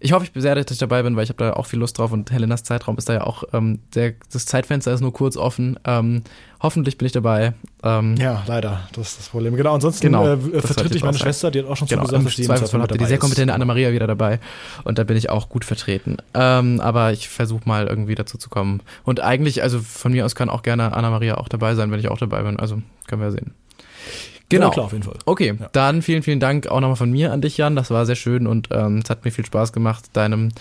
ich 0.04 0.12
hoffe 0.12 0.26
ich 0.26 0.42
sehr, 0.42 0.54
dass 0.54 0.70
ich 0.70 0.78
dabei 0.78 1.02
bin, 1.02 1.16
weil 1.16 1.24
ich 1.24 1.30
habe 1.30 1.42
da 1.42 1.54
auch 1.54 1.66
viel 1.66 1.80
Lust 1.80 1.98
drauf 1.98 2.12
und 2.12 2.30
Helenas 2.30 2.64
Zeitraum 2.64 2.98
ist 2.98 3.08
da 3.08 3.14
ja 3.14 3.24
auch 3.24 3.46
ähm, 3.54 3.80
der, 3.96 4.14
das 4.34 4.46
Zeitfenster 4.46 4.92
ist 4.92 5.00
nur 5.00 5.14
kurz 5.14 5.38
offen. 5.38 5.80
Ähm, 5.86 6.24
hoffentlich 6.62 6.98
bin 6.98 7.06
ich 7.06 7.14
dabei. 7.14 7.54
Ähm, 7.84 8.18
ja, 8.18 8.44
leider, 8.46 8.90
das 8.92 9.12
ist 9.12 9.20
das 9.20 9.30
Problem. 9.30 9.56
Genau, 9.56 9.74
ansonsten 9.74 10.06
genau, 10.06 10.28
äh, 10.28 10.62
vertritt 10.62 10.94
ich 10.94 11.06
meine 11.06 11.18
Schwester, 11.18 11.52
die 11.52 11.60
hat 11.60 11.68
auch 11.68 11.78
schon 11.78 11.88
genau, 11.88 12.02
zugesagt, 12.04 12.26
dass 12.26 12.36
sie 12.36 12.44
Zweifelsfall 12.44 12.82
habt 12.82 12.92
ihr 12.92 12.98
die 12.98 13.06
sehr 13.06 13.18
kompetente 13.18 13.54
Anna-Maria 13.54 13.94
wieder 13.94 14.06
dabei 14.06 14.42
und 14.84 14.98
da 14.98 15.06
bin 15.06 15.16
ich 15.16 15.30
auch 15.30 15.48
gut 15.48 15.64
vertreten. 15.64 16.18
Ähm, 16.34 16.82
aber 16.82 17.14
ich 17.14 17.30
versuche 17.30 17.62
mal 17.66 17.88
irgendwie 17.88 18.16
dazu 18.16 18.38
zu 18.38 18.50
kommen. 18.50 18.82
Und 19.06 19.22
eigentlich, 19.22 19.64
also 19.64 19.80
von 19.80 20.12
mir 20.12 20.26
aus 20.26 20.36
kann 20.36 20.50
auch 20.50 20.64
gerne 20.64 20.94
Anna-Maria 20.94 21.38
auch 21.38 21.48
dabei 21.48 21.76
sein, 21.76 21.92
wenn 21.92 22.00
ich 22.02 22.10
auch 22.10 22.18
dabei 22.18 22.44
bin. 22.44 22.60
Also 22.60 22.82
können 23.08 23.22
wir 23.22 23.32
sehen. 23.32 23.54
Genau. 24.54 24.68
Ja, 24.68 24.74
klar, 24.74 24.86
auf 24.86 24.92
jeden 24.92 25.04
Fall. 25.04 25.18
Okay, 25.26 25.56
ja. 25.60 25.70
dann 25.72 26.02
vielen, 26.02 26.22
vielen 26.22 26.40
Dank 26.40 26.68
auch 26.68 26.80
nochmal 26.80 26.96
von 26.96 27.12
mir 27.12 27.32
an 27.32 27.42
dich, 27.42 27.58
Jan. 27.58 27.76
Das 27.76 27.90
war 27.90 28.06
sehr 28.06 28.16
schön 28.16 28.46
und 28.46 28.70
ähm, 28.72 29.02
es 29.04 29.10
hat 29.10 29.26
mir 29.26 29.32
viel 29.32 29.46
Spaß 29.46 29.74
gemacht, 29.74 30.06
deinem 30.14 30.52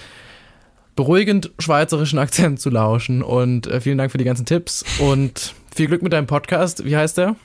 beruhigend 0.97 1.51
schweizerischen 1.59 2.19
Akzent 2.19 2.61
zu 2.61 2.71
lauschen. 2.71 3.23
Und 3.23 3.67
äh, 3.67 3.81
vielen 3.81 3.99
Dank 3.99 4.11
für 4.11 4.19
die 4.19 4.25
ganzen 4.25 4.47
Tipps 4.47 4.85
und 4.99 5.55
viel 5.75 5.89
Glück 5.89 6.03
mit 6.03 6.13
deinem 6.13 6.27
Podcast. 6.27 6.85
Wie 6.85 6.97
heißt 6.97 7.19
der? 7.19 7.37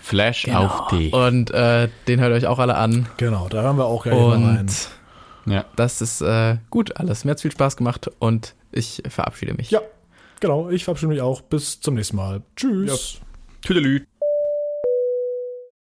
Flash 0.00 0.44
genau. 0.44 0.66
auf 0.66 0.88
die. 0.88 1.10
Und 1.10 1.50
äh, 1.50 1.88
den 2.08 2.20
hört 2.20 2.32
euch 2.32 2.46
auch 2.46 2.58
alle 2.58 2.76
an. 2.76 3.06
Genau, 3.18 3.48
da 3.48 3.62
hören 3.62 3.76
wir 3.76 3.86
auch 3.86 4.04
gerne 4.04 4.32
rein. 4.32 4.66
Ja. 5.46 5.64
Das 5.76 6.00
ist 6.00 6.22
äh, 6.22 6.56
gut 6.70 6.96
alles. 6.96 7.24
Mir 7.24 7.32
hat 7.32 7.40
viel 7.40 7.52
Spaß 7.52 7.76
gemacht 7.76 8.10
und 8.18 8.54
ich 8.72 9.02
verabschiede 9.08 9.54
mich. 9.54 9.70
Ja, 9.70 9.80
genau. 10.40 10.70
Ich 10.70 10.84
verabschiede 10.84 11.08
mich 11.08 11.20
auch. 11.20 11.42
Bis 11.42 11.80
zum 11.80 11.94
nächsten 11.94 12.16
Mal. 12.16 12.42
Tschüss. 12.56 13.14
Ja. 13.14 13.26
Tüdelü. 13.62 14.06